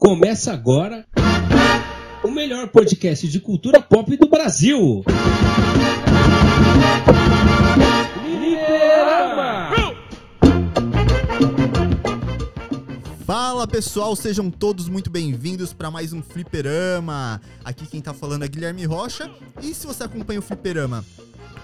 Começa 0.00 0.52
agora 0.52 1.04
o 2.22 2.30
melhor 2.30 2.68
podcast 2.68 3.26
de 3.26 3.40
cultura 3.40 3.82
pop 3.82 4.16
do 4.16 4.28
Brasil. 4.28 5.02
Fala 13.26 13.66
pessoal, 13.66 14.14
sejam 14.14 14.52
todos 14.52 14.88
muito 14.88 15.10
bem-vindos 15.10 15.72
para 15.72 15.90
mais 15.90 16.12
um 16.12 16.22
Fliperama. 16.22 17.42
Aqui 17.64 17.84
quem 17.84 18.00
tá 18.00 18.14
falando 18.14 18.44
é 18.44 18.48
Guilherme 18.48 18.84
Rocha. 18.84 19.28
E 19.60 19.74
se 19.74 19.84
você 19.84 20.04
acompanha 20.04 20.38
o 20.38 20.42
Fliperama 20.42 21.04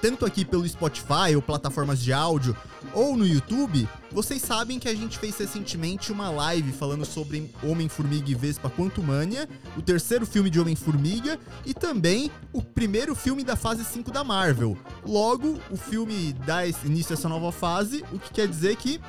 tanto 0.04 0.26
aqui 0.26 0.44
pelo 0.44 0.68
Spotify 0.68 1.34
ou 1.34 1.40
plataformas 1.40 1.98
de 1.98 2.12
áudio 2.12 2.54
ou 2.92 3.16
no 3.16 3.26
YouTube, 3.26 3.88
vocês 4.12 4.42
sabem 4.42 4.78
que 4.78 4.86
a 4.86 4.94
gente 4.94 5.18
fez 5.18 5.38
recentemente 5.38 6.12
uma 6.12 6.28
live 6.28 6.72
falando 6.72 7.06
sobre 7.06 7.50
Homem-Formiga 7.62 8.30
e 8.30 8.34
Vespa 8.34 8.68
Quantumania, 8.68 9.48
o 9.78 9.80
terceiro 9.80 10.26
filme 10.26 10.50
de 10.50 10.60
Homem-Formiga 10.60 11.40
e 11.64 11.72
também 11.72 12.30
o 12.52 12.60
primeiro 12.60 13.14
filme 13.14 13.42
da 13.42 13.56
fase 13.56 13.82
5 13.82 14.10
da 14.10 14.22
Marvel. 14.22 14.76
Logo, 15.06 15.58
o 15.70 15.76
filme 15.78 16.34
dá 16.44 16.66
início 16.66 17.14
a 17.14 17.16
essa 17.16 17.28
nova 17.30 17.50
fase, 17.50 18.04
o 18.12 18.18
que 18.18 18.30
quer 18.30 18.46
dizer 18.46 18.76
que 18.76 19.00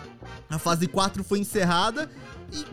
a 0.50 0.58
fase 0.58 0.88
4 0.88 1.26
foi 1.26 1.40
encerrada 1.40 2.10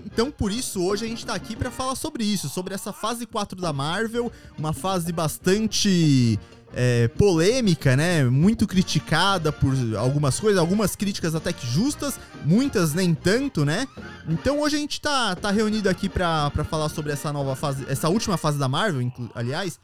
então, 0.04 0.30
por 0.30 0.52
isso, 0.52 0.84
hoje 0.84 1.04
a 1.04 1.08
gente 1.08 1.24
tá 1.24 1.34
aqui 1.34 1.56
para 1.56 1.70
falar 1.70 1.94
sobre 1.94 2.22
isso, 2.24 2.48
sobre 2.48 2.74
essa 2.74 2.92
fase 2.92 3.26
4 3.26 3.60
da 3.60 3.72
Marvel, 3.72 4.30
uma 4.58 4.72
fase 4.72 5.12
bastante 5.12 6.38
é, 6.74 7.08
polêmica, 7.08 7.96
né? 7.96 8.24
Muito 8.24 8.66
criticada 8.66 9.52
por 9.52 9.74
algumas 9.96 10.38
coisas, 10.40 10.58
algumas 10.58 10.96
críticas 10.96 11.34
até 11.34 11.52
que 11.52 11.66
justas, 11.66 12.18
muitas 12.44 12.94
nem 12.94 13.14
tanto, 13.14 13.64
né? 13.64 13.86
Então 14.28 14.60
hoje 14.60 14.76
a 14.76 14.78
gente 14.78 15.00
tá, 15.00 15.34
tá 15.34 15.50
reunido 15.50 15.88
aqui 15.88 16.08
pra 16.08 16.50
falar 16.68 16.88
sobre 16.88 17.12
essa 17.12 17.32
nova 17.32 17.54
fase, 17.54 17.84
essa 17.88 18.08
última 18.08 18.36
fase 18.36 18.58
da 18.58 18.68
Marvel, 18.68 19.12
aliás. 19.34 19.78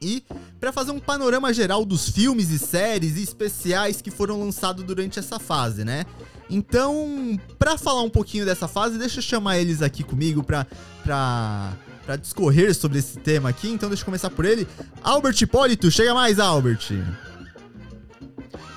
E 0.00 0.22
para 0.60 0.72
fazer 0.72 0.90
um 0.90 0.98
panorama 0.98 1.52
geral 1.52 1.84
dos 1.84 2.08
filmes 2.08 2.50
e 2.50 2.58
séries 2.58 3.16
e 3.16 3.22
especiais 3.22 4.02
que 4.02 4.10
foram 4.10 4.38
lançados 4.40 4.84
durante 4.84 5.18
essa 5.18 5.38
fase, 5.38 5.84
né? 5.84 6.04
Então, 6.50 7.38
para 7.58 7.78
falar 7.78 8.02
um 8.02 8.10
pouquinho 8.10 8.44
dessa 8.44 8.68
fase, 8.68 8.98
deixa 8.98 9.18
eu 9.18 9.22
chamar 9.22 9.58
eles 9.58 9.80
aqui 9.80 10.02
comigo 10.02 10.42
pra, 10.42 10.66
pra 11.02 11.72
para 12.04 12.16
discorrer 12.16 12.74
sobre 12.74 12.98
esse 12.98 13.18
tema 13.18 13.48
aqui, 13.48 13.68
então 13.68 13.88
deixa 13.88 14.02
eu 14.02 14.06
começar 14.06 14.30
por 14.30 14.44
ele. 14.44 14.66
Albert 15.02 15.40
Hipólito, 15.40 15.90
chega 15.90 16.14
mais, 16.14 16.38
Albert. 16.38 16.90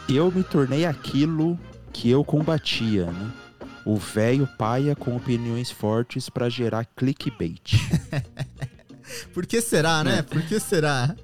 Eu 0.07 0.31
me 0.31 0.43
tornei 0.43 0.85
aquilo 0.85 1.59
que 1.91 2.09
eu 2.09 2.23
combatia, 2.23 3.05
né? 3.07 3.31
O 3.85 3.95
velho 3.95 4.47
paia 4.57 4.95
com 4.95 5.15
opiniões 5.15 5.71
fortes 5.71 6.29
para 6.29 6.49
gerar 6.49 6.85
clickbait. 6.95 7.73
Por 9.33 9.45
que 9.45 9.61
será, 9.61 10.03
né? 10.03 10.19
É. 10.19 10.21
Por 10.21 10.41
que 10.41 10.59
será? 10.59 11.15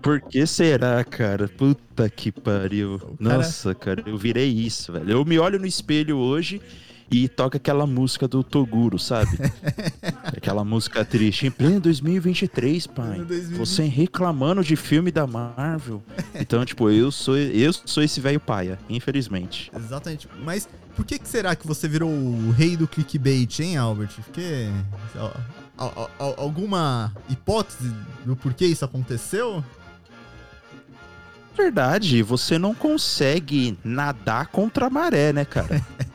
Por 0.00 0.20
que 0.20 0.46
será, 0.46 1.02
cara? 1.02 1.48
Puta 1.48 2.08
que 2.08 2.30
pariu. 2.30 2.98
Cara... 2.98 3.38
Nossa, 3.38 3.74
cara, 3.74 4.02
eu 4.06 4.16
virei 4.16 4.48
isso, 4.48 4.92
velho. 4.92 5.10
Eu 5.10 5.24
me 5.24 5.38
olho 5.38 5.58
no 5.58 5.66
espelho 5.66 6.16
hoje 6.16 6.60
e 7.10 7.28
toca 7.28 7.56
aquela 7.56 7.86
música 7.86 8.26
do 8.26 8.42
Toguro, 8.42 8.98
sabe? 8.98 9.30
aquela 10.24 10.64
música 10.64 11.04
triste. 11.04 11.46
Em 11.46 11.50
pleno 11.50 11.80
2023, 11.80 12.86
pai. 12.86 13.18
2020. 13.18 13.58
Você 13.58 13.84
reclamando 13.84 14.62
de 14.62 14.76
filme 14.76 15.10
da 15.10 15.26
Marvel. 15.26 16.02
Então, 16.34 16.64
tipo, 16.66 16.90
eu 16.90 17.10
sou 17.10 17.36
eu 17.36 17.72
sou 17.72 18.02
esse 18.02 18.20
velho 18.20 18.40
paia, 18.40 18.78
infelizmente. 18.88 19.70
Exatamente. 19.74 20.28
Mas 20.42 20.68
por 20.96 21.04
que, 21.04 21.18
que 21.18 21.28
será 21.28 21.54
que 21.54 21.66
você 21.66 21.88
virou 21.88 22.10
o 22.10 22.50
rei 22.50 22.76
do 22.76 22.86
clickbait, 22.86 23.60
hein, 23.60 23.76
Albert? 23.76 24.10
Porque 24.24 24.68
alguma 26.38 27.12
hipótese 27.28 27.92
do 28.24 28.36
porquê 28.36 28.66
isso 28.66 28.84
aconteceu? 28.84 29.62
Verdade, 31.56 32.22
você 32.22 32.58
não 32.58 32.74
consegue 32.74 33.78
nadar 33.84 34.48
contra 34.48 34.86
a 34.86 34.90
maré, 34.90 35.32
né, 35.32 35.44
cara? 35.44 35.80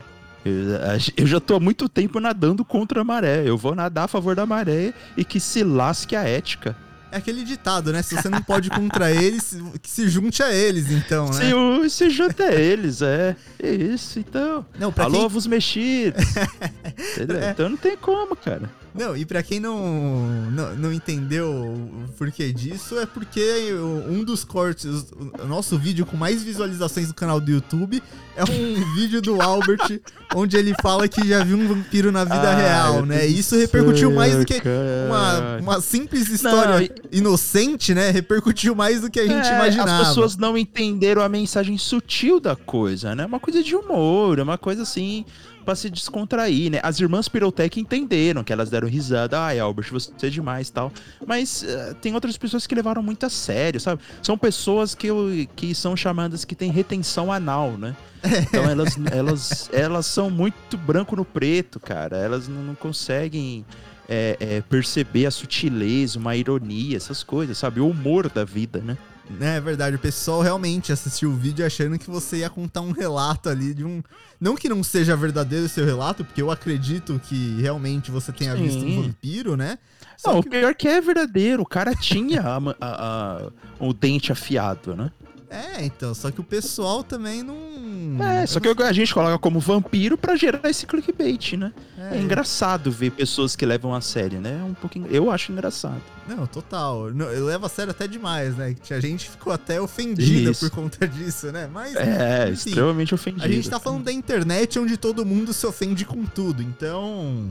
Eu, 1.16 1.26
já 1.26 1.38
tô 1.40 1.56
há 1.56 1.60
muito 1.60 1.88
tempo 1.88 2.18
nadando 2.18 2.64
contra 2.64 3.02
a 3.02 3.04
maré. 3.04 3.42
Eu 3.46 3.56
vou 3.56 3.74
nadar 3.74 4.04
a 4.04 4.08
favor 4.08 4.34
da 4.34 4.46
maré 4.46 4.94
e 5.16 5.24
que 5.24 5.38
se 5.38 5.62
lasque 5.62 6.16
a 6.16 6.22
ética. 6.22 6.76
É 7.12 7.16
aquele 7.16 7.42
ditado, 7.42 7.92
né? 7.92 8.02
Se 8.02 8.14
você 8.14 8.28
não 8.28 8.40
pode 8.40 8.70
contra 8.70 9.10
eles, 9.10 9.56
que 9.82 9.90
se 9.90 10.08
junte 10.08 10.42
a 10.42 10.54
eles, 10.54 10.90
então, 10.92 11.26
né? 11.26 11.32
Se, 11.32 11.90
se 11.90 12.10
junte 12.10 12.40
a 12.40 12.52
eles, 12.52 13.02
é. 13.02 13.36
é 13.60 13.70
isso, 13.72 14.20
então. 14.20 14.64
Não, 14.78 14.94
Alô, 14.96 15.20
quem... 15.20 15.28
vos 15.28 15.46
mexidos. 15.46 16.24
é. 16.36 17.50
Então 17.50 17.68
não 17.68 17.76
tem 17.76 17.96
como, 17.96 18.36
cara. 18.36 18.70
Não, 18.94 19.16
e 19.16 19.24
para 19.24 19.42
quem 19.42 19.60
não, 19.60 20.50
não, 20.50 20.74
não, 20.74 20.92
entendeu 20.92 21.48
o 21.48 22.12
porquê 22.18 22.52
disso, 22.52 22.98
é 22.98 23.06
porque 23.06 23.72
um 24.08 24.24
dos 24.24 24.44
cortes, 24.44 25.06
o 25.40 25.46
nosso 25.46 25.78
vídeo 25.78 26.04
com 26.04 26.16
mais 26.16 26.42
visualizações 26.42 27.08
no 27.08 27.14
canal 27.14 27.40
do 27.40 27.50
YouTube 27.50 28.02
é 28.36 28.42
um 28.44 28.94
vídeo 28.94 29.22
do 29.22 29.40
Albert 29.40 30.00
onde 30.34 30.56
ele 30.56 30.74
fala 30.80 31.08
que 31.08 31.26
já 31.26 31.42
viu 31.44 31.56
um 31.56 31.68
vampiro 31.68 32.10
na 32.10 32.24
vida 32.24 32.54
real, 32.54 33.04
né? 33.04 33.28
E 33.28 33.38
isso 33.38 33.56
repercutiu 33.56 34.12
mais 34.12 34.36
do 34.36 34.44
que 34.44 34.60
uma, 35.06 35.56
uma 35.58 35.80
simples 35.80 36.28
história 36.28 36.88
não, 36.88 37.08
inocente, 37.12 37.94
né? 37.94 38.10
Repercutiu 38.10 38.74
mais 38.74 39.00
do 39.00 39.10
que 39.10 39.20
a 39.20 39.26
gente 39.26 39.48
é, 39.48 39.54
imaginava. 39.54 40.02
As 40.02 40.08
pessoas 40.08 40.36
não 40.36 40.56
entenderam 40.56 41.22
a 41.22 41.28
mensagem 41.28 41.76
sutil 41.78 42.40
da 42.40 42.54
coisa, 42.54 43.14
né? 43.14 43.24
Uma 43.24 43.40
coisa 43.40 43.62
de 43.62 43.74
humor, 43.74 44.38
é 44.38 44.42
uma 44.42 44.58
coisa 44.58 44.82
assim 44.82 45.24
para 45.64 45.74
se 45.74 45.90
descontrair, 45.90 46.70
né? 46.70 46.80
As 46.82 47.00
irmãs 47.00 47.28
Pirotec 47.28 47.80
entenderam 47.80 48.42
que 48.42 48.52
elas 48.52 48.70
deram 48.70 48.88
risada. 48.88 49.40
Ai, 49.40 49.58
Albert, 49.58 49.90
você 49.90 50.10
é 50.22 50.30
demais 50.30 50.70
tal. 50.70 50.92
Mas 51.26 51.62
uh, 51.62 51.94
tem 51.96 52.14
outras 52.14 52.36
pessoas 52.36 52.66
que 52.66 52.74
levaram 52.74 53.02
muito 53.02 53.24
a 53.26 53.30
sério, 53.30 53.80
sabe? 53.80 54.02
São 54.22 54.36
pessoas 54.36 54.94
que, 54.94 55.08
que 55.56 55.74
são 55.74 55.96
chamadas 55.96 56.44
que 56.44 56.54
têm 56.54 56.70
retenção 56.70 57.32
anal, 57.32 57.72
né? 57.72 57.96
Então 58.24 58.64
elas, 58.68 58.98
elas, 59.10 59.70
elas 59.72 60.06
são 60.06 60.30
muito 60.30 60.76
branco 60.76 61.16
no 61.16 61.24
preto, 61.24 61.78
cara. 61.78 62.16
Elas 62.16 62.48
não, 62.48 62.62
não 62.62 62.74
conseguem 62.74 63.64
é, 64.08 64.36
é, 64.40 64.60
perceber 64.62 65.26
a 65.26 65.30
sutileza, 65.30 66.18
uma 66.18 66.34
ironia, 66.34 66.96
essas 66.96 67.22
coisas, 67.22 67.56
sabe? 67.56 67.80
O 67.80 67.88
humor 67.88 68.28
da 68.28 68.44
vida, 68.44 68.80
né? 68.80 68.98
É 69.40 69.60
verdade, 69.60 69.96
o 69.96 69.98
pessoal 69.98 70.40
realmente 70.40 70.92
assistiu 70.92 71.30
o 71.30 71.36
vídeo 71.36 71.64
achando 71.64 71.98
que 71.98 72.10
você 72.10 72.38
ia 72.38 72.50
contar 72.50 72.80
um 72.80 72.90
relato 72.90 73.48
ali 73.48 73.72
de 73.72 73.84
um. 73.84 74.02
Não 74.40 74.56
que 74.56 74.68
não 74.68 74.82
seja 74.82 75.16
verdadeiro 75.16 75.66
o 75.66 75.68
seu 75.68 75.84
relato, 75.84 76.24
porque 76.24 76.42
eu 76.42 76.50
acredito 76.50 77.20
que 77.24 77.60
realmente 77.60 78.10
você 78.10 78.32
tenha 78.32 78.56
Sim. 78.56 78.62
visto 78.62 78.84
um 78.84 79.02
vampiro, 79.02 79.56
né? 79.56 79.78
Só 80.16 80.34
não, 80.34 80.42
que... 80.42 80.48
o 80.48 80.50
pior 80.50 80.74
que 80.74 80.88
é 80.88 81.00
verdadeiro, 81.00 81.62
o 81.62 81.66
cara 81.66 81.94
tinha 81.94 82.42
a, 82.42 82.56
a, 82.56 82.62
a, 82.80 83.50
o 83.78 83.92
dente 83.92 84.32
afiado, 84.32 84.94
né? 84.94 85.10
É, 85.50 85.84
então, 85.84 86.14
só 86.14 86.30
que 86.30 86.40
o 86.40 86.44
pessoal 86.44 87.02
também 87.02 87.42
não. 87.42 88.24
É, 88.24 88.46
só 88.46 88.60
que 88.60 88.68
a 88.68 88.92
gente 88.92 89.12
coloca 89.12 89.36
como 89.36 89.58
vampiro 89.58 90.16
para 90.16 90.36
gerar 90.36 90.70
esse 90.70 90.86
clickbait, 90.86 91.54
né? 91.54 91.72
É, 91.98 92.16
é 92.16 92.20
engraçado 92.20 92.92
ver 92.92 93.10
pessoas 93.10 93.56
que 93.56 93.66
levam 93.66 93.92
a 93.92 94.00
sério, 94.00 94.40
né? 94.40 94.60
É 94.60 94.64
um 94.64 94.74
pouquinho. 94.74 95.08
Eu 95.10 95.28
acho 95.28 95.50
engraçado. 95.50 96.00
Não, 96.28 96.46
total. 96.46 97.08
Eu 97.08 97.46
levo 97.46 97.66
a 97.66 97.68
sério 97.68 97.90
até 97.90 98.06
demais, 98.06 98.56
né? 98.56 98.76
A 98.90 99.00
gente 99.00 99.28
ficou 99.28 99.52
até 99.52 99.80
ofendida 99.80 100.52
Isso. 100.52 100.70
por 100.70 100.82
conta 100.82 101.08
disso, 101.08 101.50
né? 101.50 101.68
Mas. 101.72 101.96
É, 101.96 102.50
enfim, 102.50 102.68
extremamente 102.68 103.12
ofendido. 103.12 103.44
A 103.44 103.48
gente 103.48 103.68
tá 103.68 103.80
falando 103.80 104.04
da 104.04 104.12
internet 104.12 104.78
onde 104.78 104.96
todo 104.96 105.26
mundo 105.26 105.52
se 105.52 105.66
ofende 105.66 106.04
com 106.04 106.24
tudo, 106.24 106.62
então. 106.62 107.48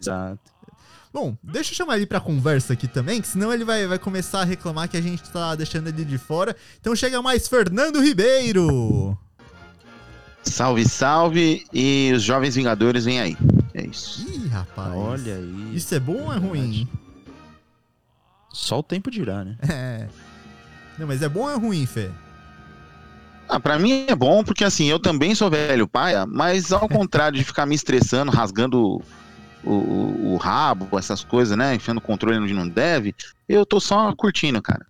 Exato. 0.00 0.53
Bom, 1.14 1.36
deixa 1.44 1.70
eu 1.70 1.76
chamar 1.76 1.96
ele 1.96 2.06
pra 2.06 2.18
conversa 2.18 2.72
aqui 2.72 2.88
também, 2.88 3.20
que 3.20 3.28
senão 3.28 3.52
ele 3.54 3.64
vai, 3.64 3.86
vai 3.86 4.00
começar 4.00 4.40
a 4.40 4.44
reclamar 4.44 4.88
que 4.88 4.96
a 4.96 5.00
gente 5.00 5.22
tá 5.30 5.54
deixando 5.54 5.86
ele 5.86 6.04
de 6.04 6.18
fora. 6.18 6.56
Então 6.80 6.96
chega 6.96 7.22
mais 7.22 7.46
Fernando 7.46 8.02
Ribeiro! 8.02 9.16
Salve, 10.42 10.84
salve! 10.84 11.64
E 11.72 12.10
os 12.12 12.20
Jovens 12.20 12.56
Vingadores 12.56 13.04
vêm 13.04 13.20
aí. 13.20 13.36
É 13.72 13.86
isso. 13.86 14.26
Ih, 14.28 14.48
rapaz. 14.48 14.92
Olha 14.92 15.36
aí. 15.36 15.70
Isso 15.72 15.94
é 15.94 16.00
bom 16.00 16.20
ou 16.20 16.32
é 16.32 16.36
ruim? 16.36 16.88
Só 18.52 18.80
o 18.80 18.82
tempo 18.82 19.08
dirá, 19.08 19.44
né? 19.44 19.56
É. 19.70 20.08
Não, 20.98 21.06
mas 21.06 21.22
é 21.22 21.28
bom 21.28 21.42
ou 21.42 21.50
é 21.50 21.54
ruim, 21.54 21.86
Fê? 21.86 22.10
Ah, 23.48 23.60
pra 23.60 23.78
mim 23.78 24.06
é 24.08 24.16
bom, 24.16 24.42
porque 24.42 24.64
assim, 24.64 24.86
eu 24.86 24.98
também 24.98 25.32
sou 25.36 25.48
velho 25.48 25.86
paia, 25.86 26.26
mas 26.26 26.72
ao 26.72 26.88
contrário 26.88 27.38
de 27.38 27.44
ficar 27.44 27.66
me 27.66 27.74
estressando, 27.76 28.32
rasgando 28.32 29.00
o, 29.64 30.32
o, 30.32 30.36
rabo, 30.36 30.98
essas 30.98 31.24
coisas, 31.24 31.56
né? 31.56 31.74
Enfiando 31.74 31.98
o 31.98 32.02
controle 32.02 32.38
onde 32.38 32.52
não 32.52 32.68
deve. 32.68 33.14
Eu 33.48 33.64
tô 33.64 33.80
só 33.80 34.14
curtindo, 34.14 34.60
cara. 34.60 34.86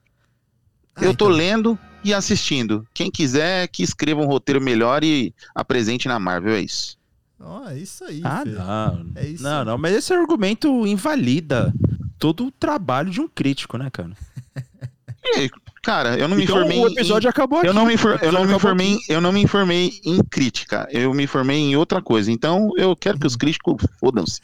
Ah, 0.97 1.05
eu 1.05 1.15
tô 1.15 1.27
então... 1.27 1.37
lendo 1.37 1.79
e 2.05 2.13
assistindo. 2.13 2.87
Quem 2.93 3.11
quiser 3.11 3.69
que 3.69 3.83
escreva 3.83 4.21
um 4.21 4.27
roteiro 4.27 4.61
melhor 4.61 5.03
e 5.03 5.35
apresente 5.55 6.07
na 6.07 6.19
Marvel, 6.19 6.55
é 6.55 6.61
isso. 6.61 6.99
Oh, 7.41 7.69
é 7.69 7.79
isso 7.79 8.05
aí. 8.05 8.21
Ah, 8.25 8.43
filho. 8.43 8.59
não. 8.59 9.07
É 9.15 9.27
isso 9.27 9.43
não, 9.43 9.65
não, 9.65 9.79
mas 9.79 9.95
esse 9.95 10.13
argumento 10.13 10.87
invalida 10.87 11.73
todo 12.19 12.47
o 12.47 12.51
trabalho 12.51 13.11
de 13.11 13.21
um 13.21 13.29
crítico, 13.29 13.77
né, 13.77 13.91
cara? 13.91 14.13
E, 15.25 15.51
Cara, 15.85 16.17
eu 16.17 16.27
não 16.27 16.37
me 16.37 16.45
então, 16.45 16.57
formei. 16.57 16.81
o 16.81 16.89
episódio 16.89 17.29
em... 17.29 17.31
acabou 17.31 17.59
aqui. 17.59 17.69
Eu 17.69 17.75
não 17.75 17.85
me, 17.87 17.97
for... 17.97 18.19
eu 18.23 18.33
não 18.33 18.45
me 18.45 18.59
formei, 18.59 18.95
aqui. 18.95 19.05
eu 19.09 19.21
não 19.21 19.33
me 19.33 19.43
informei 19.43 19.93
em 20.05 20.23
crítica. 20.25 20.89
Eu 20.91 21.13
me 21.13 21.27
formei 21.27 21.59
em 21.59 21.77
outra 21.77 22.01
coisa. 22.01 22.33
Então, 22.33 22.71
eu 22.77 22.97
quero 22.97 23.19
que 23.19 23.27
os 23.27 23.37
críticos 23.37 23.77
fodam-se. 24.01 24.41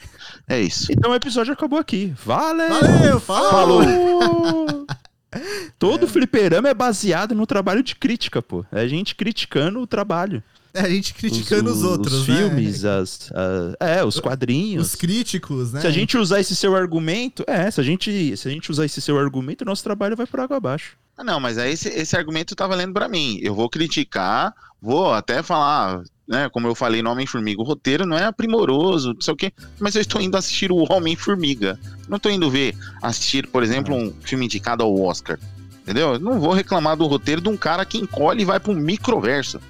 É 0.49 0.61
isso. 0.61 0.93
Então 0.93 1.11
o 1.13 1.15
episódio 1.15 1.53
acabou 1.53 1.79
aqui. 1.79 2.13
Valeu! 2.25 2.69
Valeu, 2.69 3.21
falou! 3.21 3.83
Falou! 3.83 4.87
Todo 5.79 6.09
fliperama 6.09 6.69
é 6.69 6.75
baseado 6.75 7.35
no 7.35 7.47
trabalho 7.47 7.83
de 7.83 7.95
crítica, 7.95 8.43
pô. 8.43 8.65
É 8.73 8.81
a 8.81 8.89
gente 8.89 9.15
criticando 9.15 9.81
o 9.81 9.87
trabalho. 9.87 10.43
É, 10.73 10.81
a 10.83 10.89
gente 10.89 11.15
criticando 11.15 11.71
os, 11.71 11.83
outros, 11.83 12.15
os 12.15 12.29
né? 12.29 12.37
filmes, 12.37 12.85
as, 12.85 13.31
a- 13.33 13.87
é, 13.87 14.05
os 14.05 14.21
quadrinhos. 14.21 14.89
Os 14.89 14.95
críticos, 14.95 15.73
né? 15.73 15.81
Se 15.81 15.87
a 15.87 15.91
gente 15.91 16.17
usar 16.17 16.41
esse 16.41 16.55
seu 16.55 16.77
argumento, 16.77 17.45
é, 17.47 17.69
se 17.71 17.81
a 17.81 17.85
gente, 17.85 18.37
se 18.37 18.47
a 18.47 18.51
gente 18.51 18.71
usar 18.71 18.85
esse 18.85 19.01
seu 19.01 19.19
argumento, 19.19 19.65
nosso 19.65 19.83
trabalho 19.83 20.17
vai 20.17 20.27
por 20.27 20.39
água 20.39 20.57
abaixo. 20.59 20.97
Ah, 21.21 21.25
não, 21.25 21.39
mas 21.39 21.59
aí 21.59 21.73
esse, 21.73 21.91
esse 21.91 22.17
argumento 22.17 22.57
tá 22.57 22.67
valendo 22.67 22.95
pra 22.95 23.07
mim. 23.07 23.39
Eu 23.43 23.55
vou 23.55 23.69
criticar, 23.69 24.55
vou 24.81 25.13
até 25.13 25.43
falar, 25.43 26.03
né? 26.27 26.49
Como 26.49 26.67
eu 26.67 26.75
falei 26.75 27.03
no 27.03 27.11
Homem-Formiga, 27.11 27.61
o 27.61 27.65
roteiro 27.65 28.07
não 28.07 28.17
é 28.17 28.33
primoroso, 28.33 29.13
não 29.13 29.21
sei 29.21 29.35
o 29.35 29.37
quê, 29.37 29.53
mas 29.79 29.95
eu 29.95 30.01
estou 30.01 30.19
indo 30.19 30.39
assistir 30.39 30.73
o 30.73 30.91
Homem-Formiga. 30.91 31.79
Não 32.09 32.17
estou 32.17 32.33
indo 32.33 32.51
ver, 32.51 32.75
assistir, 33.03 33.47
por 33.47 33.63
exemplo, 33.63 33.95
um 33.95 34.15
filme 34.23 34.47
indicado 34.47 34.83
ao 34.83 34.99
Oscar. 34.99 35.39
Entendeu? 35.83 36.15
Eu 36.15 36.19
não 36.19 36.41
vou 36.41 36.55
reclamar 36.55 36.97
do 36.97 37.07
roteiro 37.07 37.43
de 37.43 37.51
um 37.51 37.57
cara 37.57 37.85
que 37.85 37.99
encolhe 37.99 38.41
e 38.41 38.47
vai 38.47 38.59
pro 38.59 38.73
microverso. 38.73 39.61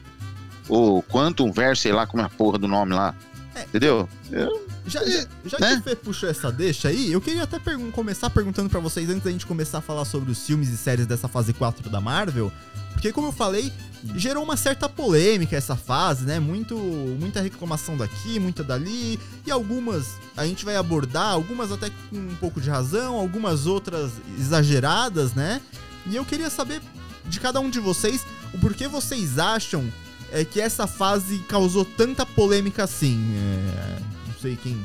Ou 0.68 1.02
Quantum 1.02 1.50
Verso, 1.50 1.82
sei 1.82 1.90
lá 1.92 2.06
como 2.06 2.22
é 2.22 2.26
a 2.26 2.30
porra 2.30 2.58
do 2.58 2.68
nome 2.68 2.94
lá. 2.94 3.12
É. 3.60 3.64
Entendeu? 3.64 4.08
Eu- 4.30 4.66
Já, 4.86 5.04
já, 5.04 5.26
já 5.44 5.58
Né? 5.60 5.74
que 5.74 5.80
o 5.80 5.82
Fê 5.82 5.96
puxou 5.96 6.28
essa 6.28 6.50
deixa 6.50 6.88
aí, 6.88 7.12
eu 7.12 7.20
queria 7.20 7.42
até 7.44 7.58
pergun- 7.58 7.90
começar 7.90 8.28
perguntando 8.30 8.68
pra 8.68 8.80
vocês, 8.80 9.08
antes 9.08 9.22
da 9.22 9.30
gente 9.30 9.46
começar 9.46 9.78
a 9.78 9.80
falar 9.80 10.04
sobre 10.04 10.30
os 10.32 10.44
filmes 10.44 10.68
e 10.70 10.76
séries 10.76 11.06
dessa 11.06 11.28
fase 11.28 11.52
4 11.52 11.88
da 11.90 12.00
Marvel, 12.00 12.50
porque 12.92 13.12
como 13.12 13.28
eu 13.28 13.32
falei, 13.32 13.72
gerou 14.16 14.42
uma 14.42 14.56
certa 14.56 14.88
polêmica 14.88 15.54
essa 15.56 15.76
fase, 15.76 16.24
né? 16.24 16.40
Muito, 16.40 16.74
muita 16.76 17.40
reclamação 17.40 17.96
daqui, 17.96 18.40
muita 18.40 18.64
dali, 18.64 19.18
e 19.46 19.50
algumas 19.50 20.14
a 20.36 20.44
gente 20.46 20.64
vai 20.64 20.74
abordar, 20.76 21.28
algumas 21.34 21.70
até 21.70 21.90
com 22.08 22.16
um 22.16 22.34
pouco 22.40 22.60
de 22.60 22.68
razão, 22.70 23.14
algumas 23.16 23.66
outras 23.66 24.10
exageradas, 24.38 25.34
né? 25.34 25.60
E 26.06 26.16
eu 26.16 26.24
queria 26.24 26.50
saber 26.50 26.80
de 27.26 27.38
cada 27.38 27.60
um 27.60 27.70
de 27.70 27.78
vocês 27.78 28.24
o 28.52 28.58
porquê 28.58 28.88
vocês 28.88 29.38
acham 29.38 29.84
é, 30.32 30.44
que 30.44 30.60
essa 30.60 30.86
fase 30.86 31.38
causou 31.48 31.84
tanta 31.84 32.24
polêmica 32.26 32.84
assim. 32.84 33.20
É, 33.36 33.98
não 34.28 34.34
sei 34.40 34.56
quem 34.56 34.84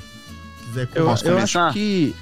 quiser 0.66 0.88
Eu, 0.96 1.06
Posso 1.06 1.26
eu 1.26 1.34
começar? 1.36 1.66
acho 1.68 1.74
que. 1.74 2.16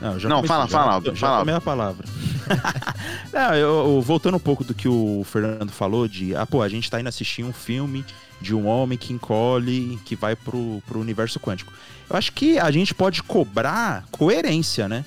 Não, 0.00 0.18
já 0.18 0.28
Não, 0.30 0.36
comecei, 0.36 0.48
fala, 0.56 0.66
já, 0.66 0.78
fala, 0.78 1.02
já 1.04 1.14
fala. 1.16 1.38
tomei 1.40 1.54
a 1.54 1.60
palavra. 1.60 2.06
Não, 3.32 3.54
eu, 3.54 3.68
eu- 3.96 4.00
voltando 4.02 4.36
um 4.36 4.40
pouco 4.40 4.64
do 4.64 4.74
que 4.74 4.88
o 4.88 5.22
Fernando 5.30 5.70
falou 5.70 6.08
de, 6.08 6.34
ah, 6.34 6.46
pô, 6.46 6.62
a 6.62 6.68
gente 6.68 6.90
tá 6.90 6.98
indo 6.98 7.08
assistir 7.08 7.44
um 7.44 7.52
filme 7.52 8.04
de 8.40 8.54
um 8.54 8.66
homem 8.66 8.96
que 8.96 9.12
encolhe, 9.12 9.98
que 10.04 10.16
vai 10.16 10.34
pro, 10.34 10.82
pro 10.86 10.98
universo 11.00 11.38
quântico. 11.38 11.72
Eu 12.08 12.16
acho 12.16 12.32
que 12.32 12.58
a 12.58 12.70
gente 12.70 12.94
pode 12.94 13.22
cobrar 13.22 14.04
coerência, 14.10 14.88
né? 14.88 15.04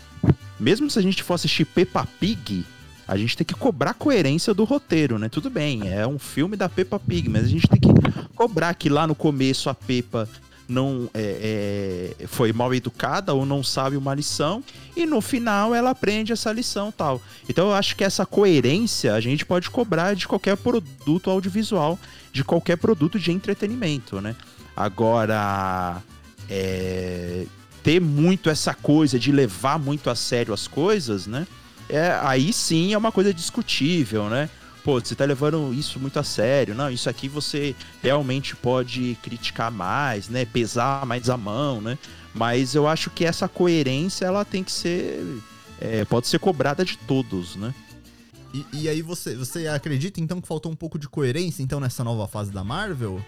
Mesmo 0.59 0.89
se 0.89 0.99
a 0.99 1.01
gente 1.01 1.23
for 1.23 1.33
assistir 1.33 1.65
Peppa 1.65 2.07
Pig, 2.19 2.63
a 3.07 3.17
gente 3.17 3.35
tem 3.37 3.45
que 3.45 3.53
cobrar 3.53 3.93
coerência 3.93 4.53
do 4.53 4.63
roteiro, 4.63 5.19
né? 5.19 5.29
Tudo 5.29 5.49
bem, 5.49 5.89
é 5.89 6.07
um 6.07 6.19
filme 6.19 6.55
da 6.55 6.69
Peppa 6.69 6.99
Pig, 6.99 7.29
mas 7.29 7.43
a 7.43 7.47
gente 7.47 7.67
tem 7.67 7.79
que 7.79 7.89
cobrar 8.35 8.73
que 8.73 8.89
lá 8.89 9.05
no 9.05 9.15
começo 9.15 9.69
a 9.69 9.73
Peppa 9.73 10.27
não 10.67 11.09
é, 11.13 12.15
é, 12.19 12.27
foi 12.27 12.53
mal 12.53 12.73
educada 12.73 13.33
ou 13.33 13.45
não 13.45 13.61
sabe 13.61 13.97
uma 13.97 14.13
lição 14.13 14.63
e 14.95 15.05
no 15.05 15.19
final 15.21 15.75
ela 15.75 15.89
aprende 15.89 16.31
essa 16.31 16.51
lição 16.51 16.91
tal. 16.91 17.21
Então 17.47 17.67
eu 17.67 17.73
acho 17.73 17.95
que 17.95 18.03
essa 18.03 18.25
coerência 18.25 19.13
a 19.13 19.19
gente 19.19 19.45
pode 19.45 19.69
cobrar 19.69 20.15
de 20.15 20.27
qualquer 20.27 20.55
produto 20.57 21.29
audiovisual, 21.29 21.99
de 22.31 22.43
qualquer 22.43 22.77
produto 22.77 23.19
de 23.19 23.31
entretenimento, 23.31 24.21
né? 24.21 24.35
Agora, 24.75 26.01
é, 26.49 27.45
ter 27.83 27.99
muito 27.99 28.49
essa 28.49 28.73
coisa 28.73 29.19
de 29.19 29.31
levar 29.31 29.77
muito 29.77 30.09
a 30.09 30.15
sério 30.15 30.53
as 30.53 30.67
coisas, 30.67 31.27
né? 31.27 31.45
É, 31.93 32.17
aí 32.23 32.51
sim 32.51 32.91
é 32.91 32.97
uma 32.97 33.11
coisa 33.11 33.31
discutível, 33.31 34.27
né? 34.27 34.49
Pô, 34.83 34.99
você 34.99 35.13
tá 35.13 35.25
levando 35.25 35.71
isso 35.73 35.99
muito 35.99 36.17
a 36.17 36.23
sério. 36.23 36.73
Não, 36.73 36.89
isso 36.89 37.07
aqui 37.07 37.29
você 37.29 37.75
realmente 38.01 38.55
pode 38.55 39.15
criticar 39.21 39.71
mais, 39.71 40.27
né? 40.27 40.43
Pesar 40.43 41.05
mais 41.05 41.29
a 41.29 41.37
mão, 41.37 41.79
né? 41.79 41.97
Mas 42.33 42.73
eu 42.73 42.87
acho 42.87 43.11
que 43.11 43.23
essa 43.23 43.47
coerência 43.47 44.25
ela 44.25 44.43
tem 44.43 44.63
que 44.63 44.71
ser. 44.71 45.23
é, 45.79 46.03
pode 46.03 46.27
ser 46.27 46.39
cobrada 46.39 46.83
de 46.83 46.97
todos, 46.97 47.55
né? 47.55 47.71
E, 48.51 48.65
e 48.73 48.89
aí 48.89 49.03
você, 49.03 49.35
você 49.35 49.67
acredita 49.67 50.19
então 50.19 50.41
que 50.41 50.47
faltou 50.47 50.71
um 50.71 50.75
pouco 50.75 50.97
de 50.97 51.07
coerência 51.07 51.61
então 51.61 51.79
nessa 51.79 52.03
nova 52.03 52.27
fase 52.27 52.51
da 52.51 52.63
Marvel? 52.63 53.23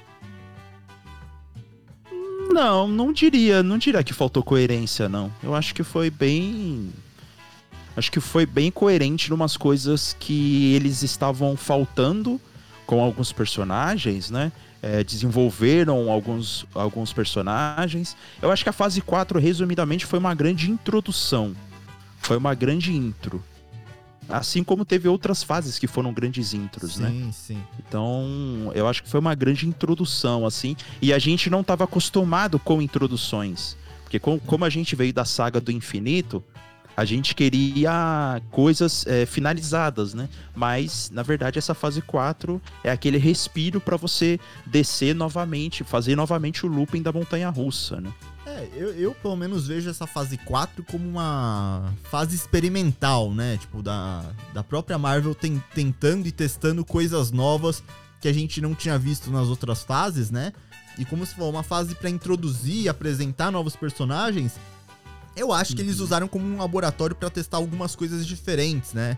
Não, 2.51 2.87
não 2.87 3.13
diria, 3.13 3.61
não 3.61 3.77
diria 3.77 4.03
que 4.03 4.13
faltou 4.13 4.41
coerência, 4.41 5.07
não. 5.07 5.31
Eu 5.43 5.53
acho 5.53 5.75
que 5.75 5.83
foi 5.83 6.09
bem. 6.09 6.89
Acho 7.95 8.11
que 8.11 8.19
foi 8.19 8.45
bem 8.45 8.69
coerente 8.71 9.29
em 9.31 9.33
umas 9.33 9.55
coisas 9.55 10.15
que 10.19 10.73
eles 10.73 11.01
estavam 11.01 11.55
faltando 11.55 12.39
com 12.85 13.01
alguns 13.01 13.31
personagens, 13.31 14.29
né? 14.29 14.51
É, 14.81 15.03
desenvolveram 15.03 16.11
alguns, 16.11 16.65
alguns 16.75 17.11
personagens. 17.11 18.15
Eu 18.41 18.51
acho 18.51 18.63
que 18.63 18.69
a 18.69 18.73
fase 18.73 19.01
4, 19.01 19.39
resumidamente, 19.39 20.05
foi 20.05 20.19
uma 20.19 20.35
grande 20.35 20.69
introdução. 20.69 21.55
Foi 22.19 22.37
uma 22.37 22.53
grande 22.53 22.93
intro. 22.93 23.43
Assim 24.27 24.63
como 24.63 24.83
teve 24.83 25.07
outras 25.07 25.43
fases 25.43 25.77
que 25.79 25.85
foram 25.87 26.11
grandes 26.11 26.53
intros, 26.53 26.97
né? 26.97 27.09
sim, 27.09 27.31
sim. 27.31 27.63
Então, 27.79 28.71
eu 28.73 28.87
acho 28.87 29.03
que 29.03 29.09
foi 29.09 29.19
uma 29.19 29.35
grande 29.35 29.67
introdução, 29.67 30.45
assim. 30.45 30.75
E 31.01 31.13
a 31.13 31.19
gente 31.19 31.49
não 31.49 31.61
estava 31.61 31.83
acostumado 31.83 32.57
com 32.59 32.81
introduções. 32.81 33.77
Porque 34.03 34.19
com- 34.19 34.39
como 34.39 34.65
a 34.65 34.69
gente 34.69 34.95
veio 34.95 35.13
da 35.13 35.25
saga 35.25 35.61
do 35.61 35.71
infinito, 35.71 36.43
a 36.97 37.03
gente 37.05 37.35
queria 37.35 38.41
coisas 38.51 39.05
é, 39.07 39.25
finalizadas, 39.25 40.13
né? 40.13 40.29
Mas, 40.55 41.09
na 41.11 41.23
verdade, 41.23 41.59
essa 41.59 41.73
fase 41.73 42.01
4 42.01 42.61
é 42.83 42.91
aquele 42.91 43.17
respiro 43.17 43.81
para 43.81 43.97
você 43.97 44.39
descer 44.65 45.13
novamente, 45.13 45.83
fazer 45.83 46.15
novamente 46.15 46.65
o 46.65 46.69
looping 46.69 47.01
da 47.01 47.11
montanha 47.11 47.49
russa, 47.49 47.99
né? 47.99 48.11
É, 48.47 48.69
eu, 48.75 48.91
eu 48.93 49.13
pelo 49.15 49.35
menos 49.35 49.67
vejo 49.67 49.89
essa 49.89 50.05
fase 50.07 50.37
4 50.37 50.83
como 50.83 51.07
uma 51.07 51.93
fase 52.09 52.35
experimental, 52.35 53.33
né? 53.33 53.57
Tipo, 53.57 53.81
da, 53.81 54.23
da 54.53 54.63
própria 54.63 54.97
Marvel 54.97 55.35
ten- 55.35 55.61
tentando 55.73 56.27
e 56.27 56.31
testando 56.31 56.85
coisas 56.85 57.31
novas 57.31 57.83
que 58.21 58.27
a 58.27 58.33
gente 58.33 58.61
não 58.61 58.73
tinha 58.73 58.97
visto 58.97 59.29
nas 59.31 59.47
outras 59.47 59.83
fases, 59.83 60.31
né? 60.31 60.53
E 60.97 61.03
como 61.03 61.25
se 61.25 61.35
for 61.35 61.49
uma 61.49 61.63
fase 61.63 61.93
pra 61.95 62.09
introduzir 62.09 62.87
apresentar 62.87 63.51
novos 63.51 63.75
personagens, 63.75 64.53
eu 65.35 65.51
acho 65.51 65.75
que 65.75 65.81
eles 65.81 65.99
usaram 65.99 66.27
como 66.27 66.45
um 66.45 66.57
laboratório 66.57 67.15
pra 67.15 67.29
testar 67.29 67.57
algumas 67.57 67.95
coisas 67.95 68.25
diferentes, 68.25 68.93
né? 68.93 69.17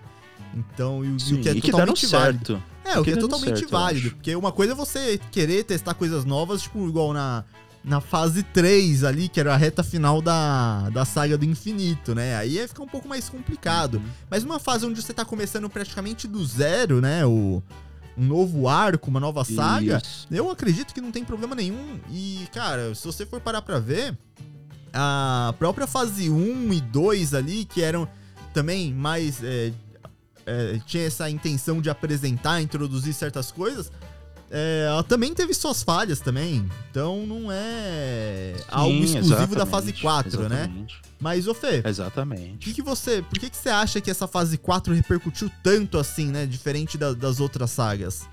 Então, 0.56 1.04
e, 1.04 1.08
o- 1.10 1.18
e 1.30 1.34
o 1.36 1.42
que 1.42 1.50
é 1.50 1.54
que 1.56 1.72
totalmente 1.72 2.06
válido. 2.08 2.46
certo. 2.46 2.64
É, 2.86 3.00
o 3.00 3.04
que 3.04 3.10
é 3.12 3.14
deram 3.16 3.28
totalmente 3.28 3.60
certo, 3.60 3.72
válido. 3.72 4.12
Porque 4.12 4.36
uma 4.36 4.52
coisa 4.52 4.74
é 4.74 4.76
você 4.76 5.20
querer 5.32 5.64
testar 5.66 5.94
coisas 5.94 6.24
novas, 6.26 6.62
tipo, 6.62 6.88
igual 6.88 7.12
na, 7.14 7.44
na 7.84 8.00
fase 8.00 8.44
3 8.44 9.04
ali, 9.04 9.28
que 9.28 9.40
era 9.40 9.54
a 9.54 9.58
reta 9.58 9.84
final 9.84 10.22
da, 10.22 10.90
da 10.90 11.04
saga 11.04 11.38
do 11.38 11.44
infinito, 11.46 12.16
né? 12.16 12.36
Aí 12.38 12.54
ia 12.54 12.68
ficar 12.68 12.84
um 12.84 12.88
pouco 12.88 13.08
mais 13.08 13.28
complicado. 13.28 13.96
Uhum. 13.96 14.04
Mas 14.30 14.44
numa 14.44 14.60
fase 14.60 14.86
onde 14.86 15.02
você 15.02 15.14
tá 15.14 15.26
começando 15.26 15.70
praticamente 15.70 16.28
do 16.28 16.44
zero, 16.46 17.02
né? 17.02 17.26
O, 17.26 17.62
um 18.18 18.24
novo 18.26 18.68
arco, 18.70 19.10
uma 19.10 19.20
nova 19.20 19.44
saga. 19.44 20.02
Isso. 20.04 20.28
Eu 20.32 20.50
acredito 20.50 20.94
que 20.94 21.02
não 21.02 21.12
tem 21.12 21.26
problema 21.26 21.56
nenhum. 21.56 22.00
E, 22.10 22.48
cara, 22.54 22.96
se 22.96 23.06
você 23.06 23.26
for 23.26 23.42
parar 23.42 23.62
pra 23.62 23.80
ver, 23.80 24.18
a 24.94 25.54
própria 25.60 25.88
fase 25.88 26.30
1 26.30 26.74
e 26.74 26.82
2 26.82 27.34
ali, 27.34 27.66
que 27.66 27.82
eram 27.82 28.08
também 28.54 28.94
mais. 28.94 29.44
é, 29.44 29.72
é, 30.46 30.80
tinha 30.86 31.04
essa 31.06 31.30
intenção 31.30 31.82
de 31.82 31.90
apresentar, 31.90 32.62
introduzir 32.62 33.14
certas 33.14 33.52
coisas. 33.52 33.92
é, 34.50 34.86
ela 34.88 35.04
também 35.04 35.34
teve 35.34 35.54
suas 35.54 35.84
falhas 35.84 36.20
também. 36.22 36.66
Então 36.90 37.26
não 37.28 37.52
é 37.52 38.54
algo 38.70 38.94
Sim, 39.06 39.18
exclusivo 39.20 39.56
da 39.56 39.66
fase 39.66 39.90
exatamente, 39.90 40.02
4, 40.02 40.40
né? 40.50 40.56
exatamente. 40.64 41.02
Mas, 41.20 41.48
ô 41.48 41.54
Fê, 41.56 41.82
Exatamente. 41.84 42.58
que, 42.60 42.74
que 42.76 42.82
você. 42.82 43.22
Por 43.24 43.40
que, 43.40 43.50
que 43.50 43.58
você 43.58 43.70
acha 43.70 44.00
que 44.00 44.10
essa 44.12 44.28
fase 44.28 44.58
4 44.58 44.94
repercutiu 44.94 45.52
tanto 45.64 45.98
assim, 45.98 46.28
né? 46.28 46.46
Diferente 46.46 46.96
da- 46.98 47.14
das 47.14 47.40
outras 47.40 47.72
sagas? 47.72 48.28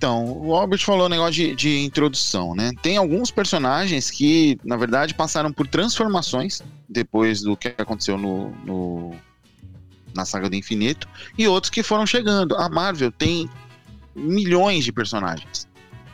Então, 0.00 0.24
o 0.24 0.54
Albert 0.56 0.82
falou 0.82 1.04
um 1.04 1.08
negócio 1.10 1.34
de, 1.34 1.54
de 1.54 1.78
introdução, 1.80 2.54
né? 2.54 2.70
Tem 2.80 2.96
alguns 2.96 3.30
personagens 3.30 4.10
que, 4.10 4.58
na 4.64 4.74
verdade, 4.74 5.12
passaram 5.12 5.52
por 5.52 5.66
transformações 5.66 6.62
depois 6.88 7.42
do 7.42 7.54
que 7.54 7.68
aconteceu 7.76 8.16
no, 8.16 8.48
no- 8.64 9.14
na 10.14 10.24
saga 10.24 10.48
do 10.48 10.56
infinito, 10.56 11.06
e 11.36 11.46
outros 11.46 11.68
que 11.68 11.82
foram 11.82 12.06
chegando. 12.06 12.56
A 12.56 12.66
Marvel 12.70 13.12
tem 13.12 13.46
milhões 14.16 14.86
de 14.86 14.90
personagens. 14.90 15.68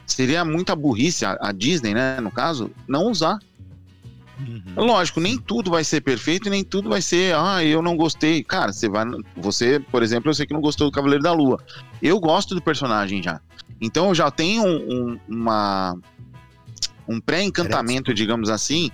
Seria 0.04 0.44
muita 0.44 0.74
burrice 0.74 1.24
a, 1.24 1.38
a 1.40 1.52
Disney, 1.52 1.94
né, 1.94 2.18
no 2.20 2.32
caso, 2.32 2.72
não 2.88 3.04
usar. 3.08 3.38
Uhum. 4.40 4.84
Lógico, 4.84 5.20
nem 5.20 5.38
tudo 5.38 5.70
vai 5.70 5.84
ser 5.84 6.00
perfeito 6.00 6.48
e 6.48 6.50
nem 6.50 6.64
tudo 6.64 6.88
vai 6.88 7.00
ser, 7.00 7.36
ah, 7.36 7.64
eu 7.64 7.80
não 7.80 7.96
gostei. 7.96 8.42
Cara, 8.42 8.72
você 8.72 8.88
vai. 8.88 9.04
Você, 9.36 9.78
por 9.78 10.02
exemplo, 10.02 10.28
eu 10.28 10.34
sei 10.34 10.44
que 10.44 10.52
não 10.52 10.60
gostou 10.60 10.88
do 10.88 10.92
Cavaleiro 10.92 11.22
da 11.22 11.32
Lua. 11.32 11.58
Eu 12.02 12.18
gosto 12.18 12.52
do 12.52 12.60
personagem 12.60 13.22
já. 13.22 13.40
Então 13.80 14.08
eu 14.08 14.14
já 14.14 14.30
tenho 14.30 14.62
um, 14.64 14.76
um- 15.12 15.20
uma. 15.28 15.96
Um 17.08 17.20
pré-encantamento, 17.20 18.12
digamos 18.12 18.50
assim, 18.50 18.90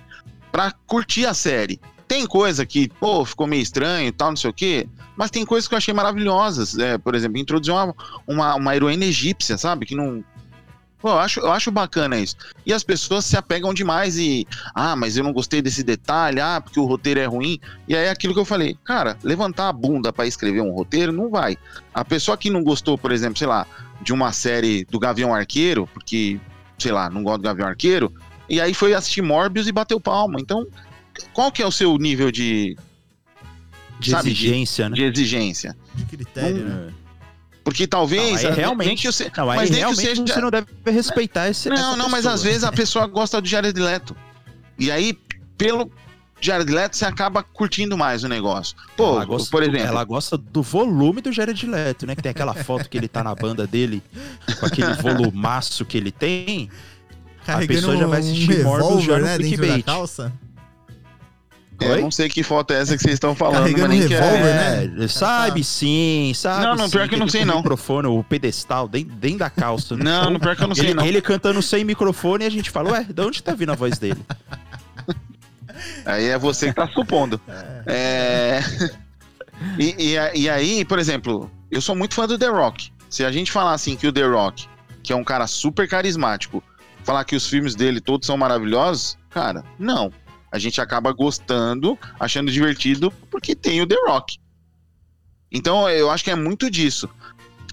pra 0.51 0.71
curtir 0.85 1.25
a 1.25 1.33
série. 1.33 1.79
Tem 2.07 2.27
coisa 2.27 2.63
que, 2.63 2.87
pô, 2.99 3.25
ficou 3.25 3.47
meio 3.47 3.61
estranho 3.63 4.07
e 4.07 4.11
tal, 4.11 4.29
não 4.29 4.35
sei 4.37 4.49
o 4.51 4.53
quê. 4.53 4.87
Mas 5.17 5.31
tem 5.31 5.43
coisas 5.43 5.67
que 5.67 5.73
eu 5.73 5.77
achei 5.77 5.93
maravilhosas. 5.95 6.77
É, 6.77 6.97
por 6.99 7.15
exemplo, 7.15 7.39
introduzir 7.39 7.73
uma, 7.73 7.95
uma, 8.27 8.55
uma 8.55 8.75
heroína 8.75 9.05
egípcia, 9.05 9.57
sabe? 9.57 9.85
Que 9.87 9.95
não. 9.95 10.23
Pô, 11.03 11.09
eu 11.09 11.19
acho, 11.19 11.41
eu 11.41 11.51
acho 11.51 11.69
bacana 11.69 12.17
isso. 12.17 12.37
E 12.65 12.71
as 12.71 12.81
pessoas 12.81 13.25
se 13.25 13.35
apegam 13.35 13.73
demais 13.73 14.17
e. 14.17 14.47
Ah, 14.73 14.95
mas 14.95 15.17
eu 15.17 15.23
não 15.25 15.33
gostei 15.33 15.61
desse 15.61 15.83
detalhe. 15.83 16.39
Ah, 16.39 16.61
porque 16.63 16.79
o 16.79 16.85
roteiro 16.85 17.19
é 17.19 17.25
ruim. 17.25 17.59
E 17.89 17.93
aí 17.93 18.05
é 18.05 18.09
aquilo 18.09 18.33
que 18.33 18.39
eu 18.39 18.45
falei. 18.45 18.77
Cara, 18.85 19.17
levantar 19.21 19.67
a 19.67 19.73
bunda 19.73 20.13
pra 20.13 20.25
escrever 20.25 20.61
um 20.61 20.71
roteiro 20.71 21.11
não 21.11 21.29
vai. 21.29 21.57
A 21.93 22.05
pessoa 22.05 22.37
que 22.37 22.49
não 22.49 22.63
gostou, 22.63 22.97
por 22.97 23.11
exemplo, 23.11 23.37
sei 23.37 23.47
lá, 23.47 23.67
de 24.01 24.13
uma 24.13 24.31
série 24.31 24.85
do 24.85 24.97
Gavião 24.97 25.35
Arqueiro, 25.35 25.89
porque, 25.93 26.39
sei 26.79 26.93
lá, 26.93 27.09
não 27.09 27.21
gosta 27.21 27.39
do 27.39 27.43
Gavião 27.43 27.67
Arqueiro, 27.67 28.09
e 28.47 28.61
aí 28.61 28.73
foi 28.73 28.93
assistir 28.93 29.21
Morbius 29.21 29.67
e 29.67 29.73
bateu 29.73 29.99
palma. 29.99 30.39
Então, 30.39 30.65
qual 31.33 31.51
que 31.51 31.61
é 31.61 31.65
o 31.65 31.71
seu 31.71 31.97
nível 31.97 32.31
de, 32.31 32.77
De 33.99 34.11
Sabe, 34.11 34.29
exigência, 34.29 34.87
né? 34.87 34.95
de 34.95 35.03
exigência? 35.03 35.75
De 35.95 36.05
critério, 36.05 36.63
né? 36.63 36.93
Porque 37.63 37.87
talvez. 37.87 38.43
Não, 38.43 38.51
realmente, 38.51 39.01
que 39.07 39.11
se- 39.11 39.31
não, 39.35 39.45
mas 39.45 39.69
nem 39.69 39.71
que 39.71 39.79
realmente 39.79 40.01
seja- 40.01 40.25
você 40.27 40.41
não 40.41 40.51
deve 40.51 40.67
respeitar 40.85 41.47
esse. 41.49 41.69
Não, 41.69 41.75
essa 41.75 41.95
não, 41.97 42.09
mas 42.09 42.25
às 42.25 42.43
vezes 42.43 42.63
a 42.63 42.71
pessoa 42.71 43.07
gosta 43.07 43.39
do 43.41 43.47
Jared 43.47 43.79
Leto. 43.79 44.15
E 44.77 44.91
aí, 44.91 45.17
pelo 45.57 45.89
Jared 46.41 46.69
Leto, 46.69 46.97
você 46.97 47.05
acaba 47.05 47.41
curtindo 47.41 47.97
mais 47.97 48.23
o 48.25 48.27
negócio. 48.27 48.75
Pô, 48.97 49.11
ela 49.15 49.23
gosta, 49.25 49.49
por 49.49 49.61
do- 49.63 49.69
exemplo. 49.69 49.87
ela 49.87 50.03
gosta 50.03 50.37
do 50.37 50.61
volume 50.61 51.21
do 51.21 51.31
Jared 51.31 51.65
Leto, 51.65 52.05
né? 52.05 52.15
Que 52.15 52.21
tem 52.21 52.31
aquela 52.31 52.53
foto 52.53 52.89
que 52.89 52.97
ele 52.97 53.07
tá 53.07 53.23
na 53.23 53.33
banda 53.33 53.65
dele, 53.65 54.03
com 54.59 54.65
aquele 54.65 54.93
volumaço 55.31 55.85
que 55.85 55.97
ele 55.97 56.11
tem. 56.11 56.69
Carregando 57.45 57.67
pessoa 57.79 57.97
já 57.97 58.07
vai 58.07 58.19
um 58.19 58.23
assistir 58.23 58.45
já 58.47 58.53
revólver, 58.57 59.21
né, 59.23 59.37
dentro 59.37 59.67
da 59.67 59.83
calça. 59.83 60.33
Eu 61.81 61.91
Oi? 61.91 62.01
não 62.01 62.11
sei 62.11 62.29
que 62.29 62.43
foto 62.43 62.71
é 62.71 62.79
essa 62.81 62.95
que 62.95 63.01
vocês 63.03 63.15
estão 63.15 63.35
falando, 63.35 63.61
Carregando 63.63 63.87
mas 63.89 63.99
nem 63.99 64.07
que 64.07 64.13
revólver, 64.13 64.37
é. 64.49 64.87
né? 64.87 65.03
É, 65.03 65.07
sabe 65.07 65.63
sim, 65.63 66.31
sabe 66.35 66.65
Não, 66.65 66.75
não, 66.75 66.85
sim, 66.85 66.91
pior 66.91 67.09
que 67.09 67.15
eu 67.15 67.19
não 67.19 67.27
sei, 67.27 67.41
com 67.41 67.47
o 67.47 67.49
não. 67.49 67.57
microfone, 67.57 68.07
o 68.07 68.23
pedestal, 68.23 68.87
dentro, 68.87 69.13
dentro 69.15 69.39
da 69.39 69.49
calça. 69.49 69.97
no 69.97 70.03
Não, 70.03 70.29
não, 70.29 70.39
pior 70.39 70.55
que 70.55 70.63
eu 70.63 70.67
não 70.67 70.75
sei, 70.75 70.85
ele, 70.85 70.93
não. 70.93 71.05
ele 71.05 71.21
cantando 71.21 71.61
sem 71.61 71.83
microfone 71.83 72.43
e 72.45 72.47
a 72.47 72.51
gente 72.51 72.69
fala, 72.69 72.91
ué, 72.91 73.03
de 73.03 73.21
onde 73.21 73.41
tá 73.43 73.53
vindo 73.53 73.71
a 73.71 73.75
voz 73.75 73.97
dele? 73.97 74.21
Aí 76.05 76.25
é 76.27 76.37
você 76.37 76.67
que 76.67 76.73
tá 76.75 76.87
supondo. 76.87 77.39
É. 77.85 78.61
E, 79.79 80.11
e 80.11 80.17
a- 80.17 80.35
e 80.35 80.49
aí, 80.49 80.83
por 80.83 80.99
exemplo, 80.99 81.49
eu 81.71 81.79
sou 81.79 81.95
muito 81.95 82.15
fã 82.15 82.27
do 82.27 82.37
The 82.37 82.47
Rock. 82.47 82.91
Se 83.09 83.23
a 83.23 83.31
gente 83.31 83.49
falar 83.49 83.71
assim 83.73 83.95
que 83.95 84.05
o 84.05 84.11
The 84.11 84.23
Rock, 84.25 84.67
que 85.01 85.13
é 85.13 85.15
um 85.15 85.23
cara 85.23 85.47
super 85.47 85.87
carismático, 85.87 86.61
falar 87.03 87.23
que 87.23 87.33
os 87.35 87.47
filmes 87.47 87.73
dele 87.73 88.01
todos 88.01 88.25
são 88.27 88.35
maravilhosos, 88.35 89.17
cara, 89.29 89.63
não. 89.79 90.11
A 90.53 90.59
gente 90.59 90.79
acaba 90.79 91.11
gostando, 91.11 91.97
achando 92.19 92.51
divertido, 92.51 93.11
porque 93.31 93.55
tem 93.55 93.81
o 93.81 93.87
The 93.87 93.95
Rock. 94.07 94.37
Então 95.51 95.89
eu 95.89 96.11
acho 96.11 96.23
que 96.23 96.29
é 96.29 96.35
muito 96.35 96.69
disso. 96.69 97.09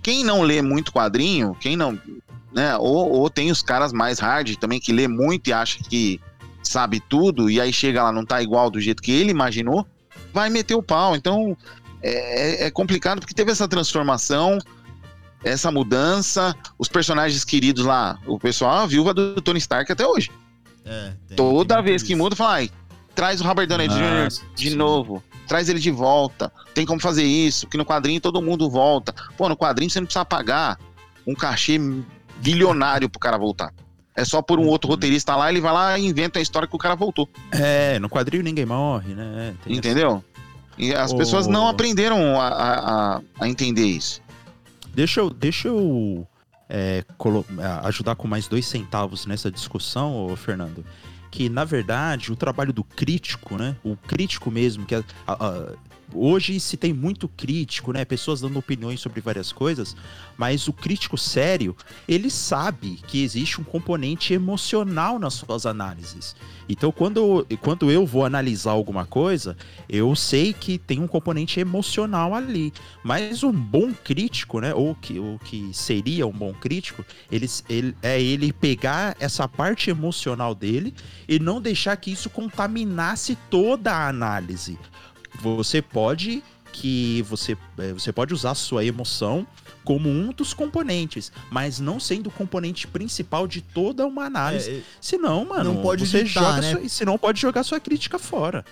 Quem 0.02 0.24
não 0.24 0.40
lê 0.40 0.62
muito 0.62 0.90
quadrinho, 0.90 1.54
quem 1.60 1.76
não. 1.76 2.00
Né, 2.54 2.74
ou, 2.78 3.10
ou 3.10 3.28
tem 3.28 3.50
os 3.50 3.62
caras 3.62 3.92
mais 3.92 4.18
hard 4.18 4.56
também 4.56 4.80
que 4.80 4.94
lê 4.94 5.06
muito 5.06 5.48
e 5.48 5.52
acha 5.52 5.78
que 5.84 6.18
sabe 6.62 7.00
tudo, 7.00 7.50
e 7.50 7.60
aí 7.60 7.70
chega 7.70 8.02
lá, 8.02 8.10
não 8.10 8.24
tá 8.24 8.42
igual 8.42 8.70
do 8.70 8.80
jeito 8.80 9.02
que 9.02 9.12
ele 9.12 9.30
imaginou, 9.30 9.86
vai 10.32 10.48
meter 10.48 10.74
o 10.74 10.82
pau. 10.82 11.14
Então 11.14 11.54
é, 12.02 12.64
é 12.66 12.70
complicado 12.70 13.20
porque 13.20 13.34
teve 13.34 13.52
essa 13.52 13.68
transformação, 13.68 14.58
essa 15.44 15.70
mudança, 15.70 16.56
os 16.78 16.88
personagens 16.88 17.44
queridos 17.44 17.84
lá, 17.84 18.18
o 18.26 18.38
pessoal, 18.38 18.78
a 18.78 18.86
viúva 18.86 19.12
do 19.12 19.38
Tony 19.42 19.58
Stark 19.58 19.92
até 19.92 20.06
hoje. 20.06 20.30
É, 20.84 21.12
tem- 21.28 21.36
Toda 21.36 21.76
tem 21.76 21.84
vez 21.84 22.02
que 22.02 22.14
muda, 22.14 22.34
fala, 22.36 22.54
ai, 22.54 22.70
traz 23.14 23.40
o 23.40 23.44
Robert 23.44 23.66
Downey 23.66 23.88
Jr. 23.88 24.28
De 24.54 24.70
sim. 24.70 24.76
novo, 24.76 25.22
traz 25.46 25.68
ele 25.68 25.78
de 25.78 25.90
volta. 25.90 26.50
Tem 26.74 26.86
como 26.86 27.00
fazer 27.00 27.24
isso, 27.24 27.66
porque 27.66 27.76
no 27.78 27.84
quadrinho 27.84 28.20
todo 28.20 28.40
mundo 28.40 28.68
volta. 28.70 29.14
Pô, 29.36 29.48
no 29.48 29.56
quadrinho 29.56 29.90
você 29.90 30.00
não 30.00 30.06
precisa 30.06 30.24
pagar 30.24 30.78
um 31.26 31.34
cachê 31.34 31.78
bilionário 32.38 33.08
pro 33.08 33.20
cara 33.20 33.36
voltar. 33.36 33.72
É 34.16 34.24
só 34.24 34.42
por 34.42 34.58
um 34.58 34.66
outro 34.66 34.88
Uhum. 34.88 34.94
roteirista 34.96 35.36
lá, 35.36 35.50
ele 35.50 35.60
vai 35.60 35.72
lá 35.72 35.98
e 35.98 36.04
inventa 36.06 36.38
a 36.38 36.42
história 36.42 36.66
que 36.68 36.74
o 36.74 36.78
cara 36.78 36.94
voltou. 36.94 37.28
É, 37.52 37.98
no 37.98 38.08
quadrinho 38.08 38.42
ninguém 38.42 38.66
morre, 38.66 39.14
né? 39.14 39.54
Tem 39.62 39.72
essa- 39.72 39.78
Entendeu? 39.78 40.24
E 40.78 40.94
as 40.94 41.12
Ô. 41.12 41.16
pessoas 41.16 41.46
não 41.46 41.68
aprenderam 41.68 42.40
a, 42.40 42.48
a, 42.48 43.16
a- 43.16 43.20
a 43.40 43.48
entender 43.48 43.84
isso. 43.84 44.20
Deixa 44.94 45.20
eu, 45.20 45.30
deixa 45.30 45.68
eu 45.68 46.26
é, 46.70 47.04
a- 47.58 47.88
ajudar 47.88 48.14
com 48.14 48.28
mais 48.28 48.46
dois 48.48 48.64
centavos 48.66 49.26
nessa 49.26 49.50
discussão, 49.50 50.14
ô, 50.26 50.36
Fernando. 50.36 50.84
Que, 51.30 51.48
na 51.48 51.64
verdade, 51.64 52.32
o 52.32 52.36
trabalho 52.36 52.72
do 52.72 52.82
crítico, 52.82 53.56
né? 53.56 53.76
O 53.84 53.96
crítico 53.96 54.50
mesmo, 54.50 54.86
que 54.86 54.94
a- 54.94 55.04
a- 55.26 55.32
a- 55.48 55.72
hoje 56.14 56.58
se 56.60 56.76
tem 56.76 56.92
muito 56.92 57.28
crítico, 57.28 57.92
né? 57.92 58.04
Pessoas 58.04 58.40
dando 58.40 58.58
opiniões 58.58 59.00
sobre 59.00 59.20
várias 59.20 59.52
coisas, 59.52 59.96
mas 60.36 60.68
o 60.68 60.72
crítico 60.72 61.16
sério, 61.18 61.76
ele 62.08 62.30
sabe 62.30 62.98
que 63.06 63.22
existe 63.22 63.60
um 63.60 63.64
componente 63.64 64.32
emocional 64.32 65.18
nas 65.18 65.34
suas 65.34 65.66
análises. 65.66 66.34
Então, 66.68 66.92
quando, 66.92 67.44
quando 67.60 67.90
eu 67.90 68.06
vou 68.06 68.24
analisar 68.24 68.70
alguma 68.70 69.04
coisa, 69.04 69.56
eu 69.88 70.14
sei 70.14 70.52
que 70.52 70.78
tem 70.78 71.00
um 71.00 71.08
componente 71.08 71.58
emocional 71.58 72.32
ali. 72.34 72.72
Mas 73.02 73.42
um 73.42 73.50
bom 73.52 73.92
crítico, 73.92 74.60
né? 74.60 74.72
Ou 74.72 74.94
que, 74.94 75.18
o 75.18 75.38
que 75.44 75.70
seria 75.72 76.26
um 76.26 76.32
bom 76.32 76.52
crítico, 76.52 77.04
ele, 77.30 77.48
ele- 77.68 77.96
é 78.02 78.22
ele 78.22 78.52
pegar 78.52 79.16
essa 79.18 79.48
parte 79.48 79.90
emocional 79.90 80.54
dele 80.54 80.94
e 81.28 81.38
não 81.40 81.60
deixar 81.60 81.96
que 81.96 82.12
isso 82.12 82.30
contaminasse 82.30 83.36
toda 83.50 83.92
a 83.92 84.08
análise. 84.08 84.78
Você 85.40 85.80
pode 85.80 86.42
que 86.72 87.22
você, 87.22 87.56
é, 87.78 87.92
você 87.92 88.12
pode 88.12 88.32
usar 88.32 88.54
sua 88.54 88.84
emoção 88.84 89.46
como 89.84 90.08
um 90.08 90.32
dos 90.32 90.54
componentes, 90.54 91.32
mas 91.50 91.80
não 91.80 91.98
sendo 91.98 92.28
o 92.28 92.30
componente 92.30 92.86
principal 92.86 93.46
de 93.46 93.60
toda 93.60 94.06
uma 94.06 94.24
análise. 94.24 94.70
É, 94.70 94.74
é, 94.78 94.82
Senão, 95.00 95.44
mano, 95.44 95.74
Não 95.74 95.82
pode 95.82 96.06
você 96.06 96.24
ditar, 96.24 96.42
joga 96.42 96.60
né? 96.60 96.70
sua, 96.72 96.88
senão 96.88 97.18
pode 97.18 97.40
jogar 97.40 97.62
sua 97.64 97.80
crítica 97.80 98.18
fora. 98.18 98.64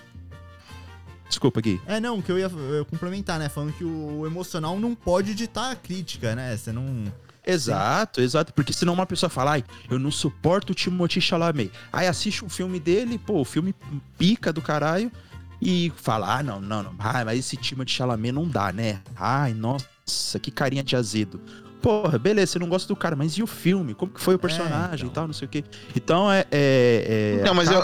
Desculpa, 1.28 1.60
Gui. 1.60 1.80
É, 1.86 2.00
não, 2.00 2.22
que 2.22 2.32
eu 2.32 2.38
ia 2.38 2.46
eu 2.46 2.84
complementar, 2.86 3.38
né? 3.38 3.48
Falando 3.48 3.72
que 3.74 3.84
o 3.84 4.24
emocional 4.26 4.78
não 4.80 4.94
pode 4.94 5.34
ditar 5.34 5.72
a 5.72 5.76
crítica, 5.76 6.34
né? 6.34 6.56
Você 6.56 6.72
não. 6.72 7.12
Exato, 7.46 8.20
exato. 8.20 8.52
Porque 8.54 8.72
senão 8.72 8.94
uma 8.94 9.06
pessoa 9.06 9.28
fala, 9.28 9.52
ai, 9.52 9.64
eu 9.90 9.98
não 9.98 10.10
suporto 10.10 10.72
o 10.72 10.74
Timothée 10.74 11.20
Chalamet. 11.20 11.70
Aí 11.92 12.06
assiste 12.06 12.44
um 12.44 12.48
filme 12.48 12.80
dele, 12.80 13.18
pô, 13.18 13.40
o 13.40 13.44
filme 13.44 13.74
pica 14.16 14.52
do 14.52 14.62
caralho. 14.62 15.12
E 15.60 15.92
fala, 15.96 16.38
ah, 16.38 16.42
não, 16.42 16.60
não, 16.60 16.82
não. 16.82 16.94
Ah, 16.98 17.24
mas 17.24 17.38
esse 17.38 17.56
Timothée 17.56 17.92
Chalamet 17.94 18.32
não 18.32 18.46
dá, 18.46 18.72
né? 18.72 19.00
Ai, 19.16 19.52
nossa, 19.54 20.38
que 20.40 20.50
carinha 20.50 20.82
de 20.82 20.94
azedo. 20.94 21.40
Porra, 21.82 22.18
beleza, 22.18 22.52
você 22.52 22.58
não 22.58 22.68
gosta 22.68 22.88
do 22.88 22.96
cara, 22.96 23.14
mas 23.14 23.32
e 23.32 23.42
o 23.42 23.46
filme? 23.46 23.94
Como 23.94 24.12
que 24.12 24.20
foi 24.20 24.34
o 24.34 24.38
personagem 24.38 24.94
então. 24.94 25.08
e 25.08 25.10
tal, 25.10 25.26
não 25.26 25.34
sei 25.34 25.46
o 25.46 25.48
quê. 25.48 25.64
Então 25.94 26.30
é. 26.30 26.44
é, 26.50 27.38
é 27.40 27.44
Não, 27.44 27.54
mas 27.54 27.70
eu- 27.70 27.80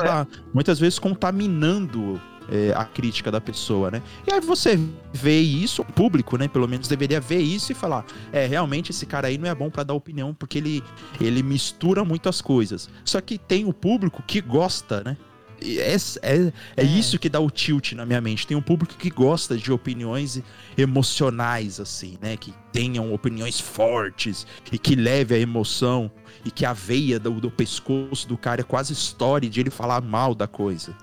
muitas 0.52 0.78
vezes 0.80 0.98
contaminando 0.98 2.20
é, 2.48 2.72
a 2.76 2.84
crítica 2.84 3.30
da 3.30 3.40
pessoa, 3.40 3.90
né? 3.90 4.02
E 4.26 4.32
aí 4.32 4.40
você 4.40 4.78
vê 5.12 5.40
isso, 5.40 5.82
o 5.82 5.84
público, 5.84 6.36
né? 6.36 6.48
Pelo 6.48 6.68
menos 6.68 6.88
deveria 6.88 7.20
ver 7.20 7.40
isso 7.40 7.72
e 7.72 7.74
falar: 7.74 8.04
é, 8.32 8.46
realmente 8.46 8.90
esse 8.90 9.06
cara 9.06 9.28
aí 9.28 9.38
não 9.38 9.48
é 9.48 9.54
bom 9.54 9.70
pra 9.70 9.82
dar 9.82 9.94
opinião, 9.94 10.34
porque 10.34 10.58
ele, 10.58 10.82
ele 11.20 11.42
mistura 11.42 12.04
muitas 12.04 12.40
coisas. 12.40 12.88
Só 13.04 13.20
que 13.20 13.38
tem 13.38 13.64
o 13.64 13.72
público 13.72 14.22
que 14.26 14.40
gosta, 14.40 15.02
né? 15.04 15.16
É, 15.64 15.94
é, 16.22 16.36
é 16.42 16.52
É. 16.76 16.84
isso 16.84 17.18
que 17.18 17.28
dá 17.28 17.40
o 17.40 17.50
tilt 17.50 17.92
na 17.92 18.04
minha 18.04 18.20
mente. 18.20 18.46
Tem 18.46 18.56
um 18.56 18.62
público 18.62 18.94
que 18.96 19.08
gosta 19.10 19.56
de 19.56 19.72
opiniões 19.72 20.40
emocionais, 20.76 21.80
assim, 21.80 22.18
né? 22.20 22.36
Que 22.36 22.52
tenham 22.72 23.12
opiniões 23.12 23.58
fortes 23.60 24.46
e 24.70 24.78
que 24.78 24.94
leve 24.94 25.34
a 25.34 25.38
emoção 25.38 26.10
e 26.44 26.50
que 26.50 26.64
a 26.66 26.72
veia 26.72 27.18
do, 27.18 27.40
do 27.40 27.50
pescoço 27.50 28.28
do 28.28 28.36
cara 28.36 28.60
é 28.60 28.64
quase 28.64 28.92
história 28.92 29.48
de 29.48 29.60
ele 29.60 29.70
falar 29.70 30.00
mal 30.02 30.34
da 30.34 30.46
coisa. 30.46 30.94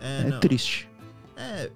É, 0.00 0.28
É, 0.28 0.38
triste. 0.38 0.88
É, 1.36 1.70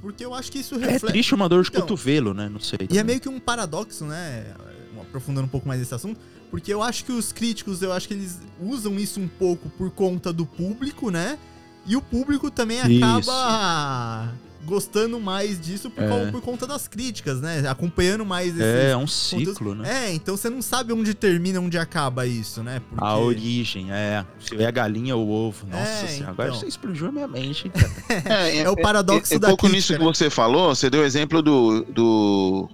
porque 0.00 0.24
eu 0.24 0.32
acho 0.34 0.50
que 0.50 0.58
isso 0.58 0.74
É 0.76 0.78
reflete. 0.78 1.12
triste 1.12 1.34
uma 1.34 1.48
dor 1.48 1.62
de 1.62 1.68
Então, 1.68 1.82
cotovelo, 1.82 2.32
né? 2.32 2.48
Não 2.48 2.60
sei. 2.60 2.80
E 2.90 2.98
é 2.98 3.04
meio 3.04 3.20
que 3.20 3.28
um 3.28 3.38
paradoxo, 3.40 4.04
né? 4.06 4.54
Aprofundando 5.00 5.46
um 5.46 5.50
pouco 5.50 5.68
mais 5.68 5.80
esse 5.80 5.94
assunto. 5.94 6.18
Porque 6.50 6.72
eu 6.72 6.82
acho 6.82 7.04
que 7.04 7.12
os 7.12 7.32
críticos, 7.32 7.82
eu 7.82 7.92
acho 7.92 8.06
que 8.08 8.14
eles 8.14 8.40
usam 8.60 8.98
isso 8.98 9.20
um 9.20 9.28
pouco 9.28 9.68
por 9.70 9.90
conta 9.90 10.32
do 10.32 10.46
público, 10.46 11.10
né? 11.10 11.38
E 11.86 11.96
o 11.96 12.02
público 12.02 12.50
também 12.50 12.78
Isso. 12.78 13.04
acaba 13.30 14.32
gostando 14.64 15.20
mais 15.20 15.60
disso 15.60 15.88
por, 15.88 16.02
É. 16.02 16.08
cau- 16.08 16.32
por 16.32 16.42
conta 16.42 16.66
das 16.66 16.88
críticas, 16.88 17.40
né? 17.40 17.62
Acompanhando 17.68 18.26
mais 18.26 18.48
esses 18.48 18.60
É, 18.62 18.90
é 18.90 18.96
um 18.96 19.00
conteúdos. 19.06 19.54
ciclo, 19.54 19.74
né? 19.76 20.06
É, 20.08 20.12
então 20.12 20.36
você 20.36 20.50
não 20.50 20.60
sabe 20.60 20.92
onde 20.92 21.14
termina, 21.14 21.60
onde 21.60 21.78
acaba 21.78 22.26
isso, 22.26 22.64
né? 22.64 22.82
Porque... 22.88 23.04
A 23.04 23.16
origem, 23.16 23.92
é. 23.92 24.24
Se 24.40 24.56
é 24.60 24.66
a 24.66 24.70
galinha 24.72 25.14
ou 25.14 25.24
o 25.24 25.30
ovo. 25.30 25.64
Nossa 25.68 25.82
É, 26.04 26.06
senhora, 26.08 26.32
agora 26.32 26.48
então. 26.48 26.60
você 26.60 26.66
explodiu 26.66 27.06
a 27.06 27.12
minha 27.12 27.28
mente, 27.28 27.68
hein, 27.68 27.72
cara. 28.26 28.42
É, 28.48 28.58
É 28.58 28.68
o 28.68 28.74
paradoxo 28.74 29.32
é, 29.34 29.38
da 29.38 29.46
pouco 29.48 29.68
crítica, 29.68 29.76
nisso 29.76 29.92
que 29.92 29.98
né? 30.00 30.04
você 30.04 30.28
falou, 30.28 30.74
você 30.74 30.90
deu 30.90 31.02
o 31.02 31.04
exemplo 31.04 31.40
do 31.40 31.82
do, 31.84 32.68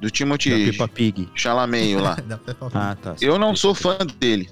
do 0.00 0.06
Da 0.06 0.08
Timothy 0.10 0.70
Peppa 0.70 0.88
Pig. 0.88 1.28
Chalamet 1.34 1.94
lá. 1.96 2.14
Da 2.26 2.38
Peppa 2.38 2.66
Pig. 2.70 2.78
Ah, 2.78 2.96
tá. 3.00 3.14
Eu 3.20 3.38
não 3.38 3.54
sou 3.54 3.74
fã 3.74 3.98
dele, 4.18 4.48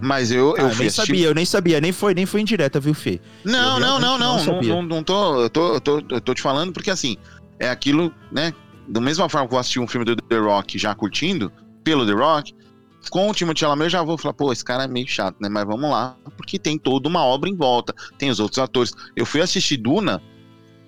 Mas 0.00 0.30
eu, 0.30 0.54
Ah, 0.58 0.62
eu 0.62 0.70
fui 0.70 0.78
nem 0.80 0.86
assistir 0.88 1.06
sabia, 1.06 1.26
eu 1.26 1.34
nem 1.34 1.44
sabia, 1.44 1.80
nem 1.80 1.92
foi, 1.92 2.14
nem 2.14 2.26
foi 2.26 2.40
indireta, 2.40 2.78
viu, 2.78 2.94
Fê? 2.94 3.20
Não, 3.44 3.80
não, 3.80 3.98
não, 3.98 4.18
não, 4.18 4.44
não 4.44 4.62
não, 4.62 4.82
não 4.82 5.02
tô, 5.02 5.42
eu 5.42 5.50
tô, 5.50 5.74
eu 5.74 5.80
tô, 5.80 6.02
eu 6.10 6.20
tô 6.20 6.34
te 6.34 6.42
falando 6.42 6.72
porque 6.72 6.90
assim, 6.90 7.16
é 7.58 7.68
aquilo, 7.68 8.12
né, 8.30 8.52
da 8.88 9.00
mesma 9.00 9.28
forma 9.28 9.48
que 9.48 9.54
eu 9.54 9.58
assisti 9.58 9.80
um 9.80 9.86
filme 9.86 10.04
do 10.04 10.16
The 10.16 10.38
Rock 10.38 10.78
já 10.78 10.94
curtindo, 10.94 11.50
pelo 11.82 12.06
The 12.06 12.12
Rock, 12.12 12.54
com 13.10 13.30
o 13.30 13.34
Timothée 13.34 13.60
Chalamet 13.60 13.84
eu 13.84 13.90
já 13.90 14.02
vou 14.02 14.18
falar, 14.18 14.34
pô, 14.34 14.52
esse 14.52 14.64
cara 14.64 14.84
é 14.84 14.88
meio 14.88 15.06
chato, 15.06 15.36
né, 15.40 15.48
mas 15.48 15.64
vamos 15.64 15.88
lá, 15.88 16.16
porque 16.36 16.58
tem 16.58 16.76
toda 16.78 17.08
uma 17.08 17.24
obra 17.24 17.48
em 17.48 17.56
volta, 17.56 17.94
tem 18.18 18.30
os 18.30 18.40
outros 18.40 18.58
atores. 18.58 18.92
Eu 19.14 19.24
fui 19.24 19.40
assistir 19.40 19.76
Duna, 19.76 20.20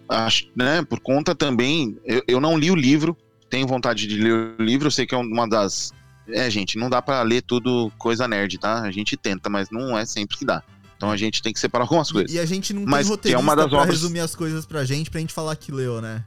acho, 0.08 0.46
né, 0.56 0.82
por 0.82 1.00
conta 1.00 1.34
também, 1.34 1.96
eu, 2.04 2.22
eu 2.26 2.40
não 2.40 2.58
li 2.58 2.70
o 2.70 2.74
livro, 2.74 3.16
tenho 3.48 3.66
vontade 3.66 4.06
de 4.06 4.16
ler 4.16 4.56
o 4.58 4.62
livro, 4.62 4.88
eu 4.88 4.90
sei 4.90 5.06
que 5.06 5.14
é 5.14 5.18
uma 5.18 5.48
das... 5.48 5.92
É, 6.30 6.50
gente, 6.50 6.76
não 6.78 6.90
dá 6.90 7.00
pra 7.00 7.22
ler 7.22 7.42
tudo 7.42 7.90
coisa 7.98 8.28
nerd, 8.28 8.58
tá? 8.58 8.82
A 8.82 8.90
gente 8.90 9.16
tenta, 9.16 9.48
mas 9.48 9.70
não 9.70 9.96
é 9.96 10.04
sempre 10.04 10.36
que 10.36 10.44
dá. 10.44 10.62
Então 10.96 11.10
a 11.10 11.16
gente 11.16 11.40
tem 11.42 11.52
que 11.52 11.60
separar 11.60 11.84
algumas 11.84 12.10
coisas. 12.10 12.32
E, 12.32 12.38
a 12.38 12.44
gente 12.44 12.72
não 12.74 12.84
Mas 12.84 13.06
tem 13.08 13.16
que 13.18 13.28
é 13.28 13.36
roteirista 13.36 13.40
uma 13.42 13.56
das 13.56 13.68
pra 13.70 13.78
obras- 13.78 13.94
resumir 14.00 14.20
as 14.20 14.34
coisas 14.34 14.66
pra 14.66 14.84
gente, 14.84 15.10
pra 15.10 15.20
gente 15.20 15.32
falar 15.32 15.54
que 15.56 15.70
leu, 15.72 16.00
né? 16.02 16.24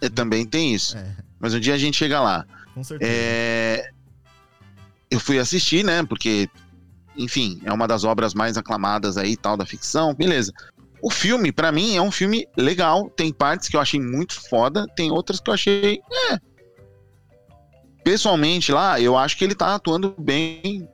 É, 0.00 0.08
também 0.08 0.44
tem 0.44 0.74
isso. 0.74 0.96
É, 0.96 1.16
Mas 1.38 1.54
um 1.54 1.60
dia 1.60 1.74
a 1.74 1.78
gente 1.78 1.96
chega 1.96 2.20
lá. 2.20 2.44
com 2.74 2.82
certeza. 2.82 3.10
É, 3.12 3.90
Eu 5.10 5.20
fui 5.20 5.38
assistir, 5.38 5.84
né? 5.84 6.02
Porque, 6.02 6.48
enfim, 7.16 7.60
é 7.64 7.72
uma 7.72 7.86
das 7.86 8.02
obras 8.02 8.34
mais 8.34 8.56
aclamadas 8.56 9.16
aí, 9.16 9.36
tal, 9.36 9.56
da 9.56 9.64
ficção, 9.66 10.12
beleza. 10.14 10.52
O 11.00 11.10
filme, 11.10 11.52
pra 11.52 11.70
mim, 11.70 11.96
é 11.96 12.02
um 12.02 12.10
filme 12.10 12.46
legal. 12.56 13.10
Tem 13.10 13.32
partes 13.32 13.68
que 13.68 13.76
eu 13.76 13.80
achei 13.80 14.00
muito 14.00 14.40
foda, 14.48 14.86
tem 14.96 15.10
outras 15.10 15.38
que 15.40 15.50
eu 15.50 15.54
achei. 15.54 16.00
É. 16.32 16.38
Pessoalmente, 18.04 18.72
lá, 18.72 19.00
eu 19.00 19.16
acho 19.16 19.36
que 19.36 19.44
ele 19.44 19.54
tá 19.54 19.74
atuando 19.74 20.14
bem. 20.18 20.88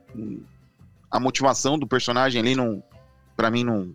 A 1.09 1.19
motivação 1.19 1.77
do 1.77 1.87
personagem 1.87 2.39
ali 2.41 2.55
não. 2.55 2.83
Pra 3.35 3.49
mim, 3.49 3.63
não. 3.63 3.93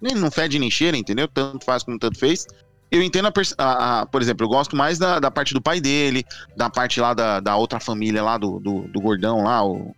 Nem 0.00 0.14
não 0.14 0.30
fede 0.30 0.58
nem 0.58 0.70
cheira, 0.70 0.96
entendeu? 0.96 1.28
Tanto 1.28 1.64
faz 1.64 1.82
como 1.82 1.98
tanto 1.98 2.18
fez. 2.18 2.46
Eu 2.90 3.00
entendo, 3.02 3.28
a, 3.28 3.32
a- 3.64 4.00
a- 4.00 4.06
por 4.06 4.20
exemplo, 4.20 4.44
eu 4.44 4.48
gosto 4.50 4.74
mais 4.76 4.98
da, 4.98 5.18
da 5.20 5.30
parte 5.30 5.54
do 5.54 5.62
pai 5.62 5.80
dele, 5.80 6.24
da 6.56 6.68
parte 6.68 7.00
lá 7.00 7.14
da, 7.14 7.40
da 7.40 7.56
outra 7.56 7.78
família 7.80 8.22
lá, 8.22 8.36
do, 8.36 8.58
do, 8.58 8.82
do 8.88 9.00
gordão 9.00 9.44
lá, 9.44 9.64
o, 9.64 9.94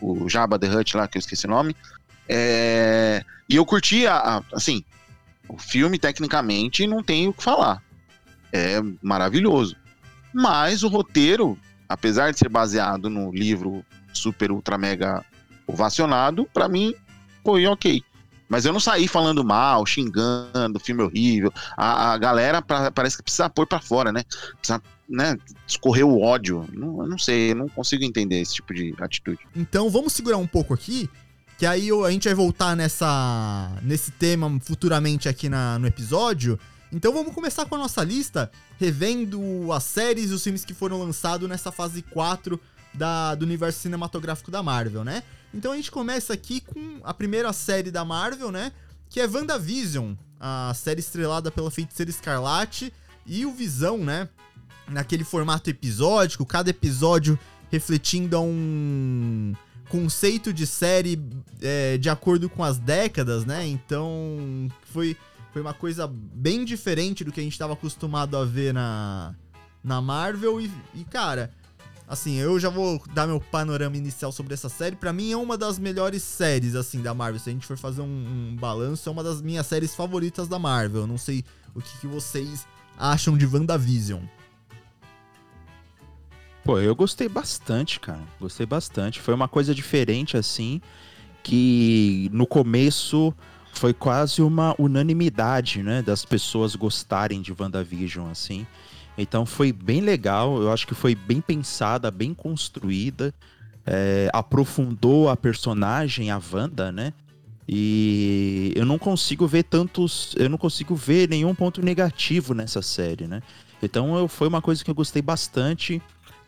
o 0.00 0.28
Jabba 0.28 0.58
the 0.58 0.68
Hutt 0.68 0.96
lá, 0.96 1.06
que 1.08 1.16
eu 1.16 1.20
esqueci 1.20 1.46
o 1.46 1.50
nome. 1.50 1.74
É, 2.28 3.24
e 3.48 3.56
eu 3.56 3.64
curti, 3.64 4.06
a, 4.06 4.16
a- 4.16 4.42
assim, 4.52 4.84
o 5.48 5.56
filme 5.56 5.98
tecnicamente 5.98 6.86
não 6.86 7.02
tem 7.02 7.28
o 7.28 7.32
que 7.32 7.42
falar. 7.42 7.82
É 8.52 8.78
maravilhoso. 9.00 9.76
Mas 10.32 10.82
o 10.82 10.88
roteiro, 10.88 11.58
apesar 11.88 12.32
de 12.32 12.38
ser 12.38 12.48
baseado 12.48 13.08
no 13.10 13.30
livro 13.32 13.84
super 14.12 14.50
ultra 14.50 14.76
mega 14.78 15.24
ovacionado, 15.66 16.46
pra 16.52 16.68
mim 16.68 16.94
foi 17.44 17.66
ok. 17.66 18.02
Mas 18.48 18.66
eu 18.66 18.72
não 18.72 18.80
saí 18.80 19.08
falando 19.08 19.42
mal, 19.42 19.84
xingando, 19.86 20.78
filme 20.78 21.02
horrível. 21.02 21.50
A, 21.76 22.12
a 22.12 22.18
galera 22.18 22.60
pra- 22.60 22.90
parece 22.90 23.16
que 23.16 23.22
precisa 23.22 23.48
pôr 23.48 23.66
pra 23.66 23.80
fora, 23.80 24.12
né? 24.12 24.22
Precisa, 24.58 24.82
né, 25.08 25.36
escorrer 25.66 26.04
o 26.06 26.20
ódio. 26.20 26.68
Não, 26.72 27.06
não 27.06 27.16
sei, 27.18 27.52
eu 27.52 27.54
não 27.54 27.68
consigo 27.68 28.04
entender 28.04 28.40
esse 28.42 28.54
tipo 28.56 28.74
de 28.74 28.94
atitude. 29.00 29.38
Então 29.56 29.88
vamos 29.88 30.12
segurar 30.12 30.36
um 30.36 30.46
pouco 30.46 30.74
aqui, 30.74 31.08
que 31.58 31.64
aí 31.64 31.88
a 31.90 32.10
gente 32.10 32.28
vai 32.28 32.34
voltar 32.34 32.76
nessa, 32.76 33.70
nesse 33.82 34.10
tema 34.10 34.50
futuramente 34.60 35.30
aqui 35.30 35.48
na- 35.48 35.78
no 35.78 35.86
episódio. 35.86 36.58
Então 36.92 37.12
vamos 37.12 37.34
começar 37.34 37.64
com 37.64 37.74
a 37.74 37.78
nossa 37.78 38.04
lista, 38.04 38.52
revendo 38.78 39.72
as 39.72 39.82
séries 39.82 40.30
e 40.30 40.34
os 40.34 40.44
filmes 40.44 40.62
que 40.62 40.74
foram 40.74 40.98
lançados 40.98 41.48
nessa 41.48 41.72
fase 41.72 42.02
4 42.02 42.60
da, 42.92 43.34
do 43.34 43.46
universo 43.46 43.80
cinematográfico 43.80 44.50
da 44.50 44.62
Marvel, 44.62 45.02
né? 45.02 45.22
Então 45.54 45.72
a 45.72 45.76
gente 45.76 45.90
começa 45.90 46.34
aqui 46.34 46.60
com 46.60 47.00
a 47.02 47.14
primeira 47.14 47.50
série 47.54 47.90
da 47.90 48.04
Marvel, 48.04 48.52
né? 48.52 48.72
Que 49.08 49.20
é 49.20 49.26
WandaVision, 49.26 50.12
a 50.38 50.72
série 50.74 51.00
estrelada 51.00 51.50
pela 51.50 51.70
Feiticeira 51.70 52.10
Escarlate 52.10 52.92
e 53.26 53.46
o 53.46 53.52
Visão, 53.52 53.96
né? 53.98 54.28
Naquele 54.86 55.24
formato 55.24 55.70
episódico, 55.70 56.44
cada 56.44 56.68
episódio 56.68 57.38
refletindo 57.70 58.36
a 58.36 58.40
um 58.40 59.54
conceito 59.88 60.52
de 60.52 60.66
série 60.66 61.22
é, 61.60 61.96
de 61.96 62.10
acordo 62.10 62.50
com 62.50 62.62
as 62.62 62.78
décadas, 62.78 63.46
né? 63.46 63.66
Então 63.66 64.68
foi, 64.92 65.16
foi 65.52 65.60
uma 65.60 65.74
coisa 65.74 66.08
bem 66.08 66.64
diferente 66.64 67.22
do 67.22 67.30
que 67.30 67.40
a 67.40 67.42
gente 67.42 67.52
estava 67.52 67.74
acostumado 67.74 68.36
a 68.36 68.44
ver 68.44 68.72
na, 68.72 69.34
na 69.84 70.00
Marvel. 70.00 70.60
E, 70.60 70.70
e, 70.94 71.04
cara, 71.04 71.52
assim, 72.08 72.36
eu 72.36 72.58
já 72.58 72.70
vou 72.70 73.02
dar 73.12 73.26
meu 73.26 73.38
panorama 73.38 73.96
inicial 73.96 74.32
sobre 74.32 74.54
essa 74.54 74.70
série. 74.70 74.96
Pra 74.96 75.12
mim 75.12 75.30
é 75.30 75.36
uma 75.36 75.58
das 75.58 75.78
melhores 75.78 76.22
séries, 76.22 76.74
assim, 76.74 77.02
da 77.02 77.12
Marvel. 77.12 77.38
Se 77.38 77.50
a 77.50 77.52
gente 77.52 77.66
for 77.66 77.76
fazer 77.76 78.00
um, 78.00 78.50
um 78.52 78.56
balanço, 78.56 79.06
é 79.08 79.12
uma 79.12 79.22
das 79.22 79.42
minhas 79.42 79.66
séries 79.66 79.94
favoritas 79.94 80.48
da 80.48 80.58
Marvel. 80.58 81.06
Não 81.06 81.18
sei 81.18 81.44
o 81.74 81.82
que, 81.82 81.98
que 81.98 82.06
vocês 82.06 82.66
acham 82.98 83.36
de 83.36 83.46
WandaVision. 83.46 84.22
Pô, 86.64 86.78
eu 86.78 86.94
gostei 86.94 87.28
bastante, 87.28 88.00
cara. 88.00 88.22
Gostei 88.40 88.64
bastante. 88.64 89.20
Foi 89.20 89.34
uma 89.34 89.48
coisa 89.48 89.74
diferente, 89.74 90.36
assim, 90.36 90.80
que 91.42 92.30
no 92.32 92.46
começo 92.46 93.34
foi 93.72 93.92
quase 93.92 94.42
uma 94.42 94.74
unanimidade, 94.78 95.82
né? 95.82 96.02
Das 96.02 96.24
pessoas 96.24 96.76
gostarem 96.76 97.42
de 97.42 97.52
WandaVision, 97.58 98.30
assim. 98.30 98.66
Então 99.18 99.44
foi 99.44 99.72
bem 99.72 100.00
legal. 100.00 100.60
Eu 100.62 100.72
acho 100.72 100.86
que 100.86 100.94
foi 100.94 101.14
bem 101.14 101.40
pensada, 101.40 102.10
bem 102.10 102.32
construída. 102.34 103.34
é, 103.86 104.30
aprofundou 104.32 105.28
a 105.28 105.36
personagem, 105.36 106.30
a 106.30 106.40
Wanda, 106.52 106.92
né? 106.92 107.12
E 107.68 108.72
eu 108.76 108.84
não 108.84 108.98
consigo 108.98 109.46
ver 109.46 109.64
tantos. 109.64 110.34
Eu 110.36 110.48
não 110.48 110.58
consigo 110.58 110.94
ver 110.94 111.28
nenhum 111.28 111.54
ponto 111.54 111.82
negativo 111.82 112.54
nessa 112.54 112.82
série, 112.82 113.26
né? 113.26 113.42
Então 113.82 114.16
eu, 114.16 114.28
foi 114.28 114.48
uma 114.48 114.62
coisa 114.62 114.84
que 114.84 114.90
eu 114.90 114.94
gostei 114.94 115.22
bastante. 115.22 116.00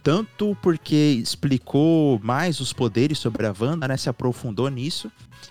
Tanto 0.02 0.56
porque 0.60 0.94
explicou 0.94 2.20
mais 2.22 2.60
os 2.60 2.72
poderes 2.72 3.18
sobre 3.18 3.46
a 3.46 3.54
Wanda, 3.58 3.88
né? 3.88 3.96
Se 3.96 4.08
aprofundou 4.08 4.68
nisso. 4.68 5.10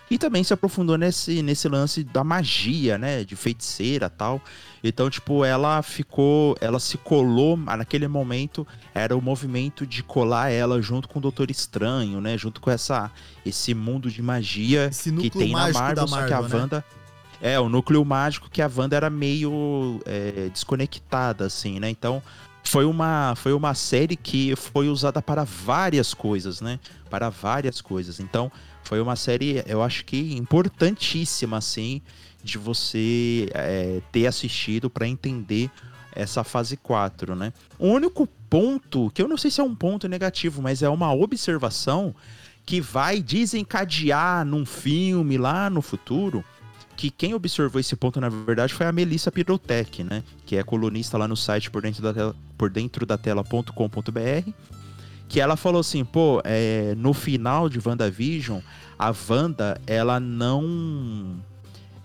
E 0.10 0.18
também 0.18 0.44
se 0.44 0.54
aprofundou 0.54 0.98
nesse, 0.98 1.42
nesse 1.42 1.68
lance 1.68 2.04
da 2.04 2.24
magia, 2.24 2.98
né? 2.98 3.24
De 3.24 3.36
feiticeira 3.36 4.10
tal. 4.10 4.42
Então, 4.84 5.10
tipo, 5.10 5.46
ela 5.46 5.82
ficou. 5.82 6.56
Ela 6.60 6.80
se 6.80 6.98
colou. 6.98 7.58
Naquele 7.58 8.08
momento, 8.08 8.68
era 8.94 9.16
o 9.16 9.22
movimento 9.22 9.86
de 9.86 10.04
colar 10.04 10.50
ela 10.50 10.82
junto 10.82 11.08
com 11.08 11.20
o 11.20 11.22
Doutor 11.22 11.50
Estranho, 11.50 12.20
né? 12.20 12.38
Junto 12.38 12.60
com 12.60 12.70
essa, 12.70 13.12
esse 13.46 13.74
mundo 13.74 14.10
de 14.10 14.22
magia 14.22 14.90
que 15.20 15.30
tem 15.30 15.52
na 15.52 15.72
Marvel, 15.72 15.96
da 15.96 16.08
só 16.08 16.26
que 16.26 16.34
a 16.34 16.42
Marvel, 16.42 16.50
né? 16.50 16.62
Wanda. 16.64 16.86
É, 17.42 17.60
o 17.60 17.68
núcleo 17.68 18.06
mágico 18.06 18.50
que 18.50 18.62
a 18.62 18.72
Wanda 18.74 18.96
era 18.96 19.10
meio 19.10 20.00
é, 20.06 20.50
desconectada, 20.50 21.46
assim, 21.46 21.80
né? 21.80 21.90
Então, 21.90 22.24
foi 22.64 22.86
uma, 22.86 23.36
foi 23.36 23.54
uma 23.54 23.74
série 23.74 24.16
que 24.16 24.56
foi 24.56 24.88
usada 24.88 25.22
para 25.22 25.44
várias 25.44 26.14
coisas, 26.14 26.62
né? 26.62 26.80
Para 27.10 27.30
várias 27.30 27.82
coisas. 27.82 28.20
Então, 28.20 28.52
foi 28.84 29.02
uma 29.02 29.16
série, 29.16 29.64
eu 29.66 29.82
acho 29.82 30.06
que 30.06 30.36
importantíssima, 30.36 31.58
assim, 31.58 32.02
de 32.44 32.58
você 32.58 33.48
é, 33.54 34.02
ter 34.12 34.28
assistido 34.28 34.90
para 34.90 35.08
entender 35.08 35.70
essa 36.16 36.44
fase 36.44 36.78
4, 36.78 37.36
né? 37.36 37.54
O 37.80 37.88
único 37.88 38.28
ponto, 38.50 39.10
que 39.12 39.22
eu 39.22 39.28
não 39.28 39.38
sei 39.38 39.50
se 39.50 39.60
é 39.62 39.64
um 39.64 39.74
ponto 39.74 40.08
negativo, 40.08 40.62
mas 40.62 40.84
é 40.84 40.90
uma 40.90 41.12
observação 41.14 42.14
que 42.66 42.80
vai 42.80 43.22
desencadear 43.22 44.46
num 44.46 44.66
filme 44.66 45.38
lá 45.38 45.70
no 45.70 45.82
futuro, 45.82 46.44
que 46.96 47.10
quem 47.10 47.34
observou 47.34 47.80
esse 47.80 47.96
ponto, 47.96 48.22
na 48.22 48.30
verdade, 48.30 48.74
foi 48.74 48.86
a 48.86 48.92
Melissa 48.92 49.32
Pirotec, 49.32 50.04
né? 50.04 50.24
Que 50.46 50.58
é 50.58 50.64
colunista 50.64 51.18
lá 51.18 51.28
no 51.28 51.36
site 51.36 51.72
por 51.72 51.82
dentro 51.82 52.02
da 52.02 52.14
tela, 52.14 52.36
por 52.58 52.70
dentro 52.70 53.06
da 53.06 53.18
tela.com.br. 53.18 54.52
Que 55.34 55.40
ela 55.40 55.56
falou 55.56 55.80
assim, 55.80 56.06
pô, 56.06 56.44
é, 56.44 56.94
no 56.96 57.12
final 57.12 57.68
de 57.68 57.80
WandaVision, 57.84 58.60
a 59.00 59.12
Wanda, 59.28 59.82
ela 59.88 60.20
não. 60.20 61.38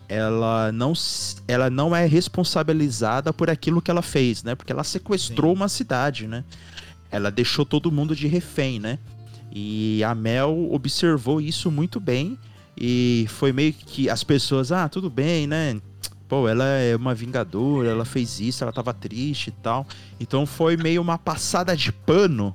Ela 0.09 0.73
não, 0.73 0.95
ela 1.47 1.69
não 1.69 1.95
é 1.95 2.07
responsabilizada 2.07 3.31
por 3.31 3.51
aquilo 3.51 3.83
que 3.83 3.91
ela 3.91 4.01
fez, 4.01 4.43
né? 4.43 4.55
Porque 4.55 4.73
ela 4.73 4.83
sequestrou 4.83 5.53
uma 5.53 5.69
cidade, 5.69 6.27
né? 6.27 6.43
Ela 7.11 7.31
deixou 7.31 7.67
todo 7.67 7.93
mundo 7.93 8.17
de 8.17 8.27
refém, 8.27 8.81
né? 8.81 8.99
E 9.53 10.03
a 10.03 10.15
Mel 10.15 10.73
observou 10.73 11.39
isso 11.39 11.71
muito 11.71 12.01
bem 12.01 12.39
e 12.81 13.27
foi 13.29 13.53
meio 13.53 13.75
que 13.75 14.09
as 14.09 14.25
pessoas, 14.25 14.73
ah, 14.73 14.89
tudo 14.89 15.11
bem, 15.11 15.47
né? 15.47 15.79
pô, 16.29 16.47
ela 16.49 16.65
é 16.65 16.95
uma 16.95 17.15
vingadora, 17.15 17.89
ela 17.89 18.05
fez 18.05 18.39
isso, 18.39 18.63
ela 18.63 18.73
tava 18.73 18.93
triste 18.93 19.49
e 19.49 19.51
tal. 19.51 19.87
Então 20.21 20.47
foi 20.47 20.77
meio 20.77 21.01
uma 21.01 21.17
passada 21.17 21.77
de 21.77 21.91
pano, 21.91 22.55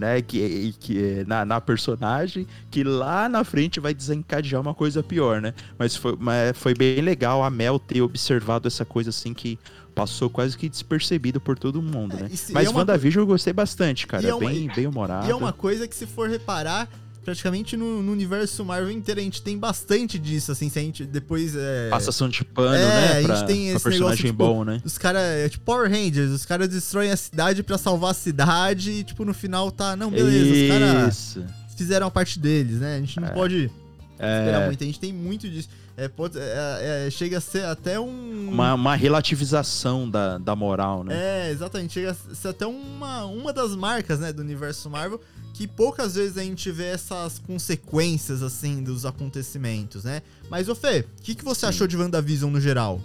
né, 0.00 0.22
que, 0.22 0.74
que 0.80 1.24
na, 1.26 1.44
na 1.44 1.60
personagem, 1.60 2.46
que 2.70 2.82
lá 2.82 3.28
na 3.28 3.44
frente 3.44 3.78
vai 3.78 3.92
desencadear 3.92 4.60
uma 4.60 4.74
coisa 4.74 5.02
pior, 5.02 5.40
né? 5.42 5.52
Mas 5.78 5.94
foi, 5.94 6.16
mas 6.18 6.56
foi 6.56 6.74
bem 6.74 7.00
legal 7.02 7.44
a 7.44 7.50
Mel 7.50 7.78
ter 7.78 8.00
observado 8.00 8.66
essa 8.66 8.84
coisa 8.84 9.10
assim 9.10 9.34
que 9.34 9.58
passou 9.94 10.30
quase 10.30 10.56
que 10.56 10.68
despercebido 10.68 11.38
por 11.40 11.58
todo 11.58 11.82
mundo, 11.82 12.16
É, 12.18 12.22
né? 12.22 12.28
se- 12.30 12.52
Mas 12.52 12.66
é 12.66 12.70
uma 12.70 12.78
WandaVision 12.80 13.22
eu 13.22 13.26
gostei 13.26 13.52
bastante, 13.52 14.06
cara. 14.06 14.26
É 14.26 14.34
uma- 14.34 14.48
bem, 14.48 14.70
bem 14.74 14.86
humorado. 14.86 15.26
E 15.26 15.30
é 15.30 15.34
uma 15.34 15.52
coisa 15.52 15.86
que, 15.86 15.94
se 15.94 16.06
for 16.06 16.28
reparar, 16.30 16.88
praticamente 17.24 17.76
no, 17.76 18.02
no 18.02 18.12
universo 18.12 18.64
Marvel 18.64 18.90
inteiro 18.90 19.20
a 19.20 19.22
gente 19.22 19.42
tem 19.42 19.58
bastante 19.58 20.18
disso, 20.18 20.50
assim, 20.52 20.68
se 20.70 20.78
a 20.78 20.82
gente 20.82 21.04
depois. 21.04 21.54
É, 21.56 21.88
Passação 21.90 22.28
de 22.28 22.44
pano, 22.44 22.74
É, 22.74 22.78
né? 22.78 23.08
a 23.12 23.14
gente 23.16 23.26
pra, 23.26 23.42
tem 23.44 23.68
esse 23.70 23.82
personagem 23.82 23.98
negócio, 24.00 24.24
tipo, 24.26 24.36
bom, 24.38 24.64
né? 24.64 24.80
Os 24.84 24.98
caras, 24.98 25.22
é 25.22 25.48
tipo 25.48 25.64
Power 25.64 25.90
Rangers, 25.90 26.30
os 26.30 26.44
caras 26.44 26.68
destroem 26.68 27.10
a 27.10 27.16
cidade 27.16 27.62
pra 27.62 27.76
salvar 27.78 28.10
a 28.12 28.14
cidade 28.14 28.90
e, 28.90 29.04
tipo, 29.04 29.24
no 29.24 29.34
final 29.34 29.70
tá. 29.70 29.94
Não, 29.96 30.10
beleza, 30.10 30.52
os 30.52 30.68
caras 30.80 31.14
Isso. 31.14 31.44
fizeram 31.76 32.06
a 32.06 32.10
parte 32.10 32.38
deles, 32.38 32.78
né? 32.80 32.96
A 32.96 33.00
gente 33.00 33.18
não 33.20 33.28
pode 33.28 33.70
esperar 34.14 34.62
É, 34.62 34.66
muito, 34.66 34.82
a 34.82 34.86
gente 34.86 35.00
tem 35.00 35.12
muito 35.12 35.48
disso. 35.48 35.68
É, 36.02 36.08
pode, 36.08 36.38
é, 36.38 37.06
é, 37.06 37.10
chega 37.10 37.36
a 37.36 37.40
ser 37.42 37.62
até 37.66 38.00
um. 38.00 38.48
uma, 38.50 38.72
uma 38.72 38.96
relativização 38.96 40.08
da, 40.08 40.38
da 40.38 40.56
moral, 40.56 41.04
né? 41.04 41.14
É, 41.48 41.50
exatamente. 41.50 41.92
Chega 41.92 42.12
a 42.12 42.34
ser 42.34 42.48
até 42.48 42.66
uma, 42.66 43.26
uma 43.26 43.52
das 43.52 43.76
marcas, 43.76 44.18
né, 44.18 44.32
do 44.32 44.40
universo 44.40 44.88
Marvel, 44.88 45.20
que 45.52 45.66
poucas 45.66 46.14
vezes 46.14 46.38
a 46.38 46.42
gente 46.42 46.70
vê 46.70 46.84
essas 46.86 47.38
consequências, 47.38 48.42
assim, 48.42 48.82
dos 48.82 49.04
acontecimentos, 49.04 50.04
né? 50.04 50.22
Mas, 50.48 50.70
ô 50.70 50.74
Fê, 50.74 51.04
o 51.18 51.22
que, 51.22 51.34
que 51.34 51.44
você 51.44 51.66
achou 51.66 51.86
de 51.86 51.98
WandaVision 51.98 52.50
no 52.50 52.60
geral? 52.62 52.98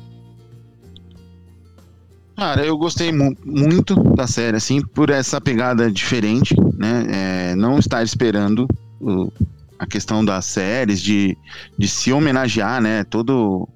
Cara, 2.37 2.65
eu 2.65 2.77
gostei 2.77 3.11
mu- 3.11 3.35
muito 3.45 3.93
da 4.13 4.25
série, 4.27 4.55
assim, 4.55 4.81
por 4.81 5.09
essa 5.09 5.39
pegada 5.41 5.91
diferente, 5.91 6.55
né? 6.77 7.05
É, 7.51 7.55
não 7.55 7.77
estar 7.77 8.03
esperando 8.03 8.67
o- 9.01 9.31
a 9.77 9.85
questão 9.85 10.23
das 10.23 10.45
séries, 10.45 11.01
de, 11.01 11.37
de 11.77 11.87
se 11.87 12.11
homenagear, 12.13 12.81
né? 12.81 13.03
Todo 13.03 13.67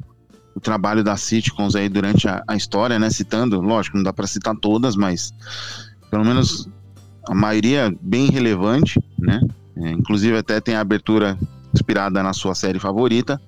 o 0.56 0.60
trabalho 0.60 1.04
das 1.04 1.22
sitcoms 1.22 1.76
aí 1.76 1.88
durante 1.90 2.28
a, 2.28 2.44
a 2.48 2.56
história, 2.56 2.98
né? 3.00 3.10
Citando, 3.10 3.60
lógico, 3.62 3.98
não 3.98 4.04
dá 4.04 4.14
pra 4.14 4.28
citar 4.28 4.56
todas, 4.56 4.96
mas 4.96 5.34
pelo 6.10 6.26
menos 6.26 6.68
a 7.28 7.36
maioria 7.36 7.94
bem 8.02 8.30
relevante, 8.30 9.00
né? 9.18 9.42
É, 9.78 9.92
inclusive 9.92 10.38
até 10.38 10.60
tem 10.60 10.76
a 10.76 10.82
abertura 10.82 11.38
inspirada 11.74 12.22
na 12.24 12.34
sua 12.34 12.56
série 12.56 12.80
favorita. 12.80 13.40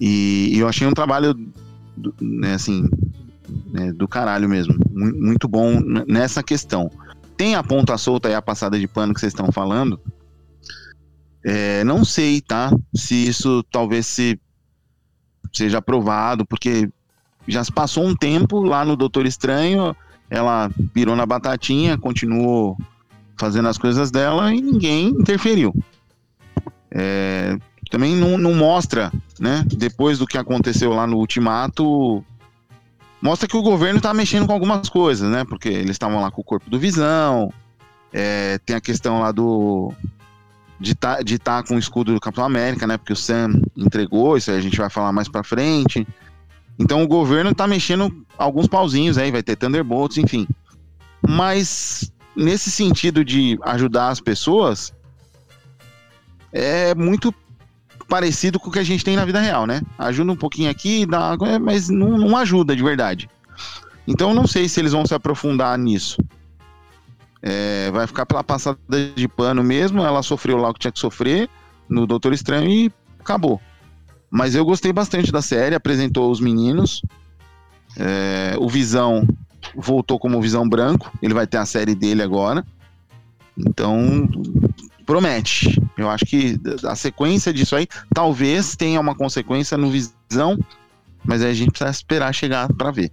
E, 0.00 0.50
e 0.54 0.58
eu 0.58 0.66
achei 0.68 0.86
um 0.86 0.92
trabalho, 0.94 1.34
né, 2.20 2.54
assim, 2.54 2.88
né, 3.72 3.92
do 3.92 4.08
caralho 4.08 4.48
mesmo. 4.48 4.74
Mu- 4.90 5.14
Muito 5.14 5.46
bom 5.46 5.78
nessa 6.08 6.42
questão. 6.42 6.90
Tem 7.36 7.54
a 7.54 7.62
ponta 7.62 7.96
solta 7.98 8.28
e 8.28 8.34
a 8.34 8.42
passada 8.42 8.78
de 8.78 8.88
pano 8.88 9.12
que 9.14 9.20
vocês 9.20 9.32
estão 9.32 9.52
falando. 9.52 10.00
É, 11.44 11.82
não 11.84 12.04
sei, 12.04 12.40
tá? 12.40 12.70
Se 12.94 13.14
isso 13.14 13.62
talvez 13.70 14.06
se 14.06 14.38
seja 15.52 15.78
aprovado, 15.78 16.44
porque 16.46 16.88
já 17.48 17.64
se 17.64 17.72
passou 17.72 18.04
um 18.06 18.14
tempo 18.14 18.60
lá 18.62 18.84
no 18.84 18.96
Doutor 18.96 19.26
Estranho, 19.26 19.96
ela 20.28 20.70
pirou 20.92 21.16
na 21.16 21.26
batatinha, 21.26 21.98
continuou 21.98 22.76
fazendo 23.38 23.68
as 23.68 23.78
coisas 23.78 24.10
dela 24.10 24.54
e 24.54 24.60
ninguém 24.60 25.08
interferiu. 25.08 25.74
É, 26.90 27.56
também 27.90 28.14
não, 28.14 28.38
não 28.38 28.54
mostra, 28.54 29.12
né? 29.38 29.64
Depois 29.66 30.18
do 30.18 30.26
que 30.26 30.38
aconteceu 30.38 30.92
lá 30.92 31.06
no 31.06 31.16
Ultimato, 31.16 32.24
mostra 33.20 33.48
que 33.48 33.56
o 33.56 33.62
governo 33.62 34.00
tá 34.00 34.14
mexendo 34.14 34.46
com 34.46 34.52
algumas 34.52 34.88
coisas, 34.88 35.28
né? 35.28 35.44
Porque 35.44 35.68
eles 35.68 35.92
estavam 35.92 36.20
lá 36.20 36.30
com 36.30 36.40
o 36.40 36.44
corpo 36.44 36.70
do 36.70 36.78
Visão, 36.78 37.52
é, 38.12 38.58
tem 38.58 38.76
a 38.76 38.80
questão 38.80 39.20
lá 39.20 39.32
do 39.32 39.92
de 40.80 40.94
tá, 40.94 41.20
de 41.20 41.38
tá 41.38 41.62
com 41.62 41.76
o 41.76 41.78
escudo 41.78 42.14
do 42.14 42.20
Capitão 42.20 42.44
América, 42.44 42.86
né? 42.86 42.96
Porque 42.96 43.12
o 43.12 43.16
Sam 43.16 43.60
entregou, 43.76 44.36
isso 44.36 44.50
aí 44.50 44.56
a 44.56 44.62
gente 44.62 44.78
vai 44.78 44.88
falar 44.88 45.12
mais 45.12 45.28
pra 45.28 45.44
frente. 45.44 46.06
Então 46.78 47.02
o 47.02 47.06
governo 47.06 47.54
tá 47.54 47.66
mexendo 47.66 48.24
alguns 48.38 48.66
pauzinhos 48.66 49.18
aí, 49.18 49.30
vai 49.30 49.42
ter 49.42 49.56
Thunderbolts, 49.56 50.16
enfim. 50.16 50.48
Mas 51.28 52.10
nesse 52.34 52.70
sentido 52.70 53.22
de 53.22 53.58
ajudar 53.62 54.08
as 54.08 54.20
pessoas, 54.20 54.92
é 56.50 56.94
muito 56.94 57.34
parecido 58.08 58.58
com 58.58 58.70
o 58.70 58.72
que 58.72 58.78
a 58.78 58.84
gente 58.84 59.04
tem 59.04 59.14
na 59.14 59.26
vida 59.26 59.38
real, 59.38 59.66
né? 59.66 59.82
Ajuda 59.98 60.32
um 60.32 60.36
pouquinho 60.36 60.70
aqui, 60.70 61.04
dá, 61.04 61.36
mas 61.60 61.90
não, 61.90 62.16
não 62.16 62.36
ajuda 62.36 62.74
de 62.74 62.82
verdade. 62.82 63.28
Então 64.06 64.32
não 64.32 64.46
sei 64.46 64.66
se 64.66 64.80
eles 64.80 64.92
vão 64.92 65.04
se 65.04 65.14
aprofundar 65.14 65.78
nisso. 65.78 66.16
É, 67.42 67.90
vai 67.90 68.06
ficar 68.06 68.26
pela 68.26 68.44
passada 68.44 68.78
de 69.14 69.28
pano 69.28 69.62
mesmo. 69.62 70.02
Ela 70.02 70.22
sofreu 70.22 70.56
lá 70.56 70.68
o 70.68 70.74
que 70.74 70.80
tinha 70.80 70.92
que 70.92 70.98
sofrer 70.98 71.48
no 71.88 72.06
Doutor 72.06 72.32
Estranho 72.32 72.70
e 72.70 72.92
acabou. 73.18 73.60
Mas 74.30 74.54
eu 74.54 74.64
gostei 74.64 74.92
bastante 74.92 75.32
da 75.32 75.42
série, 75.42 75.74
apresentou 75.74 76.30
os 76.30 76.40
meninos. 76.40 77.02
É, 77.96 78.54
o 78.58 78.68
Visão 78.68 79.26
voltou 79.74 80.18
como 80.18 80.40
Visão 80.40 80.68
Branco, 80.68 81.10
ele 81.20 81.34
vai 81.34 81.46
ter 81.46 81.56
a 81.56 81.66
série 81.66 81.94
dele 81.94 82.22
agora. 82.22 82.64
Então, 83.56 84.28
promete. 85.04 85.80
Eu 85.96 86.08
acho 86.08 86.24
que 86.24 86.58
a 86.84 86.94
sequência 86.94 87.52
disso 87.52 87.74
aí 87.74 87.86
talvez 88.14 88.76
tenha 88.76 89.00
uma 89.00 89.14
consequência 89.14 89.76
no 89.76 89.90
Visão, 89.90 90.58
mas 91.24 91.42
aí 91.42 91.50
a 91.50 91.54
gente 91.54 91.70
precisa 91.70 91.90
esperar 91.90 92.32
chegar 92.32 92.72
pra 92.74 92.90
ver. 92.90 93.10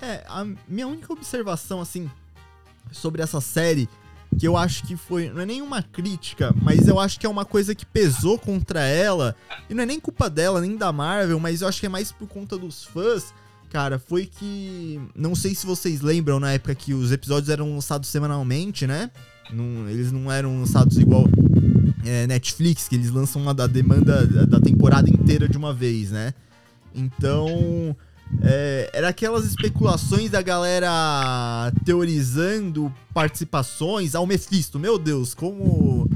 É, 0.00 0.24
a 0.28 0.46
minha 0.68 0.86
única 0.86 1.12
observação, 1.12 1.80
assim, 1.80 2.08
sobre 2.92 3.22
essa 3.22 3.40
série, 3.40 3.88
que 4.38 4.46
eu 4.46 4.56
acho 4.56 4.84
que 4.86 4.96
foi. 4.96 5.28
Não 5.30 5.40
é 5.42 5.46
nenhuma 5.46 5.82
crítica, 5.82 6.54
mas 6.62 6.86
eu 6.88 6.98
acho 7.00 7.18
que 7.18 7.26
é 7.26 7.28
uma 7.28 7.44
coisa 7.44 7.74
que 7.74 7.86
pesou 7.86 8.38
contra 8.38 8.80
ela. 8.84 9.34
E 9.70 9.74
não 9.74 9.82
é 9.82 9.86
nem 9.86 10.00
culpa 10.00 10.28
dela, 10.28 10.60
nem 10.60 10.76
da 10.76 10.92
Marvel, 10.92 11.38
mas 11.40 11.62
eu 11.62 11.68
acho 11.68 11.80
que 11.80 11.86
é 11.86 11.88
mais 11.88 12.10
por 12.12 12.28
conta 12.28 12.56
dos 12.58 12.84
fãs. 12.84 13.32
Cara, 13.70 13.98
foi 13.98 14.26
que. 14.26 15.00
Não 15.14 15.34
sei 15.34 15.54
se 15.54 15.66
vocês 15.66 16.00
lembram 16.00 16.38
na 16.40 16.52
época 16.52 16.74
que 16.74 16.94
os 16.94 17.12
episódios 17.12 17.48
eram 17.50 17.74
lançados 17.74 18.08
semanalmente, 18.08 18.86
né? 18.86 19.10
Não- 19.52 19.88
eles 19.88 20.10
não 20.12 20.30
eram 20.30 20.58
lançados 20.60 20.98
igual 20.98 21.24
é, 22.04 22.26
Netflix, 22.26 22.88
que 22.88 22.94
eles 22.94 23.10
lançam 23.10 23.40
uma 23.42 23.52
da 23.54 23.66
demanda 23.66 24.24
da- 24.26 24.44
da 24.44 24.60
temporada 24.60 25.08
inteira 25.10 25.48
de 25.48 25.56
uma 25.56 25.72
vez, 25.74 26.10
né? 26.10 26.32
Então. 26.94 27.94
É, 28.42 28.90
era 28.92 29.08
aquelas 29.08 29.44
especulações 29.46 30.30
da 30.30 30.42
galera 30.42 31.72
teorizando 31.84 32.92
participações 33.14 34.14
ao 34.14 34.26
Mephisto. 34.26 34.78
Meu 34.78 34.98
Deus, 34.98 35.34
como. 35.34 36.08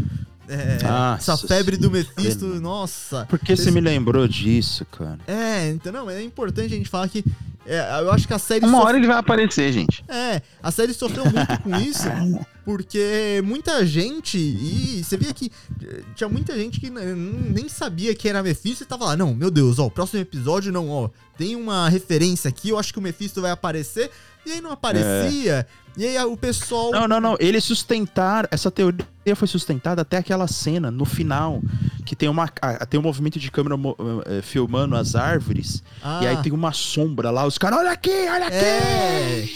é, 0.49 0.83
Nossa 0.83 1.33
essa 1.33 1.47
febre 1.49 1.77
do 1.77 1.91
Mephisto, 1.91 2.47
nossa. 2.61 3.27
Por 3.27 3.39
que 3.39 3.57
você 3.57 3.71
me 3.71 3.81
lembrou 3.81 4.27
disso, 4.29 4.85
cara? 4.87 5.19
É, 5.27 5.71
então 5.71 5.93
não, 5.93 6.11
é 6.11 6.23
importante 6.23 6.67
a 6.75 6.77
gente 6.77 6.89
falar 6.89 7.09
que. 7.09 7.25
é, 7.67 8.01
eu 8.01 8.11
acho 8.13 8.27
que 8.27 8.35
a 8.35 8.39
série. 8.39 8.65
Uma 8.65 8.79
sof- 8.79 8.87
hora 8.89 8.97
ele 8.99 9.07
vai 9.07 9.17
aparecer, 9.17 9.73
gente. 9.73 10.05
É, 10.09 10.43
a 10.63 10.71
série 10.71 10.93
sofreu 10.93 11.25
muito 11.25 11.63
com 11.63 11.77
isso, 11.77 12.05
porque 12.71 13.43
muita 13.45 13.85
gente, 13.85 14.39
e 14.39 15.03
você 15.03 15.17
via 15.17 15.35
que 15.35 15.51
eh, 15.83 16.03
tinha 16.15 16.29
muita 16.29 16.57
gente 16.57 16.79
que 16.79 16.89
nem 16.89 17.69
sabia 17.69 18.15
que 18.15 18.29
era 18.29 18.45
Mephisto 18.45 18.85
e 18.85 18.87
tava 18.87 19.07
lá, 19.07 19.17
não, 19.17 19.35
meu 19.35 19.51
Deus, 19.51 19.81
ó, 19.81 19.87
o 19.87 19.91
próximo 19.91 20.21
episódio 20.21 20.71
não, 20.71 20.89
ó, 20.89 21.11
tem 21.37 21.57
uma 21.57 21.89
referência 21.89 22.49
aqui, 22.49 22.69
eu 22.69 22.79
acho 22.79 22.93
que 22.93 23.01
o 23.01 23.03
Mephisto 23.03 23.43
vai 23.43 23.51
aparecer, 23.51 24.09
e 24.47 24.53
aí 24.53 24.61
não 24.61 24.71
aparecia, 24.73 25.67
e 25.97 26.07
aí 26.07 26.25
o 26.25 26.37
pessoal... 26.37 26.91
Não, 26.93 27.07
não, 27.09 27.21
não. 27.21 27.37
Eles 27.41 27.65
sustentaram. 27.65 28.49
Essa 28.51 28.71
teoria 28.71 29.05
foi 29.35 29.49
sustentada 29.49 30.03
até 30.03 30.17
aquela 30.19 30.47
cena 30.47 30.91
no 30.91 31.05
final. 31.05 31.61
Que 32.07 32.17
tem, 32.17 32.29
uma, 32.29 32.49
tem 32.89 32.99
um 32.99 33.03
movimento 33.03 33.39
de 33.39 33.51
câmera 33.51 33.77
mo- 33.77 33.97
eh, 34.27 34.41
filmando 34.43 34.97
as 34.97 35.15
árvores. 35.15 35.83
Ah, 36.03 36.21
E 36.23 36.27
aí 36.27 36.37
tem 36.39 36.53
uma 36.53 36.73
sombra 36.73 37.31
lá. 37.31 37.45
Os 37.45 37.59
caras, 37.59 37.81
olha 37.81 37.91
aqui, 37.91 38.11
olha 38.11 38.47
aqui! 38.47 38.55
É, 38.57 39.49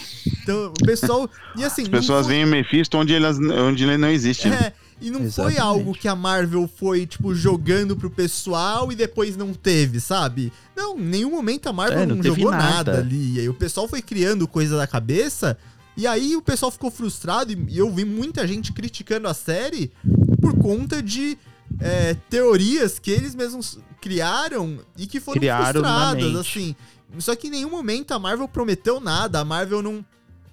então 0.43 0.67
o 0.81 0.85
pessoal, 0.85 1.29
e 1.57 1.65
assim... 1.65 1.83
As 1.83 1.89
pessoas 1.89 2.27
veem 2.27 2.45
o 2.45 2.49
Mephisto 2.49 2.97
onde, 2.99 3.15
elas, 3.15 3.39
onde 3.39 3.85
ele 3.85 3.97
não 3.97 4.09
existe. 4.09 4.49
né? 4.49 4.73
E 5.01 5.11
não 5.11 5.19
foi 5.21 5.27
Exatamente. 5.27 5.61
algo 5.61 5.93
que 5.93 6.09
a 6.09 6.15
Marvel 6.15 6.69
foi, 6.69 7.07
tipo, 7.07 7.35
jogando 7.35 7.97
pro 7.97 8.09
pessoal 8.11 8.91
e 8.93 8.95
depois 8.97 9.37
não 9.37 9.53
teve, 9.53 10.01
sabe? 10.01 10.53
Não, 10.77 10.99
em 10.99 11.03
nenhum 11.03 11.31
momento 11.31 11.69
a 11.69 11.73
Marvel 11.73 11.99
É, 12.01 12.07
não, 12.07 12.17
não 12.17 12.23
jogou 12.23 12.51
nada. 12.51 12.65
nada. 12.65 12.99
ali. 12.99 13.35
E 13.35 13.41
aí 13.41 13.49
o 13.49 13.55
pessoal 13.55 13.89
foi 13.89 14.01
criando 14.01 14.47
coisa 14.49 14.77
da 14.77 14.87
cabeça. 14.87 15.59
E 15.97 16.07
aí 16.07 16.35
o 16.35 16.43
pessoal 16.43 16.73
ficou 16.73 16.91
frustrado 16.91 17.53
e 17.53 17.79
eu 17.79 17.91
vi 17.91 18.05
muita 18.05 18.47
gente 18.47 18.73
criticando 18.73 19.29
a 19.29 19.35
série 19.35 19.93
por 20.41 20.57
conta 20.59 21.03
de 21.03 21.39
é, 21.81 22.15
teorias 22.29 22.99
que 22.99 23.11
eles 23.11 23.35
mesmos 23.35 23.79
criaram 24.01 24.79
e 24.99 25.07
que 25.07 25.21
foram 25.21 25.39
Criaram 25.39 25.81
frustradas, 25.81 26.37
assim. 26.37 26.75
Só 27.19 27.35
que 27.37 27.47
em 27.47 27.51
nenhum 27.51 27.71
momento 27.71 28.13
a 28.13 28.19
Marvel 28.19 28.49
prometeu 28.49 29.01
nada. 29.01 29.41
A 29.41 29.45
Marvel 29.45 29.83
não, 29.83 30.05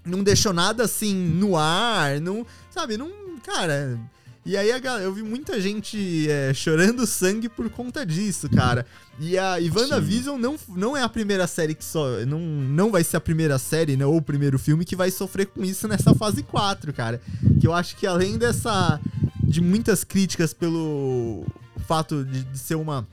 não 0.06 0.23
deixou 0.23 0.54
nada 0.54 0.84
assim 0.84 1.13
no 1.13 1.58
ar, 1.58 2.19
não, 2.21 2.45
sabe, 2.69 2.97
não, 2.97 3.10
cara, 3.43 3.99
E 4.43 4.58
aí 4.58 4.71
a 4.71 4.80
galera, 4.80 5.04
eu 5.04 5.13
vi 5.13 5.21
muita 5.21 5.62
gente 5.62 6.27
é, 6.27 6.51
chorando 6.54 7.06
sangue 7.06 7.47
por 7.47 7.69
conta 7.69 8.04
disso, 8.04 8.49
cara. 8.49 8.86
E 9.19 9.38
a 9.38 9.60
e 9.60 9.69
WandaVision 9.69 10.39
não, 10.39 10.56
não 10.69 10.97
é 10.97 11.04
a 11.04 11.10
primeira 11.10 11.45
série 11.45 11.75
que 11.75 11.86
só. 11.86 12.25
Não, 12.25 12.39
não 12.39 12.91
vai 12.91 13.04
ser 13.04 13.17
a 13.17 13.21
primeira 13.21 13.60
série, 13.60 13.95
né? 13.95 14.06
Ou 14.06 14.17
o 14.17 14.21
primeiro 14.21 14.58
filme 14.58 14.84
que 14.84 14.95
vai 14.95 15.12
sofrer 15.12 15.45
com 15.45 15.63
isso 15.63 15.88
nessa 15.88 16.15
fase 16.15 16.41
4, 16.41 16.91
cara. 16.91 17.21
Que 17.60 17.67
eu 17.67 17.73
acho 17.73 17.95
que 17.95 18.08
além 18.08 18.38
dessa. 18.38 18.99
de 19.43 19.62
muitas 19.62 20.04
críticas 20.04 20.56
pelo 20.56 21.45
fato 21.88 22.25
de, 22.25 22.43
de 22.43 22.58
ser 22.58 22.75
uma, 22.75 23.08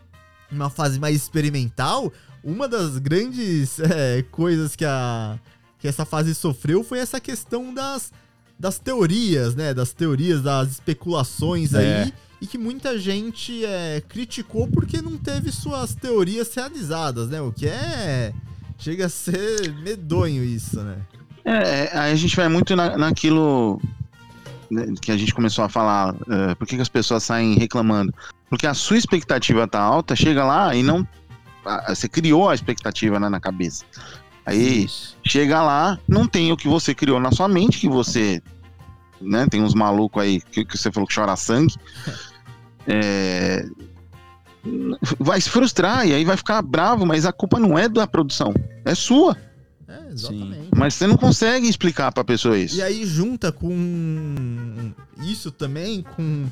uma 0.50 0.70
fase 0.70 0.98
mais 0.98 1.14
experimental, 1.14 2.10
uma 2.42 2.66
das 2.66 2.96
grandes 2.96 3.78
é, 3.80 4.24
coisas 4.30 4.74
que, 4.74 4.84
a, 4.84 5.38
que 5.78 5.86
essa 5.86 6.06
fase 6.06 6.34
sofreu 6.34 6.82
foi 6.82 7.00
essa 7.00 7.20
questão 7.20 7.74
das 7.74 8.12
das 8.58 8.78
teorias, 8.78 9.54
né? 9.54 9.72
Das 9.72 9.92
teorias, 9.92 10.42
das 10.42 10.72
especulações 10.72 11.74
É. 11.74 12.02
aí. 12.02 12.14
E 12.40 12.46
que 12.46 12.56
muita 12.56 12.96
gente 12.98 13.64
é, 13.64 14.00
criticou 14.08 14.68
porque 14.68 15.02
não 15.02 15.18
teve 15.18 15.50
suas 15.50 15.94
teorias 15.94 16.54
realizadas, 16.54 17.28
né? 17.28 17.40
O 17.40 17.52
que 17.52 17.66
é. 17.66 18.32
Chega 18.78 19.06
a 19.06 19.08
ser 19.08 19.74
medonho 19.82 20.44
isso, 20.44 20.80
né? 20.80 20.98
É, 21.44 21.90
aí 21.98 22.12
a 22.12 22.14
gente 22.14 22.36
vai 22.36 22.48
muito 22.48 22.76
na, 22.76 22.96
naquilo 22.96 23.80
né, 24.70 24.86
que 25.00 25.10
a 25.10 25.16
gente 25.16 25.34
começou 25.34 25.64
a 25.64 25.68
falar. 25.68 26.14
é, 26.28 26.54
por 26.54 26.66
que, 26.66 26.76
que 26.76 26.82
as 26.82 26.88
pessoas 26.88 27.24
saem 27.24 27.58
reclamando? 27.58 28.14
Porque 28.48 28.66
a 28.66 28.74
sua 28.74 28.98
expectativa 28.98 29.66
tá 29.66 29.80
alta, 29.80 30.14
chega 30.14 30.44
lá 30.44 30.74
e 30.76 30.82
não. 30.82 31.06
Você 31.88 32.08
criou 32.08 32.48
a 32.48 32.54
expectativa 32.54 33.18
né, 33.18 33.28
na 33.28 33.40
cabeça. 33.40 33.84
Aí 34.48 34.86
Isso. 34.86 35.14
chega 35.26 35.62
lá, 35.62 36.00
não 36.08 36.26
tem 36.26 36.50
o 36.50 36.56
que 36.56 36.66
você 36.66 36.94
criou 36.94 37.20
na 37.20 37.30
sua 37.30 37.46
mente, 37.46 37.78
que 37.78 37.88
você. 37.88 38.42
Né, 39.20 39.46
tem 39.50 39.62
uns 39.62 39.74
malucos 39.74 40.22
aí 40.22 40.40
que, 40.40 40.64
que 40.64 40.78
você 40.78 40.90
falou 40.90 41.06
que 41.06 41.14
chora 41.14 41.36
sangue. 41.36 41.74
É, 42.90 43.66
vai 45.18 45.38
se 45.42 45.50
frustrar 45.50 46.08
e 46.08 46.14
aí 46.14 46.24
vai 46.24 46.38
ficar 46.38 46.62
bravo, 46.62 47.04
mas 47.04 47.26
a 47.26 47.32
culpa 47.32 47.58
não 47.58 47.78
é 47.78 47.86
da 47.86 48.06
produção, 48.06 48.54
é 48.82 48.94
sua. 48.94 49.36
É, 49.86 50.10
exatamente. 50.10 50.68
Mas 50.74 50.94
você 50.94 51.06
não 51.06 51.18
consegue 51.18 51.68
explicar 51.68 52.10
pra 52.12 52.24
pessoa 52.24 52.56
isso. 52.56 52.76
E 52.76 52.80
aí 52.80 53.04
junta 53.04 53.52
com 53.52 54.90
isso 55.20 55.50
também 55.50 56.00
com 56.00 56.46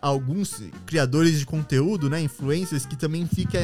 alguns 0.00 0.62
criadores 0.86 1.38
de 1.38 1.46
conteúdo, 1.46 2.08
né, 2.08 2.20
influencers 2.20 2.86
que 2.86 2.96
também 2.96 3.26
fica 3.26 3.58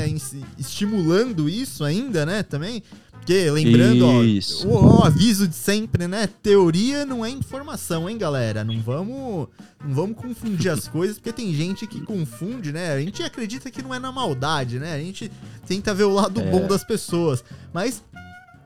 estimulando 0.59 1.49
isso 1.49 1.85
ainda, 1.85 2.27
né, 2.27 2.43
também. 2.43 2.83
Porque 3.27 3.51
lembrando, 3.51 4.25
Isso. 4.25 4.69
ó, 4.71 4.79
o, 4.79 5.01
o 5.01 5.05
aviso 5.05 5.49
de 5.49 5.55
sempre, 5.57 6.07
né, 6.07 6.29
teoria 6.45 7.05
não 7.05 7.27
é 7.27 7.29
informação, 7.31 8.09
hein, 8.09 8.17
galera? 8.17 8.63
Não 8.63 8.81
vamos 8.81 9.49
não 9.85 9.95
vamos 9.95 10.17
confundir 10.17 10.71
as 10.71 10.87
coisas, 10.89 11.17
porque 11.19 11.33
tem 11.33 11.53
gente 11.53 11.89
que 11.89 12.01
confunde, 12.03 12.73
né? 12.73 12.93
A 12.93 13.01
gente 13.01 13.25
acredita 13.25 13.69
que 13.69 13.83
não 13.83 13.93
é 13.93 13.99
na 13.99 14.13
maldade, 14.13 14.79
né? 14.79 14.95
A 14.95 14.99
gente 15.01 15.29
tenta 15.67 15.93
ver 15.93 16.05
o 16.05 16.13
lado 16.15 16.41
É. 16.41 16.45
bom 16.51 16.69
das 16.69 16.85
pessoas, 16.85 17.43
mas 17.75 18.01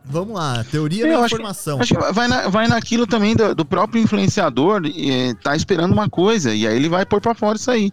Vamos 0.03 0.35
lá, 0.35 0.65
teoria 0.65 1.05
Eu 1.05 1.13
não 1.13 1.21
é 1.21 1.25
acho 1.25 1.29
que- 1.29 1.35
informação. 1.35 1.81
Acho 1.81 1.95
que 1.95 2.13
vai, 2.13 2.27
na- 2.27 2.49
vai 2.49 2.67
naquilo 2.67 3.07
também 3.07 3.37
do, 3.37 3.55
do 3.55 3.65
próprio 3.67 4.03
influenciador, 4.03 4.83
e, 4.87 5.35
tá 5.37 5.55
esperando 5.55 5.93
uma 5.93 6.09
coisa, 6.09 6.53
e 6.55 6.67
aí 6.67 6.75
ele 6.75 6.89
vai 6.89 7.05
pôr 7.07 7.21
pra 7.21 7.35
fora 7.35 7.57
isso 7.57 7.71
aí. 7.71 7.93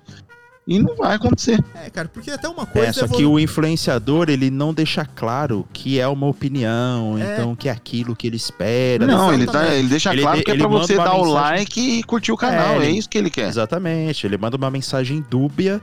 E 0.67 0.79
não 0.79 0.95
vai 0.97 1.15
acontecer. 1.15 1.63
É, 1.73 1.89
cara, 1.89 2.09
porque 2.09 2.29
até 2.29 2.47
uma 2.49 2.65
coisa 2.65 2.89
É, 2.89 2.91
só 2.93 3.07
vo- 3.07 3.15
que 3.15 3.25
o 3.25 3.39
influenciador, 3.39 4.29
ele 4.29 4.51
não 4.51 4.73
deixa 4.73 5.05
claro 5.05 5.65
que 5.71 5.97
é 5.97 6.05
uma 6.07 6.27
opinião, 6.27 7.17
É. 7.17 7.35
então 7.35 7.55
que 7.55 7.69
é 7.69 7.71
aquilo 7.71 8.13
que 8.15 8.27
ele 8.27 8.35
espera. 8.35 9.07
não, 9.07 9.33
ele, 9.33 9.45
tá, 9.45 9.73
ele 9.73 9.87
deixa 9.87 10.11
Ele- 10.11 10.23
claro 10.23 10.43
que 10.43 10.51
é 10.51 10.53
ele 10.53 10.61
pra 10.63 10.69
manda 10.69 10.85
você 10.85 10.95
dar 10.97 11.13
o 11.13 11.23
mensagem- 11.25 11.33
like 11.33 11.79
e 11.99 12.03
curtir 12.03 12.31
o 12.33 12.37
canal. 12.37 12.81
É, 12.81 12.87
É, 12.87 12.91
isso 12.91 13.07
que 13.07 13.17
ele 13.17 13.29
quer. 13.29 13.47
Exatamente, 13.47 14.27
ele 14.27 14.37
manda 14.37 14.57
uma 14.57 14.69
mensagem 14.69 15.23
dúbia 15.29 15.81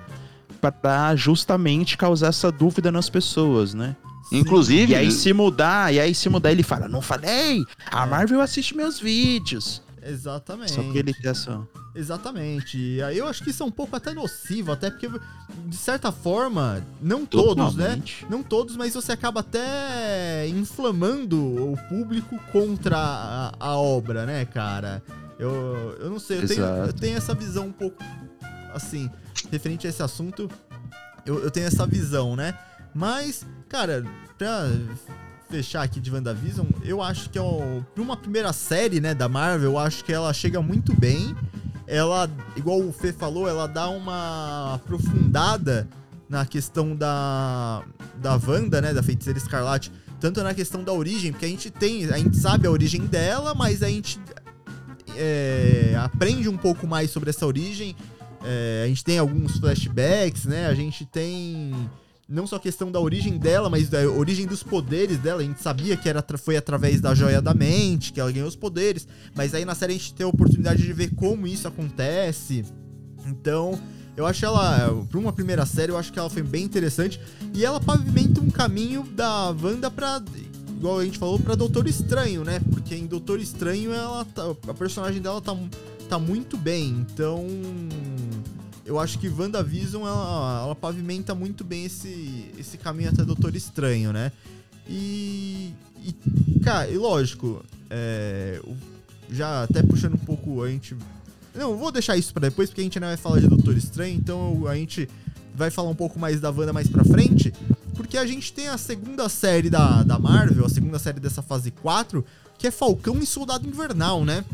pra 0.60 1.14
justamente 1.16 1.96
causar 1.96 2.28
essa 2.28 2.52
dúvida 2.52 2.92
nas 2.92 3.08
pessoas, 3.08 3.72
né? 3.74 3.96
Inclusive, 4.32 4.92
E 4.92 4.96
aí 4.96 5.10
se 5.10 5.32
mudar, 5.32 5.92
e 5.94 6.00
aí 6.00 6.14
se 6.14 6.28
mudar 6.28 6.50
ele 6.50 6.62
fala, 6.62 6.88
não 6.88 7.00
falei, 7.02 7.62
a 7.90 8.06
Marvel 8.06 8.40
assiste 8.40 8.74
meus 8.76 8.98
vídeos. 8.98 9.82
Exatamente. 10.04 10.72
Só 10.72 10.82
que 10.82 10.98
ele 10.98 11.14
tem 11.14 11.30
essa... 11.30 11.66
Exatamente. 11.94 12.76
E 12.76 13.02
aí 13.02 13.18
eu 13.18 13.26
acho 13.26 13.42
que 13.42 13.50
isso 13.50 13.62
é 13.62 13.66
um 13.66 13.70
pouco 13.70 13.94
até 13.94 14.12
nocivo, 14.12 14.72
até 14.72 14.90
porque, 14.90 15.08
de 15.66 15.76
certa 15.76 16.10
forma, 16.10 16.84
não 17.00 17.24
todos, 17.24 17.74
né? 17.76 17.84
Totalmente. 17.84 18.26
Não 18.28 18.42
todos, 18.42 18.76
mas 18.76 18.94
você 18.94 19.12
acaba 19.12 19.40
até 19.40 20.46
inflamando 20.48 21.40
o 21.72 21.76
público 21.88 22.38
contra 22.52 22.98
a, 22.98 23.52
a 23.58 23.76
obra, 23.76 24.26
né, 24.26 24.44
cara? 24.44 25.02
Eu, 25.38 25.96
eu 26.00 26.10
não 26.10 26.18
sei, 26.18 26.42
eu 26.42 26.48
tenho, 26.48 26.62
eu 26.62 26.92
tenho 26.92 27.16
essa 27.16 27.34
visão 27.34 27.66
um 27.66 27.72
pouco, 27.72 28.02
assim, 28.72 29.10
referente 29.50 29.86
a 29.86 29.90
esse 29.90 30.02
assunto, 30.02 30.50
eu, 31.24 31.42
eu 31.42 31.50
tenho 31.50 31.66
essa 31.66 31.86
visão, 31.86 32.36
né? 32.36 32.58
Mas, 32.94 33.44
cara, 33.68 34.04
pra 34.38 34.68
fechar 35.54 35.82
aqui 35.82 36.00
de 36.00 36.10
WandaVision, 36.10 36.66
eu 36.82 37.00
acho 37.00 37.30
que 37.30 37.38
é 37.38 37.42
um, 37.42 37.84
uma 37.96 38.16
primeira 38.16 38.52
série, 38.52 39.00
né, 39.00 39.14
da 39.14 39.28
Marvel, 39.28 39.70
eu 39.70 39.78
acho 39.78 40.04
que 40.04 40.12
ela 40.12 40.32
chega 40.32 40.60
muito 40.60 40.92
bem. 40.92 41.32
Ela, 41.86 42.28
igual 42.56 42.80
o 42.80 42.92
Fê 42.92 43.12
falou, 43.12 43.48
ela 43.48 43.68
dá 43.68 43.88
uma 43.88 44.74
aprofundada 44.74 45.88
na 46.28 46.44
questão 46.44 46.96
da 46.96 47.84
da 48.20 48.40
Wanda, 48.44 48.80
né, 48.80 48.92
da 48.92 49.00
Feiticeira 49.00 49.38
Escarlate, 49.38 49.92
tanto 50.18 50.42
na 50.42 50.54
questão 50.54 50.82
da 50.82 50.92
origem, 50.92 51.30
porque 51.30 51.46
a 51.46 51.48
gente 51.48 51.70
tem, 51.70 52.06
a 52.06 52.18
gente 52.18 52.36
sabe 52.36 52.66
a 52.66 52.70
origem 52.70 53.02
dela, 53.02 53.54
mas 53.54 53.80
a 53.80 53.88
gente 53.88 54.18
é, 55.16 55.94
aprende 56.02 56.48
um 56.48 56.56
pouco 56.56 56.84
mais 56.84 57.12
sobre 57.12 57.30
essa 57.30 57.46
origem. 57.46 57.94
É, 58.42 58.82
a 58.84 58.88
gente 58.88 59.04
tem 59.04 59.18
alguns 59.18 59.58
flashbacks, 59.58 60.46
né? 60.46 60.66
A 60.66 60.74
gente 60.74 61.06
tem 61.06 61.72
não 62.28 62.46
só 62.46 62.56
a 62.56 62.60
questão 62.60 62.90
da 62.90 62.98
origem 63.00 63.36
dela, 63.38 63.68
mas 63.68 63.88
da 63.88 63.98
origem 64.08 64.46
dos 64.46 64.62
poderes 64.62 65.18
dela. 65.18 65.40
A 65.42 65.44
gente 65.44 65.60
sabia 65.62 65.96
que 65.96 66.08
era, 66.08 66.24
foi 66.38 66.56
através 66.56 67.00
da 67.00 67.14
joia 67.14 67.40
da 67.42 67.52
mente 67.54 68.12
que 68.12 68.20
ela 68.20 68.32
ganhou 68.32 68.48
os 68.48 68.56
poderes, 68.56 69.06
mas 69.34 69.54
aí 69.54 69.64
na 69.64 69.74
série 69.74 69.92
a 69.94 69.96
gente 69.96 70.14
tem 70.14 70.24
a 70.24 70.28
oportunidade 70.28 70.82
de 70.82 70.92
ver 70.92 71.14
como 71.14 71.46
isso 71.46 71.68
acontece. 71.68 72.64
Então, 73.26 73.78
eu 74.16 74.26
acho 74.26 74.44
ela, 74.44 75.04
para 75.10 75.18
uma 75.18 75.32
primeira 75.32 75.64
série, 75.66 75.92
eu 75.92 75.96
acho 75.98 76.12
que 76.12 76.18
ela 76.18 76.30
foi 76.30 76.42
bem 76.42 76.64
interessante 76.64 77.20
e 77.54 77.64
ela 77.64 77.80
pavimenta 77.80 78.40
um 78.40 78.50
caminho 78.50 79.02
da 79.14 79.50
Wanda 79.50 79.90
pra 79.90 80.22
igual 80.76 80.98
a 80.98 81.04
gente 81.04 81.18
falou 81.18 81.38
pra 81.38 81.54
Doutor 81.54 81.86
Estranho, 81.88 82.44
né? 82.44 82.60
Porque 82.70 82.94
em 82.94 83.06
Doutor 83.06 83.40
Estranho 83.40 83.92
ela 83.92 84.24
tá- 84.26 84.54
a 84.68 84.74
personagem 84.74 85.20
dela 85.22 85.40
tá 85.40 85.56
tá 86.08 86.18
muito 86.18 86.58
bem. 86.58 87.06
Então, 87.10 87.46
eu 88.84 88.98
acho 88.98 89.18
que 89.18 89.28
WandaVision 89.28 90.06
ela, 90.06 90.62
ela 90.64 90.74
pavimenta 90.74 91.34
muito 91.34 91.64
bem 91.64 91.86
esse, 91.86 92.50
esse 92.58 92.76
caminho 92.76 93.10
até 93.10 93.24
Doutor 93.24 93.54
Estranho, 93.56 94.12
né? 94.12 94.30
E, 94.88 95.72
e 96.02 96.60
cara, 96.60 96.90
e 96.90 96.98
lógico, 96.98 97.64
é, 97.88 98.60
já 99.30 99.62
até 99.62 99.82
puxando 99.82 100.14
um 100.14 100.18
pouco 100.18 100.62
a 100.62 100.68
gente. 100.68 100.96
Não, 101.54 101.76
vou 101.76 101.90
deixar 101.90 102.16
isso 102.16 102.32
pra 102.32 102.48
depois, 102.48 102.68
porque 102.68 102.80
a 102.80 102.84
gente 102.84 102.98
ainda 102.98 103.08
vai 103.08 103.16
falar 103.16 103.40
de 103.40 103.48
Doutor 103.48 103.76
Estranho, 103.76 104.16
então 104.16 104.66
a 104.66 104.74
gente 104.74 105.08
vai 105.54 105.70
falar 105.70 105.88
um 105.88 105.94
pouco 105.94 106.18
mais 106.18 106.40
da 106.40 106.50
Wanda 106.50 106.72
mais 106.72 106.88
pra 106.88 107.04
frente. 107.04 107.52
Porque 107.94 108.18
a 108.18 108.26
gente 108.26 108.52
tem 108.52 108.68
a 108.68 108.76
segunda 108.76 109.28
série 109.28 109.70
da, 109.70 110.02
da 110.02 110.18
Marvel, 110.18 110.66
a 110.66 110.68
segunda 110.68 110.98
série 110.98 111.20
dessa 111.20 111.40
fase 111.40 111.70
4, 111.70 112.24
que 112.58 112.66
é 112.66 112.70
Falcão 112.70 113.18
e 113.20 113.26
Soldado 113.26 113.66
Invernal, 113.66 114.24
né? 114.24 114.44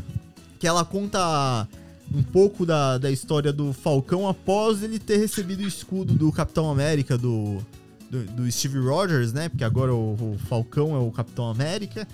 Que 0.59 0.66
ela 0.66 0.85
conta 0.85 1.66
um 2.12 2.23
pouco 2.23 2.66
da, 2.66 2.99
da 2.99 3.11
história 3.11 3.53
do 3.53 3.73
Falcão 3.73 4.29
após 4.29 4.83
ele 4.83 4.99
ter 4.99 5.16
recebido 5.18 5.61
o 5.61 5.66
escudo 5.68 6.12
do 6.14 6.33
Capitão 6.33 6.70
América, 6.70 7.16
do, 7.16 7.59
do, 8.11 8.25
do 8.25 8.51
Steve 8.53 8.79
Rogers, 8.79 9.33
né? 9.33 9.49
Porque 9.49 9.64
agora 9.64 9.94
o, 9.94 10.12
o 10.14 10.37
Falcão 10.49 10.94
é 10.94 10.99
o 10.99 11.11
Capitão 11.11 11.49
América. 11.49 12.07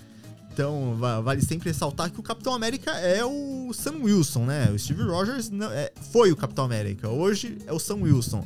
Então, 0.53 0.95
va- 0.97 1.21
vale 1.21 1.41
sempre 1.43 1.69
ressaltar 1.69 2.11
que 2.11 2.19
o 2.19 2.23
Capitão 2.23 2.53
América 2.53 2.91
é 2.91 3.23
o 3.23 3.71
Sam 3.73 3.97
Wilson, 4.03 4.45
né? 4.45 4.71
O 4.73 4.79
Steve 4.79 5.03
Rogers 5.03 5.49
não- 5.49 5.71
é- 5.71 5.91
foi 6.11 6.31
o 6.31 6.35
Capitão 6.35 6.65
América, 6.65 7.09
hoje 7.09 7.57
é 7.67 7.73
o 7.73 7.79
Sam 7.79 7.97
Wilson. 8.01 8.43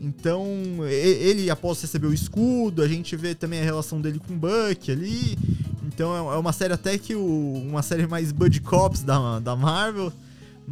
Então, 0.00 0.46
ele, 0.88 1.48
após 1.48 1.80
receber 1.80 2.08
o 2.08 2.12
escudo, 2.12 2.82
a 2.82 2.88
gente 2.88 3.14
vê 3.16 3.34
também 3.34 3.60
a 3.60 3.64
relação 3.64 4.00
dele 4.00 4.18
com 4.18 4.34
o 4.34 4.36
Buck 4.36 4.90
ali. 4.90 5.38
Então, 5.86 6.14
é 6.32 6.34
é 6.34 6.38
uma 6.38 6.52
série 6.52 6.72
até 6.74 6.98
que 6.98 7.14
o, 7.14 7.52
uma 7.68 7.82
série 7.82 8.06
mais 8.06 8.32
Buddy 8.32 8.60
Cops 8.60 9.02
da, 9.02 9.38
da 9.38 9.54
Marvel. 9.54 10.12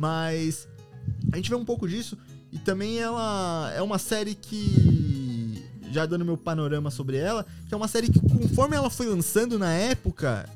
Mas 0.00 0.66
a 1.30 1.36
gente 1.36 1.50
vê 1.50 1.56
um 1.56 1.64
pouco 1.64 1.86
disso. 1.86 2.16
E 2.50 2.58
também 2.58 2.98
ela 2.98 3.70
é 3.76 3.82
uma 3.82 3.98
série 3.98 4.34
que. 4.34 5.62
Já 5.92 6.06
dando 6.06 6.24
meu 6.24 6.38
panorama 6.38 6.90
sobre 6.90 7.16
ela, 7.16 7.44
que 7.68 7.74
é 7.74 7.76
uma 7.76 7.88
série 7.88 8.08
que, 8.08 8.20
conforme 8.20 8.76
ela 8.76 8.88
foi 8.88 9.06
lançando 9.06 9.58
na 9.58 9.72
época, 9.72 10.48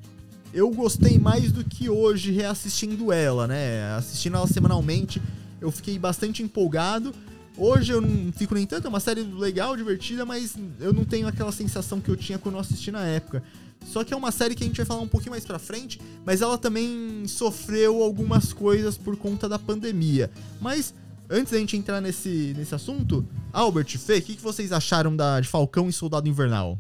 eu 0.53 0.71
gostei 0.71 1.19
mais 1.19 1.51
do 1.51 1.65
que 1.65 1.91
hoje 1.91 2.31
reassistindo 2.31 3.13
ela, 3.13 3.47
né? 3.49 3.93
Assistindo 3.97 4.37
ela 4.37 4.47
semanalmente, 4.47 5.21
eu 5.61 5.73
fiquei 5.73 5.99
bastante 5.99 6.43
empolgado. 6.43 7.13
Hoje 7.59 7.93
eu 7.93 8.01
não 8.01 8.33
fico 8.33 8.55
nem 8.55 8.65
tanto, 8.65 8.87
é 8.87 8.89
uma 8.89 9.01
série 9.01 9.23
legal, 9.23 9.77
divertida, 9.77 10.25
mas 10.25 10.57
eu 10.81 10.93
não 10.93 11.05
tenho 11.05 11.27
aquela 11.27 11.53
sensação 11.53 12.01
que 12.01 12.09
eu 12.09 12.17
tinha 12.17 12.39
quando 12.39 12.55
eu 12.55 12.61
assisti 12.61 12.91
na 12.93 13.05
época. 13.05 13.43
Só 13.85 14.03
que 14.03 14.13
é 14.13 14.17
uma 14.17 14.33
série 14.33 14.55
que 14.55 14.65
a 14.65 14.67
gente 14.67 14.77
vai 14.77 14.87
falar 14.87 15.01
um 15.01 15.09
pouquinho 15.09 15.33
mais 15.33 15.45
pra 15.45 15.59
frente, 15.59 16.01
mas 16.25 16.43
ela 16.43 16.59
também 16.59 17.25
sofreu 17.27 18.03
algumas 18.03 18.53
coisas 18.53 18.97
por 18.97 19.17
conta 19.17 19.49
da 19.49 19.59
pandemia. 19.59 20.31
Mas 20.61 20.95
antes 21.31 21.53
da 21.53 21.59
gente 21.59 21.77
entrar 21.77 22.01
nesse, 22.01 22.55
nesse 22.57 22.75
assunto, 22.75 23.27
Albert, 23.53 23.99
Fê, 23.99 24.19
o 24.19 24.23
que, 24.23 24.37
que 24.37 24.43
vocês 24.43 24.73
acharam 24.73 25.15
da, 25.15 25.41
de 25.41 25.49
Falcão 25.49 25.89
e 25.89 25.93
Soldado 25.93 26.29
Invernal? 26.29 26.79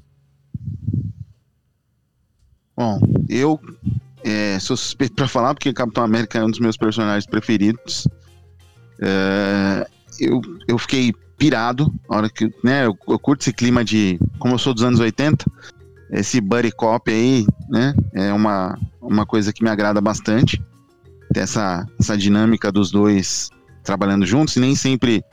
Bom, 2.76 2.98
eu 3.28 3.60
é, 4.24 4.58
sou 4.58 4.76
suspeito 4.76 5.14
pra 5.14 5.28
falar, 5.28 5.54
porque 5.54 5.72
Capitão 5.72 6.02
América 6.02 6.38
é 6.38 6.44
um 6.44 6.50
dos 6.50 6.58
meus 6.58 6.76
personagens 6.76 7.26
preferidos. 7.26 8.08
É, 9.00 9.86
eu, 10.18 10.40
eu 10.66 10.78
fiquei 10.78 11.12
pirado, 11.36 11.92
na 12.08 12.16
hora 12.16 12.30
que, 12.30 12.52
né, 12.64 12.86
eu, 12.86 12.96
eu 13.08 13.18
curto 13.18 13.42
esse 13.42 13.52
clima 13.52 13.84
de, 13.84 14.18
como 14.38 14.54
eu 14.54 14.58
sou 14.58 14.72
dos 14.72 14.82
anos 14.82 14.98
80, 14.98 15.44
esse 16.14 16.40
buddy 16.40 16.70
cop 16.70 17.10
aí, 17.10 17.44
né, 17.68 17.92
é 18.12 18.32
uma, 18.32 18.78
uma 19.02 19.26
coisa 19.26 19.52
que 19.52 19.64
me 19.64 19.68
agrada 19.68 20.00
bastante, 20.00 20.62
ter 21.32 21.40
essa, 21.40 21.84
essa 21.98 22.16
dinâmica 22.16 22.70
dos 22.70 22.92
dois 22.92 23.50
trabalhando 23.82 24.24
juntos, 24.24 24.56
nem 24.56 24.76
sempre 24.76 25.24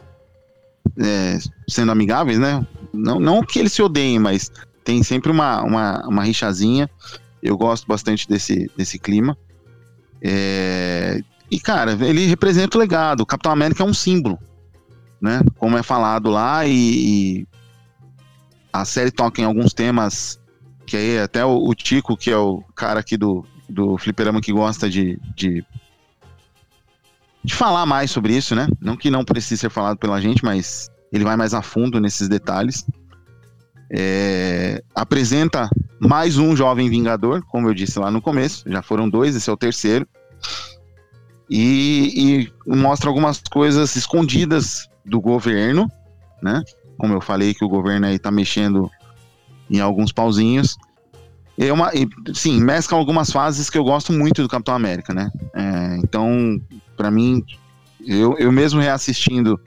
é, 0.98 1.38
sendo 1.70 1.92
amigáveis, 1.92 2.40
né, 2.40 2.66
não, 2.92 3.20
não 3.20 3.44
que 3.44 3.60
eles 3.60 3.74
se 3.74 3.82
odeiem, 3.82 4.18
mas 4.18 4.52
tem 4.84 5.04
sempre 5.04 5.32
uma, 5.32 5.62
uma, 5.62 6.08
uma 6.08 6.24
rixazinha, 6.24 6.90
eu 7.44 7.56
gosto 7.56 7.88
bastante 7.88 8.28
desse, 8.28 8.70
desse 8.76 8.98
clima, 8.98 9.38
é, 10.20 11.22
e 11.50 11.60
cara, 11.60 11.92
ele 11.92 12.26
representa 12.26 12.76
o 12.76 12.80
legado, 12.80 13.22
o 13.22 13.26
Capitão 13.26 13.52
América 13.52 13.84
é 13.84 13.86
um 13.86 13.94
símbolo, 13.94 14.40
né? 15.22 15.42
Como 15.58 15.78
é 15.78 15.84
falado 15.84 16.30
lá, 16.30 16.66
e, 16.66 16.72
e 16.72 17.48
a 18.74 18.86
série 18.86 19.12
toca 19.12 19.42
em 19.42 19.46
alguns 19.46 19.74
temas 19.74 20.41
que 20.92 20.98
aí 20.98 21.20
até 21.20 21.46
o, 21.46 21.74
Tico, 21.74 22.18
que 22.18 22.30
é 22.30 22.38
o 22.38 22.62
cara 22.76 23.00
aqui 23.00 23.16
do, 23.16 23.46
do 23.70 23.98
Fliperama 23.98 24.42
que 24.42 24.52
gosta 24.52 24.90
de, 24.90 25.18
de, 25.34 25.64
de 27.42 27.56
falar 27.56 27.86
mais 27.86 28.12
sobre 28.12 28.36
isso, 28.36 28.54
né? 28.54 28.68
Não 28.82 28.98
que 28.98 29.10
não 29.10 29.24
precise 29.24 29.62
ser 29.62 29.70
falado 29.70 29.98
pela 29.98 30.20
gente, 30.20 30.44
mas 30.44 30.90
ele 31.10 31.24
vai 31.24 31.38
mais 31.38 31.54
a 31.54 31.62
fundo 31.62 32.02
nesses 32.02 32.28
detalhes. 32.28 32.86
É, 33.90 34.84
apresenta 34.94 35.70
mais 35.98 36.38
um 36.38 36.58
jovem 36.58 36.90
Vingador, 36.90 37.42
como 37.46 37.70
eu 37.70 37.74
disse 37.74 37.98
lá 37.98 38.12
no 38.12 38.22
começo, 38.22 38.70
já 38.70 38.82
foram 38.82 39.10
dois, 39.10 39.34
esse 39.34 39.50
é 39.50 39.54
o 39.54 39.58
terceiro. 39.58 40.06
E, 41.50 42.50
e 42.68 42.76
mostra 42.76 43.10
algumas 43.10 43.42
coisas 43.50 43.96
escondidas 43.96 44.90
do 45.06 45.22
governo, 45.22 45.90
né? 46.44 46.62
Como 46.98 47.14
eu 47.14 47.22
falei 47.22 47.54
que 47.54 47.64
o 47.64 47.70
governo 47.70 48.08
aí 48.08 48.20
tá 48.20 48.30
mexendo 48.30 48.92
em 49.72 49.80
alguns 49.80 50.12
pauzinhos. 50.12 50.78
É 51.58 51.72
uma, 51.72 51.92
e, 51.94 52.08
sim, 52.34 52.62
mescla 52.62 52.98
algumas 52.98 53.32
fases 53.32 53.70
que 53.70 53.78
eu 53.78 53.84
gosto 53.84 54.12
muito 54.12 54.42
do 54.42 54.50
Capitão 54.50 54.76
América, 54.76 55.14
né? 55.14 55.32
É, 55.54 55.98
então, 55.98 56.62
para 56.98 57.10
mim, 57.10 57.44
eu, 58.06 58.38
eu 58.38 58.52
mesmo 58.52 58.82
reassistindo, 58.82 59.60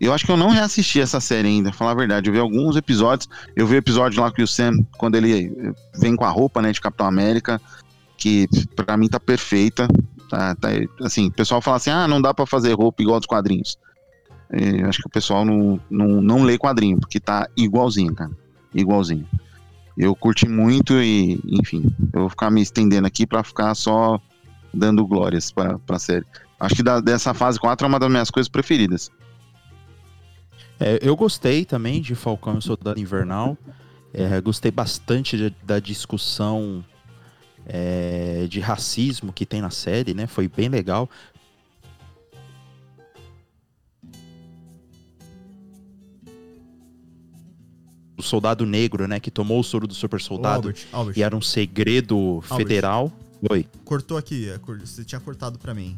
eu 0.00 0.12
acho 0.12 0.24
que 0.24 0.30
eu 0.30 0.36
não 0.36 0.50
reassisti 0.50 1.00
essa 1.00 1.20
série 1.20 1.48
ainda, 1.48 1.72
falar 1.72 1.92
a 1.92 1.94
verdade. 1.94 2.28
Eu 2.28 2.34
vi 2.34 2.38
alguns 2.38 2.76
episódios, 2.76 3.28
eu 3.56 3.66
vi 3.66 3.74
o 3.74 3.78
episódio 3.78 4.20
lá 4.20 4.30
que 4.30 4.42
o 4.42 4.46
Sam, 4.46 4.72
quando 4.98 5.16
ele 5.16 5.74
vem 5.98 6.14
com 6.14 6.24
a 6.24 6.30
roupa, 6.30 6.60
né, 6.62 6.70
de 6.70 6.80
Capitão 6.80 7.06
América, 7.06 7.60
que 8.16 8.46
para 8.74 8.96
mim 8.96 9.08
tá 9.08 9.18
perfeita. 9.18 9.88
Tá, 10.28 10.54
tá, 10.56 10.68
assim, 11.02 11.28
o 11.28 11.32
pessoal 11.32 11.62
fala 11.62 11.76
assim, 11.76 11.90
ah, 11.90 12.06
não 12.06 12.20
dá 12.20 12.34
para 12.34 12.46
fazer 12.46 12.72
roupa 12.74 13.02
igual 13.02 13.18
dos 13.18 13.26
quadrinhos. 13.26 13.78
É, 14.50 14.82
acho 14.84 15.00
que 15.00 15.08
o 15.08 15.10
pessoal 15.10 15.44
não, 15.44 15.80
não, 15.90 16.20
não 16.20 16.42
lê 16.42 16.58
quadrinho, 16.58 16.98
porque 16.98 17.18
tá 17.18 17.48
igualzinho, 17.56 18.14
cara. 18.14 18.30
Igualzinho. 18.74 19.26
Eu 19.96 20.14
curti 20.14 20.46
muito 20.46 20.92
e, 21.00 21.40
enfim, 21.46 21.84
eu 22.12 22.20
vou 22.20 22.28
ficar 22.28 22.50
me 22.50 22.60
estendendo 22.60 23.06
aqui 23.06 23.26
para 23.26 23.42
ficar 23.42 23.74
só 23.74 24.20
dando 24.72 25.06
glórias 25.06 25.50
para 25.50 25.78
a 25.88 25.98
série. 25.98 26.24
Acho 26.60 26.76
que 26.76 26.82
da, 26.82 27.00
dessa 27.00 27.32
fase 27.32 27.58
4 27.58 27.86
é 27.86 27.88
uma 27.88 27.98
das 27.98 28.10
minhas 28.10 28.30
coisas 28.30 28.48
preferidas. 28.48 29.10
É, 30.78 30.98
eu 31.00 31.16
gostei 31.16 31.64
também 31.64 32.02
de 32.02 32.14
Falcão 32.14 32.58
e 32.58 32.62
Soldado 32.62 33.00
Invernal. 33.00 33.56
É, 34.12 34.40
gostei 34.40 34.70
bastante 34.70 35.36
de, 35.36 35.54
da 35.62 35.78
discussão 35.78 36.84
é, 37.66 38.46
de 38.48 38.60
racismo 38.60 39.32
que 39.32 39.44
tem 39.44 39.60
na 39.60 39.70
série, 39.70 40.14
né? 40.14 40.26
Foi 40.26 40.48
bem 40.48 40.68
legal. 40.68 41.08
O 48.16 48.22
soldado 48.22 48.64
negro, 48.64 49.06
né, 49.06 49.20
que 49.20 49.30
tomou 49.30 49.60
o 49.60 49.64
soro 49.64 49.86
do 49.86 49.94
super 49.94 50.20
soldado 50.20 50.68
Albert, 50.68 50.86
Albert. 50.92 51.18
e 51.18 51.22
era 51.22 51.36
um 51.36 51.42
segredo 51.42 52.42
federal. 52.56 53.12
Oi. 53.50 53.66
Cortou 53.84 54.16
aqui, 54.16 54.48
é, 54.48 54.58
você 54.58 55.04
tinha 55.04 55.20
cortado 55.20 55.58
para 55.58 55.74
mim. 55.74 55.96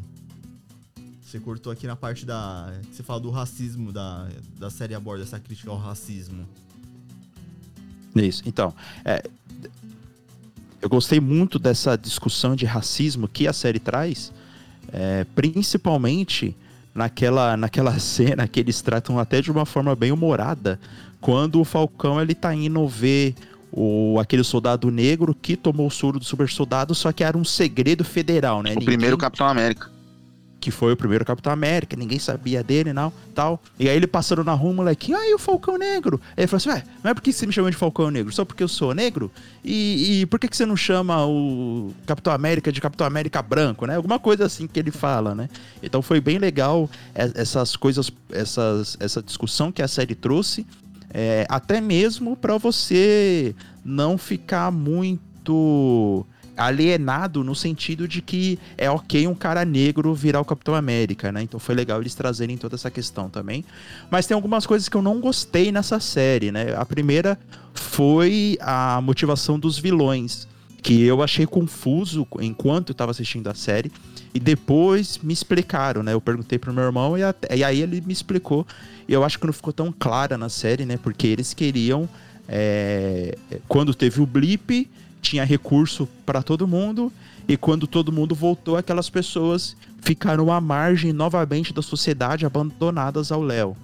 Você 1.21 1.39
cortou 1.39 1.71
aqui 1.71 1.85
na 1.85 1.95
parte 1.95 2.25
da. 2.25 2.73
Você 2.91 3.03
fala 3.03 3.19
do 3.19 3.29
racismo, 3.29 3.91
da, 3.91 4.27
da 4.57 4.69
série 4.71 4.95
aborda 4.95 5.23
essa 5.23 5.39
crítica 5.39 5.69
ao 5.69 5.77
racismo. 5.77 6.47
Isso, 8.15 8.41
então. 8.47 8.73
É, 9.05 9.23
eu 10.81 10.89
gostei 10.89 11.19
muito 11.19 11.59
dessa 11.59 11.95
discussão 11.95 12.55
de 12.55 12.65
racismo 12.65 13.27
que 13.27 13.47
a 13.47 13.53
série 13.53 13.79
traz, 13.79 14.31
é, 14.91 15.23
principalmente 15.35 16.55
naquela, 16.95 17.55
naquela 17.55 17.97
cena 17.99 18.47
que 18.47 18.59
eles 18.59 18.81
tratam 18.81 19.19
até 19.19 19.41
de 19.41 19.51
uma 19.51 19.65
forma 19.65 19.95
bem 19.95 20.11
humorada 20.11 20.79
quando 21.21 21.59
o 21.59 21.65
Falcão 21.65 22.21
ele 22.21 22.33
tá 22.33 22.53
indo 22.53 22.87
ver 22.87 23.35
o, 23.71 24.17
aquele 24.19 24.43
soldado 24.43 24.89
negro 24.89 25.35
que 25.39 25.55
tomou 25.55 25.87
o 25.87 25.91
soro 25.91 26.19
do 26.19 26.25
super 26.25 26.49
soldado, 26.49 26.95
só 26.95 27.11
que 27.11 27.23
era 27.23 27.37
um 27.37 27.45
segredo 27.45 28.03
federal, 28.03 28.63
né? 28.63 28.71
O 28.71 28.73
Ninguém... 28.73 28.85
primeiro 28.85 29.17
Capitão 29.17 29.47
América. 29.47 29.89
Que 30.61 30.71
foi 30.71 30.91
o 30.91 30.97
primeiro 30.97 31.23
Capitão 31.23 31.53
América, 31.53 31.95
ninguém 31.95 32.19
sabia 32.19 32.61
dele 32.61 32.91
não, 32.91 33.13
tal. 33.33 33.63
E 33.79 33.87
aí 33.87 33.95
ele 33.95 34.05
passando 34.05 34.43
na 34.43 34.51
rua, 34.51 34.73
moleque, 34.73 35.13
ai, 35.13 35.33
o 35.33 35.39
Falcão 35.39 35.77
Negro. 35.77 36.19
Aí 36.35 36.41
ele 36.43 36.47
falou 36.47 36.57
assim, 36.57 36.69
ué, 36.69 36.83
mas 37.01 37.13
por 37.13 37.21
que 37.21 37.31
você 37.31 37.47
me 37.47 37.53
chama 37.53 37.71
de 37.71 37.77
Falcão 37.77 38.11
Negro? 38.11 38.33
Só 38.33 38.43
porque 38.43 38.61
eu 38.61 38.67
sou 38.67 38.93
negro? 38.93 39.31
E, 39.63 40.19
e 40.19 40.25
por 40.25 40.37
que, 40.37 40.49
que 40.49 40.57
você 40.57 40.65
não 40.65 40.75
chama 40.75 41.25
o 41.25 41.93
Capitão 42.05 42.33
América 42.33 42.73
de 42.73 42.81
Capitão 42.81 43.07
América 43.07 43.41
Branco, 43.41 43.85
né? 43.85 43.95
Alguma 43.95 44.19
coisa 44.19 44.47
assim 44.47 44.67
que 44.67 44.77
ele 44.77 44.91
fala, 44.91 45.33
né? 45.33 45.49
Então 45.81 46.01
foi 46.01 46.19
bem 46.19 46.37
legal 46.37 46.89
essas 47.15 47.77
coisas, 47.77 48.11
essas, 48.29 48.97
essa 48.99 49.23
discussão 49.23 49.71
que 49.71 49.81
a 49.81 49.87
série 49.87 50.13
trouxe 50.13 50.67
é, 51.13 51.45
até 51.49 51.81
mesmo 51.81 52.35
para 52.35 52.57
você 52.57 53.55
não 53.83 54.17
ficar 54.17 54.71
muito 54.71 56.25
alienado 56.59 57.41
no 57.43 57.55
sentido 57.55 58.05
de 58.05 58.21
que 58.21 58.59
é 58.77 58.91
ok 58.91 59.25
um 59.27 59.33
cara 59.33 59.63
negro 59.63 60.13
virar 60.13 60.41
o 60.41 60.45
Capitão 60.45 60.75
América, 60.75 61.31
né? 61.31 61.41
Então 61.41 61.57
foi 61.59 61.73
legal 61.73 62.01
eles 62.01 62.13
trazerem 62.13 62.57
toda 62.57 62.75
essa 62.75 62.91
questão 62.91 63.29
também. 63.29 63.63
Mas 64.11 64.27
tem 64.27 64.35
algumas 64.35 64.65
coisas 64.65 64.89
que 64.89 64.97
eu 64.97 65.01
não 65.01 65.21
gostei 65.21 65.71
nessa 65.71 65.99
série, 66.01 66.51
né? 66.51 66.75
A 66.75 66.85
primeira 66.85 67.39
foi 67.73 68.57
a 68.59 68.99
motivação 69.01 69.57
dos 69.57 69.79
vilões, 69.79 70.48
que 70.81 71.03
eu 71.03 71.21
achei 71.21 71.45
confuso 71.45 72.27
enquanto 72.39 72.89
eu 72.89 72.95
tava 72.95 73.11
assistindo 73.11 73.47
a 73.47 73.53
série. 73.53 73.91
E 74.33 74.39
depois 74.39 75.19
me 75.21 75.33
explicaram, 75.33 76.03
né? 76.03 76.13
Eu 76.13 76.21
perguntei 76.21 76.59
pro 76.59 76.73
meu 76.73 76.83
irmão 76.83 77.17
e, 77.17 77.23
até, 77.23 77.55
e 77.55 77.63
aí 77.63 77.81
ele 77.81 78.01
me 78.01 78.13
explicou. 78.13 78.65
E 79.07 79.13
eu 79.13 79.23
acho 79.23 79.39
que 79.39 79.45
não 79.45 79.53
ficou 79.53 79.73
tão 79.73 79.91
clara 79.91 80.37
na 80.37 80.49
série, 80.49 80.85
né? 80.85 80.97
Porque 80.97 81.27
eles 81.27 81.53
queriam. 81.53 82.07
É, 82.47 83.37
quando 83.67 83.93
teve 83.93 84.21
o 84.21 84.25
blip, 84.25 84.89
tinha 85.21 85.43
recurso 85.43 86.07
para 86.25 86.41
todo 86.41 86.67
mundo. 86.67 87.11
E 87.47 87.57
quando 87.57 87.87
todo 87.87 88.11
mundo 88.11 88.35
voltou, 88.35 88.77
aquelas 88.77 89.09
pessoas 89.09 89.75
ficaram 90.01 90.51
à 90.51 90.61
margem 90.61 91.11
novamente 91.11 91.73
da 91.73 91.81
sociedade, 91.81 92.45
abandonadas 92.45 93.31
ao 93.31 93.41
Léo. 93.41 93.75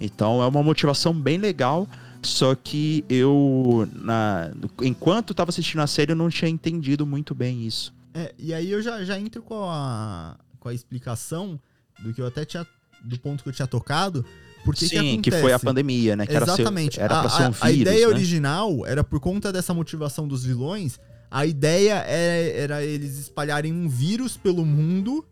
Então 0.00 0.40
é 0.42 0.46
uma 0.46 0.62
motivação 0.62 1.12
bem 1.12 1.36
legal. 1.36 1.88
Só 2.22 2.54
que 2.54 3.04
eu, 3.08 3.88
na, 3.94 4.50
enquanto 4.82 5.32
estava 5.32 5.50
assistindo 5.50 5.80
a 5.80 5.86
série, 5.86 6.12
eu 6.12 6.16
não 6.16 6.28
tinha 6.28 6.50
entendido 6.50 7.06
muito 7.06 7.34
bem 7.34 7.66
isso. 7.66 7.94
É, 8.14 8.34
e 8.38 8.52
aí 8.52 8.70
eu 8.70 8.82
já, 8.82 9.04
já 9.04 9.18
entro 9.18 9.42
com 9.42 9.64
a, 9.64 10.36
com 10.58 10.68
a 10.68 10.74
explicação 10.74 11.60
do 12.00 12.12
que 12.12 12.20
eu 12.20 12.26
até 12.26 12.44
tinha. 12.44 12.66
do 13.04 13.18
ponto 13.20 13.42
que 13.42 13.48
eu 13.48 13.52
tinha 13.52 13.68
tocado. 13.68 14.24
Porque 14.64 14.86
Sim, 14.86 15.20
que, 15.20 15.30
que, 15.30 15.40
foi 15.40 15.52
a 15.52 15.58
pandemia, 15.58 16.16
né? 16.16 16.26
Que 16.26 16.36
Exatamente. 16.36 17.00
Era, 17.00 17.08
ser, 17.08 17.14
era 17.14 17.28
pra 17.28 17.28
a, 17.28 17.36
ser 17.36 17.42
um 17.42 17.52
vírus, 17.52 17.62
a 17.62 17.70
ideia 17.70 18.06
né? 18.06 18.12
original 18.12 18.86
era 18.86 19.04
por 19.04 19.20
conta 19.20 19.52
dessa 19.52 19.72
motivação 19.72 20.26
dos 20.26 20.44
vilões. 20.44 20.98
A 21.30 21.46
ideia 21.46 21.94
era, 21.94 22.76
era 22.76 22.84
eles 22.84 23.18
espalharem 23.18 23.72
um 23.72 23.88
vírus 23.88 24.36
pelo 24.36 24.64
mundo 24.64 25.24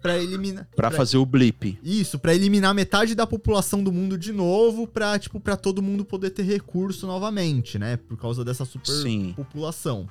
para 0.00 0.18
eliminar. 0.18 0.68
Para 0.74 0.90
fazer 0.90 1.16
o 1.16 1.26
blip. 1.26 1.78
Isso, 1.82 2.18
para 2.18 2.34
eliminar 2.34 2.74
metade 2.74 3.14
da 3.14 3.26
população 3.26 3.82
do 3.82 3.92
mundo 3.92 4.16
de 4.16 4.32
novo, 4.32 4.86
pra, 4.86 5.18
tipo, 5.18 5.40
pra 5.40 5.56
todo 5.56 5.82
mundo 5.82 6.04
poder 6.04 6.30
ter 6.30 6.42
recurso 6.42 7.06
novamente, 7.06 7.78
né? 7.78 7.96
Por 7.96 8.16
causa 8.16 8.44
dessa 8.44 8.64
superpopulação. 8.64 10.08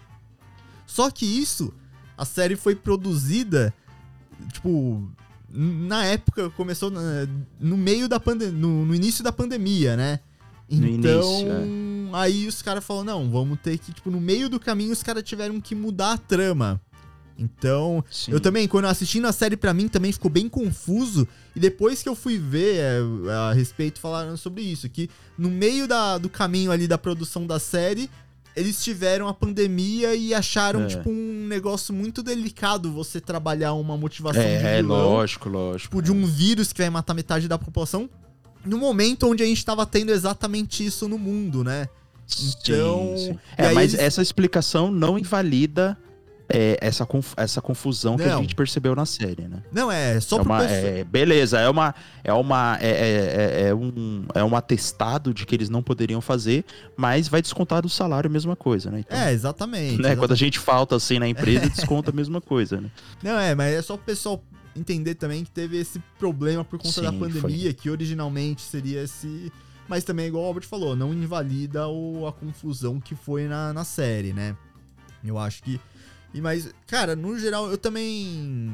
Só 0.85 1.09
que 1.11 1.25
isso, 1.25 1.73
a 2.17 2.25
série 2.25 2.55
foi 2.55 2.75
produzida, 2.75 3.73
tipo, 4.53 5.09
na 5.49 6.05
época 6.05 6.49
começou 6.51 6.91
no 7.59 7.77
meio 7.77 8.07
da 8.07 8.19
pandemia, 8.19 8.57
no, 8.57 8.85
no 8.85 8.95
início 8.95 9.23
da 9.23 9.31
pandemia, 9.31 9.95
né? 9.95 10.19
Então, 10.69 11.39
início, 11.39 11.51
é. 11.51 12.19
aí 12.19 12.45
os 12.45 12.61
caras 12.61 12.83
falaram, 12.83 13.05
não, 13.05 13.31
vamos 13.31 13.59
ter 13.61 13.77
que, 13.77 13.93
tipo, 13.93 14.11
no 14.11 14.19
meio 14.19 14.49
do 14.49 14.59
caminho 14.59 14.91
os 14.91 15.01
caras 15.01 15.23
tiveram 15.23 15.61
que 15.61 15.73
mudar 15.73 16.13
a 16.13 16.17
trama. 16.17 16.81
Então, 17.37 18.03
Sim. 18.09 18.31
eu 18.31 18.39
também, 18.39 18.67
quando 18.67 18.85
assistindo 18.85 19.25
a 19.27 19.31
série 19.31 19.55
pra 19.55 19.73
mim, 19.73 19.87
também 19.87 20.11
ficou 20.11 20.29
bem 20.31 20.49
confuso. 20.49 21.27
E 21.55 21.59
depois 21.59 22.01
que 22.01 22.09
eu 22.09 22.15
fui 22.15 22.37
ver 22.37 22.77
é, 22.77 22.99
a 23.49 23.53
respeito, 23.53 23.99
falaram 23.99 24.35
sobre 24.35 24.61
isso. 24.63 24.89
Que 24.89 25.09
no 25.37 25.49
meio 25.49 25.87
da- 25.87 26.17
do 26.17 26.29
caminho 26.29 26.71
ali 26.71 26.87
da 26.87 26.97
produção 26.97 27.45
da 27.45 27.59
série, 27.59 28.09
eles 28.55 28.83
tiveram 28.83 29.27
a 29.27 29.33
pandemia 29.35 30.15
e 30.15 30.33
acharam, 30.33 30.81
É. 30.83 30.87
tipo, 30.87 31.11
um 31.11 31.45
negócio 31.47 31.93
muito 31.93 32.23
delicado 32.23 32.91
você 32.91 33.21
trabalhar 33.21 33.73
uma 33.73 33.95
motivação 33.95 34.41
de 34.41 34.47
É, 34.47 34.79
é 34.79 34.81
vilão, 34.81 34.97
lógico, 35.11 35.47
lógico. 35.47 35.81
tipo, 35.89 36.01
de 36.01 36.11
um 36.11 36.25
vírus 36.25 36.73
que 36.73 36.81
vai 36.81 36.89
matar 36.89 37.13
metade 37.13 37.47
da 37.47 37.57
população. 37.59 38.09
No 38.65 38.79
momento 38.79 39.27
onde 39.27 39.43
a 39.43 39.45
gente 39.45 39.63
tava 39.63 39.85
tendo 39.85 40.11
exatamente 40.11 40.83
isso 40.83 41.07
no 41.07 41.19
mundo, 41.19 41.63
né? 41.63 41.87
Então, 42.61 43.13
Sim, 43.15 43.25
sim. 43.33 43.39
É, 43.55 43.71
mas 43.71 43.93
eles- 43.93 44.05
essa 44.05 44.21
explicação 44.21 44.91
não 44.91 45.17
invalida 45.17 45.97
é, 46.49 46.77
essa, 46.81 47.05
conf- 47.05 47.33
essa 47.35 47.61
confusão 47.61 48.15
que 48.17 48.23
a 48.23 48.27
Não. 48.29 48.41
gente 48.41 48.55
percebeu 48.55 48.95
na 48.95 49.05
série, 49.05 49.47
né? 49.47 49.61
Não, 49.71 49.91
é 49.91 50.19
só 50.19 50.37
é 50.39 50.41
uma, 50.41 50.63
é, 50.63 51.03
beleza, 51.03 51.59
é 51.59 51.69
uma 51.69 51.93
é 52.23 52.31
uma 52.33 52.77
é, 52.81 52.87
é, 52.89 53.61
é- 53.65 53.67
é 53.69 53.75
um 53.75 54.25
é 54.33 54.43
um 54.43 54.55
atestado 54.55 55.33
de 55.33 55.45
que 55.45 55.53
eles 55.55 55.69
não 55.69 55.83
poderiam 55.83 56.21
fazer, 56.21 56.63
mas 56.95 57.27
vai 57.27 57.41
descontar 57.41 57.81
do 57.81 57.89
salário 57.89 58.29
a 58.29 58.31
mesma 58.31 58.55
coisa, 58.55 58.89
né? 58.89 58.99
Então, 58.99 59.17
É, 59.19 59.31
exatamente. 59.33 59.83
né, 59.83 59.91
exatamente. 59.93 60.17
quando 60.19 60.31
a 60.31 60.35
gente 60.35 60.59
falta 60.59 60.95
assim 60.95 61.19
na 61.19 61.27
empresa, 61.27 61.67
desconta 61.69 62.11
a 62.11 62.13
mesma 62.13 62.39
coisa, 62.39 62.79
né? 62.79 62.89
Não, 63.21 63.37
é, 63.39 63.53
mas 63.53 63.73
é 63.73 63.81
só 63.81 63.95
o 63.95 63.97
pessoal 63.97 64.41
entender 64.75 65.15
também 65.15 65.43
que 65.43 65.49
teve 65.51 65.77
esse 65.77 65.99
problema 66.19 66.63
por 66.63 66.77
conta 66.79 67.01
da 67.01 67.11
Sim, 67.11 67.19
pandemia, 67.19 67.73
que 67.73 67.89
originalmente 67.89 68.61
seria 68.61 69.03
esse. 69.03 69.51
Mas 69.89 70.03
também, 70.03 70.27
igual 70.27 70.43
o 70.43 70.47
Albert 70.47 70.67
falou, 70.67 70.95
não 70.95 71.13
invalida 71.13 71.87
o, 71.87 72.27
a 72.27 72.31
confusão 72.33 72.99
que 72.99 73.15
foi 73.15 73.47
na, 73.47 73.73
na 73.73 73.83
série, 73.83 74.33
né? 74.33 74.55
Eu 75.23 75.37
acho 75.37 75.63
que. 75.63 75.79
E 76.33 76.41
mas, 76.41 76.69
cara, 76.87 77.15
no 77.15 77.37
geral, 77.39 77.69
eu 77.71 77.77
também. 77.77 78.71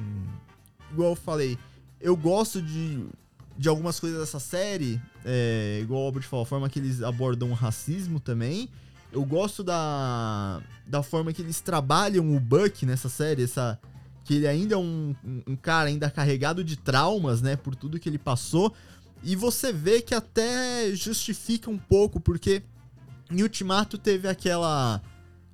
Igual 0.92 1.12
eu 1.12 1.16
falei, 1.16 1.58
eu 2.00 2.16
gosto 2.16 2.62
de, 2.62 3.06
de 3.58 3.70
algumas 3.70 4.00
coisas 4.00 4.20
dessa 4.20 4.40
série. 4.40 5.02
É, 5.26 5.80
igual 5.82 6.02
o 6.02 6.06
Albert 6.06 6.24
falou, 6.24 6.44
a 6.44 6.48
forma 6.48 6.70
que 6.70 6.80
eles 6.80 7.02
abordam 7.02 7.50
o 7.52 7.54
racismo 7.54 8.20
também. 8.20 8.70
Eu 9.12 9.24
gosto 9.24 9.64
da, 9.64 10.62
da 10.88 11.04
forma 11.04 11.32
que 11.32 11.42
eles 11.42 11.62
trabalham 11.62 12.36
o 12.36 12.40
Buck 12.40 12.84
nessa 12.86 13.08
série, 13.10 13.44
essa, 13.44 13.80
que 14.24 14.34
ele 14.34 14.48
ainda 14.48 14.74
é 14.74 14.78
um, 14.78 15.16
um- 15.48 15.56
cara 15.56 15.90
ainda 15.90 16.10
carregado 16.10 16.64
de 16.64 16.76
traumas, 16.76 17.40
né, 17.40 17.56
por 17.56 17.76
tudo 17.76 18.00
que 18.00 18.10
ele 18.10 18.18
passou. 18.18 18.74
E 19.22 19.36
você 19.36 19.72
vê 19.72 20.02
que 20.02 20.16
até 20.16 20.92
justifica 20.96 21.70
um 21.70 21.78
pouco, 21.78 22.20
porque 22.20 22.64
em 23.32 23.42
Ultimato 23.44 23.98
teve 23.98 24.28
aquela 24.28 25.02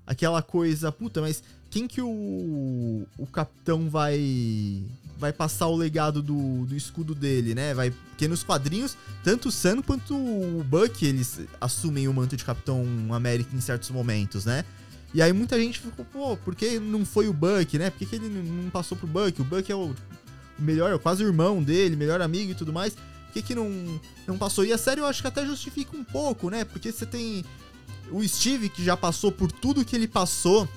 aquela 0.08 0.41
coisa, 0.41 0.91
puta, 0.91 1.22
mas 1.22 1.43
quem 1.70 1.88
que 1.88 2.01
o, 2.01 3.05
o 3.17 3.28
capitão 3.28 3.89
vai 3.89 4.84
vai 5.20 5.34
passar 5.34 5.67
o 5.67 5.76
legado 5.76 6.22
do, 6.22 6.65
do 6.65 6.74
escudo 6.76 7.13
dele, 7.13 7.53
né? 7.53 7.74
Vai, 7.74 7.91
porque 7.91 8.26
nos 8.26 8.41
quadrinhos, 8.41 8.97
tanto 9.22 9.49
o 9.49 9.51
Sam 9.51 9.82
quanto 9.82 10.15
o 10.15 10.63
Buck, 10.63 11.05
eles 11.05 11.41
assumem 11.59 12.07
o 12.07 12.13
manto 12.13 12.38
de 12.38 12.45
Capitão 12.45 12.86
América 13.11 13.53
em 13.53 13.59
certos 13.59 13.89
momentos, 13.89 14.45
né? 14.45 14.63
E 15.13 15.22
aí 15.22 15.34
muita 15.34 15.59
gente 15.59 15.80
ficou, 15.80 16.05
pô, 16.05 16.38
por 16.38 16.55
que 16.55 16.80
não 16.80 17.03
foi 17.03 17.28
o 17.28 17.34
Buck, 17.34 17.78
né? 17.78 17.89
Por 17.89 17.99
que, 17.99 18.05
que 18.05 18.15
ele 18.15 18.30
não 18.30 18.70
passou 18.70 18.97
pro 18.97 19.07
Buck? 19.07 19.41
O 19.41 19.43
Buck 19.43 19.70
é 19.70 19.76
o, 19.76 19.89
o 19.89 19.95
melhor, 20.57 20.97
quase 20.99 21.22
o 21.22 21.28
irmão 21.28 21.61
dele, 21.61 21.97
melhor 21.97 22.22
amigo 22.22 22.51
e 22.51 22.55
tudo 22.55 22.72
mais. 22.72 22.93
Por 22.93 23.34
que, 23.34 23.41
que 23.41 23.55
não, 23.55 23.99
não 24.26 24.38
passou? 24.38 24.63
E 24.63 24.72
a 24.72 24.78
série 24.78 25.01
eu 25.01 25.05
acho 25.05 25.22
que 25.22 25.28
até 25.28 25.45
justifica 25.45 25.97
um 25.97 26.03
pouco, 26.03 26.49
né? 26.49 26.63
Porque 26.63 26.93
você 26.93 27.05
tem 27.05 27.43
o 28.09 28.26
Steve, 28.26 28.70
que 28.70 28.84
já 28.84 28.95
passou 28.95 29.34
por 29.34 29.51
tudo 29.51 29.84
que 29.84 29.95
ele 29.95 30.07
passou 30.07 30.67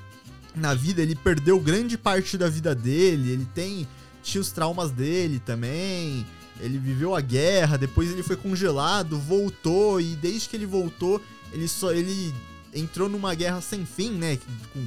na 0.55 0.75
vida, 0.75 1.01
ele 1.03 1.15
perdeu 1.15 1.59
grande 1.61 1.97
parte 1.99 2.37
da 2.39 2.49
vida 2.49 2.75
dele, 2.75 3.31
ele 3.33 3.47
tem. 3.55 3.87
Tinha 4.23 4.41
os 4.41 4.53
traumas 4.53 4.91
dele 4.91 5.41
também. 5.45 6.25
Ele 6.61 6.79
viveu 6.79 7.15
a 7.17 7.21
guerra, 7.21 7.77
depois 7.77 8.11
ele 8.11 8.23
foi 8.23 8.37
congelado, 8.37 9.19
voltou, 9.19 10.01
e 10.01 10.15
desde 10.17 10.49
que 10.49 10.57
ele 10.57 10.67
voltou, 10.67 11.21
ele 11.53 11.67
só. 11.67 11.91
ele 11.93 12.33
entrou 12.75 13.09
numa 13.09 13.35
guerra 13.35 13.61
sem 13.61 13.85
fim, 13.85 14.13
né? 14.13 14.39
Com- 14.73 14.87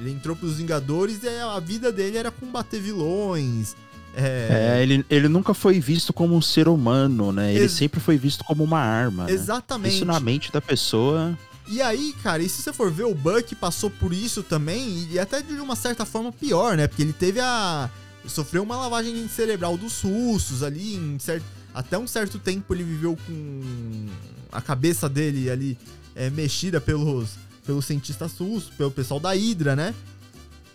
ele 0.00 0.10
entrou 0.10 0.34
pros 0.34 0.56
Vingadores 0.56 1.22
e 1.22 1.28
a 1.28 1.60
vida 1.60 1.92
dele 1.92 2.16
era 2.18 2.30
combater 2.30 2.80
vilões. 2.80 3.76
É, 4.16 4.78
ele, 4.82 5.04
ele 5.10 5.28
nunca 5.28 5.52
foi 5.54 5.78
visto 5.80 6.12
como 6.12 6.34
um 6.36 6.42
ser 6.42 6.68
humano, 6.68 7.32
né? 7.32 7.52
Ele 7.52 7.64
Ex- 7.64 7.72
sempre 7.72 8.00
foi 8.00 8.16
visto 8.16 8.42
como 8.44 8.62
uma 8.64 8.78
arma. 8.78 9.24
né? 9.26 9.32
Exatamente. 9.32 9.96
Isso 9.96 10.04
na 10.04 10.18
mente 10.20 10.50
da 10.52 10.60
pessoa. 10.60 11.36
E 11.66 11.80
aí, 11.80 12.14
cara, 12.22 12.42
e 12.42 12.48
se 12.48 12.60
você 12.62 12.72
for 12.72 12.90
ver, 12.90 13.04
o 13.04 13.14
Buck 13.14 13.54
passou 13.54 13.88
por 13.90 14.12
isso 14.12 14.42
também, 14.42 15.08
e 15.10 15.18
até 15.18 15.40
de 15.40 15.54
uma 15.54 15.74
certa 15.74 16.04
forma 16.04 16.30
pior, 16.30 16.76
né? 16.76 16.86
Porque 16.86 17.02
ele 17.02 17.12
teve 17.12 17.40
a. 17.40 17.88
sofreu 18.26 18.62
uma 18.62 18.76
lavagem 18.76 19.26
cerebral 19.28 19.76
dos 19.76 20.02
russos 20.02 20.62
ali, 20.62 20.94
em 20.96 21.18
cer- 21.18 21.42
até 21.74 21.96
um 21.98 22.06
certo 22.06 22.38
tempo 22.38 22.74
ele 22.74 22.84
viveu 22.84 23.16
com 23.26 24.06
a 24.52 24.60
cabeça 24.60 25.08
dele 25.08 25.50
ali 25.50 25.78
é, 26.14 26.28
mexida 26.30 26.80
pelos, 26.80 27.30
pelos 27.64 27.86
cientistas 27.86 28.32
russos, 28.38 28.70
pelo 28.76 28.90
pessoal 28.90 29.18
da 29.18 29.32
Hydra, 29.34 29.74
né? 29.74 29.94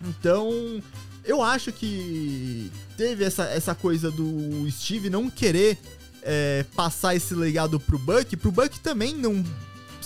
Então, 0.04 0.82
eu 1.24 1.44
acho 1.44 1.72
que 1.72 2.72
teve 2.98 3.24
essa, 3.24 3.44
essa 3.44 3.76
coisa 3.76 4.10
do 4.10 4.68
Steve 4.72 5.10
não 5.10 5.30
querer 5.30 5.78
é, 6.24 6.66
passar 6.76 7.16
esse 7.16 7.34
legado 7.36 7.80
pro 7.80 8.00
Buck, 8.00 8.36
pro 8.38 8.52
Buck 8.52 8.80
também 8.80 9.14
não 9.16 9.44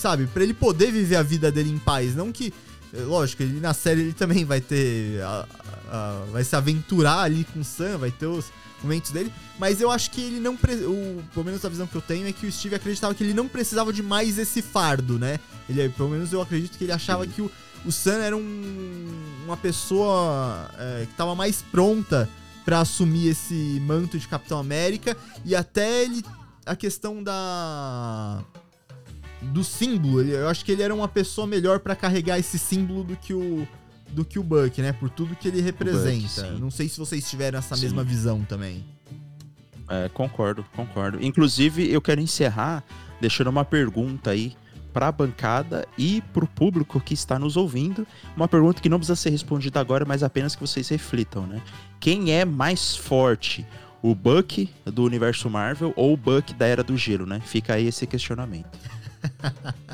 sabe, 0.03 0.27
pra 0.27 0.43
ele 0.43 0.53
poder 0.53 0.91
viver 0.91 1.15
a 1.15 1.23
vida 1.23 1.49
dele 1.51 1.69
em 1.71 1.77
paz, 1.77 2.13
não 2.15 2.31
que 2.31 2.53
é, 2.93 2.99
lógico, 3.01 3.41
ele 3.41 3.59
na 3.59 3.73
série 3.73 4.01
ele 4.01 4.13
também 4.13 4.43
vai 4.45 4.59
ter 4.61 5.21
a- 5.21 5.47
a- 5.91 6.23
vai 6.31 6.43
se 6.43 6.55
aventurar 6.55 7.21
ali 7.21 7.45
com 7.53 7.61
o 7.61 7.63
Sam, 7.63 7.97
vai 7.97 8.11
ter 8.11 8.25
os 8.27 8.45
momentos 8.83 9.11
dele, 9.11 9.31
mas 9.57 9.79
eu 9.79 9.89
acho 9.89 10.11
que 10.11 10.19
ele 10.21 10.39
não 10.41 10.55
o, 10.55 11.23
pelo 11.33 11.45
menos 11.45 11.63
a 11.63 11.69
visão 11.69 11.87
que 11.87 11.95
eu 11.95 12.01
tenho 12.01 12.27
é 12.27 12.33
que 12.33 12.45
o 12.45 12.51
Steve 12.51 12.75
acreditava 12.75 13.15
que 13.15 13.23
ele 13.23 13.33
não 13.33 13.47
precisava 13.47 13.93
de 13.93 14.03
mais 14.03 14.37
esse 14.37 14.61
fardo, 14.61 15.17
né? 15.17 15.39
Ele 15.69 15.87
pelo 15.89 16.09
menos 16.09 16.33
eu 16.33 16.41
acredito 16.41 16.77
que 16.77 16.83
ele 16.83 16.91
achava 16.91 17.25
que 17.25 17.41
o, 17.41 17.49
o 17.85 17.91
Sam 17.93 18.17
era 18.21 18.35
um, 18.35 19.07
uma 19.45 19.55
pessoa 19.55 20.69
é, 20.77 21.05
que 21.09 21.13
tava 21.15 21.33
mais 21.33 21.63
pronta 21.71 22.29
pra 22.65 22.81
assumir 22.81 23.27
esse 23.29 23.81
manto 23.85 24.19
de 24.19 24.27
Capitão 24.27 24.59
América 24.59 25.15
e 25.45 25.55
até 25.55 26.03
ele 26.03 26.21
a 26.65 26.75
questão 26.75 27.23
da 27.23 28.43
do 29.51 29.63
símbolo, 29.63 30.21
eu 30.21 30.47
acho 30.47 30.63
que 30.63 30.71
ele 30.71 30.81
era 30.83 30.93
uma 30.93 31.07
pessoa 31.07 31.45
melhor 31.45 31.79
pra 31.79 31.95
carregar 31.95 32.39
esse 32.39 32.57
símbolo 32.57 33.03
do 33.03 33.15
que 33.15 33.33
o 33.33 33.67
do 34.11 34.23
que 34.23 34.37
o 34.37 34.43
Buck, 34.43 34.79
né? 34.79 34.93
Por 34.93 35.09
tudo 35.09 35.35
que 35.35 35.47
ele 35.47 35.59
representa. 35.59 36.27
sim. 36.27 36.59
Não 36.59 36.69
sei 36.69 36.87
se 36.87 36.99
vocês 36.99 37.27
tiveram 37.27 37.57
essa 37.57 37.75
Sim. 37.75 37.81
mesma 37.83 38.03
visão 38.03 38.43
também. 38.43 38.85
É, 39.89 40.07
concordo, 40.09 40.63
concordo. 40.75 41.17
Inclusive, 41.23 41.91
eu 41.91 41.99
quero 41.99 42.21
encerrar 42.21 42.83
deixando 43.19 43.47
uma 43.49 43.65
pergunta 43.65 44.29
aí 44.29 44.55
para 44.93 45.07
a 45.07 45.11
bancada 45.11 45.87
e 45.97 46.21
para 46.31 46.43
o 46.43 46.47
público 46.47 46.99
que 47.01 47.15
está 47.15 47.39
nos 47.39 47.57
ouvindo. 47.57 48.05
Uma 48.37 48.47
pergunta 48.47 48.79
que 48.81 48.87
não 48.87 48.99
precisa 48.99 49.15
ser 49.15 49.31
respondida 49.31 49.79
agora, 49.79 50.05
mas 50.05 50.21
apenas 50.21 50.55
que 50.55 50.61
vocês 50.61 50.87
reflitam, 50.89 51.47
né? 51.47 51.59
Quem 51.99 52.31
é 52.31 52.45
mais 52.45 52.95
forte? 52.95 53.65
O 54.01 54.13
Buck 54.13 54.69
do 54.85 55.03
universo 55.05 55.49
Marvel 55.49 55.93
ou 55.95 56.13
o 56.13 56.17
Buck 56.17 56.53
da 56.53 56.67
Era 56.67 56.83
do 56.83 56.95
Gelo, 56.97 57.25
né? 57.25 57.39
Fica 57.43 57.73
aí 57.75 57.87
esse 57.87 58.05
questionamento. 58.05 58.77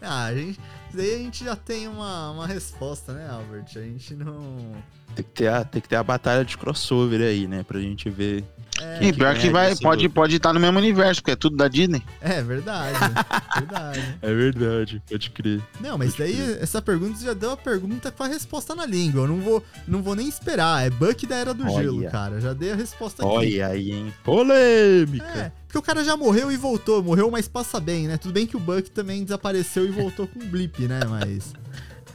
Ah, 0.00 0.26
a 0.26 0.34
gente, 0.34 0.60
daí 0.92 1.14
a 1.14 1.18
gente 1.18 1.44
já 1.44 1.56
tem 1.56 1.88
uma, 1.88 2.30
uma 2.30 2.46
resposta, 2.46 3.12
né, 3.12 3.28
Albert? 3.30 3.64
A 3.76 3.80
gente 3.80 4.14
não. 4.14 4.72
Tem 5.14 5.24
que 5.24 5.30
ter 5.30 5.48
a, 5.48 5.64
tem 5.64 5.80
que 5.80 5.88
ter 5.88 5.96
a 5.96 6.02
batalha 6.02 6.44
de 6.44 6.58
crossover 6.58 7.22
aí, 7.22 7.46
né? 7.46 7.62
Pra 7.62 7.80
gente 7.80 8.10
ver. 8.10 8.44
É, 8.80 9.04
E 9.04 9.12
pior 9.12 9.34
que 9.34 9.42
ganha 9.42 9.52
vai, 9.52 9.76
pode 9.76 10.08
pode 10.08 10.36
estar 10.36 10.52
no 10.52 10.58
mesmo 10.60 10.78
universo, 10.78 11.20
porque 11.22 11.30
é 11.32 11.36
tudo 11.36 11.56
da 11.56 11.68
Disney. 11.68 12.02
é 12.20 12.42
verdade. 12.42 12.98
verdade. 13.56 14.18
É 14.20 14.34
verdade, 14.34 15.02
pode 15.08 15.30
crer. 15.30 15.62
Não, 15.80 15.96
mas 15.96 16.16
Pode 16.16 16.32
daí 16.32 16.58
essa 16.60 16.82
pergunta 16.82 17.20
já 17.22 17.32
deu 17.32 17.52
a 17.52 17.56
pergunta 17.56 18.10
com 18.10 18.22
a 18.22 18.26
resposta 18.26 18.74
na 18.74 18.84
língua. 18.84 19.22
Eu 19.22 19.28
não 19.28 19.40
vou, 19.40 19.62
não 19.86 20.02
vou 20.02 20.14
nem 20.14 20.28
esperar. 20.28 20.84
É 20.84 20.90
Buck 20.90 21.26
da 21.26 21.36
Era 21.36 21.54
do 21.54 21.64
Olha. 21.64 21.82
Gelo, 21.82 22.10
cara. 22.10 22.40
Já 22.40 22.52
dei 22.52 22.72
a 22.72 22.76
resposta 22.76 23.24
aqui. 23.24 23.32
Olha 23.32 23.66
aí, 23.68 23.90
hein? 23.92 24.12
Polêmica! 24.24 25.24
É, 25.26 25.52
porque 25.66 25.78
o 25.78 25.82
cara 25.82 26.04
já 26.04 26.16
morreu 26.16 26.50
e 26.50 26.56
voltou. 26.56 27.02
Morreu, 27.02 27.30
mas 27.30 27.46
passa 27.48 27.78
bem, 27.80 28.06
né? 28.08 28.16
Tudo 28.16 28.32
bem 28.32 28.46
que 28.46 28.56
o 28.56 28.60
Buck 28.60 28.90
também 28.90 29.22
desapareceu 29.22 29.84
e 29.84 29.90
voltou 29.90 30.26
com 30.26 30.40
um 30.40 30.48
blip, 30.48 30.82
né? 30.86 31.00
Mas. 31.08 31.52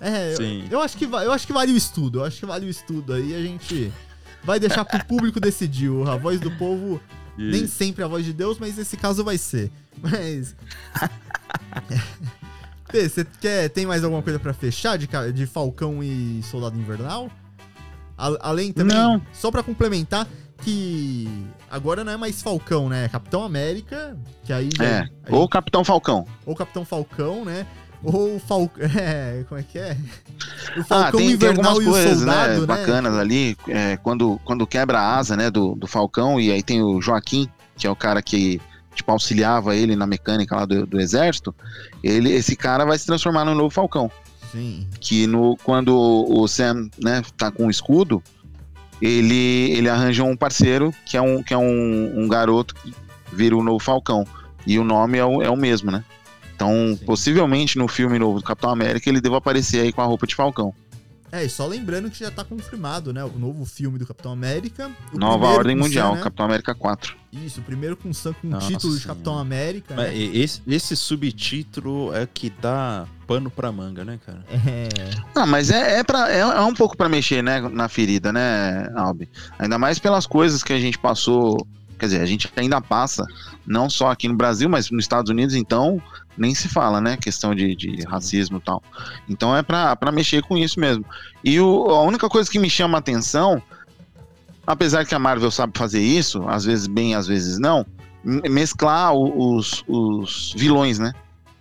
É, 0.01 0.34
eu, 0.34 0.38
Sim. 0.38 0.68
eu 0.72 0.82
acho 0.82 0.97
que 0.97 1.05
eu 1.05 1.32
acho 1.32 1.45
que 1.45 1.53
vale 1.53 1.74
o 1.74 1.78
estudo. 1.78 2.20
Eu 2.20 2.26
acho 2.26 2.39
que 2.39 2.45
vale 2.45 2.66
o 2.66 2.70
estudo. 2.70 3.14
Aí 3.14 3.36
a 3.36 3.41
gente 3.41 3.91
vai 4.43 4.59
deixar 4.59 4.85
pro 4.85 5.03
público 5.05 5.39
decidir. 5.39 5.89
A 6.07 6.15
voz 6.15 6.39
do 6.39 6.51
povo 6.51 7.01
nem 7.37 7.63
Isso. 7.63 7.75
sempre 7.75 8.01
é 8.01 8.05
a 8.05 8.07
voz 8.09 8.25
de 8.25 8.33
Deus, 8.33 8.57
mas 8.59 8.75
nesse 8.77 8.97
caso 8.97 9.23
vai 9.23 9.37
ser. 9.37 9.71
Mas. 10.01 10.55
Você 12.91 13.25
quer, 13.39 13.69
tem 13.69 13.85
mais 13.85 14.03
alguma 14.03 14.21
coisa 14.23 14.39
pra 14.39 14.51
fechar 14.53 14.97
de, 14.97 15.07
de 15.31 15.45
Falcão 15.45 16.03
e 16.03 16.41
Soldado 16.43 16.77
Invernal? 16.77 17.29
A- 18.17 18.37
além 18.49 18.71
também, 18.73 18.97
Não. 18.97 19.21
só 19.31 19.51
pra 19.51 19.61
complementar, 19.61 20.27
que 20.63 21.29
agora 21.69 22.03
não 22.03 22.11
é 22.13 22.17
mais 22.17 22.41
Falcão, 22.41 22.89
né? 22.89 23.05
É 23.05 23.07
Capitão 23.09 23.43
América, 23.43 24.17
que 24.43 24.51
aí... 24.51 24.69
já- 24.75 24.83
É, 24.83 24.99
aí- 25.01 25.09
ou 25.29 25.47
Capitão 25.47 25.83
Falcão. 25.83 26.25
ou 26.45 26.55
Capitão 26.55 26.83
Falcão, 26.83 27.45
né? 27.45 27.67
Ou 28.04 28.36
o 28.36 28.39
Falcão... 28.39 28.88
É, 28.95 29.43
como 29.47 29.60
é 29.60 29.64
que 29.64 29.78
é? 29.78 29.97
O 30.78 30.82
Ah, 30.82 30.84
Falcão 30.84 31.20
tem, 31.20 31.28
tem 31.28 31.36
Invernal 31.36 31.72
algumas 31.74 31.86
e 31.86 31.89
o 31.89 31.91
coisas, 31.91 32.18
Soldado, 32.20 32.54
né, 32.54 32.60
né? 32.60 32.66
bacanas 32.66 33.18
ali, 33.18 33.58
é, 33.68 33.97
quando, 33.97 34.39
quando 34.45 34.66
quebra 34.66 35.00
a 35.00 35.18
asa, 35.18 35.36
né, 35.36 35.50
do, 35.50 35.76
do 35.76 35.88
Falcão, 35.88 36.39
e 36.39 36.52
aí 36.52 36.64
tem 36.64 36.82
o 36.82 37.02
Joaquim, 37.02 37.47
que 37.76 37.86
é 37.86 37.89
o 37.89 37.95
cara 37.95 38.22
que, 38.22 38.62
tipo, 38.95 39.12
auxiliava 39.12 39.76
ele 39.76 39.95
na 39.95 40.08
mecânica 40.08 40.56
lá 40.56 40.66
do, 40.66 40.86
do 40.86 41.00
exército, 41.00 41.54
ele, 42.04 42.32
esse 42.32 42.56
cara 42.56 42.86
vai 42.86 42.97
se 42.97 43.06
transformar 43.06 43.45
no 43.45 43.54
novo 43.54 43.70
Falcão, 43.70 44.10
Sim. 44.52 44.88
que 45.00 45.28
no, 45.28 45.58
quando 45.58 45.95
o 45.97 46.47
Sam, 46.47 46.89
né, 46.97 47.22
tá 47.38 47.52
com 47.52 47.68
o 47.68 47.72
escudo, 47.72 48.24
ele, 49.02 49.72
ele 49.72 49.89
arranja 49.89 50.24
um 50.24 50.36
parceiro, 50.36 50.93
que 51.06 51.16
é 51.16 51.22
um, 51.22 51.41
que 51.41 51.54
é 51.54 51.58
um, 51.58 52.24
um 52.24 52.28
garoto 52.28 52.76
que 52.76 52.93
vira 53.32 53.56
o 53.56 53.64
novo 53.64 53.80
Falcão, 53.80 54.26
e 54.66 54.78
o 54.78 54.84
nome 54.84 55.18
é 55.18 55.26
o, 55.26 55.41
é 55.41 55.50
o 55.50 55.56
mesmo, 55.56 55.89
né? 55.91 56.04
Então, 56.60 56.93
Sim. 56.97 57.05
possivelmente 57.05 57.78
no 57.78 57.88
filme 57.88 58.20
novo 58.20 58.39
do 58.39 58.43
Capitão 58.43 58.70
América 58.70 59.10
ele 59.10 59.22
deva 59.22 59.38
aparecer 59.38 59.80
aí 59.80 59.93
com 59.93 60.01
a 60.01 60.05
roupa 60.05 60.28
de 60.28 60.36
Falcão. 60.36 60.74
É, 61.32 61.45
e 61.45 61.49
só 61.49 61.66
lembrando 61.66 62.10
que 62.10 62.20
já 62.20 62.30
tá 62.32 62.43
confirmado, 62.43 63.14
né? 63.14 63.24
O 63.24 63.30
novo 63.39 63.64
filme 63.64 63.97
do 63.99 64.05
Capitão 64.05 64.32
América. 64.34 64.89
O 65.14 65.18
Nova 65.18 65.45
Ordem 65.47 65.76
Mundial, 65.76 66.10
Sam, 66.10 66.16
né? 66.18 66.24
Capitão 66.24 66.45
América 66.47 66.76
4. 66.76 67.16
Isso, 67.32 67.62
o 67.62 67.64
primeiro 67.64 67.95
com 67.95 68.12
Sam 68.12 68.34
com 68.34 68.47
o 68.47 68.49
Nossa 68.49 68.68
título 68.68 68.97
de. 68.97 69.05
Capitão 69.05 69.38
América. 69.38 69.93
Mas 69.95 70.07
Né? 70.10 70.18
e- 70.18 70.41
esse, 70.41 70.62
esse 70.68 70.95
subtítulo 70.97 72.14
é 72.14 72.26
que 72.28 72.49
dá 72.49 73.05
pano 73.28 73.49
pra 73.51 73.72
manga, 73.72 74.03
né, 74.03 74.20
cara? 74.26 74.43
É. 74.49 74.89
Ah, 75.36 75.45
mas 75.45 75.70
é, 75.70 75.99
é, 75.99 76.03
pra, 76.03 76.30
é, 76.32 76.39
é 76.39 76.62
um 76.62 76.74
pouco 76.74 76.97
pra 76.97 77.07
mexer, 77.07 77.41
né, 77.43 77.62
na 77.62 77.88
ferida, 77.88 78.34
né, 78.34 78.91
Albi? 78.95 79.30
Ainda 79.60 79.78
mais 79.78 79.97
pelas 79.99 80.26
coisas 80.26 80.62
que 80.64 80.74
a 80.74 80.80
gente 80.80 80.97
passou. 80.97 81.66
Quer 82.00 82.06
dizer, 82.06 82.22
a 82.22 82.26
gente 82.26 82.50
ainda 82.56 82.80
passa, 82.80 83.26
não 83.68 83.89
só 83.89 84.10
aqui 84.10 84.28
no 84.28 84.36
Brasil, 84.36 84.70
mas 84.70 84.89
nos 84.89 85.04
Estados 85.04 85.30
Unidos, 85.30 85.54
então, 85.54 86.02
nem 86.38 86.56
se 86.56 86.70
fala, 86.70 87.02
né? 87.02 87.18
Questão 87.18 87.54
de, 87.54 87.76
de 87.76 88.02
racismo 88.04 88.58
e 88.58 88.62
tal. 88.62 88.82
Então 89.28 89.56
é 89.56 89.62
pra, 89.62 89.95
pra 89.95 90.12
mexer 90.12 90.41
com 90.41 90.58
isso 90.58 90.80
mesmo. 90.80 91.04
E 91.43 91.60
o, 91.60 91.89
a 91.89 92.02
única 92.04 92.30
coisa 92.30 92.50
que 92.50 92.58
me 92.58 92.70
chama 92.70 92.97
a 92.97 93.00
atenção, 93.00 93.62
apesar 94.66 95.06
que 95.06 95.14
a 95.14 95.20
Marvel 95.20 95.52
sabe 95.52 95.78
fazer 95.78 96.02
isso, 96.02 96.47
às 96.47 96.64
vezes 96.64 96.88
bem, 96.88 97.16
às 97.16 97.28
vezes 97.28 97.60
não, 97.60 97.86
mesclar 98.24 99.14
os, 99.14 99.84
os 99.88 100.54
vilões, 100.58 101.00
né? 101.00 101.14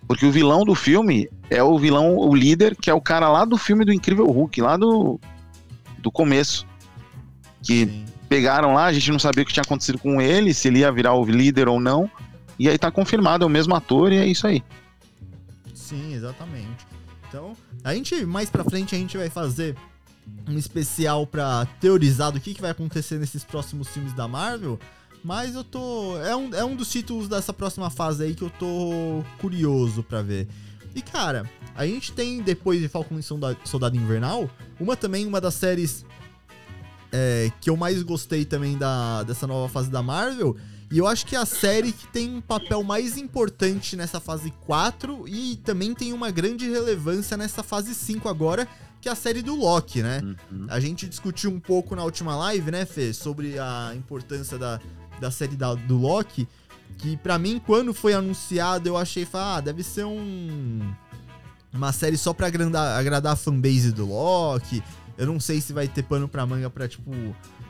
Porque 0.07 0.25
o 0.25 0.31
vilão 0.31 0.63
do 0.63 0.73
filme 0.73 1.29
é 1.49 1.61
o 1.61 1.77
vilão, 1.77 2.17
o 2.17 2.33
líder, 2.33 2.75
que 2.75 2.89
é 2.89 2.93
o 2.93 3.01
cara 3.01 3.29
lá 3.29 3.45
do 3.45 3.57
filme 3.57 3.85
do 3.85 3.93
Incrível 3.93 4.25
Hulk, 4.25 4.61
lá 4.61 4.75
do, 4.75 5.19
do 5.99 6.11
começo. 6.11 6.65
Que 7.61 7.85
Sim. 7.85 8.05
Pegaram 8.29 8.73
lá, 8.75 8.85
a 8.85 8.93
gente 8.93 9.11
não 9.11 9.19
sabia 9.19 9.43
o 9.43 9.45
que 9.45 9.51
tinha 9.51 9.63
acontecido 9.63 9.97
com 9.97 10.21
ele, 10.21 10.53
se 10.53 10.67
ele 10.67 10.79
ia 10.79 10.91
virar 10.91 11.13
o 11.15 11.25
líder 11.25 11.67
ou 11.67 11.79
não. 11.79 12.09
E 12.57 12.69
aí 12.69 12.77
tá 12.77 12.91
confirmado, 12.91 13.43
é 13.43 13.47
o 13.47 13.49
mesmo 13.49 13.75
ator 13.75 14.11
e 14.11 14.17
é 14.17 14.25
isso 14.27 14.45
aí. 14.45 14.63
Sim, 15.73 16.13
exatamente. 16.13 16.85
Então, 17.27 17.53
a 17.83 17.93
gente, 17.93 18.25
mais 18.25 18.49
pra 18.49 18.63
frente, 18.63 18.95
a 18.95 18.97
gente 18.97 19.17
vai 19.17 19.29
fazer 19.29 19.75
um 20.47 20.57
especial 20.57 21.25
pra 21.25 21.65
teorizar 21.79 22.31
do 22.31 22.39
que, 22.39 22.53
que 22.53 22.61
vai 22.61 22.71
acontecer 22.71 23.17
nesses 23.17 23.43
próximos 23.43 23.87
filmes 23.87 24.13
da 24.13 24.27
Marvel. 24.27 24.79
Mas 25.23 25.55
eu 25.55 25.63
tô. 25.63 26.17
É 26.21 26.35
um, 26.35 26.53
é 26.53 26.63
um 26.63 26.75
dos 26.75 26.89
títulos 26.89 27.27
dessa 27.27 27.51
próxima 27.51 27.89
fase 27.89 28.23
aí 28.23 28.33
que 28.33 28.41
eu 28.43 28.49
tô 28.49 29.23
curioso 29.39 30.01
pra 30.03 30.21
ver. 30.21 30.47
E 30.95 31.01
cara, 31.01 31.49
a 31.75 31.85
gente 31.85 32.11
tem, 32.13 32.41
depois 32.41 32.79
de 32.79 32.87
Falcon 32.87 33.19
e 33.19 33.23
Solda- 33.23 33.57
Soldado 33.65 33.97
Invernal, 33.97 34.49
uma 34.79 34.95
também, 34.95 35.25
uma 35.27 35.41
das 35.41 35.55
séries 35.55 36.05
é, 37.11 37.51
que 37.61 37.69
eu 37.69 37.77
mais 37.77 38.01
gostei 38.03 38.45
também 38.45 38.77
da, 38.77 39.23
dessa 39.23 39.45
nova 39.47 39.71
fase 39.71 39.89
da 39.89 40.01
Marvel. 40.03 40.55
E 40.91 40.97
eu 40.97 41.05
acho 41.05 41.25
que 41.25 41.35
é 41.35 41.39
a 41.39 41.45
série 41.45 41.91
que 41.91 42.07
tem 42.07 42.35
um 42.35 42.41
papel 42.41 42.81
mais 42.83 43.15
importante 43.17 43.95
nessa 43.95 44.19
fase 44.19 44.51
4 44.65 45.27
e 45.27 45.55
também 45.57 45.93
tem 45.93 46.13
uma 46.13 46.31
grande 46.31 46.67
relevância 46.69 47.37
nessa 47.37 47.61
fase 47.61 47.93
5 47.93 48.27
agora, 48.27 48.67
que 48.99 49.07
é 49.07 49.11
a 49.11 49.15
série 49.15 49.43
do 49.43 49.55
Loki, 49.55 50.01
né? 50.01 50.21
Uhum. 50.51 50.65
A 50.67 50.79
gente 50.79 51.07
discutiu 51.07 51.51
um 51.51 51.59
pouco 51.59 51.95
na 51.95 52.03
última 52.03 52.35
live, 52.35 52.71
né, 52.71 52.85
Fê, 52.87 53.13
sobre 53.13 53.59
a 53.59 53.93
importância 53.95 54.57
da, 54.57 54.79
da 55.21 55.29
série 55.29 55.55
da- 55.55 55.75
do 55.75 55.95
Loki. 55.97 56.47
Que 56.97 57.15
pra 57.17 57.37
mim, 57.37 57.61
quando 57.63 57.93
foi 57.93 58.13
anunciado, 58.13 58.89
eu 58.89 58.97
achei, 58.97 59.27
ah, 59.33 59.61
deve 59.61 59.83
ser 59.83 60.05
um. 60.05 60.91
Uma 61.71 61.93
série 61.93 62.17
só 62.17 62.33
pra 62.33 62.47
agradar, 62.47 62.99
agradar 62.99 63.33
a 63.33 63.35
fanbase 63.35 63.91
do 63.91 64.07
Loki. 64.07 64.81
Eu 65.19 65.27
não 65.27 65.39
sei 65.39 65.59
se 65.59 65.73
vai 65.73 65.85
ter 65.85 66.03
pano 66.03 66.29
pra 66.29 66.45
manga 66.45 66.69
pra, 66.69 66.87
tipo, 66.87 67.11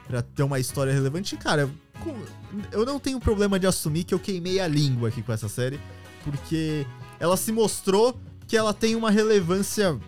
pra 0.07 0.21
ter 0.21 0.43
uma 0.43 0.59
história 0.59 0.93
relevante. 0.93 1.35
Cara, 1.35 1.67
eu 2.71 2.85
não 2.85 2.99
tenho 2.99 3.19
problema 3.19 3.59
de 3.59 3.65
assumir 3.65 4.03
que 4.03 4.13
eu 4.13 4.19
queimei 4.19 4.59
a 4.59 4.67
língua 4.67 5.09
aqui 5.09 5.23
com 5.23 5.33
essa 5.33 5.49
série. 5.49 5.79
Porque 6.23 6.85
ela 7.19 7.35
se 7.35 7.51
mostrou 7.51 8.19
que 8.47 8.55
ela 8.55 8.71
tem 8.71 8.95
uma 8.95 9.09
relevância 9.09 9.99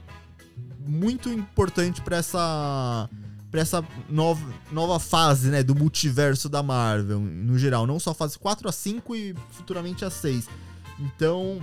muito 0.86 1.30
importante 1.30 2.00
pra 2.02 2.18
essa 2.18 3.10
para 3.50 3.60
essa 3.60 3.84
nova, 4.08 4.42
nova 4.72 4.98
fase, 4.98 5.50
né, 5.50 5.62
do 5.62 5.76
multiverso 5.76 6.48
da 6.48 6.64
Marvel, 6.64 7.20
no 7.20 7.60
geral, 7.60 7.86
não 7.86 8.00
só 8.00 8.14
fase 8.14 8.40
4 8.40 8.70
a 8.70 8.72
5 8.72 9.14
e 9.14 9.36
futuramente 9.52 10.06
a 10.06 10.10
6. 10.10 10.48
Então, 10.98 11.60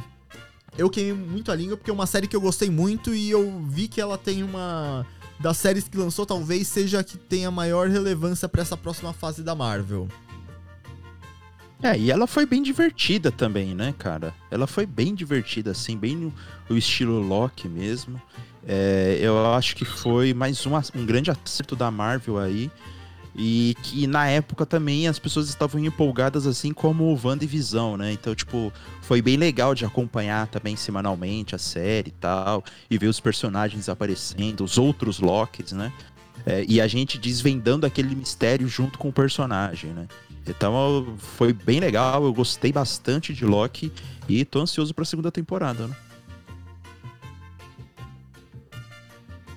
eu 0.76 0.90
queimei 0.90 1.14
muito 1.14 1.50
a 1.50 1.54
língua 1.54 1.78
porque 1.78 1.90
é 1.90 1.94
uma 1.94 2.06
série 2.06 2.28
que 2.28 2.36
eu 2.36 2.42
gostei 2.42 2.68
muito 2.68 3.14
e 3.14 3.30
eu 3.30 3.62
vi 3.66 3.88
que 3.88 4.02
ela 4.02 4.18
tem 4.18 4.42
uma 4.42 5.06
das 5.40 5.56
séries 5.56 5.88
que 5.88 5.96
lançou, 5.96 6.26
talvez 6.26 6.66
seja 6.68 7.00
a 7.00 7.04
que 7.04 7.16
tenha 7.16 7.50
maior 7.50 7.88
relevância 7.88 8.48
pra 8.48 8.62
essa 8.62 8.76
próxima 8.76 9.12
fase 9.12 9.42
da 9.42 9.54
Marvel. 9.54 10.08
É, 11.82 11.96
e 11.96 12.10
ela 12.10 12.26
foi 12.26 12.44
bem 12.44 12.60
divertida 12.60 13.30
também, 13.30 13.74
né, 13.74 13.94
cara? 13.96 14.34
Ela 14.50 14.66
foi 14.66 14.84
bem 14.84 15.14
divertida, 15.14 15.70
assim, 15.70 15.96
bem 15.96 16.16
no, 16.16 16.34
no 16.68 16.76
estilo 16.76 17.20
Loki 17.20 17.68
mesmo. 17.68 18.20
É, 18.66 19.18
eu 19.20 19.46
acho 19.54 19.76
que 19.76 19.84
foi 19.84 20.34
mais 20.34 20.66
um, 20.66 20.72
um 20.94 21.06
grande 21.06 21.30
acerto 21.30 21.76
da 21.76 21.90
Marvel 21.90 22.38
aí. 22.38 22.70
E 23.40 23.76
que 23.84 24.08
na 24.08 24.26
época 24.26 24.66
também 24.66 25.06
as 25.06 25.16
pessoas 25.16 25.48
estavam 25.48 25.80
empolgadas, 25.80 26.44
assim 26.44 26.72
como 26.72 27.04
o 27.04 27.20
Wanda 27.22 27.44
e 27.44 27.46
Visão, 27.46 27.96
né? 27.96 28.12
Então, 28.12 28.34
tipo, 28.34 28.72
foi 29.00 29.22
bem 29.22 29.36
legal 29.36 29.76
de 29.76 29.84
acompanhar 29.84 30.48
também 30.48 30.74
semanalmente 30.74 31.54
a 31.54 31.58
série 31.58 32.08
e 32.08 32.12
tal. 32.12 32.64
E 32.90 32.98
ver 32.98 33.06
os 33.06 33.20
personagens 33.20 33.88
aparecendo, 33.88 34.64
os 34.64 34.76
outros 34.76 35.20
Locks, 35.20 35.70
né? 35.70 35.92
É, 36.44 36.64
e 36.68 36.80
a 36.80 36.88
gente 36.88 37.16
desvendando 37.16 37.86
aquele 37.86 38.12
mistério 38.12 38.66
junto 38.66 38.98
com 38.98 39.08
o 39.08 39.12
personagem, 39.12 39.90
né? 39.90 40.08
Então 40.44 41.16
foi 41.18 41.52
bem 41.52 41.78
legal, 41.78 42.24
eu 42.24 42.32
gostei 42.32 42.72
bastante 42.72 43.32
de 43.32 43.44
Loki 43.44 43.92
e 44.28 44.44
tô 44.44 44.60
ansioso 44.60 44.92
pra 44.92 45.04
segunda 45.04 45.30
temporada, 45.30 45.86
né? 45.86 45.96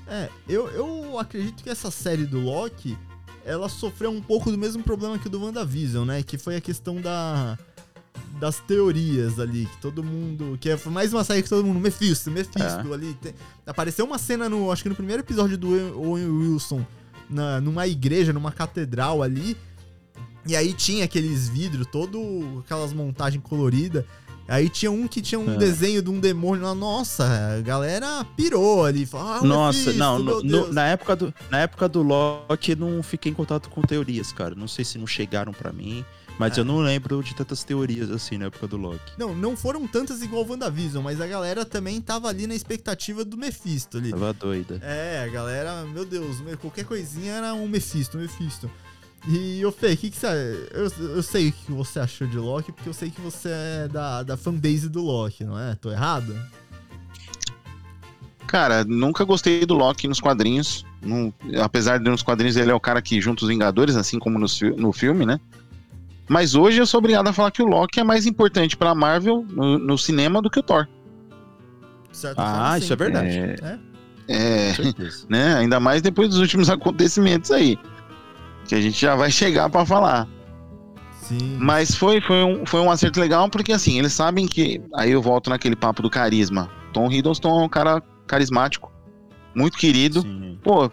É, 0.08 0.30
eu, 0.48 0.68
eu 0.70 1.18
acredito 1.18 1.64
que 1.64 1.70
essa 1.70 1.90
série 1.90 2.26
do 2.26 2.42
Loki, 2.42 2.98
ela 3.46 3.68
sofreu 3.70 4.12
um 4.12 4.22
pouco 4.22 4.52
do 4.52 4.58
mesmo 4.58 4.84
problema 4.84 5.18
que 5.18 5.28
o 5.28 5.30
do 5.30 5.42
WandaVision, 5.44 6.06
né? 6.06 6.24
Que 6.24 6.38
foi 6.38 6.56
a 6.56 6.62
questão 6.62 7.00
da 7.02 7.58
das 8.40 8.60
teorias 8.60 9.40
ali, 9.40 9.66
que 9.66 9.78
todo 9.82 10.04
mundo. 10.04 10.58
Que 10.60 10.76
foi 10.78 10.92
mais 10.92 11.14
uma 11.14 11.24
série 11.24 11.44
que 11.44 11.50
todo 11.50 11.66
mundo. 11.66 11.80
Mephisto, 11.80 12.32
Mephisto 12.32 12.94
ali. 12.94 13.14
Tem- 13.22 13.34
apareceu 13.66 14.06
uma 14.06 14.18
cena 14.18 14.50
no. 14.50 14.72
Acho 14.72 14.84
que 14.84 14.90
no 14.90 14.96
primeiro 14.96 15.22
episódio 15.22 15.58
do 15.58 15.70
Owen 16.00 16.28
Wilson, 16.28 16.86
na, 17.30 17.62
numa 17.62 17.88
igreja, 17.88 18.34
numa 18.34 18.52
catedral 18.52 19.22
ali. 19.22 19.56
E 20.46 20.56
aí 20.56 20.74
tinha 20.74 21.06
aqueles 21.06 21.50
vidros, 21.50 21.86
todo 21.92 22.64
aquelas 22.66 22.92
montagens 22.94 23.44
coloridas. 23.44 24.04
Aí 24.52 24.68
tinha 24.70 24.92
um 24.92 25.08
que 25.08 25.22
tinha 25.22 25.40
um 25.40 25.54
É. 25.54 25.58
desenho 25.58 26.02
de 26.02 26.10
um 26.10 26.20
demônio 26.20 26.64
lá. 26.66 26.76
Nossa, 26.76 27.24
a 27.58 27.62
galera 27.62 28.26
pirou 28.36 28.84
ali. 28.86 29.06
Falou, 29.06 29.28
ah, 29.28 29.40
o 29.42 29.46
Nossa, 29.48 29.94
não, 29.94 30.20
no- 30.20 30.44
no- 30.44 30.74
na, 30.74 30.86
época 30.88 31.16
do, 31.16 31.34
na 31.50 31.60
época 31.60 31.88
do 31.88 32.02
Loki 32.02 32.72
eu 32.72 32.78
não 32.78 33.02
fiquei 33.02 33.32
em 33.32 33.36
contato 33.36 33.70
com 33.70 33.82
teorias, 33.82 34.32
cara. 34.34 34.54
Não 34.54 34.68
sei 34.68 34.84
se 34.84 34.98
não 34.98 35.08
chegaram 35.08 35.54
pra 35.54 35.72
mim, 35.72 36.04
mas 36.38 36.58
É. 36.58 36.62
eu 36.62 36.66
não 36.66 36.80
lembro 36.80 37.24
de 37.24 37.34
tantas 37.34 37.64
teorias 37.64 38.12
assim 38.12 38.38
na 38.38 38.46
época 38.48 38.68
do 38.68 38.76
Loki. 38.76 39.14
Não, 39.18 39.34
não 39.34 39.56
foram 39.56 39.88
tantas 39.88 40.22
igual 40.22 40.44
o 40.44 40.50
WandaVision, 40.50 41.02
mas 41.02 41.22
a 41.22 41.28
galera 41.28 41.64
também 41.64 42.02
tava 42.02 42.28
ali 42.28 42.46
na 42.46 42.54
expectativa 42.54 43.24
do 43.24 43.38
Mephisto 43.38 43.98
ali. 44.00 44.10
Tava 44.12 44.34
doida. 44.34 44.80
É, 44.84 45.24
a 45.26 45.32
galera, 45.32 45.84
meu 45.86 46.04
Deus, 46.04 46.38
qualquer 46.60 46.84
coisinha 46.84 47.34
era 47.36 47.54
um 47.54 47.68
Mephisto, 47.70 48.18
um 48.18 48.22
Mephisto. 48.22 48.70
E, 49.28 49.64
ô 49.66 49.72
Fê, 49.72 49.94
o 49.94 49.98
que, 49.98 50.10
que 50.10 50.18
você. 50.18 50.68
Eu, 50.72 50.92
eu 51.16 51.22
sei 51.24 51.50
o 51.50 51.52
que 51.52 51.72
você 51.72 52.00
achou 52.00 52.28
de 52.28 52.38
Loki, 52.38 52.72
porque 52.72 52.90
eu 52.90 52.94
sei 52.94 53.12
que 53.12 53.22
você 53.22 53.50
é 53.50 53.88
da, 53.88 54.24
da 54.24 54.36
fanbase 54.36 54.90
do 54.90 55.02
Loki, 55.02 55.44
não 55.44 55.60
é? 55.60 55.76
Tô 55.76 55.92
errado? 55.92 56.36
Cara, 58.48 58.84
nunca 58.84 59.24
gostei 59.24 59.66
do 59.66 59.76
Loki 59.76 60.08
nos 60.08 60.20
quadrinhos. 60.20 60.86
Não- 61.02 61.34
apesar 61.64 62.00
de 62.00 62.10
nos 62.10 62.22
quadrinhos 62.24 62.58
ele 62.58 62.72
é 62.72 62.74
o 62.74 62.80
cara 62.80 63.02
que 63.02 63.22
junta 63.22 63.44
os 63.44 63.50
Vingadores, 63.50 63.96
assim 63.96 64.20
como 64.20 64.38
no, 64.40 64.48
no 64.78 64.92
filme, 64.92 65.26
né? 65.26 65.40
Mas 66.28 66.56
hoje 66.56 66.80
eu 66.80 66.86
sou 66.86 66.98
obrigado 66.98 67.28
a 67.28 67.34
falar 67.34 67.52
que 67.52 67.62
o 67.62 67.66
Loki 67.66 68.00
é 68.00 68.04
mais 68.04 68.26
importante 68.26 68.76
pra 68.76 68.96
Marvel 68.96 69.46
no, 69.50 69.78
no 69.78 69.98
cinema 69.98 70.42
do 70.42 70.50
que 70.50 70.60
o 70.60 70.64
Thor. 70.64 70.88
De 72.10 72.18
certa 72.18 72.42
Ah, 72.44 72.78
isso 72.78 72.88
sim. 72.88 72.94
é 72.94 72.96
verdade. 72.96 73.28
É, 73.30 73.56
É. 74.28 74.70
é, 74.70 74.74
né? 75.30 75.56
Ainda 75.56 75.80
mais 75.80 76.02
depois 76.02 76.30
dos 76.30 76.40
últimos 76.40 76.70
acontecimentos 76.72 77.52
aí. 77.52 77.78
Que 78.72 78.76
a 78.76 78.80
gente 78.80 79.02
já 79.02 79.18
vai 79.18 79.30
chegar 79.30 79.70
pra 79.70 79.86
falar. 79.86 80.26
Sim. 81.24 81.58
Mas 81.60 81.94
foi, 81.94 82.22
foi, 82.22 82.42
um, 82.42 82.66
foi 82.66 82.80
um 82.80 82.90
acerto 82.90 83.20
legal, 83.20 83.50
porque 83.50 83.74
assim, 83.74 84.00
eles 84.00 84.14
sabem 84.14 84.48
que. 84.48 84.82
Aí 84.96 85.12
eu 85.12 85.22
volto 85.22 85.50
naquele 85.50 85.76
papo 85.76 86.02
do 86.02 86.10
carisma. 86.10 86.70
Tom 86.94 87.12
Hiddleston 87.12 87.60
é 87.60 87.66
um 87.66 87.68
cara 87.68 88.02
carismático, 88.26 88.90
muito 89.54 89.78
querido. 89.78 90.22
Sim. 90.22 90.58
Pô, 90.64 90.90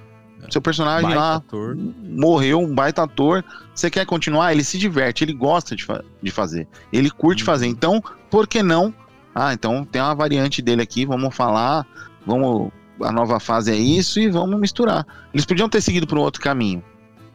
seu 0.51 0.61
personagem 0.61 1.05
Baita 1.05 1.21
lá 1.21 1.35
ator. 1.37 1.77
morreu, 2.03 2.59
um 2.59 2.75
baita 2.75 3.05
ator. 3.05 3.45
Você 3.73 3.89
quer 3.89 4.05
continuar? 4.05 4.51
Ele 4.53 4.65
se 4.65 4.77
diverte, 4.77 5.23
ele 5.23 5.33
gosta 5.33 5.77
de, 5.77 5.85
fa- 5.85 6.03
de 6.21 6.33
fazer. 6.33 6.67
Ele 6.93 7.11
curte 7.13 7.43
Uhum. 7.43 7.47
fazer. 7.47 7.67
Então, 7.69 8.03
por 8.29 8.49
que 8.49 8.61
não? 8.61 8.93
Ah, 9.33 9.53
então 9.53 9.85
tem 9.85 10.03
uma 10.03 10.17
variante 10.17 10.61
dele 10.61 10.83
aqui, 10.83 11.07
vamos 11.07 11.33
falar, 11.33 11.87
vamos. 12.27 12.73
A 13.01 13.13
nova 13.13 13.39
fase 13.39 13.71
é 13.71 13.77
isso 13.77 14.19
e 14.19 14.29
vamos 14.29 14.59
misturar. 14.59 15.07
Eles 15.33 15.47
podiam 15.47 15.69
ter 15.69 15.81
seguido 15.81 16.09
por 16.09 16.19
um 16.19 16.23
outro 16.23 16.43
caminho. 16.43 16.83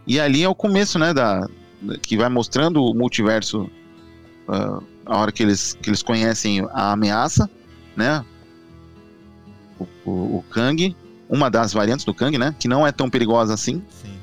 E 0.06 0.20
ali 0.20 0.44
é 0.44 0.50
o 0.50 0.56
começo, 0.56 0.98
né? 1.00 1.14
Da, 1.14 1.48
da- 1.82 1.98
que 2.02 2.18
vai 2.18 2.30
mostrando 2.30 2.84
o 2.84 2.94
multiverso. 2.94 3.70
ah, 4.48 4.80
a 5.06 5.18
hora 5.18 5.32
que 5.34 5.44
eles, 5.44 5.78
que 5.82 5.90
eles 5.90 6.02
conhecem 6.02 6.66
a 6.72 6.94
ameaça, 6.94 7.50
né? 7.96 8.24
O, 9.80 9.88
o, 10.06 10.12
o 10.38 10.46
Kang, 10.50 10.96
uma 11.30 11.50
das 11.50 11.74
variantes 11.74 12.06
do 12.06 12.14
Kang, 12.14 12.38
né? 12.38 12.56
Que 12.58 12.68
não 12.68 12.86
é 12.88 12.92
tão 12.92 13.10
perigosa 13.10 13.54
assim 13.54 13.82
Sim. 13.90 14.14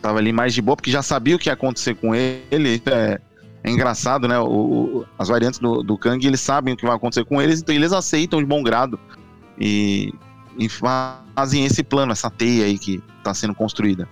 tava 0.00 0.18
ali 0.18 0.32
mais 0.32 0.54
de 0.54 0.62
boa, 0.62 0.76
porque 0.76 0.90
já 0.92 1.02
sabia 1.02 1.34
o 1.34 1.38
que 1.38 1.48
ia 1.48 1.54
acontecer 1.54 1.94
com 1.96 2.14
ele. 2.14 2.80
É, 2.86 3.20
é 3.64 3.70
engraçado, 3.70 4.28
né? 4.28 4.38
O, 4.38 5.04
as 5.18 5.26
variantes 5.28 5.58
do, 5.58 5.82
do 5.82 5.98
Kang, 5.98 6.24
eles 6.24 6.40
sabem 6.40 6.74
o 6.74 6.76
que 6.76 6.86
vai 6.86 6.94
acontecer 6.94 7.24
com 7.24 7.42
eles, 7.42 7.60
então 7.60 7.74
eles 7.74 7.92
aceitam 7.92 8.38
de 8.38 8.46
bom 8.46 8.62
grado 8.62 8.98
e, 9.58 10.12
e 10.56 10.68
fazem 10.68 11.64
esse 11.64 11.82
plano, 11.82 12.12
essa 12.12 12.30
teia 12.30 12.64
aí 12.66 12.78
que 12.78 13.02
tá 13.24 13.34
sendo 13.34 13.54
construída. 13.56 14.08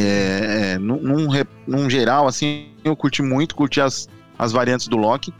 É, 0.00 0.72
é, 0.74 0.78
num, 0.78 1.28
num 1.66 1.90
geral, 1.90 2.26
assim, 2.26 2.68
eu 2.84 2.96
curti 2.96 3.22
muito, 3.22 3.54
curti 3.54 3.80
as, 3.80 4.08
as 4.38 4.52
variantes 4.52 4.88
do 4.88 4.96
Loki. 4.96 5.32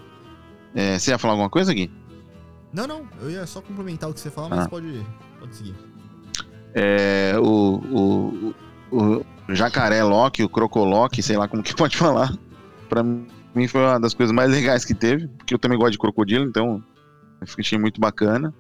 É, 0.74 0.98
você 0.98 1.10
ia 1.10 1.18
falar 1.18 1.34
alguma 1.34 1.50
coisa, 1.50 1.72
Gui? 1.72 1.90
Não, 2.72 2.86
não, 2.86 3.02
eu 3.20 3.30
ia 3.30 3.46
só 3.46 3.60
complementar 3.60 4.08
o 4.08 4.14
que 4.14 4.20
você 4.20 4.30
fala, 4.30 4.48
mas 4.48 4.66
Ah. 4.66 4.68
pode, 4.68 5.06
pode 5.38 5.54
seguir. 5.54 5.74
É, 6.74 7.34
o, 7.38 7.44
o, 7.44 8.54
o, 8.90 9.26
o 9.48 9.54
jacaré 9.54 10.02
Loki, 10.02 10.42
o 10.42 10.48
crocoloque, 10.48 11.22
sei 11.22 11.36
lá 11.36 11.46
como 11.46 11.62
que 11.62 11.74
pode 11.76 11.96
falar. 11.96 12.32
Pra 12.88 13.02
mim 13.02 13.68
foi 13.68 13.82
uma 13.82 14.00
das 14.00 14.14
coisas 14.14 14.34
mais 14.34 14.50
legais 14.50 14.84
que 14.84 14.94
teve, 14.94 15.28
porque 15.28 15.54
eu 15.54 15.58
também 15.58 15.78
gosto 15.78 15.92
de 15.92 15.98
crocodilo, 15.98 16.46
então 16.46 16.82
eu 17.40 17.46
achei 17.58 17.78
muito 17.78 18.00
bacana. 18.00 18.54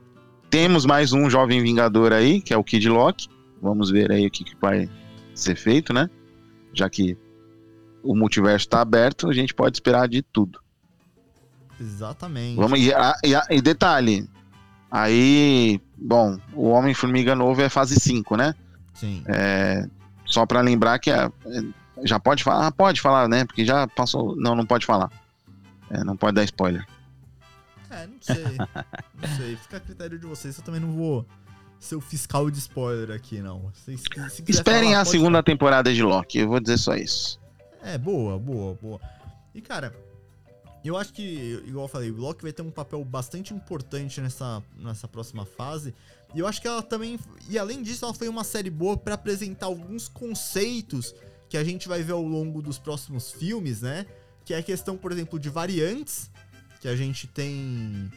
Temos 0.50 0.84
mais 0.84 1.14
um 1.14 1.30
jovem 1.30 1.62
vingador 1.62 2.12
aí, 2.12 2.42
que 2.42 2.52
é 2.52 2.56
o 2.56 2.64
Kid 2.64 2.86
Loki. 2.88 3.28
Vamos 3.62 3.90
ver 3.90 4.12
aí 4.12 4.26
o 4.26 4.30
que, 4.30 4.44
que 4.44 4.54
vai 4.60 4.90
ser 5.34 5.56
feito, 5.56 5.92
né? 5.92 6.08
Já 6.72 6.88
que 6.88 7.16
o 8.02 8.14
multiverso 8.14 8.68
tá 8.68 8.80
aberto, 8.80 9.28
a 9.28 9.32
gente 9.32 9.54
pode 9.54 9.76
esperar 9.76 10.08
de 10.08 10.22
tudo. 10.22 10.60
Exatamente. 11.80 12.56
Vamos 12.56 12.78
e, 12.78 12.90
e, 12.90 13.56
e 13.56 13.60
detalhe. 13.60 14.28
Aí, 14.90 15.80
bom, 15.96 16.38
o 16.52 16.68
Homem-Formiga 16.68 17.34
novo 17.34 17.60
é 17.62 17.68
fase 17.68 17.98
5, 17.98 18.36
né? 18.36 18.54
Sim. 18.94 19.22
É, 19.26 19.88
só 20.26 20.44
pra 20.44 20.60
lembrar 20.60 20.98
que 20.98 21.10
é, 21.10 21.24
é, 21.24 21.62
já 22.04 22.20
pode 22.20 22.44
falar, 22.44 22.66
ah, 22.66 22.72
pode 22.72 23.00
falar, 23.00 23.28
né? 23.28 23.44
Porque 23.44 23.64
já 23.64 23.86
passou, 23.88 24.36
não, 24.36 24.54
não 24.54 24.66
pode 24.66 24.84
falar. 24.84 25.10
É, 25.90 26.04
não 26.04 26.16
pode 26.16 26.34
dar 26.34 26.44
spoiler. 26.44 26.86
É, 27.90 28.06
não 28.06 28.16
sei. 28.20 28.56
não 29.20 29.36
sei. 29.36 29.56
Fica 29.56 29.76
a 29.78 29.80
critério 29.80 30.18
de 30.18 30.26
vocês. 30.26 30.56
Eu 30.58 30.64
também 30.64 30.80
não 30.80 30.92
vou 30.92 31.26
ser 31.84 31.96
o 31.96 32.00
fiscal 32.00 32.50
de 32.50 32.58
spoiler 32.58 33.14
aqui, 33.14 33.40
não. 33.40 33.72
Se, 33.74 33.96
se, 33.96 34.42
Esperem 34.46 34.90
falar, 34.90 35.00
a 35.00 35.04
segunda 35.04 35.42
temporada 35.42 35.92
de 35.92 36.02
Loki, 36.02 36.38
eu 36.38 36.48
vou 36.48 36.60
dizer 36.60 36.78
só 36.78 36.94
isso. 36.94 37.40
É, 37.82 37.98
boa, 37.98 38.38
boa, 38.38 38.78
boa. 38.80 39.00
E, 39.54 39.60
cara, 39.60 39.92
eu 40.84 40.96
acho 40.96 41.12
que, 41.12 41.62
igual 41.66 41.86
eu 41.86 41.88
falei, 41.88 42.10
o 42.10 42.16
Loki 42.16 42.42
vai 42.42 42.52
ter 42.52 42.62
um 42.62 42.70
papel 42.70 43.04
bastante 43.04 43.52
importante 43.52 44.20
nessa, 44.20 44.62
nessa 44.76 45.08
próxima 45.08 45.44
fase. 45.44 45.92
E 46.34 46.38
eu 46.38 46.46
acho 46.46 46.60
que 46.60 46.68
ela 46.68 46.82
também. 46.82 47.18
E 47.48 47.58
além 47.58 47.82
disso, 47.82 48.04
ela 48.04 48.14
foi 48.14 48.28
uma 48.28 48.44
série 48.44 48.70
boa 48.70 48.96
pra 48.96 49.14
apresentar 49.14 49.66
alguns 49.66 50.08
conceitos 50.08 51.14
que 51.48 51.56
a 51.56 51.64
gente 51.64 51.88
vai 51.88 52.02
ver 52.02 52.12
ao 52.12 52.22
longo 52.22 52.62
dos 52.62 52.78
próximos 52.78 53.30
filmes, 53.32 53.82
né? 53.82 54.06
Que 54.44 54.54
é 54.54 54.58
a 54.58 54.62
questão, 54.62 54.96
por 54.96 55.12
exemplo, 55.12 55.38
de 55.38 55.48
variantes, 55.48 56.30
que 56.80 56.88
a 56.88 56.96
gente 56.96 57.26
tem. 57.26 58.10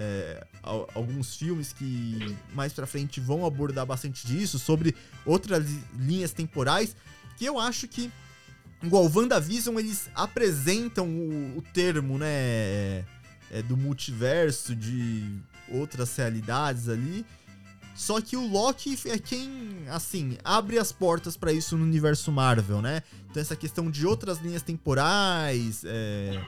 É, 0.00 0.46
al- 0.62 0.88
alguns 0.94 1.36
filmes 1.36 1.72
que 1.74 2.36
mais 2.54 2.72
pra 2.72 2.86
frente 2.86 3.20
vão 3.20 3.44
abordar 3.44 3.84
bastante 3.84 4.26
disso, 4.26 4.58
sobre 4.58 4.96
outras 5.26 5.64
li- 5.68 5.84
linhas 5.98 6.32
temporais, 6.32 6.96
que 7.36 7.44
eu 7.44 7.58
acho 7.58 7.86
que 7.86 8.10
igual 8.82 9.04
WandaVision, 9.14 9.78
eles 9.78 10.08
apresentam 10.14 11.06
o, 11.06 11.58
o 11.58 11.62
termo, 11.74 12.16
né, 12.16 13.04
é, 13.50 13.62
do 13.68 13.76
multiverso, 13.76 14.74
de 14.74 15.38
outras 15.68 16.16
realidades 16.16 16.88
ali. 16.88 17.26
Só 17.94 18.18
que 18.22 18.34
o 18.36 18.46
Loki 18.46 18.98
é 19.04 19.18
quem, 19.18 19.84
assim, 19.90 20.38
abre 20.42 20.78
as 20.78 20.90
portas 20.92 21.36
pra 21.36 21.52
isso 21.52 21.76
no 21.76 21.84
universo 21.84 22.32
Marvel, 22.32 22.80
né? 22.80 23.02
Então 23.28 23.42
essa 23.42 23.54
questão 23.54 23.90
de 23.90 24.06
outras 24.06 24.38
linhas 24.40 24.62
temporais, 24.62 25.82
é, 25.84 26.40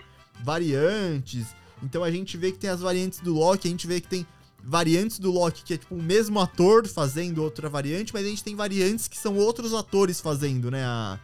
variantes. 0.43 1.47
Então 1.83 2.05
a 2.05 2.11
gente 2.11 2.37
vê 2.37 2.53
que 2.53 2.59
tem 2.59 2.71
as 2.71 2.81
variantes 2.81 3.19
do 3.21 3.35
Loki, 3.35 3.67
a 3.67 3.71
gente 3.71 3.87
vê 3.87 4.01
que 4.01 4.09
tem 4.09 4.27
variantes 4.65 5.19
do 5.19 5.31
Loki 5.33 5.65
que 5.65 5.75
é 5.75 5.77
tipo 5.77 5.95
o 5.97 6.03
mesmo 6.03 6.39
ator 6.41 6.87
fazendo 6.87 7.43
outra 7.43 7.69
variante, 7.69 8.13
mas 8.15 8.25
a 8.25 8.29
gente 8.29 8.45
tem 8.45 8.55
variantes 8.55 9.09
que 9.09 9.19
são 9.19 9.37
outros 9.37 9.75
atores 9.75 10.21
fazendo, 10.21 10.71
né? 10.71 10.85
A, 10.85 11.19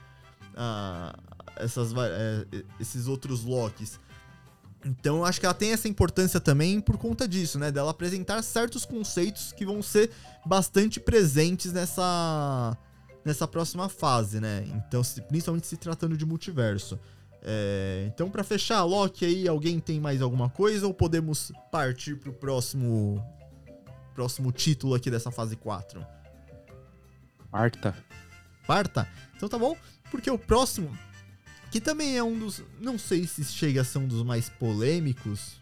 a- 0.57 1.19
essas, 1.57 1.93
é, 1.97 2.47
esses 2.81 3.07
outros 3.09 3.45
Lokis. 3.45 3.99
Então 4.85 5.17
eu 5.19 5.25
acho 5.25 5.41
que 5.41 5.47
ela 5.47 5.55
tem 5.55 5.73
essa 5.73 5.89
importância 5.89 6.39
também 6.41 6.81
por 6.81 6.97
conta 6.97 7.27
disso, 7.27 7.59
né? 7.59 7.71
Dela 7.73 7.91
apresentar 7.91 8.43
certos 8.43 8.85
conceitos 8.85 9.53
que 9.53 9.65
vão 9.67 9.83
ser 9.83 10.11
bastante 10.47 11.01
presentes 11.01 11.73
nessa, 11.73 12.77
nessa 13.25 13.47
próxima 13.49 13.89
fase, 13.89 14.41
né? 14.41 14.65
Então, 14.69 15.03
se- 15.03 15.21
principalmente 15.23 15.67
se 15.67 15.77
tratando 15.77 16.17
de 16.17 16.25
multiverso. 16.25 16.99
É, 17.43 18.05
então, 18.07 18.31
pra 18.31 18.43
fechar, 18.43 18.83
Loki 18.85 19.25
aí, 19.25 19.47
alguém 19.47 19.79
tem 19.79 20.01
mais 20.01 20.21
alguma 20.21 20.51
coisa 20.51 20.87
ou 20.87 20.95
podemos 20.95 21.53
partir 21.71 22.17
pro 22.17 22.33
próximo 22.33 23.25
próximo 24.15 24.51
título 24.51 24.97
aqui 24.97 25.11
dessa 25.13 25.31
fase 25.31 25.55
4? 25.55 26.05
Marta. 27.53 27.97
Quarta? 28.67 29.09
Então 29.37 29.49
tá 29.49 29.57
bom, 29.57 29.77
porque 30.11 30.29
o 30.29 30.37
próximo, 30.37 30.91
que 31.71 31.81
também 31.81 32.17
é 32.19 32.23
um 32.23 32.37
dos. 32.37 32.63
Não 32.81 32.99
sei 32.99 33.27
se 33.29 33.45
chega 33.45 33.83
a 33.83 33.85
ser 33.85 33.99
um 33.99 34.09
dos 34.09 34.25
mais 34.25 34.49
polêmicos, 34.49 35.61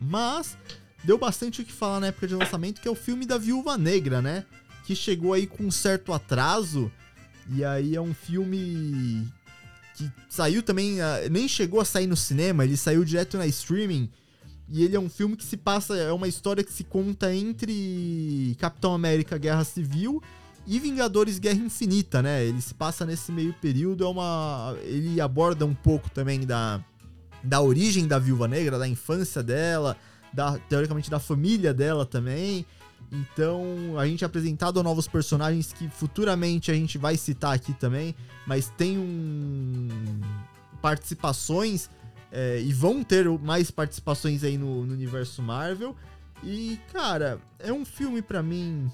mas 0.00 0.56
deu 1.02 1.18
bastante 1.18 1.60
o 1.60 1.64
que 1.64 1.72
falar 1.72 1.98
na 1.98 2.06
época 2.06 2.28
de 2.28 2.36
lançamento, 2.36 2.80
que 2.80 2.86
é 2.86 2.90
o 2.90 2.94
filme 2.94 3.26
da 3.26 3.38
Viúva 3.38 3.76
Negra, 3.76 4.22
né? 4.22 4.46
Que 4.84 4.94
chegou 4.94 5.32
aí 5.32 5.46
com 5.46 5.64
um 5.64 5.70
certo 5.70 6.12
atraso, 6.12 6.90
e 7.50 7.64
aí 7.64 7.96
é 7.96 8.00
um 8.00 8.14
filme 8.14 9.26
que 9.96 10.12
saiu 10.28 10.62
também, 10.62 11.00
ah, 11.00 11.20
nem 11.30 11.48
chegou 11.48 11.80
a 11.80 11.84
sair 11.84 12.06
no 12.06 12.16
cinema, 12.16 12.64
ele 12.64 12.76
saiu 12.76 13.04
direto 13.04 13.38
na 13.38 13.46
streaming. 13.46 14.10
E 14.68 14.82
ele 14.82 14.96
é 14.96 15.00
um 15.00 15.08
filme 15.08 15.36
que 15.36 15.44
se 15.44 15.56
passa, 15.56 15.96
é 15.96 16.12
uma 16.12 16.28
história 16.28 16.62
que 16.62 16.72
se 16.72 16.84
conta 16.84 17.32
entre 17.34 18.56
Capitão 18.58 18.94
América 18.94 19.38
Guerra 19.38 19.64
Civil 19.64 20.20
e 20.66 20.78
Vingadores 20.80 21.38
Guerra 21.38 21.60
Infinita, 21.60 22.20
né? 22.20 22.44
Ele 22.44 22.60
se 22.60 22.74
passa 22.74 23.06
nesse 23.06 23.30
meio 23.30 23.54
período, 23.54 24.04
é 24.04 24.08
uma 24.08 24.76
ele 24.82 25.20
aborda 25.20 25.64
um 25.64 25.74
pouco 25.74 26.10
também 26.10 26.40
da 26.40 26.84
da 27.42 27.60
origem 27.60 28.08
da 28.08 28.18
Viúva 28.18 28.48
Negra, 28.48 28.76
da 28.76 28.88
infância 28.88 29.40
dela, 29.40 29.96
da 30.32 30.58
teoricamente 30.68 31.08
da 31.08 31.20
família 31.20 31.72
dela 31.72 32.04
também. 32.04 32.66
Então, 33.10 33.98
a 33.98 34.06
gente 34.06 34.24
é 34.24 34.26
apresentado 34.26 34.82
novos 34.82 35.06
personagens 35.06 35.72
que 35.72 35.88
futuramente 35.88 36.70
a 36.70 36.74
gente 36.74 36.98
vai 36.98 37.16
citar 37.16 37.54
aqui 37.54 37.72
também, 37.72 38.14
mas 38.46 38.68
tem 38.76 38.98
um 38.98 39.88
participações 40.82 41.88
é, 42.30 42.60
e 42.60 42.72
vão 42.72 43.02
ter 43.02 43.28
mais 43.40 43.70
participações 43.70 44.44
aí 44.44 44.58
no, 44.58 44.84
no 44.84 44.92
universo 44.92 45.42
Marvel. 45.42 45.96
E, 46.42 46.78
cara, 46.92 47.40
é 47.58 47.72
um 47.72 47.84
filme 47.84 48.20
pra 48.20 48.42
mim 48.42 48.90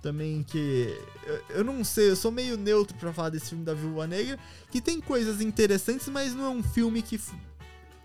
também 0.00 0.42
que 0.42 0.96
eu, 1.26 1.56
eu 1.56 1.64
não 1.64 1.82
sei, 1.82 2.10
eu 2.10 2.16
sou 2.16 2.30
meio 2.30 2.56
neutro 2.56 2.96
pra 2.96 3.12
falar 3.12 3.30
desse 3.30 3.50
filme 3.50 3.64
da 3.64 3.74
Viúva 3.74 4.06
Negra, 4.06 4.38
que 4.70 4.80
tem 4.80 5.00
coisas 5.00 5.40
interessantes, 5.40 6.08
mas 6.08 6.34
não 6.34 6.44
é 6.44 6.50
um 6.50 6.62
filme 6.62 7.02
que 7.02 7.20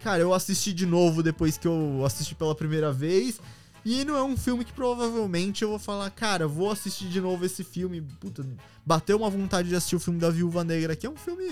cara, 0.04 0.22
eu 0.22 0.34
assisti 0.34 0.74
de 0.74 0.86
novo 0.86 1.22
depois 1.22 1.58
que 1.58 1.68
eu 1.68 2.04
assisti 2.06 2.36
pela 2.36 2.56
primeira 2.56 2.92
vez. 2.92 3.40
E 3.84 4.06
não 4.06 4.16
é 4.16 4.24
um 4.24 4.38
filme 4.38 4.64
que 4.64 4.72
provavelmente 4.74 5.64
eu 5.64 5.70
vou 5.70 5.80
falar, 5.80 6.10
cara, 6.12 6.48
vou 6.48 6.70
assistir 6.72 7.08
de 7.10 7.20
novo 7.20 7.44
esse 7.46 7.64
filme. 7.64 8.02
Puta, 8.20 8.46
bateu 8.86 9.18
uma 9.18 9.30
vontade 9.30 9.70
de 9.70 9.76
assistir 9.76 9.96
o 9.96 10.00
filme 10.00 10.20
da 10.20 10.30
Viúva 10.30 10.64
Negra, 10.64 10.96
que 10.96 11.06
é 11.08 11.10
um 11.10 11.16
filme. 11.16 11.52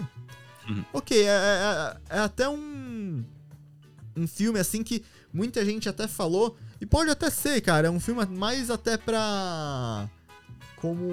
Uhum. 0.67 0.85
Ok, 0.93 1.17
é, 1.19 1.27
é- 1.27 1.97
é 2.17 2.19
até 2.19 2.47
um. 2.47 3.23
Um 4.15 4.27
filme 4.27 4.59
assim 4.59 4.83
que 4.83 5.03
muita 5.33 5.63
gente 5.65 5.87
até 5.89 6.07
falou. 6.07 6.55
E 6.79 6.85
pode 6.85 7.09
até 7.09 7.29
ser, 7.29 7.61
cara. 7.61 7.87
É 7.87 7.91
um 7.91 7.99
filme 7.99 8.23
mais 8.27 8.69
até 8.69 8.97
pra 8.97 10.07
como 10.75 11.05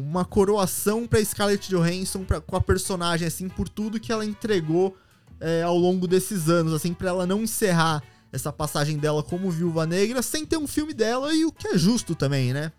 uma 0.00 0.24
coroação 0.26 1.06
pra 1.06 1.24
Scarlett 1.24 1.70
Johansson 1.70 2.22
pra, 2.24 2.38
com 2.40 2.54
a 2.54 2.60
personagem, 2.60 3.26
assim, 3.26 3.48
por 3.48 3.66
tudo 3.68 3.98
que 3.98 4.12
ela 4.12 4.26
entregou 4.26 4.94
é, 5.40 5.62
ao 5.62 5.76
longo 5.76 6.06
desses 6.06 6.48
anos, 6.50 6.74
assim, 6.74 6.92
pra 6.92 7.08
ela 7.08 7.26
não 7.26 7.42
encerrar 7.42 8.02
essa 8.36 8.52
passagem 8.52 8.98
dela 8.98 9.22
como 9.22 9.50
Viúva 9.50 9.84
Negra 9.86 10.22
sem 10.22 10.46
ter 10.46 10.56
um 10.56 10.66
filme 10.66 10.94
dela 10.94 11.34
e 11.34 11.44
o 11.44 11.50
que 11.50 11.68
é 11.68 11.78
justo 11.78 12.14
também, 12.14 12.52
né? 12.52 12.70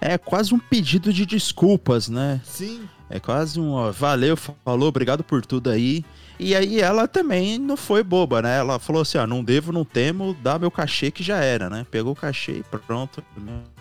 É 0.00 0.18
quase 0.18 0.54
um 0.54 0.58
pedido 0.58 1.12
de 1.12 1.24
desculpas, 1.24 2.08
né? 2.08 2.40
Sim. 2.44 2.88
É 3.08 3.18
quase 3.18 3.58
um, 3.58 3.72
ó, 3.72 3.90
valeu, 3.90 4.36
falou, 4.36 4.88
obrigado 4.88 5.24
por 5.24 5.44
tudo 5.44 5.70
aí. 5.70 6.04
E 6.38 6.54
aí 6.54 6.80
ela 6.80 7.06
também 7.06 7.58
não 7.58 7.76
foi 7.76 8.02
boba, 8.02 8.42
né? 8.42 8.58
Ela 8.58 8.78
falou 8.78 9.02
assim, 9.02 9.18
ó, 9.18 9.26
não 9.26 9.42
devo, 9.42 9.72
não 9.72 9.84
temo, 9.84 10.36
dá 10.42 10.58
meu 10.58 10.70
cachê 10.70 11.10
que 11.10 11.22
já 11.22 11.38
era, 11.38 11.70
né? 11.70 11.86
Pegou 11.90 12.12
o 12.12 12.16
cachê 12.16 12.52
e 12.52 12.62
pronto, 12.62 13.22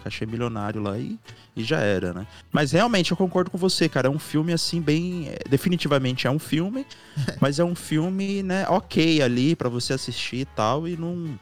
cachê 0.04 0.26
milionário 0.26 0.82
lá 0.82 0.98
e, 0.98 1.18
e 1.56 1.64
já 1.64 1.80
era, 1.80 2.14
né? 2.14 2.28
Mas 2.52 2.72
realmente 2.72 3.12
eu 3.12 3.18
concordo 3.18 3.50
com 3.50 3.58
você, 3.58 3.90
cara, 3.90 4.08
é 4.08 4.12
um 4.12 4.20
filme 4.20 4.54
assim 4.54 4.82
bem, 4.82 5.30
é, 5.30 5.50
definitivamente 5.50 6.28
é 6.28 6.32
um 6.32 6.40
filme, 6.40 6.86
mas 7.42 7.58
é 7.58 7.64
um 7.64 7.76
filme, 7.76 8.44
né, 8.44 8.68
ok 8.68 9.22
ali 9.22 9.56
pra 9.56 9.70
você 9.70 9.94
assistir 9.94 10.38
e 10.38 10.46
tal 10.46 10.88
e 10.88 10.96
não 10.96 11.38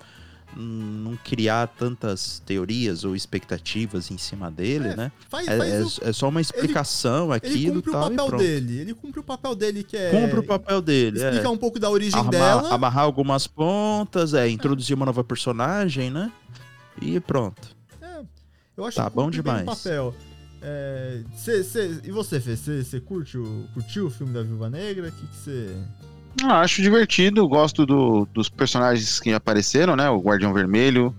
não 0.55 1.15
criar 1.23 1.67
tantas 1.67 2.39
teorias 2.45 3.03
ou 3.03 3.15
expectativas 3.15 4.11
em 4.11 4.17
cima 4.17 4.51
dele, 4.51 4.89
É, 4.89 4.95
né? 4.95 5.11
Faz, 5.29 5.47
É, 5.47 5.57
faz 5.57 5.71
é- 5.71 5.81
o- 6.05 6.09
é 6.09 6.13
só 6.13 6.29
uma 6.29 6.41
explicação 6.41 7.25
ele 7.27 7.33
aqui 7.35 7.71
do 7.71 7.75
cumpre 7.75 7.89
o 7.89 7.93
tal 7.93 8.09
papel 8.11 8.37
dele. 8.37 8.79
Ele 8.79 8.93
cumpre 8.93 9.19
o 9.19 9.23
papel 9.23 9.55
dele 9.55 9.83
que 9.83 9.95
é. 9.97 10.09
Cumpre 10.11 10.39
o 10.39 10.43
papel 10.43 10.81
dele, 10.81 11.21
é. 11.21 11.29
Explicar 11.29 11.49
um 11.51 11.57
pouco 11.57 11.79
da 11.79 11.89
origem 11.89 12.29
dela. 12.29 12.73
amarrar 12.73 13.03
algumas 13.05 13.47
pontas, 13.47 14.33
é, 14.33 14.49
introduzir 14.49 14.95
uma 14.95 15.05
nova 15.05 15.23
personagem, 15.23 16.09
né? 16.11 16.31
E 17.01 17.19
pronto. 17.19 17.75
É, 18.01 18.21
eu 18.75 18.85
acho 18.85 18.97
Tá 18.97 19.09
que 19.09 19.15
bom 19.15 19.25
cumpre 19.25 19.41
bem 19.41 19.53
o 19.53 19.57
demais. 19.59 19.77
papel. 19.83 20.15
É, 20.63 21.21
cê- 21.37 21.63
cê- 21.63 22.01
e 22.03 22.11
você, 22.11 22.39
Fê? 22.39 22.55
Você 22.55 22.99
curte 22.99 23.35
o, 23.37 23.65
curtiu 23.73 24.05
o 24.05 24.09
filme 24.11 24.31
da 24.31 24.43
Viúva 24.43 24.69
Negra? 24.69 25.07
O 25.07 25.11
que 25.11 25.25
você. 25.35 25.75
Ah, 26.43 26.61
acho 26.61 26.81
divertido, 26.81 27.47
gosto 27.47 27.85
do- 27.85 28.27
dos 28.33 28.49
personagens 28.49 29.19
que 29.19 29.33
apareceram, 29.33 29.95
né? 29.95 30.09
O 30.09 30.19
Guardião 30.19 30.53
Vermelho, 30.53 31.13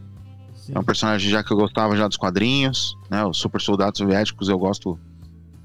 Sim. 0.55 0.73
é 0.75 0.79
um 0.79 0.85
personagem 0.85 1.31
já 1.31 1.43
que 1.45 1.53
eu 1.53 1.57
gostava 1.57 1.97
já 1.97 2.09
dos 2.09 2.17
quadrinhos, 2.17 2.97
né? 3.11 3.25
Os 3.25 3.39
super 3.39 3.61
soldados 3.61 3.99
soviéticos 3.99 4.49
eu 4.49 4.59
gosto, 4.59 4.99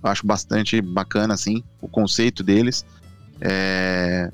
acho 0.03 0.25
bastante 0.27 0.81
bacana, 0.81 1.33
assim, 1.33 1.63
o 1.81 1.87
conceito 1.87 2.43
deles. 2.43 2.85
É, 3.39 4.31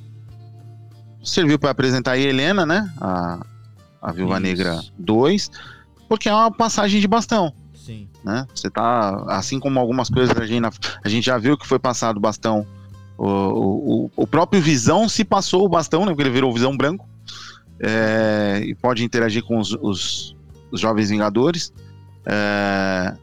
Serviu 1.24 1.58
para 1.58 1.70
apresentar 1.70 2.12
a 2.14 2.18
Helena, 2.18 2.66
né? 2.66 2.92
A, 3.00 3.46
a 4.02 4.12
Viúva 4.12 4.34
Isso. 4.34 4.42
Negra 4.42 4.82
2, 5.00 5.50
porque 6.10 6.28
é 6.28 6.34
uma 6.34 6.52
passagem 6.52 7.00
de 7.00 7.08
bastão. 7.08 7.54
Sim. 7.74 8.08
né? 8.24 8.46
Você 8.54 8.70
tá, 8.70 9.24
assim 9.28 9.60
como 9.60 9.78
algumas 9.80 10.10
coisas 10.10 10.36
a 10.38 10.46
gente, 10.46 10.66
a 11.04 11.10
gente 11.10 11.26
já 11.26 11.38
viu 11.38 11.58
que 11.58 11.68
foi 11.68 11.80
passado 11.80 12.18
o 12.18 12.20
bastão. 12.20 12.66
O, 13.26 14.06
o, 14.06 14.12
o 14.24 14.28
próprio 14.28 14.62
Visão 14.62 15.08
se 15.08 15.24
passou 15.24 15.64
o 15.66 15.70
bastão, 15.70 16.02
né? 16.02 16.08
Porque 16.08 16.24
ele 16.24 16.30
virou 16.30 16.52
o 16.52 16.54
Visão 16.54 16.76
branco. 16.76 17.08
É, 17.80 18.62
e 18.66 18.76
pode 18.76 19.04
interagir 19.04 19.44
com 19.44 19.58
os, 19.60 19.72
os- 19.82 20.36
os 20.72 20.80
Jovens 20.82 21.10
Vingadores. 21.10 21.72
É, 22.26 23.14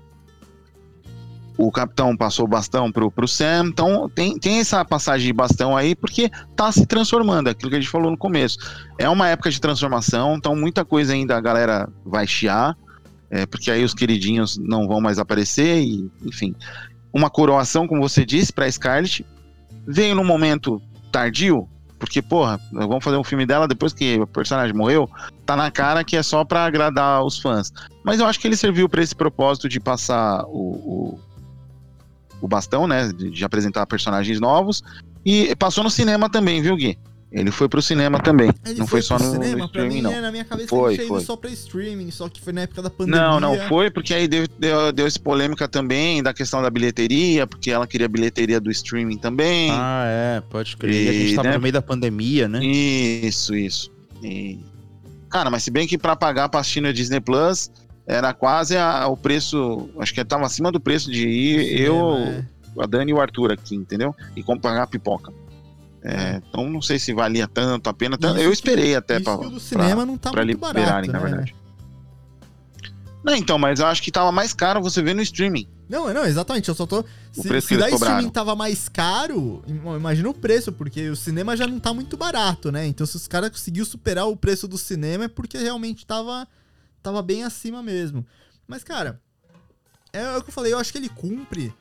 o 1.56 1.70
Capitão 1.70 2.16
passou 2.16 2.46
o 2.46 2.48
bastão 2.48 2.90
pro, 2.90 3.10
pro 3.10 3.28
Sam. 3.28 3.66
Então 3.66 4.08
tem, 4.08 4.38
tem 4.38 4.58
essa 4.60 4.82
passagem 4.84 5.26
de 5.26 5.32
bastão 5.32 5.76
aí, 5.76 5.94
porque 5.94 6.30
tá 6.56 6.72
se 6.72 6.86
transformando, 6.86 7.48
aquilo 7.48 7.70
que 7.70 7.76
a 7.76 7.80
gente 7.80 7.90
falou 7.90 8.10
no 8.10 8.16
começo. 8.16 8.58
É 8.98 9.08
uma 9.08 9.28
época 9.28 9.50
de 9.50 9.60
transformação, 9.60 10.36
então 10.36 10.56
muita 10.56 10.84
coisa 10.84 11.12
ainda 11.12 11.36
a 11.36 11.40
galera 11.40 11.88
vai 12.04 12.26
chiar 12.26 12.76
é, 13.30 13.46
porque 13.46 13.70
aí 13.70 13.84
os 13.84 13.94
queridinhos 13.94 14.58
não 14.58 14.88
vão 14.88 15.00
mais 15.00 15.18
aparecer 15.18 15.82
e, 15.82 16.10
enfim, 16.24 16.54
uma 17.12 17.30
coroação, 17.30 17.86
como 17.86 18.00
você 18.00 18.24
disse, 18.24 18.52
para 18.52 18.70
Scarlett 18.70 19.24
veio 19.86 20.14
num 20.14 20.24
momento 20.24 20.80
tardio, 21.10 21.68
porque 21.98 22.22
porra, 22.22 22.58
vamos 22.72 23.04
fazer 23.04 23.16
um 23.16 23.24
filme 23.24 23.44
dela 23.44 23.68
depois 23.68 23.92
que 23.92 24.18
o 24.18 24.26
personagem 24.26 24.74
morreu, 24.74 25.08
tá 25.44 25.56
na 25.56 25.70
cara 25.70 26.02
que 26.02 26.16
é 26.16 26.22
só 26.22 26.44
para 26.44 26.64
agradar 26.64 27.24
os 27.24 27.38
fãs. 27.38 27.72
Mas 28.04 28.20
eu 28.20 28.26
acho 28.26 28.40
que 28.40 28.46
ele 28.46 28.56
serviu 28.56 28.88
para 28.88 29.02
esse 29.02 29.14
propósito 29.14 29.68
de 29.68 29.78
passar 29.78 30.44
o, 30.46 31.18
o, 31.18 31.20
o 32.40 32.48
bastão, 32.48 32.86
né, 32.86 33.08
de, 33.12 33.30
de 33.30 33.44
apresentar 33.44 33.86
personagens 33.86 34.40
novos 34.40 34.82
e 35.24 35.54
passou 35.56 35.84
no 35.84 35.90
cinema 35.90 36.30
também, 36.30 36.62
viu, 36.62 36.76
Gui? 36.76 36.98
Ele 37.32 37.52
foi 37.52 37.68
pro 37.68 37.80
cinema 37.80 38.18
também. 38.18 38.50
Ele 38.66 38.80
não 38.80 38.86
foi, 38.88 39.00
só 39.02 39.16
pro 39.16 39.24
no, 39.26 39.34
no 39.34 39.44
cinema? 39.44 39.56
pra 39.58 39.66
streaming, 39.66 39.94
mim, 39.94 40.02
não. 40.02 40.12
é, 40.12 40.20
na 40.20 40.32
minha 40.32 40.44
cabeça 40.44 40.68
Foi, 40.68 40.94
ele 40.94 40.96
tinha 40.96 41.06
ido 41.06 41.14
foi. 41.14 41.24
só 41.24 41.36
pra 41.36 41.50
streaming, 41.50 42.10
só 42.10 42.28
que 42.28 42.40
foi 42.40 42.52
na 42.52 42.62
época 42.62 42.82
da 42.82 42.90
pandemia. 42.90 43.20
Não, 43.20 43.38
não 43.38 43.56
foi, 43.68 43.88
porque 43.88 44.12
aí 44.12 44.26
deu, 44.26 44.46
deu, 44.58 44.90
deu 44.92 45.06
essa 45.06 45.18
polêmica 45.20 45.68
também 45.68 46.22
da 46.24 46.34
questão 46.34 46.60
da 46.60 46.68
bilheteria, 46.68 47.46
porque 47.46 47.70
ela 47.70 47.86
queria 47.86 48.08
bilheteria 48.08 48.58
do 48.60 48.68
streaming 48.70 49.16
também. 49.16 49.70
Ah, 49.72 50.04
é, 50.06 50.40
pode 50.50 50.76
crer. 50.76 50.92
E, 50.92 51.08
a 51.08 51.12
gente 51.12 51.34
tava 51.36 51.48
né? 51.50 51.54
no 51.54 51.60
meio 51.60 51.72
da 51.72 51.82
pandemia, 51.82 52.48
né? 52.48 52.64
Isso, 52.64 53.54
isso. 53.54 53.92
E- 54.22 54.58
Cara, 55.30 55.48
mas 55.50 55.62
se 55.62 55.70
bem 55.70 55.86
que 55.86 55.96
pra 55.96 56.16
pagar 56.16 56.48
pra 56.48 56.58
assistir 56.58 56.80
no 56.80 56.92
Disney 56.92 57.20
Plus 57.20 57.70
era 58.08 58.32
quase 58.34 58.76
a- 58.76 59.06
o 59.06 59.16
preço, 59.16 59.88
acho 60.00 60.12
que 60.12 60.24
tava 60.24 60.44
acima 60.44 60.72
do 60.72 60.80
preço 60.80 61.08
de 61.08 61.28
ir 61.28 61.80
eu, 61.80 61.94
Cinema, 61.94 62.44
é. 62.78 62.82
a 62.82 62.86
Dani 62.86 63.12
e 63.12 63.14
o 63.14 63.20
Arthur 63.20 63.52
aqui, 63.52 63.76
entendeu? 63.76 64.12
E 64.34 64.42
como 64.42 64.60
pagar 64.60 64.82
a 64.82 64.86
pipoca. 64.88 65.32
É, 66.02 66.40
então 66.48 66.68
não 66.70 66.80
sei 66.80 66.98
se 66.98 67.12
valia 67.12 67.46
tanto 67.46 67.88
a 67.88 67.92
pena. 67.92 68.16
Isso 68.18 68.38
eu 68.38 68.52
esperei 68.52 68.94
até 68.96 69.20
que 69.20 69.28
o 69.28 69.50
do 69.50 69.60
cinema 69.60 70.06
não 70.06 70.16
tá 70.16 70.30
pra 70.30 70.44
muito 70.44 70.58
barato, 70.58 70.78
liberarem, 70.78 71.10
né? 71.10 71.18
na 71.18 71.24
verdade. 71.24 71.54
Não, 73.22 73.34
então, 73.34 73.58
mas 73.58 73.80
eu 73.80 73.86
acho 73.86 74.02
que 74.02 74.10
tava 74.10 74.32
mais 74.32 74.54
caro 74.54 74.80
você 74.80 75.02
ver 75.02 75.14
no 75.14 75.20
streaming. 75.20 75.68
Não, 75.88 76.12
não, 76.14 76.24
exatamente. 76.24 76.68
Eu 76.70 76.74
só 76.74 76.86
tô. 76.86 77.04
Se, 77.32 77.46
preço 77.46 77.68
se 77.68 77.76
que 77.76 77.82
cobraram. 77.82 77.96
streaming 78.14 78.30
tava 78.30 78.56
mais 78.56 78.88
caro, 78.88 79.62
im- 79.68 79.96
imagina 79.96 80.30
o 80.30 80.34
preço, 80.34 80.72
porque 80.72 81.10
o 81.10 81.16
cinema 81.16 81.54
já 81.56 81.66
não 81.66 81.78
tá 81.78 81.92
muito 81.92 82.16
barato, 82.16 82.72
né? 82.72 82.86
Então, 82.86 83.06
se 83.06 83.16
os 83.16 83.28
caras 83.28 83.50
conseguiu 83.50 83.84
superar 83.84 84.26
o 84.26 84.36
preço 84.36 84.66
do 84.66 84.78
cinema, 84.78 85.24
é 85.24 85.28
porque 85.28 85.58
realmente 85.58 86.06
tava, 86.06 86.48
tava 87.02 87.20
bem 87.20 87.44
acima 87.44 87.82
mesmo. 87.82 88.24
Mas, 88.66 88.82
cara, 88.82 89.20
é 90.12 90.36
o 90.38 90.42
que 90.42 90.48
eu 90.48 90.54
falei, 90.54 90.72
eu 90.72 90.78
acho 90.78 90.90
que 90.90 90.96
ele 90.98 91.08
cumpre 91.10 91.74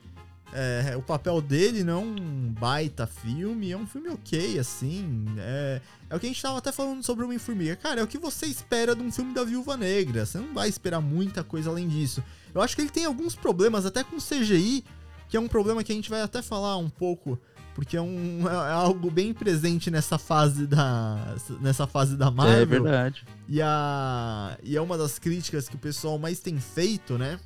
é, 0.52 0.96
o 0.96 1.02
papel 1.02 1.40
dele, 1.40 1.84
não 1.84 1.92
é 1.92 2.04
um 2.04 2.54
baita 2.58 3.06
filme, 3.06 3.70
é 3.70 3.76
um 3.76 3.86
filme 3.86 4.08
ok, 4.08 4.58
assim. 4.58 5.26
É, 5.38 5.80
é 6.08 6.16
o 6.16 6.18
que 6.18 6.26
a 6.26 6.28
gente 6.28 6.42
tava 6.42 6.58
até 6.58 6.72
falando 6.72 7.02
sobre 7.02 7.24
uma 7.24 7.28
Homem-Formiga. 7.28 7.76
Cara, 7.76 8.00
é 8.00 8.04
o 8.04 8.06
que 8.06 8.18
você 8.18 8.46
espera 8.46 8.94
de 8.94 9.02
um 9.02 9.12
filme 9.12 9.32
da 9.32 9.44
Viúva 9.44 9.76
Negra. 9.76 10.26
Você 10.26 10.38
não 10.38 10.52
vai 10.52 10.68
esperar 10.68 11.00
muita 11.00 11.44
coisa 11.44 11.70
além 11.70 11.88
disso. 11.88 12.22
Eu 12.54 12.60
acho 12.60 12.74
que 12.74 12.82
ele 12.82 12.90
tem 12.90 13.04
alguns 13.04 13.34
problemas, 13.34 13.86
até 13.86 14.02
com 14.02 14.16
CGI, 14.16 14.84
que 15.28 15.36
é 15.36 15.40
um 15.40 15.48
problema 15.48 15.84
que 15.84 15.92
a 15.92 15.94
gente 15.94 16.10
vai 16.10 16.20
até 16.20 16.42
falar 16.42 16.76
um 16.76 16.90
pouco, 16.90 17.38
porque 17.74 17.96
é, 17.96 18.02
um, 18.02 18.48
é 18.48 18.72
algo 18.72 19.08
bem 19.10 19.32
presente 19.32 19.90
nessa 19.90 20.18
fase 20.18 20.66
da, 20.66 21.36
nessa 21.60 21.86
fase 21.86 22.16
da 22.16 22.30
Marvel. 22.30 22.62
É 22.62 22.66
verdade. 22.66 23.24
E, 23.48 23.62
a, 23.62 24.58
e 24.64 24.76
é 24.76 24.80
uma 24.80 24.98
das 24.98 25.18
críticas 25.18 25.68
que 25.68 25.76
o 25.76 25.78
pessoal 25.78 26.18
mais 26.18 26.40
tem 26.40 26.58
feito, 26.58 27.16
né? 27.16 27.38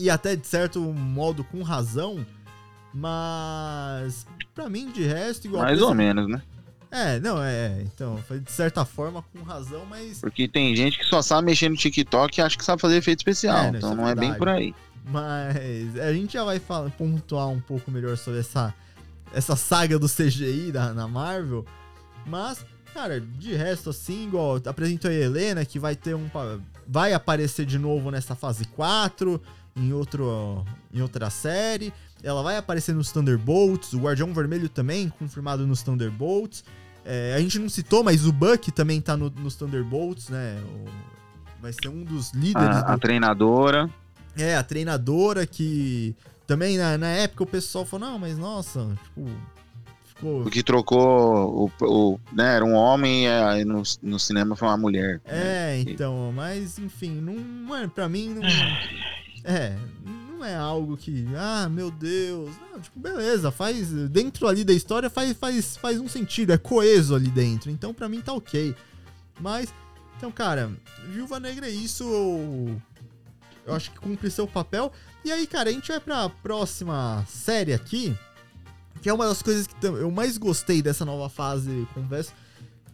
E 0.00 0.08
até 0.08 0.34
de 0.34 0.46
certo 0.46 0.80
modo 0.80 1.44
com 1.44 1.62
razão. 1.62 2.24
Mas, 2.92 4.26
pra 4.54 4.68
mim, 4.68 4.90
de 4.90 5.04
resto, 5.04 5.46
igual. 5.46 5.62
mais 5.62 5.80
ou 5.80 5.94
menos, 5.94 6.26
né? 6.26 6.42
É, 6.90 7.20
não, 7.20 7.40
é. 7.40 7.82
Então, 7.82 8.16
foi 8.26 8.40
de 8.40 8.50
certa 8.50 8.84
forma 8.84 9.22
com 9.22 9.42
razão, 9.42 9.84
mas. 9.86 10.20
Porque 10.20 10.48
tem 10.48 10.74
gente 10.74 10.98
que 10.98 11.04
só 11.04 11.22
sabe 11.22 11.46
mexer 11.46 11.68
no 11.68 11.76
TikTok 11.76 12.40
e 12.40 12.42
acha 12.42 12.56
que 12.56 12.64
sabe 12.64 12.80
fazer 12.80 12.96
efeito 12.96 13.20
especial. 13.20 13.58
É, 13.58 13.70
né, 13.72 13.78
então 13.78 13.92
é 13.92 13.94
não 13.94 14.08
é 14.08 14.14
bem 14.14 14.30
verdade. 14.30 14.38
por 14.38 14.48
aí. 14.48 14.74
Mas 15.04 15.98
a 15.98 16.12
gente 16.12 16.32
já 16.32 16.44
vai 16.44 16.58
falar, 16.58 16.90
pontuar 16.90 17.48
um 17.48 17.60
pouco 17.60 17.90
melhor 17.90 18.16
sobre 18.16 18.40
essa, 18.40 18.74
essa 19.32 19.54
saga 19.54 19.98
do 19.98 20.08
CGI 20.08 20.72
da, 20.72 20.92
na 20.92 21.06
Marvel. 21.06 21.64
Mas, 22.26 22.64
cara, 22.92 23.20
de 23.20 23.54
resto, 23.54 23.90
assim, 23.90 24.26
igual 24.26 24.60
apresentou 24.64 25.10
a 25.10 25.14
Helena, 25.14 25.64
que 25.64 25.78
vai 25.78 25.94
ter 25.94 26.14
um. 26.14 26.28
Vai 26.88 27.12
aparecer 27.12 27.64
de 27.66 27.78
novo 27.78 28.10
nessa 28.10 28.34
fase 28.34 28.64
4, 28.64 29.40
em, 29.80 29.92
outro, 29.92 30.64
em 30.92 31.00
outra 31.00 31.30
série. 31.30 31.92
Ela 32.22 32.42
vai 32.42 32.56
aparecer 32.58 32.94
nos 32.94 33.10
Thunderbolts, 33.10 33.92
o 33.94 33.98
Guardião 34.00 34.32
Vermelho 34.34 34.68
também, 34.68 35.08
confirmado 35.18 35.66
nos 35.66 35.82
Thunderbolts. 35.82 36.62
É, 37.04 37.34
a 37.34 37.40
gente 37.40 37.58
não 37.58 37.68
citou, 37.68 38.04
mas 38.04 38.26
o 38.26 38.32
Buck 38.32 38.70
também 38.72 39.00
tá 39.00 39.16
no- 39.16 39.30
nos 39.30 39.54
Thunderbolts, 39.56 40.28
né? 40.28 40.60
O- 40.62 41.62
vai 41.62 41.72
ser 41.72 41.88
um 41.88 42.04
dos 42.04 42.32
líderes 42.32 42.76
A, 42.76 42.92
a 42.92 42.94
do, 42.94 43.00
treinadora. 43.00 43.88
é, 44.36 44.54
a 44.56 44.62
treinadora 44.62 45.46
que 45.46 46.14
também 46.46 46.76
na, 46.76 46.98
na 46.98 47.08
época 47.08 47.42
o 47.44 47.46
pessoal 47.46 47.84
falou, 47.86 48.08
não, 48.10 48.18
mas 48.18 48.36
nossa, 48.36 48.86
tipo. 49.04 49.30
O 50.22 50.50
que 50.50 50.62
trocou 50.62 51.70
o, 51.80 51.84
o- 51.86 52.20
né, 52.34 52.56
era 52.56 52.64
um 52.64 52.74
homem 52.74 53.24
e 53.24 53.28
aí 53.28 53.64
no, 53.64 53.82
no 54.02 54.18
cinema 54.18 54.54
foi 54.54 54.68
uma 54.68 54.76
mulher. 54.76 55.22
né? 55.26 55.32
É, 55.78 55.80
então, 55.80 56.30
mas 56.36 56.78
enfim, 56.78 57.12
não, 57.22 57.34
mano, 57.38 57.88
pra 57.88 58.06
mim 58.10 58.28
não. 58.34 58.42
É, 59.44 59.76
não 60.04 60.44
é 60.44 60.56
algo 60.56 60.96
que, 60.96 61.26
ah, 61.36 61.68
meu 61.68 61.90
Deus. 61.90 62.50
Não, 62.72 62.80
tipo, 62.80 62.98
beleza, 62.98 63.50
faz. 63.50 63.90
Dentro 64.08 64.48
ali 64.48 64.64
da 64.64 64.72
história 64.72 65.10
faz, 65.10 65.36
faz, 65.36 65.76
faz 65.76 66.00
um 66.00 66.08
sentido, 66.08 66.52
é 66.52 66.58
coeso 66.58 67.14
ali 67.14 67.28
dentro. 67.28 67.70
Então 67.70 67.92
pra 67.92 68.08
mim 68.08 68.20
tá 68.20 68.32
ok. 68.32 68.74
Mas, 69.38 69.72
então, 70.16 70.30
cara, 70.30 70.70
Viúva 71.08 71.38
Negra 71.38 71.66
é 71.66 71.70
isso. 71.70 72.04
Eu, 72.04 72.80
eu 73.66 73.74
acho 73.74 73.90
que 73.90 73.98
cumpre 73.98 74.30
seu 74.30 74.46
papel. 74.46 74.92
E 75.24 75.30
aí, 75.30 75.46
cara, 75.46 75.68
a 75.68 75.72
gente 75.72 75.88
vai 75.88 76.00
pra 76.00 76.28
próxima 76.28 77.24
série 77.28 77.74
aqui, 77.74 78.16
que 79.02 79.08
é 79.08 79.12
uma 79.12 79.26
das 79.26 79.42
coisas 79.42 79.66
que 79.66 79.74
eu 79.84 80.10
mais 80.10 80.38
gostei 80.38 80.80
dessa 80.80 81.04
nova 81.04 81.28
fase, 81.28 81.86
confesso, 81.92 82.32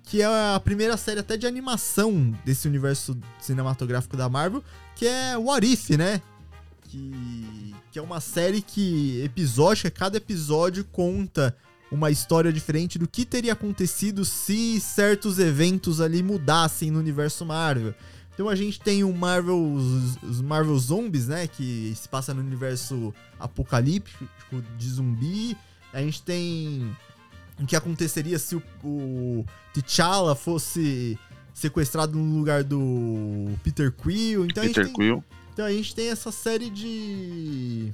que 0.02 0.22
é 0.22 0.26
a 0.26 0.60
primeira 0.60 0.96
série 0.96 1.20
até 1.20 1.36
de 1.36 1.46
animação 1.46 2.32
desse 2.44 2.66
universo 2.66 3.16
cinematográfico 3.40 4.16
da 4.16 4.28
Marvel, 4.28 4.62
que 4.96 5.06
é 5.06 5.36
What 5.36 5.64
If, 5.64 5.90
né? 5.90 6.20
Que, 6.96 7.74
que 7.92 7.98
é 7.98 8.02
uma 8.02 8.20
série 8.20 8.62
que 8.62 9.20
episódica, 9.22 9.90
cada 9.90 10.16
episódio 10.16 10.84
conta 10.84 11.54
uma 11.90 12.10
história 12.10 12.52
diferente 12.52 12.98
do 12.98 13.06
que 13.06 13.24
teria 13.24 13.52
acontecido 13.52 14.24
se 14.24 14.80
certos 14.80 15.38
eventos 15.38 16.00
ali 16.00 16.22
mudassem 16.22 16.90
no 16.90 16.98
universo 16.98 17.44
Marvel. 17.44 17.94
Então 18.34 18.48
a 18.48 18.54
gente 18.54 18.80
tem 18.80 19.04
o 19.04 19.12
Marvel, 19.12 19.72
os, 19.72 20.16
os 20.22 20.42
Marvel 20.42 20.78
Zombies, 20.78 21.28
né, 21.28 21.46
que 21.46 21.94
se 21.96 22.08
passa 22.08 22.34
no 22.34 22.40
universo 22.40 23.14
apocalíptico 23.38 24.26
de 24.76 24.88
zumbi. 24.90 25.56
A 25.92 26.00
gente 26.00 26.22
tem 26.22 26.94
o 27.58 27.66
que 27.66 27.76
aconteceria 27.76 28.38
se 28.38 28.56
o, 28.56 28.62
o 28.84 29.44
T'Challa 29.72 30.34
fosse 30.34 31.18
sequestrado 31.54 32.18
no 32.18 32.38
lugar 32.38 32.62
do 32.62 33.50
Peter 33.62 33.90
Quill. 33.90 34.44
Então 34.44 34.62
Peter 34.64 34.82
a 34.82 34.86
gente 34.86 34.96
Quill. 34.96 35.24
Então 35.56 35.64
a 35.64 35.72
gente 35.72 35.94
tem 35.94 36.10
essa 36.10 36.30
série 36.30 36.68
de 36.68 37.90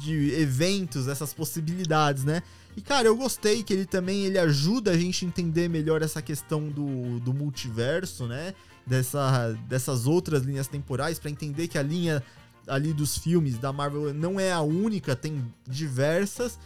de 0.00 0.32
eventos, 0.32 1.08
essas 1.08 1.34
possibilidades, 1.34 2.24
né? 2.24 2.42
E 2.74 2.80
cara, 2.80 3.06
eu 3.06 3.14
gostei 3.14 3.62
que 3.62 3.70
ele 3.70 3.84
também 3.84 4.24
ele 4.24 4.38
ajuda 4.38 4.92
a 4.92 4.96
gente 4.96 5.22
a 5.22 5.28
entender 5.28 5.68
melhor 5.68 6.00
essa 6.00 6.22
questão 6.22 6.70
do, 6.70 7.20
do 7.20 7.34
multiverso, 7.34 8.26
né? 8.26 8.54
Dessa, 8.86 9.52
dessas 9.68 10.06
outras 10.06 10.42
linhas 10.42 10.68
temporais 10.68 11.18
para 11.18 11.30
entender 11.30 11.68
que 11.68 11.76
a 11.76 11.82
linha 11.82 12.22
ali 12.66 12.94
dos 12.94 13.18
filmes 13.18 13.58
da 13.58 13.74
Marvel 13.74 14.14
não 14.14 14.40
é 14.40 14.50
a 14.50 14.62
única, 14.62 15.14
tem 15.14 15.44
diversas. 15.68 16.58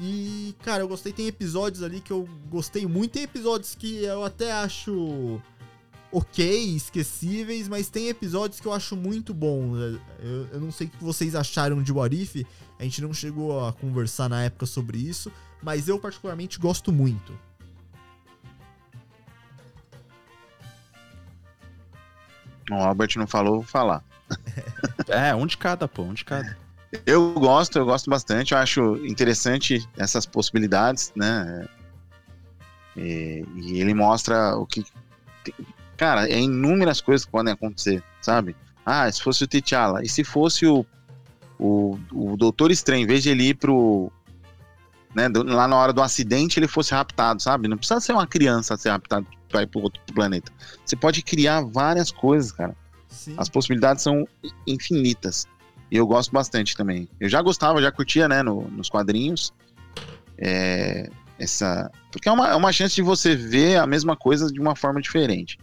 E, 0.00 0.52
cara, 0.64 0.82
eu 0.82 0.88
gostei. 0.88 1.12
Tem 1.12 1.28
episódios 1.28 1.80
ali 1.80 2.00
que 2.00 2.12
eu 2.12 2.28
gostei 2.50 2.86
muito. 2.86 3.12
Tem 3.12 3.22
episódios 3.22 3.76
que 3.76 4.02
eu 4.02 4.24
até 4.24 4.50
acho 4.50 5.40
ok, 6.12 6.76
esquecíveis, 6.76 7.68
mas 7.68 7.88
tem 7.88 8.08
episódios 8.08 8.60
que 8.60 8.66
eu 8.66 8.72
acho 8.72 8.94
muito 8.94 9.32
bons. 9.32 9.78
Eu, 10.20 10.46
eu 10.52 10.60
não 10.60 10.70
sei 10.70 10.86
o 10.86 10.90
que 10.90 11.02
vocês 11.02 11.34
acharam 11.34 11.82
de 11.82 11.90
What 11.90 12.14
If. 12.14 12.46
A 12.78 12.84
gente 12.84 13.00
não 13.00 13.14
chegou 13.14 13.66
a 13.66 13.72
conversar 13.72 14.28
na 14.28 14.42
época 14.42 14.66
sobre 14.66 14.98
isso, 14.98 15.32
mas 15.62 15.88
eu 15.88 15.98
particularmente 15.98 16.58
gosto 16.58 16.92
muito. 16.92 17.32
O 22.70 22.74
Albert 22.74 23.16
não 23.16 23.26
falou, 23.26 23.54
vou 23.54 23.62
falar. 23.64 24.04
É, 25.08 25.34
um 25.34 25.46
de 25.46 25.58
cada, 25.58 25.86
pô, 25.86 26.02
um 26.02 26.14
de 26.14 26.24
cada. 26.24 26.56
Eu 27.06 27.34
gosto, 27.34 27.78
eu 27.78 27.84
gosto 27.84 28.08
bastante, 28.08 28.52
eu 28.52 28.58
acho 28.58 28.96
interessante 29.04 29.86
essas 29.96 30.24
possibilidades, 30.24 31.12
né? 31.14 31.66
E, 32.96 33.44
e 33.56 33.80
ele 33.80 33.94
mostra 33.94 34.56
o 34.56 34.66
que. 34.66 34.84
Cara, 36.02 36.28
é 36.28 36.40
inúmeras 36.40 37.00
coisas 37.00 37.24
que 37.24 37.30
podem 37.30 37.52
acontecer, 37.52 38.02
sabe? 38.20 38.56
Ah, 38.84 39.08
se 39.12 39.22
fosse 39.22 39.44
o 39.44 39.46
T'Challa, 39.46 40.02
e 40.02 40.08
se 40.08 40.24
fosse 40.24 40.66
o, 40.66 40.84
o, 41.60 41.96
o 42.10 42.36
Doutor 42.36 42.72
Estranho, 42.72 43.04
em 43.04 43.06
vez 43.06 43.22
de 43.22 43.30
ele 43.30 43.44
ir 43.50 43.54
pro. 43.54 44.10
Né, 45.14 45.28
do- 45.28 45.44
lá 45.44 45.68
na 45.68 45.76
hora 45.76 45.92
do 45.92 46.02
acidente, 46.02 46.58
ele 46.58 46.66
fosse 46.66 46.92
raptado, 46.92 47.40
sabe? 47.40 47.68
Não 47.68 47.76
precisa 47.78 48.00
ser 48.00 48.14
uma 48.14 48.26
criança 48.26 48.76
ser 48.76 48.90
raptado 48.90 49.28
para 49.48 49.62
ir 49.62 49.68
pro 49.68 49.80
outro 49.80 50.02
planeta. 50.12 50.50
Você 50.84 50.96
pode 50.96 51.22
criar 51.22 51.60
várias 51.60 52.10
coisas, 52.10 52.50
cara. 52.50 52.74
Sim. 53.08 53.34
As 53.36 53.48
possibilidades 53.48 54.02
são 54.02 54.26
infinitas. 54.66 55.46
E 55.88 55.96
eu 55.96 56.06
gosto 56.06 56.32
bastante 56.32 56.76
também. 56.76 57.08
Eu 57.20 57.28
já 57.28 57.40
gostava, 57.40 57.80
já 57.80 57.92
curtia, 57.92 58.26
né, 58.26 58.42
no- 58.42 58.66
nos 58.70 58.88
quadrinhos. 58.90 59.52
É, 60.36 61.08
essa, 61.38 61.88
porque 62.10 62.28
é 62.28 62.32
uma, 62.32 62.48
é 62.48 62.56
uma 62.56 62.72
chance 62.72 62.96
de 62.96 63.02
você 63.02 63.36
ver 63.36 63.76
a 63.76 63.86
mesma 63.86 64.16
coisa 64.16 64.48
de 64.50 64.58
uma 64.60 64.74
forma 64.74 65.00
diferente. 65.00 65.58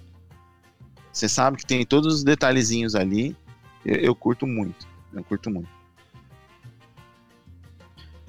Você 1.12 1.28
sabe 1.28 1.58
que 1.58 1.66
tem 1.66 1.86
todos 1.86 2.16
os 2.16 2.24
detalhezinhos 2.24 2.96
ali. 2.96 3.36
Eu, 3.86 3.96
eu 3.96 4.16
curto 4.16 4.46
muito. 4.46 4.88
Eu 5.14 5.24
curto 5.24 5.50
muito. 5.50 5.70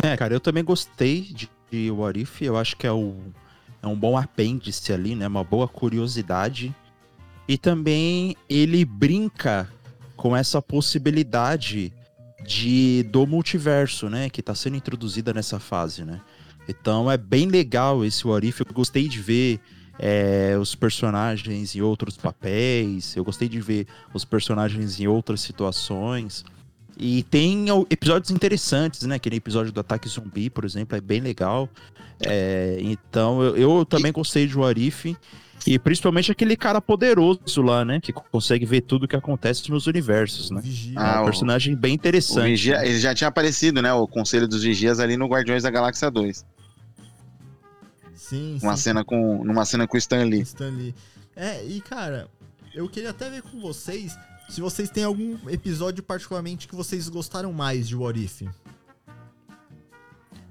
É, 0.03 0.17
cara, 0.17 0.33
eu 0.33 0.41
também 0.41 0.65
gostei 0.65 1.23
de, 1.23 1.51
de 1.71 1.91
What 1.91 2.19
If. 2.19 2.43
Eu 2.43 2.57
acho 2.57 2.77
que 2.77 2.87
é, 2.87 2.93
o, 2.93 3.17
é 3.83 3.87
um 3.87 3.97
bom 3.97 4.17
apêndice 4.17 4.93
ali, 4.93 5.15
né? 5.15 5.27
Uma 5.27 5.45
boa 5.45 5.69
curiosidade. 5.69 6.75
E 7.47 7.59
também 7.59 8.37
ele 8.49 8.85
brinca 8.85 9.71
com 10.17 10.37
essa 10.37 10.63
possibilidade 10.63 11.93
de 12.47 13.03
do 13.11 13.27
multiverso, 13.27 14.09
né? 14.09 14.31
Que 14.31 14.43
tá 14.43 14.55
sendo 14.55 14.77
introduzida 14.77 15.35
nessa 15.35 15.59
fase, 15.59 16.05
né? 16.05 16.21
Então 16.69 17.11
é 17.11 17.17
bem 17.17 17.47
legal 17.47 18.05
esse 18.05 18.27
What 18.27 18.47
If. 18.47 18.61
Eu 18.61 18.67
gostei 18.73 19.09
de 19.09 19.21
ver 19.21 19.61
é, 20.03 20.57
os 20.59 20.75
personagens 20.75 21.77
em 21.77 21.83
outros 21.83 22.17
papéis. 22.17 23.15
Eu 23.15 23.23
gostei 23.23 23.49
de 23.49 23.61
ver 23.61 23.87
os 24.15 24.25
personagens 24.25 24.99
em 24.99 25.07
outras 25.07 25.43
situações. 25.43 26.43
E 26.99 27.23
tem 27.25 27.67
episódios 27.91 28.31
interessantes, 28.31 29.03
né? 29.03 29.17
Aquele 29.17 29.37
episódio 29.37 29.71
do 29.73 29.81
Ataque 29.81 30.09
Zumbi, 30.09 30.49
por 30.51 30.65
exemplo, 30.65 30.97
é 30.97 31.01
bem 31.01 31.21
legal. 31.21 31.69
É, 32.27 32.79
então, 32.81 33.43
eu, 33.43 33.57
eu 33.57 33.85
também 33.85 34.11
gostei 34.13 34.47
de 34.47 34.57
What 34.59 34.81
If. 34.81 35.07
E 35.67 35.79
principalmente 35.79 36.33
aquele 36.33 36.57
cara 36.57 36.81
poderoso 36.81 37.61
lá, 37.63 37.85
né? 37.85 38.01
Que 38.01 38.13
consegue 38.13 38.65
ver 38.65 38.81
tudo 38.81 39.05
o 39.05 39.09
que 39.09 39.15
acontece 39.17 39.71
nos 39.71 39.87
universos, 39.87 40.51
né? 40.51 40.61
Vigia. 40.63 40.95
Ah, 40.99 41.17
é 41.17 41.19
um 41.19 41.23
o- 41.23 41.25
personagem 41.27 41.75
bem 41.77 41.93
O 41.93 41.95
interessante. 41.95 42.49
Vigia, 42.49 42.83
ele 42.87 42.99
já 42.99 43.15
tinha 43.15 43.29
aparecido, 43.29 43.83
né? 43.83 43.93
O 43.93 44.07
Conselho 44.07 44.49
dos 44.49 44.63
Vigias 44.63 44.99
ali 45.01 45.19
no 45.19 45.27
Guardiões 45.27 45.63
da 45.63 45.71
Galáxia 45.71 46.11
2. 46.11 46.45
Sim, 48.31 48.59
Uma 48.63 48.77
sim. 48.77 48.83
cena 48.85 49.05
com, 49.05 49.45
numa 49.45 49.65
cena 49.65 49.87
com 49.87 49.97
o 49.97 49.99
Stan 49.99 50.25
Lee. 50.25 50.43
Stan 50.43 50.71
Lee. 50.71 50.95
É, 51.35 51.65
e 51.65 51.81
cara, 51.81 52.29
eu 52.73 52.89
queria 52.89 53.11
até 53.11 53.29
ver 53.29 53.43
com 53.43 53.61
vocês 53.61 54.17
se 54.49 54.61
vocês 54.61 54.89
têm 54.91 55.05
algum 55.05 55.37
episódio 55.49 56.03
particularmente 56.03 56.67
que 56.69 56.75
vocês 56.75 57.09
gostaram 57.09 57.53
mais 57.53 57.89
de 57.89 57.97
What 57.97 58.19
If. 58.23 58.43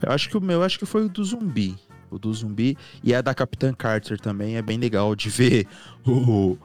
Eu 0.01 0.11
acho 0.11 0.29
que 0.29 0.37
o 0.37 0.41
meu 0.41 0.63
acho 0.63 0.79
que 0.79 0.85
foi 0.85 1.05
o 1.05 1.09
do 1.09 1.23
zumbi. 1.23 1.77
O 2.09 2.17
do 2.17 2.33
zumbi. 2.33 2.77
E 3.03 3.13
a 3.13 3.21
da 3.21 3.33
Capitã 3.33 3.73
Carter 3.73 4.19
também 4.19 4.55
é 4.57 4.61
bem 4.61 4.77
legal 4.77 5.15
de 5.15 5.29
ver 5.29 5.67
o, 6.05 6.57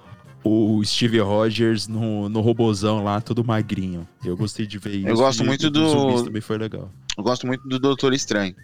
o 0.45 0.83
Steve 0.85 1.19
Rogers 1.21 1.87
no, 1.89 2.29
no 2.29 2.41
robozão 2.41 3.03
lá, 3.03 3.21
todo 3.21 3.45
magrinho. 3.45 4.07
Eu 4.25 4.37
gostei 4.37 4.67
de 4.67 4.79
ver 4.79 4.95
isso. 4.97 5.15
gosto 5.15 5.43
e 5.43 5.47
muito 5.47 5.71
do- 5.71 6.25
também 6.25 6.41
foi 6.43 6.59
legal. 6.59 6.91
Eu 7.17 7.23
gosto 7.25 7.47
muito 7.47 7.67
do 7.69 7.79
Doutor 7.79 8.13
Estranho. 8.15 8.55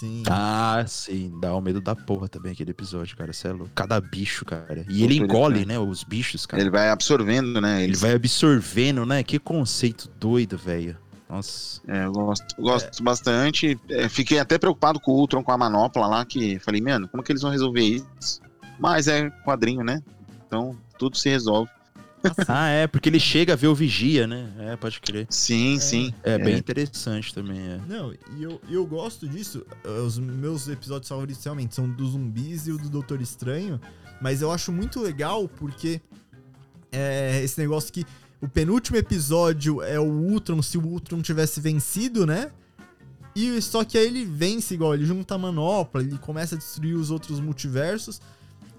Sim. 0.00 0.22
Ah, 0.30 0.82
sim, 0.86 1.30
dá 1.42 1.54
o 1.54 1.60
medo 1.60 1.78
da 1.78 1.94
porra 1.94 2.26
também 2.26 2.52
aquele 2.52 2.70
episódio, 2.70 3.14
cara. 3.18 3.34
Cê 3.34 3.48
é 3.48 3.52
louco. 3.52 3.70
Cada 3.74 4.00
bicho, 4.00 4.46
cara. 4.46 4.86
E 4.88 5.04
ele 5.04 5.18
engole, 5.18 5.60
Estranho. 5.60 5.84
né, 5.84 5.90
os 5.90 6.02
bichos, 6.02 6.46
cara. 6.46 6.62
Ele 6.62 6.70
vai 6.70 6.88
absorvendo, 6.88 7.60
né? 7.60 7.84
Ele 7.84 7.94
vai 7.94 8.14
absorvendo, 8.14 9.04
né? 9.04 9.22
Que 9.22 9.38
conceito 9.38 10.10
doido, 10.18 10.56
velho. 10.56 10.96
Nossa. 11.28 11.82
É, 11.86 12.06
eu 12.06 12.12
gosto, 12.12 12.56
gosto 12.58 13.02
bastante. 13.02 13.78
É, 13.90 14.08
fiquei 14.08 14.38
até 14.38 14.56
preocupado 14.56 14.98
com 14.98 15.12
o 15.12 15.16
Ultron, 15.16 15.44
com 15.44 15.52
a 15.52 15.58
manopla 15.58 16.06
lá, 16.06 16.24
que 16.24 16.58
falei, 16.60 16.80
mano, 16.80 17.06
como 17.06 17.22
que 17.22 17.30
eles 17.30 17.42
vão 17.42 17.50
resolver 17.50 17.82
isso? 17.82 18.40
Mas 18.78 19.06
é 19.06 19.28
quadrinho, 19.44 19.84
né? 19.84 20.02
Então, 20.46 20.74
tudo 20.98 21.18
se 21.18 21.28
resolve. 21.28 21.70
Ah, 22.48 22.68
é, 22.68 22.86
porque 22.86 23.08
ele 23.08 23.20
chega 23.20 23.52
a 23.52 23.56
ver 23.56 23.68
o 23.68 23.74
vigia, 23.74 24.26
né? 24.26 24.52
É, 24.58 24.76
pode 24.76 25.00
crer. 25.00 25.26
Sim, 25.30 25.78
sim. 25.78 26.12
É, 26.22 26.38
bem 26.38 26.56
interessante 26.56 27.32
também, 27.34 27.58
é. 27.58 27.80
Não, 27.88 28.12
e 28.12 28.42
eu, 28.42 28.60
eu 28.68 28.86
gosto 28.86 29.28
disso. 29.28 29.64
Os 30.06 30.18
meus 30.18 30.68
episódios 30.68 31.08
favoritos 31.08 31.42
realmente 31.42 31.74
são 31.74 31.88
dos 31.88 32.10
zumbis 32.12 32.66
e 32.66 32.72
o 32.72 32.78
do 32.78 32.88
Doutor 32.88 33.20
Estranho. 33.20 33.80
Mas 34.20 34.42
eu 34.42 34.50
acho 34.50 34.70
muito 34.70 35.00
legal 35.00 35.48
porque 35.48 36.00
é 36.92 37.40
esse 37.42 37.58
negócio 37.60 37.92
que 37.92 38.04
o 38.40 38.48
penúltimo 38.48 38.96
episódio 38.96 39.82
é 39.82 39.98
o 39.98 40.04
Ultron 40.04 40.62
se 40.62 40.78
o 40.78 40.82
Ultron 40.82 41.22
tivesse 41.22 41.60
vencido, 41.60 42.26
né? 42.26 42.50
E 43.34 43.60
só 43.62 43.84
que 43.84 43.96
aí 43.96 44.06
ele 44.06 44.24
vence 44.24 44.74
igual, 44.74 44.94
ele 44.94 45.06
junta 45.06 45.34
a 45.34 45.38
manopla, 45.38 46.02
ele 46.02 46.18
começa 46.18 46.54
a 46.54 46.58
destruir 46.58 46.94
os 46.94 47.10
outros 47.10 47.38
multiversos. 47.38 48.20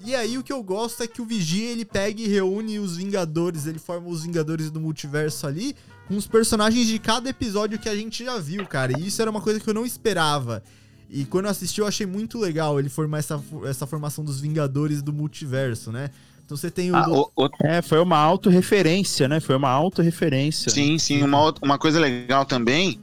E 0.05 0.15
aí 0.15 0.37
o 0.37 0.43
que 0.43 0.51
eu 0.51 0.61
gosto 0.63 1.03
é 1.03 1.07
que 1.07 1.21
o 1.21 1.25
Vigia 1.25 1.69
ele 1.71 1.85
pega 1.85 2.19
e 2.21 2.27
reúne 2.27 2.79
os 2.79 2.97
Vingadores, 2.97 3.65
ele 3.65 3.79
forma 3.79 4.07
os 4.09 4.23
Vingadores 4.23 4.71
do 4.71 4.79
multiverso 4.79 5.45
ali 5.47 5.75
com 6.07 6.15
os 6.17 6.27
personagens 6.27 6.87
de 6.87 6.97
cada 6.99 7.29
episódio 7.29 7.77
que 7.79 7.87
a 7.87 7.95
gente 7.95 8.23
já 8.25 8.37
viu, 8.37 8.65
cara. 8.65 8.99
E 8.99 9.07
isso 9.07 9.21
era 9.21 9.29
uma 9.31 9.41
coisa 9.41 9.59
que 9.59 9.69
eu 9.69 9.73
não 9.73 9.85
esperava. 9.85 10.63
E 11.09 11.25
quando 11.25 11.45
eu 11.45 11.51
assisti, 11.51 11.81
eu 11.81 11.87
achei 11.87 12.05
muito 12.05 12.39
legal 12.39 12.79
ele 12.79 12.89
formar 12.89 13.19
essa, 13.19 13.41
essa 13.65 13.85
formação 13.85 14.23
dos 14.23 14.39
Vingadores 14.39 15.01
do 15.01 15.11
multiverso, 15.13 15.91
né? 15.91 16.09
Então 16.45 16.57
você 16.57 16.71
tem 16.71 16.91
o. 16.91 16.95
Ah, 16.95 17.01
do- 17.03 17.13
o- 17.35 17.45
o- 17.45 17.49
É, 17.61 17.81
foi 17.81 17.99
uma 17.99 18.17
autorreferência, 18.17 19.27
né? 19.27 19.39
Foi 19.39 19.55
uma 19.55 19.69
autorreferência. 19.69 20.69
sim, 20.71 20.97
sim. 20.97 21.21
Uma, 21.23 21.53
uma 21.61 21.77
coisa 21.77 21.99
legal 21.99 22.45
também 22.45 22.99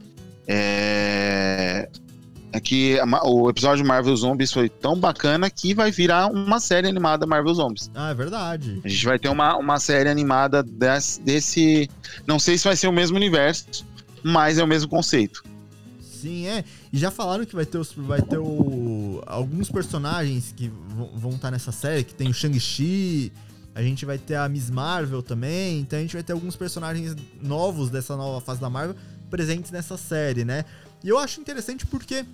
é, 0.47 1.87
é 2.51 2.59
que 2.59 2.99
a 2.99 3.27
o 3.27 3.49
episódio 3.49 3.85
Marvel 3.85 4.15
Zombies 4.15 4.51
foi 4.51 4.69
tão 4.69 4.99
bacana 4.99 5.49
que 5.49 5.73
vai 5.73 5.91
virar 5.91 6.27
uma 6.27 6.59
série 6.59 6.87
animada 6.87 7.25
Marvel 7.27 7.53
Zombies. 7.53 7.91
Ah, 7.93 8.09
é 8.09 8.13
verdade. 8.13 8.81
A 8.83 8.87
gente 8.87 9.05
vai 9.05 9.19
ter 9.19 9.29
uma, 9.29 9.55
uma 9.57 9.79
série 9.79 10.09
animada 10.09 10.63
desse, 10.63 11.21
desse. 11.21 11.89
Não 12.25 12.39
sei 12.39 12.57
se 12.57 12.63
vai 12.65 12.75
ser 12.75 12.87
o 12.87 12.91
mesmo 12.91 13.17
universo, 13.17 13.85
mas 14.23 14.57
é 14.57 14.63
o 14.63 14.67
mesmo 14.67 14.89
conceito. 14.89 15.43
Sim, 16.01 16.47
é. 16.47 16.65
E 16.91 16.97
já 16.97 17.11
falaram 17.11 17.45
que 17.45 17.55
vai 17.55 17.65
ter, 17.65 17.77
os, 17.77 17.93
vai 17.95 18.21
ter 18.21 18.37
o, 18.37 19.21
alguns 19.25 19.71
personagens 19.71 20.53
que 20.55 20.69
vão- 20.89 21.11
vão 21.15 21.31
estar 21.31 21.49
nessa 21.49 21.71
série, 21.71 22.03
que 22.03 22.13
tem 22.13 22.27
o 22.27 22.33
Shang-Chi, 22.33 23.31
a 23.73 23.81
gente 23.81 24.05
vai 24.05 24.17
ter 24.17 24.35
a 24.35 24.49
Miss 24.49 24.69
Marvel 24.69 25.21
também, 25.21 25.79
então 25.79 25.97
a 25.97 26.01
gente 26.01 26.13
vai 26.13 26.23
ter 26.23 26.33
alguns 26.33 26.57
personagens 26.57 27.15
novos 27.41 27.89
dessa 27.89 28.17
nova 28.17 28.41
fase 28.41 28.59
da 28.59 28.69
Marvel 28.69 28.95
presentes 29.29 29.71
nessa 29.71 29.95
série, 29.95 30.43
né? 30.43 30.65
E 31.03 31.09
eu 31.09 31.17
acho 31.17 31.39
interessante 31.39 31.85
porque 31.85 32.25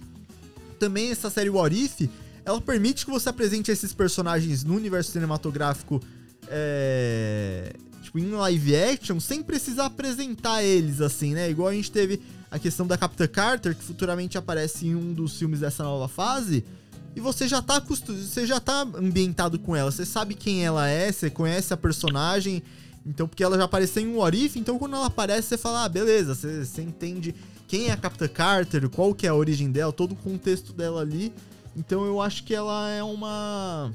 também 0.79 1.11
essa 1.11 1.29
série 1.29 1.49
What 1.49 1.75
If, 1.75 2.09
ela 2.43 2.61
permite 2.61 3.05
que 3.05 3.11
você 3.11 3.29
apresente 3.29 3.71
esses 3.71 3.93
personagens 3.93 4.63
no 4.63 4.75
universo 4.75 5.11
cinematográfico 5.11 6.01
é, 6.47 7.73
tipo, 8.03 8.19
em 8.19 8.29
live 8.29 8.75
action, 8.75 9.19
sem 9.19 9.41
precisar 9.41 9.87
apresentar 9.87 10.63
eles, 10.63 11.01
assim, 11.01 11.33
né? 11.33 11.49
Igual 11.49 11.69
a 11.69 11.73
gente 11.73 11.91
teve 11.91 12.21
a 12.51 12.59
questão 12.59 12.85
da 12.85 12.97
Capitã 12.97 13.27
Carter, 13.27 13.75
que 13.75 13.83
futuramente 13.83 14.37
aparece 14.37 14.87
em 14.87 14.95
um 14.95 15.13
dos 15.13 15.37
filmes 15.37 15.59
dessa 15.59 15.83
nova 15.83 16.07
fase, 16.07 16.63
e 17.15 17.19
você 17.19 17.47
já 17.47 17.61
tá 17.61 17.79
você 17.79 18.45
já 18.45 18.59
tá 18.59 18.81
ambientado 18.81 19.57
com 19.57 19.75
ela, 19.75 19.91
você 19.91 20.05
sabe 20.05 20.35
quem 20.35 20.63
ela 20.63 20.87
é, 20.87 21.11
você 21.11 21.29
conhece 21.29 21.73
a 21.73 21.77
personagem, 21.77 22.61
então 23.05 23.27
porque 23.27 23.43
ela 23.43 23.57
já 23.57 23.63
apareceu 23.63 24.03
em 24.03 24.07
um 24.07 24.17
What 24.17 24.45
If, 24.45 24.55
então 24.57 24.77
quando 24.77 24.95
ela 24.95 25.07
aparece 25.07 25.47
você 25.47 25.57
fala, 25.57 25.85
ah, 25.85 25.89
beleza, 25.89 26.35
você, 26.35 26.63
você 26.65 26.81
entende 26.81 27.33
quem 27.75 27.89
é 27.89 27.91
a 27.91 27.97
Capitã 27.97 28.25
Carter, 28.29 28.89
qual 28.89 29.13
que 29.13 29.27
é 29.27 29.29
a 29.29 29.35
origem 29.35 29.69
dela, 29.69 29.91
todo 29.91 30.13
o 30.13 30.15
contexto 30.15 30.71
dela 30.71 31.01
ali. 31.01 31.33
Então 31.75 32.05
eu 32.05 32.21
acho 32.21 32.45
que 32.45 32.55
ela 32.55 32.89
é 32.89 33.03
uma 33.03 33.91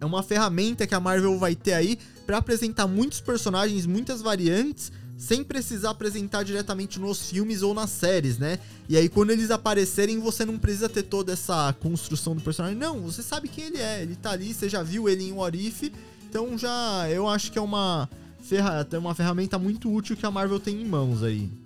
é 0.00 0.06
uma 0.06 0.22
ferramenta 0.22 0.86
que 0.86 0.94
a 0.94 1.00
Marvel 1.00 1.36
vai 1.36 1.56
ter 1.56 1.72
aí 1.72 1.98
pra 2.24 2.38
apresentar 2.38 2.86
muitos 2.86 3.20
personagens, 3.20 3.84
muitas 3.84 4.22
variantes, 4.22 4.92
sem 5.18 5.42
precisar 5.42 5.90
apresentar 5.90 6.44
diretamente 6.44 7.00
nos 7.00 7.30
filmes 7.30 7.62
ou 7.62 7.74
nas 7.74 7.90
séries, 7.90 8.38
né? 8.38 8.60
E 8.88 8.96
aí 8.96 9.08
quando 9.08 9.30
eles 9.30 9.50
aparecerem, 9.50 10.20
você 10.20 10.44
não 10.44 10.56
precisa 10.56 10.88
ter 10.88 11.02
toda 11.02 11.32
essa 11.32 11.74
construção 11.80 12.36
do 12.36 12.42
personagem. 12.42 12.78
Não, 12.78 13.00
você 13.00 13.24
sabe 13.24 13.48
quem 13.48 13.64
ele 13.64 13.78
é, 13.78 14.02
ele 14.02 14.14
tá 14.14 14.30
ali, 14.30 14.54
você 14.54 14.68
já 14.68 14.84
viu 14.84 15.08
ele 15.08 15.24
em 15.24 15.32
What 15.32 15.58
If, 15.58 15.90
então 16.28 16.56
já 16.56 17.10
eu 17.10 17.26
acho 17.26 17.50
que 17.50 17.58
é 17.58 17.62
uma 17.62 18.08
ferra, 18.40 18.86
é 18.88 18.98
uma 18.98 19.16
ferramenta 19.16 19.58
muito 19.58 19.92
útil 19.92 20.16
que 20.16 20.24
a 20.24 20.30
Marvel 20.30 20.60
tem 20.60 20.80
em 20.80 20.86
mãos 20.86 21.24
aí. 21.24 21.63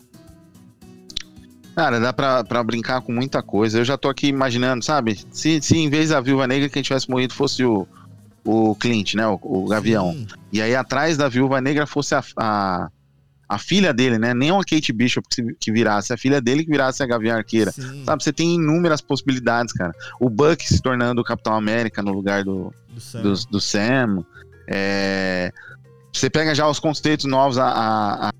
Cara, 1.78 2.00
dá 2.00 2.12
pra, 2.12 2.42
pra 2.42 2.62
brincar 2.64 3.00
com 3.02 3.12
muita 3.12 3.40
coisa. 3.40 3.78
Eu 3.78 3.84
já 3.84 3.96
tô 3.96 4.08
aqui 4.08 4.26
imaginando, 4.26 4.84
sabe? 4.84 5.16
Se, 5.30 5.62
se 5.62 5.76
em 5.78 5.88
vez 5.88 6.08
da 6.10 6.20
Viúva 6.20 6.44
Negra 6.46 6.68
quem 6.68 6.82
tivesse 6.82 7.08
morrido 7.08 7.32
fosse 7.34 7.64
o, 7.64 7.86
o 8.44 8.74
Clint, 8.74 9.14
né? 9.14 9.24
O, 9.28 9.38
o 9.42 9.64
Gavião. 9.66 10.12
Sim. 10.12 10.26
E 10.52 10.60
aí 10.60 10.74
atrás 10.74 11.16
da 11.16 11.28
Viúva 11.28 11.60
Negra 11.60 11.86
fosse 11.86 12.16
a, 12.16 12.22
a, 12.36 12.88
a 13.48 13.58
filha 13.58 13.94
dele, 13.94 14.18
né? 14.18 14.34
Nem 14.34 14.50
uma 14.50 14.64
Kate 14.64 14.92
Bishop 14.92 15.28
que, 15.28 15.34
se- 15.36 15.56
que 15.60 15.70
virasse, 15.70 16.12
a 16.12 16.16
filha 16.18 16.40
dele 16.40 16.64
que 16.64 16.70
virasse 16.70 17.00
a 17.00 17.06
Gavião 17.06 17.36
Arqueira. 17.36 17.70
Sim, 17.70 18.02
Sabe, 18.04 18.24
você 18.24 18.32
tem 18.32 18.56
inúmeras 18.56 19.00
possibilidades, 19.00 19.72
cara. 19.72 19.92
O 20.18 20.28
Buck 20.28 20.66
se 20.66 20.82
tornando 20.82 21.20
o 21.20 21.24
Capitão 21.24 21.54
América 21.54 22.02
no 22.02 22.12
lugar 22.12 22.42
do, 22.42 22.74
do 22.92 23.00
Sam. 23.00 23.22
do, 23.22 23.34
do 23.52 23.60
Sam. 23.60 24.24
É, 24.66 25.52
Você 26.12 26.28
pega 26.28 26.54
já 26.56 26.66
os 26.68 26.80
conceitos 26.80 27.24
novos, 27.26 27.56
a- 27.56 27.68
a- 28.28 28.32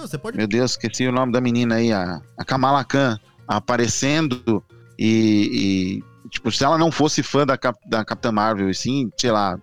Não, 0.00 0.06
você 0.08 0.16
pode 0.18 0.36
Meu 0.36 0.46
Deus, 0.46 0.72
esqueci 0.72 1.06
o 1.06 1.12
nome 1.12 1.32
da 1.32 1.40
menina 1.40 1.74
aí, 1.76 1.92
a, 1.92 2.20
a 2.38 2.44
Kamala 2.44 2.82
Khan, 2.84 3.18
aparecendo 3.46 4.64
e, 4.98 6.02
e, 6.24 6.28
Tipo, 6.28 6.50
se 6.52 6.64
ela 6.64 6.78
não 6.78 6.90
fosse 6.92 7.22
fã 7.22 7.44
da, 7.44 7.58
Cap- 7.58 7.80
da 7.88 8.04
Capitã 8.04 8.30
Marvel, 8.32 8.70
e 8.70 8.74
sim, 8.74 9.10
sei 9.16 9.30
lá, 9.32 9.58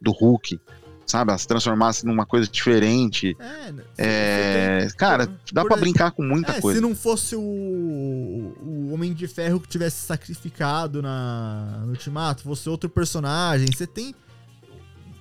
do 0.00 0.12
Hulk, 0.12 0.60
sabe? 1.06 1.30
Ela 1.30 1.38
se 1.38 1.46
transformasse 1.48 2.06
numa 2.06 2.24
coisa 2.24 2.48
diferente. 2.48 3.36
É, 3.38 3.72
né, 3.72 3.82
É, 3.98 4.88
cara, 4.96 5.28
dá 5.52 5.62
ex- 5.62 5.80
brincar 5.80 6.12
com 6.12 6.22
muita 6.22 6.52
É, 6.52 6.60
coisa. 6.60 6.78
se 6.78 6.82
não 6.86 6.94
fosse 6.94 7.34
o, 7.34 7.40
o 7.40 8.90
Homem 8.92 9.12
de 9.12 9.26
Ferro 9.26 9.58
que 9.60 9.68
tivesse 9.68 10.06
sacrificado 10.06 11.02
na, 11.02 11.80
no 11.84 11.90
Ultimato, 11.90 12.42
fosse 12.44 12.68
outro 12.68 12.88
personagem, 12.88 13.66
você 13.72 13.86
tem 13.86 14.14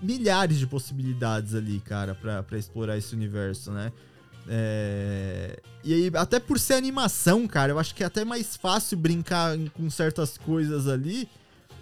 milhares 0.01 0.57
de 0.59 0.67
possibilidades 0.67 1.53
ali, 1.55 1.79
cara, 1.79 2.15
pra 2.15 2.57
explorar 2.57 2.97
esse 2.97 3.13
universo, 3.15 3.71
né? 3.71 3.91
É, 4.53 5.57
E 5.83 5.93
aí, 5.93 6.11
até 6.15 6.39
por 6.39 6.59
ser 6.59 6.73
animação, 6.73 7.47
cara, 7.47 7.71
eu 7.71 7.79
acho 7.79 7.95
que 7.95 8.03
é 8.03 8.05
até 8.05 8.25
mais 8.25 8.57
fácil 8.57 8.97
brincar 8.97 9.57
com 9.73 9.89
certas 9.89 10.37
coisas 10.37 10.87
ali. 10.89 11.27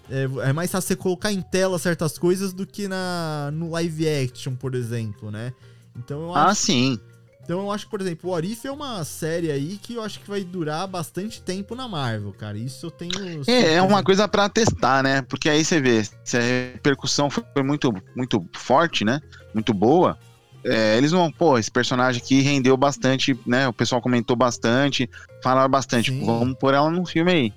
É, 0.09 0.23
é 0.49 0.53
mais 0.53 0.71
fácil 0.71 0.87
você 0.89 0.95
colocar 0.95 1.31
em 1.31 1.41
tela 1.41 1.79
certas 1.79 2.17
coisas 2.17 2.53
do 2.53 2.65
que 2.65 2.87
na, 2.87 3.49
no 3.53 3.71
live 3.71 4.07
action, 4.07 4.55
por 4.55 4.75
exemplo, 4.75 5.31
né? 5.31 5.51
Então 5.97 6.21
eu 6.21 6.35
acho 6.35 6.49
Ah, 6.51 6.55
sim. 6.55 6.99
então 7.43 7.59
eu 7.59 7.71
acho 7.71 7.85
que, 7.85 7.91
por 7.91 8.01
exemplo, 8.01 8.29
o 8.29 8.33
Orif 8.33 8.65
é 8.67 8.71
uma 8.71 9.03
série 9.03 9.51
aí 9.51 9.79
que 9.81 9.95
eu 9.95 10.03
acho 10.03 10.19
que 10.19 10.29
vai 10.29 10.43
durar 10.43 10.87
bastante 10.87 11.41
tempo 11.41 11.75
na 11.75 11.87
Marvel, 11.87 12.31
cara. 12.33 12.57
Isso 12.57 12.85
eu 12.85 12.91
tenho. 12.91 13.11
É, 13.47 13.73
é 13.75 13.81
uma 13.81 14.03
coisa 14.03 14.27
pra 14.27 14.47
testar, 14.47 15.03
né? 15.03 15.21
Porque 15.23 15.49
aí 15.49 15.65
você 15.65 15.81
vê, 15.81 16.03
se 16.23 16.37
a 16.37 16.41
repercussão 16.41 17.29
foi 17.29 17.43
muito, 17.63 17.91
muito 18.15 18.43
forte, 18.55 19.03
né? 19.03 19.19
Muito 19.53 19.73
boa. 19.73 20.17
É, 20.63 20.97
eles 20.97 21.11
vão, 21.11 21.31
pô, 21.31 21.57
esse 21.57 21.71
personagem 21.71 22.21
aqui 22.21 22.41
rendeu 22.41 22.75
bastante, 22.75 23.37
né? 23.45 23.67
O 23.67 23.73
pessoal 23.73 24.01
comentou 24.01 24.35
bastante, 24.35 25.09
falaram 25.43 25.69
bastante. 25.69 26.11
Sim. 26.11 26.25
Vamos 26.25 26.57
pôr 26.57 26.73
ela 26.73 26.89
num 26.89 27.05
filme 27.05 27.31
aí. 27.31 27.53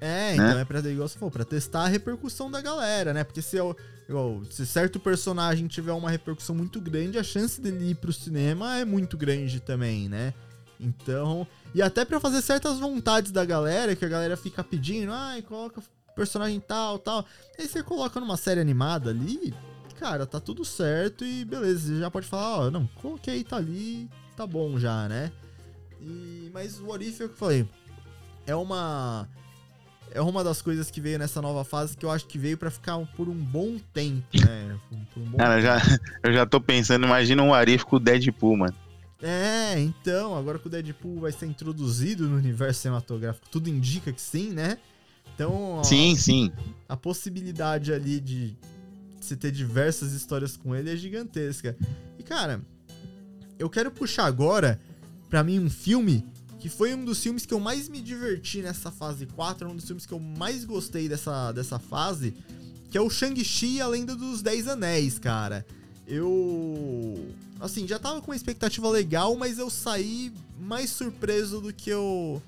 É, 0.00 0.34
então 0.34 0.58
é 0.58 0.64
pra, 0.64 0.80
igual 0.80 1.06
você 1.06 1.16
falou, 1.16 1.30
pra 1.30 1.44
testar 1.44 1.84
a 1.84 1.86
repercussão 1.86 2.50
da 2.50 2.60
galera, 2.60 3.14
né? 3.14 3.22
Porque 3.22 3.40
se, 3.40 3.56
eu, 3.56 3.76
igual, 4.08 4.42
se 4.50 4.66
certo 4.66 4.98
personagem 4.98 5.68
tiver 5.68 5.92
uma 5.92 6.10
repercussão 6.10 6.56
muito 6.56 6.80
grande, 6.80 7.18
a 7.18 7.22
chance 7.22 7.60
dele 7.60 7.90
ir 7.90 7.94
pro 7.94 8.12
cinema 8.12 8.78
é 8.78 8.84
muito 8.84 9.16
grande 9.16 9.60
também, 9.60 10.08
né? 10.08 10.34
Então. 10.80 11.46
E 11.72 11.80
até 11.80 12.04
pra 12.04 12.18
fazer 12.18 12.42
certas 12.42 12.80
vontades 12.80 13.30
da 13.30 13.44
galera, 13.44 13.94
que 13.94 14.04
a 14.04 14.08
galera 14.08 14.36
fica 14.36 14.64
pedindo, 14.64 15.12
ai, 15.12 15.40
coloca 15.40 15.80
personagem 16.16 16.60
tal, 16.60 16.98
tal. 16.98 17.24
Aí 17.56 17.66
você 17.66 17.82
coloca 17.82 18.18
numa 18.18 18.36
série 18.36 18.60
animada 18.60 19.10
ali, 19.10 19.54
cara, 20.02 20.26
tá 20.26 20.40
tudo 20.40 20.64
certo 20.64 21.24
e 21.24 21.44
beleza, 21.44 21.94
você 21.94 22.00
já 22.00 22.10
pode 22.10 22.26
falar, 22.26 22.66
ó, 22.66 22.70
não, 22.72 22.88
coloquei, 23.00 23.44
tá 23.44 23.56
ali, 23.56 24.10
tá 24.36 24.44
bom 24.44 24.76
já, 24.76 25.08
né? 25.08 25.30
E, 26.00 26.50
mas 26.52 26.80
o 26.80 26.86
What 26.86 27.08
If 27.08 27.20
é 27.20 27.24
o 27.24 27.28
que 27.28 27.34
eu 27.34 27.38
falei. 27.38 27.68
É 28.44 28.56
uma. 28.56 29.28
É 30.10 30.20
uma 30.20 30.42
das 30.42 30.60
coisas 30.60 30.90
que 30.90 31.00
veio 31.00 31.18
nessa 31.18 31.40
nova 31.40 31.64
fase 31.64 31.96
que 31.96 32.04
eu 32.04 32.10
acho 32.10 32.26
que 32.26 32.36
veio 32.36 32.58
pra 32.58 32.70
ficar 32.70 32.98
por 33.16 33.28
um 33.28 33.34
bom 33.34 33.78
tempo, 33.94 34.26
né? 34.44 34.76
Um 35.16 35.24
bom 35.30 35.38
Cara, 35.38 35.58
eu 35.58 35.62
já, 35.62 35.78
eu 36.24 36.32
já 36.32 36.44
tô 36.44 36.60
pensando, 36.60 37.06
imagina 37.06 37.40
um 37.42 37.54
Arif 37.54 37.84
com 37.84 37.96
o 37.96 38.00
Deadpool, 38.00 38.56
mano. 38.56 38.74
É, 39.22 39.78
então, 39.78 40.36
agora 40.36 40.58
que 40.58 40.66
o 40.66 40.70
Deadpool 40.70 41.20
vai 41.20 41.30
ser 41.30 41.46
introduzido 41.46 42.28
no 42.28 42.36
universo 42.36 42.80
cinematográfico, 42.80 43.46
tudo 43.48 43.70
indica 43.70 44.12
que 44.12 44.20
sim, 44.20 44.50
né? 44.50 44.78
Então, 45.34 45.78
ó, 45.78 45.84
Sim, 45.84 46.16
sim. 46.16 46.52
a 46.88 46.96
possibilidade 46.96 47.92
ali 47.92 48.20
de 48.20 48.56
você 49.24 49.36
ter 49.36 49.50
diversas 49.50 50.12
histórias 50.12 50.56
com 50.56 50.74
ele 50.74 50.90
é 50.90 50.96
gigantesca. 50.96 51.76
E, 52.18 52.22
cara, 52.22 52.60
eu 53.58 53.68
quero 53.70 53.90
puxar 53.90 54.26
agora, 54.26 54.80
pra 55.28 55.44
mim, 55.44 55.58
um 55.58 55.70
filme 55.70 56.24
que 56.58 56.68
foi 56.68 56.94
um 56.94 57.04
dos 57.04 57.20
filmes 57.20 57.44
que 57.44 57.52
eu 57.52 57.58
mais 57.58 57.88
me 57.88 58.00
diverti 58.00 58.62
nessa 58.62 58.90
fase 58.90 59.26
4, 59.26 59.68
um 59.68 59.74
dos 59.74 59.84
filmes 59.84 60.06
que 60.06 60.12
eu 60.12 60.20
mais 60.20 60.64
gostei 60.64 61.08
dessa, 61.08 61.50
dessa 61.50 61.78
fase, 61.78 62.34
que 62.88 62.96
é 62.96 63.00
o 63.00 63.10
Shang-Chi 63.10 63.76
e 63.76 63.80
a 63.80 63.88
Lenda 63.88 64.14
dos 64.14 64.42
Dez 64.42 64.68
Anéis, 64.68 65.18
cara. 65.18 65.66
Eu. 66.06 67.28
Assim, 67.58 67.86
já 67.88 67.98
tava 67.98 68.20
com 68.20 68.30
uma 68.30 68.36
expectativa 68.36 68.88
legal, 68.90 69.34
mas 69.34 69.58
eu 69.58 69.70
saí 69.70 70.32
mais 70.60 70.90
surpreso 70.90 71.60
do 71.60 71.72
que 71.72 71.90
eu 71.90 72.40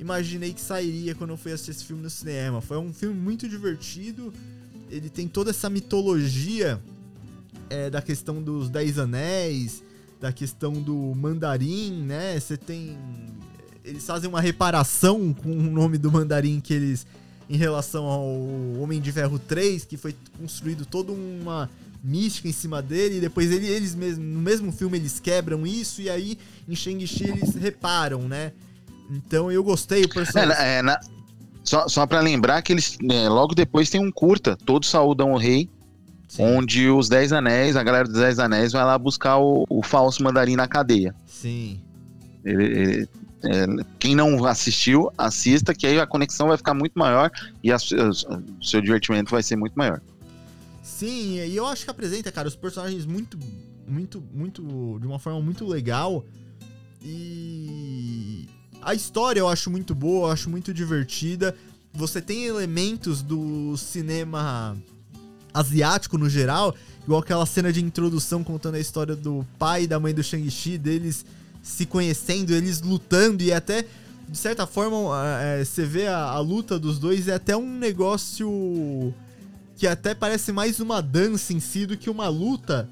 imaginei 0.00 0.52
que 0.52 0.60
sairia 0.60 1.14
quando 1.14 1.30
eu 1.30 1.36
fui 1.36 1.52
assistir 1.52 1.72
esse 1.72 1.84
filme 1.84 2.02
no 2.02 2.10
cinema. 2.10 2.60
Foi 2.60 2.78
um 2.78 2.92
filme 2.92 3.14
muito 3.14 3.48
divertido. 3.48 4.32
Ele 4.94 5.10
tem 5.10 5.26
toda 5.26 5.50
essa 5.50 5.68
mitologia 5.68 6.80
é, 7.68 7.90
da 7.90 8.00
questão 8.00 8.40
dos 8.40 8.70
Dez 8.70 8.96
Anéis, 8.98 9.82
da 10.20 10.32
questão 10.32 10.72
do 10.74 10.94
mandarim, 11.16 12.02
né? 12.04 12.38
Você 12.38 12.56
tem. 12.56 12.96
Eles 13.84 14.06
fazem 14.06 14.28
uma 14.30 14.40
reparação 14.40 15.32
com 15.34 15.50
o 15.50 15.62
nome 15.70 15.98
do 15.98 16.10
mandarim 16.12 16.60
que 16.60 16.72
eles. 16.72 17.06
Em 17.50 17.56
relação 17.58 18.04
ao 18.06 18.24
Homem 18.80 19.00
de 19.02 19.12
Ferro 19.12 19.38
3, 19.38 19.84
que 19.84 19.98
foi 19.98 20.14
construído 20.40 20.86
toda 20.86 21.12
uma 21.12 21.68
mística 22.02 22.48
em 22.48 22.52
cima 22.52 22.80
dele, 22.80 23.16
e 23.18 23.20
depois 23.20 23.50
ele, 23.50 23.66
eles 23.66 23.94
mesmos, 23.94 24.24
no 24.24 24.40
mesmo 24.40 24.72
filme 24.72 24.96
eles 24.96 25.20
quebram 25.20 25.66
isso, 25.66 26.00
e 26.00 26.08
aí 26.08 26.38
em 26.66 26.74
Shang-Chi 26.74 27.24
eles 27.24 27.54
reparam, 27.54 28.22
né? 28.28 28.52
Então 29.10 29.52
eu 29.52 29.62
gostei, 29.62 30.02
o 30.02 30.04
É, 30.06 30.08
personagem. 30.08 30.48
na- 30.56 30.62
é, 30.64 30.82
na- 30.82 31.00
só, 31.64 31.88
só 31.88 32.06
pra 32.06 32.20
lembrar 32.20 32.62
que 32.62 32.72
eles. 32.72 32.96
né, 33.02 33.28
logo 33.28 33.54
depois 33.54 33.90
tem 33.90 34.00
um 34.00 34.12
curta, 34.12 34.56
Todos 34.64 34.88
Saúdam 34.88 35.32
o 35.32 35.36
Rei, 35.38 35.68
Sim, 36.28 36.42
onde 36.44 36.88
os 36.88 37.08
Dez 37.08 37.32
Anéis, 37.32 37.74
a 37.76 37.82
galera 37.82 38.04
dos 38.06 38.20
Dez 38.20 38.38
Anéis 38.38 38.72
vai 38.72 38.84
lá 38.84 38.96
buscar 38.98 39.38
o, 39.38 39.64
o 39.68 39.82
falso 39.82 40.22
mandarim 40.22 40.54
na 40.56 40.68
cadeia. 40.68 41.14
sim. 41.26 41.80
Ele- 42.44 42.64
ele- 42.64 43.08
é, 43.46 43.66
quem 43.98 44.14
não 44.14 44.44
assistiu, 44.46 45.10
assista, 45.18 45.74
que 45.74 45.86
aí 45.86 45.98
a 45.98 46.06
conexão 46.06 46.48
vai 46.48 46.56
ficar 46.56 46.72
muito 46.74 46.92
maior 46.94 47.30
e 47.62 47.70
a- 47.72 47.76
o 47.76 48.64
seu 48.64 48.80
divertimento 48.80 49.30
vai 49.30 49.42
ser 49.42 49.56
muito 49.56 49.74
maior. 49.74 50.00
Sim, 50.82 51.36
e 51.38 51.56
eu 51.56 51.66
acho 51.66 51.84
que 51.84 51.90
apresenta, 51.90 52.30
cara, 52.32 52.48
os 52.48 52.56
personagens 52.56 53.04
muito, 53.06 53.38
muito, 53.88 54.22
muito, 54.32 54.98
de 55.00 55.06
uma 55.06 55.18
forma 55.18 55.40
muito 55.40 55.66
legal. 55.66 56.24
E 57.02 58.13
a 58.84 58.94
história 58.94 59.40
eu 59.40 59.48
acho 59.48 59.70
muito 59.70 59.94
boa, 59.94 60.28
eu 60.28 60.32
acho 60.32 60.50
muito 60.50 60.72
divertida. 60.72 61.56
Você 61.92 62.20
tem 62.20 62.44
elementos 62.44 63.22
do 63.22 63.76
cinema 63.76 64.76
asiático 65.52 66.18
no 66.18 66.28
geral, 66.28 66.74
igual 67.02 67.20
aquela 67.20 67.46
cena 67.46 67.72
de 67.72 67.82
introdução 67.82 68.42
contando 68.44 68.74
a 68.74 68.80
história 68.80 69.14
do 69.14 69.46
pai 69.58 69.84
e 69.84 69.86
da 69.86 69.98
mãe 70.00 70.12
do 70.12 70.22
Shang-Chi, 70.22 70.76
deles 70.76 71.24
se 71.62 71.86
conhecendo, 71.86 72.52
eles 72.52 72.82
lutando 72.82 73.42
e 73.42 73.52
até, 73.52 73.86
de 74.28 74.36
certa 74.36 74.66
forma, 74.66 74.96
é, 75.40 75.64
você 75.64 75.86
vê 75.86 76.06
a, 76.06 76.18
a 76.18 76.38
luta 76.40 76.78
dos 76.78 76.98
dois, 76.98 77.26
é 77.28 77.34
até 77.34 77.56
um 77.56 77.78
negócio 77.78 79.14
que 79.76 79.86
até 79.86 80.14
parece 80.14 80.52
mais 80.52 80.78
uma 80.78 81.00
dança 81.00 81.52
em 81.52 81.60
si 81.60 81.86
do 81.86 81.96
que 81.96 82.10
uma 82.10 82.28
luta. 82.28 82.88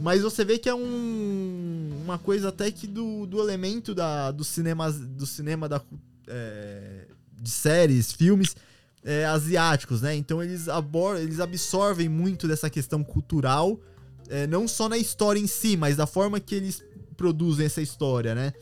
Mas 0.00 0.22
você 0.22 0.44
vê 0.44 0.58
que 0.58 0.68
é 0.68 0.74
um, 0.74 1.73
uma 2.04 2.18
coisa 2.18 2.50
até 2.50 2.70
que 2.70 2.86
do, 2.86 3.26
do 3.26 3.40
elemento 3.40 3.94
da, 3.94 4.30
do, 4.30 4.44
cinema, 4.44 4.92
do 4.92 5.26
cinema 5.26 5.68
da, 5.68 5.80
é, 6.28 7.06
de 7.40 7.50
séries, 7.50 8.12
filmes 8.12 8.54
é, 9.02 9.24
asiáticos, 9.24 10.02
né? 10.02 10.14
Então 10.14 10.42
eles, 10.42 10.68
abor 10.68 11.16
eles 11.16 11.40
absorvem 11.40 12.08
muito 12.08 12.46
dessa 12.46 12.68
questão 12.68 13.02
cultural, 13.02 13.80
é, 14.28 14.46
não 14.46 14.68
só 14.68 14.88
na 14.88 14.98
história 14.98 15.40
em 15.40 15.46
si, 15.46 15.76
mas 15.76 15.96
da 15.96 16.06
forma 16.06 16.38
que 16.38 16.54
eles 16.54 16.84
produzem 17.16 17.66
essa 17.66 17.80
história, 17.80 18.34
né? 18.34 18.52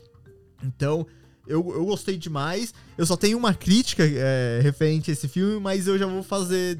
Então, 0.63 1.05
eu, 1.45 1.73
eu 1.73 1.85
gostei 1.85 2.17
demais. 2.17 2.73
Eu 2.97 3.05
só 3.05 3.17
tenho 3.17 3.37
uma 3.37 3.53
crítica 3.53 4.03
é, 4.05 4.59
referente 4.61 5.11
a 5.11 5.13
esse 5.13 5.27
filme, 5.27 5.59
mas 5.59 5.87
eu 5.87 5.97
já 5.97 6.05
vou 6.05 6.23
fazer 6.23 6.79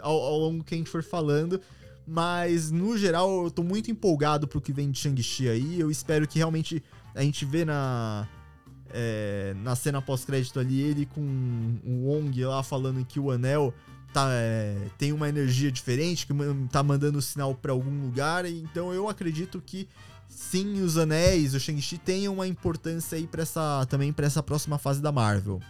ao, 0.00 0.16
ao 0.16 0.38
longo 0.38 0.64
que 0.64 0.74
a 0.74 0.78
gente 0.78 0.90
for 0.90 1.02
falando. 1.02 1.60
Mas, 2.06 2.70
no 2.70 2.96
geral, 2.96 3.44
eu 3.44 3.50
tô 3.50 3.62
muito 3.62 3.90
empolgado 3.90 4.46
pro 4.46 4.60
que 4.60 4.72
vem 4.72 4.90
de 4.90 4.98
Shang-Chi 4.98 5.48
aí. 5.48 5.80
Eu 5.80 5.90
espero 5.90 6.28
que 6.28 6.38
realmente 6.38 6.82
a 7.14 7.22
gente 7.22 7.44
vê 7.44 7.64
na. 7.64 8.28
é, 8.90 9.54
na 9.62 9.74
cena 9.74 10.00
pós-crédito 10.00 10.60
ali, 10.60 10.80
ele 10.80 11.06
com 11.06 11.20
o 11.20 12.08
Wong 12.08 12.44
lá 12.44 12.62
falando 12.62 13.04
que 13.04 13.18
o 13.18 13.30
anel 13.30 13.74
tá, 14.12 14.28
é, 14.30 14.88
tem 14.96 15.12
uma 15.12 15.28
energia 15.28 15.70
diferente, 15.70 16.26
que 16.26 16.32
tá 16.70 16.82
mandando 16.82 17.20
sinal 17.20 17.54
pra 17.54 17.72
algum 17.72 18.02
lugar. 18.02 18.46
Então 18.46 18.94
eu 18.94 19.08
acredito 19.08 19.60
que 19.60 19.88
sim, 20.28 20.80
os 20.82 20.96
anéis, 20.96 21.54
o 21.54 21.60
Shang-Chi 21.60 21.98
tenham 21.98 22.34
uma 22.34 22.46
importância 22.46 23.18
aí 23.18 23.26
pra 23.26 23.42
essa, 23.42 23.84
também 23.86 24.12
para 24.12 24.26
essa 24.26 24.42
próxima 24.42 24.78
fase 24.78 25.02
da 25.02 25.10
Marvel. 25.10 25.60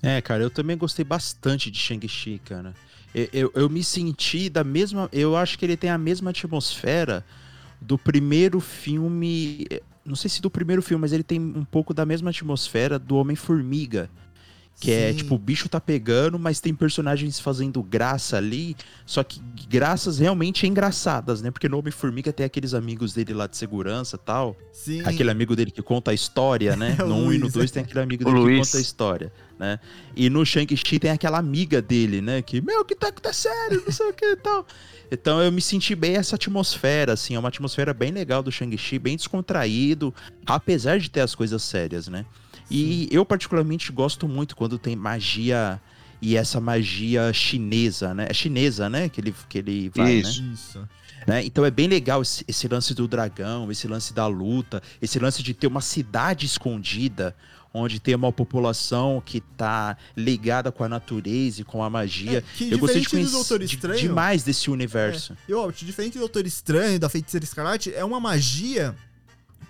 É, 0.00 0.20
cara, 0.20 0.42
eu 0.42 0.50
também 0.50 0.76
gostei 0.76 1.04
bastante 1.04 1.70
de 1.70 1.78
Shang-Chi, 1.78 2.40
cara. 2.44 2.74
Eu, 3.14 3.28
eu, 3.32 3.52
eu 3.54 3.70
me 3.70 3.82
senti 3.84 4.48
da 4.48 4.64
mesma. 4.64 5.08
Eu 5.12 5.36
acho 5.36 5.58
que 5.58 5.64
ele 5.64 5.76
tem 5.76 5.90
a 5.90 5.98
mesma 5.98 6.30
atmosfera 6.30 7.24
do 7.80 7.98
primeiro 7.98 8.60
filme. 8.60 9.66
Não 10.04 10.16
sei 10.16 10.30
se 10.30 10.40
do 10.40 10.50
primeiro 10.50 10.82
filme, 10.82 11.00
mas 11.00 11.12
ele 11.12 11.22
tem 11.22 11.40
um 11.40 11.64
pouco 11.64 11.92
da 11.92 12.06
mesma 12.06 12.30
atmosfera 12.30 12.98
do 12.98 13.16
Homem-Formiga. 13.16 14.10
Que 14.80 14.90
é 14.90 15.10
Sim. 15.12 15.18
tipo, 15.18 15.36
o 15.36 15.38
bicho 15.38 15.68
tá 15.68 15.80
pegando, 15.80 16.38
mas 16.40 16.58
tem 16.58 16.74
personagens 16.74 17.38
fazendo 17.38 17.80
graça 17.84 18.36
ali, 18.36 18.74
só 19.06 19.22
que 19.22 19.40
graças 19.68 20.18
realmente 20.18 20.66
engraçadas, 20.66 21.40
né? 21.40 21.52
Porque 21.52 21.68
no 21.68 21.78
Homem-Formiga 21.78 22.32
tem 22.32 22.44
aqueles 22.44 22.74
amigos 22.74 23.14
dele 23.14 23.32
lá 23.32 23.46
de 23.46 23.56
segurança 23.56 24.16
e 24.16 24.18
tal. 24.18 24.56
Sim. 24.72 25.02
Aquele 25.02 25.30
amigo 25.30 25.54
dele 25.54 25.70
que 25.70 25.80
conta 25.82 26.10
a 26.10 26.14
história, 26.14 26.74
né? 26.74 26.96
É 26.98 27.02
no 27.06 27.14
1 27.14 27.32
e 27.32 27.38
no 27.38 27.42
Luiz, 27.44 27.52
2 27.52 27.70
tem 27.70 27.82
aquele 27.84 28.00
amigo 28.00 28.22
O 28.22 28.26
dele 28.26 28.36
que 28.38 28.42
Luiz. 28.42 28.66
conta 28.66 28.78
a 28.78 28.80
história, 28.80 29.32
né? 29.56 29.78
E 30.16 30.28
no 30.28 30.44
Shang-Chi 30.44 30.98
tem 30.98 31.12
aquela 31.12 31.38
amiga 31.38 31.80
dele, 31.80 32.20
né? 32.20 32.42
Que, 32.42 32.60
meu, 32.60 32.80
o 32.80 32.84
que 32.84 32.96
tá 32.96 33.08
acontecendo? 33.08 33.82
Não 33.86 33.92
sei 33.92 34.08
o 34.08 34.12
que 34.12 34.32
e 34.32 34.36
tal. 34.36 34.66
Então 35.12 35.40
eu 35.40 35.52
me 35.52 35.60
senti 35.60 35.94
bem 35.94 36.16
essa 36.16 36.34
atmosfera, 36.34 37.12
assim. 37.12 37.36
É 37.36 37.38
uma 37.38 37.50
atmosfera 37.50 37.94
bem 37.94 38.10
legal 38.10 38.42
do 38.42 38.50
Shang-Chi, 38.50 38.98
bem 38.98 39.16
descontraído, 39.16 40.12
apesar 40.44 40.98
de 40.98 41.08
ter 41.08 41.20
as 41.20 41.34
coisas 41.36 41.62
sérias, 41.62 42.08
né? 42.08 42.26
E 42.70 43.08
eu 43.10 43.24
particularmente 43.24 43.92
gosto 43.92 44.26
muito 44.28 44.56
quando 44.56 44.78
tem 44.78 44.96
magia 44.96 45.80
e 46.20 46.36
essa 46.36 46.60
magia 46.60 47.32
chinesa, 47.32 48.14
né? 48.14 48.26
É 48.30 48.34
chinesa, 48.34 48.88
né? 48.88 49.08
Que 49.08 49.20
ele, 49.20 49.34
que 49.48 49.58
ele 49.58 49.90
vai, 49.94 50.12
Isso. 50.14 50.42
né? 50.42 50.52
Isso. 50.54 50.88
né? 51.26 51.44
Então 51.44 51.64
é 51.64 51.70
bem 51.70 51.88
legal 51.88 52.22
esse, 52.22 52.44
esse 52.46 52.68
lance 52.68 52.94
do 52.94 53.08
dragão, 53.08 53.70
esse 53.70 53.88
lance 53.88 54.14
da 54.14 54.26
luta, 54.26 54.82
esse 55.00 55.18
lance 55.18 55.42
de 55.42 55.52
ter 55.52 55.66
uma 55.66 55.80
cidade 55.80 56.46
escondida, 56.46 57.34
onde 57.74 57.98
tem 57.98 58.14
uma 58.14 58.30
população 58.32 59.20
que 59.24 59.40
tá 59.40 59.96
ligada 60.16 60.70
com 60.70 60.84
a 60.84 60.88
natureza 60.88 61.62
e 61.62 61.64
com 61.64 61.82
a 61.82 61.90
magia. 61.90 62.38
É, 62.38 62.44
que 62.56 62.70
Eu 62.70 62.78
gostei 62.78 63.00
de 63.00 63.08
conhecer 63.08 63.58
de- 63.58 63.64
Estranho, 63.64 63.98
demais 63.98 64.44
desse 64.44 64.70
universo. 64.70 65.36
Eu, 65.48 65.58
ó, 65.60 65.70
diferente 65.70 66.14
do 66.14 66.20
Doutor 66.20 66.46
Estranho, 66.46 67.00
da 67.00 67.08
Feiticeira 67.08 67.44
Escarlate, 67.44 67.92
é 67.92 68.04
uma 68.04 68.20
magia 68.20 68.94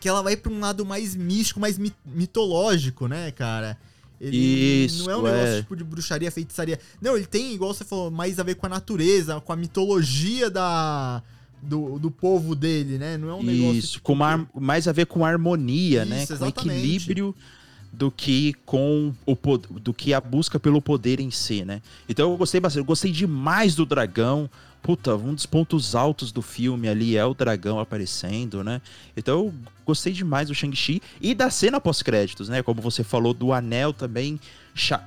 que 0.03 0.09
ela 0.09 0.21
vai 0.21 0.37
pra 0.37 0.51
um 0.53 0.59
lado 0.59 0.85
mais 0.85 1.15
místico, 1.15 1.61
mais 1.61 1.79
mi- 1.79 1.93
mitológico, 2.05 3.07
né, 3.07 3.31
cara? 3.31 3.79
Ele 4.21 4.37
Isso, 4.87 5.05
não 5.05 5.13
é 5.13 5.17
um 5.17 5.23
negócio 5.23 5.47
é. 5.47 5.61
tipo 5.61 5.77
de 5.77 5.85
bruxaria, 5.85 6.31
feitiçaria. 6.31 6.79
Não, 7.01 7.17
ele 7.17 7.25
tem, 7.27 7.55
igual 7.55 7.73
você 7.73 7.85
falou, 7.85 8.11
mais 8.11 8.41
a 8.41 8.43
ver 8.43 8.57
com 8.57 8.67
a 8.67 8.69
natureza, 8.69 9.41
com 9.41 9.53
a 9.53 9.57
mitologia 9.57 10.51
da, 10.51 11.23
do, 11.63 12.01
do 12.01 12.11
povo 12.11 12.57
dele, 12.57 12.99
né? 12.99 13.17
Não 13.17 13.31
é 13.31 13.35
um 13.35 13.43
negócio. 13.45 13.79
Isso, 13.79 13.93
tipo, 13.93 14.05
com 14.07 14.13
uma 14.15 14.49
mais 14.55 14.89
a 14.89 14.93
ver 14.93 15.07
com 15.07 15.25
harmonia, 15.25 16.05
né? 16.05 16.19
Isso, 16.25 16.37
Com 16.37 16.45
exatamente. 16.47 16.79
equilíbrio 16.81 17.35
do 17.93 18.11
que 18.11 18.55
com 18.67 19.13
o 19.25 19.37
do 19.79 19.95
que 19.95 20.13
a 20.15 20.21
busca 20.21 20.59
pelo 20.59 20.83
poder 20.83 21.21
em 21.21 21.31
si, 21.31 21.65
né? 21.65 21.81
Então 22.09 22.31
eu 22.31 22.37
gostei 22.37 22.61
bastante, 22.61 22.81
eu 22.81 22.85
gostei 22.85 23.13
demais 23.13 23.77
do 23.77 23.87
dragão. 23.87 24.51
Puta, 24.83 25.15
um 25.15 25.33
dos 25.33 25.47
pontos 25.47 25.95
altos 25.95 26.33
do 26.33 26.43
filme 26.43 26.89
ali 26.89 27.17
é 27.17 27.25
o 27.25 27.35
dragão 27.35 27.79
aparecendo, 27.79 28.65
né? 28.65 28.83
Então 29.17 29.39
eu 29.39 29.55
gostei 29.87 30.13
demais 30.13 30.49
do 30.49 30.55
Shang-Chi 30.55 31.01
e 31.21 31.35
da 31.35 31.51
cena 31.51 31.81
pós-créditos, 31.81 32.49
né? 32.49 32.63
Como 32.65 32.83
você 32.83 33.05
falou 33.05 33.33
do 33.33 33.53
anel 33.53 33.93
também 33.93 34.41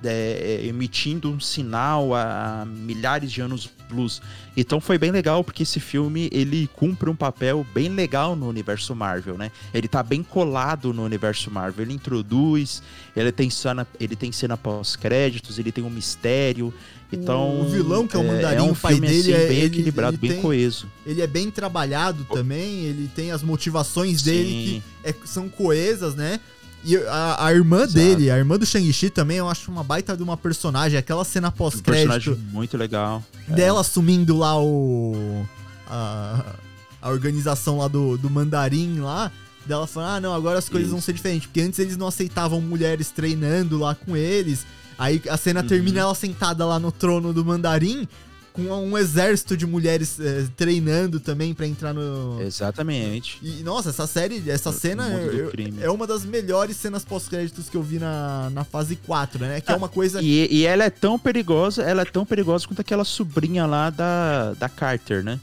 é, 0.03 0.61
é, 0.63 0.65
emitindo 0.67 1.30
um 1.30 1.39
sinal 1.39 2.13
a, 2.13 2.61
a 2.61 2.65
milhares 2.65 3.32
de 3.32 3.41
anos 3.41 3.69
luz. 3.89 4.21
Então 4.55 4.80
foi 4.80 4.97
bem 4.97 5.11
legal 5.11 5.43
porque 5.43 5.63
esse 5.63 5.80
filme 5.80 6.30
ele 6.32 6.69
cumpre 6.76 7.09
um 7.09 7.15
papel 7.15 7.65
bem 7.73 7.89
legal 7.89 8.36
no 8.36 8.47
universo 8.47 8.95
Marvel, 8.95 9.38
né? 9.38 9.51
Ele 9.73 9.88
tá 9.88 10.03
bem 10.03 10.21
colado 10.23 10.93
no 10.93 11.03
universo 11.03 11.49
Marvel. 11.49 11.84
Ele 11.84 11.93
introduz, 11.93 12.82
ele 13.15 13.32
tem 13.32 13.49
cena, 13.49 13.88
ele 13.99 14.15
tem 14.15 14.32
cena 14.32 14.55
pós-créditos, 14.55 15.57
ele 15.57 15.71
tem 15.71 15.84
um 15.84 15.89
mistério. 15.89 16.73
Então 17.11 17.61
O 17.61 17.69
vilão, 17.69 18.07
que 18.07 18.15
é 18.15 18.19
o 18.19 18.23
mandarim, 18.27 18.61
um 18.61 18.71
o 18.71 18.75
pai 18.75 18.93
filme, 18.93 19.07
dele 19.07 19.33
assim, 19.33 19.43
é- 19.43 19.47
bem 19.47 19.57
ele- 19.57 19.65
equilibrado, 19.67 20.15
ele 20.15 20.21
bem 20.21 20.31
tem- 20.31 20.41
coeso. 20.41 20.87
Ele 21.05 21.21
é 21.21 21.27
bem 21.27 21.49
trabalhado 21.51 22.25
também, 22.25 22.83
ele 22.85 23.09
tem 23.15 23.31
as 23.31 23.41
motivações 23.43 24.21
dele 24.21 24.49
Sim. 24.49 24.83
que 25.03 25.09
é- 25.09 25.15
são 25.25 25.47
coesas, 25.47 26.15
né? 26.15 26.39
E 26.83 26.97
a, 26.97 27.45
a 27.47 27.51
irmã 27.53 27.77
Exato. 27.83 27.93
dele, 27.93 28.29
a 28.29 28.37
irmã 28.37 28.59
do 28.59 28.65
Shang-Chi 28.65 29.09
também, 29.09 29.37
eu 29.37 29.49
acho 29.49 29.71
uma 29.71 29.83
baita 29.83 30.15
de 30.15 30.21
uma 30.21 30.37
personagem. 30.37 30.97
Aquela 30.99 31.23
cena 31.23 31.47
Um 31.47 31.51
pós-crédito 31.51 32.09
personagem 32.11 32.35
muito 32.51 32.77
legal. 32.77 33.23
dela 33.47 33.81
assumindo 33.81 34.37
lá 34.37 34.61
o. 34.61 35.45
A, 35.87 36.53
a 37.01 37.09
organização 37.09 37.77
lá 37.79 37.87
do, 37.87 38.17
do 38.17 38.29
mandarim 38.29 38.99
lá. 38.99 39.31
Dela 39.65 39.87
falando, 39.87 40.09
ah, 40.09 40.21
não, 40.21 40.33
agora 40.35 40.59
as 40.59 40.69
coisas 40.69 40.85
Isso. 40.87 40.91
vão 40.95 41.01
ser 41.01 41.13
diferentes. 41.13 41.47
Porque 41.47 41.61
antes 41.61 41.79
eles 41.79 41.97
não 41.97 42.05
aceitavam 42.07 42.61
mulheres 42.61 43.09
treinando 43.09 43.79
lá 43.79 43.95
com 43.95 44.15
eles. 44.15 44.63
Aí 44.97 45.21
a 45.29 45.37
cena 45.37 45.61
Uhum. 45.61 45.67
termina 45.67 45.99
ela 45.99 46.15
sentada 46.15 46.65
lá 46.65 46.79
no 46.79 46.91
trono 46.91 47.33
do 47.33 47.43
mandarim. 47.45 48.07
Com 48.53 48.61
um 48.71 48.97
exército 48.97 49.57
de 49.57 49.65
mulheres 49.67 50.17
eh, 50.17 50.45
treinando 50.55 51.19
também 51.19 51.53
pra 51.53 51.67
entrar 51.67 51.93
no. 51.93 52.41
Exatamente. 52.41 53.37
E, 53.43 53.61
nossa, 53.63 53.89
essa 53.89 54.07
série, 54.07 54.41
essa 54.49 54.71
No 54.71 54.77
cena 54.77 55.09
eu- 55.09 55.51
é 55.81 55.89
uma 55.91 56.07
das 56.07 56.23
melhores 56.23 56.77
cenas 56.77 57.03
pós-créditos 57.03 57.67
que 57.67 57.75
eu 57.75 57.83
vi 57.83 57.99
na, 57.99 58.49
na 58.51 58.63
fase 58.63 58.95
4, 58.95 59.39
né? 59.41 59.59
Que 59.59 59.73
é 59.73 59.75
uma 59.75 59.89
coisa. 59.89 60.21
E, 60.21 60.47
e 60.49 60.65
ela 60.65 60.85
é 60.85 60.89
tão 60.89 61.19
perigosa, 61.19 61.83
ela 61.83 62.03
é 62.03 62.05
tão 62.05 62.25
perigosa 62.25 62.65
quanto 62.65 62.79
aquela 62.79 63.03
sobrinha 63.03 63.65
lá 63.65 63.89
da, 63.89 64.53
da 64.53 64.69
Carter, 64.69 65.21
né? 65.21 65.37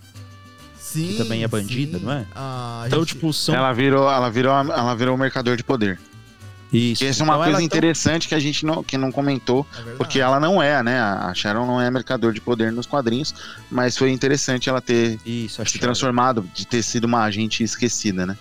Sim, 0.80 1.08
que 1.08 1.18
também 1.18 1.42
é 1.42 1.48
bandida, 1.48 1.98
sim. 1.98 2.04
não 2.06 2.12
é? 2.12 2.26
A 2.34 2.84
Então, 2.86 3.00
gente- 3.00 3.08
tipo, 3.14 3.30
são. 3.32 3.54
Ela 3.54 3.74
virou, 3.74 4.10
ela 4.10 4.30
virou, 4.30 4.52
ela 4.52 4.94
virou 4.94 5.14
um 5.14 5.18
mercador 5.18 5.54
de 5.58 5.62
poder. 5.64 6.00
Isso. 6.72 7.00
Que 7.02 7.06
essa 7.10 7.22
é 7.22 7.24
uma 7.24 7.34
Então, 7.34 7.42
coisa 7.44 7.58
tão- 7.58 7.66
interessante 7.66 8.26
que 8.28 8.34
a 8.34 8.38
gente 8.38 8.64
não, 8.64 8.82
que 8.82 8.96
não 8.96 9.12
comentou, 9.12 9.66
é 9.86 9.94
porque 9.96 10.18
ela 10.18 10.40
não 10.40 10.62
é, 10.62 10.82
né? 10.82 10.98
A 11.00 11.32
Sharon 11.34 11.66
não 11.66 11.80
é 11.80 11.90
mercador 11.90 12.32
de 12.32 12.40
poder 12.40 12.72
nos 12.72 12.86
quadrinhos, 12.86 13.34
mas 13.70 13.96
foi 13.98 14.10
interessante 14.10 14.68
ela 14.68 14.80
ter 14.80 15.18
Isso, 15.26 15.62
se 15.66 15.78
transformado, 15.78 16.48
de 16.54 16.66
ter 16.66 16.82
sido 16.82 17.04
uma 17.04 17.24
agente 17.24 17.62
esquecida, 17.62 18.24
né? 18.24 18.38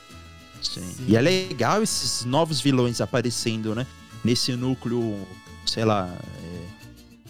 Sim. 0.61 0.81
Sim. 0.81 1.05
E 1.07 1.15
é 1.17 1.21
legal 1.21 1.83
esses 1.83 2.23
novos 2.23 2.61
vilões 2.61 3.01
aparecendo, 3.01 3.75
né? 3.75 3.85
Nesse 4.23 4.55
núcleo, 4.55 5.17
sei 5.65 5.83
lá, 5.83 6.07
é, 6.43 6.61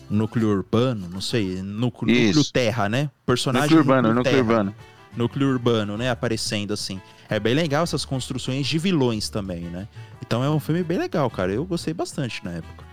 núcleo 0.10 0.49
urbano, 0.49 1.07
não 1.11 1.22
sei, 1.22 1.61
núcleo, 1.64 2.14
núcleo 2.26 2.44
terra, 2.52 2.90
né? 2.90 3.10
Personagem 3.26 3.69
Núcleo 3.69 3.80
urbano, 3.80 4.14
núcleo 4.14 4.36
núcleo 4.36 4.40
urbano. 4.57 4.76
Núcleo 5.15 5.49
urbano, 5.49 5.97
né? 5.97 6.09
Aparecendo 6.09 6.73
assim. 6.73 7.01
É 7.29 7.39
bem 7.39 7.53
legal 7.53 7.83
essas 7.83 8.03
construções 8.05 8.67
de 8.67 8.77
vilões 8.77 9.29
também, 9.29 9.61
né? 9.61 9.88
Então 10.21 10.43
é 10.43 10.49
um 10.49 10.59
filme 10.59 10.83
bem 10.83 10.97
legal, 10.97 11.29
cara. 11.29 11.51
Eu 11.51 11.65
gostei 11.65 11.93
bastante 11.93 12.43
na 12.43 12.51
época. 12.51 12.85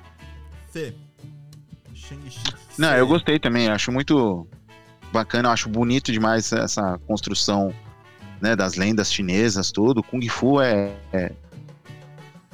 Fê. 0.73 0.95
Não, 2.79 2.95
eu 2.95 3.07
gostei 3.07 3.39
também. 3.39 3.69
Acho 3.69 3.93
muito 3.93 4.47
bacana. 5.13 5.49
eu 5.49 5.53
Acho 5.53 5.69
bonito 5.69 6.11
demais 6.13 6.53
essa 6.53 6.99
construção 7.07 7.75
né, 8.41 8.55
das 8.57 8.75
lendas 8.75 9.13
chinesas, 9.13 9.71
tudo. 9.73 10.03
Kung 10.03 10.27
Fu 10.29 10.61
é. 10.61 10.93
é- 11.13 11.33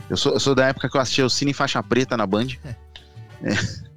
Eu, 0.08 0.16
sou, 0.16 0.32
eu 0.32 0.40
sou 0.40 0.54
da 0.54 0.66
época 0.66 0.88
que 0.88 0.96
eu 0.96 1.00
assistia 1.00 1.24
o 1.24 1.30
Cine 1.30 1.52
Faixa 1.52 1.82
Preta 1.82 2.16
na 2.16 2.26
Band. 2.26 2.48
É. 2.64 2.74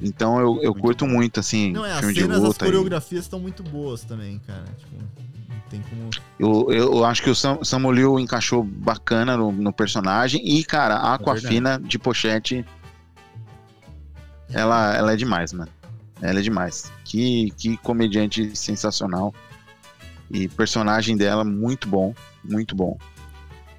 Então 0.00 0.38
eu, 0.38 0.56
eu 0.62 0.70
Muito 0.72 0.80
curto 0.80 1.06
bom. 1.06 1.12
muito, 1.12 1.40
assim, 1.40 1.72
Não, 1.72 1.84
é, 1.84 1.92
as 1.92 1.98
filme 2.00 2.14
de 2.14 2.20
cenas, 2.20 2.36
as 2.38 2.42
luta. 2.44 2.64
e- 2.64 2.68
coreografias 2.68 3.24
estão 3.24 3.40
muito 3.40 3.62
boas 3.62 4.02
também, 4.04 4.38
cara. 4.46 4.64
Tipo, 4.78 4.96
não 4.96 5.60
tem 5.70 5.80
como. 5.82 6.10
Eu, 6.38 6.70
eu 6.70 7.04
acho 7.04 7.22
que 7.22 7.30
o 7.30 7.34
Sam, 7.34 7.58
Samuel 7.64 7.92
Liu 7.94 8.18
encaixou 8.20 8.62
bacana 8.62 9.36
no, 9.36 9.50
no 9.50 9.72
personagem. 9.72 10.40
E, 10.46 10.62
cara, 10.64 10.96
a 10.98 11.12
É 11.12 11.14
Aquafina 11.14 11.80
de 11.82 11.98
pochete. 11.98 12.64
Ela, 14.52 14.94
ela 14.94 15.12
é 15.12 15.16
demais, 15.16 15.52
mano. 15.52 15.70
Ela 16.20 16.38
é 16.40 16.42
demais. 16.42 16.92
Que, 17.04 17.50
que 17.56 17.76
comediante 17.78 18.54
sensacional. 18.56 19.34
E 20.30 20.48
personagem 20.48 21.16
dela 21.16 21.44
muito 21.44 21.88
bom. 21.88 22.14
Muito 22.44 22.74
bom. 22.76 22.96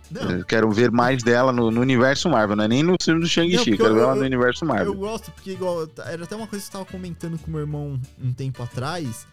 Não, 0.10 0.32
Eu 0.32 0.46
quero 0.46 0.72
ver 0.72 0.92
mais 0.92 1.22
dela 1.22 1.52
no, 1.52 1.70
no 1.70 1.82
universo 1.82 2.30
Marvel, 2.30 2.56
não 2.56 2.64
é 2.64 2.68
nem 2.68 2.84
no 2.84 2.96
filme 3.02 3.20
do 3.22 3.28
Shang-Chi. 3.28 3.76
Quero 3.78 3.90
eu- 3.90 3.96
ver 3.96 4.02
ela 4.02 4.12
eu- 4.14 4.16
no 4.20 4.26
universo 4.26 4.64
eu 4.64 4.68
Marvel. 4.70 4.94
gosto, 4.94 5.32
porque 5.32 5.52
igual. 5.52 5.88
Era 6.06 6.24
até 6.24 6.36
uma 6.36 6.48
coisa 6.48 6.64
que 6.64 6.70
eu 6.70 6.80
tava 6.80 6.86
comentando 6.92 7.38
com 7.38 7.52
meu 7.52 7.60
irmão 7.62 8.00
um 8.22 8.34
tempo 8.34 8.62
atrás. 8.64 9.28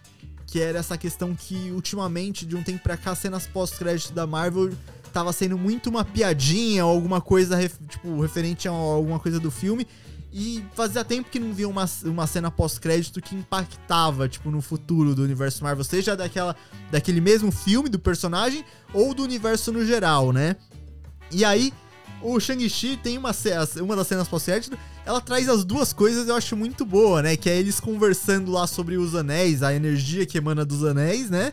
Que 0.47 0.61
era 0.61 0.79
essa 0.79 0.97
questão 0.99 1.35
que, 1.35 1.71
ultimamente, 1.73 2.45
de 2.47 2.55
um 2.55 2.63
tempo 2.63 2.83
pra 2.83 2.97
cá, 2.97 3.13
as 3.13 3.19
cenas 3.19 3.47
pós-crédito 3.47 4.13
da 4.13 4.27
Marvel 4.27 4.71
tava 5.13 5.33
sendo 5.33 5.57
muito 5.57 5.89
uma 5.89 6.05
piadinha 6.05 6.85
ou 6.85 6.93
alguma 6.93 7.21
coisa, 7.21 7.57
tipo, 7.89 8.21
referente 8.21 8.67
a 8.69 8.71
alguma 8.73 9.19
coisa 9.19 9.39
do 9.41 9.51
filme. 9.51 9.87
E 10.37 10.65
fazia 10.75 11.05
tempo 11.05 11.31
que 11.31 11.39
não 11.39 11.55
via 11.55 11.69
uma, 11.69 11.89
uma 12.05 12.27
cena 12.27 12.51
pós-crédito 12.51 13.23
que 13.23 13.37
impactava, 13.37 14.29
tipo, 14.29 14.51
no 14.51 14.61
futuro 14.61 15.15
do 15.15 15.23
universo 15.23 15.63
Marvel, 15.63 15.85
seja 15.85 16.17
daquela, 16.17 16.57
daquele 16.91 17.21
mesmo 17.21 17.53
filme, 17.53 17.89
do 17.89 18.01
personagem, 18.01 18.65
ou 18.93 19.15
do 19.15 19.23
universo 19.23 19.71
no 19.71 19.87
geral, 19.87 20.33
né? 20.33 20.57
E 21.31 21.45
aí, 21.45 21.73
o 22.21 22.41
Shang-Chi 22.41 22.97
tem 23.01 23.17
uma, 23.17 23.31
uma 23.81 23.95
das 23.95 24.09
cenas 24.09 24.27
pós-crédito, 24.27 24.77
ela 25.07 25.21
traz 25.21 25.49
as 25.49 25.65
duas 25.65 25.93
coisas 25.93 26.27
eu 26.27 26.35
acho 26.35 26.57
muito 26.57 26.85
boa, 26.85 27.23
né? 27.23 27.37
Que 27.37 27.49
é 27.49 27.57
eles 27.57 27.79
conversando 27.79 28.51
lá 28.51 28.67
sobre 28.67 28.97
os 28.97 29.15
anéis, 29.15 29.63
a 29.63 29.73
energia 29.73 30.27
que 30.27 30.37
emana 30.37 30.65
dos 30.65 30.83
anéis, 30.83 31.31
né? 31.31 31.53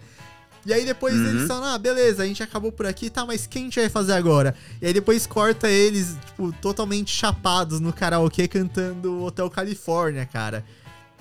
E 0.65 0.73
aí 0.73 0.85
depois 0.85 1.15
Uhum. 1.15 1.27
eles 1.27 1.47
falam, 1.47 1.73
ah, 1.73 1.77
beleza, 1.77 2.21
a 2.23 2.25
gente 2.25 2.43
acabou 2.43 2.71
por 2.71 2.85
aqui, 2.85 3.09
tá, 3.09 3.25
mas 3.25 3.47
quem 3.47 3.63
a 3.63 3.65
gente 3.65 3.79
vai 3.79 3.89
fazer 3.89 4.13
agora? 4.13 4.53
E 4.81 4.85
aí 4.87 4.93
depois 4.93 5.25
corta 5.25 5.67
eles, 5.69 6.15
tipo, 6.25 6.51
totalmente 6.61 7.11
chapados 7.11 7.79
no 7.79 7.91
karaokê 7.91 8.47
cantando 8.47 9.23
Hotel 9.23 9.49
Califórnia, 9.49 10.25
cara. 10.25 10.63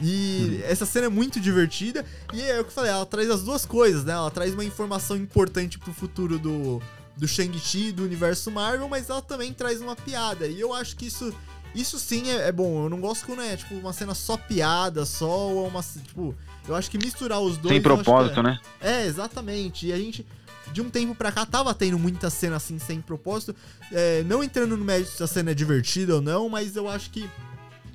E 0.02 0.60
essa 0.64 0.86
cena 0.86 1.06
é 1.06 1.08
muito 1.10 1.38
divertida. 1.38 2.04
E 2.32 2.40
é 2.42 2.58
o 2.60 2.64
que 2.64 2.70
eu 2.70 2.74
falei, 2.74 2.90
ela 2.90 3.04
traz 3.06 3.30
as 3.30 3.42
duas 3.42 3.66
coisas, 3.66 4.04
né? 4.04 4.12
Ela 4.14 4.30
traz 4.30 4.54
uma 4.54 4.64
informação 4.64 5.16
importante 5.16 5.78
pro 5.78 5.92
futuro 5.92 6.38
do, 6.38 6.80
do 7.16 7.28
Shang-Chi, 7.28 7.92
do 7.92 8.02
universo 8.04 8.50
Marvel, 8.50 8.88
mas 8.88 9.10
ela 9.10 9.20
também 9.20 9.52
traz 9.52 9.80
uma 9.80 9.94
piada. 9.94 10.46
E 10.46 10.58
eu 10.60 10.72
acho 10.72 10.96
que 10.96 11.06
isso. 11.06 11.32
Isso 11.72 12.00
sim 12.00 12.28
é, 12.30 12.48
é 12.48 12.52
bom. 12.52 12.84
Eu 12.84 12.90
não 12.90 12.98
gosto 13.00 13.24
quando 13.26 13.42
é, 13.42 13.56
tipo, 13.56 13.74
uma 13.76 13.92
cena 13.92 14.12
só 14.14 14.36
piada, 14.36 15.04
só 15.04 15.28
ou 15.28 15.68
uma. 15.68 15.82
Tipo, 15.82 16.34
eu 16.70 16.76
acho 16.76 16.90
que 16.90 16.98
misturar 16.98 17.40
os 17.40 17.56
dois. 17.56 17.72
Tem 17.72 17.80
que 17.82 17.88
é- 17.88 17.94
propósito, 17.94 18.42
né? 18.42 18.58
é, 18.80 19.06
exatamente. 19.06 19.86
E 19.86 19.92
a 19.92 19.98
gente, 19.98 20.26
de 20.72 20.80
um 20.80 20.88
tempo 20.88 21.14
pra 21.14 21.32
cá, 21.32 21.44
tava 21.44 21.74
tendo 21.74 21.98
muita 21.98 22.30
cena 22.30 22.56
assim, 22.56 22.78
sem 22.78 23.00
propósito. 23.00 23.54
É, 23.92 24.22
não 24.24 24.42
entrando 24.42 24.76
no 24.76 24.84
mérito 24.84 25.10
se 25.10 25.22
a 25.22 25.26
cena 25.26 25.50
é 25.50 25.54
divertida 25.54 26.14
ou 26.16 26.22
não, 26.22 26.48
mas 26.48 26.76
eu 26.76 26.88
acho 26.88 27.10
que 27.10 27.28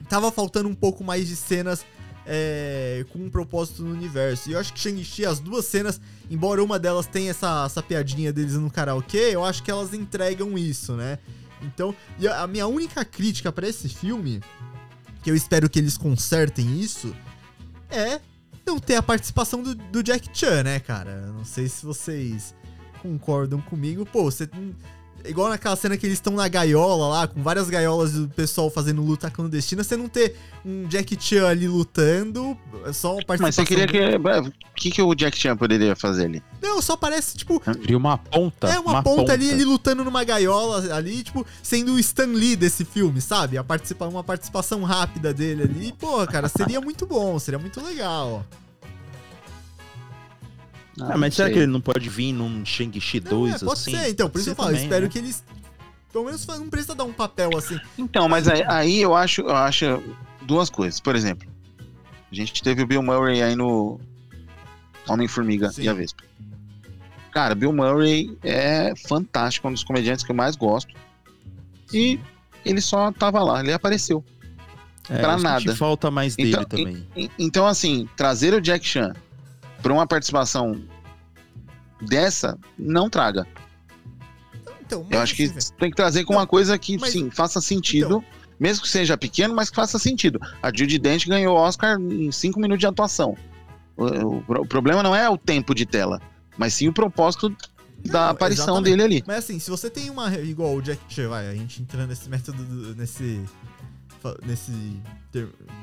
tava 0.10 0.31
faltando 0.31 0.69
um 0.69 0.76
pouco 0.76 1.03
mais 1.03 1.27
de 1.27 1.35
cenas 1.35 1.85
é, 2.26 3.06
com 3.11 3.19
um 3.19 3.30
propósito 3.30 3.84
no 3.84 3.93
universo. 3.93 4.49
E 4.49 4.53
eu 4.53 4.60
acho 4.60 4.73
que 4.73 4.80
Shang-Chi, 4.80 5.26
as 5.26 5.39
duas 5.39 5.65
cenas, 5.65 6.02
embora 6.30 6.64
uma 6.64 6.77
delas 6.80 7.06
tenha 7.07 7.31
essa, 7.31 7.64
essa 7.65 7.81
piadinha 7.81 8.34
deles 8.34 8.53
no 8.53 8.69
karaokê, 8.69 9.30
eu 9.31 9.43
acho 9.43 9.64
que 9.64 9.72
elas 9.72 9.93
entregam 9.93 10.57
isso, 10.57 10.93
né? 10.93 11.19
Então, 11.61 11.95
e 12.19 12.27
a 12.27 12.43
a 12.43 12.47
minha 12.47 12.68
única 12.68 13.03
crítica 13.06 13.52
pra 13.52 13.68
esse 13.68 13.88
filme, 13.89 14.41
que 15.23 15.31
eu 15.31 15.35
espero 15.35 15.69
que 15.69 15.80
eles 15.80 15.97
consertem 15.97 16.80
isso, 16.80 17.15
é 17.89 18.19
não 18.65 18.79
ter 18.79 18.95
a 18.95 19.03
participação 19.03 19.61
do, 19.61 19.75
do 19.75 20.03
Jack 20.03 20.29
Chan, 20.33 20.63
né, 20.63 20.79
cara? 20.79 21.27
Não 21.27 21.45
sei 21.45 21.67
se 21.67 21.85
vocês 21.85 22.55
concordam 23.01 23.61
comigo. 23.61 24.05
Pô, 24.05 24.23
você. 24.23 24.49
Igual 25.27 25.49
naquela 25.49 25.76
cena 25.76 25.97
que 25.97 26.06
eles 26.06 26.18
estão 26.18 26.34
na 26.34 26.47
gaiola 26.47 27.07
lá, 27.07 27.27
com 27.27 27.41
várias 27.41 27.69
gaiolas 27.69 28.14
do 28.14 28.27
pessoal 28.30 28.69
fazendo 28.69 29.02
luta 29.02 29.30
clandestina, 29.30 29.84
você 29.84 29.95
não 29.95 30.07
ter 30.07 30.35
um 30.65 30.85
Jack 30.88 31.18
Chan 31.19 31.47
ali 31.47 31.68
lutando, 31.68 32.57
é 32.85 32.93
só 32.93 33.14
uma 33.14 33.23
participação. 33.26 33.38
Mas 33.39 33.56
você 33.56 33.65
queria 33.65 33.88
que. 33.88 34.18
O 34.18 34.76
que, 34.76 34.91
que 34.91 35.02
o 35.02 35.15
Jack 35.15 35.38
Chan 35.38 35.56
poderia 35.56 35.95
fazer 35.95 36.26
ali? 36.26 36.43
Não, 36.61 36.81
só 36.81 36.97
parece, 36.97 37.38
tipo, 37.38 37.60
Cria 37.60 37.97
uma 37.97 38.18
ponta. 38.18 38.68
é 38.68 38.80
uma, 38.80 39.02
ponta, 39.02 39.34
ali, 39.34 39.49
ele 39.49 39.64
lutando 39.64 40.03
numa 40.03 40.23
gaiola 40.23 40.93
ali, 40.93 41.23
tipo, 41.23 41.45
sendo 41.61 41.93
o 41.93 41.99
Stan 41.99 42.26
Lee 42.26 42.56
desse 42.56 42.84
filme, 42.84 43.22
sabe? 43.22 43.57
A 43.57 43.64
participa 43.64 44.07
uma 44.07 44.23
participação 44.23 44.84
rápida 44.84 45.34
dele 45.34 45.64
ali. 45.64 45.91
Porra, 45.93 46.27
cara, 46.27 46.49
seria 46.49 46.81
muito 46.81 47.06
bom, 47.06 47.38
seria 47.39 47.60
muito 47.60 47.81
legal. 47.81 48.45
Ah, 51.01 51.17
mas 51.17 51.34
será 51.35 51.49
que 51.49 51.57
ele 51.57 51.67
não 51.67 51.81
pode 51.81 52.07
vir 52.09 52.31
num 52.31 52.65
Shang-Chi 52.65 53.19
Não, 53.22 53.30
2 53.41 53.55
é, 53.55 53.65
pode 53.65 53.72
assim? 53.80 53.91
ser, 53.91 54.09
então, 54.09 54.30
por 54.30 54.38
isso 54.39 54.45
que 54.47 54.51
eu 54.51 54.55
falo, 54.55 54.69
também, 54.69 54.84
espero 54.84 55.03
né? 55.05 55.09
que 55.11 55.17
eles. 55.17 55.43
Pelo 56.11 56.26
menos 56.26 56.47
não 56.47 56.69
precisa 56.69 56.95
dar 56.95 57.03
um 57.03 57.11
papel 57.11 57.49
assim. 57.57 57.77
Então, 57.97 58.30
mas 58.30 58.47
aí, 58.47 58.63
aí 58.67 59.01
eu 59.01 59.13
acho, 59.13 59.41
eu 59.41 59.55
acho 59.55 60.01
duas 60.43 60.69
coisas. 60.69 60.99
Por 61.01 61.13
exemplo, 61.15 61.45
a 62.31 62.34
gente 62.35 62.63
teve 62.63 62.81
o 62.84 62.88
Bill 62.88 63.03
Murray 63.03 63.41
aí 63.41 63.55
no 63.55 63.99
Homem-Formiga 65.07 65.72
e 65.77 65.89
a 65.89 65.93
Vespa. 65.93 66.23
Cara, 67.31 67.53
Bill 67.53 67.73
Murray 67.73 68.38
é 68.41 68.93
fantástico, 69.07 69.67
um 69.67 69.73
dos 69.73 69.84
comediantes 69.84 70.23
que 70.23 70.31
eu 70.31 70.35
mais 70.35 70.55
gosto. 70.55 70.93
E 71.93 72.17
ele 72.63 72.80
só 72.80 73.11
tava 73.11 73.43
lá, 73.43 73.59
ele 73.59 73.73
apareceu. 73.73 74.23
É, 75.09 75.19
pra 75.19 75.38
nada. 75.38 75.76
falta 75.76 76.09
mais 76.09 76.35
dele 76.35 76.49
Então, 76.51 76.63
também. 76.63 77.05
E- 77.15 77.30
Então, 77.38 77.67
assim, 77.67 78.07
trazer 78.15 78.53
o 78.53 78.61
Jack 78.61 78.88
Chan 78.88 79.13
pra 79.85 79.93
uma 79.93 80.07
participação 80.07 80.81
dessa, 82.01 82.57
não 82.75 83.07
traga. 83.07 83.45
Então, 84.81 85.05
Eu 85.11 85.19
acho 85.21 85.35
que 85.35 85.43
assim, 85.43 85.53
velho, 85.53 85.71
tem 85.79 85.89
que 85.91 85.95
trazer 85.95 86.23
com 86.25 86.33
uma 86.33 86.47
coisa 86.47 86.75
que, 86.79 86.97
mas- 86.97 87.11
sim, 87.11 87.29
faça 87.29 87.61
sentido. 87.61 88.23
mesmo 88.59 88.81
que 88.83 88.89
seja 88.89 89.15
pequeno, 89.15 89.53
mas 89.53 89.69
que 89.69 89.75
faça 89.75 89.99
sentido. 89.99 90.39
A 90.63 90.69
Judy 90.75 90.97
Dent 90.97 91.27
ganhou 91.27 91.55
o 91.55 91.59
Oscar 91.59 91.99
em 91.99 92.31
5 92.31 92.59
minutos 92.59 92.79
de 92.79 92.87
atuação. 92.87 93.37
O, 93.95 94.37
o- 94.61 94.65
problema 94.65 95.03
não 95.03 95.15
é 95.15 95.29
o 95.29 95.37
tempo 95.37 95.75
de 95.75 95.85
tela, 95.85 96.19
mas 96.57 96.73
sim 96.73 96.87
o 96.87 96.93
propósito 96.93 97.55
da 98.05 98.21
não, 98.23 98.29
aparição 98.29 98.63
exatamente. 98.65 98.89
dele 98.89 99.03
ali. 99.03 99.23
Mas 99.27 99.37
assim, 99.39 99.59
se 99.59 99.69
você 99.69 99.87
tem 99.89 100.09
uma. 100.09 100.33
Igual 100.39 100.73
o 100.75 100.81
Jack 100.81 100.99
Chan, 101.09 101.29
vai, 101.29 101.47
a 101.47 101.53
gente 101.53 101.79
entrando 101.81 102.07
nesse 102.09 102.27
método, 102.27 102.63
do- 102.63 102.95
nesse. 102.95 103.39
nesse 104.45 104.71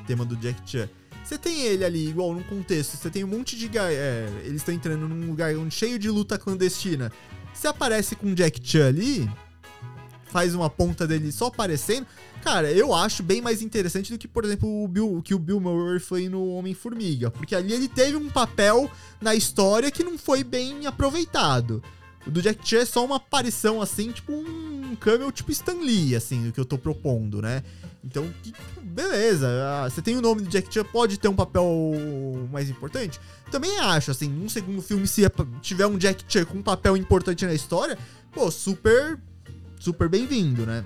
tema 0.09 0.25
do 0.25 0.35
Jack 0.37 0.59
Chan. 0.69 0.89
Você 1.25 1.39
tem 1.39 1.63
ele 1.63 1.85
ali, 1.85 2.09
igual 2.09 2.33
num 2.35 2.43
contexto, 2.43 2.97
você 2.97 3.09
tem 3.09 3.25
um 3.25 3.29
monte 3.29 3.57
de. 3.57 3.71
é, 3.79 4.29
eles 4.45 4.57
estão 4.57 4.75
entrando 4.75 5.09
num 5.09 5.29
lugar 5.29 5.55
cheio 5.71 5.99
de 5.99 6.11
luta 6.11 6.39
clandestina. 6.39 7.13
Você 7.55 7.67
aparece 7.69 8.17
com 8.17 8.29
o 8.29 8.35
Jack 8.35 8.61
Chan 8.63 8.89
ali, 8.89 9.31
faz 10.27 10.55
uma 10.55 10.69
ponta 10.69 11.07
dele 11.07 11.31
só 11.31 11.47
aparecendo. 11.47 12.07
Cara, 12.43 12.73
eu 12.73 12.93
acho 12.93 13.23
bem 13.23 13.41
mais 13.41 13.63
interessante 13.63 14.11
do 14.11 14.19
que, 14.19 14.27
por 14.27 14.45
exemplo, 14.45 14.69
o 14.83 14.89
Bill, 14.89 15.23
que 15.25 15.33
o 15.35 15.39
Bill 15.39 15.61
Murray 15.61 16.01
foi 16.01 16.29
no 16.29 16.49
Homem-Formiga. 16.55 17.31
Porque 17.31 17.55
ali 17.55 17.73
ele 17.73 17.87
teve 17.87 18.17
um 18.17 18.29
papel 18.29 18.91
na 19.21 19.33
história 19.35 19.91
que 19.93 20.03
não 20.03 20.19
foi 20.19 20.43
bem 20.43 20.87
aproveitado. 20.87 21.81
O 22.27 22.31
do 22.31 22.43
Jack 22.43 22.69
Chan 22.69 22.79
é 22.79 22.85
só 22.85 23.05
uma 23.05 23.17
aparição, 23.17 23.81
assim, 23.81 24.11
tipo 24.11 24.33
um 24.33 24.97
cameo 24.99 25.31
tipo 25.31 25.53
Stan 25.53 25.75
Lee, 25.75 26.17
assim, 26.17 26.47
do 26.47 26.53
que 26.53 26.59
eu 26.59 26.65
tô 26.65 26.77
propondo, 26.79 27.41
né? 27.41 27.63
Então, 28.05 28.29
que- 28.43 28.53
beleza. 28.93 29.49
ah, 29.49 29.89
Você 29.91 30.01
tem 30.03 30.17
o 30.17 30.21
nome 30.21 30.43
do 30.43 30.49
Jack 30.49 30.73
Chan, 30.73 30.85
pode 30.85 31.19
ter 31.19 31.29
um 31.29 31.35
papel 31.35 31.67
mais 32.53 32.69
importante? 32.71 33.21
Também 33.51 33.79
acho, 33.79 34.11
assim, 34.11 34.29
num 34.29 34.49
segundo 34.49 34.81
filme, 34.83 35.07
se 35.07 35.25
ap- 35.25 35.47
tiver 35.61 35.87
um 35.87 35.99
Jack 35.99 36.25
Chan 36.29 36.45
com 36.45 36.59
um 36.59 36.63
papel 36.63 36.97
importante 36.97 37.45
na 37.47 37.55
história, 37.55 37.99
pô, 38.33 38.51
super, 38.51 39.19
super 39.79 40.09
bem-vindo, 40.09 40.65
né? 40.67 40.85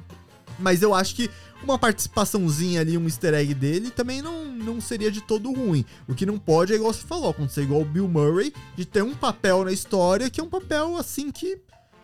Mas 0.59 0.81
eu 0.81 0.95
acho 0.95 1.15
que 1.15 1.31
uma 1.62 1.78
participaçãozinha 1.78 2.81
ali, 2.81 2.97
um 2.97 3.05
easter 3.05 3.35
egg 3.35 3.53
dele, 3.55 3.91
também 3.91 4.23
não, 4.23 4.47
não 4.47 4.81
seria 4.81 5.11
de 5.11 5.20
todo 5.20 5.53
ruim. 5.53 5.85
O 6.09 6.15
que 6.15 6.24
não 6.24 6.39
pode 6.39 6.73
é 6.73 6.77
igual 6.77 6.93
você 6.93 7.07
falou, 7.07 7.31
acontecer 7.31 7.62
igual 7.62 7.83
o 7.83 7.85
Bill 7.85 8.09
Murray, 8.09 8.55
de 8.74 8.85
ter 8.87 9.03
um 9.03 9.15
papel 9.15 9.65
na 9.65 9.73
história 9.73 10.31
que 10.31 10.41
é 10.41 10.45
um 10.45 10.49
papel 10.49 10.97
assim 10.97 11.31
que, 11.31 11.59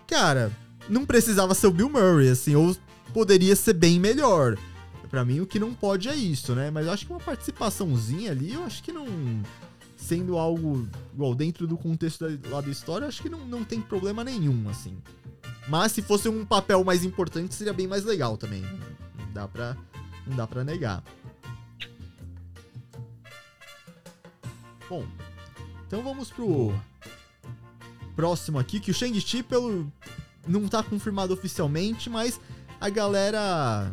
cara, 0.07 0.51
não 0.89 1.07
precisava 1.07 1.55
ser 1.55 1.67
o 1.69 1.71
Bill 1.71 1.89
Murray, 1.89 2.29
assim, 2.29 2.55
ou 2.55 2.77
poderia 3.15 3.55
ser 3.57 3.73
bem 3.75 3.99
melhor. 4.01 4.59
Pra 5.13 5.27
mim, 5.27 5.41
o 5.41 5.47
que 5.47 5.59
não 5.59 5.75
pode 5.75 6.09
é 6.09 6.15
isso, 6.17 6.55
né? 6.55 6.71
Mas 6.71 6.87
eu 6.87 6.93
acho 6.93 7.05
que 7.05 7.13
uma 7.13 7.21
participaçãozinha 7.21 8.31
ali, 8.31 8.55
eu 8.55 8.65
acho 8.65 8.83
que 8.83 8.91
não. 8.91 9.07
Sendo 9.95 10.39
algo 10.39 10.89
igual, 11.13 11.35
dentro 11.35 11.67
do 11.67 11.77
contexto 11.77 12.27
da, 12.27 12.49
lá 12.49 12.63
da 12.63 12.71
história, 12.71 13.07
acho 13.07 13.21
que 13.21 13.29
não, 13.29 13.41
não 13.41 13.63
tem 13.63 13.79
problema 13.79 14.25
nenhum, 14.25 14.67
assim. 14.71 14.97
Mas 15.69 15.93
se 15.93 16.01
fosse 16.01 16.31
um 16.31 16.47
papel 16.47 16.83
mais 16.83 17.05
importante, 17.05 17.55
seria 17.55 17.75
bem 17.75 17.87
mais 17.87 18.05
legal 18.05 18.39
também. 18.39 18.63
Não 18.63 19.33
dá 19.35 19.47
pra, 19.47 19.77
não 20.27 20.35
dá 20.35 20.47
pra 20.47 20.65
negar. 20.65 21.05
Bom, 24.89 25.05
então 25.87 26.03
vamos 26.03 26.31
pro 26.31 26.75
próximo 28.17 28.59
aqui, 28.59 28.81
que 28.81 28.91
o 28.91 28.95
Shang-Chi, 28.95 29.43
pelo. 29.43 29.93
não 30.49 30.67
tá 30.69 30.83
confirmado 30.83 31.35
oficialmente, 31.35 32.09
mas 32.09 32.41
a 32.81 32.89
galera. 32.89 33.93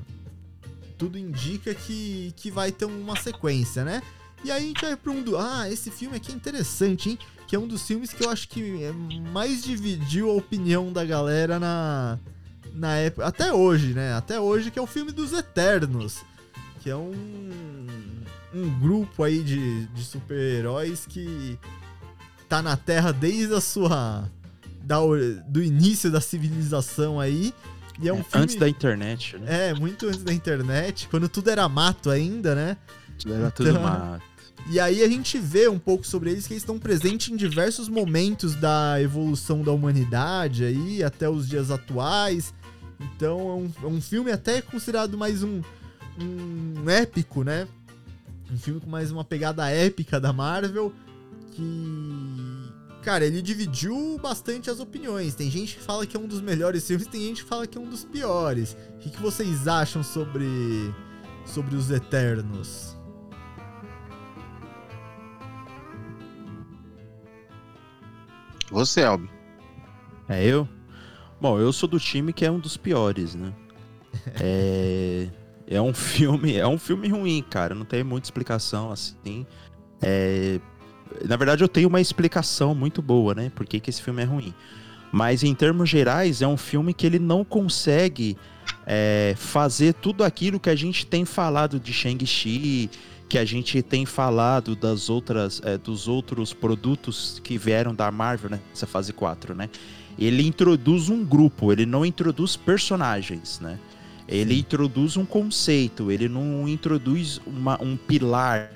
Tudo 0.99 1.17
indica 1.17 1.73
que, 1.73 2.33
que 2.35 2.51
vai 2.51 2.73
ter 2.73 2.83
uma 2.83 3.15
sequência, 3.15 3.85
né? 3.85 4.03
E 4.43 4.51
aí 4.51 4.63
a 4.63 4.67
gente 4.67 4.81
vai 4.81 4.95
pra 4.97 5.11
um 5.11 5.21
do. 5.21 5.37
Ah, 5.37 5.69
esse 5.69 5.89
filme 5.89 6.17
aqui 6.17 6.31
é 6.31 6.35
interessante, 6.35 7.09
hein? 7.09 7.19
Que 7.47 7.55
é 7.55 7.59
um 7.59 7.67
dos 7.67 7.87
filmes 7.87 8.11
que 8.11 8.25
eu 8.25 8.29
acho 8.29 8.49
que 8.49 8.83
é 8.83 8.91
mais 9.31 9.63
dividiu 9.63 10.29
a 10.29 10.33
opinião 10.33 10.91
da 10.91 11.05
galera 11.05 11.57
na. 11.57 12.19
Na 12.73 12.95
época. 12.97 13.25
Até 13.25 13.53
hoje, 13.53 13.93
né? 13.93 14.13
Até 14.13 14.39
hoje, 14.41 14.71
que 14.71 14.77
é 14.77 14.81
o 14.81 14.87
filme 14.87 15.13
dos 15.13 15.31
Eternos. 15.31 16.17
Que 16.81 16.89
é 16.89 16.95
um. 16.95 17.49
Um 18.53 18.79
grupo 18.79 19.23
aí 19.23 19.41
de, 19.41 19.85
de 19.87 20.03
super-heróis 20.03 21.05
que 21.05 21.57
tá 22.49 22.61
na 22.61 22.75
Terra 22.75 23.13
desde 23.13 23.53
a 23.53 23.61
sua. 23.61 24.29
Da, 24.81 24.97
do 25.47 25.63
início 25.63 26.11
da 26.11 26.19
civilização 26.19 27.21
aí. 27.21 27.53
E 28.01 28.07
é 28.07 28.13
um 28.13 28.19
É, 28.19 28.23
filme. 28.23 28.43
Antes 28.43 28.55
da 28.55 28.69
internet, 28.69 29.37
né? 29.37 29.69
É, 29.69 29.73
muito 29.73 30.07
antes 30.07 30.23
da 30.23 30.33
internet, 30.33 31.07
quando 31.09 31.27
tudo 31.27 31.49
era 31.49 31.67
mato 31.67 32.09
ainda, 32.09 32.55
né? 32.55 32.77
Era 33.27 33.51
tudo 33.51 33.69
Então- 33.69 33.81
uma. 33.81 34.21
E 34.69 34.79
aí 34.79 35.01
a 35.03 35.07
gente 35.07 35.37
vê 35.39 35.67
um 35.67 35.79
pouco 35.79 36.05
sobre 36.05 36.29
eles 36.31 36.45
que 36.45 36.53
eles 36.53 36.61
estão 36.63 36.77
presentes 36.77 37.29
em 37.29 37.35
diversos 37.35 37.89
momentos 37.89 38.55
da 38.55 39.01
evolução 39.01 39.61
da 39.63 39.71
humanidade 39.71 40.63
aí, 40.63 41.03
até 41.03 41.27
os 41.29 41.47
dias 41.47 41.71
atuais. 41.71 42.53
Então 42.99 43.39
é 43.39 43.53
um, 43.53 43.71
é 43.83 43.87
um 43.87 44.01
filme 44.01 44.31
até 44.31 44.61
considerado 44.61 45.17
mais 45.17 45.43
um, 45.43 45.61
um 46.19 46.89
épico, 46.89 47.43
né? 47.43 47.67
Um 48.51 48.57
filme 48.57 48.79
com 48.81 48.89
mais 48.89 49.11
uma 49.11 49.23
pegada 49.23 49.69
épica 49.69 50.19
da 50.19 50.31
Marvel. 50.33 50.93
Que. 51.55 52.58
Cara, 53.01 53.25
ele 53.25 53.41
dividiu 53.41 54.19
bastante 54.21 54.69
as 54.69 54.79
opiniões. 54.79 55.33
Tem 55.33 55.49
gente 55.49 55.77
que 55.77 55.83
fala 55.83 56.05
que 56.05 56.17
é 56.17 56.19
um 56.19 56.27
dos 56.27 56.41
melhores 56.41 56.85
filmes, 56.85 57.07
tem 57.07 57.21
gente 57.21 57.43
que 57.43 57.49
fala 57.49 57.65
que 57.65 57.77
é 57.77 57.81
um 57.81 57.89
dos 57.89 58.03
piores. 58.03 58.75
O 58.95 58.97
que, 58.99 59.09
que 59.09 59.21
vocês 59.21 59.67
acham 59.67 60.03
sobre. 60.03 60.45
sobre 61.45 61.75
os 61.75 61.89
Eternos? 61.89 62.97
Você, 68.71 69.03
Albi. 69.03 69.29
É 70.27 70.45
eu? 70.45 70.67
Bom, 71.41 71.57
eu 71.57 71.71
sou 71.71 71.87
do 71.87 71.99
time 71.99 72.33
que 72.33 72.45
é 72.45 72.51
um 72.51 72.59
dos 72.59 72.77
piores, 72.77 73.35
né? 73.35 73.53
É, 74.41 75.27
é 75.67 75.81
um 75.81 75.93
filme, 75.93 76.55
é 76.57 76.67
um 76.67 76.77
filme 76.77 77.07
ruim, 77.07 77.43
cara. 77.47 77.73
Não 77.73 77.85
tem 77.85 78.03
muita 78.03 78.27
explicação 78.27 78.91
assim. 78.91 79.45
É, 80.01 80.59
na 81.27 81.35
verdade, 81.35 81.63
eu 81.63 81.67
tenho 81.67 81.87
uma 81.87 82.01
explicação 82.01 82.73
muito 82.75 83.01
boa, 83.01 83.33
né? 83.33 83.51
Por 83.55 83.65
que, 83.65 83.79
que 83.79 83.89
esse 83.89 84.01
filme 84.01 84.21
é 84.21 84.25
ruim. 84.25 84.53
Mas 85.11 85.43
em 85.43 85.55
termos 85.55 85.89
gerais, 85.89 86.41
é 86.41 86.47
um 86.47 86.57
filme 86.57 86.93
que 86.93 87.05
ele 87.05 87.17
não 87.19 87.43
consegue 87.43 88.37
é, 88.85 89.33
fazer 89.37 89.93
tudo 89.95 90.23
aquilo 90.23 90.59
que 90.59 90.69
a 90.69 90.75
gente 90.75 91.05
tem 91.05 91.25
falado 91.25 91.79
de 91.79 91.91
Shang-Chi, 91.91 92.89
que 93.27 93.37
a 93.37 93.45
gente 93.45 93.81
tem 93.81 94.05
falado 94.05 94.75
das 94.75 95.09
outras, 95.09 95.61
é, 95.63 95.77
dos 95.77 96.07
outros 96.07 96.53
produtos 96.53 97.39
que 97.43 97.57
vieram 97.57 97.93
da 97.93 98.11
Marvel 98.11 98.51
nessa 98.51 98.87
fase 98.87 99.13
4, 99.13 99.55
né? 99.55 99.69
Ele 100.17 100.45
introduz 100.45 101.09
um 101.09 101.23
grupo, 101.23 101.71
ele 101.71 101.85
não 101.85 102.05
introduz 102.05 102.55
personagens, 102.55 103.59
né? 103.59 103.79
Ele 104.27 104.59
introduz 104.59 105.17
um 105.17 105.25
conceito, 105.25 106.11
ele 106.11 106.27
não 106.29 106.67
introduz 106.67 107.41
uma- 107.47 107.81
um 107.81 107.95
pilar 107.97 108.69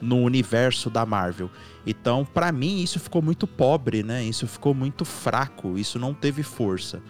no 0.00 0.18
universo 0.18 0.90
da 0.90 1.06
Marvel. 1.06 1.50
Então, 1.86 2.24
pra 2.24 2.52
mim, 2.52 2.82
isso 2.82 2.98
ficou 2.98 3.22
muito 3.22 3.46
pobre, 3.46 4.02
né? 4.02 4.24
Isso 4.24 4.46
ficou 4.46 4.74
muito 4.74 5.04
fraco, 5.04 5.78
isso 5.78 5.98
não 5.98 6.12
teve 6.12 6.42
força. 6.42 7.02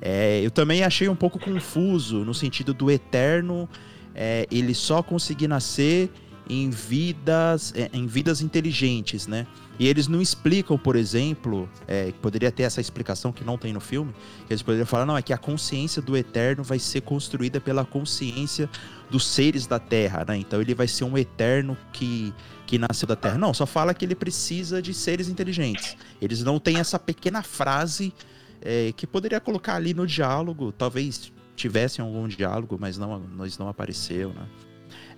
É, 0.00 0.40
eu 0.44 0.50
também 0.50 0.82
achei 0.82 1.08
um 1.08 1.16
pouco 1.16 1.38
confuso 1.38 2.24
no 2.24 2.34
sentido 2.34 2.74
do 2.74 2.90
Eterno, 2.90 3.68
é, 4.14 4.46
ele 4.50 4.74
só 4.74 5.02
conseguir 5.02 5.48
nascer 5.48 6.10
em 6.48 6.68
vidas, 6.68 7.72
é, 7.74 7.88
em 7.92 8.06
vidas 8.06 8.42
inteligentes, 8.42 9.26
né? 9.26 9.46
E 9.78 9.88
eles 9.88 10.06
não 10.06 10.20
explicam, 10.20 10.78
por 10.78 10.94
exemplo, 10.94 11.68
é, 11.86 12.12
poderia 12.22 12.52
ter 12.52 12.62
essa 12.62 12.80
explicação 12.80 13.32
que 13.32 13.42
não 13.42 13.58
tem 13.58 13.72
no 13.72 13.80
filme, 13.80 14.14
eles 14.48 14.62
poderiam 14.62 14.86
falar, 14.86 15.04
não, 15.04 15.16
é 15.16 15.22
que 15.22 15.32
a 15.32 15.38
consciência 15.38 16.00
do 16.00 16.16
Eterno 16.16 16.62
vai 16.62 16.78
ser 16.78 17.00
construída 17.00 17.60
pela 17.60 17.84
consciência 17.84 18.70
dos 19.10 19.26
seres 19.26 19.66
da 19.66 19.78
Terra, 19.78 20.24
né? 20.26 20.36
Então 20.36 20.60
ele 20.60 20.74
vai 20.74 20.86
ser 20.86 21.04
um 21.04 21.18
Eterno 21.18 21.76
que, 21.92 22.32
que 22.66 22.78
nasceu 22.78 23.08
da 23.08 23.16
Terra. 23.16 23.36
Não, 23.36 23.52
só 23.52 23.66
fala 23.66 23.92
que 23.92 24.04
ele 24.04 24.14
precisa 24.14 24.80
de 24.80 24.94
seres 24.94 25.28
inteligentes. 25.28 25.96
Eles 26.22 26.42
não 26.42 26.60
têm 26.60 26.78
essa 26.78 26.98
pequena 26.98 27.42
frase 27.42 28.12
é, 28.60 28.92
que 28.92 29.06
poderia 29.06 29.40
colocar 29.40 29.74
ali 29.74 29.92
no 29.92 30.06
diálogo, 30.06 30.72
talvez 30.72 31.32
tivessem 31.56 32.04
algum 32.04 32.26
diálogo, 32.26 32.76
mas 32.80 32.98
não, 32.98 33.20
mas 33.36 33.58
não 33.58 33.68
apareceu, 33.68 34.30
né? 34.30 34.46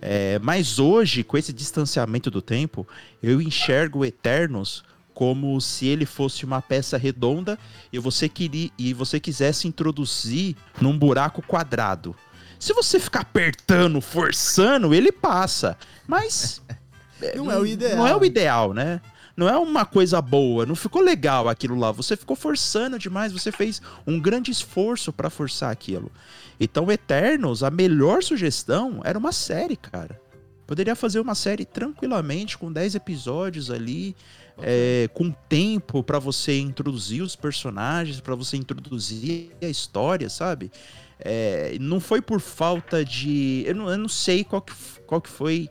É, 0.01 0.39
mas 0.39 0.79
hoje, 0.79 1.23
com 1.23 1.37
esse 1.37 1.51
distanciamento 1.51 2.29
do 2.29 2.41
tempo, 2.41 2.87
eu 3.21 3.41
enxergo 3.41 4.05
Eternos 4.05 4.83
como 5.13 5.59
se 5.59 5.87
ele 5.87 6.05
fosse 6.05 6.45
uma 6.45 6.61
peça 6.61 6.95
redonda 6.95 7.57
e 7.91 7.97
você, 7.97 8.29
queria, 8.29 8.69
e 8.77 8.93
você 8.93 9.19
quisesse 9.19 9.67
introduzir 9.67 10.55
num 10.79 10.95
buraco 10.95 11.41
quadrado. 11.41 12.15
Se 12.59 12.71
você 12.73 12.99
ficar 12.99 13.21
apertando, 13.21 13.99
forçando, 13.99 14.93
ele 14.93 15.11
passa. 15.11 15.77
Mas. 16.07 16.61
Não 17.35 17.51
é 17.51 17.57
o 17.57 17.65
ideal. 17.65 17.97
Não 17.97 18.07
é 18.07 18.15
o 18.15 18.23
ideal, 18.23 18.73
né? 18.75 19.01
Não 19.37 19.47
é 19.47 19.55
uma 19.55 19.85
coisa 19.85 20.19
boa, 20.19 20.65
não 20.65 20.75
ficou 20.75 20.99
legal 20.99 21.47
aquilo 21.47 21.77
lá. 21.77 21.91
Você 21.91 22.17
ficou 22.17 22.35
forçando 22.35 22.97
demais, 22.97 23.31
você 23.31 23.51
fez 23.51 23.79
um 24.05 24.19
grande 24.19 24.49
esforço 24.49 25.13
pra 25.13 25.29
forçar 25.29 25.71
aquilo. 25.71 26.11
Então, 26.59 26.91
Eternos, 26.91 27.61
a 27.61 27.69
melhor 27.69 28.23
sugestão 28.23 28.99
era 29.03 29.17
uma 29.17 29.31
série, 29.31 29.77
cara. 29.77 30.19
Poderia 30.65 30.95
fazer 30.95 31.19
uma 31.19 31.35
série 31.35 31.65
tranquilamente, 31.65 32.57
com 32.57 32.73
10 32.73 32.95
episódios 32.95 33.69
ali, 33.69 34.15
é, 34.59 35.07
com 35.13 35.31
tempo 35.47 36.01
pra 36.01 36.17
você 36.17 36.59
introduzir 36.59 37.21
os 37.21 37.35
personagens, 37.35 38.19
pra 38.19 38.33
você 38.33 38.57
introduzir 38.57 39.51
a 39.61 39.67
história, 39.67 40.29
sabe? 40.29 40.71
É, 41.19 41.77
não 41.79 41.99
foi 41.99 42.21
por 42.21 42.39
falta 42.39 43.05
de. 43.05 43.63
Eu 43.67 43.75
não, 43.75 43.89
eu 43.89 43.97
não 43.97 44.09
sei 44.09 44.43
qual 44.43 44.61
que, 44.61 44.73
qual 45.05 45.21
que 45.21 45.29
foi 45.29 45.69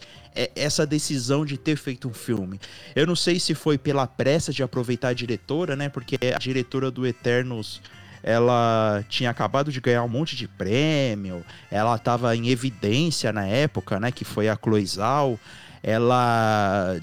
essa 0.55 0.87
decisão 0.87 1.45
de 1.45 1.57
ter 1.57 1.77
feito 1.77 2.09
um 2.09 2.15
filme. 2.15 2.61
Eu 2.95 3.07
não 3.07 3.17
sei 3.17 3.41
se 3.41 3.55
foi 3.55 3.79
pela 3.79 4.07
pressa 4.07 4.53
de 4.53 4.63
aproveitar 4.63 5.09
a 5.09 5.13
diretora, 5.15 5.75
né? 5.77 5.89
Porque 5.89 6.19
a 6.35 6.39
diretora 6.39 6.91
do 6.91 7.07
Eternos 7.07 7.81
ela 8.23 9.05
tinha 9.09 9.31
acabado 9.31 9.71
de 9.71 9.81
ganhar 9.81 10.03
um 10.03 10.09
monte 10.09 10.35
de 10.35 10.49
prêmio, 10.49 11.45
ela 11.71 11.95
estava 11.95 12.35
em 12.35 12.49
evidência 12.49 13.33
na 13.33 13.47
época, 13.47 14.01
né? 14.01 14.11
Que 14.11 14.25
foi 14.25 14.49
a 14.49 14.57
Chloe 14.57 14.85
Zhao. 14.85 15.39
Ela, 15.83 16.97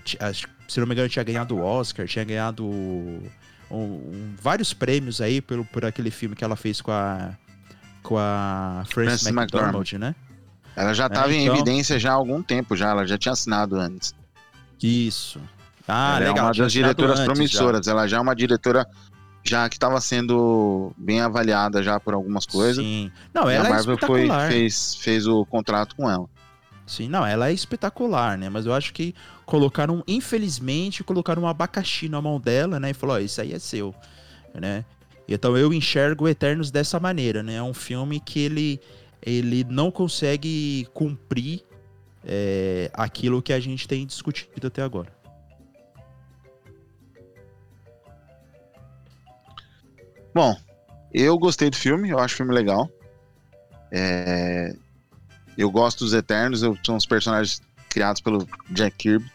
se 0.67 0.79
não 0.79 0.85
me 0.85 0.93
engano, 0.93 1.07
tinha 1.09 1.23
ganhado 1.23 1.55
o 1.55 1.61
Oscar, 1.63 2.05
tinha 2.07 2.25
ganhado 2.25 2.65
um- 2.65 3.21
um- 3.71 4.33
vários 4.41 4.73
prêmios 4.73 5.21
aí 5.21 5.39
por, 5.41 5.63
por 5.67 5.85
aquele 5.85 6.11
filme 6.11 6.35
que 6.35 6.43
ela 6.43 6.55
fez 6.55 6.81
com 6.81 6.91
a 6.91 7.31
com 8.01 8.17
a 8.17 8.83
Frances 8.89 9.21
Frances 9.21 9.27
McDormand, 9.27 9.97
né? 9.97 10.13
Ela 10.75 10.93
já 10.93 11.07
estava 11.07 11.33
em 11.33 11.43
então- 11.43 11.55
evidência 11.55 11.99
já 11.99 12.11
há 12.11 12.15
algum 12.15 12.41
tempo 12.41 12.75
já, 12.75 12.89
ela 12.89 13.05
já 13.05 13.17
tinha 13.17 13.33
assinado 13.33 13.75
antes. 13.75 14.13
Isso. 14.81 15.39
Ah, 15.87 16.17
ela 16.17 16.19
legal. 16.19 16.37
é 16.37 16.41
uma 16.41 16.53
das 16.53 16.71
diretoras 16.71 17.19
antes 17.19 17.25
já. 17.25 17.33
promissoras, 17.33 17.87
ela 17.87 18.07
já 18.07 18.17
é 18.17 18.19
uma 18.19 18.35
diretora 18.35 18.87
já 19.43 19.67
que 19.67 19.75
estava 19.75 19.99
sendo 19.99 20.93
bem 20.97 21.19
avaliada 21.21 21.83
já 21.83 21.99
por 21.99 22.13
algumas 22.13 22.45
coisas. 22.45 22.83
Sim. 22.83 23.11
Não, 23.33 23.49
e 23.49 23.53
a 23.53 23.57
ela 23.57 23.67
é 23.67 23.71
Marvel 23.71 23.97
foi, 23.97 24.21
espetacular. 24.21 24.49
fez, 24.49 24.95
fez 24.95 25.27
o 25.27 25.45
contrato 25.45 25.95
com 25.95 26.09
ela. 26.09 26.25
Sim, 26.85 27.09
não, 27.09 27.25
ela 27.25 27.49
é 27.49 27.53
espetacular, 27.53 28.37
né? 28.37 28.49
Mas 28.49 28.65
eu 28.65 28.73
acho 28.73 28.93
que 28.93 29.13
colocaram, 29.45 30.03
infelizmente, 30.07 31.03
colocaram 31.03 31.43
um 31.43 31.47
abacaxi 31.47 32.09
na 32.09 32.21
mão 32.21 32.39
dela, 32.39 32.79
né? 32.79 32.91
E 32.91 32.93
falou, 32.93 33.15
ó, 33.15 33.19
isso 33.19 33.41
aí 33.41 33.53
é 33.53 33.59
seu, 33.59 33.93
né? 34.53 34.83
Então 35.27 35.57
eu 35.57 35.73
enxergo 35.73 36.27
Eternos 36.27 36.71
dessa 36.71 36.99
maneira, 36.99 37.41
né? 37.41 37.55
É 37.55 37.63
um 37.63 37.73
filme 37.73 38.19
que 38.19 38.39
ele, 38.39 38.81
ele 39.25 39.63
não 39.63 39.89
consegue 39.91 40.87
cumprir 40.93 41.63
é, 42.25 42.89
aquilo 42.93 43.41
que 43.41 43.51
a 43.53 43.59
gente 43.59 43.87
tem 43.87 44.05
discutido 44.05 44.67
até 44.67 44.81
agora. 44.81 45.11
Bom, 50.33 50.55
eu 51.13 51.37
gostei 51.37 51.69
do 51.69 51.75
filme, 51.75 52.09
eu 52.09 52.19
acho 52.19 52.33
o 52.33 52.37
filme 52.37 52.53
legal. 52.53 52.89
É, 53.91 54.75
Eu 55.55 55.69
gosto 55.69 55.99
dos 56.03 56.13
Eternos, 56.15 56.63
eu- 56.63 56.75
são 56.83 56.95
os 56.97 57.05
personagens 57.05 57.61
criados 57.87 58.19
pelo 58.19 58.47
Jack 58.71 58.97
Kirby. 58.97 59.31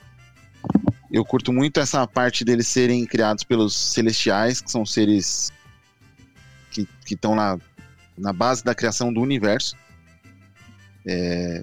eu 1.12 1.24
curto 1.24 1.52
muito 1.52 1.78
essa 1.80 2.04
parte 2.08 2.44
deles 2.44 2.66
serem 2.66 3.06
criados 3.06 3.44
pelos 3.44 3.74
celestiais, 3.74 4.60
que 4.60 4.68
são 4.70 4.84
seres 4.84 5.50
que 6.72 6.86
estão 7.14 7.34
na, 7.36 7.56
na 8.18 8.32
base 8.32 8.64
da 8.64 8.74
criação 8.74 9.12
do 9.12 9.20
universo. 9.20 9.76
É, 11.06 11.62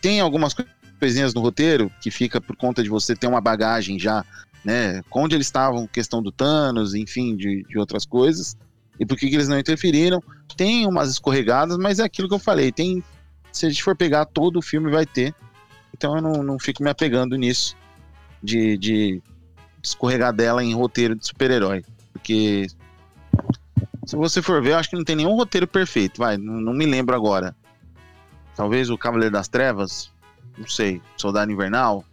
tem 0.00 0.20
algumas 0.20 0.54
coisinhas 0.98 1.34
no 1.34 1.40
roteiro 1.40 1.90
que 2.00 2.10
fica 2.10 2.40
por 2.40 2.56
conta 2.56 2.82
de 2.82 2.88
você 2.88 3.14
ter 3.16 3.26
uma 3.26 3.40
bagagem 3.40 3.98
já, 3.98 4.24
né? 4.64 5.02
Onde 5.10 5.34
eles 5.34 5.46
estavam, 5.46 5.86
questão 5.86 6.22
do 6.22 6.32
Thanos, 6.32 6.94
enfim, 6.94 7.36
de, 7.36 7.62
de 7.64 7.78
outras 7.78 8.04
coisas. 8.04 8.56
E 8.98 9.04
por 9.04 9.16
que, 9.16 9.28
que 9.28 9.34
eles 9.34 9.48
não 9.48 9.58
interferiram. 9.58 10.22
Tem 10.56 10.86
umas 10.86 11.10
escorregadas, 11.10 11.76
mas 11.76 11.98
é 11.98 12.04
aquilo 12.04 12.28
que 12.28 12.34
eu 12.34 12.38
falei. 12.38 12.70
Tem, 12.70 13.02
se 13.50 13.66
a 13.66 13.68
gente 13.68 13.82
for 13.82 13.96
pegar 13.96 14.24
todo 14.26 14.58
o 14.58 14.62
filme, 14.62 14.90
vai 14.90 15.06
ter. 15.06 15.34
Então 15.92 16.16
eu 16.16 16.22
não, 16.22 16.42
não 16.42 16.58
fico 16.58 16.82
me 16.82 16.90
apegando 16.90 17.36
nisso 17.36 17.76
de, 18.42 18.76
de 18.76 19.22
escorregar 19.82 20.32
dela 20.32 20.62
em 20.62 20.74
roteiro 20.74 21.14
de 21.14 21.26
super-herói. 21.26 21.84
Porque 22.12 22.66
se 24.06 24.16
você 24.16 24.42
for 24.42 24.62
ver, 24.62 24.72
eu 24.72 24.78
acho 24.78 24.90
que 24.90 24.96
não 24.96 25.04
tem 25.04 25.16
nenhum 25.16 25.34
roteiro 25.34 25.66
perfeito. 25.66 26.18
Vai, 26.18 26.36
não, 26.36 26.54
não 26.54 26.72
me 26.72 26.86
lembro 26.86 27.14
agora. 27.14 27.54
Talvez 28.54 28.90
o 28.90 28.98
Cavaleiro 28.98 29.32
das 29.32 29.48
Trevas, 29.48 30.10
não 30.56 30.66
sei, 30.66 31.02
Soldado 31.16 31.50
Invernal. 31.50 32.04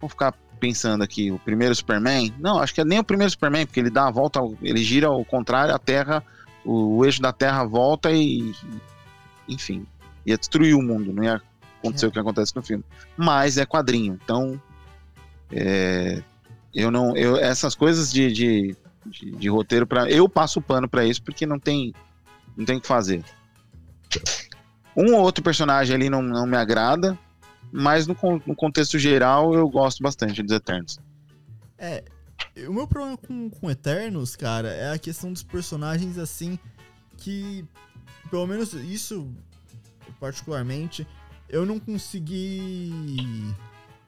Vou 0.00 0.08
ficar 0.08 0.32
pensando 0.58 1.02
aqui, 1.02 1.30
o 1.30 1.38
primeiro 1.38 1.74
Superman. 1.74 2.32
Não, 2.38 2.58
acho 2.58 2.74
que 2.74 2.80
é 2.80 2.84
nem 2.84 2.98
o 2.98 3.04
primeiro 3.04 3.30
Superman, 3.30 3.66
porque 3.66 3.80
ele 3.80 3.90
dá 3.90 4.06
a 4.06 4.10
volta, 4.10 4.40
ele 4.62 4.82
gira 4.82 5.08
ao 5.08 5.24
contrário, 5.24 5.74
a 5.74 5.78
Terra, 5.78 6.22
o, 6.64 6.98
o 6.98 7.04
eixo 7.04 7.20
da 7.20 7.32
Terra 7.32 7.64
volta 7.64 8.10
e. 8.12 8.54
Enfim, 9.48 9.86
ia 10.26 10.36
destruir 10.36 10.74
o 10.74 10.82
mundo, 10.82 11.12
não 11.12 11.24
ia 11.24 11.40
acontecer 11.78 12.06
é. 12.06 12.08
o 12.08 12.12
que 12.12 12.18
acontece 12.18 12.54
no 12.54 12.62
filme. 12.62 12.84
Mas 13.16 13.56
é 13.56 13.64
quadrinho, 13.64 14.18
então. 14.22 14.60
É, 15.50 16.22
eu 16.74 16.90
não. 16.90 17.16
Eu, 17.16 17.36
essas 17.36 17.74
coisas 17.74 18.12
de, 18.12 18.30
de, 18.30 18.76
de, 19.08 19.30
de 19.32 19.48
roteiro, 19.48 19.86
para 19.86 20.10
eu 20.10 20.28
passo 20.28 20.58
o 20.58 20.62
pano 20.62 20.88
para 20.88 21.04
isso, 21.04 21.22
porque 21.22 21.46
não 21.46 21.58
tem. 21.58 21.94
Não 22.56 22.64
tem 22.64 22.76
o 22.76 22.80
que 22.80 22.86
fazer. 22.88 23.24
Um 24.96 25.14
ou 25.14 25.20
outro 25.20 25.44
personagem 25.44 25.94
ali 25.94 26.10
não, 26.10 26.20
não 26.20 26.44
me 26.44 26.56
agrada, 26.56 27.16
mas 27.70 28.06
no, 28.06 28.16
no 28.44 28.56
contexto 28.56 28.98
geral 28.98 29.54
eu 29.54 29.68
gosto 29.68 30.02
bastante 30.02 30.42
dos 30.42 30.52
Eternos. 30.52 30.98
É, 31.78 32.02
o 32.66 32.72
meu 32.72 32.88
problema 32.88 33.16
com, 33.16 33.48
com 33.48 33.70
Eternos, 33.70 34.34
cara, 34.34 34.68
é 34.68 34.92
a 34.92 34.98
questão 34.98 35.32
dos 35.32 35.44
personagens 35.44 36.18
assim 36.18 36.58
que, 37.16 37.64
pelo 38.28 38.46
menos 38.46 38.72
isso 38.72 39.32
particularmente, 40.18 41.06
eu 41.48 41.64
não 41.64 41.78
consegui 41.78 43.54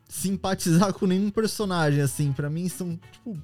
simpatizar 0.08 0.92
com 0.92 1.06
nenhum 1.06 1.30
personagem 1.30 2.02
assim. 2.02 2.32
Para 2.32 2.50
mim 2.50 2.68
são 2.68 2.98
tipo 3.12 3.38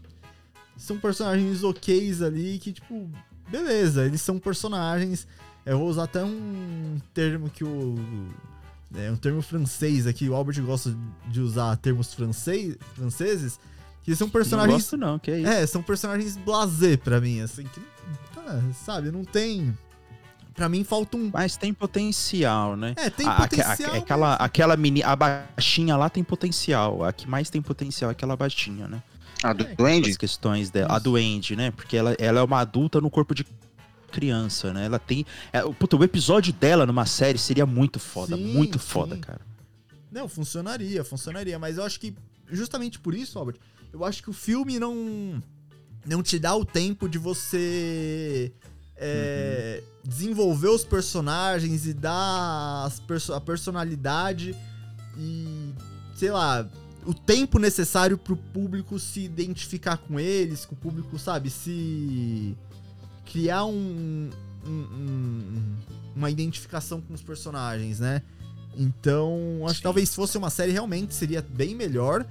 são 0.77 0.99
personagens 0.99 1.63
oks 1.65 2.23
ali 2.23 2.59
que 2.59 2.73
tipo 2.73 3.11
beleza, 3.49 4.05
eles 4.05 4.21
são 4.21 4.39
personagens. 4.39 5.27
Eu 5.65 5.79
vou 5.79 5.89
usar 5.89 6.05
até 6.05 6.23
um 6.25 7.01
termo 7.13 7.51
que 7.51 7.65
o 7.65 7.97
é 8.95 9.11
um 9.11 9.17
termo 9.17 9.43
francês 9.43 10.07
aqui, 10.07 10.29
o 10.29 10.35
Albert 10.35 10.63
gosta 10.63 10.97
de 11.27 11.41
usar 11.41 11.77
termos 11.77 12.15
francês, 12.15 12.77
franceses, 12.95 13.59
que 14.03 14.15
são 14.15 14.29
personagens. 14.29 14.73
Não 14.73 14.79
gosto 14.79 14.97
não, 14.97 15.19
que 15.19 15.31
é 15.31 15.41
isso. 15.41 15.51
É, 15.51 15.67
são 15.67 15.83
personagens 15.83 16.37
blasé 16.37 16.97
para 16.97 17.21
mim, 17.21 17.41
assim, 17.41 17.65
que 17.65 17.81
ah, 18.37 18.63
sabe, 18.73 19.11
não 19.11 19.25
tem 19.25 19.77
Pra 20.57 20.71
mim 20.71 20.83
falta 20.85 21.19
um. 21.19 21.31
Mas 21.33 21.57
tem 21.57 21.73
potencial, 21.75 22.77
né? 22.77 22.95
É, 22.97 23.11
tem 23.11 23.27
potencial. 23.31 23.93
A, 23.93 23.95
a, 23.95 23.99
aquela, 23.99 24.35
aquela 24.37 24.77
mini. 24.77 25.03
A 25.03 25.15
baixinha 25.15 25.97
lá 25.99 26.09
tem 26.09 26.25
potencial. 26.25 27.05
A 27.05 27.13
que 27.13 27.29
mais 27.29 27.51
tem 27.51 27.61
potencial 27.61 28.11
é 28.11 28.13
aquela 28.13 28.35
baixinha, 28.35 28.89
né? 28.89 29.03
A 29.51 29.53
do 29.53 29.65
é. 29.65 29.75
Duende? 29.75 30.11
As 30.11 30.17
questões 30.17 30.71
dela. 30.71 30.95
A 30.95 30.99
Duende, 30.99 31.57
né? 31.57 31.71
Porque 31.71 31.97
ela, 31.97 32.15
ela 32.19 32.41
é 32.41 32.43
uma 32.43 32.61
adulta 32.61 33.01
no 33.01 33.11
corpo 33.11 33.35
de 33.35 33.47
criança, 34.11 34.73
né? 34.73 34.87
Ela 34.87 34.99
tem. 34.99 35.25
É, 35.53 35.63
puta, 35.63 35.97
o 35.97 36.05
episódio 36.05 36.53
dela 36.53 36.87
numa 36.87 37.07
série 37.07 37.39
seria 37.39 37.67
muito 37.67 37.99
foda. 37.99 38.37
Sim, 38.37 38.53
muito 38.53 38.79
foda, 38.79 39.15
sim. 39.15 39.21
cara. 39.21 39.41
Não, 40.11 40.29
funcionaria, 40.29 41.05
funcionaria. 41.05 41.59
Mas 41.59 41.77
eu 41.79 41.85
acho 41.85 42.01
que, 42.01 42.15
justamente 42.51 42.99
por 42.99 43.15
isso, 43.15 43.39
Albert, 43.39 43.59
eu 43.93 44.05
acho 44.05 44.23
que 44.23 44.31
o 44.31 44.35
filme 44.35 44.79
não. 44.79 45.43
Não 46.05 46.23
te 46.23 46.39
dá 46.39 46.55
o 46.55 46.65
tempo 46.65 47.09
de 47.09 47.19
você. 47.19 48.53
É, 48.99 49.83
uhum 49.83 49.97
desenvolver 50.07 50.69
os 50.69 50.85
personagens 50.85 51.87
e 51.87 51.93
dar 51.93 52.91
perso 53.07 53.35
a 53.35 53.41
personalidade 53.41 54.55
e, 55.19 55.73
sei 56.15 56.31
lá, 56.31 56.67
o 57.07 57.15
tempo 57.15 57.59
necessário 57.59 58.19
pro 58.19 58.37
público 58.37 58.99
se 58.99 59.21
identificar 59.21 59.97
com 59.97 60.19
eles, 60.19 60.65
com 60.65 60.75
o 60.75 60.79
público, 60.79 61.19
sabe, 61.19 61.51
se 61.51 62.57
criar 63.25 63.65
um, 63.65 64.31
um, 64.67 64.71
um 64.71 65.77
uma 66.17 66.31
identificação 66.31 67.01
com 67.01 67.13
os 67.13 67.23
personagens, 67.23 68.01
né? 68.01 68.23
Então, 68.77 69.61
acho 69.65 69.75
Sim. 69.75 69.77
que 69.77 69.83
talvez 69.83 70.15
fosse 70.15 70.39
uma 70.39 70.51
série 70.51 70.73
realmente 70.73 71.15
seria 71.15 71.43
bem 71.43 71.75
melhor, 71.75 72.27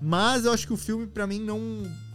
mas 0.00 0.44
eu 0.44 0.52
acho 0.52 0.66
que 0.66 0.72
o 0.72 0.76
filme 0.76 1.06
para 1.06 1.26
mim 1.26 1.40
não, 1.40 1.58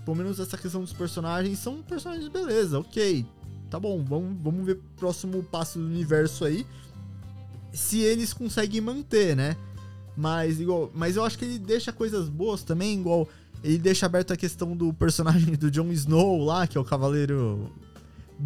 pelo 0.05 0.15
menos 0.15 0.39
essa 0.39 0.57
questão 0.57 0.81
dos 0.81 0.93
personagens 0.93 1.59
são 1.59 1.81
personagens 1.81 2.27
beleza, 2.29 2.79
OK, 2.79 3.25
tá 3.69 3.79
bom, 3.79 4.03
vamos, 4.03 4.37
vamos 4.41 4.65
ver 4.65 4.73
o 4.73 4.83
próximo 4.97 5.43
passo 5.43 5.79
do 5.79 5.85
universo 5.85 6.45
aí. 6.45 6.65
Se 7.71 7.99
eles 7.99 8.33
conseguem 8.33 8.81
manter, 8.81 9.35
né? 9.35 9.55
Mas 10.19 10.59
igual, 10.59 10.91
mas 10.93 11.15
eu 11.15 11.23
acho 11.23 11.37
que 11.37 11.45
ele 11.45 11.57
deixa 11.57 11.93
coisas 11.93 12.27
boas 12.27 12.61
também, 12.61 12.99
igual 12.99 13.25
ele 13.63 13.77
deixa 13.77 14.05
aberto 14.05 14.33
a 14.33 14.37
questão 14.37 14.75
do 14.75 14.91
personagem 14.93 15.53
do 15.55 15.71
Jon 15.71 15.89
Snow 15.93 16.43
lá, 16.43 16.67
que 16.67 16.77
é 16.77 16.81
o 16.81 16.83
cavaleiro 16.83 17.71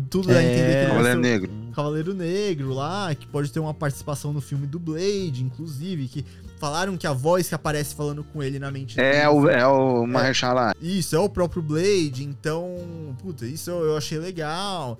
tudo 0.09 0.29
é, 0.29 0.33
dá 0.33 0.39
a 0.39 0.43
entender 0.43 0.71
que 0.71 0.79
ele 0.79 0.87
Cavaleiro 0.87 1.19
Negro. 1.19 1.51
Cavaleiro 1.75 2.13
Negro 2.13 2.73
lá, 2.73 3.15
que 3.15 3.25
pode 3.25 3.51
ter 3.51 3.59
uma 3.59 3.73
participação 3.73 4.31
no 4.31 4.41
filme 4.41 4.67
do 4.67 4.79
Blade, 4.79 5.43
inclusive, 5.43 6.07
que 6.07 6.25
falaram 6.59 6.95
que 6.95 7.07
a 7.07 7.13
voz 7.13 7.49
que 7.49 7.55
aparece 7.55 7.95
falando 7.95 8.23
com 8.23 8.41
ele 8.41 8.57
na 8.59 8.71
mente 8.71 8.99
é 8.99 9.27
o 9.27 9.49
é 9.49 9.65
o 9.65 10.05
Mahershala. 10.05 10.71
É, 10.71 10.85
isso, 10.85 11.15
é 11.15 11.19
o 11.19 11.29
próprio 11.29 11.61
Blade, 11.61 12.23
então, 12.23 12.75
puta, 13.19 13.47
isso 13.47 13.71
eu, 13.71 13.83
eu 13.85 13.97
achei 13.97 14.19
legal. 14.19 14.99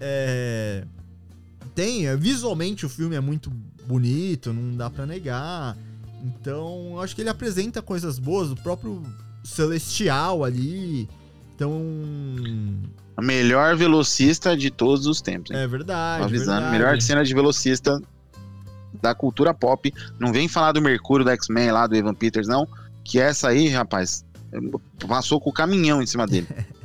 É, 0.00 0.84
tem, 1.74 2.06
é, 2.06 2.16
visualmente 2.16 2.86
o 2.86 2.88
filme 2.88 3.16
é 3.16 3.20
muito 3.20 3.50
bonito, 3.86 4.52
não 4.52 4.76
dá 4.76 4.90
para 4.90 5.06
negar. 5.06 5.76
Então, 6.24 7.00
acho 7.00 7.14
que 7.14 7.22
ele 7.22 7.28
apresenta 7.28 7.80
coisas 7.80 8.18
boas, 8.18 8.50
o 8.50 8.56
próprio 8.56 9.02
Celestial 9.44 10.44
ali. 10.44 11.08
Então. 11.54 11.80
A 13.16 13.22
melhor 13.22 13.76
velocista 13.76 14.56
de 14.56 14.70
todos 14.70 15.06
os 15.06 15.20
tempos. 15.20 15.50
Hein? 15.50 15.58
É 15.58 15.66
verdade. 15.66 16.24
Avisando, 16.24 16.62
verdade. 16.62 16.78
melhor 16.78 17.00
cena 17.00 17.24
de 17.24 17.32
velocista 17.32 18.00
da 19.00 19.14
cultura 19.14 19.54
pop. 19.54 19.92
Não 20.18 20.32
vem 20.32 20.48
falar 20.48 20.72
do 20.72 20.82
Mercúrio 20.82 21.24
do 21.24 21.30
X-Men 21.30 21.70
lá, 21.70 21.86
do 21.86 21.94
Evan 21.94 22.14
Peters, 22.14 22.48
não. 22.48 22.68
Que 23.04 23.18
essa 23.18 23.48
aí, 23.48 23.68
rapaz, 23.68 24.24
passou 25.06 25.40
com 25.40 25.50
o 25.50 25.52
caminhão 25.52 26.02
em 26.02 26.06
cima 26.06 26.26
dele. 26.26 26.48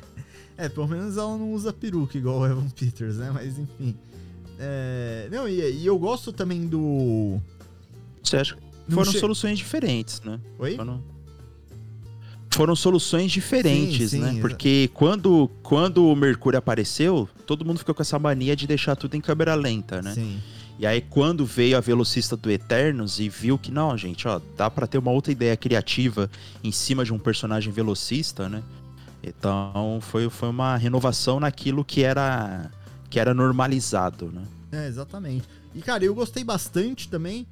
É, 0.58 0.70
pelo 0.70 0.88
menos 0.88 1.18
ela 1.18 1.36
não 1.40 1.54
usa 1.54 1.74
peruca 1.74 2.16
igual 2.16 2.42
o 2.42 2.46
Evan 2.46 2.70
Peters, 2.70 3.18
né? 3.18 3.32
Mas 3.34 3.58
enfim. 3.58 3.98
É... 4.60 5.28
Não, 5.32 5.48
e, 5.48 5.60
e, 5.60 5.84
eu 5.88 5.98
gosto 5.98 6.32
também 6.32 6.68
do. 6.68 7.40
Certo. 8.22 8.56
Foram 8.90 9.12
che... 9.12 9.20
soluções 9.20 9.58
diferentes, 9.58 10.22
né? 10.22 10.40
Oi? 10.60 10.76
Foram, 10.76 11.04
Foram 12.54 12.76
soluções 12.76 13.32
diferentes, 13.32 14.12
sim, 14.12 14.18
sim, 14.18 14.20
né? 14.20 14.42
Porque 14.42 14.90
quando, 14.94 15.50
quando 15.64 16.06
o 16.06 16.16
Mercúrio 16.16 16.60
apareceu, 16.60 17.28
todo 17.46 17.64
mundo 17.64 17.80
ficou 17.80 17.96
com 17.96 18.02
essa 18.02 18.20
mania 18.20 18.56
de 18.56 18.68
deixar 18.68 18.96
tudo 18.96 19.16
em 19.16 19.22
câmera 19.22 19.56
lenta, 19.56 20.02
né? 20.02 20.14
Sim. 20.14 20.40
E 20.78 20.86
aí, 20.86 21.00
quando 21.00 21.46
veio 21.46 21.78
a 21.78 21.80
velocista 21.80 22.36
do 22.36 22.50
Eternos 22.50 23.20
e 23.20 23.30
viu 23.30 23.58
que, 23.58 23.72
não, 23.72 23.96
gente, 23.98 24.28
ó, 24.28 24.42
dá 24.58 24.70
para 24.70 24.88
ter 24.88 24.98
uma 24.98 25.12
outra 25.12 25.32
ideia 25.32 25.56
criativa 25.56 26.30
em 26.64 26.72
cima 26.72 27.06
de 27.06 27.14
um 27.14 27.20
personagem 27.20 27.72
velocista, 27.72 28.50
né? 28.50 28.64
Então 29.24 30.00
foi, 30.02 30.30
foi 30.30 30.50
uma 30.50 30.76
renovação 30.76 31.40
naquilo 31.40 31.86
que 31.86 32.04
era 32.04 32.70
que 33.10 33.20
era 33.20 33.34
normalizado, 33.34 34.32
né? 34.32 34.42
É, 34.72 34.88
exatamente. 34.88 35.48
E 35.76 35.82
cara, 35.82 36.04
eu 36.04 36.16
gostei 36.16 36.44
bastante 36.44 37.08
também, 37.10 37.46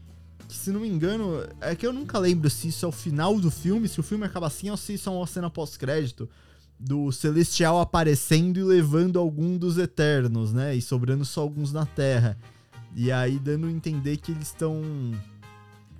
que 0.48 0.56
se 0.56 0.72
não 0.72 0.80
me 0.80 0.88
engano, 0.88 1.46
é 1.62 1.76
que 1.76 1.86
eu 1.86 1.94
nunca 1.94 2.18
lembro 2.18 2.50
se 2.50 2.70
isso 2.70 2.86
é 2.86 2.90
o 2.90 2.92
final 2.92 3.40
do 3.40 3.52
filme, 3.52 3.88
se 3.88 4.00
o 4.00 4.04
filme 4.04 4.26
acaba 4.26 4.48
assim 4.48 4.70
ou 4.70 4.78
se 4.78 4.94
isso 4.94 5.10
é 5.10 5.12
uma 5.12 5.28
cena 5.28 5.50
pós-crédito 5.50 6.30
do 6.80 7.12
Celestial 7.12 7.80
aparecendo 7.80 8.58
e 8.58 8.64
levando 8.64 9.20
algum 9.20 9.58
dos 9.58 9.78
Eternos, 9.78 10.54
né? 10.54 10.76
E 10.76 10.82
sobrando 10.82 11.26
só 11.26 11.42
alguns 11.42 11.74
na 11.74 11.86
Terra. 11.86 12.38
E 12.96 13.12
aí 13.12 13.38
dando 13.38 13.68
a 13.68 13.72
entender 13.72 14.18
que 14.18 14.32
eles 14.32 14.48
estão 14.48 14.82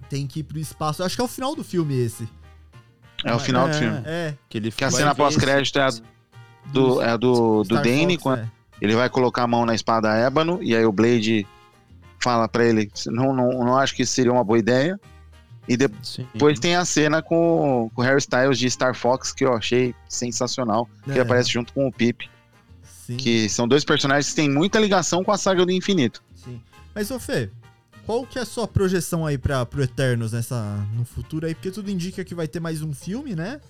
tem 0.10 0.26
que 0.26 0.40
ir 0.40 0.44
pro 0.44 0.58
espaço. 0.58 1.02
Eu 1.02 1.06
acho 1.06 1.16
que 1.16 1.22
é 1.22 1.26
o 1.26 1.28
final 1.28 1.56
do 1.56 1.64
filme 1.64 1.96
esse. 1.96 2.28
É 3.24 3.34
o 3.34 3.40
final 3.40 3.68
é, 3.68 3.72
do 3.72 3.78
filme. 3.78 4.02
É. 4.06 4.34
Que, 4.48 4.58
ele 4.58 4.72
que 4.72 4.84
a 4.84 4.90
cena 4.90 5.14
pós-crédito 5.14 5.78
é 5.78 5.84
a 5.84 5.90
do, 6.72 7.02
é 7.02 7.18
do, 7.18 7.64
do 7.64 7.76
Dane, 7.76 8.14
Fox, 8.14 8.24
quando 8.24 8.40
é. 8.40 8.52
ele 8.82 8.96
vai 8.96 9.10
colocar 9.10 9.44
a 9.44 9.48
mão 9.48 9.66
na 9.66 9.76
espada 9.76 10.14
ébano, 10.16 10.60
e 10.62 10.76
aí 10.76 10.86
o 10.86 10.92
Blade 10.92 11.46
fala 12.22 12.48
para 12.48 12.66
ele: 12.66 12.92
não, 13.08 13.34
não, 13.34 13.50
não 13.66 13.78
acho 13.78 13.96
que 13.96 14.06
seria 14.06 14.32
uma 14.32 14.44
boa 14.44 14.60
ideia. 14.60 15.00
E 15.68 15.78
de- 15.78 15.90
Sim. 16.02 16.26
depois 16.34 16.60
tem 16.60 16.76
a 16.76 16.84
cena 16.84 17.22
com, 17.22 17.92
com 17.94 18.02
o 18.02 18.04
Harry 18.04 18.18
Styles 18.20 18.58
de 18.58 18.70
Star 18.72 18.96
Fox, 18.96 19.32
que 19.32 19.46
eu 19.46 19.54
achei 19.54 19.94
sensacional. 20.08 20.90
Que 21.04 21.12
É, 21.20 21.22
aparece 21.22 21.50
junto 21.52 21.72
com 21.74 21.88
o 21.88 21.92
Pip. 21.92 22.28
Sim, 23.06 23.18
Que 23.18 23.48
são 23.50 23.68
dois 23.68 23.84
personagens 23.86 24.30
que 24.30 24.36
têm 24.36 24.50
muita 24.50 24.80
ligação 24.80 25.24
com 25.24 25.32
a 25.32 25.38
saga 25.38 25.66
do 25.66 25.72
infinito. 25.72 26.24
sim. 26.36 26.60
Mas, 26.96 27.12
ô 27.12 27.20
Fê, 27.20 27.50
qual 28.06 28.26
que 28.26 28.40
é 28.40 28.42
a 28.42 28.46
sua 28.46 28.68
projeção 28.68 29.26
aí 29.28 29.38
pra, 29.38 29.64
pro 29.66 29.84
Eternos 29.84 30.32
nessa, 30.32 30.60
no 30.96 31.06
futuro 31.06 31.46
aí? 31.46 31.54
Porque 31.54 31.70
tudo 31.70 31.90
indica 31.92 32.24
que 32.26 32.34
vai 32.34 32.48
ter 32.48 32.60
mais 32.60 32.82
um 32.82 32.92
filme, 32.92 33.36
né? 33.36 33.62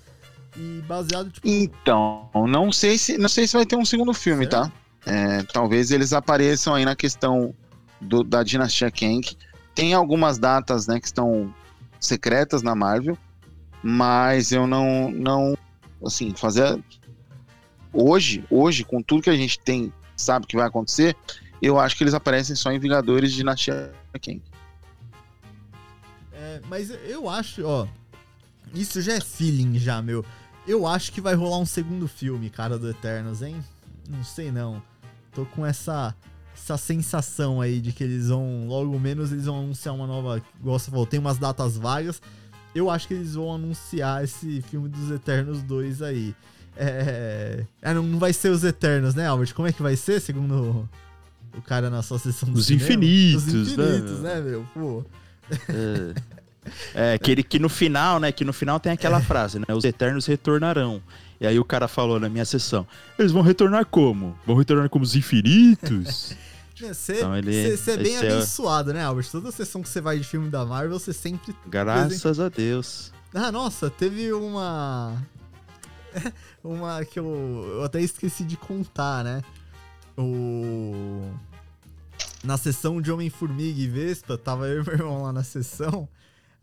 E 0.58 0.82
baseado, 0.88 1.30
tipo... 1.30 1.46
Então, 1.48 2.30
não 2.48 2.72
sei 2.72 2.98
se 2.98 3.18
não 3.18 3.28
sei 3.30 3.46
se 3.46 3.56
vai 3.58 3.66
ter 3.66 3.76
um 3.76 3.84
segundo 3.86 4.14
filme, 4.14 4.48
tá? 4.48 4.72
É, 5.06 5.44
talvez 5.44 5.92
eles 5.92 6.12
apareçam 6.14 6.74
aí 6.76 6.86
na 6.86 6.96
questão 6.96 7.54
do- 8.02 8.24
da 8.24 8.44
dinastia 8.44 8.90
Kang. 8.92 9.22
Tem 9.76 9.94
algumas 9.94 10.38
datas, 10.38 10.88
né, 10.88 11.00
que 11.00 11.06
estão 11.08 11.54
secretas 12.00 12.62
na 12.62 12.76
Marvel, 12.76 13.18
mas 13.84 14.52
eu 14.52 14.66
não 14.68 15.12
não 15.12 15.58
assim, 16.06 16.34
fazer 16.34 16.82
hoje, 17.92 18.44
hoje 18.50 18.84
com 18.84 19.02
tudo 19.02 19.24
que 19.24 19.30
a 19.30 19.36
gente 19.36 19.60
tem, 19.60 19.92
sabe 20.16 20.48
que 20.48 20.56
vai 20.56 20.66
acontecer, 20.68 21.16
eu 21.62 21.78
acho 21.80 21.96
que 21.98 22.04
eles 22.04 22.14
aparecem 22.14 22.56
só 22.56 22.72
em 22.72 22.80
Vingadores 22.80 23.32
de 23.32 23.38
Dinastia 23.38 23.92
Kang. 24.22 24.42
É, 26.34 26.62
mas 26.70 26.90
eu 26.90 27.30
acho, 27.30 27.66
ó. 27.66 27.88
Isso 28.74 29.02
já 29.02 29.14
é 29.14 29.20
feeling, 29.22 29.78
já, 29.80 30.02
meu. 30.02 30.24
Eu 30.68 30.86
acho 30.86 31.12
que 31.12 31.20
vai 31.20 31.34
rolar 31.34 31.58
um 31.58 31.66
segundo 31.66 32.08
filme, 32.08 32.50
cara, 32.50 32.78
do 32.78 32.90
Eternos, 32.90 33.42
hein? 33.42 33.64
Não 34.08 34.24
sei 34.24 34.52
não. 34.52 34.82
Tô 35.34 35.46
com 35.46 35.66
essa, 35.66 36.16
essa 36.64 36.78
sensação 36.78 37.62
aí 37.62 37.80
de 37.80 37.92
que 37.92 38.04
eles 38.04 38.28
vão, 38.30 38.68
logo 38.68 39.00
menos, 39.00 39.32
eles 39.32 39.46
vão 39.46 39.60
anunciar 39.60 39.96
uma 39.96 40.06
nova. 40.06 40.42
Igual 40.60 40.78
você 40.78 40.92
falou, 40.92 41.06
tem 41.06 41.20
umas 41.20 41.38
datas 41.38 41.78
vagas. 41.78 42.22
Eu 42.76 42.90
acho 42.90 43.08
que 43.08 43.14
eles 43.14 43.34
vão 43.36 43.54
anunciar 43.54 44.24
esse 44.24 44.62
filme 44.70 44.88
dos 44.90 45.10
Eternos 45.12 45.62
2 45.64 46.02
aí. 46.02 46.36
É. 46.78 47.66
é, 47.82 47.94
não, 47.94 48.04
não 48.04 48.20
vai 48.20 48.32
ser 48.32 48.50
os 48.50 48.64
Eternos, 48.64 49.16
né, 49.16 49.28
Albert? 49.28 49.54
Como 49.54 49.68
é 49.68 49.72
que 49.74 49.82
vai 49.82 49.96
ser, 49.96 50.22
segundo 50.22 50.88
o 51.58 51.62
cara 51.62 51.90
na 51.90 52.02
sua 52.02 52.20
sessão 52.20 52.50
do 52.50 52.60
Os 52.60 52.68
cinema? 52.68 52.86
infinitos, 52.86 53.48
Os 53.48 53.76
né, 53.76 53.84
infinitos, 53.84 54.12
meu? 54.12 54.22
né, 54.22 54.42
meu? 54.42 54.68
Pô. 54.74 55.04
É, 56.94 57.14
aquele 57.14 57.42
que 57.42 57.58
no 57.58 57.70
final, 57.70 58.20
né? 58.20 58.32
Que 58.32 58.46
no 58.46 58.54
final 58.54 58.80
tem 58.80 58.92
aquela 58.92 59.20
frase, 59.20 59.58
né? 59.60 59.66
Os 59.74 59.84
eternos 59.84 60.26
retornarão. 60.26 61.02
E 61.42 61.48
aí 61.48 61.58
o 61.58 61.64
cara 61.66 61.88
falou 61.88 62.20
na 62.20 62.30
minha 62.30 62.46
sessão: 62.46 62.86
Eles 63.18 63.32
vão 63.32 63.42
retornar 63.42 63.86
como? 63.86 64.38
Vão 64.46 64.56
retornar 64.56 64.90
como 64.90 65.04
os 65.04 65.16
infinitos? 65.16 66.36
Você 66.80 67.18
Então 67.18 67.36
ele- 67.36 67.74
é 67.76 67.98
bem 67.98 68.16
é- 68.16 68.20
abençoado, 68.34 68.94
né, 68.94 69.04
Albert? 69.04 69.30
Toda 69.30 69.52
sessão 69.52 69.82
que 69.82 69.90
você 69.90 70.00
vai 70.00 70.18
de 70.18 70.24
filme 70.26 70.50
da 70.50 70.66
Marvel, 70.66 70.98
você 70.98 71.12
sempre. 71.14 71.56
Graças 71.68 72.40
a 72.40 72.50
Deus. 72.50 73.12
Ah, 73.34 73.52
nossa, 73.52 73.90
teve 73.90 74.32
uma. 74.34 75.16
uma 76.64 77.04
que 77.06 77.20
eu, 77.20 77.70
eu 77.74 77.84
até 77.84 78.02
esqueci 78.02 78.44
de 78.44 78.56
contar, 78.58 79.24
né? 79.24 79.42
O. 80.18 81.32
Na 82.44 82.58
sessão 82.58 83.02
de 83.02 83.12
Homem-Formiga 83.12 83.80
e 83.82 83.88
Vespa, 83.88 84.38
tava 84.38 84.68
eu 84.68 84.82
e 84.82 84.86
meu 84.86 84.94
irmão 84.96 85.24
lá 85.24 85.34
na 85.34 85.44
sessão. 85.44 86.08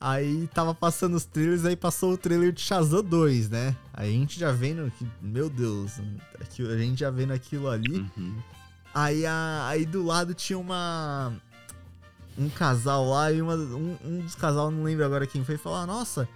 Aí 0.01 0.47
tava 0.49 0.75
passando 0.75 1.15
os 1.17 1.25
trailers, 1.25 1.65
aí 1.65 1.75
passou 1.77 2.13
o 2.13 2.19
trailer 2.19 2.53
de 2.53 2.61
Shazam 2.61 3.03
2, 3.03 3.49
né? 3.49 3.75
Aí 3.93 4.11
a 4.11 4.13
gente 4.19 4.39
já 4.39 4.53
vendo 4.53 4.91
que, 4.91 5.07
meu 5.21 5.49
Deus, 5.49 5.93
a 6.41 6.77
gente 6.79 7.01
já 7.01 7.11
vendo 7.11 7.33
aquilo 7.33 7.69
ali. 7.69 8.07
Uhum. 8.17 8.37
Aí, 8.99 9.27
a- 9.27 9.67
aí 9.69 9.85
do 9.85 10.03
lado 10.03 10.33
tinha 10.33 10.59
uma. 10.59 11.31
Um 12.39 12.49
casal 12.49 13.09
lá 13.11 13.31
e 13.31 13.41
uma, 13.43 13.55
um, 13.55 13.97
um 14.05 14.21
dos 14.21 14.35
casal, 14.35 14.71
não 14.71 14.83
lembro 14.85 15.05
agora 15.05 15.27
quem 15.27 15.45
foi, 15.45 15.59
falou: 15.59 15.79
"Ah, 15.79 15.87
Nossa, 15.87 16.27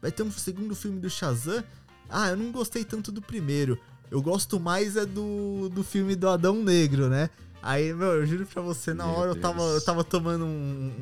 vai 0.00 0.10
ter 0.10 0.22
um 0.22 0.30
segundo 0.30 0.74
filme 0.74 0.98
do 0.98 1.10
Shazam? 1.10 1.62
Ah, 2.08 2.28
eu 2.30 2.36
não 2.36 2.50
gostei 2.52 2.84
tanto 2.84 3.12
do 3.12 3.20
primeiro. 3.20 3.78
Eu 4.10 4.22
gosto 4.22 4.58
mais 4.58 4.96
é 4.96 5.04
do, 5.04 5.68
do 5.70 5.82
filme 5.84 6.14
do 6.16 6.28
Adão 6.28 6.62
Negro, 6.62 7.08
né? 7.10 7.28
Aí, 7.62 7.92
meu, 7.92 8.12
eu 8.14 8.26
juro 8.26 8.46
pra 8.46 8.62
você, 8.62 8.94
na 8.94 9.04
Meu 9.06 9.14
hora 9.14 9.30
eu 9.32 9.40
tava, 9.40 9.60
eu 9.62 9.80
tava 9.84 10.04
tomando 10.04 10.44
um- 10.44 10.92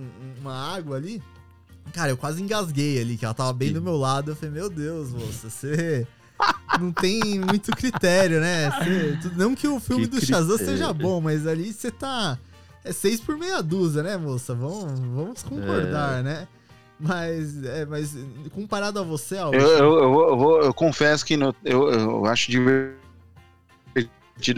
uma 0.41 0.75
água 0.75 0.97
ali. 0.97 1.23
Cara, 1.93 2.11
eu 2.11 2.17
quase 2.17 2.43
engasguei 2.43 3.01
ali, 3.01 3.17
que 3.19 3.25
ela 3.25 3.35
tava 3.35 3.53
bem 3.53 3.73
do 3.73 3.83
meu 3.83 3.97
lado. 3.97 4.31
Eu 4.33 4.37
falei, 4.37 4.51
meu 4.55 4.71
Deus, 4.71 5.11
moça, 5.11 5.49
você 5.51 6.07
não 6.81 6.93
tem 6.93 7.39
muito 7.41 7.71
critério, 7.73 8.41
né? 8.41 8.71
Não 9.37 9.55
que 9.55 9.69
o 9.69 9.79
filme 9.81 10.07
Que 10.09 10.21
do 10.21 10.27
Shazam 10.27 10.59
seja 10.59 10.93
bom, 10.93 11.21
mas 11.21 11.47
ali 11.47 11.73
você 11.73 11.91
tá. 11.91 12.39
É 12.85 12.93
seis 12.93 13.21
por 13.21 13.37
meia 13.39 13.63
dúzia, 13.63 14.03
né, 14.03 14.17
moça? 14.17 14.55
Vamos, 14.55 14.99
vamos 15.01 15.43
concordar, 15.43 16.23
né? 16.23 16.47
Mas, 17.01 17.63
é, 17.65 17.85
mas 17.87 18.17
comparado 18.53 19.01
a 19.01 19.03
você, 19.03 19.37
Eu, 19.37 19.41
Albert, 19.47 19.61
eu, 19.63 19.79
eu, 19.79 20.03
eu 20.29 20.37
vou- 20.37 20.63
eu 20.63 20.73
confesso 20.75 21.25
que 21.25 21.37
no- 21.37 21.55
eu, 21.65 21.91
eu 21.91 22.27
acho 22.27 22.51
divertido 22.51 23.01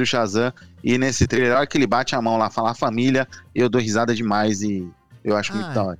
o 0.03 0.07
Shazam. 0.07 0.53
E 0.83 0.99
nesse 0.99 1.27
trailer, 1.27 1.53
a 1.55 1.59
hora 1.59 1.67
que 1.67 1.79
ele 1.79 1.87
bate 1.87 2.15
a 2.15 2.23
mão 2.23 2.37
lá, 2.37 2.51
fala 2.51 2.75
família, 2.75 3.27
eu 3.55 3.69
dou 3.69 3.81
risada 3.81 4.15
demais 4.15 4.61
e 4.63 4.89
eu 5.25 5.37
acho 5.37 5.53
Ah, 5.53 5.57
muito 5.57 5.73
da 5.75 5.85
hora. 5.85 5.99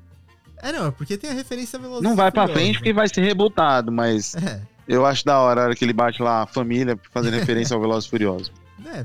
É, 0.59 0.73
não, 0.73 0.87
é 0.87 0.91
porque 0.91 1.17
tem 1.17 1.31
a 1.31 1.35
referência 1.35 1.79
Velozes 1.79 2.03
Não 2.03 2.17
vai 2.17 2.31
pra 2.33 2.49
frente 2.49 2.79
porque 2.79 2.93
vai 2.93 3.09
ser 3.09 3.21
rebutado, 3.23 3.93
mas 3.93 4.35
É, 4.37 4.61
eu 4.89 5.05
acho 5.07 5.25
da 5.25 5.39
hora 5.41 5.61
a 5.61 5.65
hora 5.65 5.75
que 5.75 5.85
ele 5.85 5.93
bate 5.93 6.23
lá 6.23 6.47
família, 6.47 6.99
fazendo 7.11 7.35
referência 7.39 7.75
ao 7.75 7.81
Velozes 7.81 8.09
Furiosos. 8.09 8.53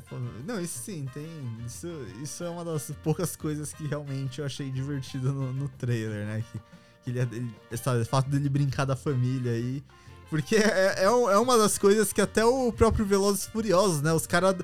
pô, 0.09 0.15
não, 0.45 0.59
isso 0.61 0.79
sim, 0.83 1.07
tem. 1.13 1.27
Isso, 1.65 1.87
isso 2.21 2.43
é 2.43 2.49
uma 2.49 2.63
das 2.63 2.91
poucas 3.03 3.35
coisas 3.35 3.73
que 3.73 3.87
realmente 3.87 4.39
eu 4.39 4.45
achei 4.45 4.69
divertido 4.69 5.31
no, 5.33 5.51
no 5.53 5.67
trailer, 5.69 6.25
né? 6.25 6.43
Que, 6.51 6.59
que 7.03 7.09
ele, 7.09 7.19
ele, 7.19 7.55
essa- 7.71 7.97
o 7.97 8.05
fato 8.05 8.29
dele 8.29 8.47
brincar 8.49 8.85
da 8.85 8.95
família 8.95 9.51
aí. 9.53 9.83
Porque 10.29 10.55
é, 10.55 11.03
é, 11.03 11.11
um- 11.11 11.29
é 11.29 11.37
uma 11.39 11.57
das 11.57 11.77
coisas 11.77 12.13
que 12.13 12.21
até 12.21 12.45
o 12.45 12.71
próprio 12.71 13.05
Velozes 13.05 13.45
Furiosos, 13.47 14.01
né? 14.01 14.13
Os 14.13 14.27
caras. 14.27 14.55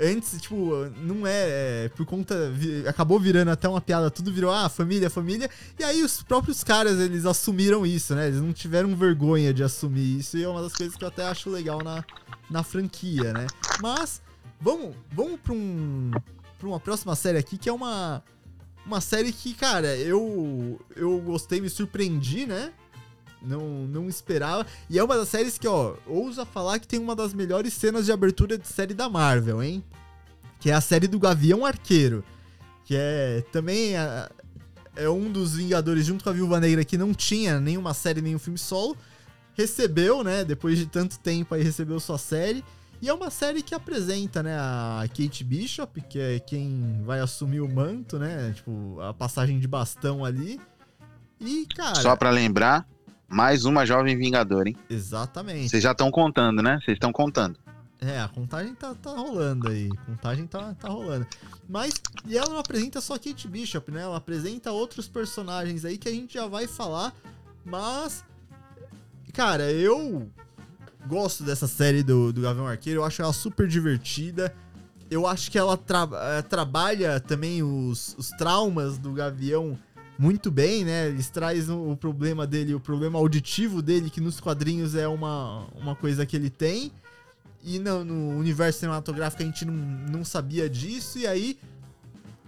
Antes, 0.00 0.40
tipo, 0.40 0.86
não 1.02 1.26
é, 1.26 1.84
é, 1.86 1.90
Por 1.96 2.06
conta. 2.06 2.50
vi- 2.50 2.86
acabou 2.86 3.18
virando 3.18 3.50
até 3.50 3.68
uma 3.68 3.80
piada, 3.80 4.10
tudo 4.10 4.32
virou, 4.32 4.52
ah, 4.52 4.68
família, 4.68 5.10
família. 5.10 5.50
E 5.78 5.82
aí 5.84 6.02
os 6.02 6.22
próprios 6.22 6.62
caras, 6.62 6.98
eles 7.00 7.26
assumiram 7.26 7.84
isso, 7.84 8.14
né? 8.14 8.28
Eles 8.28 8.40
não 8.40 8.52
tiveram 8.52 8.94
vergonha 8.94 9.52
de 9.52 9.62
assumir 9.62 10.18
isso. 10.20 10.36
E 10.38 10.44
é 10.44 10.48
uma 10.48 10.62
das 10.62 10.72
coisas 10.72 10.94
que 10.96 11.02
eu 11.04 11.08
até 11.08 11.24
acho 11.24 11.50
legal 11.50 11.82
na, 11.82 12.04
na 12.50 12.62
franquia, 12.62 13.32
né? 13.32 13.46
Mas, 13.80 14.22
vamos, 14.60 14.94
vamos 15.12 15.40
pra, 15.40 15.52
um, 15.52 16.10
pra 16.58 16.68
uma 16.68 16.78
próxima 16.80 17.14
série 17.16 17.38
aqui, 17.38 17.58
que 17.58 17.68
é 17.68 17.72
uma. 17.72 18.22
Uma 18.86 19.00
série 19.02 19.32
que, 19.32 19.52
cara, 19.52 19.96
eu. 19.96 20.80
Eu 20.96 21.20
gostei, 21.20 21.60
me 21.60 21.68
surpreendi, 21.68 22.46
né? 22.46 22.72
Não, 23.42 23.86
não 23.86 24.08
esperava. 24.08 24.66
E 24.90 24.98
é 24.98 25.04
uma 25.04 25.16
das 25.16 25.28
séries 25.28 25.56
que, 25.58 25.68
ó, 25.68 25.94
ousa 26.06 26.44
falar 26.44 26.78
que 26.78 26.88
tem 26.88 26.98
uma 26.98 27.14
das 27.14 27.32
melhores 27.32 27.72
cenas 27.72 28.06
de 28.06 28.12
abertura 28.12 28.58
de 28.58 28.66
série 28.66 28.94
da 28.94 29.08
Marvel, 29.08 29.62
hein? 29.62 29.82
Que 30.60 30.70
é 30.70 30.74
a 30.74 30.80
série 30.80 31.06
do 31.06 31.18
Gavião 31.18 31.64
Arqueiro. 31.64 32.24
Que 32.84 32.96
é 32.96 33.44
também 33.52 33.96
a- 33.96 34.30
é 34.96 35.08
um 35.08 35.30
dos 35.30 35.54
Vingadores, 35.54 36.04
junto 36.04 36.24
com 36.24 36.30
a 36.30 36.32
Viúva 36.32 36.58
Negra, 36.58 36.84
que 36.84 36.98
não 36.98 37.14
tinha 37.14 37.60
nenhuma 37.60 37.94
série, 37.94 38.20
nenhum 38.20 38.38
filme 38.38 38.58
solo. 38.58 38.96
Recebeu, 39.54 40.24
né? 40.24 40.44
Depois 40.44 40.78
de 40.78 40.86
tanto 40.86 41.18
tempo 41.18 41.54
aí, 41.54 41.62
recebeu 41.62 41.98
sua 42.00 42.18
série. 42.18 42.64
E 43.00 43.08
é 43.08 43.14
uma 43.14 43.30
série 43.30 43.62
que 43.62 43.74
apresenta, 43.76 44.42
né, 44.42 44.56
a 44.58 45.04
Kate 45.16 45.44
Bishop, 45.44 46.00
que 46.00 46.18
é 46.18 46.40
quem 46.40 47.00
vai 47.04 47.20
assumir 47.20 47.60
o 47.60 47.68
manto, 47.68 48.18
né? 48.18 48.52
Tipo, 48.56 49.00
a 49.00 49.14
passagem 49.14 49.60
de 49.60 49.68
bastão 49.68 50.24
ali. 50.24 50.60
E, 51.40 51.64
cara. 51.76 51.94
Só 51.96 52.16
pra 52.16 52.30
lembrar, 52.30 52.84
mais 53.28 53.64
uma 53.64 53.84
jovem 53.84 54.16
Vingador, 54.16 54.66
hein? 54.66 54.76
Exatamente. 54.88 55.68
Vocês 55.68 55.82
já 55.82 55.92
estão 55.92 56.10
contando, 56.10 56.62
né? 56.62 56.80
Vocês 56.84 56.96
estão 56.96 57.12
contando. 57.12 57.58
É, 58.00 58.20
a 58.20 58.28
contagem 58.28 58.74
tá, 58.74 58.94
tá 58.94 59.10
rolando 59.10 59.68
aí. 59.68 59.88
A 59.92 60.10
contagem 60.10 60.46
tá, 60.46 60.72
tá 60.74 60.88
rolando. 60.88 61.26
Mas, 61.68 61.94
e 62.26 62.38
ela 62.38 62.48
não 62.48 62.58
apresenta 62.58 63.00
só 63.00 63.18
Kate 63.18 63.48
Bishop, 63.48 63.90
né? 63.90 64.02
Ela 64.02 64.16
apresenta 64.16 64.70
outros 64.70 65.08
personagens 65.08 65.84
aí 65.84 65.98
que 65.98 66.08
a 66.08 66.12
gente 66.12 66.34
já 66.34 66.46
vai 66.46 66.66
falar. 66.68 67.12
Mas, 67.64 68.24
cara, 69.34 69.70
eu 69.72 70.28
gosto 71.06 71.42
dessa 71.42 71.66
série 71.66 72.04
do, 72.04 72.32
do 72.32 72.40
Gavião 72.40 72.68
Arqueiro. 72.68 73.00
Eu 73.00 73.04
acho 73.04 73.20
ela 73.20 73.32
super 73.32 73.66
divertida. 73.66 74.54
Eu 75.10 75.26
acho 75.26 75.50
que 75.50 75.58
ela 75.58 75.76
tra- 75.76 76.08
eh, 76.12 76.42
trabalha 76.42 77.18
também 77.18 77.62
os, 77.62 78.14
os 78.16 78.28
traumas 78.30 78.96
do 78.98 79.12
Gavião 79.12 79.76
muito 80.18 80.50
bem, 80.50 80.84
né? 80.84 81.06
Eles 81.06 81.30
trazem 81.30 81.72
o, 81.74 81.96
problema 81.96 82.44
dele, 82.44 82.74
o 82.74 82.80
problema 82.80 83.18
auditivo 83.18 83.80
dele, 83.80 84.10
que 84.10 84.20
nos 84.20 84.40
quadrinhos 84.40 84.96
é 84.96 85.06
uma, 85.06 85.66
uma 85.76 85.94
coisa 85.94 86.26
que 86.26 86.34
ele 86.34 86.50
tem. 86.50 86.90
E 87.62 87.78
no, 87.78 88.04
no 88.04 88.36
universo 88.36 88.80
cinematográfico 88.80 89.42
a 89.42 89.46
gente 89.46 89.64
não, 89.64 89.74
não 89.74 90.24
sabia 90.24 90.68
disso. 90.68 91.18
E 91.18 91.26
aí, 91.26 91.56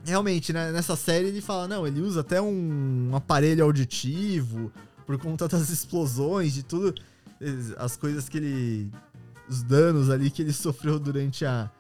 realmente, 0.05 0.53
né, 0.53 0.73
nessa 0.73 0.97
série 0.97 1.29
ele 1.29 1.41
fala: 1.41 1.69
não, 1.69 1.87
ele 1.87 2.01
usa 2.01 2.23
até 2.23 2.43
um, 2.43 3.11
um 3.11 3.17
aparelho 3.17 3.65
auditivo 3.65 4.73
por 5.07 5.17
conta 5.19 5.47
das 5.47 5.71
explosões, 5.71 6.53
de 6.53 6.65
tudo. 6.65 6.95
As 7.77 7.97
coisas 7.97 8.29
que 8.29 8.39
ele. 8.39 8.91
Os 9.49 9.63
danos 9.63 10.11
ali 10.11 10.31
que 10.31 10.43
ele 10.43 10.53
sofreu 10.55 10.99
durante 10.99 11.45
a, 11.45 11.71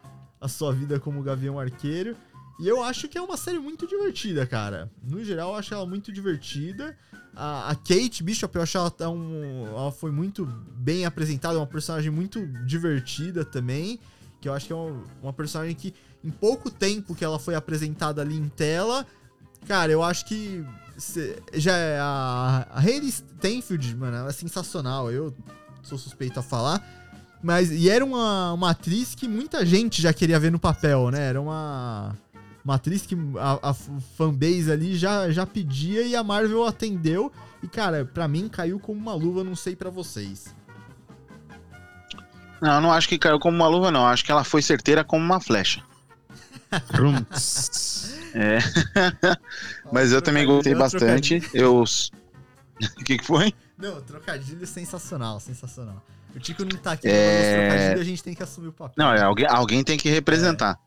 a 0.41 0.47
sua 0.47 0.73
vida 0.73 1.01
como 1.01 1.23
Gavião 1.23 1.59
Arqueiro. 1.59 2.17
E 2.61 2.69
eu 2.69 2.82
acho 2.82 3.09
que 3.09 3.16
é 3.16 3.23
uma 3.23 3.39
série 3.39 3.59
muito 3.59 3.87
divertida, 3.87 4.47
cara. 4.47 4.91
No 5.03 5.24
geral, 5.24 5.53
eu 5.53 5.57
acho 5.57 5.73
ela 5.73 5.87
muito 5.87 6.12
divertida. 6.12 6.95
A, 7.35 7.70
a 7.70 7.74
Kate 7.74 8.23
Bishop, 8.23 8.55
eu 8.55 8.62
acho 8.62 8.77
ela, 8.77 8.91
tá 8.91 9.09
um, 9.09 9.66
ela 9.66 9.91
foi 9.91 10.11
muito 10.11 10.45
bem 10.45 11.07
apresentada, 11.07 11.55
é 11.55 11.59
uma 11.59 11.66
personagem 11.66 12.11
muito 12.11 12.47
divertida 12.66 13.47
também. 13.47 13.99
Que 14.43 14.49
eu 14.49 14.53
acho 14.53 14.66
que 14.66 14.74
é 14.74 14.77
uma, 14.77 15.03
uma 15.23 15.32
personagem 15.32 15.74
que, 15.74 15.95
em 16.23 16.31
pouco 16.31 16.70
tempo 16.70 17.15
que 17.15 17.24
ela 17.24 17.39
foi 17.39 17.55
apresentada 17.55 18.20
ali 18.20 18.37
em 18.37 18.49
tela, 18.51 19.07
cara, 19.66 19.91
eu 19.91 20.03
acho 20.03 20.27
que 20.27 20.62
já 21.55 21.74
é 21.74 21.99
a, 21.99 22.66
a 22.70 22.81
Hayley 22.81 23.11
Stenfield, 23.11 23.97
mano, 23.97 24.19
ela 24.19 24.28
é 24.28 24.32
sensacional. 24.32 25.11
Eu 25.11 25.35
sou 25.82 25.97
suspeito 25.97 26.39
a 26.39 26.43
falar. 26.43 26.85
Mas, 27.43 27.70
e 27.70 27.89
era 27.89 28.05
uma, 28.05 28.53
uma 28.53 28.70
atriz 28.70 29.15
que 29.15 29.27
muita 29.27 29.65
gente 29.65 30.03
já 30.03 30.12
queria 30.12 30.39
ver 30.39 30.53
no 30.53 30.59
papel, 30.59 31.11
né? 31.11 31.27
Era 31.27 31.41
uma, 31.41 32.15
uma 32.65 32.74
atriz 32.74 33.07
que 33.07 33.16
a, 33.39 33.70
a 33.70 33.74
fanbase 33.74 34.70
ali 34.70 34.97
já, 34.97 35.31
já 35.31 35.47
pedia 35.47 36.03
e 36.03 36.15
a 36.15 36.23
Marvel 36.23 36.65
atendeu. 36.66 37.32
E, 37.62 37.69
cara, 37.69 38.05
pra 38.05 38.27
mim 38.28 38.49
caiu 38.49 38.78
como 38.78 38.99
uma 39.01 39.15
luva, 39.15 39.45
não 39.45 39.57
sei 39.57 39.74
pra 39.77 39.91
vocês. 39.91 40.55
Não, 42.61 42.74
eu 42.74 42.81
não 42.81 42.93
acho 42.93 43.09
que 43.09 43.19
caiu 43.19 43.39
como 43.39 43.57
uma 43.57 43.69
luva, 43.69 43.91
não. 43.91 44.07
Acho 44.07 44.24
que 44.24 44.31
ela 44.31 44.45
foi 44.45 44.61
certeira 44.62 45.03
como 45.03 45.24
uma 45.24 45.41
flecha. 45.41 45.82
É. 48.35 48.59
Mas 49.93 50.12
eu 50.12 50.23
também 50.23 50.47
gostei 50.47 50.74
bastante. 50.74 51.43
Eu. 51.53 51.82
O 51.82 51.85
que, 53.05 53.19
que 53.19 53.27
foi? 53.27 53.53
Não, 53.77 54.01
trocadilho 54.03 54.66
sensacional, 54.66 55.41
sensacional. 55.41 56.05
O 56.35 56.39
Tico 56.39 56.65
não 56.65 56.77
tá 56.78 56.93
aqui 56.93 57.09
É. 57.09 57.41
os 57.41 57.69
trocadilhos, 57.69 58.01
a 58.01 58.05
gente 58.05 58.23
tem 58.23 58.35
que 58.35 58.43
assumir 58.43 58.69
o 58.69 58.73
papel. 58.73 58.95
Não, 58.97 59.12
é, 59.12 59.23
alguém, 59.23 59.47
alguém 59.47 59.82
tem 59.82 59.99
que 59.99 60.09
representar. 60.09 60.78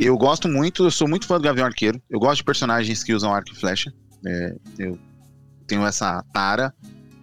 Eu 0.00 0.16
gosto 0.16 0.48
muito, 0.48 0.84
eu 0.84 0.90
sou 0.90 1.06
muito 1.06 1.26
fã 1.26 1.36
do 1.36 1.42
Gavião 1.42 1.66
Arqueiro. 1.66 2.00
Eu 2.08 2.18
gosto 2.18 2.38
de 2.38 2.44
personagens 2.44 3.04
que 3.04 3.12
usam 3.12 3.34
arco 3.34 3.52
e 3.52 3.54
flecha. 3.54 3.92
É, 4.26 4.56
eu 4.78 4.98
tenho 5.66 5.84
essa 5.84 6.24
tara. 6.32 6.72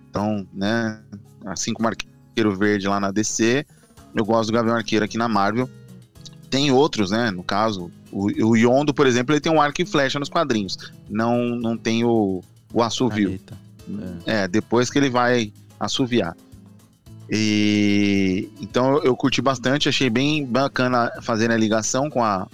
Então, 0.07 0.47
né, 0.53 1.01
assim 1.43 1.73
como 1.73 1.87
o 1.87 1.91
Arqueiro 1.91 2.55
Verde 2.55 2.87
lá 2.87 2.99
na 2.99 3.09
DC, 3.09 3.65
eu 4.13 4.23
gosto 4.23 4.51
do 4.51 4.53
Gavião 4.53 4.75
Arqueiro 4.75 5.03
aqui 5.03 5.17
na 5.17 5.27
Marvel. 5.27 5.67
Tem 6.51 6.71
outros, 6.71 7.09
né? 7.09 7.31
No 7.31 7.43
caso, 7.43 7.91
o, 8.11 8.25
o 8.45 8.55
Yondo, 8.55 8.93
por 8.93 9.07
exemplo, 9.07 9.33
ele 9.33 9.41
tem 9.41 9.51
um 9.51 9.59
arco 9.59 9.81
e 9.81 9.85
flecha 9.85 10.19
nos 10.19 10.29
quadrinhos. 10.29 10.77
Não, 11.09 11.55
não 11.55 11.75
tem 11.75 12.03
o, 12.03 12.43
o 12.71 12.83
assovio. 12.83 13.29
Anitta. 13.29 13.57
É, 14.23 14.47
depois 14.47 14.91
que 14.91 14.99
ele 14.99 15.09
vai 15.09 15.51
assoviar. 15.79 16.37
E 17.27 18.49
então 18.61 18.97
eu, 18.97 19.05
eu 19.05 19.15
curti 19.15 19.41
bastante, 19.41 19.89
achei 19.89 20.09
bem 20.09 20.45
bacana 20.45 21.11
fazer 21.21 21.51
a 21.51 21.57
ligação 21.57 22.09
com 22.09 22.23
a 22.23 22.47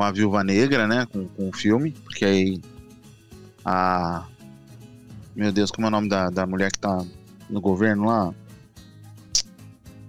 com 0.00 0.04
a 0.04 0.10
Viúva 0.10 0.42
Negra, 0.42 0.88
né, 0.88 1.06
com, 1.12 1.28
com 1.28 1.50
o 1.50 1.52
filme, 1.52 1.90
porque 1.90 2.24
aí 2.24 2.58
a 3.62 4.24
meu 5.36 5.52
Deus, 5.52 5.70
como 5.70 5.86
é 5.86 5.88
o 5.88 5.90
nome 5.90 6.08
da, 6.08 6.30
da 6.30 6.46
mulher 6.46 6.72
que 6.72 6.78
tá 6.78 7.04
no 7.50 7.60
governo 7.60 8.06
lá? 8.06 8.32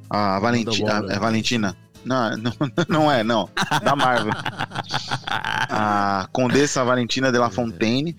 A 0.10 0.40
Valentina, 0.40 1.06
é 1.10 1.20
Valentina. 1.20 1.78
Não, 2.06 2.38
não, 2.38 2.54
não 2.88 3.12
é, 3.12 3.22
não. 3.22 3.50
Da 3.84 3.94
Marvel. 3.94 4.32
A 5.70 6.28
Condessa 6.32 6.86
Valentina 6.86 7.30
de 7.30 7.38
La 7.38 7.50
Fontaine 7.50 8.18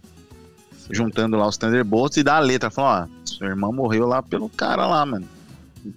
juntando 0.91 1.39
lá 1.39 1.47
os 1.47 1.57
Thunderbolts 1.57 2.19
e 2.19 2.23
dá 2.23 2.37
a 2.37 2.41
letra, 2.41 2.71
falando, 2.71 3.11
ó, 3.11 3.27
sua 3.27 3.47
irmã 3.47 3.73
morreu 3.73 4.07
lá 4.07 4.23
pelo 4.23 4.49
cara 4.51 4.87
lá, 4.87 5.07
mano. 5.07 5.27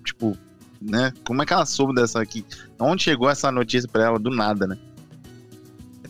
Tipo, 0.06 0.38
né? 0.82 1.12
Como 1.26 1.42
é 1.42 1.46
que 1.46 1.52
ela 1.52 1.66
soube 1.66 1.94
dessa 1.94 2.22
aqui? 2.22 2.46
Onde 2.80 3.04
chegou 3.04 3.30
essa 3.30 3.52
notícia 3.52 3.90
pra 3.90 4.06
ela? 4.06 4.20
Do 4.20 4.30
nada, 4.30 4.66
né? 4.68 4.78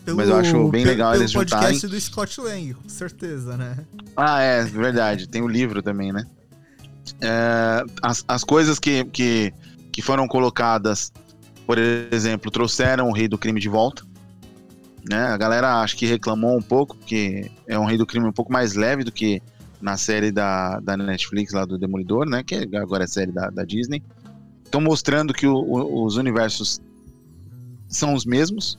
Pelo, 0.06 0.16
Mas 0.18 0.28
eu 0.28 0.36
acho 0.36 0.68
bem 0.68 0.84
legal 0.84 1.10
pelo 1.10 1.22
eles 1.24 1.32
podcast 1.32 1.72
juntarem. 1.74 1.90
do 1.90 2.00
Scott 2.00 2.40
Lang, 2.40 2.74
com 2.74 2.88
certeza, 2.88 3.56
né? 3.56 3.76
Ah, 4.16 4.40
é, 4.40 4.62
verdade. 4.64 5.28
Tem 5.28 5.42
o 5.42 5.48
livro 5.48 5.82
também, 5.82 6.12
né? 6.12 6.24
É, 7.20 7.82
as, 8.00 8.24
as 8.28 8.44
coisas 8.44 8.78
que, 8.78 9.04
que, 9.06 9.52
que 9.92 10.00
foram 10.00 10.28
colocadas, 10.28 11.12
por 11.66 11.76
exemplo, 11.76 12.50
trouxeram 12.52 13.08
o 13.08 13.12
Rei 13.12 13.26
do 13.28 13.36
Crime 13.36 13.60
de 13.60 13.68
volta. 13.68 14.04
Né? 15.10 15.18
A 15.18 15.36
galera 15.36 15.80
acho 15.82 15.96
que 15.96 16.06
reclamou 16.06 16.56
um 16.56 16.62
pouco, 16.62 16.96
porque 16.96 17.50
é 17.66 17.78
um 17.78 17.84
Rei 17.84 17.98
do 17.98 18.06
Crime 18.06 18.26
um 18.26 18.32
pouco 18.32 18.52
mais 18.52 18.74
leve 18.74 19.02
do 19.04 19.10
que 19.12 19.42
na 19.80 19.96
série 19.96 20.30
da, 20.32 20.78
da 20.80 20.96
Netflix 20.96 21.52
lá 21.52 21.64
do 21.64 21.76
Demolidor, 21.76 22.28
né? 22.28 22.42
Que 22.44 22.68
agora 22.76 23.04
é 23.04 23.06
série 23.08 23.32
da, 23.32 23.50
da 23.50 23.64
Disney. 23.64 24.02
Estão 24.64 24.80
mostrando 24.80 25.34
que 25.34 25.46
o- 25.46 25.54
o- 25.56 26.04
os 26.04 26.16
universos 26.16 26.80
são 27.88 28.14
os 28.14 28.24
mesmos. 28.24 28.78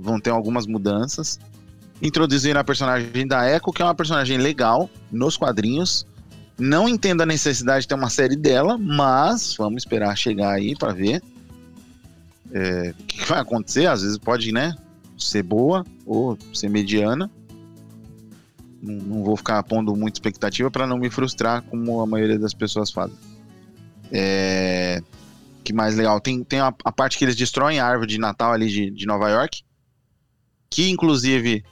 Vão 0.00 0.20
ter 0.20 0.30
algumas 0.30 0.66
mudanças 0.66 1.38
introduziram 2.02 2.60
a 2.60 2.64
personagem 2.64 3.26
da 3.26 3.48
Echo, 3.48 3.72
que 3.72 3.82
é 3.82 3.84
uma 3.84 3.94
personagem 3.94 4.38
legal 4.38 4.88
nos 5.10 5.36
quadrinhos. 5.36 6.06
Não 6.58 6.88
entendo 6.88 7.22
a 7.22 7.26
necessidade 7.26 7.82
de 7.82 7.88
ter 7.88 7.94
uma 7.94 8.10
série 8.10 8.36
dela, 8.36 8.78
mas 8.78 9.54
vamos 9.56 9.82
esperar 9.82 10.16
chegar 10.16 10.52
aí 10.52 10.76
pra 10.76 10.92
ver 10.92 11.22
é, 12.52 12.94
o 12.98 13.04
que 13.04 13.18
que 13.18 13.28
vai 13.28 13.40
acontecer. 13.40 13.86
Às 13.86 14.02
vezes 14.02 14.18
pode, 14.18 14.52
né, 14.52 14.74
ser 15.18 15.42
boa 15.42 15.84
ou 16.06 16.38
ser 16.52 16.68
mediana. 16.68 17.30
Não, 18.82 18.94
não 18.94 19.24
vou 19.24 19.36
ficar 19.36 19.62
pondo 19.62 19.94
muita 19.94 20.16
expectativa 20.16 20.70
para 20.70 20.86
não 20.86 20.98
me 20.98 21.10
frustrar, 21.10 21.62
como 21.62 22.00
a 22.00 22.06
maioria 22.06 22.38
das 22.38 22.54
pessoas 22.54 22.90
fazem. 22.90 23.16
É, 24.12 25.02
que 25.62 25.72
mais 25.72 25.96
legal? 25.96 26.20
Tem, 26.20 26.42
tem 26.42 26.60
a, 26.60 26.74
a 26.84 26.92
parte 26.92 27.16
que 27.16 27.24
eles 27.24 27.36
destroem 27.36 27.78
a 27.78 27.86
árvore 27.86 28.10
de 28.10 28.18
Natal 28.18 28.52
ali 28.52 28.68
de, 28.68 28.90
de 28.90 29.06
Nova 29.06 29.30
York, 29.30 29.62
que 30.70 30.88
inclusive 30.88 31.64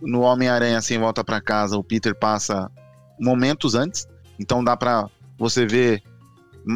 no 0.00 0.20
Homem-Aranha 0.20 0.80
Sem 0.80 0.98
Volta 0.98 1.24
pra 1.24 1.40
Casa, 1.40 1.76
o 1.76 1.82
Peter 1.82 2.14
passa 2.14 2.70
momentos 3.20 3.74
antes, 3.74 4.06
então 4.38 4.62
dá 4.62 4.76
pra 4.76 5.08
você 5.36 5.66
ver 5.66 6.02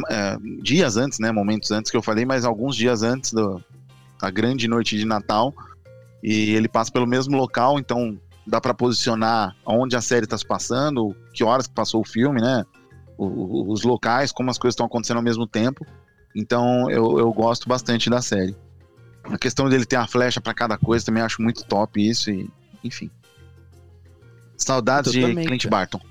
é, 0.09 0.37
dias 0.61 0.97
antes, 0.97 1.19
né? 1.19 1.31
Momentos 1.31 1.71
antes 1.71 1.89
que 1.89 1.95
eu 1.95 2.01
falei, 2.01 2.25
mas 2.25 2.45
alguns 2.45 2.75
dias 2.75 3.03
antes 3.03 3.31
da 3.31 4.29
grande 4.29 4.67
noite 4.67 4.97
de 4.97 5.05
Natal. 5.05 5.53
E 6.21 6.51
ele 6.51 6.67
passa 6.67 6.91
pelo 6.91 7.05
mesmo 7.05 7.35
local, 7.37 7.77
então 7.77 8.17
dá 8.47 8.59
pra 8.59 8.73
posicionar 8.73 9.55
onde 9.65 9.95
a 9.95 10.01
série 10.01 10.27
tá 10.27 10.37
se 10.37 10.45
passando, 10.45 11.15
que 11.33 11.43
horas 11.43 11.67
que 11.67 11.73
passou 11.73 12.01
o 12.01 12.07
filme, 12.07 12.41
né? 12.41 12.65
Os 13.17 13.83
locais, 13.83 14.31
como 14.31 14.49
as 14.49 14.57
coisas 14.57 14.73
estão 14.73 14.85
acontecendo 14.85 15.17
ao 15.17 15.23
mesmo 15.23 15.45
tempo. 15.45 15.85
Então 16.35 16.89
eu, 16.89 17.19
eu 17.19 17.31
gosto 17.31 17.69
bastante 17.69 18.09
da 18.09 18.21
série. 18.21 18.55
A 19.23 19.37
questão 19.37 19.69
dele 19.69 19.85
ter 19.85 19.95
a 19.95 20.07
flecha 20.07 20.41
pra 20.41 20.53
cada 20.53 20.77
coisa 20.77 21.05
também 21.05 21.23
acho 21.23 21.41
muito 21.41 21.65
top 21.65 22.01
isso 22.01 22.29
e 22.29 22.49
enfim. 22.83 23.09
Saudades 24.57 25.11
de 25.11 25.21
também, 25.21 25.45
Clint 25.45 25.63
cara. 25.63 25.71
Barton. 25.71 26.01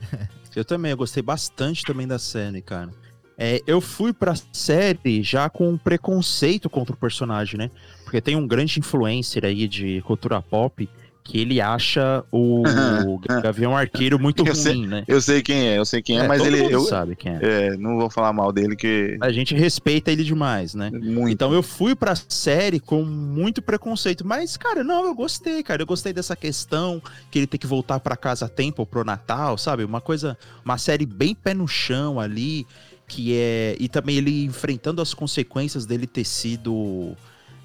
Eu 0.56 0.64
também, 0.64 0.90
eu 0.90 0.96
gostei 0.96 1.22
bastante 1.22 1.84
também 1.84 2.04
da 2.04 2.18
série, 2.18 2.60
cara. 2.60 2.90
É, 3.36 3.62
eu 3.64 3.80
fui 3.80 4.12
pra 4.12 4.34
série 4.52 5.22
já 5.22 5.48
com 5.48 5.68
um 5.68 5.78
preconceito 5.78 6.68
contra 6.68 6.96
o 6.96 6.98
personagem, 6.98 7.56
né? 7.56 7.70
Porque 8.02 8.20
tem 8.20 8.34
um 8.34 8.44
grande 8.44 8.80
influencer 8.80 9.44
aí 9.44 9.68
de 9.68 10.02
cultura 10.02 10.42
pop 10.42 10.88
que 11.28 11.38
ele 11.38 11.60
acha 11.60 12.24
o 12.32 13.20
Gavião 13.42 13.76
Arqueiro 13.76 14.18
muito 14.18 14.40
Eu 14.40 14.46
ruim, 14.54 14.54
sei- 14.56 14.86
né? 14.86 15.04
Eu 15.06 15.20
sei 15.20 15.42
quem 15.42 15.68
é, 15.68 15.78
eu 15.78 15.84
sei 15.84 16.00
quem 16.00 16.18
é, 16.18 16.26
mas 16.26 16.38
todo 16.42 16.46
ele 16.56 16.72
eu 16.74 16.80
sabe 16.80 17.14
quem 17.14 17.32
é. 17.34 17.38
é, 17.42 17.76
não 17.76 17.98
vou 17.98 18.08
falar 18.08 18.32
mal 18.32 18.50
dele 18.50 18.74
que 18.74 19.18
A 19.20 19.30
gente 19.30 19.54
respeita 19.54 20.10
ele 20.10 20.24
demais, 20.24 20.74
né? 20.74 20.90
muito. 20.90 21.28
Então 21.30 21.52
eu 21.52 21.62
fui 21.62 21.94
pra 21.94 22.14
série 22.28 22.80
com 22.80 23.02
muito 23.04 23.60
preconceito, 23.60 24.26
mas 24.26 24.56
cara, 24.56 24.82
não, 24.82 25.04
eu 25.04 25.14
gostei, 25.14 25.62
cara. 25.62 25.82
Eu 25.82 25.86
gostei 25.86 26.14
dessa 26.14 26.34
questão 26.34 27.02
que 27.30 27.38
ele 27.38 27.46
tem 27.46 27.60
que 27.60 27.66
voltar 27.66 28.00
pra 28.00 28.16
casa 28.16 28.46
a 28.46 28.48
tempo 28.48 28.86
pro 28.86 29.04
Natal, 29.04 29.58
sabe? 29.58 29.84
Uma 29.84 30.00
coisa, 30.00 30.36
uma 30.64 30.78
série 30.78 31.04
bem 31.04 31.34
pé 31.34 31.52
no 31.52 31.68
chão 31.68 32.18
ali, 32.18 32.66
que 33.06 33.34
é 33.36 33.76
e 33.78 33.86
também 33.86 34.16
ele 34.16 34.44
enfrentando 34.46 35.02
as 35.02 35.12
consequências 35.12 35.84
dele 35.84 36.06
ter 36.06 36.24
sido 36.24 37.14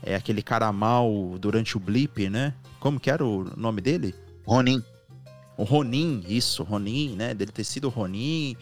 é 0.06 0.16
aquele 0.16 0.42
cara 0.42 0.70
mal 0.74 1.38
durante 1.40 1.78
o 1.78 1.80
blip, 1.80 2.30
né? 2.30 2.54
Como 2.84 3.00
que 3.00 3.10
era 3.10 3.24
o 3.26 3.46
nome 3.56 3.80
dele? 3.80 4.14
Ronin. 4.46 4.84
O 5.58 5.64
Ronin, 5.64 6.22
isso, 6.28 6.64
Ronin, 6.64 7.16
né? 7.16 7.34
Dele 7.34 7.50
ter 7.54 7.64
sido 7.64 7.88
Ronin. 7.88 8.58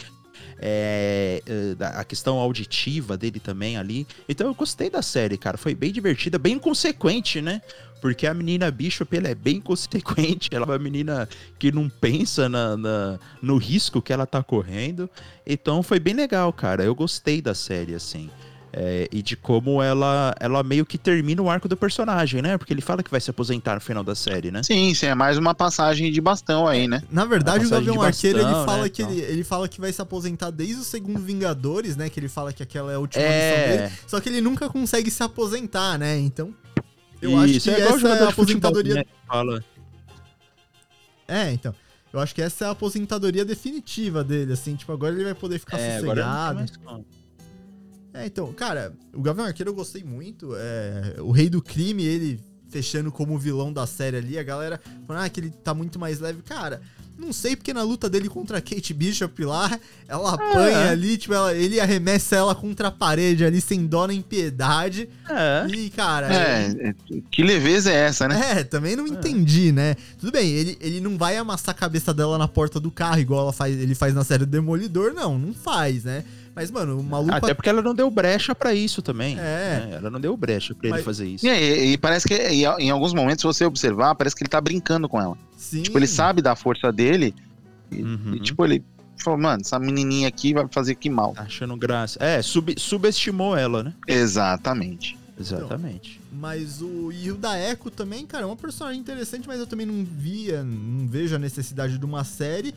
é, 0.60 1.41
é, 1.45 1.85
a 1.98 2.03
questão 2.03 2.38
auditiva 2.38 3.18
dele 3.18 3.39
também 3.39 3.77
ali. 3.77 4.06
Então 4.30 4.45
eu 4.45 4.53
gostei 4.53 4.91
da 4.91 5.02
série, 5.02 5.39
cara. 5.39 5.57
Foi 5.57 5.73
bem 5.73 5.91
divertida, 5.91 6.38
bem 6.38 6.60
consequente, 6.60 7.41
né? 7.41 7.64
Porque 7.99 8.27
a 8.27 8.34
menina 8.34 8.69
Bishop, 8.69 9.15
ela 9.18 9.27
é 9.27 9.34
bem 9.34 9.60
consequente. 9.60 10.49
Ela 10.53 10.65
é 10.65 10.69
uma 10.69 10.77
menina 10.77 11.27
que 11.57 11.72
não 11.72 11.89
pensa 11.89 12.48
na, 12.48 12.77
na- 12.77 13.19
no 13.41 13.57
risco 13.57 14.03
que 14.03 14.14
ela 14.14 14.27
tá 14.27 14.43
correndo. 14.43 15.10
Então 15.48 15.81
foi 15.81 15.99
bem 15.99 16.14
legal, 16.14 16.53
cara. 16.53 16.84
Eu 16.84 16.93
gostei 16.93 17.41
da 17.41 17.56
série, 17.56 17.95
assim. 17.95 18.30
É, 18.73 19.10
e 19.11 19.22
de 19.22 19.35
como 19.35 19.81
ela, 19.84 20.34
ela 20.39 20.64
meio 20.64 20.85
que 20.85 20.98
termina 20.98 21.41
o 21.41 21.49
arco 21.49 21.68
do 21.68 21.76
personagem, 21.76 22.41
né? 22.41 22.57
Porque 22.57 22.72
ele 22.73 22.80
fala 22.81 23.03
que 23.03 23.11
vai 23.11 23.19
se 23.19 23.30
aposentar 23.30 23.76
no 23.76 23.81
final 23.81 24.02
da 24.02 24.15
série, 24.15 24.49
né? 24.49 24.64
Sim, 24.64 24.93
sim, 24.93 25.07
é 25.07 25.14
mais 25.15 25.38
uma 25.38 25.53
passagem 25.53 26.10
de 26.10 26.22
bastão 26.22 26.65
aí, 26.65 26.88
né? 26.88 27.03
Na 27.11 27.26
verdade, 27.26 27.65
É, 27.65 27.68
o 27.68 27.69
Gavião 27.69 28.02
Arqueiro, 28.02 28.38
ele 28.39 28.45
bastão, 28.45 28.65
fala 28.65 28.84
né, 28.84 28.89
que 28.89 29.02
então. 29.02 29.14
ele, 29.14 29.22
ele 29.23 29.43
fala 29.43 29.68
que 29.68 29.81
vai 29.81 29.91
se 29.91 30.02
aposentar 30.02 30.52
desde 30.52 30.76
o 30.76 30.84
segundo 30.85 31.19
Vingadores, 31.19 31.98
né? 31.98 32.10
Que 32.10 32.18
ele 32.18 32.30
fala 32.30 32.53
que 32.53 32.64
aquela 32.64 32.93
é 32.93 32.95
a 32.95 32.99
última 32.99 33.22
É. 33.22 33.27
missão 33.68 33.77
dele. 33.89 33.99
Só 34.07 34.22
que 34.22 34.30
ele 34.30 34.39
nunca 34.39 34.69
consegue 34.69 35.11
se 35.11 35.22
aposentar, 35.22 35.98
né? 35.99 36.18
Então, 36.18 36.53
Eu 37.22 37.38
acho 37.38 37.53
Isso, 37.53 37.69
que 37.69 37.76
é 37.76 37.77
igual 37.80 37.89
essa 37.89 37.99
jogador 37.99 38.23
é 38.23 38.26
a 38.26 38.30
de 38.30 38.35
futebol, 38.35 38.69
aposentadoria. 38.69 38.95
né, 38.95 39.03
Fala. 39.27 39.64
É, 41.27 41.52
então. 41.52 41.76
Eu 42.14 42.19
acho 42.19 42.34
que 42.35 42.41
essa 42.41 42.65
é 42.65 42.68
a 42.68 42.72
aposentadoria 42.72 43.45
definitiva 43.45 44.23
dele, 44.23 44.53
assim, 44.53 44.76
tipo, 44.76 44.91
agora 44.91 45.14
ele 45.14 45.23
vai 45.23 45.34
poder 45.35 45.60
ficar 45.60 45.77
É, 45.77 45.98
agora 45.98 46.26
não 46.26 46.31
sossegado. 46.31 46.48
tem 46.49 46.57
mais 46.57 46.77
como. 46.77 47.06
É, 48.13 48.25
então, 48.25 48.51
cara, 48.53 48.93
o 49.13 49.21
Gavião 49.21 49.45
Arqueiro 49.45 49.71
eu 49.71 49.75
gostei 49.75 50.03
muito. 50.03 50.53
É, 50.55 51.15
o 51.21 51.31
Rei 51.31 51.49
do 51.49 51.61
Crime, 51.61 52.03
ele 52.03 52.39
fechando 52.69 53.11
como 53.11 53.38
vilão 53.38 53.71
da 53.71 53.85
série 53.85 54.17
ali, 54.17 54.39
a 54.39 54.43
galera 54.43 54.79
falando 55.05 55.23
ah, 55.23 55.29
que 55.29 55.39
ele 55.41 55.49
tá 55.49 55.73
muito 55.73 55.99
mais 55.99 56.19
leve. 56.21 56.41
Cara, 56.41 56.81
não 57.17 57.33
sei 57.33 57.53
porque 57.55 57.73
na 57.73 57.83
luta 57.83 58.09
dele 58.09 58.29
contra 58.29 58.57
a 58.59 58.61
Kate 58.61 58.93
Bishop 58.93 59.43
lá, 59.43 59.77
ela 60.07 60.33
apanha 60.35 60.89
ali, 60.89 61.17
tipo, 61.17 61.33
ela- 61.33 61.53
ele 61.53 61.81
arremessa 61.81 62.35
ela 62.38 62.55
contra 62.55 62.88
a 62.88 62.91
parede 62.91 63.43
ali 63.43 63.59
sem 63.59 63.85
dó 63.85 64.07
nem 64.07 64.21
piedade. 64.21 65.09
É. 65.29 65.67
E, 65.69 65.89
cara, 65.89 66.33
É, 66.33 66.89
é, 66.89 66.95
que 67.29 67.43
leveza 67.43 67.91
é 67.91 67.95
essa, 68.05 68.25
né? 68.27 68.59
É, 68.59 68.63
também 68.63 68.95
não 68.95 69.05
entendi, 69.05 69.71
né? 69.73 69.95
Tudo 70.17 70.31
bem, 70.31 70.49
ele, 70.49 70.77
ele 70.79 71.01
não 71.01 71.17
vai 71.17 71.35
amassar 71.35 71.75
a 71.75 71.77
cabeça 71.77 72.13
dela 72.13 72.38
na 72.38 72.47
porta 72.47 72.79
do 72.79 72.89
carro, 72.89 73.19
igual 73.19 73.41
ela 73.41 73.53
faz, 73.53 73.77
ele 73.77 73.93
faz 73.95 74.13
na 74.13 74.23
série 74.23 74.45
do 74.45 74.51
Demolidor, 74.51 75.13
não, 75.13 75.38
não 75.38 75.53
faz, 75.53 76.05
né? 76.05 76.23
Mas, 76.56 76.69
mano, 76.69 76.99
o 76.99 77.03
maluco. 77.03 77.34
Até 77.36 77.53
porque 77.53 77.69
ela 77.69 77.82
não 77.82 77.95
deu 77.95 78.10
brecha 78.11 78.53
pra 78.53 78.73
isso 78.73 79.02
também. 79.02 79.36
É. 79.40 79.40
né? 79.40 79.90
Ela 79.98 80.10
não 80.10 80.19
deu 80.19 80.36
brecha 80.36 80.76
pra 80.76 80.88
ele 80.88 80.95
Mas- 80.98 81.06
fazer 81.06 81.28
isso. 81.28 81.45
E, 81.45 81.49
e- 81.49 81.94
e 81.94 81.98
parece 81.98 82.28
que 82.28 82.34
e, 82.36 82.65
em 82.65 82.90
alguns 82.90 83.14
momentos, 83.14 83.41
se 83.41 83.48
você 83.48 83.65
observar, 83.65 84.15
parece 84.15 84.36
que 84.36 84.44
ele 84.44 84.49
tá 84.49 84.60
brincando 84.60 85.07
com 85.07 85.19
ela. 85.22 85.38
Sim. 85.57 85.82
Tipo, 85.84 85.98
ele 85.98 86.07
sabe 86.07 86.41
da 86.41 86.56
força 86.56 86.91
dele. 86.91 87.34
E, 87.91 88.02
Uhum. 88.03 88.36
e, 88.36 88.40
tipo, 88.40 88.65
ele 88.65 88.84
falou, 89.18 89.40
mano, 89.40 89.61
essa 89.61 89.78
menininha 89.80 90.28
aqui 90.28 90.53
vai 90.53 90.68
fazer 90.72 90.95
que 90.95 91.10
mal. 91.10 91.34
Tá 91.34 91.44
achando 91.44 91.76
graça. 91.78 92.18
É, 92.22 92.41
sub- 92.41 92.76
subestimou 92.78 93.56
ela, 93.56 93.84
né? 93.84 93.94
Exatamente. 94.07 95.18
Exatamente. 95.40 96.19
Mas 96.32 96.82
o. 96.82 97.11
E 97.11 97.32
o 97.32 97.36
da 97.36 97.57
Echo 97.60 97.90
também, 97.90 98.26
cara, 98.26 98.44
é 98.44 98.45
uma 98.45 98.56
personagem 98.56 98.99
interessante, 98.99 99.48
mas 99.48 99.60
eu 99.60 99.65
também 99.68 99.86
não 99.86 100.03
via, 100.06 100.64
não 100.64 101.07
vejo 101.07 101.36
a 101.36 101.40
necessidade 101.40 101.98
de 101.98 102.06
uma 102.06 102.23
série. 102.23 102.73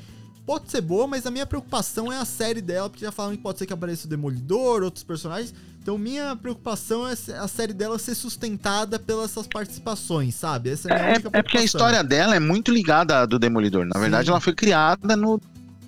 Pode 0.47 0.71
ser 0.71 0.83
boa, 0.83 1.07
mas 1.07 1.25
a 1.27 1.31
minha 1.31 1.47
preocupação 1.47 2.13
é 2.13 2.19
a 2.19 2.25
série 2.25 2.61
dela, 2.61 2.91
porque 2.91 3.05
já 3.05 3.11
falam 3.11 3.35
que 3.35 3.43
pode 3.43 3.59
ser 3.59 3.67
que 3.67 3.73
apareça 3.73 4.07
o 4.07 4.11
Demolidor, 4.11 4.83
outros 4.83 5.03
personagens. 5.03 5.55
Então 5.83 5.97
minha 5.97 6.37
preocupação 6.37 7.07
é 7.09 7.13
a 7.39 7.49
série 7.49 7.73
dela 7.73 7.99
ser 7.99 8.15
sustentada 8.15 8.99
pelas 8.99 9.31
essas 9.31 9.47
participações, 9.47 10.35
sabe? 10.35 10.71
Essa 10.71 10.91
é 10.93 11.13
É, 11.13 11.39
é 11.39 11.43
porque 11.43 11.59
a 11.59 11.63
história 11.63 12.03
dela 12.05 12.37
é 12.37 12.41
muito 12.41 12.71
ligada 12.73 13.21
à 13.21 13.27
do 13.27 13.39
Demolidor. 13.39 13.87
Na 13.87 13.99
verdade, 13.99 14.27
Sim. 14.27 14.31
ela 14.33 14.41
foi 14.41 14.55
criada 14.55 15.17
no 15.17 15.41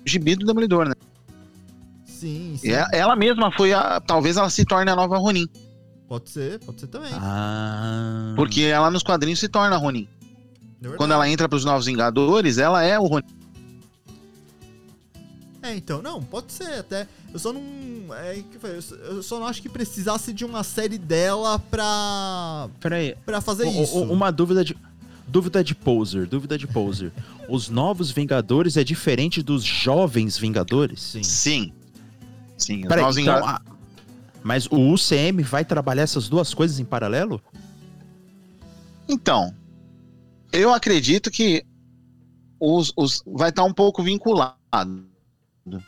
gibi 0.05 0.35
do 0.35 0.45
Demolidor, 0.45 0.87
né? 0.87 0.93
Sim, 2.05 2.57
sim. 2.59 2.69
E 2.69 2.73
é- 2.73 2.87
ela 2.93 3.15
mesma 3.15 3.51
foi 3.51 3.73
a. 3.73 3.99
Talvez 3.99 4.37
ela 4.37 4.49
se 4.49 4.65
torne 4.65 4.89
a 4.89 4.95
nova 4.95 5.17
Ronin. 5.17 5.47
Pode 6.07 6.29
ser, 6.29 6.59
pode 6.59 6.79
ser 6.79 6.87
também. 6.87 7.11
Ah. 7.13 8.33
Porque 8.35 8.61
ela 8.61 8.89
nos 8.89 9.03
quadrinhos 9.03 9.39
se 9.39 9.47
torna 9.47 9.75
a 9.75 9.79
Ronin. 9.79 10.07
É 10.79 10.81
verdade. 10.81 10.97
Quando 10.97 11.11
ela 11.11 11.29
entra 11.29 11.47
pros 11.47 11.63
Novos 11.65 11.85
Vingadores, 11.85 12.57
ela 12.57 12.83
é 12.83 12.97
o 12.97 13.05
Ronin. 13.05 13.36
É, 15.67 15.75
então, 15.75 16.01
não, 16.01 16.21
pode 16.23 16.51
ser 16.53 16.79
até. 16.79 17.07
Eu 17.33 17.39
só 17.39 17.51
não. 17.51 17.61
É, 18.15 18.41
eu 19.09 19.21
só- 19.23 19.39
não 19.39 19.47
acho 19.47 19.61
que 19.61 19.67
precisasse 19.69 20.31
de 20.33 20.45
uma 20.45 20.63
série 20.63 20.97
dela 20.97 21.59
pra. 21.59 22.69
Peraí. 22.79 23.15
pra 23.25 23.41
fazer 23.41 23.65
o- 23.65 23.69
o- 23.79 23.83
isso. 23.83 24.01
Uma 24.03 24.31
dúvida 24.31 24.63
de. 24.63 24.75
Dúvida 25.27 25.61
de 25.61 25.75
poser, 25.75 26.25
dúvida 26.25 26.57
de 26.57 26.65
poser. 26.65 27.11
Os 27.49 27.67
novos 27.67 28.09
Vingadores 28.11 28.77
é 28.77 28.83
diferente 28.83 29.41
dos 29.41 29.61
jovens 29.63 30.37
Vingadores? 30.37 31.01
Sim. 31.01 31.23
Sim. 31.23 31.73
Sim, 32.57 32.81
os 32.83 32.87
Peraí, 32.87 33.01
Novos 33.03 33.17
então, 33.17 33.35
Vingadores. 33.35 33.61
a- 33.67 33.71
mas 34.41 34.65
o 34.67 34.77
UCM 34.93 35.43
vai 35.43 35.65
trabalhar 35.65 36.03
essas 36.03 36.29
duas 36.29 36.53
coisas 36.53 36.79
em 36.79 36.85
paralelo? 36.85 37.41
Então, 39.07 39.53
eu 40.51 40.73
acredito 40.73 41.29
que 41.29 41.63
os, 42.59 42.91
os 42.95 43.21
vai 43.25 43.49
estar 43.49 43.63
um 43.63 43.73
pouco 43.73 44.01
vinculado, 44.01 44.57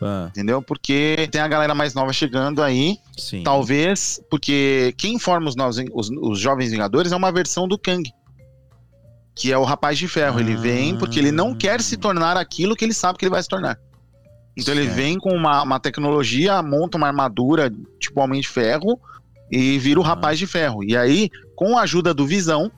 Ah, 0.02 0.28
entendeu? 0.30 0.62
Porque 0.62 1.28
tem 1.32 1.42
a 1.42 1.48
galera 1.48 1.74
mais 1.74 1.94
nova 1.94 2.12
chegando 2.12 2.62
aí, 2.62 2.98
sim. 3.18 3.44
talvez, 3.44 4.22
porque 4.30 4.94
quem 4.98 5.20
forma 5.20 5.48
os 5.48 5.56
novos, 5.56 5.78
os, 5.94 6.10
os 6.10 6.40
jovens 6.40 6.72
Vingadores 6.72 7.12
é 7.12 7.16
uma 7.16 7.32
versão 7.32 7.68
do 7.68 7.78
Kang, 7.78 8.10
que 9.36 9.52
é 9.52 9.58
o 9.58 9.64
Rapaz 9.64 9.98
de 9.98 10.08
Ferro. 10.08 10.40
Ele 10.40 10.56
vem 10.56 10.98
porque 10.98 11.20
ele 11.20 11.32
não 11.32 11.56
quer 11.56 11.82
se 11.82 11.98
tornar 11.98 12.38
aquilo 12.38 12.76
que 12.76 12.84
ele 12.84 12.94
sabe 12.94 13.18
que 13.18 13.26
ele 13.26 13.32
vai 13.32 13.42
se 13.42 13.50
tornar. 13.50 13.80
Então 14.58 14.74
ele 14.74 14.86
Certo. 14.86 14.96
vem 14.96 15.18
com 15.18 15.34
uma, 15.34 15.64
uma 15.64 15.80
tecnologia, 15.80 16.62
monta 16.62 16.98
uma 16.98 17.08
armadura 17.08 17.72
tipo 18.00 18.20
Homem 18.20 18.42
de 18.42 18.48
Ferro 18.48 19.00
e 19.50 19.80
vira 19.80 20.00
o 20.00 20.04
Rapaz 20.04 20.38
de 20.38 20.46
Ferro. 20.46 20.84
E 20.84 20.98
aí, 20.98 21.30
com 21.56 21.78
a 21.78 21.82
ajuda 21.84 22.14
do 22.14 22.28
Visão, 22.28 22.72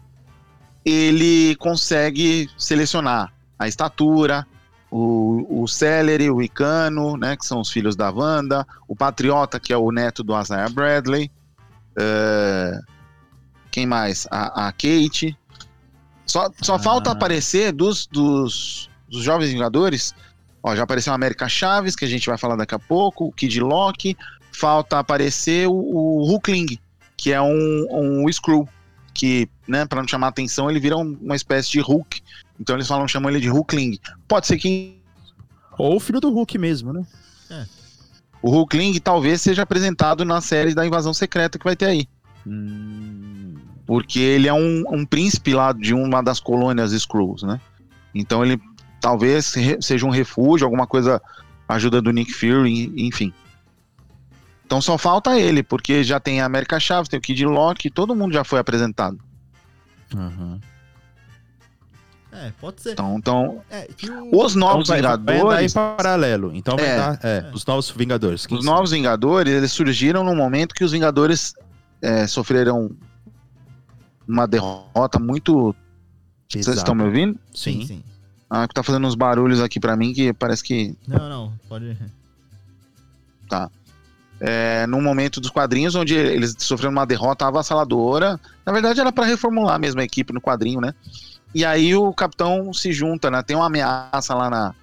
ele 0.86 1.56
consegue 1.56 2.50
selecionar 2.58 3.34
a 3.58 3.68
estatura, 3.68 4.46
o, 4.92 5.64
o 5.64 5.68
Celery, 5.68 6.30
o 6.30 6.42
Icano, 6.42 7.16
né, 7.18 7.38
que 7.38 7.46
são 7.46 7.62
os 7.62 7.72
filhos 7.72 7.96
da 7.96 8.12
Wanda, 8.12 8.68
o 8.88 8.96
Patriota, 8.96 9.60
que 9.60 9.72
é 9.72 9.78
o 9.78 9.90
neto 9.92 10.22
do 10.24 10.38
Isaiah 10.40 10.70
Bradley, 10.70 11.32
eh, 11.98 12.80
quem 13.72 13.86
mais? 13.86 14.28
A, 14.30 14.68
a 14.68 14.72
Kate. 14.72 15.38
Só, 16.26 16.50
só 16.62 16.76
Ah. 16.76 16.80
falta 16.80 17.12
aparecer 17.12 17.72
dos, 17.72 18.06
dos, 18.08 18.90
dos 19.10 19.24
Jovens 19.24 19.52
Vingadores. 19.52 20.14
Ó, 20.64 20.76
já 20.76 20.84
apareceu 20.84 21.12
a 21.12 21.16
América 21.16 21.48
Chaves, 21.50 21.96
que 21.96 22.06
a 22.06 22.08
gente 22.08 22.28
vai 22.28 22.38
falar 22.38 22.56
daqui 22.56 22.76
a 22.76 22.80
pouco, 22.80 23.26
o 23.26 23.32
Kid 23.32 23.60
Loki. 23.60 24.16
Falta 24.52 25.00
aparecer 25.00 25.68
o, 25.68 25.72
o 25.74 26.24
Hulkling, 26.30 26.78
que 27.18 27.32
é 27.32 27.42
um, 27.42 27.88
um 27.90 28.30
Skrull, 28.30 28.68
que, 29.14 29.50
né, 29.68 29.86
pra 29.86 30.02
não 30.02 30.08
chamar 30.08 30.28
atenção, 30.28 30.70
ele 30.70 30.80
vira 30.80 30.98
um- 30.98 31.18
uma 31.22 31.36
espécie 31.36 31.72
de 31.72 31.80
Hulk. 31.80 32.22
Então 32.62 32.76
eles 32.76 32.88
falam, 32.88 33.08
chamam 33.08 33.32
ele 33.32 33.40
de 33.40 33.50
Hulkling. 33.50 33.98
Pode 34.28 34.46
ser 34.46 34.58
que 34.58 35.02
Ou 35.80 35.96
o 35.96 36.00
filho 36.00 36.20
do 36.22 36.30
Hulk 36.32 36.60
mesmo, 36.60 36.94
né? 36.94 37.04
o 38.40 38.52
Hulkling 38.52 39.00
talvez 39.00 39.42
seja 39.42 39.64
apresentado 39.64 40.24
na 40.24 40.40
série 40.40 40.76
da 40.76 40.86
Invasão 40.86 41.12
Secreta 41.14 41.58
que 41.58 41.66
vai 41.66 41.76
ter 41.76 41.86
aí. 41.86 42.08
Hum, 42.46 43.56
Porque 43.86 44.20
ele 44.20 44.48
é 44.48 44.54
um, 44.54 44.84
um 44.92 45.04
príncipe 45.04 45.56
lá 45.56 45.74
de 45.74 45.94
uma 45.94 46.22
das 46.22 46.40
colônias 46.40 46.92
Skrulls, 46.92 47.44
né? 47.44 47.60
Então 48.14 48.46
ele 48.46 48.62
talvez 49.00 49.56
seja 49.82 50.06
um 50.06 50.12
refúgio, 50.12 50.66
alguma 50.66 50.86
coisa, 50.86 51.20
ajuda 51.68 52.00
do 52.00 52.12
Nick 52.12 52.32
Fury, 52.32 52.94
enfim. 52.96 53.34
Então 54.66 54.80
só 54.80 54.98
falta 55.00 55.38
ele, 55.40 55.64
porque 55.64 56.04
já 56.04 56.20
tem 56.20 56.42
a 56.42 56.46
América 56.46 56.80
Chaves, 56.80 57.10
tem 57.10 57.18
o 57.18 57.22
Kid 57.22 57.44
Loki, 57.44 57.90
todo 57.90 58.16
mundo 58.16 58.34
já 58.34 58.44
foi 58.44 58.60
apresentado. 58.60 59.18
aham. 60.16 60.60
É, 62.34 62.52
pode 62.62 62.82
ser. 62.82 62.92
Então, 62.94 63.18
então 63.18 63.62
É, 63.70 63.88
o... 64.32 64.44
os 64.46 64.56
novos 64.56 64.90
Então 64.90 64.96
vai- 64.96 65.02
vai 65.02 65.12
andar 65.14 65.18
Vingadores, 65.34 65.72
em 65.72 65.76
paralelo. 65.76 66.52
Então 66.56 66.76
vai 66.78 66.86
É. 66.88 66.96
dar. 66.98 67.20
É, 67.24 67.52
os 67.54 67.66
novos 67.66 67.90
Vingadores. 67.92 68.42
os 68.46 68.50
sabe? 68.50 68.64
novos 68.64 68.92
Vingadores, 68.92 69.54
eles 69.54 69.72
surgiram 69.72 70.24
no 70.24 70.34
momento 70.36 70.74
que 70.74 70.84
os 70.84 70.92
Vingadores 70.92 71.54
é, 72.02 72.26
sofreram 72.28 72.90
uma 74.28 74.48
derrota 74.48 75.20
muito. 75.20 75.76
Vocês 76.50 76.68
estão 76.68 76.96
me 76.96 77.04
ouvindo? 77.04 77.38
Sim, 77.54 77.82
Sim. 77.82 77.88
sim. 77.88 78.04
Ah, 78.50 78.68
que 78.68 78.74
tá 78.74 78.84
fazendo 78.84 79.08
uns 79.08 79.16
barulhos 79.16 79.62
aqui 79.62 79.80
pra 79.80 79.96
mim 79.96 80.14
que 80.14 80.34
parece 80.34 80.62
que 80.64 80.96
Não, 81.08 81.30
não, 81.30 81.54
pode. 81.70 81.98
é, 84.40 84.88
num 84.88 85.02
momento 85.02 85.40
dos 85.40 85.50
quadrinhos 85.52 85.94
onde 85.96 86.16
eles 86.16 86.56
sofreram 86.58 86.92
uma 86.92 87.06
derrota 87.06 87.46
avassaladora. 87.46 88.40
Na 88.66 88.74
verdade, 88.74 89.00
era 89.00 89.12
pra 89.12 89.26
reformular 89.26 89.80
mesmo 89.80 90.02
a 90.02 90.04
equipe 90.04 90.34
no 90.34 90.42
quadrinho, 90.42 90.82
né? 90.82 90.94
E 91.54 91.66
aí 91.66 91.96
o 91.96 92.14
capitão 92.14 92.74
se 92.74 92.92
junta, 92.94 93.30
né? 93.30 93.44
Tem 93.44 93.56
uma 93.56 93.66
ameaça 93.66 94.34
lá 94.34 94.50
na, 94.50 94.76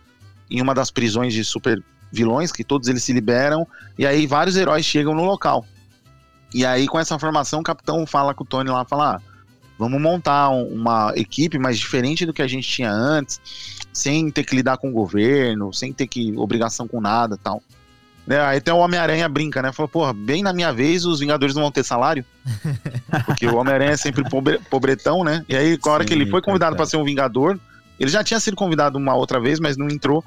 em 0.50 0.60
uma 0.60 0.74
das 0.74 0.90
prisões 0.90 1.32
de 1.32 1.44
super 1.44 1.82
vilões, 2.12 2.52
que 2.52 2.64
todos 2.64 2.88
eles 2.88 3.02
se 3.02 3.12
liberam, 3.12 3.66
e 3.98 4.06
aí 4.06 4.26
vários 4.26 4.56
heróis 4.56 4.84
chegam 4.84 5.14
no 5.14 5.24
local. 5.24 5.64
E 6.54 6.64
aí, 6.64 6.86
com 6.86 6.98
essa 6.98 7.18
formação, 7.18 7.60
o 7.60 7.62
capitão 7.62 8.06
fala 8.06 8.34
com 8.34 8.44
o 8.44 8.46
Tony 8.46 8.70
lá, 8.70 8.84
fala: 8.84 9.16
ah, 9.16 9.20
vamos 9.78 10.00
montar 10.00 10.48
um- 10.50 10.68
uma 10.68 11.12
equipe 11.14 11.58
mais 11.58 11.78
diferente 11.78 12.24
do 12.24 12.32
que 12.32 12.40
a 12.42 12.48
gente 12.48 12.66
tinha 12.66 12.90
antes, 12.90 13.40
sem 13.92 14.30
ter 14.30 14.44
que 14.44 14.56
lidar 14.56 14.78
com 14.78 14.88
o 14.88 14.92
governo, 14.92 15.72
sem 15.72 15.92
ter 15.92 16.06
que 16.06 16.32
obrigação 16.36 16.88
com 16.88 17.00
nada 17.00 17.36
tal. 17.36 17.62
Né, 18.28 18.38
aí 18.42 18.58
até 18.58 18.70
o 18.70 18.76
Homem-Aranha 18.76 19.26
brinca, 19.26 19.62
né? 19.62 19.72
Falou, 19.72 19.88
porra, 19.88 20.12
bem 20.12 20.42
na 20.42 20.52
minha 20.52 20.70
vez 20.70 21.06
os 21.06 21.18
Vingadores 21.18 21.54
não 21.54 21.62
vão 21.62 21.72
ter 21.72 21.82
salário. 21.82 22.22
Porque 23.24 23.46
o 23.46 23.56
Homem-Aranha 23.56 23.92
é 23.92 23.96
sempre 23.96 24.22
pobre- 24.28 24.60
pobretão, 24.68 25.24
né? 25.24 25.42
E 25.48 25.56
aí, 25.56 25.78
com 25.78 25.88
a 25.88 25.94
hora 25.94 26.04
que 26.04 26.12
Sim, 26.12 26.20
ele 26.20 26.30
foi 26.30 26.42
convidado 26.42 26.76
para 26.76 26.84
ser 26.84 26.98
um 26.98 27.04
Vingador, 27.04 27.58
ele 27.98 28.10
já 28.10 28.22
tinha 28.22 28.38
sido 28.38 28.54
convidado 28.54 28.98
uma 28.98 29.14
outra 29.14 29.40
vez, 29.40 29.58
mas 29.58 29.78
não 29.78 29.88
entrou. 29.88 30.22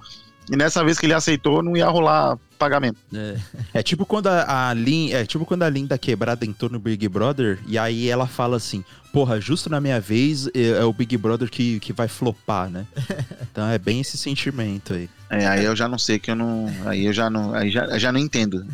E 0.49 0.55
nessa 0.55 0.83
vez 0.83 0.99
que 0.99 1.05
ele 1.05 1.13
aceitou, 1.13 1.61
não 1.61 1.77
ia 1.77 1.87
rolar 1.87 2.37
pagamento. 2.57 2.97
É. 3.13 3.37
É 3.75 3.83
tipo 3.83 4.05
quando 4.05 4.27
a, 4.27 4.69
a 4.69 4.73
Lin, 4.73 5.11
é 5.11 5.25
tipo 5.25 5.45
quando 5.45 5.63
a 5.63 5.69
Linda 5.69 5.97
quebrada 5.97 6.45
entrou 6.45 6.69
no 6.69 6.79
Big 6.79 7.07
Brother 7.07 7.59
e 7.65 7.77
aí 7.77 8.07
ela 8.09 8.27
fala 8.27 8.57
assim: 8.57 8.83
"Porra, 9.11 9.39
justo 9.41 9.69
na 9.69 9.81
minha 9.81 9.99
vez 9.99 10.47
é, 10.47 10.79
é 10.79 10.83
o 10.83 10.93
Big 10.93 11.17
Brother 11.17 11.49
que, 11.49 11.79
que 11.79 11.93
vai 11.93 12.07
flopar, 12.07 12.69
né?" 12.69 12.85
Então 13.51 13.67
é 13.67 13.77
bem 13.77 13.99
esse 13.99 14.17
sentimento 14.17 14.93
aí. 14.93 15.09
É, 15.29 15.45
aí 15.45 15.65
eu 15.65 15.75
já 15.75 15.87
não 15.87 15.97
sei 15.97 16.19
que 16.19 16.31
eu 16.31 16.35
não. 16.35 16.67
Aí 16.85 17.05
eu 17.05 17.13
já 17.13 17.29
não. 17.29 17.53
Aí 17.53 17.69
já, 17.69 17.97
já 17.97 18.11
não 18.11 18.19
entendo. 18.19 18.65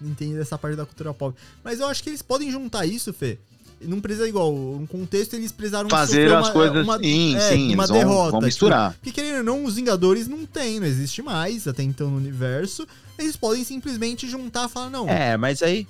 Não 0.00 0.10
entendo 0.10 0.40
essa 0.40 0.56
parte 0.58 0.76
da 0.76 0.86
cultura 0.86 1.12
pop. 1.12 1.36
Mas 1.62 1.80
eu 1.80 1.86
acho 1.86 2.02
que 2.02 2.10
eles 2.10 2.22
podem 2.22 2.50
juntar 2.50 2.86
isso, 2.86 3.12
Fê. 3.12 3.38
Não 3.86 4.00
precisa 4.00 4.28
igual. 4.28 4.52
No 4.52 4.86
contexto 4.86 5.34
eles 5.34 5.52
precisaram 5.52 5.88
Fazer 5.90 6.28
uma 6.28 6.40
as 6.40 6.50
coisas. 6.50 6.82
uma- 6.84 6.98
sim, 6.98 7.36
é, 7.36 7.40
sim, 7.50 7.74
uma 7.74 7.84
eles 7.84 7.88
vão, 7.88 7.98
derrota. 7.98 8.30
vão 8.30 8.40
tipo, 8.40 8.46
misturar. 8.46 8.92
Porque 8.94 9.12
querendo 9.12 9.38
ou 9.38 9.42
não, 9.44 9.64
os 9.64 9.74
Vingadores 9.76 10.28
não 10.28 10.44
tem, 10.46 10.80
não 10.80 10.86
existe 10.86 11.22
mais 11.22 11.66
até 11.68 11.82
então 11.82 12.10
no 12.10 12.16
universo. 12.16 12.86
Eles 13.18 13.36
podem 13.36 13.64
simplesmente 13.64 14.28
juntar 14.28 14.66
e 14.68 14.72
falar, 14.72 14.90
não. 14.90 15.08
É, 15.08 15.36
mas 15.36 15.62
aí. 15.62 15.86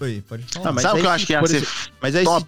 Oi, 0.00 0.22
pode 0.28 0.42
falar. 0.52 0.68
Ah, 0.68 0.72
mas 0.72 0.82
Sabe 0.82 0.98
o 0.98 1.00
que 1.00 1.06
eu 1.06 1.10
acho 1.10 1.26
que 1.26 1.32
ia 1.32 1.46
ser 1.46 1.66
Mas 2.00 2.14
aí 2.14 2.24
top? 2.24 2.46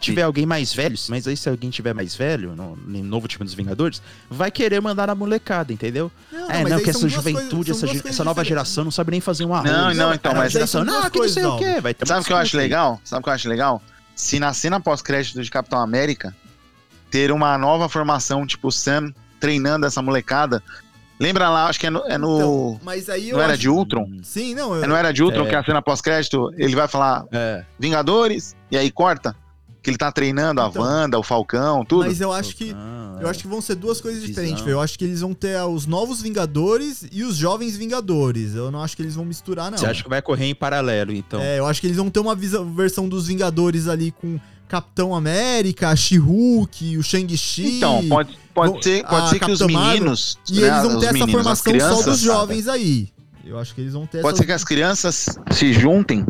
Se 0.00 0.04
tiver 0.06 0.22
alguém 0.22 0.46
mais 0.46 0.72
velho, 0.72 0.96
mas 1.08 1.26
aí 1.28 1.36
se 1.36 1.48
alguém 1.48 1.68
tiver 1.68 1.92
mais 1.92 2.14
velho, 2.14 2.56
no, 2.56 2.74
no 2.74 3.02
novo 3.04 3.28
time 3.28 3.44
dos 3.44 3.52
Vingadores, 3.54 4.00
vai 4.30 4.50
querer 4.50 4.80
mandar 4.80 5.06
na 5.08 5.14
molecada, 5.14 5.72
entendeu? 5.72 6.10
Não, 6.32 6.50
é, 6.50 6.64
não, 6.64 6.76
aí 6.78 6.82
que 6.82 6.88
essa 6.90 7.00
coisas- 7.00 7.12
juventude, 7.12 7.74
são 7.74 7.86
essa, 7.86 7.86
coisas 7.86 8.06
essa 8.06 8.24
nova 8.24 8.42
geração 8.44 8.84
não 8.84 8.90
sabe 8.90 9.10
nem 9.10 9.20
fazer 9.20 9.44
um 9.44 9.54
arroz. 9.54 9.70
Não, 9.70 9.94
não, 9.94 10.14
então, 10.14 10.32
a 10.32 10.36
mas- 10.36 10.52
geração, 10.52 10.84
não, 10.84 11.10
que 11.10 11.18
não 11.18 11.28
sei 11.28 11.44
o 11.44 11.50
coisas, 11.58 11.74
quê, 11.74 11.80
vai 11.82 11.92
ter 11.92 12.06
Sabe 12.08 12.22
o 12.22 12.24
que 12.24 12.32
eu 12.32 12.36
acho 12.38 12.56
legal? 12.56 13.00
Sabe 13.04 13.20
o 13.20 13.22
que 13.24 13.28
eu 13.28 13.34
acho 13.34 13.48
legal? 13.48 13.82
Se 14.16 14.40
na 14.40 14.52
cena 14.54 14.80
pós-crédito 14.80 15.42
de 15.42 15.50
Capitão 15.50 15.78
América 15.80 16.34
ter 17.10 17.30
uma 17.30 17.56
nova 17.58 17.88
formação, 17.88 18.46
tipo 18.46 18.68
o 18.68 18.72
Sam 18.72 19.12
treinando 19.38 19.84
essa 19.86 20.00
molecada. 20.00 20.62
Lembra 21.18 21.50
lá, 21.50 21.66
acho 21.66 21.78
que 21.78 21.86
é 21.86 21.90
no. 21.90 22.00
É 22.06 22.16
no 22.16 22.36
Então, 22.36 22.80
mas 22.82 23.08
aí 23.10 23.28
eu 23.30 23.36
não 23.36 23.42
era 23.44 23.52
acho- 23.52 23.60
de 23.62 23.68
Ultron? 23.68 24.08
Sim, 24.22 24.54
não, 24.54 24.74
eu... 24.74 24.84
É, 24.84 24.86
não 24.86 24.96
era 24.96 25.12
de 25.12 25.22
Ultron 25.22 25.44
É. 25.44 25.48
que 25.50 25.54
a 25.54 25.62
cena 25.64 25.82
pós-crédito 25.82 26.50
ele 26.56 26.74
vai 26.74 26.88
falar 26.88 27.24
É. 27.30 27.62
Vingadores 27.78 28.56
e 28.70 28.78
aí 28.78 28.90
corta 28.90 29.36
que 29.82 29.90
ele 29.90 29.96
tá 29.96 30.12
treinando 30.12 30.60
a 30.60 30.68
Então. 30.68 30.82
Wanda, 30.82 31.18
o 31.18 31.22
Falcão, 31.22 31.84
tudo. 31.84 32.06
mas 32.06 32.20
eu 32.20 32.32
acho 32.32 32.54
que 32.56 32.74
eu 33.20 33.28
acho 33.28 33.40
que 33.40 33.48
vão 33.48 33.60
ser 33.60 33.74
duas 33.74 34.00
coisas 34.00 34.22
diferentes. 34.22 34.62
velho. 34.62 34.74
Eu 34.76 34.80
acho 34.80 34.98
que 34.98 35.04
eles 35.04 35.20
vão 35.20 35.34
ter 35.34 35.60
os 35.62 35.86
novos 35.86 36.22
Vingadores 36.22 37.04
e 37.12 37.22
os 37.22 37.36
jovens 37.36 37.76
Vingadores. 37.76 38.54
Eu 38.54 38.70
não 38.70 38.82
acho 38.82 38.96
que 38.96 39.02
eles 39.02 39.14
vão 39.14 39.24
misturar 39.26 39.70
não. 39.70 39.76
Você 39.78 39.86
acha 39.86 40.02
que 40.02 40.08
vai 40.08 40.22
correr 40.22 40.46
em 40.46 40.54
paralelo, 40.54 41.12
então? 41.12 41.40
É, 41.40 41.58
eu 41.58 41.66
acho 41.66 41.80
que 41.80 41.86
eles 41.86 41.96
vão 41.98 42.08
ter 42.08 42.20
uma 42.20 42.34
versão 42.34 43.08
dos 43.08 43.26
Vingadores 43.26 43.88
ali 43.88 44.10
com 44.10 44.38
Capitão 44.68 45.14
América, 45.14 45.88
a 45.90 45.96
She-Hulk, 45.96 46.96
o 46.96 47.02
Shang-Chi. 47.02 47.76
Então, 47.76 48.08
pode, 48.08 48.38
pode 48.54 48.72
vão- 48.72 48.82
ser, 48.82 49.04
pode 49.04 49.26
a 49.26 49.28
ser 49.28 49.38
que 49.40 49.50
os 49.50 49.60
meninos. 49.60 50.38
E 50.48 50.60
né, 50.60 50.68
eles 50.68 50.82
vão 50.82 50.98
ter 51.00 51.06
essa 51.06 51.12
meninos, 51.12 51.32
formação 51.32 51.80
só 51.80 52.02
dos 52.10 52.20
jovens 52.20 52.68
aí. 52.68 53.08
Eu 53.44 53.58
acho 53.58 53.74
que 53.74 53.80
eles 53.80 53.92
vão 53.94 54.06
ter 54.06 54.22
Pode 54.22 54.34
essa... 54.34 54.42
ser 54.42 54.46
que 54.46 54.52
as 54.52 54.62
crianças 54.64 55.26
se 55.50 55.72
juntem 55.72 56.24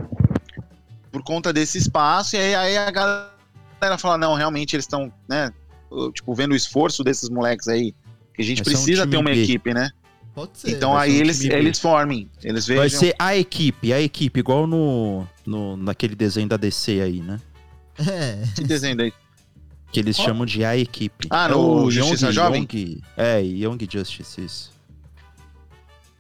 por 1.12 1.22
conta 1.22 1.52
desse 1.52 1.76
espaço, 1.78 2.34
e 2.36 2.38
aí, 2.38 2.54
aí 2.54 2.78
a 2.78 2.90
galera 2.90 3.30
fala, 3.98 4.18
não, 4.18 4.34
realmente 4.34 4.74
eles 4.76 4.84
estão, 4.84 5.12
né, 5.28 5.52
tipo, 6.14 6.34
vendo 6.34 6.52
o 6.52 6.56
esforço 6.56 7.02
desses 7.04 7.28
moleques 7.28 7.66
aí, 7.68 7.94
que 8.34 8.42
a 8.42 8.44
gente 8.44 8.58
Vai 8.62 8.72
ser 8.74 8.78
um 8.80 8.82
precisa 8.84 9.02
time 9.02 9.10
ter 9.12 9.16
uma 9.18 9.30
B. 9.30 9.42
equipe, 9.42 9.74
né? 9.74 9.90
Pode 10.34 10.56
ser. 10.58 10.70
então 10.70 10.92
vai 10.92 11.08
aí 11.08 11.12
ser 11.12 11.18
um 11.18 11.20
eles, 11.24 11.38
B. 11.40 11.54
eles 11.54 11.78
formem, 11.80 12.30
eles 12.42 12.66
vejam... 12.66 12.82
Vai 12.82 12.90
ser 12.90 13.14
a 13.18 13.36
equipe, 13.36 13.92
a 13.92 14.00
equipe, 14.00 14.38
igual 14.40 14.66
no, 14.66 15.26
no 15.44 15.76
naquele 15.76 16.14
desenho 16.14 16.48
da 16.48 16.56
DC 16.56 17.00
aí, 17.00 17.20
né? 17.20 17.40
É. 17.98 18.42
Que 18.54 18.62
desenho 18.64 18.96
daí? 18.96 19.12
Que 19.92 19.98
eles 19.98 20.16
chamam 20.16 20.46
de 20.46 20.64
a 20.64 20.76
equipe. 20.76 21.26
Ah, 21.30 21.46
É 21.46 21.48
no 21.48 21.82
o 21.84 21.90
Justiça 21.90 22.26
Young- 22.26 22.32
Jovem? 22.32 22.68
Young- 22.72 23.02
é, 23.16 23.42
Young 23.42 23.78
Justice, 23.90 24.40
isso. 24.40 24.72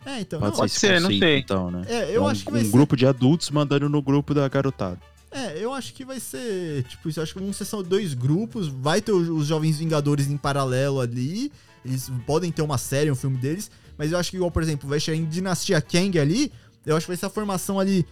É, 0.04 0.20
então. 0.20 0.40
Pode, 0.40 0.52
não, 0.52 0.58
pode 0.58 0.72
ser, 0.72 0.78
ser, 0.78 0.92
esse 0.94 1.02
não 1.02 1.10
sei. 1.10 1.38
então, 1.38 1.70
né? 1.70 1.82
É, 1.86 2.16
eu 2.16 2.24
um, 2.24 2.26
acho 2.26 2.44
que 2.44 2.50
vai 2.50 2.62
um 2.62 2.64
ser. 2.64 2.70
grupo 2.70 2.96
de 2.96 3.06
adultos 3.06 3.48
mandando 3.50 3.88
no 3.88 4.02
grupo 4.02 4.34
da 4.34 4.48
garotada. 4.48 4.98
É, 5.30 5.62
eu 5.62 5.72
acho 5.72 5.94
que 5.94 6.04
vai 6.04 6.18
ser. 6.18 6.82
Tipo, 6.84 7.08
isso, 7.08 7.20
acho 7.20 7.32
que 7.32 7.40
vão 7.40 7.52
ser 7.52 7.64
só 7.64 7.82
dois 7.82 8.14
grupos. 8.14 8.66
Vai 8.68 9.00
ter 9.00 9.12
os, 9.12 9.46
Jovens 9.46 9.78
Vingadores 9.78 10.28
em 10.28 10.36
paralelo 10.36 11.00
ali. 11.00 11.52
Eles 11.84 12.10
podem 12.26 12.50
ter 12.50 12.62
uma 12.62 12.78
série, 12.78 13.10
um 13.10 13.16
filme 13.16 13.38
deles. 13.38 13.70
Mas 13.96 14.12
eu 14.12 14.18
acho 14.18 14.30
que, 14.30 14.36
igual, 14.36 14.50
por 14.50 14.62
exemplo, 14.62 14.88
vai 14.88 14.98
chegar 14.98 15.16
em 15.16 15.24
Dinastia 15.24 15.80
Kang 15.80 16.18
ali. 16.18 16.52
Eu 16.84 16.96
acho 16.96 17.06
que 17.06 17.10
vai 17.10 17.16
ser 17.16 17.26
a 17.26 17.30
formação 17.30 17.78
ali. 17.78 18.04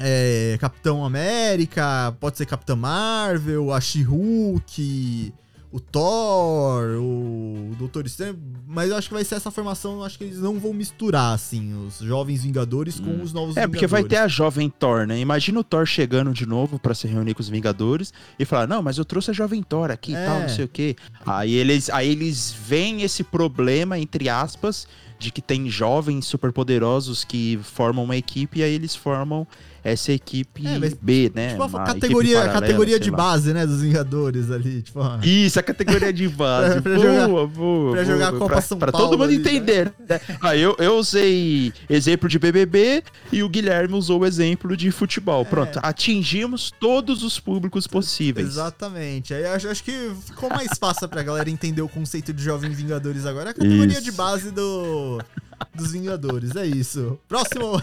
É, 0.00 0.56
Capitão 0.60 1.04
América, 1.04 2.16
pode 2.18 2.36
ser 2.36 2.46
Capitã 2.46 2.74
Marvel, 2.74 3.72
a 3.72 3.80
She-Hulk, 3.80 5.32
o 5.74 5.80
Thor, 5.80 7.00
o 7.00 7.74
Doutor 7.76 8.06
Estranho. 8.06 8.38
Mas 8.66 8.90
eu 8.90 8.96
acho 8.96 9.08
que 9.08 9.14
vai 9.14 9.24
ser 9.24 9.34
essa 9.34 9.50
formação. 9.50 9.94
Eu 9.94 10.04
acho 10.04 10.16
que 10.16 10.22
eles 10.24 10.38
não 10.38 10.58
vão 10.58 10.72
misturar, 10.72 11.34
assim, 11.34 11.74
os 11.86 11.98
Jovens 11.98 12.44
Vingadores 12.44 13.00
com 13.00 13.10
Hum. 13.10 13.22
os 13.22 13.32
novos 13.32 13.56
É, 13.56 13.60
Vingadores. 13.62 13.70
porque 13.70 13.86
vai 13.88 14.04
ter 14.04 14.18
a 14.18 14.28
jovem 14.28 14.70
Thor, 14.70 15.04
né? 15.06 15.18
Imagina 15.18 15.58
o 15.58 15.64
Thor 15.64 15.84
chegando 15.84 16.32
de 16.32 16.46
novo 16.46 16.78
pra 16.78 16.94
se 16.94 17.08
reunir 17.08 17.34
com 17.34 17.40
os 17.42 17.48
Vingadores 17.48 18.12
e 18.38 18.44
falar: 18.44 18.68
Não, 18.68 18.82
mas 18.82 18.98
eu 18.98 19.04
trouxe 19.04 19.30
a 19.32 19.34
jovem 19.34 19.62
Thor 19.62 19.90
aqui 19.90 20.12
e 20.12 20.16
É. 20.16 20.24
tal, 20.26 20.40
não 20.42 20.48
sei 20.48 20.64
o 20.64 20.68
quê. 20.68 20.94
Aí 21.26 21.52
eles, 21.54 21.90
aí 21.90 22.08
eles 22.08 22.54
veem 22.66 23.02
esse 23.02 23.24
problema, 23.24 23.98
entre 23.98 24.28
aspas, 24.28 24.86
de 25.18 25.30
que 25.32 25.42
tem 25.42 25.68
jovens 25.68 26.26
superpoderosos 26.26 27.24
que 27.24 27.58
formam 27.62 28.04
uma 28.04 28.16
equipe 28.16 28.60
e 28.60 28.62
aí 28.62 28.72
eles 28.74 28.94
formam 28.94 29.46
essa 29.84 30.10
equipe 30.12 30.66
É, 30.66 30.78
mas, 30.78 30.94
B, 30.94 31.30
né? 31.34 31.50
Tipo, 31.50 31.62
a 31.62 31.66
Uma 31.66 31.84
categoria, 31.84 32.30
equipe 32.32 32.42
paralela, 32.46 32.60
categoria 32.66 32.98
de 33.00 33.10
lá. 33.10 33.16
base, 33.18 33.52
né, 33.52 33.66
dos 33.66 33.82
Vingadores 33.82 34.50
ali, 34.50 34.80
tipo. 34.82 34.98
Isso, 35.22 35.60
a 35.60 35.62
categoria 35.62 36.12
de 36.12 36.26
base. 36.30 36.80
Pra- 36.80 36.82
pra 36.82 36.94
boa, 36.94 37.06
jogar- 37.06 37.28
boa, 37.28 37.48
pra 37.48 37.56
boa, 37.58 38.04
jogar 38.04 38.28
a 38.28 38.32
Copa 38.32 38.46
pra, 38.46 38.60
São 38.62 38.78
pra 38.78 38.90
Paulo 38.90 39.08
todo 39.10 39.18
mundo 39.18 39.28
ali, 39.28 39.38
né? 39.38 39.50
entender. 39.50 39.92
né? 40.08 40.20
Ah, 40.40 40.56
eu, 40.56 40.74
eu 40.78 40.96
usei 40.96 41.72
exemplo 41.88 42.28
de 42.28 42.38
BBB 42.38 43.02
e 43.30 43.42
o 43.42 43.48
Guilherme 43.48 43.94
usou 43.94 44.20
o 44.20 44.26
exemplo 44.26 44.76
de 44.76 44.90
futebol. 44.90 45.44
Pronto, 45.44 45.78
atingimos 45.82 46.72
todos 46.80 47.22
os 47.22 47.38
públicos 47.38 47.86
possíveis. 47.86 48.46
Exatamente. 48.48 49.34
Aí 49.34 49.44
acho, 49.46 49.68
acho 49.68 49.84
que 49.84 50.10
ficou 50.26 50.48
mais 50.48 50.70
fácil 50.78 51.08
pra 51.08 51.22
galera 51.22 51.50
entender 51.50 51.82
o 51.82 51.88
conceito 51.88 52.32
de 52.32 52.42
Jovem 52.42 52.70
Vingadores 52.70 53.26
agora. 53.26 53.48
É 53.48 53.50
a 53.50 53.54
categoria 53.54 53.92
Isso. 53.92 54.02
de 54.02 54.12
base 54.12 54.50
do, 54.50 55.20
dos 55.74 55.92
Vingadores. 55.92 56.54
É 56.56 56.66
isso. 56.66 57.18
Próximo. 57.28 57.80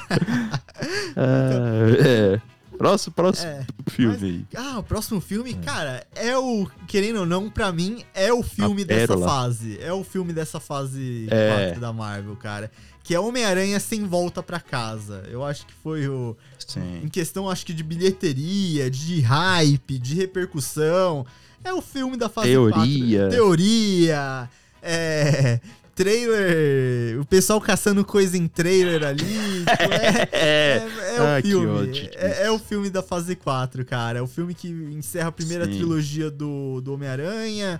Ah, 1.15 1.89
é. 1.99 2.41
Próximo, 2.77 3.13
próximo 3.13 3.47
É, 3.51 3.65
filme 3.91 4.17
aí. 4.23 4.45
Ah, 4.55 4.79
o 4.79 4.83
próximo 4.83 5.21
filme, 5.21 5.53
cara, 5.53 6.03
é 6.15 6.35
o. 6.35 6.67
Querendo 6.87 7.19
ou 7.19 7.25
não, 7.27 7.47
pra 7.47 7.71
mim, 7.71 8.03
é 8.11 8.33
o 8.33 8.41
filme 8.41 8.83
dessa 8.83 9.15
fase. 9.19 9.77
É 9.79 9.93
o 9.93 10.03
filme 10.03 10.33
dessa 10.33 10.59
fase 10.59 11.27
É. 11.29 11.65
4 11.67 11.81
da 11.81 11.93
Marvel, 11.93 12.35
cara. 12.35 12.71
Que 13.03 13.13
é 13.13 13.19
Homem-Aranha 13.19 13.79
sem 13.79 14.05
volta 14.05 14.41
pra 14.41 14.59
casa. 14.59 15.23
Eu 15.29 15.43
acho 15.45 15.65
que 15.67 15.73
foi 15.83 16.07
o. 16.07 16.35
Em 16.77 17.01
Sim. 17.03 17.09
questão, 17.11 17.49
acho 17.49 17.65
que 17.65 17.73
de 17.73 17.83
bilheteria, 17.83 18.89
de 18.89 19.21
hype, 19.21 19.99
de 19.99 20.15
repercussão. 20.15 21.23
É 21.63 21.71
o 21.71 21.81
filme 21.81 22.17
da 22.17 22.29
fase 22.29 22.47
Teoria. 22.47 23.19
4. 23.19 23.29
Teoria. 23.37 24.49
É. 24.81 25.59
Trailer. 25.95 27.19
O 27.19 27.25
pessoal 27.25 27.59
caçando 27.61 28.03
coisa 28.05 28.37
em 28.37 28.47
trailer 28.47 29.03
ali. 29.03 29.23
tipo, 29.25 29.93
é, 29.93 30.29
É. 30.31 30.37
é, 30.37 31.15
é 31.15 31.17
Ah, 31.19 31.39
o 31.39 31.41
que 31.41 31.49
filme. 31.49 32.09
É, 32.15 32.43
é 32.45 32.51
o 32.51 32.57
filme 32.59 32.89
da 32.89 33.03
fase 33.03 33.35
4, 33.35 33.85
cara. 33.85 34.19
É 34.19 34.21
o 34.21 34.27
filme 34.27 34.53
que 34.53 34.67
encerra 34.69 35.29
a 35.29 35.31
primeira 35.31 35.65
Sim. 35.65 35.71
trilogia 35.71 36.31
do, 36.31 36.81
do 36.81 36.93
Homem-Aranha. 36.93 37.79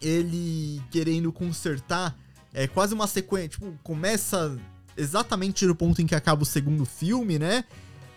Ele 0.00 0.80
querendo 0.90 1.32
consertar. 1.32 2.16
É 2.54 2.66
quase 2.66 2.94
uma 2.94 3.06
sequência. 3.06 3.50
Tipo, 3.50 3.72
começa 3.82 4.56
exatamente 4.96 5.66
no 5.66 5.74
ponto 5.74 6.00
em 6.02 6.06
que 6.06 6.14
acaba 6.14 6.42
o 6.42 6.46
segundo 6.46 6.84
filme, 6.84 7.38
né? 7.38 7.64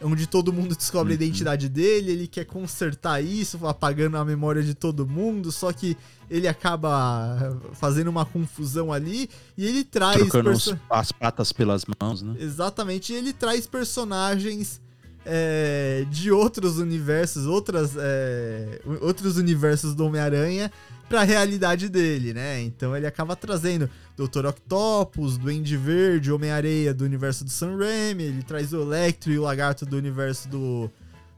Onde 0.04 0.28
todo 0.28 0.52
mundo 0.52 0.76
descobre 0.76 1.14
a 1.14 1.16
Uhum. 1.18 1.22
identidade 1.24 1.70
dele, 1.70 2.12
ele 2.12 2.28
quer 2.28 2.46
consertar 2.46 3.24
isso, 3.24 3.66
apagando 3.66 4.18
a 4.18 4.26
memória 4.26 4.62
de 4.62 4.74
todo 4.74 5.08
mundo, 5.08 5.52
só 5.52 5.72
que 5.72 5.96
ele 6.30 6.48
acaba 6.48 7.58
fazendo 7.74 8.08
uma 8.10 8.26
confusão 8.26 8.92
ali 8.92 9.30
e 9.58 9.66
ele 9.66 9.84
traz 9.84 10.18
Trocando 10.18 10.50
perso- 10.50 10.80
as 10.90 11.12
patas 11.12 11.52
pelas 11.52 11.84
mãos, 12.02 12.22
né? 12.22 12.36
Exatamente, 12.40 13.14
e 13.14 13.16
ele 13.16 13.32
traz 13.34 13.66
personagens 13.68 14.82
é, 15.26 16.06
de 16.10 16.32
outros 16.32 16.78
universos, 16.78 17.46
outras, 17.46 17.96
é, 17.98 18.82
outros 19.02 19.38
universos 19.38 19.94
do 19.96 20.06
Homem-Aranha 20.06 20.72
pra 21.08 21.24
realidade 21.24 21.90
dele, 21.90 22.34
né? 22.34 22.62
Então 22.62 22.96
ele 22.96 23.06
acaba 23.06 23.36
trazendo 23.36 23.90
Dr. 24.18 24.46
Octopus, 24.48 25.38
Duende 25.38 25.78
Verde, 25.78 26.32
Homem-Areia 26.32 26.94
do 26.94 27.06
universo 27.06 27.44
do 27.44 27.50
Sam 27.50 27.78
Raimi, 27.78 28.24
ele 28.24 28.44
traz 28.44 28.74
o 28.74 28.82
Electro 28.82 29.32
e 29.32 29.38
o 29.38 29.44
Lagarto 29.44 29.86
do 29.86 29.98
universo 29.98 30.50
do, 30.50 30.90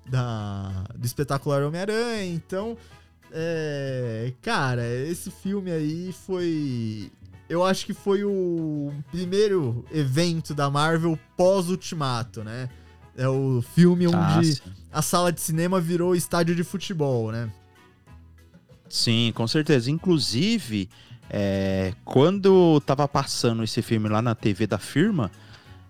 da, 0.08 0.86
do 0.96 1.06
espetacular 1.06 1.64
Homem-Aranha, 1.64 2.26
então... 2.26 2.78
É, 3.38 4.32
cara, 4.42 4.88
esse 4.88 5.30
filme 5.30 5.70
aí 5.70 6.16
foi 6.26 7.12
eu 7.50 7.64
acho 7.64 7.86
que 7.86 7.94
foi 7.94 8.24
o 8.24 8.94
primeiro 9.12 9.86
evento 9.92 10.54
da 10.54 10.70
Marvel 10.70 11.20
pós-Ultimato, 11.38 12.44
né? 12.44 12.70
É 13.18 13.28
o 13.28 13.64
filme 13.74 14.08
onde 14.08 14.62
Ah, 14.66 15.00
a 15.00 15.02
sala 15.02 15.32
de 15.32 15.40
cinema 15.40 15.80
virou 15.80 16.16
estádio 16.16 16.56
de 16.56 16.64
futebol, 16.64 17.32
né? 17.32 17.50
Sim, 18.90 19.32
com 19.36 19.48
certeza. 19.48 19.90
Inclusive, 19.90 20.90
é, 21.30 21.94
quando 22.04 22.80
tava 22.82 23.08
passando 23.08 23.64
esse 23.64 23.82
filme 23.82 24.10
lá 24.10 24.22
na 24.22 24.36
TV 24.36 24.68
da 24.68 24.78
firma, 24.78 25.32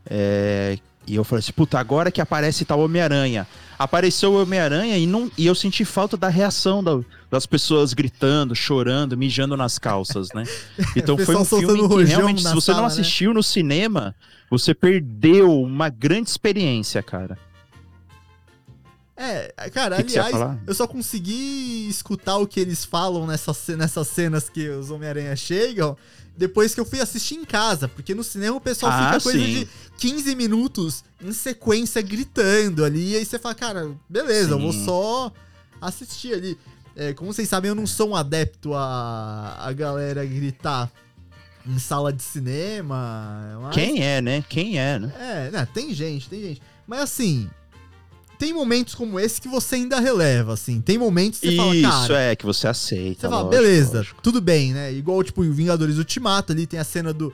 é, 0.05 0.77
e 1.07 1.15
eu 1.15 1.23
falei 1.23 1.39
assim, 1.39 1.51
puta, 1.51 1.79
agora 1.79 2.11
que 2.11 2.21
aparece 2.21 2.65
tal 2.65 2.79
Homem-Aranha. 2.79 3.47
Apareceu 3.77 4.31
o 4.33 4.41
Homem-Aranha 4.41 4.97
e, 4.97 5.05
não, 5.05 5.29
e 5.37 5.45
eu 5.45 5.53
senti 5.55 5.83
falta 5.83 6.15
da 6.15 6.29
reação 6.29 6.83
da- 6.83 6.99
das 7.29 7.45
pessoas 7.45 7.93
gritando, 7.93 8.55
chorando, 8.55 9.17
mijando 9.17 9.57
nas 9.57 9.77
calças, 9.77 10.29
né? 10.33 10.43
Então 10.95 11.17
foi 11.17 11.35
um 11.35 11.39
filme 11.45 11.79
que 11.89 12.03
realmente, 12.05 12.41
se 12.43 12.53
você 12.55 12.71
não 12.71 12.77
sala, 12.77 12.81
né? 12.81 12.87
assistiu 12.87 13.33
no 13.33 13.43
cinema, 13.43 14.15
você 14.49 14.73
perdeu 14.73 15.61
uma 15.61 15.89
grande 15.89 16.29
experiência, 16.29 17.03
cara. 17.03 17.37
É, 19.17 19.53
cara, 19.73 19.97
Que 19.97 20.03
que 20.11 20.19
aliás, 20.19 20.57
eu 20.67 20.73
só 20.73 20.85
consegui 20.87 21.87
escutar 21.89 22.37
o 22.37 22.45
que 22.45 22.59
eles 22.59 22.83
falam 22.83 23.25
nessas, 23.25 23.67
nessas 23.69 24.07
cenas 24.09 24.49
que 24.49 24.67
os 24.69 24.89
Homem-Aranha 24.91 25.35
chegam 25.35 25.95
depois 26.37 26.73
que 26.75 26.81
eu 26.81 26.85
fui 26.85 26.99
assistir 26.99 27.35
em 27.35 27.45
casa, 27.45 27.87
porque 27.87 28.13
no 28.13 28.21
cinema 28.21 28.57
o 28.57 28.61
pessoal 28.61 28.91
Ah, 28.91 29.05
fica 29.13 29.21
coisa 29.23 29.39
sim. 29.39 29.53
de 29.61 29.67
15 29.99 30.35
minutos 30.35 31.01
em 31.23 31.31
sequência 31.31 32.01
gritando 32.01 32.83
ali, 32.83 33.11
e 33.11 33.15
aí 33.15 33.23
você 33.25 33.39
fala, 33.39 33.55
cara, 33.55 33.89
beleza, 34.09 34.51
eu 34.51 34.59
vou 34.59 34.73
Sim. 34.73 34.83
só 34.83 35.31
assistir 35.79 36.33
ali. 36.33 36.57
É, 36.93 37.13
como 37.13 37.31
vocês 37.33 37.47
sabem, 37.47 37.69
eu 37.69 37.75
não 37.75 37.87
sou 37.87 38.09
um 38.09 38.15
adepto 38.17 38.73
a, 38.73 39.55
a 39.59 39.71
galera 39.71 40.25
gritar 40.25 40.91
em 41.65 41.79
sala 41.79 42.11
de 42.11 42.21
cinema. 42.21 43.57
mas- 43.61 43.73
Quem 43.73 44.03
é, 44.03 44.21
né? 44.21 44.43
Quem 44.49 44.77
é, 44.77 44.99
né? 44.99 45.13
é, 45.17 45.51
né, 45.51 45.67
tem 45.73 45.93
gente, 45.93 46.27
tem 46.29 46.41
gente. 46.41 46.61
Mas 46.85 46.99
assim, 46.99 47.49
tem 48.37 48.53
momentos 48.53 48.95
como 48.95 49.19
esse 49.19 49.41
que 49.41 49.47
você 49.47 49.75
ainda 49.75 49.99
releva, 49.99 50.53
assim. 50.53 50.81
Tem 50.81 50.97
momentos 50.97 51.39
que 51.39 51.51
você 51.51 51.55
fala, 51.57 51.75
Isso, 51.75 51.89
cara. 51.89 52.21
é, 52.21 52.35
que 52.35 52.45
você 52.45 52.67
aceita. 52.67 53.21
Você 53.21 53.29
fala, 53.29 53.43
lógico, 53.43 53.63
beleza, 53.63 53.97
lógico. 53.97 54.21
tudo 54.21 54.41
bem, 54.41 54.73
né? 54.73 54.93
Igual, 54.93 55.23
tipo, 55.23 55.41
o 55.41 55.53
Vingadores 55.53 55.97
Ultimato 55.97 56.51
ali 56.51 56.65
tem 56.67 56.79
a 56.79 56.83
cena 56.83 57.13
do 57.13 57.33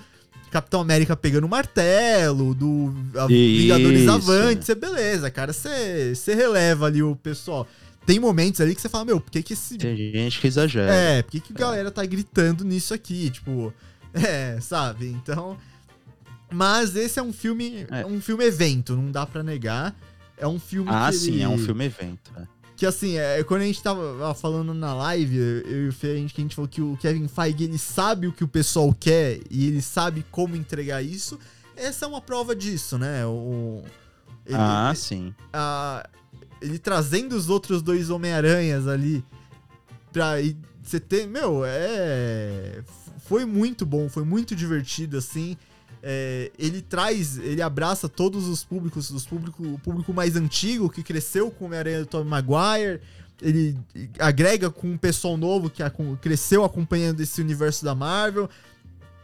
Capitão 0.52 0.82
América 0.82 1.16
pegando 1.16 1.46
o 1.46 1.50
martelo, 1.50 2.54
do 2.54 2.94
a 3.16 3.26
Isso, 3.32 3.62
Vingadores 3.62 4.06
é. 4.06 4.10
Avante. 4.10 4.66
Você, 4.66 4.76
beleza, 4.76 5.32
cara, 5.32 5.54
você, 5.54 6.14
você 6.14 6.36
releva 6.36 6.86
ali 6.88 7.02
o 7.02 7.16
pessoal. 7.16 7.68
Tem 8.06 8.20
momentos 8.20 8.60
ali 8.60 8.76
que 8.76 8.82
você 8.82 8.90
fala, 8.90 9.06
meu, 9.06 9.22
por 9.22 9.32
que 9.32 9.42
que 9.44 9.54
esse 9.54 9.78
Tem 9.78 9.96
gente 9.96 10.40
que 10.40 10.48
exagera. 10.48 10.92
é, 10.92 11.22
por 11.22 11.32
que, 11.32 11.40
que 11.40 11.54
a 11.54 11.56
galera 11.56 11.92
tá 11.92 12.04
gritando 12.06 12.64
nisso 12.66 12.94
aqui? 12.94 13.30
Tipo, 13.30 13.74
é, 14.14 14.60
sabe? 14.60 15.08
Então. 15.08 15.58
Mas 16.52 16.96
esse 16.96 17.18
é 17.18 17.24
um 17.24 17.32
filme. 17.32 17.86
É. 17.90 18.06
um 18.06 18.20
filme 18.20 18.44
evento, 18.44 18.96
não 18.96 19.10
dá 19.10 19.26
pra 19.26 19.42
negar. 19.42 19.96
É 20.42 20.48
um 20.48 20.60
filme 20.60 20.90
Ah, 20.92 21.10
que 21.12 21.18
sim, 21.18 21.34
ele- 21.36 21.44
é 21.44 21.48
um 21.50 21.58
filme 21.58 21.86
evento. 21.86 22.32
né? 22.36 22.48
Que 22.76 22.86
assim, 22.86 23.16
é, 23.18 23.44
quando 23.44 23.62
a 23.62 23.66
gente 23.66 23.82
tava 23.84 24.34
falando 24.34 24.74
na 24.74 24.94
live, 24.96 25.38
eu 25.38 25.86
e 25.86 25.88
o 25.90 25.94
Fê, 25.94 26.14
a 26.14 26.16
gente, 26.16 26.34
que 26.34 26.42
a 26.42 26.44
gente 26.44 26.56
falou 26.56 26.68
que 26.68 26.82
o 26.82 26.98
Kevin 26.98 27.28
Feige 27.28 27.64
ele 27.66 27.78
sabe 27.78 28.26
o 28.26 28.34
que 28.34 28.44
o 28.44 28.48
pessoal 28.48 28.92
quer 29.00 29.40
e 29.52 29.68
ele 29.68 29.82
sabe 29.84 30.26
como 30.32 30.56
entregar 30.56 31.04
isso. 31.04 31.38
Essa 31.76 32.06
é 32.06 32.08
uma 32.08 32.20
prova 32.22 32.56
disso, 32.56 32.98
né? 32.98 33.24
O, 33.26 33.84
ele, 34.48 34.58
ah, 34.58 34.92
sim. 34.96 35.32
a- 35.54 36.10
ele 36.60 36.80
trazendo 36.80 37.34
os 37.36 37.50
outros 37.50 37.84
dois 37.84 38.10
Homem-Aranhas 38.10 38.88
ali 38.88 39.24
pra 40.12 40.36
você 40.82 41.00
ter. 41.00 41.28
Meu, 41.28 41.62
é. 41.64 42.82
Foi 43.20 43.46
muito 43.46 43.86
bom, 43.86 44.10
foi 44.10 44.24
muito 44.24 44.56
divertido, 44.56 45.18
assim. 45.18 45.56
É, 46.04 46.52
ele 46.58 46.82
traz, 46.82 47.38
ele 47.38 47.62
abraça 47.62 48.10
todos 48.10 48.48
os 48.48 48.64
públicos, 48.64 49.12
os 49.12 49.26
público, 49.26 49.64
o 49.64 49.80
público 49.80 50.12
mais 50.12 50.36
antigo 50.36 50.90
que 50.90 51.04
cresceu 51.04 51.52
com 51.52 51.66
o 51.66 51.68
Homem-Aranha 51.68 52.00
do 52.00 52.06
Tobey 52.06 52.28
Maguire. 52.28 53.02
Ele 53.42 53.78
agrega 54.20 54.70
com 54.70 54.88
um 54.88 54.98
pessoal 54.98 55.38
novo 55.38 55.70
que 55.70 55.84
cresceu 56.22 56.64
acompanhando 56.64 57.22
esse 57.22 57.42
universo 57.42 57.84
da 57.86 57.94
Marvel. 57.94 58.50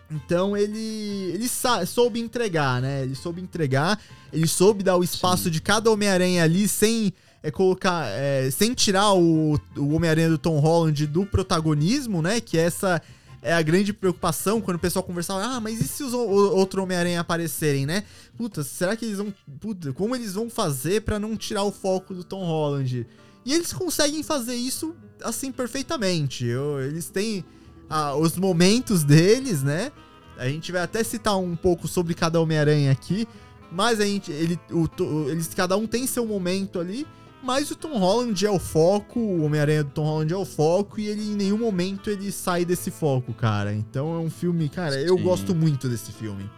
Então 0.10 0.56
ele 0.56 1.32
ele 1.34 1.49
soube 1.86 2.20
entregar, 2.20 2.82
né? 2.82 3.04
Ele 3.04 3.16
soube 3.16 3.41
entregar, 3.41 3.99
ele 4.32 4.48
soube 4.48 4.84
dar 4.84 4.95
o 4.95 5.04
espaço 5.04 5.52
de 5.52 5.62
cada 5.62 5.91
Homem-Aranha 5.91 6.44
ali 6.44 6.68
sem 6.68 7.14
é, 7.44 7.52
colocar, 7.52 8.08
é, 8.10 8.49
sem 8.49 8.74
tirar 8.74 9.14
o, 9.14 9.60
o 9.76 9.94
Homem-Aranha 9.94 10.30
do 10.30 10.38
Tom 10.38 10.60
Holland 10.60 11.06
do 11.08 11.26
protagonismo, 11.26 12.22
né? 12.22 12.40
Que 12.40 12.58
essa 12.58 13.02
é 13.41 13.53
a 13.53 13.61
grande 13.61 13.93
preocupação 13.93 14.59
quando 14.59 14.77
o 14.77 14.80
pessoal 14.80 15.03
conversava, 15.03 15.43
ah, 15.43 15.59
mas 15.59 15.80
e 15.80 15.88
se 15.88 16.03
os 16.03 16.14
outro 16.14 16.84
Homem-Aranha 16.84 17.19
aparecerem, 17.22 17.85
né? 17.85 18.03
Puta, 18.35 18.64
será 18.64 18.95
que 18.95 19.05
eles 19.05 19.18
vão, 19.18 19.34
puta, 19.59 19.93
como 19.93 20.15
eles 20.15 20.34
vão 20.34 20.49
fazer 20.49 21.01
pra 21.01 21.19
não 21.19 21.35
tirar 21.38 21.64
o 21.64 21.72
foco 21.72 22.14
do 22.14 22.23
Tom 22.23 22.43
Holland? 22.43 23.05
E 23.45 23.53
eles 23.53 23.72
conseguem 23.72 24.23
fazer 24.23 24.55
isso 24.55 24.95
assim 25.23 25.51
perfeitamente. 25.51 26.45
Eu- 26.45 26.80
eles 26.81 27.09
têm 27.09 27.45
ah, 27.89 28.15
os 28.15 28.35
momentos 28.35 29.03
deles, 29.03 29.64
né? 29.64 29.91
A 30.38 30.47
gente 30.49 30.72
vai 30.72 30.81
até 30.81 31.03
citar 31.03 31.38
um 31.39 31.55
pouco 31.55 31.88
sobre 31.88 32.14
cada 32.14 32.39
Homem-Aranha 32.41 32.91
aqui, 32.91 33.27
mas 33.72 33.99
a 33.99 34.05
gente, 34.05 34.31
ele, 34.31 34.59
o 34.72 34.88
eles, 35.30 35.47
cada 35.53 35.77
um 35.77 35.88
tem 35.88 36.05
seu 36.05 36.26
momento 36.26 36.80
ali, 36.80 37.07
mas 37.43 37.72
o 37.72 37.76
Tom 37.76 37.97
Holland 37.97 38.45
é 38.45 38.49
o 38.49 38.59
foco, 38.59 39.19
o 39.19 39.43
Homem-Aranha 39.43 39.84
do 39.84 39.91
Tom 39.91 40.03
Holland 40.03 40.34
é 40.34 40.38
o 40.38 40.45
foco, 40.45 40.99
e 40.99 41.07
ele 41.07 41.22
em 41.22 41.35
nenhum 41.35 41.57
momento 41.57 42.09
ele 42.09 42.31
sai 42.31 42.65
desse 42.65 42.91
foco, 42.91 43.34
cara. 43.34 43.73
Então 43.73 44.15
é 44.15 44.19
um 44.19 44.30
filme, 44.30 44.68
cara, 44.69 44.99
eu 44.99 45.18
Sim. 45.18 45.23
gosto 45.23 45.55
muito 45.55 45.88
desse 45.88 46.11
filme. 46.11 46.49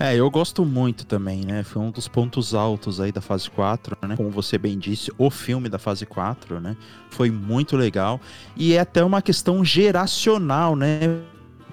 É, 0.00 0.14
eu 0.14 0.30
gosto 0.30 0.64
muito 0.64 1.04
também, 1.04 1.44
né? 1.44 1.64
Foi 1.64 1.82
um 1.82 1.90
dos 1.90 2.06
pontos 2.06 2.54
altos 2.54 3.00
aí 3.00 3.10
da 3.10 3.20
fase 3.20 3.50
4, 3.50 3.96
né? 4.06 4.16
Como 4.16 4.30
você 4.30 4.56
bem 4.56 4.78
disse, 4.78 5.10
o 5.18 5.28
filme 5.28 5.68
da 5.68 5.78
fase 5.78 6.06
4, 6.06 6.60
né? 6.60 6.76
Foi 7.10 7.32
muito 7.32 7.76
legal. 7.76 8.20
E 8.56 8.74
é 8.74 8.78
até 8.78 9.02
uma 9.02 9.20
questão 9.20 9.64
geracional, 9.64 10.76
né? 10.76 11.00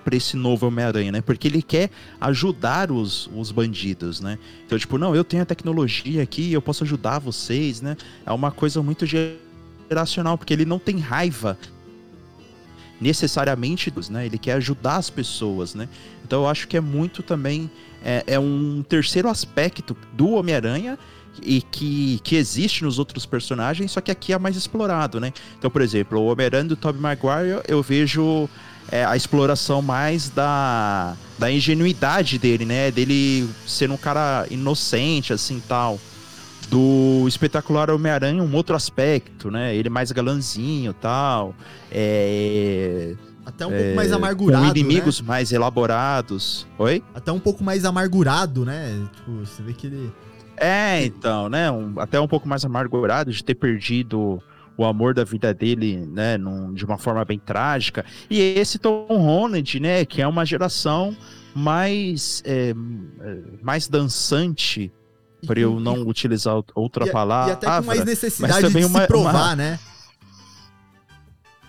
Pra 0.05 0.15
esse 0.15 0.37
novo 0.37 0.67
Homem-Aranha, 0.67 1.11
né? 1.11 1.21
Porque 1.21 1.47
ele 1.47 1.61
quer 1.61 1.89
ajudar 2.21 2.91
os, 2.91 3.29
os 3.35 3.51
bandidos, 3.51 4.21
né? 4.21 4.37
Então, 4.65 4.77
tipo, 4.77 4.97
não, 4.97 5.15
eu 5.15 5.23
tenho 5.23 5.43
a 5.43 5.45
tecnologia 5.45 6.21
aqui, 6.21 6.53
eu 6.53 6.61
posso 6.61 6.83
ajudar 6.85 7.19
vocês, 7.19 7.81
né? 7.81 7.97
É 8.25 8.31
uma 8.31 8.51
coisa 8.51 8.81
muito 8.83 9.03
geracional, 9.05 10.37
porque 10.37 10.53
ele 10.53 10.63
não 10.63 10.79
tem 10.79 10.99
raiva 10.99 11.57
necessariamente 12.99 13.91
né? 14.09 14.25
Ele 14.25 14.37
quer 14.37 14.53
ajudar 14.53 14.97
as 14.97 15.09
pessoas, 15.09 15.75
né? 15.75 15.89
Então 16.23 16.43
eu 16.43 16.49
acho 16.49 16.67
que 16.67 16.77
é 16.77 16.81
muito 16.81 17.21
também 17.21 17.69
é, 18.03 18.23
é 18.27 18.39
um 18.39 18.83
terceiro 18.87 19.27
aspecto 19.27 19.95
do 20.13 20.29
Homem-Aranha 20.29 20.97
e 21.41 21.61
que, 21.61 22.19
que 22.23 22.35
existe 22.35 22.83
nos 22.83 22.97
outros 22.97 23.25
personagens, 23.25 23.91
só 23.91 23.99
que 23.99 24.11
aqui 24.11 24.31
é 24.31 24.37
mais 24.37 24.55
explorado, 24.55 25.19
né? 25.19 25.33
Então, 25.57 25.69
por 25.69 25.81
exemplo, 25.81 26.19
o 26.19 26.27
Homem-Aranha 26.27 26.65
do 26.65 26.75
Tobey 26.75 27.01
Maguire, 27.01 27.61
eu 27.67 27.81
vejo 27.81 28.47
é, 28.95 29.05
a 29.05 29.15
exploração 29.15 29.81
mais 29.81 30.29
da, 30.29 31.15
da 31.37 31.51
ingenuidade 31.51 32.39
dele, 32.39 32.65
né? 32.65 32.91
Dele 32.91 33.49
ser 33.67 33.91
um 33.91 33.97
cara 33.97 34.45
inocente, 34.49 35.33
assim, 35.33 35.61
tal. 35.67 35.99
Do 36.69 37.25
espetacular 37.27 37.91
Homem-Aranha, 37.91 38.41
um 38.41 38.55
outro 38.55 38.75
aspecto, 38.75 39.51
né? 39.51 39.75
Ele 39.75 39.89
mais 39.89 40.11
galanzinho, 40.11 40.93
tal. 40.93 41.53
É, 41.91 43.13
Até 43.45 43.67
um 43.67 43.71
pouco 43.71 43.95
mais 43.95 44.11
amargurado, 44.11 44.63
com 44.65 44.73
né? 44.73 44.79
inimigos 44.79 45.21
mais 45.21 45.51
elaborados. 45.51 46.65
Oi? 46.79 47.03
Até 47.13 47.31
um 47.31 47.39
pouco 47.39 47.63
mais 47.63 47.85
amargurado, 47.85 48.65
né? 48.65 49.07
Tipo, 49.15 49.31
você 49.45 49.61
vê 49.61 49.73
que 49.73 49.87
ele... 49.87 50.11
É, 50.57 51.03
então, 51.05 51.49
né? 51.49 51.69
um- 51.69 51.99
até 51.99 52.19
um 52.19 52.27
pouco 52.27 52.47
mais 52.47 52.63
amargurado 52.63 53.31
de 53.31 53.43
ter 53.43 53.55
perdido 53.55 54.41
o 54.77 54.83
amor 54.85 55.13
da 55.13 55.23
vida 55.23 55.53
dele, 55.53 55.97
né? 56.11 56.37
num- 56.37 56.73
de 56.73 56.83
uma 56.85 56.97
forma 56.97 57.23
bem 57.25 57.39
trágica. 57.39 58.03
E 58.29 58.39
esse 58.39 58.77
Tom 58.77 59.05
Holland, 59.09 59.79
né? 59.79 60.03
Que 60.05 60.21
é 60.21 60.27
uma 60.27 60.45
geração 60.45 61.15
mais, 61.55 62.43
é, 62.45 62.73
mais 63.61 63.87
dançante, 63.87 64.91
e 65.41 65.47
para 65.47 65.59
eu 65.59 65.73
com- 65.75 65.79
não 65.79 66.01
utilizar 66.07 66.55
outra 66.73 67.07
e, 67.07 67.11
palavra. 67.11 67.51
E 67.51 67.53
até 67.53 67.67
com 67.67 67.85
mais 67.87 68.03
necessidade 68.05 68.53
mas 68.53 68.61
também 68.63 68.83
de 68.85 68.89
uma- 68.91 69.01
se 69.01 69.07
provar, 69.07 69.31
uma- 69.33 69.55
né? 69.55 69.79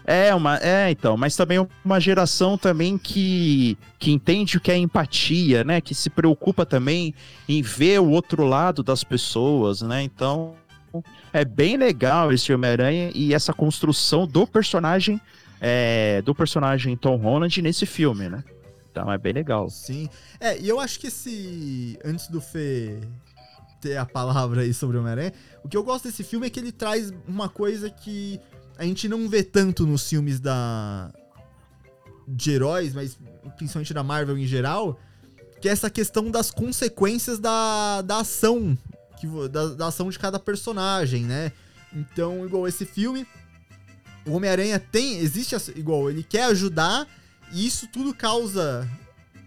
É, 0.09 0.33
uma, 0.33 0.57
é, 0.59 0.89
então, 0.91 1.17
mas 1.17 1.35
também 1.35 1.67
uma 1.85 1.99
geração 2.01 2.57
também 2.57 2.97
que, 2.97 3.77
que 3.99 4.13
entende 4.13 4.57
o 4.57 4.61
que 4.61 4.71
é 4.71 4.77
empatia, 4.77 5.65
né? 5.65 5.81
Que 5.81 5.97
se 5.97 6.09
preocupa 6.09 6.65
também 6.65 7.13
em 7.49 7.61
ver 7.61 8.01
o 8.01 8.11
outro 8.11 8.45
lado 8.45 8.85
das 8.85 9.03
pessoas, 9.03 9.83
né? 9.83 10.03
Então, 10.03 10.55
é 11.33 11.45
bem 11.45 11.77
legal 11.77 12.33
esse 12.33 12.53
Homem-Aranha 12.53 13.11
e 13.15 13.35
essa 13.35 13.53
construção 13.53 14.27
do 14.27 14.47
personagem, 14.47 15.21
é, 15.61 16.23
do 16.23 16.35
personagem 16.35 16.97
Tom 16.97 17.17
Holland 17.17 17.63
nesse 17.63 17.87
filme, 17.87 18.29
né? 18.29 18.45
Então 18.91 19.13
é 19.13 19.19
bem 19.19 19.33
legal. 19.33 19.69
Sim. 19.69 20.09
É, 20.41 20.59
e 20.59 20.69
eu 20.69 20.81
acho 20.81 20.99
que 20.99 21.09
esse. 21.09 21.99
Antes 22.03 22.29
do 22.29 22.41
Fê 22.41 22.99
ter 23.81 23.97
a 23.99 24.07
palavra 24.07 24.63
aí 24.63 24.73
sobre 24.73 24.97
o 24.97 25.01
Homem-Aranha, 25.01 25.33
o 25.63 25.69
que 25.69 25.77
eu 25.77 25.85
gosto 25.85 26.05
desse 26.05 26.25
filme 26.25 26.47
é 26.47 26.51
que 26.51 26.59
ele 26.59 26.73
traz 26.73 27.13
uma 27.29 27.49
coisa 27.49 27.91
que 27.91 28.41
a 28.79 28.85
gente 28.85 29.09
não 29.09 29.29
vê 29.29 29.43
tanto 29.43 29.87
nos 29.87 30.09
filmes 30.09 30.41
da. 30.41 31.13
de 32.27 32.53
heróis, 32.53 32.95
mas 32.95 33.19
principalmente 33.57 33.93
da 33.93 34.03
Marvel 34.03 34.39
em 34.39 34.47
geral, 34.47 34.99
que 35.61 35.69
é 35.69 35.73
essa 35.73 35.91
questão 35.91 36.31
das 36.31 36.51
consequências 36.51 37.39
da, 37.39 38.03
da 38.03 38.21
ação. 38.21 38.77
Que, 39.19 39.27
da, 39.49 39.67
da 39.69 39.87
ação 39.89 40.11
de 40.11 40.19
cada 40.19 40.39
personagem, 40.39 41.25
né? 41.25 41.53
Então, 41.93 42.45
igual 42.45 42.67
esse 42.69 42.85
filme, 42.85 43.27
o 44.27 44.33
Homem-Aranha 44.33 44.79
tem. 44.79 45.19
Existe 45.19 45.57
igual, 45.77 46.11
ele 46.11 46.23
quer 46.23 46.45
ajudar, 46.45 47.07
e 47.53 47.67
isso 47.67 47.87
tudo 47.87 48.13
causa 48.15 48.89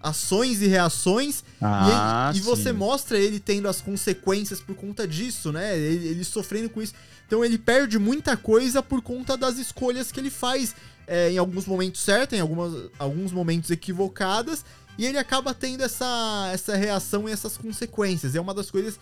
ações 0.01 0.61
e 0.61 0.67
reações 0.67 1.39
e, 1.41 1.43
Ah, 1.61 2.29
ele- 2.33 2.39
e 2.39 2.41
você 2.41 2.71
mostra 2.71 3.17
ele 3.19 3.37
tendo 3.39 3.67
as 3.67 3.81
consequências 3.81 4.61
por 4.61 4.73
conta 4.75 5.05
disso, 5.07 5.51
né? 5.51 5.77
Ele, 5.77 6.07
ele 6.07 6.23
sofrendo 6.23 6.69
com 6.69 6.81
isso. 6.81 6.93
Então 7.27 7.43
ele 7.43 7.57
perde 7.57 7.99
muita 7.99 8.37
coisa 8.37 8.81
por 8.81 9.01
conta 9.01 9.35
das 9.35 9.57
escolhas 9.57 10.11
que 10.11 10.19
ele 10.19 10.29
faz. 10.29 10.73
é, 11.11 11.31
em 11.31 11.39
alguns 11.39 11.65
momentos 11.65 12.01
certos, 12.01 12.37
em 12.37 12.41
algumas, 12.41 12.71
alguns 12.99 13.31
momentos 13.31 13.71
equivocadas. 13.71 14.63
E 14.95 15.07
ele 15.07 15.17
acaba 15.17 15.55
tendo 15.55 15.81
essa, 15.83 16.51
essa 16.53 16.75
reação 16.75 17.27
e 17.27 17.31
essas 17.31 17.57
consequências. 17.57 18.35
É 18.35 18.39
uma 18.39 18.53
das 18.53 18.69
coisas 18.69 18.99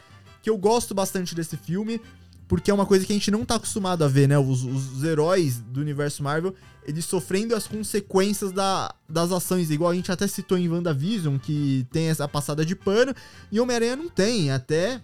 que 0.47 0.49
eu 0.49 0.57
gosto 0.57 0.95
bastante 0.95 1.35
desse 1.35 1.57
filme. 1.57 1.99
porque 2.47 2.71
é 2.71 2.73
uma 2.73 2.85
coisa 2.85 3.05
que 3.05 3.11
a 3.11 3.15
gente 3.15 3.29
não 3.29 3.43
tá 3.43 3.55
acostumado 3.55 4.05
a 4.05 4.07
ver, 4.07 4.25
né? 4.25 4.39
Os, 4.39 4.63
os 4.63 5.03
heróis 5.03 5.59
do 5.59 5.81
universo 5.81 6.23
Marvel, 6.23 6.55
eles 6.85 7.03
sofrendo 7.03 7.53
as 7.53 7.67
consequências 7.67 8.53
da, 8.53 8.95
das 9.09 9.33
ações, 9.33 9.69
igual 9.69 9.91
a 9.91 9.93
gente 9.93 10.09
até 10.09 10.25
citou 10.25 10.57
em 10.57 10.69
WandaVision, 10.69 11.37
que 11.37 11.85
tem 11.91 12.07
essa 12.07 12.25
passada 12.25 12.65
de 12.65 12.73
pano, 12.73 13.13
e 13.51 13.59
Homem-Aranha 13.59 13.97
não 13.97 14.07
tem, 14.07 14.49
até... 14.49 15.01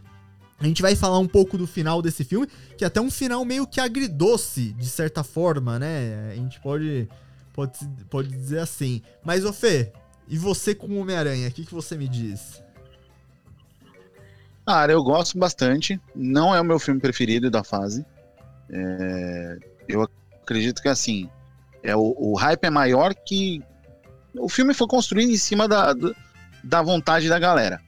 A 0.57 0.65
gente 0.65 0.82
vai 0.82 0.95
falar 0.95 1.20
um 1.20 1.28
pouco 1.28 1.57
do 1.57 1.68
final 1.68 2.02
desse 2.02 2.24
filme, 2.24 2.48
que 2.78 2.86
é 2.86 2.88
até 2.88 3.02
um 3.02 3.11
final 3.11 3.44
meio 3.44 3.68
que 3.68 3.82
agridoce, 3.82 4.72
de 4.72 4.88
certa 4.88 5.22
forma, 5.22 5.78
né? 5.78 6.32
A 6.32 6.36
gente 6.36 6.61
pode, 6.61 7.10
pode, 7.52 7.78
pode 8.10 8.30
dizer 8.30 8.60
assim. 8.60 9.02
Mas, 9.22 9.44
ô 9.44 9.52
Fê, 9.52 9.91
e 10.30 10.38
você 10.38 10.74
com 10.74 10.98
Homem-Aranha, 10.98 11.49
o 11.49 11.52
que, 11.52 11.65
que 11.65 11.74
você 11.74 11.98
me 11.98 12.07
diz? 12.07 12.62
Cara, 14.65 14.91
eu 14.91 15.03
gosto 15.03 15.38
bastante. 15.38 15.99
Não 16.15 16.56
é 16.56 16.61
o 16.61 16.64
meu 16.64 16.80
filme 16.80 16.99
preferido 16.99 17.49
da 17.52 17.64
fase. 17.64 18.06
É, 18.69 19.57
eu 19.88 20.07
acredito 20.41 20.81
que 20.81 20.88
assim, 20.88 21.30
é 21.81 21.95
o, 21.95 22.15
o, 22.18 22.35
hype 22.35 22.64
é 22.64 22.69
maior 22.69 23.14
que 23.14 23.61
o 24.35 24.48
filme 24.48 24.73
foi 24.73 24.88
construído 24.88 25.31
em 25.31 25.38
cima 25.38 25.68
da, 25.68 25.94
da 26.64 26.81
vontade 26.81 27.27
da 27.27 27.38
galera. 27.38 27.81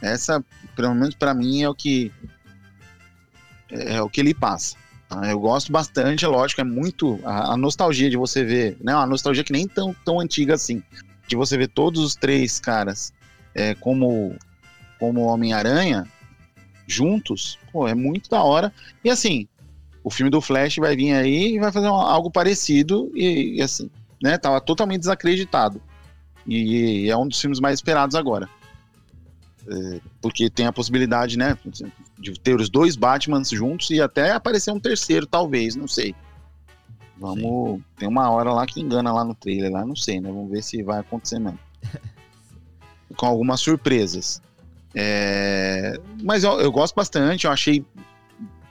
Essa, 0.00 0.42
pelo 0.74 0.94
menos 0.94 1.14
para 1.14 1.34
mim, 1.34 1.62
é 1.62 1.68
o 1.68 1.74
que 1.74 2.10
é, 3.70 3.96
é 3.96 4.02
o 4.02 4.08
que 4.08 4.20
ele 4.20 4.34
passa. 4.34 4.76
Tá? 5.08 5.30
Eu 5.30 5.38
gosto 5.38 5.70
bastante, 5.70 6.24
é 6.24 6.28
lógico, 6.28 6.60
é 6.60 6.64
muito 6.64 7.20
a, 7.24 7.52
a, 7.52 7.56
nostalgia 7.56 8.08
de 8.08 8.16
você 8.16 8.42
ver, 8.42 8.76
né? 8.80 8.94
Uma 8.94 9.06
nostalgia 9.06 9.44
que 9.44 9.52
nem 9.52 9.68
tão, 9.68 9.94
tão 10.04 10.18
antiga 10.18 10.54
assim, 10.54 10.82
de 11.28 11.36
você 11.36 11.56
ver 11.56 11.68
todos 11.68 12.02
os 12.02 12.16
três 12.16 12.58
caras 12.58 13.12
é, 13.54 13.74
como 13.74 14.34
como 14.98 15.22
Homem-Aranha 15.22 16.06
juntos, 16.86 17.58
pô, 17.72 17.86
é 17.86 17.94
muito 17.94 18.28
da 18.28 18.42
hora. 18.42 18.72
E 19.04 19.10
assim, 19.10 19.46
o 20.04 20.10
filme 20.10 20.30
do 20.30 20.40
Flash 20.40 20.76
vai 20.76 20.96
vir 20.96 21.12
aí 21.12 21.54
e 21.54 21.58
vai 21.58 21.70
fazer 21.70 21.86
algo 21.86 22.30
parecido 22.30 23.10
e, 23.14 23.56
e 23.58 23.62
assim, 23.62 23.90
né? 24.22 24.38
Tava 24.38 24.60
totalmente 24.60 25.00
desacreditado. 25.00 25.80
E, 26.46 27.04
e, 27.04 27.10
é 27.10 27.16
um 27.16 27.26
dos 27.26 27.40
filmes 27.40 27.60
mais 27.60 27.78
esperados 27.78 28.16
agora. 28.16 28.48
É, 29.66 30.00
porque 30.20 30.50
tem 30.50 30.66
a 30.66 30.72
possibilidade, 30.72 31.38
né, 31.38 31.56
de 32.18 32.32
ter 32.40 32.60
os 32.60 32.68
dois 32.68 32.96
Batmans 32.96 33.50
juntos 33.50 33.90
e 33.90 34.00
até 34.00 34.32
aparecer 34.32 34.72
um 34.72 34.80
terceiro, 34.80 35.24
talvez, 35.24 35.76
não 35.76 35.86
sei. 35.86 36.14
Vamos. 37.16 37.76
Sim. 37.76 37.84
Tem 37.96 38.08
uma 38.08 38.28
hora 38.30 38.52
lá 38.52 38.66
que 38.66 38.80
engana 38.80 39.12
lá 39.12 39.24
no 39.24 39.34
trailer, 39.34 39.70
lá, 39.70 39.86
não 39.86 39.94
sei, 39.94 40.20
né? 40.20 40.28
Vamos 40.28 40.50
ver 40.50 40.62
se 40.62 40.82
vai 40.82 40.98
acontecer 40.98 41.38
mesmo. 41.38 41.58
Com 43.16 43.26
algumas 43.26 43.60
surpresas. 43.60 44.42
É, 44.94 45.98
mas 46.22 46.44
eu, 46.44 46.60
eu, 46.60 46.70
gosto 46.70 46.94
bastante, 46.94 47.46
eu 47.46 47.50
achei 47.50 47.84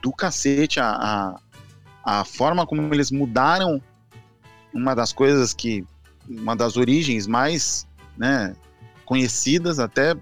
do 0.00 0.12
cacete 0.12 0.78
a, 0.78 0.90
a, 0.90 2.20
a, 2.20 2.24
forma 2.24 2.66
como 2.66 2.92
eles 2.94 3.10
mudaram 3.10 3.82
uma 4.72 4.94
das 4.94 5.12
coisas 5.12 5.52
que. 5.52 5.84
Uma 6.28 6.54
das 6.54 6.76
origens 6.76 7.26
mais 7.26 7.84
né, 8.16 8.54
conhecidas, 9.04 9.80
até 9.80 10.14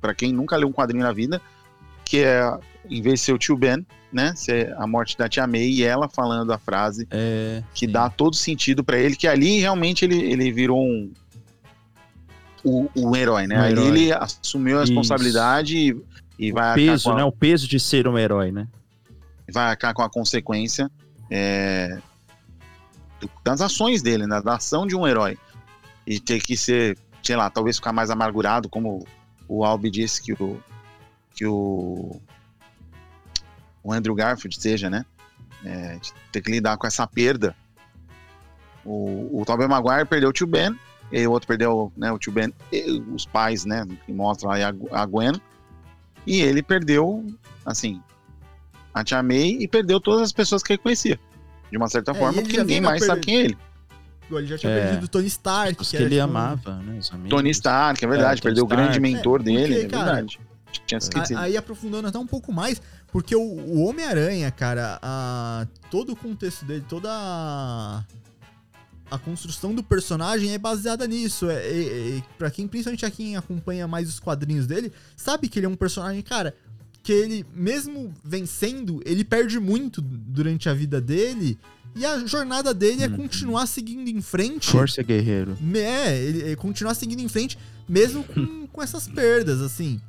para 0.00 0.14
quem 0.14 0.32
nunca 0.32 0.56
leu 0.56 0.66
um 0.66 0.72
quadrinho 0.72 1.04
na 1.04 1.12
vida, 1.12 1.42
que 2.02 2.24
é, 2.24 2.58
em 2.88 3.02
vez 3.02 3.20
de 3.20 3.26
ser 3.26 3.32
o 3.34 3.38
tio 3.38 3.54
Ben, 3.54 3.84
né, 4.10 4.32
ser 4.34 4.74
a 4.78 4.86
morte 4.86 5.16
da 5.16 5.28
tia 5.28 5.46
May 5.46 5.68
e 5.68 5.82
ela 5.82 6.08
falando 6.08 6.52
a 6.52 6.58
frase 6.58 7.06
é, 7.10 7.62
que 7.74 7.86
sim. 7.86 7.92
dá 7.92 8.08
todo 8.08 8.34
sentido 8.34 8.82
para 8.82 8.98
ele, 8.98 9.14
que 9.14 9.28
ali 9.28 9.60
realmente 9.60 10.06
ele, 10.06 10.18
ele 10.18 10.50
virou 10.50 10.82
um 10.82 11.12
o, 12.66 12.90
o 12.96 13.16
herói, 13.16 13.46
né? 13.46 13.60
Um 13.60 13.64
herói. 13.64 13.86
ele 13.86 14.12
assumiu 14.12 14.78
a 14.78 14.80
responsabilidade 14.80 15.76
e, 15.76 15.96
e 16.36 16.50
vai 16.50 16.74
peso, 16.74 17.14
né? 17.14 17.22
O 17.22 17.30
peso 17.30 17.68
de 17.68 17.78
ser 17.78 18.08
um 18.08 18.18
herói, 18.18 18.50
né? 18.50 18.66
Vai 19.52 19.72
acabar 19.72 19.94
com 19.94 20.02
a 20.02 20.10
consequência 20.10 20.90
é, 21.30 21.96
das 23.44 23.60
ações 23.60 24.02
dele, 24.02 24.26
né? 24.26 24.42
Da 24.42 24.56
ação 24.56 24.84
de 24.84 24.96
um 24.96 25.06
herói. 25.06 25.38
E 26.04 26.18
ter 26.18 26.40
que 26.40 26.56
ser, 26.56 26.98
sei 27.22 27.36
lá, 27.36 27.48
talvez 27.48 27.76
ficar 27.76 27.92
mais 27.92 28.10
amargurado, 28.10 28.68
como 28.68 29.06
o 29.46 29.64
Albi 29.64 29.88
disse 29.88 30.20
que 30.20 30.32
o 30.32 30.60
que 31.36 31.46
o 31.46 32.20
o 33.80 33.92
Andrew 33.92 34.14
Garfield 34.16 34.60
seja, 34.60 34.90
né? 34.90 35.06
É, 35.64 36.00
ter 36.32 36.40
que 36.40 36.50
lidar 36.50 36.76
com 36.76 36.86
essa 36.86 37.06
perda. 37.06 37.54
O, 38.84 39.40
o 39.40 39.44
Tobey 39.44 39.68
Maguire 39.68 40.06
perdeu 40.06 40.30
o 40.30 40.32
tio 40.32 40.46
Ben 40.48 40.76
e 41.22 41.26
o 41.26 41.30
outro 41.30 41.48
perdeu 41.48 41.92
né, 41.96 42.12
o 42.12 42.18
tio 42.18 42.32
Ben, 42.32 42.52
os 43.14 43.24
pais, 43.24 43.64
né, 43.64 43.86
que 44.04 44.12
mostram 44.12 44.50
aí 44.50 44.62
a, 44.62 45.06
Gwen, 45.06 45.40
e 46.26 46.40
ele 46.40 46.62
perdeu, 46.62 47.24
assim, 47.64 48.02
a 48.92 49.02
Tia 49.02 49.22
May 49.22 49.56
e 49.60 49.68
perdeu 49.68 50.00
todas 50.00 50.22
as 50.22 50.32
pessoas 50.32 50.62
que 50.62 50.72
ele 50.72 50.78
conhecia. 50.78 51.18
De 51.70 51.76
uma 51.76 51.88
certa 51.88 52.12
é, 52.12 52.14
forma, 52.14 52.42
porque 52.42 52.58
ninguém 52.58 52.80
mais 52.80 53.04
sabe 53.04 53.20
quem 53.22 53.36
é 53.36 53.40
ele. 53.44 53.58
Ele 54.30 54.46
já 54.46 54.58
tinha 54.58 54.72
é, 54.72 54.82
perdido 54.82 55.04
o 55.04 55.08
Tony 55.08 55.26
Stark. 55.26 55.76
Que, 55.76 55.90
que 55.90 55.96
ele 55.96 56.10
tipo, 56.10 56.22
amava, 56.22 56.76
né? 56.76 57.00
Tony 57.28 57.50
Stark, 57.50 58.04
é 58.04 58.08
verdade. 58.08 58.40
É, 58.40 58.42
perdeu 58.42 58.64
o 58.64 58.66
grande 58.66 58.98
mentor 59.00 59.40
é, 59.40 59.44
dele, 59.44 59.80
porque, 59.80 59.94
é 59.94 59.98
verdade. 59.98 60.40
tinha 60.86 60.98
esquecido. 60.98 61.38
Aí 61.38 61.56
aprofundando 61.56 62.08
até 62.08 62.18
um 62.18 62.26
pouco 62.26 62.52
mais, 62.52 62.80
porque 63.12 63.34
o, 63.34 63.40
o 63.40 63.84
Homem-Aranha, 63.86 64.50
cara, 64.50 64.98
a, 65.02 65.66
todo 65.90 66.12
o 66.12 66.16
contexto 66.16 66.64
dele, 66.64 66.84
toda 66.88 67.08
a, 67.10 68.04
a 69.10 69.18
construção 69.18 69.74
do 69.74 69.82
personagem 69.82 70.52
é 70.52 70.58
baseada 70.58 71.06
nisso. 71.06 71.48
É, 71.48 71.54
é, 71.54 72.18
é 72.18 72.22
para 72.38 72.50
quem, 72.50 72.66
principalmente 72.66 73.06
a 73.06 73.10
quem 73.10 73.36
acompanha 73.36 73.86
mais 73.86 74.08
os 74.08 74.20
quadrinhos 74.20 74.66
dele, 74.66 74.92
sabe 75.16 75.48
que 75.48 75.58
ele 75.58 75.66
é 75.66 75.68
um 75.68 75.76
personagem, 75.76 76.22
cara, 76.22 76.54
que 77.02 77.12
ele, 77.12 77.46
mesmo 77.54 78.12
vencendo, 78.24 79.00
ele 79.04 79.24
perde 79.24 79.60
muito 79.60 80.00
durante 80.00 80.68
a 80.68 80.74
vida 80.74 81.00
dele. 81.00 81.58
E 81.94 82.04
a 82.04 82.26
jornada 82.26 82.74
dele 82.74 83.04
é 83.04 83.06
uhum. 83.06 83.16
continuar 83.16 83.66
seguindo 83.66 84.08
em 84.08 84.20
frente. 84.20 84.70
Força 84.70 85.02
guerreiro. 85.02 85.56
É, 85.74 86.18
ele, 86.18 86.52
é 86.52 86.56
continuar 86.56 86.94
seguindo 86.94 87.20
em 87.20 87.28
frente, 87.28 87.56
mesmo 87.88 88.24
com, 88.24 88.66
com 88.68 88.82
essas 88.82 89.06
perdas, 89.08 89.62
assim. 89.62 90.00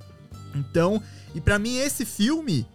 Então, 0.56 1.02
e 1.36 1.40
para 1.40 1.60
mim 1.60 1.78
esse 1.78 2.04
filme 2.04 2.66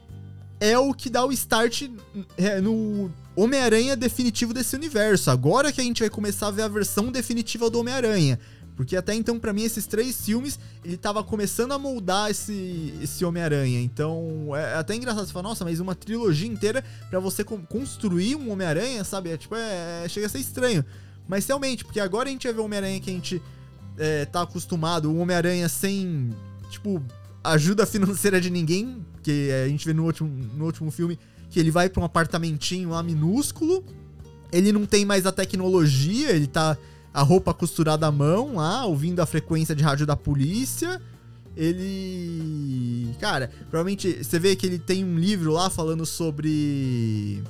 é 0.60 0.78
o 0.78 0.94
que 0.94 1.10
dá 1.10 1.26
o 1.26 1.32
start 1.32 1.90
é, 2.36 2.60
no 2.60 3.10
Homem-Aranha 3.34 3.96
definitivo 3.96 4.52
desse 4.52 4.76
universo. 4.76 5.30
Agora 5.30 5.72
que 5.72 5.80
a 5.80 5.84
gente 5.84 6.00
vai 6.00 6.10
começar 6.10 6.48
a 6.48 6.50
ver 6.50 6.62
a 6.62 6.68
versão 6.68 7.10
definitiva 7.10 7.70
do 7.70 7.80
Homem-Aranha. 7.80 8.38
Porque 8.76 8.96
até 8.96 9.14
então, 9.14 9.38
para 9.38 9.52
mim, 9.52 9.62
esses 9.62 9.86
três 9.86 10.24
filmes, 10.24 10.58
ele 10.84 10.96
tava 10.96 11.22
começando 11.22 11.72
a 11.72 11.78
moldar 11.78 12.30
esse, 12.30 12.94
esse 13.02 13.24
Homem-Aranha. 13.24 13.80
Então, 13.80 14.56
é 14.56 14.74
até 14.74 14.94
engraçado 14.94 15.26
você 15.26 15.32
falar, 15.32 15.48
nossa, 15.48 15.64
mas 15.64 15.78
uma 15.78 15.94
trilogia 15.94 16.48
inteira 16.48 16.82
para 17.10 17.20
você 17.20 17.44
construir 17.44 18.34
um 18.34 18.50
Homem-Aranha, 18.50 19.04
sabe? 19.04 19.30
É, 19.30 19.36
tipo, 19.36 19.54
é, 19.54 20.06
chega 20.08 20.26
a 20.26 20.28
ser 20.28 20.38
estranho. 20.38 20.84
Mas 21.28 21.46
realmente, 21.46 21.84
porque 21.84 22.00
agora 22.00 22.28
a 22.28 22.32
gente 22.32 22.46
vai 22.46 22.54
ver 22.54 22.60
o 22.60 22.64
Homem-Aranha 22.64 23.00
que 23.00 23.10
a 23.10 23.12
gente 23.12 23.42
é, 23.98 24.24
tá 24.24 24.42
acostumado, 24.42 25.10
um 25.10 25.20
Homem-Aranha 25.20 25.68
sem, 25.68 26.30
tipo, 26.70 27.02
ajuda 27.44 27.84
financeira 27.86 28.40
de 28.40 28.50
ninguém, 28.50 29.04
que 29.22 29.50
a 29.64 29.68
gente 29.68 29.84
vê 29.84 29.92
no 29.92 30.04
último, 30.04 30.28
no 30.54 30.64
último 30.64 30.90
filme, 30.90 31.18
que 31.52 31.60
ele 31.60 31.70
vai 31.70 31.88
para 31.88 32.00
um 32.00 32.04
apartamentinho 32.04 32.88
lá 32.88 33.02
minúsculo. 33.02 33.84
Ele 34.50 34.72
não 34.72 34.86
tem 34.86 35.04
mais 35.04 35.26
a 35.26 35.32
tecnologia, 35.32 36.30
ele 36.30 36.46
tá 36.46 36.76
a 37.12 37.22
roupa 37.22 37.52
costurada 37.52 38.06
à 38.06 38.10
mão 38.10 38.56
lá, 38.56 38.86
ouvindo 38.86 39.20
a 39.20 39.26
frequência 39.26 39.74
de 39.74 39.82
rádio 39.82 40.06
da 40.06 40.16
polícia. 40.16 41.00
Ele. 41.54 43.14
Cara, 43.20 43.50
provavelmente 43.68 44.24
você 44.24 44.38
vê 44.38 44.56
que 44.56 44.64
ele 44.64 44.78
tem 44.78 45.04
um 45.04 45.18
livro 45.18 45.52
lá 45.52 45.68
falando 45.68 46.06
sobre. 46.06 47.42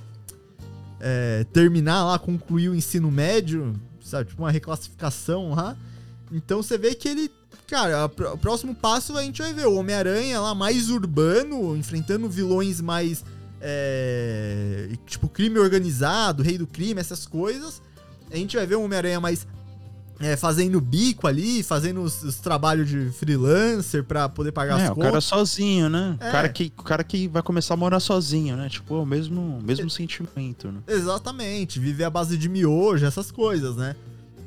É, 1.00 1.44
terminar 1.52 2.04
lá, 2.04 2.18
concluir 2.18 2.68
o 2.68 2.74
ensino 2.74 3.10
médio, 3.10 3.74
sabe? 4.04 4.30
Tipo 4.30 4.42
uma 4.42 4.50
reclassificação 4.50 5.54
lá. 5.54 5.76
Então 6.32 6.60
você 6.60 6.76
vê 6.76 6.92
que 6.94 7.08
ele. 7.08 7.30
Cara, 7.68 8.06
o 8.06 8.38
próximo 8.38 8.74
passo 8.74 9.16
a 9.16 9.22
gente 9.22 9.40
vai 9.40 9.52
ver 9.52 9.66
o 9.66 9.74
Homem-Aranha 9.76 10.40
lá 10.40 10.54
mais 10.54 10.90
urbano, 10.90 11.76
enfrentando 11.76 12.28
vilões 12.28 12.80
mais 12.80 13.24
é, 13.62 14.88
tipo, 15.06 15.28
crime 15.28 15.58
organizado, 15.58 16.42
rei 16.42 16.58
do 16.58 16.66
crime, 16.66 17.00
essas 17.00 17.26
coisas. 17.26 17.80
A 18.30 18.36
gente 18.36 18.56
vai 18.56 18.66
ver 18.66 18.76
um 18.76 18.84
Homem-Aranha 18.84 19.20
mais 19.20 19.46
é, 20.18 20.36
fazendo 20.36 20.80
bico 20.80 21.26
ali, 21.26 21.62
fazendo 21.62 22.02
os, 22.02 22.22
os 22.22 22.36
trabalhos 22.36 22.88
de 22.88 23.10
freelancer 23.10 24.02
para 24.04 24.28
poder 24.28 24.52
pagar 24.52 24.80
é, 24.80 24.84
as 24.84 24.88
contas. 24.90 25.04
É, 25.04 25.08
o 25.08 25.10
cara 25.10 25.20
sozinho, 25.20 25.88
né? 25.88 26.16
É. 26.18 26.28
O, 26.28 26.32
cara 26.32 26.48
que, 26.48 26.72
o 26.76 26.82
cara 26.82 27.04
que 27.04 27.28
vai 27.28 27.42
começar 27.42 27.74
a 27.74 27.76
morar 27.76 28.00
sozinho, 28.00 28.56
né? 28.56 28.68
Tipo, 28.68 29.02
o 29.02 29.06
mesmo, 29.06 29.60
mesmo 29.62 29.86
é. 29.86 29.90
sentimento, 29.90 30.70
né? 30.70 30.80
Exatamente, 30.88 31.78
viver 31.78 32.04
à 32.04 32.10
base 32.10 32.36
de 32.36 32.48
miojo, 32.48 33.06
essas 33.06 33.30
coisas, 33.30 33.76
né? 33.76 33.94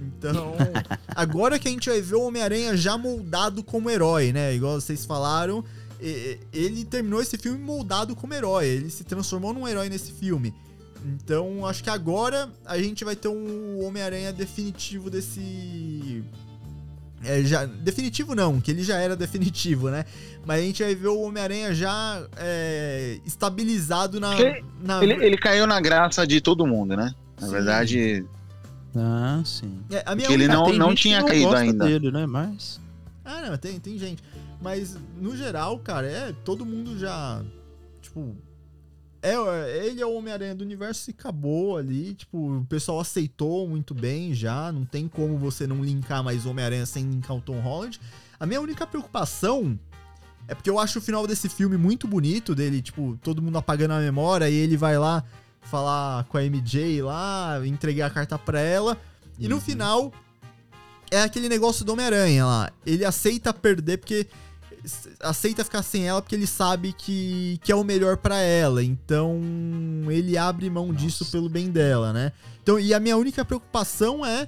Então, 0.01 0.55
agora 1.15 1.57
que 1.57 1.67
a 1.67 1.71
gente 1.71 1.89
vai 1.89 2.01
ver 2.01 2.15
o 2.15 2.21
Homem-Aranha 2.23 2.75
já 2.75 2.97
moldado 2.97 3.63
como 3.63 3.89
herói, 3.89 4.31
né? 4.31 4.53
Igual 4.53 4.79
vocês 4.79 5.05
falaram, 5.05 5.63
ele 5.99 6.83
terminou 6.85 7.21
esse 7.21 7.37
filme 7.37 7.57
moldado 7.59 8.15
como 8.15 8.33
herói. 8.33 8.65
Ele 8.67 8.89
se 8.89 9.03
transformou 9.03 9.53
num 9.53 9.67
herói 9.67 9.89
nesse 9.89 10.11
filme. 10.11 10.53
Então, 11.05 11.65
acho 11.67 11.83
que 11.83 11.89
agora 11.89 12.49
a 12.65 12.77
gente 12.79 13.03
vai 13.05 13.15
ter 13.15 13.27
um 13.27 13.85
Homem-Aranha 13.85 14.33
definitivo 14.33 15.09
desse. 15.09 16.23
é, 17.23 17.43
já, 17.43 17.65
definitivo 17.65 18.33
não, 18.35 18.59
que 18.59 18.71
ele 18.71 18.83
já 18.83 18.97
era 18.97 19.15
definitivo, 19.15 19.89
né? 19.89 20.03
Mas 20.45 20.59
a 20.61 20.63
gente 20.63 20.83
vai 20.83 20.95
ver 20.95 21.07
o 21.09 21.21
Homem-Aranha 21.21 21.73
já 21.75 22.25
é, 22.37 23.19
estabilizado 23.25 24.19
na. 24.19 24.39
Ele- 24.39 24.65
na- 24.83 25.03
Ele, 25.03 25.13
ele 25.25 25.37
caiu 25.37 25.67
na 25.67 25.79
graça 25.79 26.25
de 26.25 26.41
todo 26.41 26.65
mundo, 26.65 26.95
né? 26.97 27.13
Na 27.39 27.47
Sim. 27.47 27.53
verdade, 27.53 28.25
Ah, 28.97 29.41
sim. 29.45 29.77
É, 29.91 30.03
a 30.05 30.15
minha 30.15 30.27
que 30.27 30.33
ele 30.33 30.47
não- 30.47 30.89
que 30.89 30.95
tinha 30.95 31.21
caído 31.23 31.45
gosta 31.49 31.59
ainda. 31.59 31.85
Dele, 31.85 32.11
né? 32.11 32.25
Mas. 32.25 32.79
Ah, 33.25 33.41
não, 33.49 33.57
tem, 33.57 33.79
tem 33.79 33.97
gente. 33.99 34.23
Mas, 34.61 34.97
no 35.17 35.35
geral, 35.35 35.79
cara, 35.79 36.07
é. 36.07 36.33
Todo 36.43 36.65
mundo 36.65 36.97
já. 36.97 37.43
Tipo. 38.01 38.35
É, 39.21 39.87
ele 39.87 39.99
é 40.01 40.05
o 40.05 40.13
Homem-Aranha 40.13 40.53
do 40.53 40.63
universo 40.63 41.09
e 41.09 41.13
acabou 41.17 41.77
ali. 41.77 42.13
Tipo, 42.13 42.57
o 42.59 42.65
pessoal 42.65 42.99
aceitou 42.99 43.67
muito 43.67 43.93
bem 43.93 44.33
já. 44.33 44.71
Não 44.71 44.85
tem 44.85 45.07
como 45.07 45.37
você 45.37 45.65
não 45.65 45.83
linkar 45.83 46.23
mais 46.23 46.45
Homem-Aranha 46.45 46.85
sem 46.85 47.03
linkar 47.09 47.35
o 47.35 47.41
Tom 47.41 47.59
Holland. 47.59 47.99
A 48.39 48.45
minha 48.45 48.61
única 48.61 48.85
preocupação 48.85 49.79
é 50.47 50.53
porque 50.53 50.69
eu 50.69 50.77
acho 50.77 50.99
o 50.99 51.01
final 51.01 51.25
desse 51.25 51.49
filme 51.49 51.75
muito 51.75 52.07
bonito, 52.07 52.53
dele, 52.53 52.79
tipo, 52.83 53.17
todo 53.23 53.41
mundo 53.41 53.57
apagando 53.57 53.91
a 53.95 53.99
memória 53.99 54.47
e 54.47 54.53
ele 54.53 54.77
vai 54.77 54.95
lá 54.95 55.23
falar 55.63 56.25
com 56.25 56.37
a 56.37 56.43
MJ 56.43 57.01
lá, 57.01 57.59
entregar 57.65 58.05
a 58.07 58.09
carta 58.11 58.37
pra 58.37 58.59
ela. 58.59 58.95
E 59.39 59.47
no 59.47 59.55
Uhum. 59.55 59.61
final, 59.61 60.13
é 61.09 61.21
aquele 61.23 61.49
negócio 61.49 61.83
do 61.83 61.93
Homem-Aranha 61.93 62.45
lá. 62.45 62.71
Ele 62.85 63.03
aceita 63.03 63.51
perder 63.51 63.97
porque. 63.97 64.27
Aceita 65.21 65.63
ficar 65.63 65.81
sem 65.83 66.07
ela 66.07 66.21
porque 66.21 66.35
ele 66.35 66.45
sabe 66.47 66.93
que, 66.93 67.59
que 67.63 67.71
é 67.71 67.75
o 67.75 67.83
melhor 67.83 68.17
pra 68.17 68.37
ela. 68.37 68.83
Então 68.83 69.39
ele 70.09 70.37
abre 70.37 70.69
mão 70.69 70.93
disso 70.93 71.23
Nossa. 71.23 71.31
pelo 71.31 71.49
bem 71.49 71.69
dela, 71.69 72.13
né? 72.13 72.31
Então, 72.61 72.79
e 72.79 72.93
a 72.93 72.99
minha 72.99 73.17
única 73.17 73.43
preocupação 73.45 74.25
é 74.25 74.47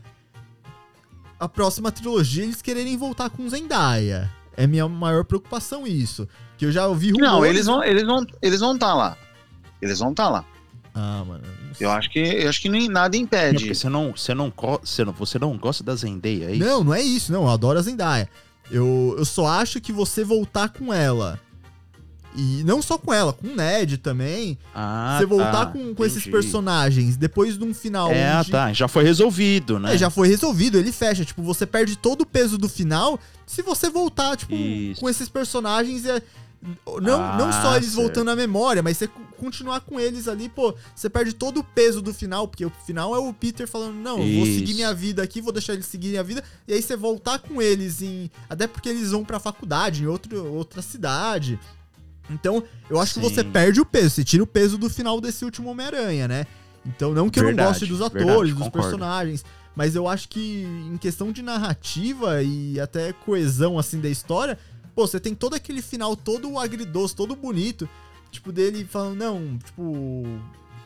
a 1.40 1.48
próxima 1.48 1.92
trilogia 1.92 2.44
eles 2.44 2.62
quererem 2.62 2.98
voltar 2.98 3.30
com 3.30 3.48
Zendaya. 3.50 4.32
É 4.56 4.66
minha 4.66 4.88
maior 4.88 5.24
preocupação 5.24 5.86
isso. 5.86 6.28
Que 6.58 6.66
eu 6.66 6.72
já 6.72 6.88
ouvi 6.88 7.12
não, 7.12 7.36
rumores- 7.36 7.52
eles 7.54 7.66
vão, 7.68 7.84
eles 7.84 8.04
vão, 8.04 8.26
eles 8.42 8.60
vão 8.60 8.74
estar 8.74 8.94
lá. 8.96 9.16
Eles 9.82 10.00
vão 10.00 10.10
estar 10.12 10.30
lá. 10.30 10.44
Ah, 10.96 11.24
mano. 11.28 11.44
não. 11.46 11.68
Eu 11.80 11.92
acho 11.92 12.10
que, 12.10 12.18
eu 12.18 12.50
acho 12.50 12.60
que 12.60 12.70
nem 12.70 12.90
nada 12.90 13.16
Não, 13.16 13.24
impede. 13.24 13.76
você 13.76 13.88
não, 13.88 14.12
você 14.14 14.34
não, 14.34 14.52
você 14.84 15.06
não, 15.06 15.14
você 15.14 15.38
não 15.38 15.56
gosta 15.56 15.84
da 15.84 15.94
Zendaya, 15.96 16.46
é 16.50 16.56
isso? 16.56 16.66
Não, 16.66 16.84
não 16.84 16.94
é 16.96 17.02
isso, 17.04 17.32
não. 17.32 17.44
Eu 17.44 17.50
adoro 17.50 17.78
a 17.78 17.82
Zendaya. 17.84 18.28
Eu, 18.69 19.15
eu 19.18 19.26
só 19.26 19.48
acho 19.48 19.80
que 19.80 19.91
você 19.91 20.23
voltar 20.23 20.69
com 20.69 20.94
ela. 20.94 21.39
E 22.35 22.64
não 22.64 22.84
só 22.84 22.99
com 22.99 23.11
ela, 23.11 23.34
com 23.34 23.48
o 23.48 23.56
Ned 23.56 23.98
também. 23.98 24.60
Ah, 24.76 25.18
você 25.19 25.26
voltar 25.26 25.52
tá, 25.52 25.65
com, 25.68 25.95
com 25.95 26.06
esses 26.06 26.23
personagens 26.26 27.18
depois 27.18 27.57
de 27.57 27.64
um 27.64 27.73
final 27.73 28.11
É, 28.11 28.38
onde- 28.38 28.52
tá, 28.52 28.72
já 28.73 28.88
foi 28.88 29.03
resolvido, 29.03 29.80
né? 29.80 29.95
É, 29.95 29.98
já 29.98 30.10
foi 30.11 30.27
resolvido, 30.27 30.77
ele 30.77 30.91
fecha. 30.91 31.26
Tipo, 31.26 31.41
você 31.41 31.65
perde 31.65 31.95
todo 31.98 32.22
o 32.22 32.26
peso 32.27 32.56
do 32.57 32.69
final 32.69 33.19
se 33.45 33.64
você 33.64 33.89
voltar, 33.89 34.38
tipo, 34.38 34.53
Isso. 34.53 35.02
com 35.02 35.10
esses 35.10 35.27
personagens. 35.27 36.06
É, 36.06 36.22
não, 37.02 37.22
Ah, 37.22 37.38
não 37.38 37.52
só 37.52 37.76
eles 37.76 37.89
certo. 37.89 38.02
voltando 38.02 38.30
à 38.31 38.35
memória, 38.35 38.81
mas 38.84 38.98
você 38.98 39.07
co- 39.07 39.19
continuar 39.38 39.81
com 39.81 39.99
eles 39.99 40.27
ali, 40.27 40.49
pô, 40.49 40.73
você 40.95 41.10
perde 41.10 41.34
todo 41.34 41.60
o 41.60 41.64
peso 41.64 42.02
do 42.02 42.14
final, 42.14 42.48
porque 42.48 42.65
o 42.65 42.72
final 42.85 43.15
é 43.15 43.19
o 43.19 43.31
Peter 43.34 43.68
falando, 43.68 43.94
não, 43.95 44.19
eu 44.19 44.34
vou 44.38 44.45
seguir 44.45 44.73
minha 44.73 44.94
vida 44.94 45.22
aqui, 45.23 45.39
vou 45.41 45.53
deixar 45.53 45.73
eles 45.73 45.85
seguirem 45.85 46.18
a 46.19 46.23
vida, 46.23 46.44
e 46.68 46.73
aí 46.73 46.81
você 46.81 46.95
voltar 46.95 47.39
com 47.39 47.61
eles 47.61 48.02
em. 48.02 48.30
Até 48.49 48.68
porque 48.68 48.89
eles 48.89 49.11
vão 49.11 49.23
pra 49.23 49.39
faculdade, 49.39 50.03
em 50.03 50.07
outro, 50.07 50.45
outra 50.53 50.81
cidade. 50.81 51.60
Então, 52.30 52.61
eu 52.89 52.99
acho 52.99 53.14
que 53.14 53.19
você 53.22 53.41
Sim. 53.41 53.52
perde 53.52 53.80
o 53.80 53.85
peso, 53.85 54.10
você 54.10 54.23
tira 54.23 54.44
o 54.44 54.48
peso 54.48 54.77
do 54.77 54.89
final 54.89 55.22
desse 55.22 55.45
último 55.45 55.69
Homem-Aranha, 55.69 56.27
né? 56.27 56.45
Então, 56.85 57.14
não 57.14 57.30
que 57.30 57.39
eu 57.39 57.44
não 57.44 57.49
Verdade, 57.49 57.69
goste 57.69 57.85
dos 57.85 58.02
atores, 58.02 58.26
verdade, 58.26 58.53
dos 58.53 58.64
concordo. 58.64 58.72
personagens, 58.89 59.45
mas 59.76 59.95
eu 59.95 60.07
acho 60.07 60.27
que 60.30 60.64
em 60.91 60.98
questão 60.98 61.31
de 61.31 61.41
narrativa 61.41 62.41
e 62.44 62.80
até 62.80 63.14
coesão, 63.14 63.77
assim, 63.80 63.99
da 63.99 64.10
história, 64.10 64.57
pô, 64.98 65.06
você 65.06 65.19
tem 65.19 65.36
todo 65.36 65.53
aquele 65.53 65.80
final 65.80 66.15
todo 66.15 66.57
agridoce, 66.57 67.15
todo 67.15 67.36
bonito, 67.36 67.88
tipo, 68.32 68.52
dele 68.52 68.84
falando, 68.84 69.19
não, 69.19 69.56
tipo, 69.60 70.24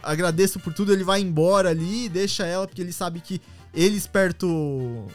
agradeço 0.04 0.60
por 0.60 0.74
tudo, 0.74 0.92
ele 0.92 1.06
vai 1.06 1.22
embora 1.22 1.70
ali, 1.70 2.10
deixa 2.10 2.46
ela, 2.46 2.68
porque 2.68 2.82
ele 2.82 2.92
sabe 2.92 3.22
que 3.22 3.40
eles 3.74 4.06
perto 4.06 5.08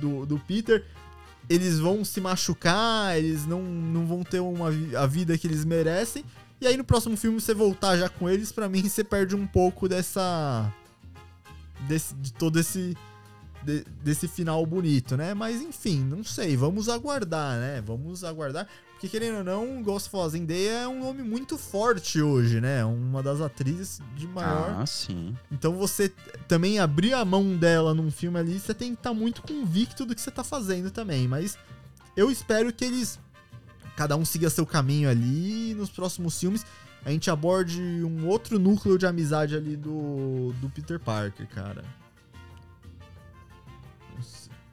do, 0.00 0.24
do 0.24 0.38
Peter, 0.38 0.82
eles 1.46 1.78
vão 1.78 2.02
se 2.06 2.22
machucar, 2.22 3.18
eles 3.18 3.44
não, 3.44 3.60
não 3.60 4.06
vão 4.06 4.24
ter 4.24 4.40
uma, 4.40 4.68
a 4.98 5.06
vida 5.06 5.36
que 5.36 5.46
eles 5.46 5.66
merecem, 5.66 6.24
e 6.58 6.66
aí 6.66 6.74
no 6.74 6.84
próximo 6.84 7.18
filme 7.18 7.38
você 7.38 7.52
voltar 7.52 7.98
já 7.98 8.08
com 8.08 8.30
eles, 8.30 8.50
pra 8.50 8.66
mim 8.66 8.88
você 8.88 9.04
perde 9.04 9.36
um 9.36 9.46
pouco 9.46 9.86
dessa. 9.86 10.72
Desse, 11.86 12.14
de 12.14 12.32
todo 12.32 12.58
esse. 12.58 12.96
De- 13.68 13.84
desse 14.02 14.26
final 14.26 14.64
bonito, 14.64 15.14
né? 15.14 15.34
Mas 15.34 15.60
enfim, 15.60 16.00
não 16.02 16.24
sei, 16.24 16.56
vamos 16.56 16.88
aguardar, 16.88 17.58
né? 17.58 17.82
Vamos 17.84 18.24
aguardar. 18.24 18.66
Porque 18.92 19.08
querendo 19.08 19.38
ou 19.38 19.44
não, 19.44 19.98
falou, 20.00 20.26
a 20.26 20.28
Zendaya 20.28 20.70
é 20.80 20.88
um 20.88 21.00
nome 21.00 21.22
muito 21.22 21.56
forte 21.56 22.20
hoje, 22.20 22.60
né? 22.60 22.84
Uma 22.84 23.22
das 23.22 23.40
atrizes 23.40 24.00
de 24.16 24.26
maior. 24.26 24.76
Ah, 24.80 24.86
sim. 24.86 25.36
Então 25.52 25.74
você 25.76 26.08
também 26.48 26.80
abrir 26.80 27.12
a 27.12 27.24
mão 27.24 27.54
dela 27.56 27.94
num 27.94 28.10
filme 28.10 28.38
ali, 28.40 28.58
você 28.58 28.74
tem 28.74 28.94
que 28.94 29.00
estar 29.00 29.14
muito 29.14 29.42
convicto 29.42 30.04
do 30.04 30.14
que 30.14 30.20
você 30.20 30.30
tá 30.30 30.42
fazendo 30.42 30.90
também. 30.90 31.28
Mas 31.28 31.56
eu 32.16 32.30
espero 32.30 32.72
que 32.72 32.84
eles. 32.84 33.20
Cada 33.96 34.16
um 34.16 34.24
siga 34.24 34.48
seu 34.50 34.64
caminho 34.64 35.08
ali 35.10 35.70
e 35.70 35.74
nos 35.74 35.90
próximos 35.90 36.38
filmes 36.38 36.64
a 37.04 37.10
gente 37.10 37.30
aborde 37.30 37.80
um 37.80 38.26
outro 38.26 38.58
núcleo 38.58 38.96
de 38.98 39.06
amizade 39.06 39.54
ali 39.56 39.76
do, 39.76 40.52
do 40.60 40.68
Peter 40.70 40.98
Parker, 40.98 41.46
cara. 41.48 41.84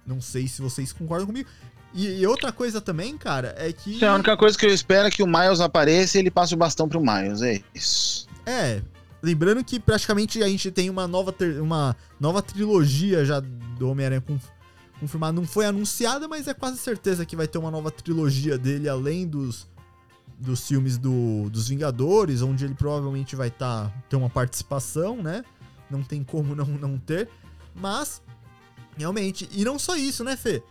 Não 0.06 0.22
sei, 0.22 0.48
se 0.48 0.62
vocês 0.62 0.94
concordam 0.94 1.28
comigo. 1.28 1.50
E, 1.94 2.20
e 2.20 2.28
outra 2.28 2.52
coisa 2.52 2.82
também, 2.82 3.18
cara, 3.18 3.56
é 3.58 3.72
que. 3.72 3.96
Então, 3.96 4.12
a 4.12 4.16
única 4.16 4.36
coisa 4.36 4.58
que 4.58 4.66
eu 4.66 4.74
espero 4.74 5.08
é 5.08 5.12
que 5.12 5.24
o 5.24 5.28
Miles 5.28 5.62
apareça 5.62 6.18
e 6.18 6.22
ele 6.22 6.30
passe 6.30 6.54
o 6.54 6.58
bastão 6.58 6.90
pro 6.90 7.00
Miles. 7.00 7.42
É 7.42 7.62
isso. 7.74 8.28
É, 8.46 8.82
lembrando 9.24 9.64
que 9.64 9.80
praticamente 9.80 10.44
a 10.44 10.48
gente 10.48 10.70
tem 10.72 10.90
uma 10.90 11.08
nova, 11.08 11.34
uma 11.62 11.96
nova 12.20 12.42
trilogia 12.42 13.24
já 13.26 13.40
do 13.40 13.90
Homem-Aranha 13.90 14.22
com- 14.22 14.38
confirmada. 15.00 15.34
Não 15.34 15.48
foi 15.48 15.66
anunciada, 15.66 16.28
mas 16.28 16.48
é 16.48 16.54
quase 16.54 16.78
certeza 16.78 17.26
que 17.26 17.36
vai 17.36 17.48
ter 17.48 17.58
uma 17.58 17.72
nova 17.72 17.90
trilogia 17.90 18.58
dele, 18.58 18.90
além 18.90 19.26
dos, 19.26 19.66
dos 20.38 20.68
filmes 20.68 20.98
do, 20.98 21.50
dos 21.50 21.70
Vingadores, 21.70 22.42
onde 22.42 22.66
ele 22.66 22.76
provavelmente 22.76 23.36
vai 23.36 23.50
tá, 23.50 23.92
ter 24.10 24.16
uma 24.16 24.30
participação, 24.30 25.22
né? 25.24 25.44
Não 25.90 26.04
tem 26.04 26.24
como 26.24 26.54
não, 26.56 26.66
não 26.66 26.98
ter. 26.98 27.30
Mas, 27.74 28.22
realmente, 28.98 29.48
e 29.52 29.64
não 29.64 29.78
só 29.80 29.96
isso, 29.96 30.24
né, 30.24 30.36
Fê? 30.38 30.62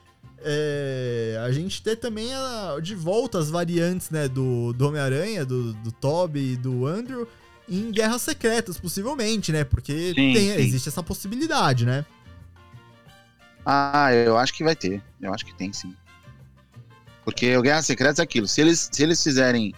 É, 0.47 1.41
a 1.45 1.51
gente 1.53 1.83
ter 1.83 1.97
também 1.97 2.33
a- 2.35 2.77
de 2.83 2.95
volta 2.95 3.39
as 3.39 3.49
variantes 3.51 4.11
né, 4.11 4.29
do, 4.29 4.73
do 4.75 4.89
Homem-Aranha, 4.89 5.45
do, 5.45 5.73
do 5.75 5.91
Toby 5.91 6.53
e 6.53 6.57
do 6.57 6.87
Andrew 6.87 7.27
em 7.69 7.91
Guerras 7.91 8.21
Secretas, 8.23 8.77
possivelmente, 8.79 9.51
né? 9.51 9.65
Porque 9.65 10.09
Sim, 10.09 10.35
tem- 10.35 10.37
sim. 10.37 10.61
existe 10.61 10.89
essa 10.91 11.03
possibilidade, 11.03 11.87
né? 11.87 12.05
Ah, 13.65 14.13
eu 14.13 14.37
acho 14.37 14.53
que 14.53 14.63
vai 14.63 14.77
ter. 14.77 15.03
Eu 15.21 15.33
acho 15.33 15.47
que 15.47 15.55
tem 15.55 15.73
sim. 15.73 15.95
Porque 17.25 17.57
o 17.57 17.63
Guerra 17.63 17.81
Secreta 17.81 18.21
é 18.21 18.25
aquilo. 18.25 18.47
Se 18.47 18.61
eles, 18.61 18.89
se 18.93 19.03
eles 19.03 19.23
fizerem. 19.23 19.75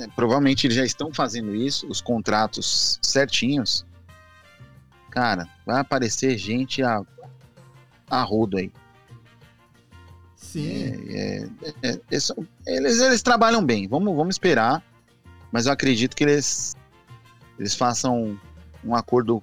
é, 0.00 0.08
provavelmente 0.08 0.66
eles 0.66 0.76
já 0.76 0.84
estão 0.84 1.14
fazendo 1.14 1.54
isso, 1.54 1.86
os 1.86 2.00
contratos 2.00 2.98
certinhos. 3.00 3.86
Cara, 5.10 5.48
vai 5.64 5.78
aparecer 5.80 6.36
gente 6.36 6.82
a, 6.82 7.00
a 8.10 8.22
rodo 8.22 8.56
aí. 8.58 8.70
Sim. 10.34 10.72
É, 11.10 11.48
é, 11.62 11.90
é, 11.90 12.00
é 12.10 12.20
só- 12.20 12.34
eles, 12.66 13.00
eles 13.00 13.22
trabalham 13.22 13.64
bem. 13.64 13.88
Vamos, 13.88 14.14
vamos 14.16 14.34
esperar. 14.34 14.82
Mas 15.50 15.66
eu 15.66 15.72
acredito 15.72 16.14
que 16.16 16.24
eles, 16.24 16.76
eles 17.58 17.74
façam 17.74 18.38
um 18.84 18.94
acordo 18.94 19.42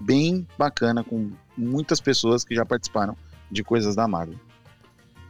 bem 0.00 0.46
bacana 0.58 1.04
com 1.04 1.30
muitas 1.56 2.00
pessoas 2.00 2.44
que 2.44 2.54
já 2.54 2.64
participaram 2.64 3.16
de 3.50 3.62
coisas 3.62 3.94
da 3.94 4.08
Marvel. 4.08 4.38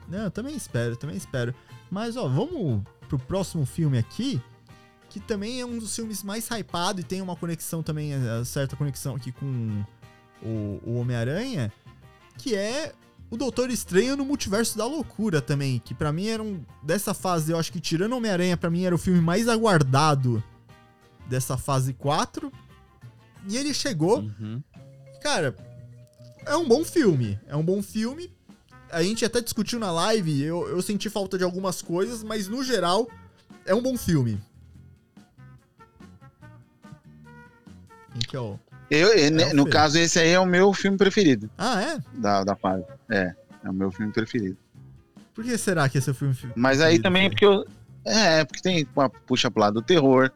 Não, 0.08 0.24
eu 0.24 0.30
também 0.30 0.54
espero, 0.54 0.96
também 0.96 1.16
espero. 1.16 1.54
Mas, 1.90 2.16
ó, 2.16 2.28
vamos 2.28 2.82
pro 3.08 3.18
próximo 3.18 3.66
filme 3.66 3.98
aqui, 3.98 4.40
que 5.08 5.18
também 5.18 5.60
é 5.60 5.66
um 5.66 5.78
dos 5.78 5.94
filmes 5.94 6.22
mais 6.22 6.48
hypado 6.48 7.00
e 7.00 7.04
tem 7.04 7.20
uma 7.20 7.34
conexão 7.34 7.82
também, 7.82 8.12
eh, 8.12 8.44
certa 8.44 8.76
conexão 8.76 9.16
aqui 9.16 9.32
com 9.32 9.84
o, 10.42 10.80
o 10.84 10.94
Homem-Aranha, 10.96 11.72
que 12.40 12.54
é 12.54 12.92
o 13.30 13.36
Doutor 13.36 13.70
Estranho 13.70 14.16
no 14.16 14.24
Multiverso 14.24 14.76
da 14.76 14.86
Loucura 14.86 15.40
também, 15.40 15.78
que 15.78 15.94
pra 15.94 16.12
mim 16.12 16.26
era 16.26 16.42
um... 16.42 16.64
Dessa 16.82 17.14
fase, 17.14 17.52
eu 17.52 17.58
acho 17.58 17.72
que 17.72 17.80
tirando 17.80 18.16
Homem-Aranha, 18.16 18.56
pra 18.56 18.70
mim 18.70 18.84
era 18.84 18.94
o 18.94 18.98
filme 18.98 19.20
mais 19.20 19.48
aguardado 19.48 20.42
dessa 21.28 21.56
fase 21.56 21.92
4. 21.92 22.52
E 23.48 23.56
ele 23.56 23.72
chegou, 23.72 24.20
Uhum. 24.20 24.62
Cara, 25.22 25.54
é 26.46 26.56
um 26.56 26.66
bom 26.66 26.84
filme. 26.84 27.38
É 27.46 27.54
um 27.54 27.62
bom 27.62 27.82
filme. 27.82 28.32
A 28.90 29.02
gente 29.02 29.24
até 29.24 29.40
discutiu 29.40 29.78
na 29.78 29.92
live, 29.92 30.42
eu, 30.42 30.66
eu 30.68 30.82
senti 30.82 31.08
falta 31.08 31.38
de 31.38 31.44
algumas 31.44 31.80
coisas, 31.80 32.24
mas 32.24 32.48
no 32.48 32.64
geral, 32.64 33.08
é 33.64 33.74
um 33.74 33.82
bom 33.82 33.96
filme. 33.96 34.40
Quem 38.12 38.22
que 38.28 38.34
é 38.34 38.40
o... 38.40 38.58
Eu, 38.90 39.12
É 39.12 39.52
no 39.54 39.66
caso, 39.66 39.98
esse 39.98 40.18
aí 40.18 40.30
é 40.30 40.40
o 40.40 40.44
meu 40.46 40.72
filme 40.72 40.98
preferido 40.98 41.48
Ah, 41.56 41.80
é? 41.80 41.98
da, 42.18 42.42
da 42.44 42.56
fase. 42.56 42.84
É. 43.08 43.34
É 43.64 43.68
o 43.70 43.72
meu 43.72 43.90
filme 43.92 44.12
preferido. 44.12 44.56
Por 45.34 45.44
que 45.44 45.56
será 45.56 45.88
que 45.88 45.98
esse 45.98 46.08
é 46.08 46.12
o 46.12 46.14
filme 46.14 46.34
Mas 46.56 46.80
aí 46.80 46.98
também 46.98 47.26
é 47.26 47.28
porque 47.28 47.44
eu. 47.44 47.64
É, 48.04 48.44
porque 48.44 48.60
tem 48.62 48.86
uma 48.96 49.08
puxa 49.08 49.50
pro 49.50 49.60
lado 49.60 49.74
do 49.74 49.82
terror. 49.82 50.30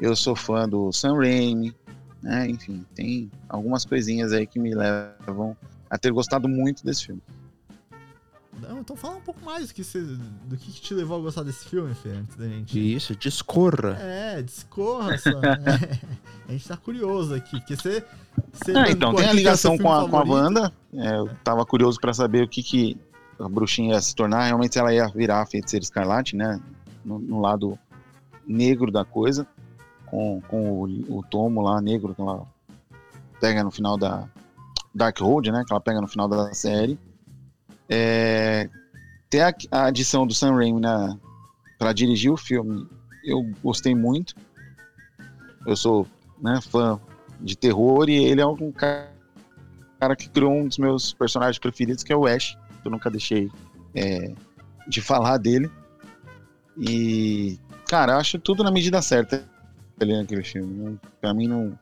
Eu 0.00 0.16
sou 0.16 0.34
fã 0.34 0.66
do 0.68 0.90
Sam 0.92 1.16
Raimi, 1.18 1.74
né? 2.22 2.48
Enfim, 2.48 2.84
tem 2.94 3.30
algumas 3.48 3.84
coisinhas 3.84 4.32
aí 4.32 4.46
que 4.46 4.58
me 4.58 4.74
levam 4.74 5.56
a 5.90 5.98
ter 5.98 6.10
gostado 6.10 6.48
muito 6.48 6.84
desse 6.84 7.06
filme. 7.06 7.22
Não, 8.68 8.80
então 8.80 8.96
fala 8.96 9.16
um 9.16 9.20
pouco 9.20 9.44
mais 9.44 9.68
do 9.68 9.74
que, 9.74 9.82
você, 9.82 10.00
do 10.00 10.56
que, 10.56 10.70
que 10.72 10.80
te 10.80 10.94
levou 10.94 11.18
a 11.18 11.20
gostar 11.22 11.42
desse 11.42 11.64
filme, 11.66 11.94
Fê, 11.94 12.10
antes 12.10 12.36
da 12.36 12.46
gente. 12.46 12.94
Isso, 12.94 13.14
discorra. 13.16 13.96
É, 13.98 14.42
discorra 14.42 15.16
só. 15.18 15.40
né? 15.40 15.58
A 16.48 16.52
gente 16.52 16.66
tá 16.66 16.76
curioso 16.76 17.34
aqui, 17.34 17.58
porque 17.58 17.76
você. 17.76 18.04
você 18.52 18.76
Ah, 18.76 18.90
então, 18.90 19.14
tem 19.14 19.26
a 19.26 19.30
é 19.30 19.34
ligação 19.34 19.78
com 19.78 19.92
a, 19.92 20.08
com 20.08 20.16
a. 20.16 20.24
Wanda. 20.24 20.72
É, 20.92 21.16
eu 21.16 21.30
tava 21.44 21.64
curioso 21.64 22.00
pra 22.00 22.12
saber 22.12 22.42
o 22.42 22.48
que, 22.48 22.62
que 22.62 22.96
a 23.38 23.48
bruxinha 23.48 23.94
ia 23.94 24.00
se 24.00 24.14
tornar. 24.14 24.46
Realmente 24.46 24.78
ela 24.78 24.92
ia 24.92 25.06
virar 25.08 25.42
a 25.42 25.46
feiticeira 25.46 25.84
escarlate, 25.84 26.34
né? 26.34 26.60
No, 27.04 27.18
no 27.18 27.40
lado 27.40 27.78
negro 28.46 28.90
da 28.90 29.04
coisa. 29.04 29.46
Com, 30.06 30.42
com 30.48 30.82
o, 30.82 31.18
o 31.18 31.22
tomo 31.22 31.62
lá 31.62 31.80
negro 31.80 32.14
que 32.16 32.20
ela 32.20 32.44
pega 33.40 33.62
no 33.62 33.70
final 33.70 33.96
da 33.96 34.28
Dark 34.92 35.18
Road, 35.20 35.52
né? 35.52 35.62
Que 35.64 35.72
ela 35.72 35.80
pega 35.80 36.00
no 36.00 36.08
final 36.08 36.28
da 36.28 36.52
série. 36.52 36.98
É, 37.90 38.68
ter 39.28 39.40
a, 39.40 39.54
a 39.72 39.86
adição 39.86 40.26
do 40.26 40.32
Sam 40.34 40.54
Raimi 40.54 40.80
na, 40.80 41.16
pra 41.78 41.92
dirigir 41.92 42.30
o 42.30 42.36
filme, 42.36 42.86
eu 43.24 43.42
gostei 43.62 43.94
muito. 43.94 44.34
Eu 45.66 45.76
sou 45.76 46.06
né, 46.40 46.60
fã 46.62 46.98
de 47.40 47.56
terror 47.56 48.08
e 48.08 48.14
ele 48.24 48.40
é 48.40 48.46
um 48.46 48.70
cara 48.72 49.10
cara 49.98 50.16
que 50.16 50.30
criou 50.30 50.50
um 50.52 50.66
dos 50.66 50.78
meus 50.78 51.12
personagens 51.12 51.58
preferidos, 51.58 52.02
que 52.02 52.10
é 52.10 52.16
o 52.16 52.26
Ash. 52.26 52.56
Eu 52.82 52.90
nunca 52.90 53.10
deixei 53.10 53.50
é, 53.94 54.32
de 54.88 55.02
falar 55.02 55.36
dele. 55.36 55.70
E, 56.78 57.58
cara, 57.86 58.16
acho 58.16 58.38
tudo 58.38 58.64
na 58.64 58.70
medida 58.70 59.02
certa 59.02 59.44
ali 60.00 60.16
naquele 60.16 60.42
filme. 60.42 60.72
Não- 60.74 61.00
Pra 61.20 61.34
mim, 61.34 61.46
não. 61.48 61.78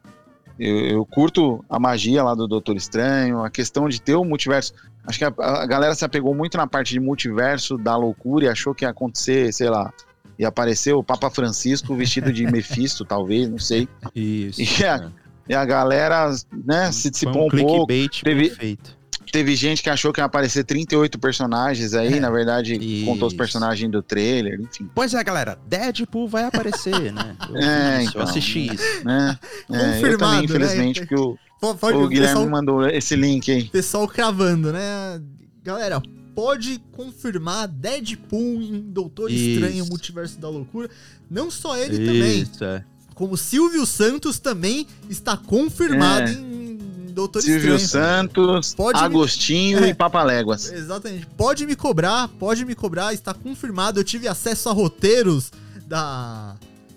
Eu, 0.59 0.77
eu 0.87 1.07
curto 1.07 1.65
a 1.69 1.79
magia 1.79 2.23
lá 2.23 2.35
do 2.35 2.49
Doutor 2.49 2.77
Estranho, 2.77 3.45
a 3.45 3.51
questão 3.51 3.89
de 3.89 4.01
ter 4.01 4.15
o 4.15 4.25
multiverso. 4.25 4.73
Acho 5.07 5.19
que 5.19 5.25
a, 5.25 5.33
a 5.39 5.67
galera 5.67 5.95
se 5.95 6.05
apegou 6.05 6.35
muito 6.35 6.57
na 6.57 6.67
parte 6.67 6.93
de 6.93 7.01
multiverso 7.01 7.79
da 7.79 7.97
loucura 7.97 8.47
e 8.47 8.49
achou 8.49 8.75
que 8.75 8.85
ia 8.85 8.91
acontecer, 8.91 9.53
sei 9.53 9.71
lá, 9.71 9.93
ia 10.39 10.49
aparecer 10.49 10.93
o 10.93 11.03
Papa 11.03 11.31
Francisco 11.31 11.95
vestido 11.95 12.33
de 12.33 12.45
Mephisto, 12.51 13.05
talvez, 13.05 13.49
não 13.49 13.59
sei. 13.59 13.89
Isso. 14.15 14.61
E 14.61 14.85
a, 14.85 15.11
e 15.49 15.55
a 15.55 15.65
galera, 15.65 16.31
né, 16.65 16.91
se 16.93 17.11
dissipou 17.11 17.45
um 17.45 17.47
um 17.47 17.49
pouco. 17.51 17.87
Teve- 17.87 18.49
perfeito. 18.49 18.98
Teve 19.31 19.55
gente 19.57 19.83
que 19.83 19.91
achou 19.91 20.13
que 20.13 20.21
ia 20.21 20.25
aparecer 20.25 20.65
38 20.65 21.19
personagens 21.19 21.95
aí, 21.95 22.15
É, 22.15 22.21
na 22.21 22.31
verdade, 22.31 22.75
contou 23.05 23.27
os 23.29 23.33
isso. 23.33 23.37
personagens 23.39 23.91
do 23.91 24.03
trailer, 24.03 24.61
enfim. 24.61 24.89
Pois 24.95 25.13
é, 25.15 25.23
galera, 25.23 25.59
Deadpool 25.67 26.29
vai 26.29 26.45
aparecer, 26.45 27.13
né? 27.13 27.37
Eu, 27.49 27.57
É, 27.61 28.01
isso, 28.03 28.11
então. 28.11 28.23
eu 28.23 28.29
assisti 28.29 28.67
isso. 28.75 29.05
Né? 29.05 29.39
É, 29.71 29.77
eu 29.77 29.93
Confirmado, 29.95 30.19
também, 30.19 30.39
né? 30.39 30.45
infelizmente, 30.45 31.01
porque 31.01 31.15
o, 31.17 31.37
Pode, 31.61 31.79
pode- 31.79 31.97
o 31.99 32.03
o 32.05 32.09
Guilherme 32.09 32.35
pessoal, 32.35 32.51
mandou 32.51 32.89
esse 32.89 33.17
link 33.17 33.51
aí. 33.51 33.65
pessoal 33.69 34.07
cravando, 34.09 34.73
né? 34.73 35.21
Galera, 35.63 36.01
pode 36.35 36.81
confirmar 36.93 37.67
Deadpool 37.69 38.63
em 38.63 38.81
Doutor 38.81 39.31
Isso. 39.31 39.43
Estranho, 39.61 39.85
Multiverso 39.87 40.39
da 40.39 40.49
Loucura. 40.49 40.89
Não 41.31 41.51
só 41.51 41.77
ele 41.77 41.99
também, 41.99 42.43
Isso, 42.43 42.65
é. 42.65 42.85
como 43.15 43.37
Silvio 43.37 43.85
Santos 43.85 44.39
também 44.39 44.87
está 45.11 45.37
confirmado 45.37 46.31
É. 46.31 46.33
em 46.33 46.79
Doutor 47.19 47.43
Silvio 47.43 47.75
Estranho. 47.75 48.29
Santos, 48.29 48.75
Pode 48.75 48.99
me- 49.01 49.05
Agostinho 49.07 49.85
É. 49.85 49.89
e 49.89 49.95
Papaléguas. 49.95 50.71
Exatamente. 50.71 51.27
Pode 51.37 51.67
me 51.67 51.75
cobrar, 51.75 52.29
pode 52.39 52.65
me 52.65 52.75
cobrar, 52.77 53.13
está 53.13 53.35
confirmado. 53.35 53.99
Eu 53.99 54.05
tive 54.05 54.29
acesso 54.29 54.69
a 54.69 54.73
roteiros 54.73 55.51
da, 55.87 56.55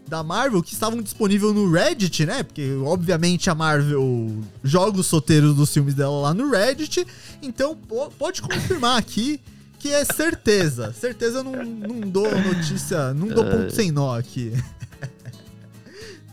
da 0.08 0.22
Marvel 0.24 0.62
que 0.62 0.74
estavam 0.74 1.02
disponíveis 1.02 1.54
no 1.56 1.72
Reddit, 1.72 2.24
né? 2.26 2.44
Porque, 2.44 2.72
obviamente, 2.86 3.50
a 3.50 3.56
Marvel 3.56 4.30
joga 4.64 5.00
os 5.00 5.10
roteiros 5.10 5.56
dos 5.56 5.74
filmes 5.74 5.96
dela 5.96 6.20
lá 6.22 6.34
no 6.36 6.52
Reddit. 6.52 7.04
Então, 7.42 7.76
po- 7.76 8.12
pode 8.12 8.42
confirmar 8.44 9.00
aqui 9.00 9.42
que 9.80 9.90
é 9.92 10.06
certeza. 10.06 10.94
Certeza 10.94 11.40
eu 11.40 11.44
não, 11.44 11.64
não 11.66 12.00
dou 12.02 12.30
notícia, 12.40 13.12
não 13.16 13.28
dou 13.28 13.44
ponto 13.44 13.74
sem 13.74 13.90
nó 13.92 14.16
aqui. 14.16 14.54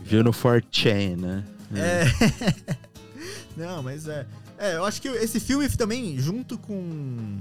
Viu 0.02 0.22
no 0.22 0.30
4chan, 0.32 1.16
né? 1.16 1.44
É. 1.74 2.04
Não, 3.58 3.82
mas 3.82 4.06
é. 4.06 4.26
É, 4.58 4.74
eu 4.76 4.84
acho 4.84 5.00
que 5.02 5.08
esse 5.08 5.40
filme 5.40 5.68
também, 5.70 6.18
junto 6.18 6.56
com. 6.58 7.38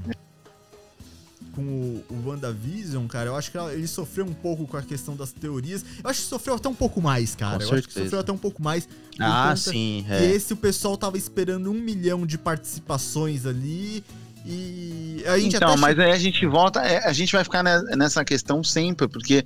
Com 1.53 1.61
o, 1.61 2.05
o 2.09 2.27
WandaVision, 2.29 3.07
cara, 3.07 3.29
eu 3.29 3.35
acho 3.35 3.51
que 3.51 3.57
ele 3.57 3.87
sofreu 3.87 4.25
um 4.25 4.33
pouco 4.33 4.67
com 4.67 4.77
a 4.77 4.81
questão 4.83 5.15
das 5.15 5.31
teorias. 5.31 5.83
Eu 6.03 6.09
acho 6.09 6.21
que 6.21 6.27
sofreu 6.27 6.55
até 6.55 6.69
um 6.69 6.75
pouco 6.75 7.01
mais, 7.01 7.33
cara. 7.33 7.57
Com 7.57 7.63
eu 7.63 7.73
acho 7.73 7.87
que 7.87 7.93
certeza. 7.93 8.05
sofreu 8.05 8.19
até 8.19 8.31
um 8.31 8.37
pouco 8.37 8.61
mais. 8.61 8.87
Ah, 9.19 9.55
sim, 9.55 10.05
é. 10.07 10.23
esse 10.25 10.53
o 10.53 10.57
pessoal 10.57 10.95
tava 10.95 11.17
esperando 11.17 11.71
um 11.71 11.73
milhão 11.73 12.27
de 12.27 12.37
participações 12.37 13.45
ali. 13.47 14.03
E 14.45 15.23
a 15.25 15.37
gente 15.39 15.55
Então, 15.55 15.71
até 15.71 15.81
mas 15.81 15.97
aí 15.99 16.11
a 16.11 16.17
gente 16.17 16.45
volta, 16.45 16.79
é, 16.81 17.05
a 17.07 17.11
gente 17.11 17.33
vai 17.33 17.43
ficar 17.43 17.63
ne- 17.63 17.95
nessa 17.95 18.23
questão 18.23 18.63
sempre, 18.63 19.07
porque 19.07 19.43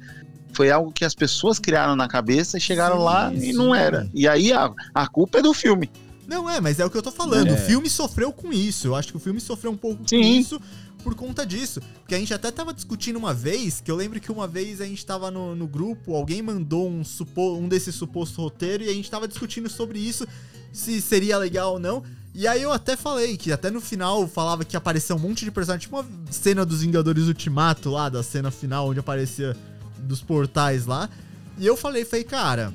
foi 0.54 0.70
algo 0.70 0.92
que 0.92 1.06
as 1.06 1.16
pessoas 1.16 1.60
criaram 1.60 1.96
na 1.96 2.08
cabeça 2.10 2.58
e 2.58 2.62
chegaram 2.62 2.98
Sim, 2.98 3.04
lá 3.04 3.34
e 3.34 3.40
sim. 3.40 3.54
não 3.54 3.74
era. 3.74 4.10
E 4.14 4.28
aí 4.28 4.52
a, 4.52 4.70
a 4.94 5.08
culpa 5.08 5.40
é 5.40 5.42
do 5.42 5.54
filme. 5.54 5.90
Não, 6.32 6.50
é, 6.50 6.62
mas 6.62 6.80
é 6.80 6.86
o 6.86 6.90
que 6.90 6.98
eu 6.98 7.02
tô 7.02 7.12
falando. 7.12 7.50
É. 7.50 7.54
O 7.54 7.58
filme 7.58 7.90
sofreu 7.90 8.32
com 8.32 8.54
isso. 8.54 8.88
Eu 8.88 8.96
acho 8.96 9.10
que 9.10 9.18
o 9.18 9.20
filme 9.20 9.42
sofreu 9.42 9.70
um 9.70 9.76
pouco 9.76 9.98
com 9.98 10.08
Sim. 10.08 10.40
isso 10.40 10.62
por 11.04 11.14
conta 11.14 11.46
disso. 11.46 11.82
Porque 12.00 12.16
a 12.16 12.18
gente 12.18 12.34
até 12.34 12.50
tava 12.50 12.74
discutindo 12.74 13.18
uma 13.18 13.34
vez, 13.34 13.82
que 13.82 13.92
eu 13.92 13.98
lembro 13.98 14.18
que 14.18 14.32
uma 14.32 14.48
vez 14.48 14.80
a 14.80 14.86
gente 14.86 15.06
tava 15.06 15.30
no, 15.30 15.54
no 15.58 15.68
grupo, 15.68 16.16
alguém 16.16 16.42
mandou 16.42 16.90
um, 16.90 17.04
supo, 17.04 17.58
um 17.58 17.68
desses 17.68 17.96
suposto 17.96 18.42
roteiro 18.42 18.82
e 18.82 18.90
a 18.90 18.94
gente 18.94 19.12
tava 19.12 19.28
discutindo 19.28 19.70
sobre 19.70 20.00
isso, 20.00 20.26
se 20.72 21.02
seria 21.02 21.38
legal 21.38 21.74
ou 21.74 21.80
não. 21.80 22.02
E 22.34 22.48
aí 22.48 22.62
eu 22.62 22.72
até 22.72 22.96
falei 22.96 23.36
que 23.36 23.52
até 23.52 23.70
no 23.70 23.82
final 23.82 24.26
falava 24.26 24.64
que 24.64 24.78
apareceu 24.78 25.18
um 25.18 25.20
monte 25.20 25.44
de 25.44 25.52
personagem, 25.52 25.82
tipo 25.82 26.00
uma 26.00 26.08
cena 26.32 26.66
dos 26.66 26.82
Vingadores 26.82 27.28
Ultimato 27.28 27.90
lá, 27.90 28.08
da 28.08 28.24
cena 28.24 28.50
final 28.50 28.88
onde 28.88 29.02
aparecia 29.02 29.54
dos 30.00 30.22
portais 30.22 30.86
lá. 30.86 31.10
E 31.58 31.68
eu 31.68 31.76
falei, 31.76 32.06
falei, 32.06 32.24
cara, 32.24 32.74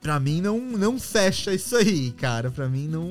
pra 0.00 0.18
mim 0.18 0.40
não, 0.40 0.58
não 0.60 0.98
fecha 0.98 1.52
isso 1.52 1.76
aí, 1.76 2.12
cara. 2.12 2.50
Pra 2.50 2.68
mim 2.68 2.86
não 2.88 3.10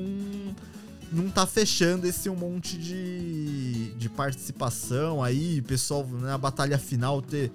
não 1.12 1.28
tá 1.28 1.44
fechando 1.44 2.06
esse 2.06 2.30
um 2.30 2.36
monte 2.36 2.78
de, 2.78 3.92
de 3.94 4.08
participação 4.08 5.22
aí, 5.22 5.60
pessoal 5.62 6.06
na 6.06 6.38
batalha 6.38 6.78
final 6.78 7.20
ter 7.20 7.50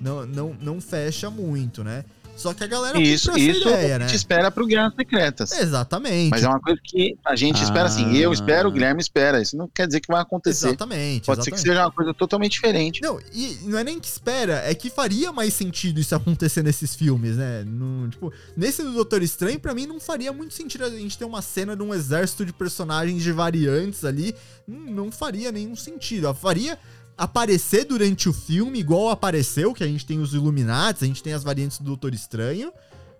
não, 0.00 0.26
não, 0.26 0.56
não 0.60 0.80
fecha 0.80 1.30
muito, 1.30 1.84
né? 1.84 2.04
Só 2.36 2.52
que 2.52 2.62
a 2.62 2.66
galera 2.66 3.00
Isso, 3.00 3.30
comprou 3.30 3.48
essa 3.48 3.58
isso 3.58 3.68
ideia, 3.68 3.96
a 3.96 3.98
né? 3.98 4.06
gente 4.08 4.16
espera 4.16 4.50
pro 4.50 4.66
Guerras 4.66 4.94
Secretas. 4.94 5.52
Exatamente. 5.52 6.30
Mas 6.30 6.42
é 6.42 6.48
uma 6.48 6.60
coisa 6.60 6.78
que 6.84 7.16
a 7.24 7.34
gente 7.34 7.62
espera 7.62 7.86
assim. 7.86 8.14
Eu 8.16 8.30
Ah. 8.30 8.34
espero, 8.34 8.68
o 8.68 8.72
Guilherme 8.72 9.00
espera. 9.00 9.40
Isso 9.40 9.56
não 9.56 9.66
quer 9.68 9.86
dizer 9.86 10.00
que 10.00 10.08
vai 10.08 10.20
acontecer. 10.20 10.68
Exatamente. 10.68 11.24
Pode 11.26 11.42
ser 11.42 11.50
que 11.50 11.56
exatamente. 11.56 11.76
seja 11.76 11.86
uma 11.86 11.92
coisa 11.92 12.12
totalmente 12.14 12.52
diferente. 12.52 13.00
Não, 13.02 13.18
e 13.32 13.58
não 13.62 13.78
é 13.78 13.84
nem 13.84 13.98
que 13.98 14.06
espera, 14.06 14.62
é 14.66 14.74
que 14.74 14.90
faria 14.90 15.32
mais 15.32 15.54
sentido 15.54 15.98
isso 15.98 16.14
acontecer 16.14 16.62
nesses 16.62 16.94
filmes, 16.94 17.36
né? 17.36 17.64
No, 17.66 18.08
tipo, 18.10 18.32
nesse 18.56 18.82
do 18.82 18.92
Doutor 18.92 19.22
Estranho, 19.22 19.58
pra 19.58 19.74
mim, 19.74 19.86
não 19.86 19.98
faria 19.98 20.32
muito 20.32 20.52
sentido 20.52 20.84
a 20.84 20.90
gente 20.90 21.16
ter 21.16 21.24
uma 21.24 21.40
cena 21.40 21.74
de 21.74 21.82
um 21.82 21.94
exército 21.94 22.44
de 22.44 22.52
personagens 22.52 23.22
de 23.22 23.32
variantes 23.32 24.04
ali. 24.04 24.34
Não 24.68 25.10
faria 25.10 25.50
nenhum 25.50 25.74
sentido. 25.74 26.32
Faria 26.34 26.78
aparecer 27.16 27.84
durante 27.84 28.28
o 28.28 28.32
filme, 28.32 28.78
igual 28.78 29.08
apareceu, 29.08 29.72
que 29.72 29.82
a 29.82 29.86
gente 29.86 30.04
tem 30.04 30.20
os 30.20 30.34
Illuminati, 30.34 31.04
a 31.04 31.06
gente 31.06 31.22
tem 31.22 31.32
as 31.32 31.42
variantes 31.42 31.78
do 31.78 31.84
Doutor 31.84 32.12
Estranho. 32.14 32.72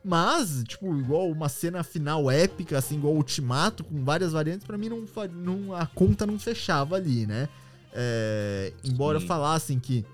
Mas, 0.05 0.62
tipo, 0.64 0.97
igual 0.97 1.28
uma 1.28 1.48
cena 1.48 1.82
final 1.82 2.31
épica, 2.31 2.78
assim, 2.78 2.94
igual 2.97 3.14
Ultimato, 3.14 3.82
com 3.82 4.05
várias 4.05 4.32
variantes, 4.32 4.64
pra 4.64 4.78
mim 4.78 4.89
não, 4.89 5.05
não 5.32 5.74
a 5.74 5.85
conta 5.85 6.24
não 6.24 6.39
fechava 6.39 6.94
ali, 6.94 7.27
né? 7.27 7.48
É, 7.93 8.73
embora 8.85 9.18
Sim. 9.18 9.27
falassem 9.27 9.81
que 9.81 10.05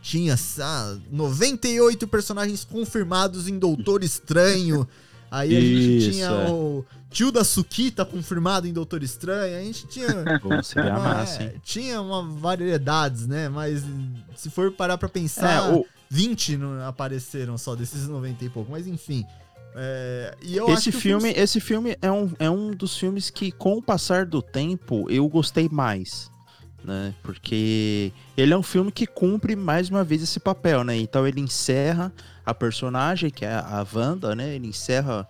tinha 0.00 0.36
ah, 0.60 0.96
98 1.10 2.06
personagens 2.06 2.62
confirmados 2.62 3.48
em 3.48 3.58
Doutor 3.58 4.04
Estranho. 4.04 4.86
Aí 5.28 5.56
a 5.56 5.60
gente 5.60 5.96
Isso, 5.96 6.10
tinha 6.12 6.26
é. 6.26 6.48
o 6.48 6.84
tio 7.16 7.32
da 7.32 7.44
Sukita 7.44 8.04
confirmado 8.04 8.68
em 8.68 8.72
Doutor 8.74 9.02
Estranho. 9.02 9.56
A 9.56 9.62
gente 9.62 9.86
tinha. 9.86 10.08
Pô, 10.38 10.62
seria 10.62 10.90
uma, 10.90 11.00
massa, 11.00 11.44
hein? 11.44 11.52
tinha 11.64 12.00
uma 12.00 12.22
variedades, 12.22 13.26
né? 13.26 13.48
Mas 13.48 13.82
se 14.36 14.50
for 14.50 14.70
parar 14.70 14.98
pra 14.98 15.08
É, 15.08 15.10
pensar, 15.10 15.72
o, 15.72 15.86
20 16.10 16.58
não 16.58 16.86
apareceram 16.86 17.56
só 17.56 17.74
desses 17.74 18.06
90 18.06 18.44
e 18.44 18.50
pouco. 18.50 18.70
Mas 18.70 18.86
enfim. 18.86 19.24
É, 19.74 20.34
esse 20.68 20.90
o 20.90 20.92
filme, 20.92 21.30
esse 21.30 21.58
filme 21.58 21.96
é 22.02 22.10
um, 22.10 22.32
é 22.38 22.50
um 22.50 22.70
dos 22.70 22.96
filmes 22.98 23.30
que, 23.30 23.50
com 23.50 23.78
o 23.78 23.82
passar 23.82 24.26
do 24.26 24.42
tempo, 24.42 25.10
eu 25.10 25.26
gostei 25.28 25.68
mais. 25.70 26.30
Né? 26.84 27.14
Porque 27.22 28.12
ele 28.36 28.52
é 28.52 28.56
um 28.56 28.62
filme 28.62 28.92
que 28.92 29.06
cumpre 29.06 29.56
mais 29.56 29.88
uma 29.88 30.04
vez 30.04 30.22
esse 30.22 30.38
papel, 30.38 30.84
né? 30.84 30.96
Então 30.96 31.26
ele 31.26 31.40
encerra 31.40 32.12
a 32.44 32.54
personagem, 32.54 33.30
que 33.30 33.44
é 33.44 33.52
a 33.54 33.84
Wanda, 33.92 34.34
né? 34.36 34.54
Ele 34.54 34.68
encerra 34.68 35.26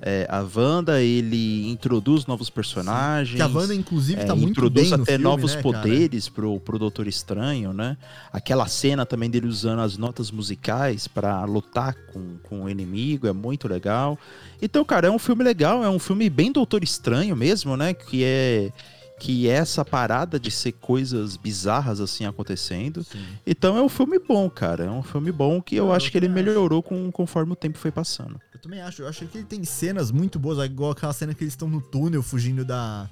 é, 0.00 0.26
a 0.28 0.44
Wanda, 0.54 1.00
ele 1.00 1.68
introduz 1.70 2.26
novos 2.26 2.50
personagens. 2.50 3.36
Que 3.36 3.42
a 3.42 3.46
Wanda, 3.46 3.74
inclusive, 3.74 4.24
tá 4.24 4.32
é, 4.32 4.36
muito 4.36 4.50
introduz 4.50 4.92
até 4.92 5.12
filme, 5.12 5.24
novos 5.24 5.54
né, 5.54 5.62
cara? 5.62 5.78
poderes 5.78 6.28
pro, 6.28 6.60
pro 6.60 6.78
Doutor 6.78 7.06
Estranho, 7.06 7.72
né? 7.72 7.96
Aquela 8.30 8.66
cena 8.66 9.06
também 9.06 9.30
dele 9.30 9.46
usando 9.46 9.80
as 9.80 9.96
notas 9.96 10.30
musicais 10.30 11.08
pra 11.08 11.44
lutar 11.44 11.94
com, 12.12 12.36
com 12.42 12.64
o 12.64 12.70
inimigo 12.70 13.26
é 13.26 13.32
muito 13.32 13.66
legal. 13.66 14.18
Então, 14.60 14.84
cara, 14.84 15.08
é 15.08 15.10
um 15.10 15.18
filme 15.18 15.42
legal, 15.42 15.82
é 15.82 15.88
um 15.88 15.98
filme 15.98 16.28
bem 16.28 16.52
Doutor 16.52 16.84
Estranho 16.84 17.34
mesmo, 17.34 17.76
né? 17.76 17.94
Que 17.94 18.22
é 18.22 18.72
que 19.18 19.48
é 19.48 19.52
essa 19.52 19.84
parada 19.84 20.38
de 20.38 20.50
ser 20.50 20.72
coisas 20.72 21.36
bizarras 21.36 22.00
assim 22.00 22.26
acontecendo. 22.26 23.02
Sim. 23.02 23.24
Então 23.46 23.76
é 23.76 23.82
um 23.82 23.88
filme 23.88 24.18
bom, 24.18 24.48
cara. 24.50 24.84
É 24.84 24.90
um 24.90 25.02
filme 25.02 25.32
bom 25.32 25.60
que 25.60 25.74
eu 25.74 25.86
Eu 25.86 25.92
acho 25.92 26.10
que 26.10 26.18
ele 26.18 26.28
melhorou 26.28 26.82
com, 26.82 27.10
conforme 27.10 27.52
o 27.52 27.56
tempo 27.56 27.78
foi 27.78 27.90
passando. 27.90 28.38
Eu 28.66 28.70
também 28.70 28.80
acho. 28.82 29.02
Eu 29.02 29.08
acho 29.08 29.26
que 29.26 29.38
ele 29.38 29.46
tem 29.46 29.62
cenas 29.64 30.10
muito 30.10 30.38
boas, 30.38 30.58
igual 30.68 30.90
aquela 30.90 31.12
cena 31.12 31.32
que 31.34 31.44
eles 31.44 31.52
estão 31.52 31.68
no 31.68 31.80
túnel 31.80 32.22
fugindo 32.22 32.64
da, 32.64 33.08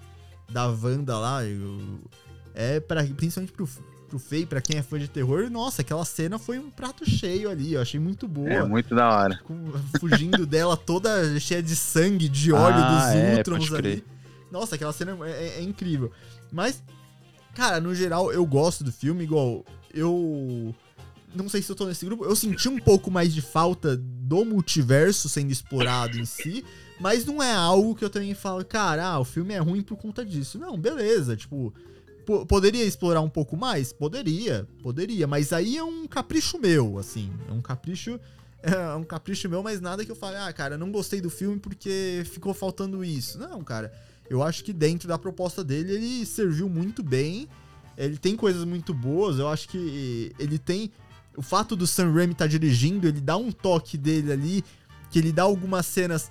da 0.50 0.66
Wanda 0.66 1.16
lá. 1.16 1.44
eu- 1.44 2.00
é 2.54 2.78
para 2.80 3.04
principalmente 3.04 3.52
pro, 3.52 3.68
pro 4.08 4.18
Fei, 4.18 4.44
pra 4.46 4.60
quem 4.60 4.76
é 4.78 4.82
fã 4.82 4.96
de 4.98 5.08
terror, 5.08 5.48
nossa, 5.50 5.82
aquela 5.82 6.04
cena 6.04 6.38
foi 6.38 6.58
um 6.58 6.70
prato 6.70 7.08
cheio 7.08 7.48
ali. 7.50 7.74
Eu 7.74 7.80
achei 7.82 7.98
muito 8.00 8.26
boa. 8.28 8.48
É 8.50 8.64
muito 8.64 8.94
da 8.94 9.08
hora. 9.08 9.38
com- 9.44 9.72
fugindo 10.00 10.44
dela 10.46 10.76
toda 10.76 11.38
cheia 11.40 11.62
de 11.62 11.74
sangue, 11.76 12.28
de 12.28 12.52
óleo 12.52 12.76
Ah, 12.76 13.06
dos 13.06 13.14
é, 13.16 13.36
Ultrons 13.36 13.72
ali. 13.72 14.04
Nossa, 14.50 14.74
aquela 14.74 14.92
cena 14.92 15.16
é, 15.26 15.30
é- 15.30 15.58
é 15.58 15.62
incrível. 15.62 16.10
Mas, 16.52 16.82
cara, 17.54 17.80
no 17.80 17.94
geral, 17.94 18.32
eu 18.32 18.44
gosto 18.46 18.82
do 18.84 18.90
filme, 18.92 19.22
igual 19.24 19.64
eu. 19.92 20.74
Não 21.34 21.48
sei 21.48 21.60
se 21.62 21.70
eu 21.70 21.76
tô 21.76 21.86
nesse 21.86 22.04
grupo. 22.04 22.24
Eu 22.24 22.36
senti 22.36 22.68
um 22.68 22.78
pouco 22.78 23.10
mais 23.10 23.32
de 23.34 23.42
falta 23.42 23.96
do 23.96 24.44
multiverso 24.44 25.28
sendo 25.28 25.50
explorado 25.50 26.18
em 26.18 26.24
si. 26.24 26.64
Mas 27.00 27.24
não 27.24 27.42
é 27.42 27.52
algo 27.52 27.94
que 27.94 28.04
eu 28.04 28.10
também 28.10 28.34
falo, 28.34 28.64
cara, 28.64 29.04
ah, 29.04 29.18
o 29.20 29.24
filme 29.24 29.52
é 29.52 29.58
ruim 29.58 29.82
por 29.82 29.96
conta 29.96 30.24
disso. 30.24 30.58
Não, 30.58 30.78
beleza. 30.78 31.36
Tipo, 31.36 31.74
po- 32.24 32.46
poderia 32.46 32.84
explorar 32.84 33.20
um 33.20 33.28
pouco 33.28 33.56
mais? 33.56 33.92
Poderia, 33.92 34.66
poderia. 34.82 35.26
Mas 35.26 35.52
aí 35.52 35.76
é 35.76 35.82
um 35.82 36.06
capricho 36.06 36.58
meu, 36.58 36.98
assim. 36.98 37.32
É 37.48 37.52
um 37.52 37.60
capricho 37.60 38.18
é 38.62 38.94
um 38.94 39.02
capricho 39.04 39.48
meu, 39.48 39.62
mas 39.62 39.80
nada 39.80 40.04
que 40.04 40.10
eu 40.10 40.16
fale, 40.16 40.36
ah, 40.36 40.50
cara, 40.52 40.78
não 40.78 40.90
gostei 40.90 41.20
do 41.20 41.28
filme 41.28 41.58
porque 41.58 42.22
ficou 42.32 42.54
faltando 42.54 43.04
isso. 43.04 43.38
Não, 43.38 43.62
cara. 43.62 43.92
Eu 44.30 44.42
acho 44.42 44.64
que 44.64 44.72
dentro 44.72 45.06
da 45.06 45.18
proposta 45.18 45.62
dele 45.62 45.92
ele 45.92 46.24
serviu 46.24 46.66
muito 46.68 47.02
bem. 47.02 47.46
Ele 47.98 48.16
tem 48.16 48.34
coisas 48.36 48.64
muito 48.64 48.94
boas. 48.94 49.38
Eu 49.38 49.48
acho 49.48 49.68
que 49.68 50.32
ele 50.38 50.58
tem. 50.58 50.90
O 51.36 51.42
fato 51.42 51.74
do 51.74 51.86
Sam 51.86 52.12
Raimi 52.12 52.32
estar 52.32 52.46
dirigindo, 52.46 53.06
ele 53.06 53.20
dá 53.20 53.36
um 53.36 53.50
toque 53.50 53.98
dele 53.98 54.32
ali, 54.32 54.64
que 55.10 55.18
ele 55.18 55.32
dá 55.32 55.42
algumas 55.42 55.86
cenas 55.86 56.30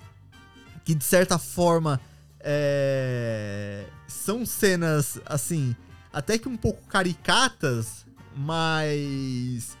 que 0.84 0.94
de 0.94 1.04
certa 1.04 1.38
forma 1.38 2.00
é, 2.40 3.86
são 4.06 4.44
cenas 4.44 5.18
assim, 5.24 5.74
até 6.12 6.38
que 6.38 6.48
um 6.48 6.56
pouco 6.56 6.86
caricatas, 6.86 8.04
mas 8.36 9.76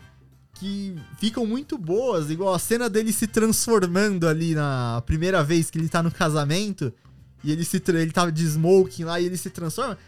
que 0.54 0.96
ficam 1.18 1.44
muito 1.44 1.76
boas, 1.76 2.30
igual 2.30 2.54
a 2.54 2.58
cena 2.58 2.88
dele 2.88 3.12
se 3.12 3.26
transformando 3.26 4.26
ali 4.26 4.54
na 4.54 5.02
primeira 5.04 5.42
vez 5.42 5.68
que 5.68 5.78
ele 5.78 5.88
tá 5.88 6.02
no 6.02 6.10
casamento 6.10 6.92
e 7.42 7.52
ele 7.52 7.64
se 7.64 7.82
ele 7.88 8.12
tava 8.12 8.32
de 8.32 8.44
smoking 8.44 9.04
lá 9.04 9.20
e 9.20 9.26
ele 9.26 9.36
se 9.36 9.50
transforma. 9.50 9.98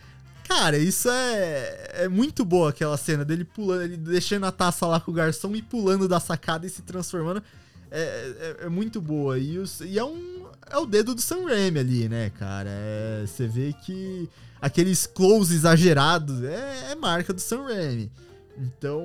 Cara, 0.48 0.78
isso 0.78 1.08
é, 1.10 2.04
é 2.04 2.08
muito 2.08 2.44
boa 2.44 2.70
aquela 2.70 2.96
cena 2.96 3.24
dele 3.24 3.44
pulando, 3.44 3.82
ele 3.82 3.96
deixando 3.96 4.46
a 4.46 4.52
taça 4.52 4.86
lá 4.86 5.00
com 5.00 5.10
o 5.10 5.14
garçom 5.14 5.54
e 5.56 5.62
pulando 5.62 6.06
da 6.06 6.20
sacada 6.20 6.66
e 6.66 6.70
se 6.70 6.82
transformando. 6.82 7.42
É, 7.90 8.56
é, 8.60 8.66
é 8.66 8.68
muito 8.68 9.00
boa. 9.00 9.38
E, 9.38 9.58
os- 9.58 9.80
e 9.80 9.98
é 9.98 10.04
um. 10.04 10.46
É 10.70 10.78
o 10.78 10.86
dedo 10.86 11.14
do 11.14 11.20
Sam 11.20 11.46
Raimi 11.46 11.78
ali, 11.78 12.08
né, 12.08 12.30
cara? 12.30 12.68
É, 12.70 13.24
você 13.26 13.46
vê 13.46 13.72
que 13.72 14.28
aqueles 14.60 15.06
close 15.06 15.54
exagerados 15.54 16.42
é, 16.42 16.92
é 16.92 16.94
marca 16.94 17.32
do 17.32 17.40
Sam 17.40 17.64
Raimi. 17.64 18.10
Então, 18.58 19.04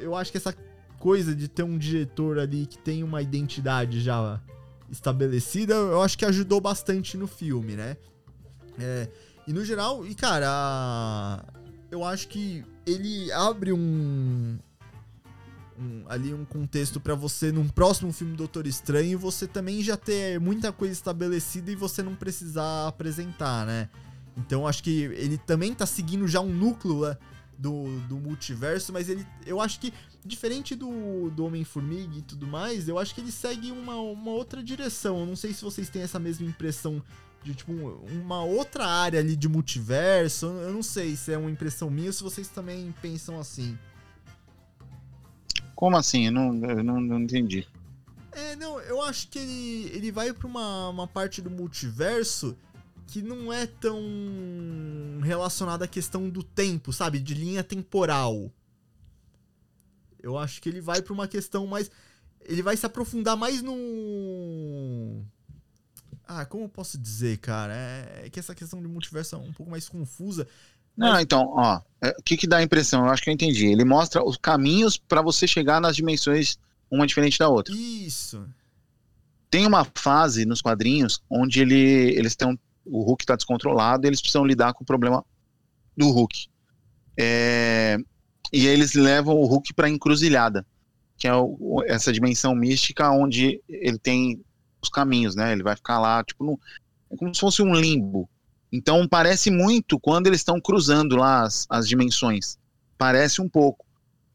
eu 0.00 0.14
acho 0.14 0.30
que 0.30 0.38
essa 0.38 0.54
coisa 0.98 1.34
de 1.34 1.46
ter 1.48 1.62
um 1.62 1.76
diretor 1.76 2.38
ali 2.38 2.66
que 2.66 2.78
tem 2.78 3.02
uma 3.02 3.20
identidade 3.22 4.00
já 4.00 4.40
estabelecida, 4.90 5.74
eu 5.74 6.00
acho 6.02 6.16
que 6.16 6.24
ajudou 6.24 6.60
bastante 6.60 7.16
no 7.16 7.26
filme, 7.26 7.74
né? 7.74 7.96
É, 8.78 9.08
e 9.46 9.52
no 9.52 9.64
geral, 9.64 10.06
e 10.06 10.14
cara, 10.14 11.44
eu 11.90 12.04
acho 12.04 12.28
que 12.28 12.64
ele 12.84 13.30
abre 13.32 13.72
um, 13.72 14.58
um- 15.78 16.04
ali 16.08 16.32
um 16.34 16.44
contexto 16.44 17.00
pra 17.00 17.14
você 17.14 17.52
num 17.52 17.68
próximo 17.68 18.12
filme 18.12 18.32
do 18.32 18.38
Doutor 18.38 18.66
Estranho 18.66 19.18
você 19.18 19.46
também 19.46 19.82
já 19.82 19.96
ter 19.96 20.40
muita 20.40 20.72
coisa 20.72 20.92
estabelecida 20.92 21.70
e 21.70 21.76
você 21.76 22.02
não 22.02 22.14
precisar 22.14 22.88
apresentar, 22.88 23.66
né? 23.66 23.88
Então 24.36 24.66
acho 24.66 24.82
que 24.82 25.02
ele 25.04 25.38
também 25.38 25.72
tá 25.74 25.86
seguindo 25.86 26.26
já 26.28 26.40
um 26.40 26.52
núcleo 26.52 27.06
né, 27.06 27.16
do, 27.58 27.98
do 28.00 28.16
multiverso, 28.16 28.92
mas 28.92 29.08
ele 29.08 29.26
eu 29.46 29.60
acho 29.60 29.80
que 29.80 29.92
diferente 30.24 30.74
do, 30.74 31.30
do 31.30 31.44
Homem-Formiga 31.46 32.18
e 32.18 32.22
tudo 32.22 32.46
mais, 32.46 32.88
eu 32.88 32.98
acho 32.98 33.14
que 33.14 33.20
ele 33.20 33.30
segue 33.32 33.70
uma, 33.70 33.94
uma 33.94 34.32
outra 34.32 34.62
direção. 34.62 35.20
Eu 35.20 35.26
não 35.26 35.36
sei 35.36 35.54
se 35.54 35.62
vocês 35.62 35.88
têm 35.88 36.02
essa 36.02 36.18
mesma 36.18 36.46
impressão 36.46 37.00
de 37.42 37.54
tipo 37.54 37.72
um- 37.72 38.22
uma 38.22 38.42
outra 38.44 38.86
área 38.86 39.20
ali 39.20 39.36
de 39.36 39.48
multiverso. 39.48 40.46
Eu 40.46 40.72
não 40.72 40.82
sei 40.82 41.14
se 41.16 41.32
é 41.32 41.38
uma 41.38 41.50
impressão 41.50 41.88
minha 41.90 42.08
ou 42.08 42.12
se 42.12 42.22
vocês 42.22 42.48
também 42.48 42.92
pensam 43.00 43.38
assim. 43.38 43.78
Como 45.74 45.96
assim? 45.96 46.26
Eu 46.26 46.32
não, 46.32 46.64
eu 46.70 46.82
não, 46.82 47.00
não 47.00 47.20
entendi. 47.20 47.66
É, 48.32 48.56
não, 48.56 48.80
eu 48.80 49.00
acho 49.02 49.28
que 49.28 49.38
ele, 49.38 49.90
ele 49.94 50.12
vai 50.12 50.32
pra 50.32 50.46
uma, 50.46 50.88
uma 50.88 51.06
parte 51.06 51.40
do 51.40 51.50
multiverso 51.50 52.56
que 53.06 53.22
não 53.22 53.52
é 53.52 53.66
tão 53.66 54.00
relacionada 55.22 55.84
à 55.84 55.88
questão 55.88 56.28
do 56.28 56.42
tempo, 56.42 56.92
sabe? 56.92 57.18
De 57.20 57.34
linha 57.34 57.62
temporal. 57.62 58.50
Eu 60.20 60.36
acho 60.36 60.60
que 60.60 60.68
ele 60.68 60.80
vai 60.80 61.00
pra 61.00 61.12
uma 61.14 61.28
questão 61.28 61.66
mais. 61.66 61.90
Ele 62.44 62.62
vai 62.62 62.76
se 62.76 62.84
aprofundar 62.84 63.36
mais 63.36 63.62
no. 63.62 65.24
Ah, 66.26 66.44
como 66.44 66.64
eu 66.64 66.68
posso 66.68 66.98
dizer, 66.98 67.38
cara? 67.38 67.72
É, 67.74 68.22
é 68.26 68.30
que 68.30 68.40
essa 68.40 68.54
questão 68.54 68.80
de 68.82 68.88
multiverso 68.88 69.36
é 69.36 69.38
um 69.38 69.52
pouco 69.52 69.70
mais 69.70 69.88
confusa. 69.88 70.46
Não, 70.96 71.20
então, 71.20 71.46
ó, 71.50 71.80
é, 72.02 72.10
o 72.18 72.22
que 72.22 72.36
que 72.36 72.46
dá 72.46 72.56
a 72.56 72.62
impressão? 72.62 73.04
Eu 73.04 73.10
acho 73.12 73.22
que 73.22 73.30
eu 73.30 73.34
entendi. 73.34 73.66
Ele 73.66 73.84
mostra 73.84 74.24
os 74.24 74.36
caminhos 74.36 74.96
pra 74.96 75.22
você 75.22 75.46
chegar 75.46 75.80
nas 75.80 75.94
dimensões 75.94 76.58
uma 76.90 77.06
diferente 77.06 77.38
da 77.38 77.48
outra. 77.48 77.74
Isso. 77.74 78.48
Tem 79.50 79.66
uma 79.66 79.86
fase 79.94 80.44
nos 80.44 80.60
quadrinhos 80.60 81.22
onde 81.30 81.60
ele, 81.60 81.76
eles 82.16 82.32
estão, 82.32 82.58
o 82.84 83.02
Hulk 83.02 83.22
está 83.22 83.36
descontrolado 83.36 84.04
e 84.04 84.08
eles 84.08 84.20
precisam 84.20 84.44
lidar 84.44 84.72
com 84.74 84.82
o 84.82 84.86
problema 84.86 85.24
do 85.96 86.10
Hulk. 86.10 86.48
É, 87.18 87.98
e 88.52 88.66
eles 88.66 88.94
levam 88.94 89.36
o 89.36 89.46
Hulk 89.46 89.74
para 89.74 89.88
encruzilhada, 89.88 90.66
que 91.16 91.26
é 91.28 91.34
o- 91.34 91.82
essa 91.86 92.12
dimensão 92.12 92.54
mística 92.54 93.10
onde 93.10 93.60
ele 93.68 93.98
tem 93.98 94.40
os 94.86 94.90
caminhos, 94.90 95.34
né? 95.36 95.52
Ele 95.52 95.62
vai 95.62 95.76
ficar 95.76 95.98
lá, 95.98 96.22
tipo, 96.24 96.44
no, 96.44 96.58
é 97.10 97.16
como 97.16 97.34
se 97.34 97.40
fosse 97.40 97.62
um 97.62 97.74
limbo. 97.74 98.28
Então 98.72 99.06
parece 99.08 99.50
muito 99.50 99.98
quando 99.98 100.26
eles 100.26 100.40
estão 100.40 100.60
cruzando 100.60 101.16
lá 101.16 101.42
as, 101.42 101.66
as 101.70 101.88
dimensões. 101.88 102.58
Parece 102.98 103.40
um 103.40 103.48
pouco. 103.48 103.84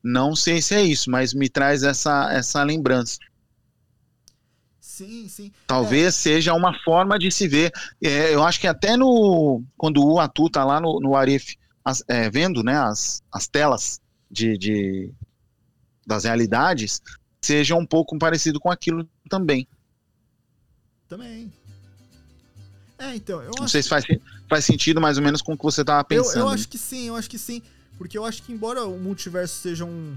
Não 0.03 0.35
sei 0.35 0.61
se 0.61 0.73
é 0.73 0.81
isso, 0.81 1.09
mas 1.11 1.33
me 1.33 1.49
traz 1.49 1.83
essa, 1.83 2.31
essa 2.31 2.63
lembrança. 2.63 3.17
Sim, 4.79 5.27
sim. 5.29 5.51
Talvez 5.67 6.15
seja 6.15 6.53
uma 6.53 6.73
forma 6.83 7.17
de 7.19 7.31
se 7.31 7.47
ver. 7.47 7.71
É, 8.01 8.33
eu 8.33 8.43
acho 8.43 8.59
que 8.59 8.67
até 8.67 8.97
no 8.97 9.63
quando 9.77 10.03
o 10.03 10.19
Atu 10.19 10.49
tá 10.49 10.63
lá 10.63 10.79
no, 10.79 10.99
no 10.99 11.15
Arif 11.15 11.55
as- 11.83 12.03
é, 12.07 12.29
vendo 12.29 12.63
né, 12.63 12.77
as, 12.77 13.21
as 13.31 13.47
telas 13.47 13.99
de, 14.29 14.57
de- 14.57 15.11
das 16.05 16.23
realidades, 16.23 17.01
seja 17.41 17.75
um 17.75 17.85
pouco 17.85 18.17
parecido 18.17 18.59
com 18.59 18.71
aquilo 18.71 19.07
também. 19.29 19.67
Também. 21.11 21.51
É, 22.97 23.13
então, 23.15 23.41
eu 23.41 23.51
Não 23.59 23.67
sei 23.67 23.83
se 23.83 23.89
faz, 23.89 24.05
faz 24.47 24.63
sentido 24.63 25.01
mais 25.01 25.17
ou 25.17 25.23
menos 25.23 25.41
com 25.41 25.51
o 25.53 25.57
que 25.57 25.63
você 25.63 25.83
tava 25.83 25.99
Eu, 26.09 26.23
pensando. 26.23 26.39
eu 26.39 26.47
acho 26.47 26.69
que 26.69 26.77
sim, 26.77 27.09
eu 27.09 27.17
acho 27.17 27.29
que 27.29 27.37
sim. 27.37 27.61
Porque 27.97 28.17
eu 28.17 28.23
acho 28.23 28.41
que, 28.43 28.53
embora 28.53 28.85
o 28.85 28.97
multiverso 28.97 29.59
seja 29.59 29.83
um 29.83 30.15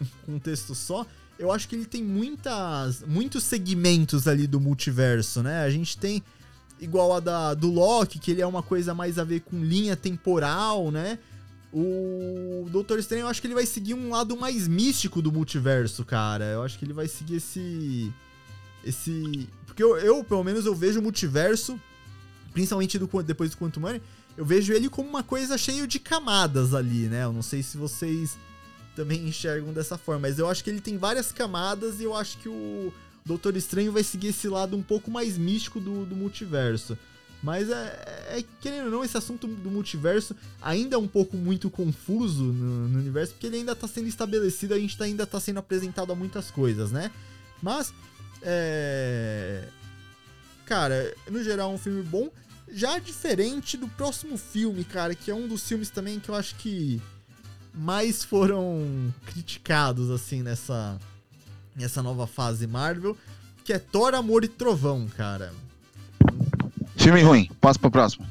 um 0.00 0.06
contexto 0.34 0.72
só, 0.72 1.04
eu 1.36 1.50
acho 1.50 1.68
que 1.68 1.74
ele 1.74 1.84
tem 1.84 2.02
muitas, 2.02 3.02
muitos 3.02 3.42
segmentos 3.42 4.28
ali 4.28 4.46
do 4.46 4.60
multiverso, 4.60 5.42
né? 5.42 5.64
A 5.64 5.70
gente 5.70 5.98
tem 5.98 6.22
igual 6.80 7.12
a 7.14 7.20
da, 7.20 7.54
do 7.54 7.70
Loki, 7.70 8.20
que 8.20 8.30
ele 8.30 8.40
é 8.40 8.46
uma 8.46 8.62
coisa 8.62 8.94
mais 8.94 9.18
a 9.18 9.24
ver 9.24 9.40
com 9.40 9.64
linha 9.64 9.96
temporal, 9.96 10.92
né? 10.92 11.18
O 11.72 12.68
Doutor 12.70 13.00
Estranho, 13.00 13.22
eu 13.22 13.28
acho 13.28 13.40
que 13.40 13.48
ele 13.48 13.54
vai 13.54 13.66
seguir 13.66 13.94
um 13.94 14.10
lado 14.10 14.36
mais 14.36 14.68
místico 14.68 15.20
do 15.20 15.32
multiverso, 15.32 16.04
cara. 16.04 16.44
Eu 16.44 16.62
acho 16.62 16.78
que 16.78 16.84
ele 16.84 16.92
vai 16.92 17.08
seguir 17.08 17.36
esse. 17.36 18.12
Esse. 18.84 19.48
Porque 19.74 19.82
eu, 19.82 19.96
eu 19.96 20.22
pelo 20.22 20.44
menos, 20.44 20.66
eu 20.66 20.74
vejo 20.74 21.00
o 21.00 21.02
multiverso, 21.02 21.80
principalmente 22.52 22.98
do, 22.98 23.08
depois 23.22 23.50
do 23.50 23.56
Quantum 23.56 23.80
Mania, 23.80 24.00
eu 24.36 24.44
vejo 24.44 24.72
ele 24.72 24.88
como 24.88 25.08
uma 25.08 25.22
coisa 25.22 25.58
cheia 25.58 25.86
de 25.86 25.98
camadas 25.98 26.74
ali, 26.74 27.08
né? 27.08 27.24
Eu 27.24 27.32
não 27.32 27.42
sei 27.42 27.62
se 27.62 27.76
vocês 27.76 28.38
também 28.94 29.26
enxergam 29.26 29.72
dessa 29.72 29.98
forma, 29.98 30.22
mas 30.22 30.38
eu 30.38 30.48
acho 30.48 30.62
que 30.62 30.70
ele 30.70 30.80
tem 30.80 30.96
várias 30.96 31.32
camadas 31.32 32.00
e 32.00 32.04
eu 32.04 32.14
acho 32.14 32.38
que 32.38 32.48
o, 32.48 32.92
Doutor 33.24 33.56
Estranho 33.56 33.90
vai 33.90 34.04
seguir 34.04 34.28
esse 34.28 34.48
lado 34.48 34.76
um 34.76 34.82
pouco 34.82 35.10
mais 35.10 35.38
místico 35.38 35.80
do, 35.80 36.04
do 36.04 36.14
multiverso. 36.14 36.96
Mas 37.42 37.70
é, 37.70 38.28
é, 38.28 38.44
querendo 38.60 38.86
ou 38.86 38.90
não, 38.90 39.04
esse 39.04 39.16
assunto 39.16 39.46
do 39.46 39.70
multiverso 39.70 40.36
ainda 40.60 40.96
é 40.96 40.98
um 40.98 41.08
pouco 41.08 41.36
muito 41.36 41.70
confuso 41.70 42.44
no, 42.44 42.88
no 42.88 42.98
universo, 42.98 43.32
porque 43.32 43.46
ele 43.46 43.56
ainda 43.56 43.74
tá 43.74 43.88
sendo 43.88 44.08
estabelecido, 44.08 44.74
a 44.74 44.78
gente 44.78 44.96
tá, 44.96 45.04
ainda 45.04 45.26
tá 45.26 45.40
sendo 45.40 45.58
apresentado 45.58 46.12
a 46.12 46.14
muitas 46.14 46.50
coisas, 46.50 46.92
né? 46.92 47.10
Mas, 47.62 47.94
é. 48.44 49.64
Cara, 50.66 51.14
no 51.30 51.42
geral 51.42 51.70
é 51.72 51.74
um 51.74 51.78
filme 51.78 52.02
bom. 52.02 52.28
Já 52.72 52.98
diferente 52.98 53.76
do 53.76 53.86
próximo 53.88 54.36
filme, 54.38 54.82
cara, 54.84 55.14
que 55.14 55.30
é 55.30 55.34
um 55.34 55.46
dos 55.46 55.66
filmes 55.68 55.90
também 55.90 56.18
que 56.18 56.28
eu 56.30 56.34
acho 56.34 56.54
que 56.56 57.00
mais 57.74 58.24
foram 58.24 59.12
criticados, 59.26 60.10
assim, 60.10 60.42
nessa, 60.42 60.98
nessa 61.76 62.02
nova 62.02 62.26
fase 62.26 62.66
Marvel, 62.66 63.16
que 63.64 63.72
é 63.72 63.78
Thor, 63.78 64.14
Amor 64.14 64.44
e 64.44 64.48
Trovão, 64.48 65.06
cara. 65.16 65.52
Filme 66.96 67.20
ruim, 67.22 67.50
passa 67.60 67.78
pro 67.78 67.90
próximo. 67.90 68.26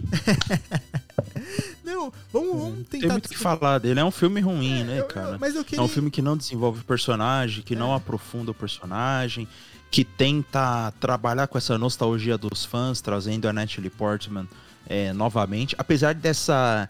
Não, 1.84 2.12
vamos, 2.32 2.58
vamos 2.58 2.88
tentar. 2.88 3.02
Tem 3.02 3.10
muito 3.12 3.26
o 3.28 3.30
que 3.30 3.38
falar 3.38 3.78
dele. 3.78 4.00
É 4.00 4.04
um 4.06 4.12
filme 4.12 4.42
ruim, 4.42 4.82
É, 4.82 4.84
né, 4.84 5.00
eu- 5.02 5.06
cara? 5.06 5.38
mas 5.38 5.54
eu 5.56 5.62
É 5.62 5.64
queria... 5.64 5.84
um 5.84 5.88
filme 5.88 6.10
que 6.10 6.22
não 6.22 6.36
desenvolve 6.36 6.82
o 6.82 6.84
personagem, 6.84 7.64
que 7.64 7.76
não 7.76 7.94
aprofunda 7.94 8.52
o 8.52 8.54
personagem, 8.54 9.48
que 9.94 10.04
tenta 10.04 10.92
trabalhar 11.00 11.46
com 11.46 11.56
essa 11.56 11.78
nostalgia 11.78 12.36
dos 12.36 12.66
fãs, 12.66 13.00
trazendo 13.00 13.48
a 13.48 13.54
Natalie 13.54 13.92
Portman 13.92 14.48
é, 14.90 15.14
novamente. 15.14 15.76
Apesar 15.78 16.16
dessa. 16.16 16.90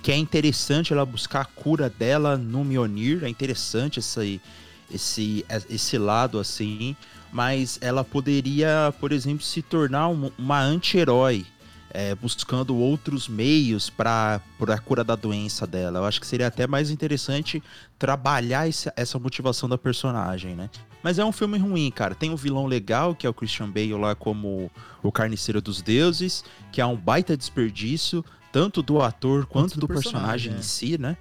que 0.00 0.12
é 0.12 0.16
interessante 0.16 0.92
ela 0.92 1.04
buscar 1.04 1.40
a 1.40 1.44
cura 1.44 1.90
dela 1.90 2.36
no 2.36 2.62
Mjolnir, 2.62 3.24
é 3.24 3.28
interessante 3.28 3.98
esse, 3.98 4.40
esse, 4.88 5.44
esse 5.68 5.98
lado 5.98 6.38
assim, 6.38 6.94
mas 7.32 7.76
ela 7.80 8.04
poderia, 8.04 8.94
por 9.00 9.10
exemplo, 9.10 9.42
se 9.44 9.60
tornar 9.60 10.08
um- 10.08 10.30
uma 10.38 10.60
anti-herói. 10.60 11.44
É, 11.94 12.14
buscando 12.14 12.76
outros 12.76 13.28
meios 13.28 13.88
para 13.88 14.40
a 14.68 14.78
cura 14.78 15.04
da 15.04 15.14
doença 15.14 15.64
dela. 15.66 16.00
Eu 16.00 16.04
acho 16.04 16.20
que 16.20 16.26
seria 16.26 16.48
até 16.48 16.66
mais 16.66 16.90
interessante 16.90 17.62
trabalhar 17.98 18.68
esse- 18.68 18.92
essa 18.96 19.18
motivação 19.18 19.68
da 19.68 19.78
personagem, 19.78 20.54
né? 20.56 20.68
Mas 21.02 21.18
é 21.18 21.24
um 21.24 21.30
filme 21.32 21.56
ruim, 21.56 21.90
cara. 21.90 22.14
Tem 22.14 22.30
um 22.30 22.36
vilão 22.36 22.66
legal, 22.66 23.14
que 23.14 23.26
é 23.26 23.30
o 23.30 23.34
Christian 23.34 23.70
Bale 23.70 23.94
lá 23.94 24.14
como 24.14 24.70
o 25.02 25.12
Carniceiro 25.12 25.62
dos 25.62 25.80
Deuses, 25.80 26.44
que 26.72 26.80
é 26.80 26.86
um 26.86 26.96
baita 26.96 27.36
desperdício, 27.36 28.24
tanto 28.50 28.82
do 28.82 29.00
ator 29.00 29.46
quanto, 29.46 29.78
do, 29.78 29.86
personagem, 29.86 30.50
personagem, 30.50 30.52
é. 30.54 30.58
em 30.58 30.62
si, 30.62 30.98
né? 30.98 31.16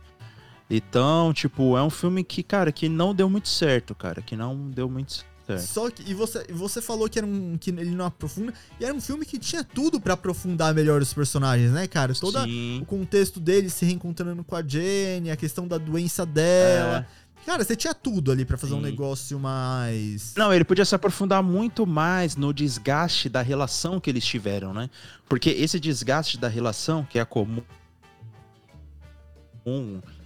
Então, 0.70 1.34
tipo, 1.34 1.78
é 1.78 1.84
um 1.84 1.90
filme 1.90 2.24
que, 2.24 2.42
cara, 2.42 2.72
que 2.72 2.90
não 2.90 3.14
deu 3.14 3.30
muito 3.30 3.48
certo, 3.48 3.94
cara. 3.94 4.22
Que 4.22 4.36
não 4.36 4.70
deu 4.70 4.90
muito 4.90 5.14
certo. 5.14 5.33
Só 5.60 5.90
que 5.90 6.10
e 6.10 6.14
você, 6.14 6.46
você 6.50 6.82
falou 6.82 7.10
que 7.10 7.20
era 7.20 7.28
um 7.28 7.58
que 7.58 7.70
ele 7.70 7.92
não 7.92 8.06
aprofunda, 8.06 8.54
e 8.80 8.86
era 8.86 8.94
um 8.94 9.02
filme 9.02 9.26
que 9.26 9.38
tinha 9.38 9.64
tudo 9.64 10.00
pra 10.00 10.14
aprofundar 10.14 10.74
melhor 10.74 11.02
os 11.02 11.14
personagens, 11.14 11.72
né, 11.72 11.88
cara? 11.88 12.14
Todo 12.16 12.40
o 12.82 12.86
contexto 12.86 13.40
dele 13.40 13.70
se 13.70 13.86
reencontrando 13.86 14.44
com 14.44 14.56
a 14.56 14.64
Jenny, 14.66 15.30
a 15.32 15.36
questão 15.36 15.68
da 15.68 15.78
doença 15.78 16.26
dela. 16.26 17.06
Cara, 17.46 17.62
você 17.62 17.76
tinha 17.76 17.94
tudo 17.94 18.32
ali 18.32 18.46
pra 18.46 18.58
fazer 18.58 18.74
um 18.74 18.78
É. 18.78 18.84
Sim. 18.84 18.90
negócio 18.92 19.38
mais 19.38 20.34
Não, 20.38 20.54
ele 20.54 20.64
podia 20.64 20.86
se 20.86 20.96
aprofundar 20.96 21.44
muito 21.44 21.86
mais 21.86 22.38
no 22.38 22.54
desgaste 22.54 23.28
da 23.28 23.42
relação 23.42 24.00
que 24.00 24.10
eles 24.10 24.26
tiveram, 24.26 24.74
né? 24.74 24.90
Porque 25.28 25.50
esse 25.50 25.78
desgaste 25.78 26.38
da 26.38 26.48
relação, 26.48 27.04
que 27.04 27.20
é 27.20 27.26
comum 27.26 27.62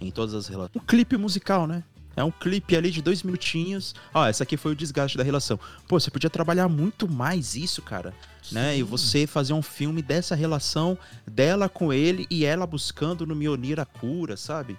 em 0.00 0.10
todas 0.10 0.34
as 0.34 0.46
relações. 0.46 0.76
Um 0.76 0.86
clipe 0.86 1.16
musical, 1.16 1.66
né? 1.66 1.82
É 2.18 2.24
um 2.24 2.30
clipe 2.32 2.76
ali 2.76 2.90
de 2.90 3.00
dois 3.00 3.22
minutinhos. 3.22 3.94
Ó, 4.12 4.26
essa 4.26 4.42
aqui 4.42 4.56
foi 4.56 4.72
o 4.72 4.74
desgaste 4.74 5.16
da 5.16 5.22
relação. 5.22 5.58
Pô, 5.86 6.00
você 6.00 6.10
podia 6.10 6.28
trabalhar 6.28 6.68
muito 6.68 7.08
mais 7.08 7.54
isso, 7.54 7.80
cara. 7.80 8.12
Né? 8.50 8.78
E 8.78 8.82
você 8.82 9.26
fazer 9.26 9.52
um 9.52 9.62
filme 9.62 10.02
dessa 10.02 10.34
relação 10.34 10.98
dela 11.26 11.68
com 11.68 11.92
ele 11.92 12.26
e 12.28 12.44
ela 12.44 12.66
buscando 12.66 13.24
no 13.24 13.36
Mionir 13.36 13.78
a 13.78 13.84
cura, 13.84 14.36
sabe? 14.36 14.76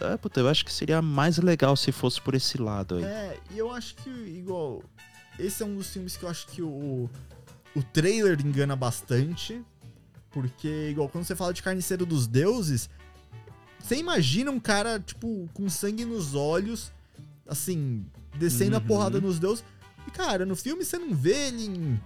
É, 0.00 0.16
puta, 0.16 0.40
eu 0.40 0.48
acho 0.48 0.64
que 0.64 0.72
seria 0.72 1.02
mais 1.02 1.36
legal 1.38 1.76
se 1.76 1.92
fosse 1.92 2.20
por 2.20 2.34
esse 2.34 2.56
lado 2.56 2.96
aí. 2.96 3.04
É, 3.04 3.38
e 3.50 3.58
eu 3.58 3.70
acho 3.70 3.94
que, 3.96 4.10
igual, 4.10 4.82
esse 5.38 5.62
é 5.62 5.66
um 5.66 5.76
dos 5.76 5.88
filmes 5.88 6.16
que 6.16 6.24
eu 6.24 6.28
acho 6.28 6.46
que 6.46 6.62
o, 6.62 7.08
o 7.74 7.82
trailer 7.82 8.40
engana 8.40 8.74
bastante. 8.74 9.62
Porque, 10.30 10.88
igual, 10.90 11.08
quando 11.08 11.24
você 11.24 11.34
fala 11.34 11.52
de 11.52 11.62
Carniceiro 11.62 12.06
dos 12.06 12.26
Deuses, 12.26 12.88
você 13.88 13.96
imagina 13.96 14.50
um 14.50 14.60
cara, 14.60 15.00
tipo, 15.00 15.48
com 15.54 15.68
sangue 15.68 16.04
nos 16.04 16.34
olhos, 16.34 16.92
assim, 17.46 18.04
descendo 18.38 18.76
a 18.76 18.78
Uhum. 18.78 18.86
porrada 18.86 19.20
nos 19.20 19.38
deuses. 19.38 19.64
E, 20.06 20.10
cara, 20.10 20.44
no 20.44 20.54
filme 20.54 20.84
você 20.84 20.98
não 20.98 21.14
vê 21.14 21.48
ele 21.48 21.64
em. 21.64 22.00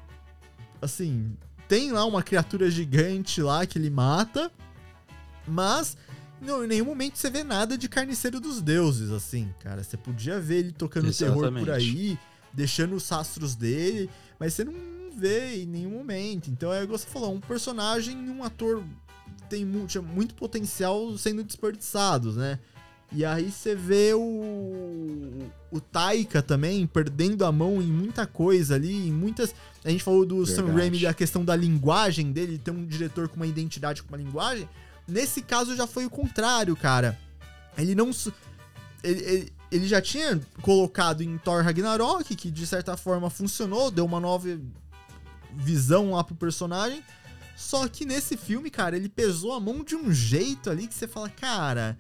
Assim, 0.81 1.37
tem 1.69 1.93
lá 1.93 2.05
uma 2.05 2.23
criatura 2.23 2.71
gigante 2.71 3.41
lá 3.43 3.65
que 3.67 3.79
ele 3.79 3.91
mata, 3.91 4.51
mas 5.47 5.97
não, 6.41 6.65
em 6.65 6.67
nenhum 6.67 6.85
momento 6.87 7.17
você 7.17 7.31
vê 7.31 7.45
nada 7.45 7.79
de 7.79 7.89
carniceiro 7.89 8.41
dos 8.41 8.61
deuses, 8.61 9.11
assim, 9.11 9.53
cara. 9.61 9.83
Você 9.83 9.97
podia 9.97 10.41
ver 10.41 10.57
ele 10.59 10.73
tocando 10.73 11.13
terror 11.13 11.35
por 11.53 11.69
Exatamente. 11.69 11.71
aí, 11.71 12.19
deixando 12.53 12.95
os 12.97 13.09
rastros 13.09 13.55
dele, 13.55 14.11
mas 14.39 14.55
você 14.55 14.65
não 14.65 14.73
vê 15.17 15.63
em 15.63 15.67
nenhum 15.67 15.91
momento. 15.91 16.51
Então 16.51 16.73
é 16.73 16.83
igual 16.83 16.99
você 16.99 17.07
falou, 17.07 17.33
um 17.35 17.41
personagem 17.41 18.27
e 18.27 18.31
um 18.31 18.43
ator 18.43 18.83
tem 19.53 19.67
mu- 19.67 19.87
tinha 19.87 20.01
muito 20.01 20.35
potencial 20.35 21.17
sendo 21.19 21.45
desperdiçados, 21.45 22.37
né? 22.37 22.59
E 23.15 23.23
aí 23.27 23.53
você 23.53 23.75
vê 23.75 24.15
o, 24.15 25.45
o 25.71 25.79
Taika 25.81 26.41
também 26.43 26.87
perdendo 26.87 27.45
a 27.45 27.53
mão 27.53 27.83
em 27.83 27.87
muita 27.87 28.27
coisa 28.27 28.75
ali, 28.77 29.09
em 29.09 29.13
muitas. 29.13 29.55
A 29.85 29.91
gente 29.91 30.03
falou 30.03 30.25
do 30.25 30.47
Sam 30.47 30.63
Verdade. 30.65 30.79
Raimi 30.79 31.01
da 31.01 31.13
questão 31.13 31.45
da 31.45 31.55
linguagem 31.55 32.33
dele, 32.33 32.57
ter 32.57 32.71
um 32.71 32.87
diretor 32.87 33.29
com 33.29 33.37
uma 33.37 33.47
identidade 33.47 34.03
com 34.03 34.09
uma 34.09 34.17
linguagem. 34.17 34.67
Nesse 35.07 35.43
caso 35.43 35.77
já 35.77 35.87
foi 35.87 36.07
o 36.07 36.11
contrário, 36.11 36.75
cara. 36.75 37.19
Ele 37.77 37.95
não. 37.95 38.11
Ele, 39.05 39.21
ele, 39.21 39.53
ele 39.71 39.87
já 39.87 40.01
tinha 40.01 40.41
colocado 40.63 41.23
em 41.23 41.37
Thor 41.37 41.63
Ragnarok, 41.63 42.35
que 42.35 42.51
de 42.51 42.67
certa 42.67 42.97
forma 42.97 43.29
funcionou, 43.29 43.91
deu 43.91 44.07
uma 44.07 44.21
nova 44.21 44.49
visão 45.55 46.13
lá 46.13 46.25
pro 46.25 46.35
personagem. 46.35 47.03
Só 47.57 47.87
que 47.89 48.05
nesse 48.05 48.37
filme, 48.37 48.71
cara, 48.71 48.97
ele 48.97 49.09
pesou 49.09 49.53
a 49.53 49.61
mão 49.61 49.85
de 49.85 49.95
um 49.95 50.13
jeito 50.13 50.71
ali 50.71 50.87
que 50.87 50.95
você 50.95 51.07
fala, 51.07 51.29
cara, 51.29 51.97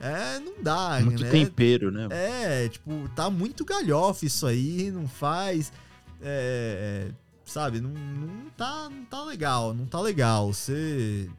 é, 0.00 0.38
não 0.38 0.62
dá, 0.62 1.00
Muito 1.00 1.22
né? 1.22 1.30
tempero, 1.30 1.90
né? 1.90 2.08
É, 2.10 2.68
tipo, 2.68 3.08
tá 3.14 3.30
muito 3.30 3.64
galhofa 3.64 4.26
isso 4.26 4.46
aí, 4.46 4.90
não 4.90 5.08
faz. 5.08 5.72
É, 6.20 7.08
sabe, 7.44 7.80
não, 7.80 7.90
não, 7.90 8.50
tá, 8.56 8.88
não 8.90 9.04
tá 9.04 9.24
legal, 9.24 9.72
não 9.72 9.86
tá 9.86 10.00
legal. 10.00 10.52
Você. 10.52 11.30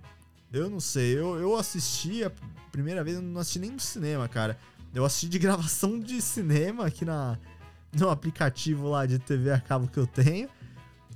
Eu 0.52 0.70
não 0.70 0.80
sei, 0.80 1.18
eu, 1.18 1.38
eu 1.38 1.56
assisti 1.56 2.24
a 2.24 2.32
primeira 2.72 3.04
vez, 3.04 3.18
eu 3.18 3.22
não 3.22 3.40
assisti 3.40 3.60
nem 3.60 3.72
no 3.72 3.80
cinema, 3.80 4.28
cara. 4.28 4.58
Eu 4.94 5.04
assisti 5.04 5.28
de 5.28 5.38
gravação 5.40 6.00
de 6.00 6.22
cinema 6.22 6.88
aqui 6.88 7.04
na, 7.04 7.38
no 7.94 8.10
aplicativo 8.10 8.90
lá 8.90 9.06
de 9.06 9.20
TV 9.20 9.52
a 9.52 9.60
cabo 9.60 9.88
que 9.88 9.98
eu 9.98 10.08
tenho. 10.08 10.50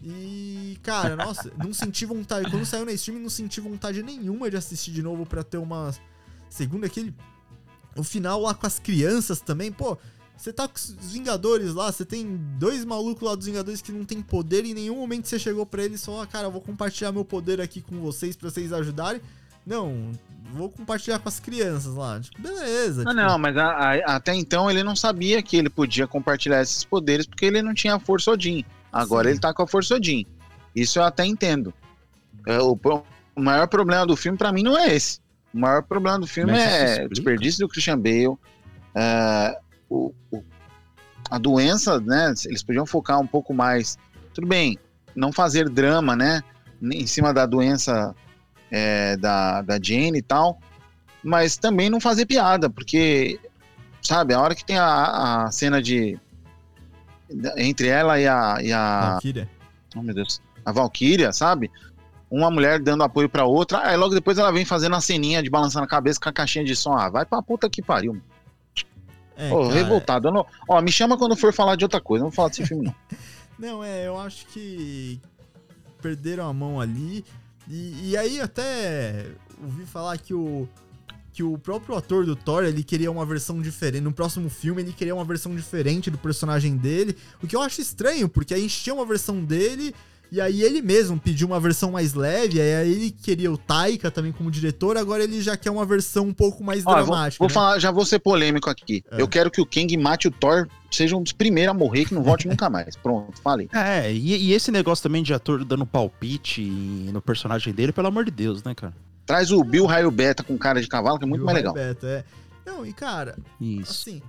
E, 0.03 0.77
cara, 0.81 1.15
nossa, 1.15 1.51
não 1.57 1.73
senti 1.73 2.05
vontade. 2.05 2.49
Quando 2.49 2.65
saiu 2.65 2.85
na 2.85 2.91
stream, 2.93 3.19
não 3.19 3.29
senti 3.29 3.59
vontade 3.59 4.01
nenhuma 4.01 4.49
de 4.49 4.55
assistir 4.57 4.91
de 4.91 5.01
novo 5.03 5.25
pra 5.25 5.43
ter 5.43 5.57
uma 5.57 5.93
segunda. 6.49 6.87
Aquele. 6.87 7.13
O 7.95 8.03
final 8.03 8.41
lá 8.41 8.53
com 8.53 8.65
as 8.65 8.79
crianças 8.79 9.41
também, 9.41 9.71
pô. 9.71 9.97
Você 10.37 10.53
tá 10.53 10.69
com 10.69 10.75
os 10.75 10.95
Vingadores 11.11 11.73
lá, 11.73 11.91
você 11.91 12.05
tem 12.05 12.37
dois 12.57 12.85
malucos 12.85 13.27
lá 13.27 13.35
dos 13.35 13.45
Vingadores 13.45 13.81
que 13.81 13.91
não 13.91 14.05
tem 14.05 14.21
poder 14.21 14.63
e 14.63 14.71
em 14.71 14.73
nenhum 14.73 14.95
momento 14.95 15.27
você 15.27 15.37
chegou 15.37 15.65
pra 15.65 15.83
eles 15.83 16.01
e 16.01 16.05
falou, 16.05 16.21
ah, 16.21 16.27
cara, 16.27 16.47
eu 16.47 16.51
vou 16.51 16.61
compartilhar 16.61 17.11
meu 17.11 17.25
poder 17.25 17.59
aqui 17.59 17.81
com 17.81 17.99
vocês 17.99 18.37
pra 18.37 18.49
vocês 18.49 18.71
ajudarem. 18.71 19.19
Não, 19.65 20.13
vou 20.53 20.69
compartilhar 20.69 21.19
com 21.19 21.27
as 21.27 21.41
crianças 21.41 21.93
lá. 21.93 22.21
Tipo, 22.21 22.41
beleza. 22.41 23.03
Não, 23.03 23.11
tipo, 23.11 23.21
não, 23.27 23.37
mas 23.37 23.57
a- 23.57 23.67
a- 23.73 24.15
até 24.15 24.33
então 24.33 24.71
ele 24.71 24.81
não 24.81 24.95
sabia 24.95 25.43
que 25.43 25.57
ele 25.57 25.69
podia 25.69 26.07
compartilhar 26.07 26.61
esses 26.61 26.85
poderes 26.85 27.25
porque 27.27 27.43
ele 27.43 27.61
não 27.61 27.73
tinha 27.73 27.95
a 27.95 27.99
Força 27.99 28.31
Odin. 28.31 28.63
Agora 28.91 29.27
Sim. 29.27 29.31
ele 29.33 29.39
tá 29.39 29.53
com 29.53 29.61
a 29.63 29.67
Força. 29.67 29.97
Isso 30.75 30.99
eu 30.99 31.03
até 31.03 31.25
entendo. 31.25 31.73
É, 32.47 32.59
o, 32.59 32.77
o 33.35 33.41
maior 33.41 33.67
problema 33.67 34.05
do 34.05 34.15
filme 34.15 34.37
pra 34.37 34.51
mim 34.51 34.63
não 34.63 34.77
é 34.77 34.95
esse. 34.95 35.19
O 35.53 35.59
maior 35.59 35.83
problema 35.83 36.19
do 36.19 36.27
filme 36.27 36.51
Mas 36.51 36.61
é 36.63 37.05
o 37.05 37.09
desperdício 37.09 37.59
do 37.65 37.69
Christian 37.69 37.97
Bale, 37.97 38.35
é, 38.95 39.57
o- 39.89 40.13
o- 40.31 40.43
a 41.29 41.37
doença, 41.37 41.99
né? 41.99 42.33
Eles 42.45 42.63
podiam 42.63 42.85
focar 42.85 43.19
um 43.19 43.27
pouco 43.27 43.53
mais. 43.53 43.97
Tudo 44.33 44.47
bem, 44.47 44.77
não 45.15 45.31
fazer 45.31 45.69
drama, 45.69 46.15
né? 46.15 46.41
Em 46.81 47.05
cima 47.07 47.33
da 47.33 47.45
doença 47.45 48.15
é, 48.71 49.17
da, 49.17 49.61
da 49.63 49.79
Jane 49.81 50.19
e 50.19 50.21
tal, 50.21 50.59
mas 51.23 51.57
também 51.57 51.89
não 51.89 51.99
fazer 51.99 52.25
piada, 52.25 52.69
porque, 52.69 53.39
sabe, 54.01 54.33
a 54.33 54.39
hora 54.39 54.53
que 54.55 54.63
tem 54.63 54.77
a, 54.77 55.45
a 55.45 55.51
cena 55.51 55.81
de. 55.81 56.17
Entre 57.57 57.87
ela 57.87 58.19
e 58.19 58.27
a. 58.27 58.57
E 58.61 58.71
a 58.73 59.11
Valkyria. 59.11 59.49
oh, 59.95 60.01
meu 60.01 60.15
Deus. 60.15 60.41
A 60.65 60.71
Valkyria, 60.71 61.31
sabe? 61.31 61.71
Uma 62.29 62.51
mulher 62.51 62.79
dando 62.79 63.03
apoio 63.03 63.27
pra 63.27 63.45
outra, 63.45 63.87
aí 63.87 63.97
logo 63.97 64.13
depois 64.13 64.37
ela 64.37 64.51
vem 64.51 64.63
fazendo 64.65 64.95
a 64.95 65.01
ceninha 65.01 65.41
de 65.41 65.49
balançando 65.49 65.85
a 65.85 65.87
cabeça 65.87 66.19
com 66.19 66.29
a 66.29 66.33
caixinha 66.33 66.63
de 66.63 66.75
som. 66.75 66.93
Ah, 66.93 67.09
vai 67.09 67.25
pra 67.25 67.41
puta 67.41 67.69
que 67.69 67.81
pariu. 67.81 68.13
mano. 68.13 68.23
É, 69.35 69.51
Ô, 69.53 69.61
cara, 69.63 69.73
revoltado. 69.73 70.31
Não- 70.31 70.45
Ó, 70.67 70.81
me 70.81 70.91
chama 70.91 71.17
quando 71.17 71.35
for 71.35 71.53
falar 71.53 71.75
de 71.75 71.85
outra 71.85 72.01
coisa, 72.01 72.23
não 72.23 72.29
vou 72.29 72.35
falar 72.35 72.49
desse 72.49 72.65
filme, 72.65 72.85
não. 72.85 72.95
Não, 73.57 73.83
é, 73.83 74.07
eu 74.07 74.17
acho 74.17 74.45
que 74.47 75.19
perderam 76.01 76.47
a 76.47 76.53
mão 76.53 76.79
ali. 76.79 77.25
E, 77.67 78.11
e 78.11 78.17
aí 78.17 78.39
até 78.39 79.25
ouvi 79.61 79.85
falar 79.85 80.17
que 80.17 80.33
o 80.33 80.65
que 81.39 81.43
o 81.43 81.57
próprio 81.57 81.95
ator 81.95 82.25
do 82.25 82.35
Thor, 82.35 82.65
ele 82.65 82.83
queria 82.83 83.09
uma 83.09 83.25
versão 83.25 83.61
diferente. 83.61 84.03
No 84.03 84.11
próximo 84.11 84.49
filme, 84.49 84.81
ele 84.81 84.91
queria 84.91 85.15
uma 85.15 85.23
versão 85.23 85.55
diferente 85.55 86.11
do 86.11 86.17
personagem 86.17 86.75
dele. 86.75 87.15
O 87.41 87.47
que 87.47 87.55
eu 87.55 87.61
acho 87.61 87.79
estranho, 87.79 88.27
porque 88.27 88.53
a 88.53 88.57
gente 88.57 88.77
tinha 88.83 88.93
uma 88.93 89.05
versão 89.05 89.41
dele. 89.41 89.95
E 90.29 90.41
aí 90.41 90.61
ele 90.61 90.81
mesmo 90.81 91.17
pediu 91.17 91.47
uma 91.47 91.59
versão 91.59 91.91
mais 91.91 92.13
leve, 92.13 92.61
aí 92.61 92.91
ele 92.91 93.09
queria 93.09 93.51
o 93.51 93.57
Taika 93.57 94.11
também 94.11 94.31
como 94.31 94.51
diretor, 94.51 94.95
agora 94.95 95.23
ele 95.23 95.41
já 95.41 95.57
quer 95.57 95.71
uma 95.71 95.83
versão 95.85 96.27
um 96.27 96.33
pouco 96.33 96.63
mais 96.63 96.83
vou, 96.83 96.93
dramática. 96.93 97.41
vou 97.41 97.47
né? 97.47 97.53
falar, 97.53 97.79
já 97.79 97.89
vou 97.89 98.05
ser 98.05 98.19
polêmico 98.19 98.69
aqui. 98.69 99.03
É. 99.09 99.19
Eu 99.19 99.27
quero 99.27 99.49
que 99.49 99.59
o 99.59 99.65
Kang 99.65 99.97
mate 99.97 100.27
o 100.27 100.31
Thor, 100.31 100.67
seja 100.91 101.15
um 101.15 101.23
dos 101.23 101.31
primeiros 101.31 101.73
a 101.73 101.73
morrer, 101.73 102.05
que 102.05 102.13
não 102.13 102.21
volte 102.21 102.45
nunca 102.47 102.69
mais. 102.69 102.95
Pronto, 102.95 103.41
falei. 103.41 103.69
É, 103.73 104.13
e, 104.13 104.49
e 104.49 104.53
esse 104.53 104.71
negócio 104.71 105.01
também 105.01 105.23
de 105.23 105.33
ator 105.33 105.65
dando 105.65 105.83
palpite 105.83 106.61
no 107.11 107.23
personagem 107.23 107.73
dele, 107.73 107.91
pelo 107.91 108.09
amor 108.09 108.25
de 108.25 108.29
Deus, 108.29 108.61
né, 108.61 108.75
cara? 108.75 108.93
Traz 109.29 109.51
o 109.51 109.63
Bill 109.63 109.85
Raio 109.85 110.09
Beta 110.09 110.41
com 110.43 110.57
cara 110.57 110.81
de 110.81 110.87
cavalo, 110.87 111.19
que 111.19 111.23
é 111.23 111.27
muito 111.27 111.43
o 111.43 111.45
mais 111.45 111.55
legal. 111.55 111.71
Roberto, 111.71 112.03
é. 112.07 112.23
Não, 112.65 112.83
e 112.83 112.91
cara, 112.91 113.37
Isso. 113.61 113.91
assim, 113.91 114.23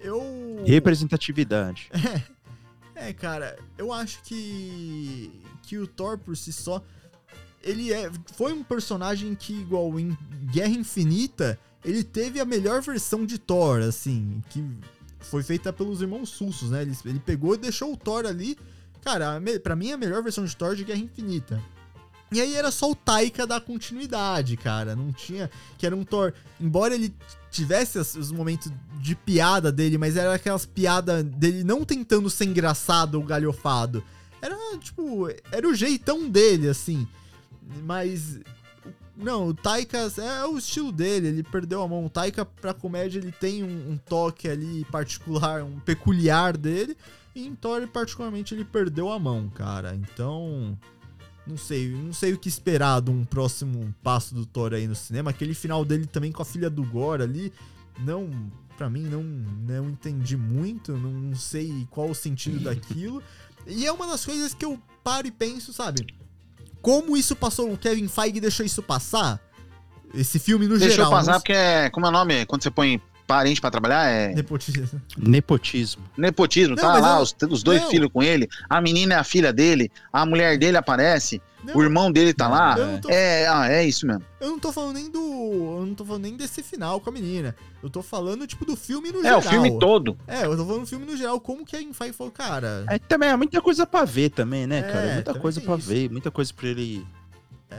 eu. 0.00 0.22
Representatividade. 0.64 1.90
É, 2.96 3.12
cara, 3.12 3.58
eu 3.76 3.92
acho 3.92 4.22
que 4.22 5.28
que 5.64 5.76
o 5.76 5.84
Thor 5.84 6.16
por 6.16 6.36
si 6.36 6.52
só 6.52 6.80
ele 7.60 7.92
é 7.92 8.08
foi 8.34 8.52
um 8.52 8.62
personagem 8.62 9.34
que 9.34 9.52
igual 9.52 9.98
em 9.98 10.16
Guerra 10.52 10.68
Infinita, 10.74 11.58
ele 11.84 12.04
teve 12.04 12.38
a 12.38 12.44
melhor 12.44 12.80
versão 12.80 13.26
de 13.26 13.36
Thor, 13.36 13.80
assim, 13.82 14.40
que 14.48 14.64
foi 15.18 15.42
feita 15.42 15.72
pelos 15.72 16.02
irmãos 16.02 16.28
Sussos, 16.28 16.70
né? 16.70 16.82
Ele, 16.82 16.96
ele 17.04 17.18
pegou 17.18 17.56
e 17.56 17.58
deixou 17.58 17.92
o 17.92 17.96
Thor 17.96 18.24
ali. 18.26 18.56
Cara, 19.02 19.34
a 19.34 19.40
me- 19.40 19.58
pra 19.58 19.74
mim 19.74 19.90
a 19.90 19.96
melhor 19.96 20.22
versão 20.22 20.44
de 20.44 20.56
Thor 20.56 20.76
de 20.76 20.84
Guerra 20.84 21.00
Infinita. 21.00 21.60
E 22.32 22.40
aí 22.40 22.54
era 22.54 22.70
só 22.70 22.90
o 22.90 22.94
Taika 22.94 23.46
dar 23.46 23.60
continuidade, 23.60 24.56
cara. 24.56 24.96
Não 24.96 25.12
tinha. 25.12 25.50
Que 25.78 25.86
era 25.86 25.94
um 25.94 26.04
Thor. 26.04 26.32
Embora 26.60 26.94
ele 26.94 27.14
tivesse 27.50 27.98
os 27.98 28.32
momentos 28.32 28.72
de 29.00 29.14
piada 29.14 29.70
dele, 29.70 29.96
mas 29.96 30.16
era 30.16 30.34
aquelas 30.34 30.66
piadas 30.66 31.22
dele 31.22 31.62
não 31.62 31.84
tentando 31.84 32.28
ser 32.28 32.46
engraçado 32.46 33.14
ou 33.14 33.22
galhofado. 33.22 34.02
Era, 34.42 34.56
tipo, 34.78 35.28
era 35.52 35.68
o 35.68 35.74
jeitão 35.74 36.28
dele, 36.28 36.68
assim. 36.68 37.06
Mas. 37.84 38.40
Não, 39.16 39.48
o 39.48 39.54
Taika 39.54 40.10
é 40.18 40.44
o 40.44 40.58
estilo 40.58 40.90
dele, 40.90 41.28
ele 41.28 41.42
perdeu 41.44 41.82
a 41.82 41.88
mão. 41.88 42.04
O 42.04 42.10
Taika, 42.10 42.44
pra 42.44 42.74
comédia, 42.74 43.20
ele 43.20 43.30
tem 43.30 43.62
um, 43.62 43.92
um 43.92 43.96
toque 43.96 44.48
ali 44.48 44.84
particular, 44.86 45.62
um 45.62 45.78
peculiar 45.78 46.56
dele. 46.56 46.96
E 47.34 47.46
em 47.46 47.54
Thor, 47.54 47.86
particularmente, 47.88 48.54
ele 48.54 48.64
perdeu 48.64 49.10
a 49.10 49.18
mão, 49.18 49.48
cara. 49.48 49.94
Então. 49.94 50.76
Não 51.46 51.56
sei, 51.58 51.90
não 51.90 52.12
sei 52.12 52.32
o 52.32 52.38
que 52.38 52.48
esperar 52.48 53.00
de 53.02 53.10
um 53.10 53.24
próximo 53.24 53.94
passo 54.02 54.34
do 54.34 54.46
Thor 54.46 54.72
aí 54.72 54.88
no 54.88 54.94
cinema. 54.94 55.30
Aquele 55.30 55.52
final 55.54 55.84
dele 55.84 56.06
também 56.06 56.32
com 56.32 56.40
a 56.40 56.44
filha 56.44 56.70
do 56.70 56.82
Gore 56.84 57.22
ali, 57.22 57.52
não, 58.00 58.30
Pra 58.76 58.90
mim 58.90 59.02
não 59.02 59.22
não 59.22 59.88
entendi 59.90 60.36
muito, 60.36 60.92
não 60.96 61.34
sei 61.36 61.86
qual 61.90 62.10
o 62.10 62.14
sentido 62.14 62.58
daquilo. 62.64 63.22
E 63.66 63.86
é 63.86 63.92
uma 63.92 64.06
das 64.06 64.24
coisas 64.24 64.52
que 64.52 64.64
eu 64.64 64.80
paro 65.04 65.26
e 65.26 65.30
penso, 65.30 65.72
sabe? 65.72 66.06
Como 66.82 67.16
isso 67.16 67.36
passou, 67.36 67.72
o 67.72 67.78
Kevin 67.78 68.08
Feige 68.08 68.40
deixou 68.40 68.66
isso 68.66 68.82
passar? 68.82 69.40
Esse 70.12 70.38
filme 70.38 70.66
no 70.66 70.76
Deixa 70.78 70.96
geral. 70.96 71.06
eu 71.12 71.16
passar, 71.16 71.32
não- 71.32 71.38
porque 71.40 71.52
é. 71.52 71.88
Como 71.90 72.04
é 72.06 72.08
o 72.08 72.12
nome? 72.12 72.44
Quando 72.46 72.62
você 72.62 72.70
põe 72.70 73.00
parente 73.26 73.60
pra 73.60 73.70
trabalhar, 73.70 74.06
é 74.08 74.34
Nepotismo. 74.34 75.00
Nepotismo. 75.16 76.02
nepotismo. 76.16 76.74
Não, 76.76 76.82
tá 76.82 76.98
lá, 76.98 77.16
eu- 77.18 77.22
os, 77.22 77.34
os 77.50 77.62
dois 77.62 77.80
não. 77.82 77.90
filhos 77.90 78.10
com 78.12 78.22
ele, 78.22 78.48
a 78.68 78.80
menina 78.80 79.14
é 79.14 79.18
a 79.18 79.24
filha 79.24 79.52
dele, 79.52 79.90
a 80.12 80.24
mulher 80.26 80.58
dele 80.58 80.76
aparece, 80.76 81.40
Não, 81.64 81.74
o 81.76 81.82
irmão 81.82 82.12
dele 82.12 82.34
tá 82.34 82.46
lá. 82.48 82.76
tô 83.00 83.08
É, 83.08 83.46
ah, 83.48 83.70
é 83.70 83.84
isso 83.84 84.06
mesmo. 84.06 84.22
Eu 84.40 84.50
não 84.50 84.58
tô 84.58 84.70
falando 84.72 84.94
nem 84.96 85.10
do. 85.10 85.18
Eu 85.80 85.86
não 85.86 85.94
tô 85.94 86.04
falando 86.04 86.22
nem 86.24 86.36
desse 86.36 86.62
final 86.62 87.00
com 87.00 87.08
a 87.08 87.12
menina. 87.12 87.56
Eu 87.82 87.88
tô 87.88 88.02
falando, 88.02 88.46
tipo, 88.46 88.64
do 88.66 88.76
filme 88.76 89.10
no 89.10 89.20
É, 89.20 89.22
geral. 89.22 89.38
o 89.38 89.42
filme 89.42 89.78
todo. 89.78 90.18
É, 90.26 90.44
eu 90.44 90.56
tô 90.56 90.64
falando 90.66 90.80
do 90.82 90.86
filme 90.86 91.06
no 91.06 91.16
geral. 91.16 91.40
Como 91.40 91.64
que 91.64 91.74
a 91.74 91.80
Infai 91.82 92.12
falou, 92.12 92.30
cara. 92.30 92.84
É, 92.88 92.98
também 92.98 93.30
é 93.30 93.36
muita 93.36 93.60
coisa 93.62 93.86
pra 93.86 94.04
ver 94.04 94.28
também, 94.30 94.66
né, 94.66 94.80
É, 94.80 94.82
cara? 94.82 95.06
Muita 95.14 95.22
também 95.24 95.42
coisa 95.42 95.60
tem 95.60 95.66
pra 95.66 95.76
ver, 95.76 96.10
muita 96.10 96.30
coisa 96.30 96.52
pra 96.54 96.68
ele. 96.68 97.06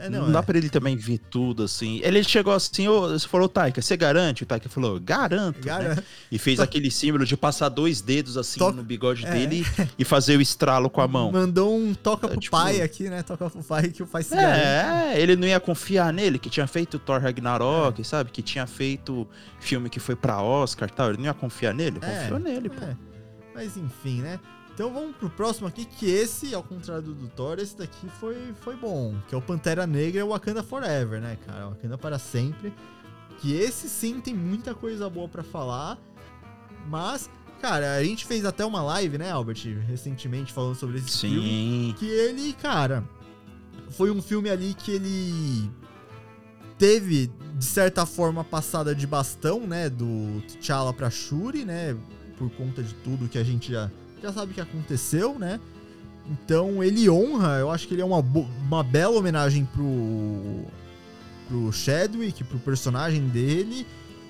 É, 0.03 0.09
não 0.09 0.23
não, 0.25 0.31
dá 0.31 0.39
é. 0.39 0.41
pra 0.41 0.57
ele 0.57 0.69
também 0.69 0.95
ver 0.95 1.17
tudo, 1.29 1.63
assim. 1.63 1.99
Ele 2.03 2.23
chegou 2.23 2.53
assim, 2.53 2.87
ô, 2.87 3.09
você 3.09 3.27
falou, 3.27 3.47
Taika, 3.49 3.81
você 3.81 3.95
garante? 3.97 4.43
O 4.43 4.45
Taika 4.45 4.67
falou, 4.69 4.99
garanto. 4.99 5.65
né? 5.65 5.97
E 6.31 6.37
fez 6.37 6.59
aquele 6.59 6.89
símbolo 6.91 7.25
de 7.25 7.35
passar 7.37 7.69
dois 7.69 8.01
dedos 8.01 8.37
assim 8.37 8.59
no 8.59 8.83
bigode 8.83 9.25
É. 9.25 9.31
dele 9.31 9.65
e 9.97 10.03
fazer 10.05 10.37
o 10.37 10.41
estralo 10.41 10.89
com 10.89 11.01
a 11.01 11.07
mão. 11.07 11.31
mandou 11.31 11.77
um 11.77 11.93
toca 11.93 12.27
É, 12.27 12.29
pro 12.29 12.39
tipo- 12.39 12.55
pai 12.55 12.81
aqui, 12.81 13.09
né? 13.09 13.23
Toca 13.23 13.49
pro 13.49 13.63
pai 13.63 13.89
que 13.89 14.03
o 14.03 14.07
pai 14.07 14.23
se 14.23 14.35
garante. 14.35 15.15
É, 15.15 15.21
ele 15.21 15.35
não 15.35 15.47
ia 15.47 15.59
confiar 15.59 16.11
nele, 16.13 16.37
que 16.39 16.49
tinha 16.49 16.67
feito 16.67 16.97
Thor 16.99 17.21
Ragnarok, 17.21 18.03
sabe? 18.03 18.31
Que 18.31 18.41
tinha 18.41 18.65
feito 18.67 19.27
filme 19.59 19.89
que 19.89 19.99
foi 19.99 20.15
pra 20.15 20.41
Oscar 20.41 20.89
e 20.89 20.91
tal. 20.91 21.09
Ele 21.09 21.17
não 21.17 21.25
ia 21.25 21.33
confiar 21.33 21.73
nele? 21.73 21.99
É, 22.01 22.19
Confiou 22.21 22.39
nele, 22.39 22.69
pô. 22.69 22.83
É. 22.83 22.95
Mas 23.53 23.77
enfim, 23.77 24.21
né? 24.21 24.39
Então 24.75 24.93
vamos 24.93 25.15
pro 25.15 25.29
próximo 25.29 25.67
aqui, 25.67 25.85
que 25.85 26.05
esse, 26.05 26.53
ao 26.53 26.61
contrário 26.61 27.01
do, 27.01 27.27
Thor, 27.29 27.59
esse 27.59 27.77
daqui 27.77 28.09
foi, 28.19 28.53
foi 28.59 28.75
bom. 28.75 29.15
Que 29.29 29.33
é 29.33 29.37
o 29.37 29.41
Pantera 29.41 29.87
Negra 29.87 30.19
e 30.19 30.23
o 30.23 30.27
Wakanda 30.27 30.61
Forever, 30.61 31.21
né, 31.21 31.37
cara? 31.47 31.69
Wakanda 31.69 31.97
para 31.97 32.19
sempre. 32.19 32.73
Que 33.39 33.53
esse 33.53 33.87
sim 33.87 34.19
tem 34.19 34.33
muita 34.33 34.75
coisa 34.75 35.09
boa 35.09 35.29
pra 35.29 35.43
falar. 35.43 35.97
Mas, 36.89 37.29
cara, 37.61 37.95
a 37.95 38.03
gente 38.03 38.25
fez 38.25 38.43
até 38.43 38.65
uma 38.65 38.83
live, 38.83 39.17
né, 39.17 39.31
Albert, 39.31 39.63
recentemente, 39.87 40.51
falando 40.51 40.75
sobre 40.75 40.97
esse 40.97 41.21
filme. 41.21 41.41
Sim. 41.41 41.95
Que 41.97 42.09
ele, 42.09 42.51
cara, 42.51 43.01
foi 43.91 44.11
um 44.11 44.21
filme 44.21 44.49
ali 44.49 44.73
que 44.73 44.91
ele 44.91 45.71
teve, 46.77 47.31
de 47.57 47.65
certa 47.65 48.05
forma, 48.05 48.43
passada 48.43 48.93
de 48.93 49.07
bastão, 49.07 49.61
né, 49.61 49.89
do 49.89 50.41
T'Challa 50.41 50.93
pra 50.93 51.09
Shuri, 51.09 51.63
né, 51.63 51.95
por 52.37 52.49
conta 52.51 52.83
de 52.83 52.93
tudo 52.95 53.29
que 53.29 53.37
a 53.37 53.43
gente 53.43 53.71
já, 53.71 53.89
já 54.21 54.31
sabe 54.33 54.53
que 54.53 54.61
aconteceu, 54.61 55.37
né. 55.39 55.59
Então 56.27 56.83
ele 56.83 57.07
honra, 57.09 57.57
eu 57.59 57.69
acho 57.69 57.87
que 57.87 57.93
ele 57.93 58.01
é 58.01 58.05
uma, 58.05 58.19
uma 58.19 58.83
bela 58.83 59.17
homenagem 59.17 59.63
pro, 59.65 60.65
pro 61.47 61.71
Chadwick, 61.71 62.43
pro 62.43 62.57
personagem 62.59 63.27
dele. 63.27 63.85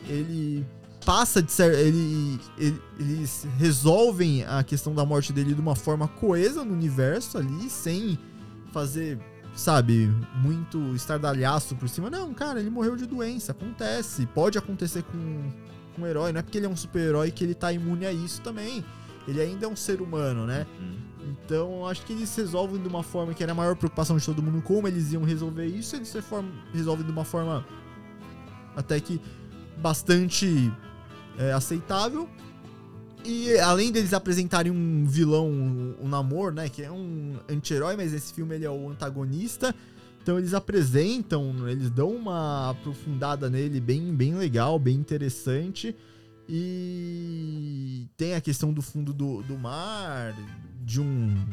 Ele 0.07 0.65
passa 1.05 1.41
de 1.41 1.51
ser. 1.51 1.73
Ele, 1.73 2.39
ele- 2.57 2.81
eles 2.99 3.47
resolvem 3.57 4.43
a 4.43 4.61
questão 4.64 4.93
da 4.93 5.05
morte 5.05 5.31
dele 5.31 5.53
de 5.53 5.61
uma 5.61 5.75
forma 5.75 6.07
coesa 6.07 6.65
no 6.65 6.73
universo 6.73 7.38
ali, 7.38 7.69
sem 7.69 8.19
fazer, 8.73 9.17
sabe, 9.55 10.11
muito 10.43 10.93
estardalhaço 10.95 11.75
por 11.77 11.88
cima. 11.88 12.09
Não, 12.09 12.33
cara, 12.33 12.59
ele 12.59 12.69
morreu 12.69 12.97
de 12.97 13.05
doença. 13.05 13.53
Acontece. 13.53 14.25
Pode 14.27 14.57
acontecer 14.57 15.01
com, 15.03 15.49
com 15.95 16.01
um 16.01 16.05
herói. 16.05 16.33
Não 16.33 16.39
é 16.39 16.43
porque 16.43 16.57
ele 16.57 16.65
é 16.65 16.69
um 16.69 16.75
super-herói 16.75 17.31
que 17.31 17.41
ele 17.43 17.53
tá 17.55 17.72
imune 17.72 18.05
a 18.05 18.11
isso 18.11 18.41
também. 18.41 18.83
Ele 19.27 19.41
ainda 19.41 19.65
é 19.65 19.69
um 19.69 19.75
ser 19.75 20.01
humano, 20.01 20.45
né? 20.45 20.67
Então, 21.23 21.79
eu 21.79 21.87
acho 21.87 22.05
que 22.05 22.13
eles 22.13 22.35
resolvem 22.35 22.81
de 22.81 22.87
uma 22.87 23.01
forma 23.01 23.33
que 23.33 23.41
era 23.41 23.51
a 23.51 23.55
maior 23.55 23.75
preocupação 23.75 24.17
de 24.17 24.25
todo 24.25 24.41
mundo, 24.41 24.61
como 24.61 24.87
eles 24.87 25.11
iam 25.11 25.23
resolver 25.23 25.65
isso, 25.65 25.95
eles 25.95 26.13
resolvem 26.71 27.05
de 27.05 27.11
uma 27.11 27.25
forma 27.25 27.65
até 28.75 28.99
que 28.99 29.19
bastante 29.77 30.71
é, 31.37 31.51
aceitável. 31.51 32.29
E 33.23 33.57
além 33.57 33.91
deles 33.91 34.13
apresentarem 34.13 34.71
um 34.71 35.05
vilão, 35.07 35.49
o 35.99 36.07
Namor, 36.07 36.53
né, 36.53 36.69
que 36.69 36.83
é 36.83 36.91
um 36.91 37.33
anti-herói, 37.49 37.95
mas 37.95 38.13
esse 38.13 38.31
filme 38.31 38.53
ele 38.53 38.65
é 38.65 38.69
o 38.69 38.89
antagonista. 38.89 39.73
Então 40.21 40.37
eles 40.37 40.53
apresentam, 40.53 41.67
eles 41.67 41.89
dão 41.89 42.09
uma 42.09 42.69
aprofundada 42.69 43.49
nele 43.49 43.79
bem, 43.79 44.13
bem 44.13 44.35
legal, 44.35 44.77
bem 44.77 44.95
interessante. 44.95 45.95
E 46.48 48.07
tem 48.15 48.35
a 48.35 48.41
questão 48.41 48.72
do 48.72 48.82
fundo 48.82 49.11
do, 49.11 49.41
do 49.43 49.57
mar, 49.57 50.35
de 50.83 51.01
um 51.01 51.45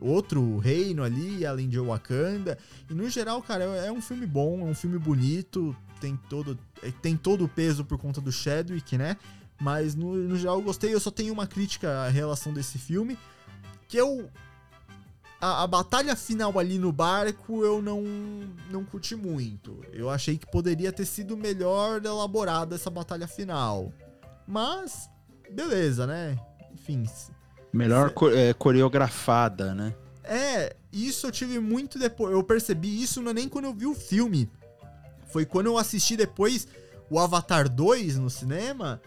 outro 0.00 0.58
reino 0.58 1.02
ali, 1.02 1.44
além 1.44 1.68
de 1.68 1.78
Wakanda. 1.78 2.58
E 2.88 2.94
no 2.94 3.08
geral, 3.08 3.42
cara, 3.42 3.64
é 3.64 3.86
é 3.86 3.92
um 3.92 4.00
filme 4.00 4.26
bom, 4.26 4.60
é 4.60 4.64
um 4.64 4.74
filme 4.74 4.98
bonito, 4.98 5.76
tem 6.00 6.16
todo, 6.28 6.58
é, 6.82 6.90
tem 6.90 7.16
todo 7.16 7.44
o 7.44 7.48
peso 7.48 7.84
por 7.84 7.98
conta 7.98 8.20
do 8.20 8.30
Chadwick, 8.30 8.96
né? 8.96 9.16
Mas 9.60 9.94
no, 9.94 10.14
no 10.14 10.36
geral 10.36 10.58
eu 10.58 10.62
gostei, 10.62 10.92
eu 10.92 11.00
só 11.00 11.10
tenho 11.10 11.32
uma 11.32 11.46
crítica 11.46 12.02
à 12.02 12.08
relação 12.08 12.52
desse 12.52 12.78
filme, 12.78 13.18
que 13.88 13.96
eu... 13.96 14.30
A, 15.38 15.64
a 15.64 15.66
batalha 15.66 16.16
final 16.16 16.58
ali 16.58 16.78
no 16.78 16.90
barco 16.90 17.62
eu 17.62 17.82
não, 17.82 18.02
não 18.70 18.84
curti 18.84 19.14
muito. 19.14 19.84
Eu 19.92 20.08
achei 20.08 20.38
que 20.38 20.46
poderia 20.50 20.90
ter 20.90 21.04
sido 21.04 21.36
melhor 21.36 22.02
elaborada 22.02 22.74
essa 22.74 22.88
batalha 22.88 23.28
final. 23.28 23.92
Mas, 24.46 25.10
beleza, 25.50 26.06
né? 26.06 26.38
Enfim, 26.72 27.04
Melhor 27.72 28.10
co- 28.10 28.30
é, 28.30 28.52
coreografada, 28.54 29.74
né? 29.74 29.94
é, 30.24 30.74
isso 30.92 31.26
eu 31.26 31.30
tive 31.30 31.58
muito 31.58 31.98
depois. 31.98 32.32
Eu 32.32 32.42
percebi 32.42 33.02
isso 33.02 33.20
não 33.20 33.30
é 33.30 33.34
nem 33.34 33.48
quando 33.48 33.66
eu 33.66 33.74
vi 33.74 33.86
o 33.86 33.94
filme. 33.94 34.50
Foi 35.26 35.44
quando 35.44 35.66
eu 35.66 35.76
assisti 35.78 36.16
depois 36.16 36.66
o 37.10 37.18
Avatar 37.18 37.68
2 37.68 38.16
no 38.16 38.30
cinema. 38.30 39.00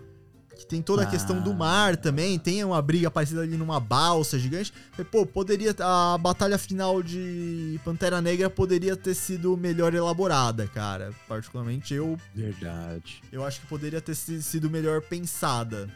Que 0.59 0.65
tem 0.65 0.81
toda 0.81 1.03
a 1.03 1.05
questão 1.05 1.41
do 1.41 1.51
Ah. 1.51 1.55
mar 1.55 1.95
também, 1.97 2.37
tem 2.37 2.63
uma 2.63 2.81
briga 2.81 3.09
parecida 3.09 3.41
ali 3.41 3.55
numa 3.55 3.79
balsa 3.79 4.37
gigante. 4.37 4.73
Falei, 4.91 5.07
Pô, 5.09 5.25
poderia. 5.25 5.73
A 5.79 6.17
batalha 6.17 6.57
final 6.57 7.01
de 7.01 7.79
Pantera 7.85 8.21
Negra 8.21 8.49
poderia 8.49 8.95
ter 8.97 9.13
sido 9.15 9.55
melhor 9.55 9.93
elaborada, 9.93 10.67
cara. 10.67 11.11
Particularmente 11.27 11.93
eu, 11.93 12.17
Verdade. 12.35 13.21
eu 13.31 13.45
acho 13.45 13.61
que 13.61 13.67
poderia 13.67 14.01
ter 14.01 14.13
si- 14.15 14.41
sido 14.43 14.69
melhor 14.69 15.01
pensada. 15.01 15.89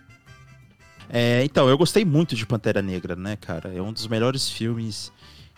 É, 1.09 1.43
então, 1.43 1.67
eu 1.67 1.77
gostei 1.77 2.05
muito 2.05 2.33
de 2.35 2.45
Pantera 2.45 2.81
Negra, 2.81 3.15
né, 3.15 3.35
cara? 3.35 3.73
É 3.73 3.81
um 3.81 3.91
dos 3.91 4.07
melhores 4.07 4.49
filmes 4.49 5.11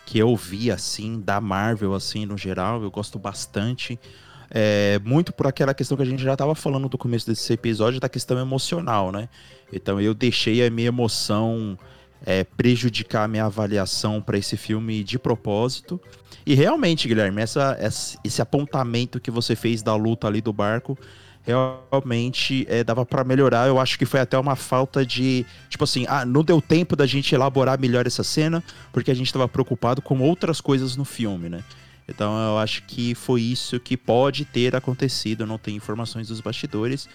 que 0.06 0.17
eu 0.17 0.35
vi, 0.35 0.72
assim, 0.72 1.22
da 1.22 1.40
Marvel, 1.40 1.93
assim, 1.93 2.25
no 2.25 2.38
geral. 2.38 2.82
Eu 2.82 2.90
gosto 2.92 3.17
bastante. 3.19 4.00
É, 4.49 4.99
muito 5.03 5.33
por 5.33 5.48
aquela 5.48 5.74
questão 5.74 5.98
que 5.98 6.03
a 6.03 6.06
gente 6.06 6.24
já 6.24 6.35
tava 6.35 6.56
falando 6.56 6.88
do 6.88 6.98
começo 6.98 7.25
desse 7.27 7.51
episódio, 7.53 7.99
da 7.99 8.09
questão 8.09 8.38
emocional, 8.40 9.11
né? 9.11 9.27
Então 9.74 9.99
eu 9.99 10.14
deixei 10.14 10.65
a 10.65 10.69
minha 10.69 10.88
emoção 10.90 11.77
é, 12.25 12.43
prejudicar 12.43 13.24
a 13.25 13.27
minha 13.27 13.45
avaliação 13.45 14.22
para 14.22 14.38
esse 14.38 14.56
filme 14.57 15.03
de 15.03 15.17
propósito. 15.19 15.99
E 16.45 16.53
realmente, 16.53 17.07
Guilherme, 17.07 17.41
essa, 17.41 17.75
essa- 17.80 18.17
esse 18.24 18.41
apontamento 18.41 19.19
que 19.19 19.32
você 19.32 19.56
fez 19.56 19.82
da 19.82 19.95
luta 19.95 20.27
ali 20.27 20.41
do 20.41 20.53
barco 20.53 20.98
realmente 21.43 22.65
é, 22.69 22.83
dava 22.83 23.06
para 23.06 23.24
melhorar. 23.24 23.67
Eu 23.67 23.80
acho 23.80 23.98
que 23.98 24.06
foi 24.06 24.19
até 24.19 24.38
uma 24.38 24.56
falta 24.56 25.06
de. 25.06 25.45
Tipo 25.69 25.83
assim, 25.83 26.06
ah, 26.07 26.25
não 26.25 26.43
deu 26.43 26.61
tempo 26.61 26.95
da 26.95 27.06
gente 27.06 27.33
elaborar 27.35 27.80
melhor 27.80 28.07
essa 28.07 28.24
cena, 28.24 28.64
porque 28.91 29.11
a 29.11 29.14
gente 29.14 29.27
estava 29.27 29.48
preocupado 29.48 30.01
com 30.01 30.19
outras 30.22 30.59
coisas 30.59 30.95
no 30.95 31.06
filme, 31.06 31.49
né? 31.49 31.64
Então 32.08 32.38
eu 32.38 32.58
acho 32.58 32.84
que 32.84 33.16
foi 33.16 33.42
isso 33.42 33.80
que 33.80 33.98
pode 33.98 34.45
ter 34.45 34.75
acontecido. 34.75 35.42
Eu 35.42 35.48
não 35.48 35.58
tenho 35.58 35.77
informações 35.77 36.27
dos 36.27 36.42
bastidores. 36.42 37.08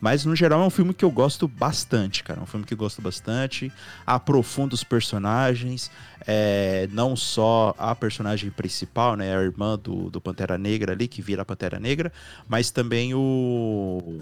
Mas 0.00 0.24
no 0.26 0.36
geral 0.36 0.62
é 0.62 0.66
um 0.66 0.70
filme 0.70 0.92
que 0.92 1.04
eu 1.04 1.10
gosto 1.10 1.48
bastante, 1.48 2.22
cara. 2.22 2.40
É 2.40 2.42
um 2.42 2.46
filme 2.46 2.66
que 2.66 2.74
eu 2.74 2.78
gosto 2.78 3.00
bastante. 3.00 3.72
Aprofunda 4.06 4.74
os 4.74 4.84
personagens. 4.84 5.90
é, 6.26 6.88
não 6.92 7.16
só 7.16 7.74
a 7.78 7.94
personagem 7.94 8.50
principal, 8.50 9.16
né? 9.16 9.36
A 9.36 9.40
irmã 9.40 9.78
do, 9.78 10.10
do 10.10 10.20
Pantera 10.20 10.58
Negra 10.58 10.92
ali, 10.92 11.08
que 11.08 11.22
vira 11.22 11.42
a 11.42 11.44
Pantera 11.44 11.78
Negra. 11.80 12.12
Mas 12.48 12.70
também 12.70 13.14
o. 13.14 14.20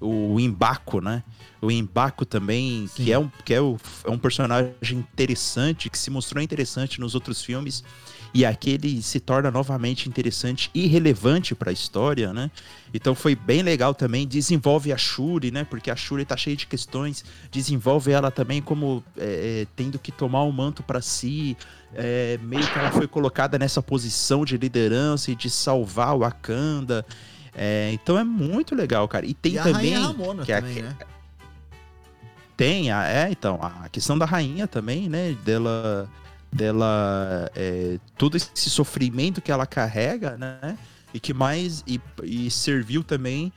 O 0.00 0.40
Embaco, 0.40 1.00
né? 1.00 1.22
O 1.62 1.70
Embaco 1.70 2.26
também, 2.26 2.88
Sim. 2.88 3.04
que, 3.04 3.12
é 3.12 3.18
um, 3.20 3.30
que 3.44 3.54
é, 3.54 3.58
é 3.58 4.10
um 4.10 4.18
personagem 4.18 4.98
interessante, 4.98 5.88
que 5.88 5.96
se 5.96 6.10
mostrou 6.10 6.42
interessante 6.42 6.98
nos 6.98 7.14
outros 7.14 7.40
filmes. 7.40 7.84
E 8.32 8.44
aqui 8.44 8.70
ele 8.70 9.02
se 9.02 9.18
torna 9.18 9.50
novamente 9.50 10.08
interessante 10.08 10.70
e 10.72 10.86
relevante 10.86 11.54
para 11.54 11.70
a 11.70 11.72
história, 11.72 12.32
né? 12.32 12.50
Então 12.94 13.14
foi 13.14 13.34
bem 13.34 13.62
legal 13.62 13.92
também. 13.92 14.26
Desenvolve 14.26 14.92
a 14.92 14.96
Shuri, 14.96 15.50
né? 15.50 15.64
Porque 15.64 15.90
a 15.90 15.96
Shuri 15.96 16.24
tá 16.24 16.36
cheia 16.36 16.56
de 16.56 16.66
questões. 16.66 17.24
Desenvolve 17.50 18.12
ela 18.12 18.30
também 18.30 18.62
como 18.62 19.02
é, 19.16 19.62
é, 19.62 19.66
tendo 19.74 19.98
que 19.98 20.12
tomar 20.12 20.42
o 20.42 20.52
manto 20.52 20.82
para 20.82 21.00
si. 21.00 21.56
É, 21.92 22.38
meio 22.42 22.64
que 22.66 22.78
ela 22.78 22.92
foi 22.92 23.08
colocada 23.08 23.58
nessa 23.58 23.82
posição 23.82 24.44
de 24.44 24.56
liderança 24.56 25.32
e 25.32 25.34
de 25.34 25.50
salvar 25.50 26.14
o 26.14 26.20
Wakanda. 26.20 27.04
É, 27.54 27.90
então 27.92 28.16
é 28.16 28.22
muito 28.22 28.74
legal, 28.76 29.08
cara. 29.08 29.26
E 29.26 29.34
tem 29.34 29.54
e 29.54 29.58
a 29.58 29.62
também. 29.64 29.94
Ramona 29.94 30.44
que 30.44 30.52
é 30.52 30.60
também, 30.60 30.82
né? 30.82 30.96
Tem, 32.56 32.92
a, 32.92 33.08
é, 33.08 33.30
então, 33.30 33.58
a 33.62 33.88
questão 33.88 34.18
da 34.18 34.26
rainha 34.26 34.68
também, 34.68 35.08
né? 35.08 35.36
Dela. 35.44 36.08
Dela. 36.52 37.50
É, 37.54 37.98
todo 38.16 38.36
esse 38.36 38.70
sofrimento 38.70 39.40
que 39.40 39.52
ela 39.52 39.66
carrega, 39.66 40.36
né? 40.36 40.76
E 41.14 41.20
que 41.20 41.32
mais. 41.32 41.84
E, 41.86 42.00
e 42.24 42.50
serviu 42.50 43.02
também 43.04 43.52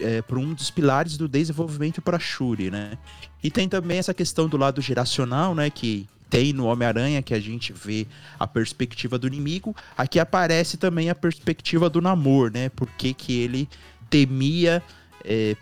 é, 0.00 0.22
para 0.22 0.38
um 0.38 0.54
dos 0.54 0.70
pilares 0.70 1.16
do 1.16 1.28
desenvolvimento 1.28 2.00
para 2.00 2.18
Shuri, 2.18 2.70
né? 2.70 2.98
E 3.42 3.50
tem 3.50 3.68
também 3.68 3.98
essa 3.98 4.14
questão 4.14 4.48
do 4.48 4.56
lado 4.56 4.80
geracional, 4.80 5.54
né? 5.54 5.70
Que 5.70 6.06
tem 6.30 6.52
no 6.52 6.66
Homem-Aranha, 6.66 7.22
que 7.22 7.32
a 7.32 7.40
gente 7.40 7.72
vê 7.72 8.06
a 8.38 8.46
perspectiva 8.46 9.18
do 9.18 9.26
inimigo. 9.26 9.74
Aqui 9.96 10.18
aparece 10.18 10.76
também 10.76 11.08
a 11.08 11.14
perspectiva 11.14 11.88
do 11.88 12.00
Namor, 12.00 12.50
né? 12.52 12.68
Por 12.68 12.88
que 12.88 13.14
que 13.14 13.38
ele 13.38 13.68
temia 14.10 14.82
é, 15.24 15.56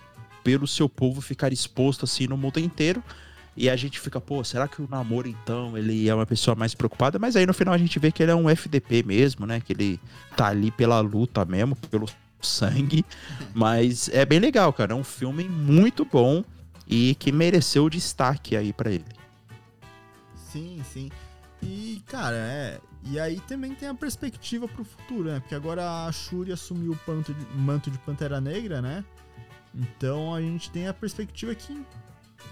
pelo 0.47 0.67
seu 0.67 0.89
povo 0.89 1.21
ficar 1.21 1.53
exposto 1.53 2.05
assim 2.05 2.29
no 2.29 2.37
mundo 2.37 2.61
inteiro. 2.61 3.03
E 3.57 3.71
a 3.71 3.77
gente 3.77 3.99
fica, 3.99 4.21
pô, 4.21 4.45
será 4.45 4.69
que 4.69 4.83
o 4.83 4.89
Namor, 4.91 5.27
então, 5.27 5.79
ele 5.79 6.09
é 6.09 6.15
uma 6.15 6.27
pessoa 6.27 6.55
mais 6.55 6.75
preocupada? 6.75 7.19
Mas 7.19 7.37
aí 7.37 7.47
no 7.47 7.55
final 7.55 7.73
a 7.73 7.79
gente 7.79 7.99
vê 7.99 8.13
que 8.13 8.23
ele 8.23 8.31
é 8.31 8.35
um 8.35 8.51
FDP 8.51 9.03
mesmo, 9.03 9.47
né? 9.47 9.61
Que 9.61 9.73
ele 9.73 10.01
tá 10.37 10.49
ali 10.49 10.71
pela 10.71 11.01
luta 11.01 11.45
mesmo, 11.45 11.75
pelo 11.91 12.07
sangue. 12.41 13.05
Mas 13.55 14.11
é 14.11 14.27
bem 14.27 14.39
legal, 14.41 14.73
cara. 14.75 14.93
É 14.93 14.95
um 14.97 15.03
filme 15.05 15.45
muito 15.49 16.05
bom 16.05 16.45
e 16.87 17.15
que 17.15 17.33
mereceu 17.33 17.89
destaque 17.89 18.55
aí 18.57 18.73
pra 18.75 18.91
ele. 18.91 19.05
Sim, 20.35 20.83
sim. 20.93 21.11
E, 21.63 22.03
cara, 22.07 22.37
é. 22.37 22.79
E 23.05 23.19
aí 23.19 23.41
também 23.41 23.75
tem 23.75 23.89
a 23.89 23.95
perspectiva 23.95 24.67
pro 24.69 24.85
futuro, 24.85 25.31
né? 25.31 25.41
Porque 25.41 25.55
agora 25.55 26.07
a 26.07 26.13
Shuri 26.13 26.53
assumiu 26.53 26.93
o 26.93 26.97
panto 26.97 27.33
de- 27.33 27.47
manto 27.57 27.91
de 27.91 27.99
Pantera 27.99 28.41
Negra, 28.41 28.83
né? 28.83 29.05
Então 29.75 30.35
a 30.35 30.41
gente 30.41 30.71
tem 30.71 30.89
a 30.89 30.95
perspectiva 30.95 31.55
que 31.55 31.81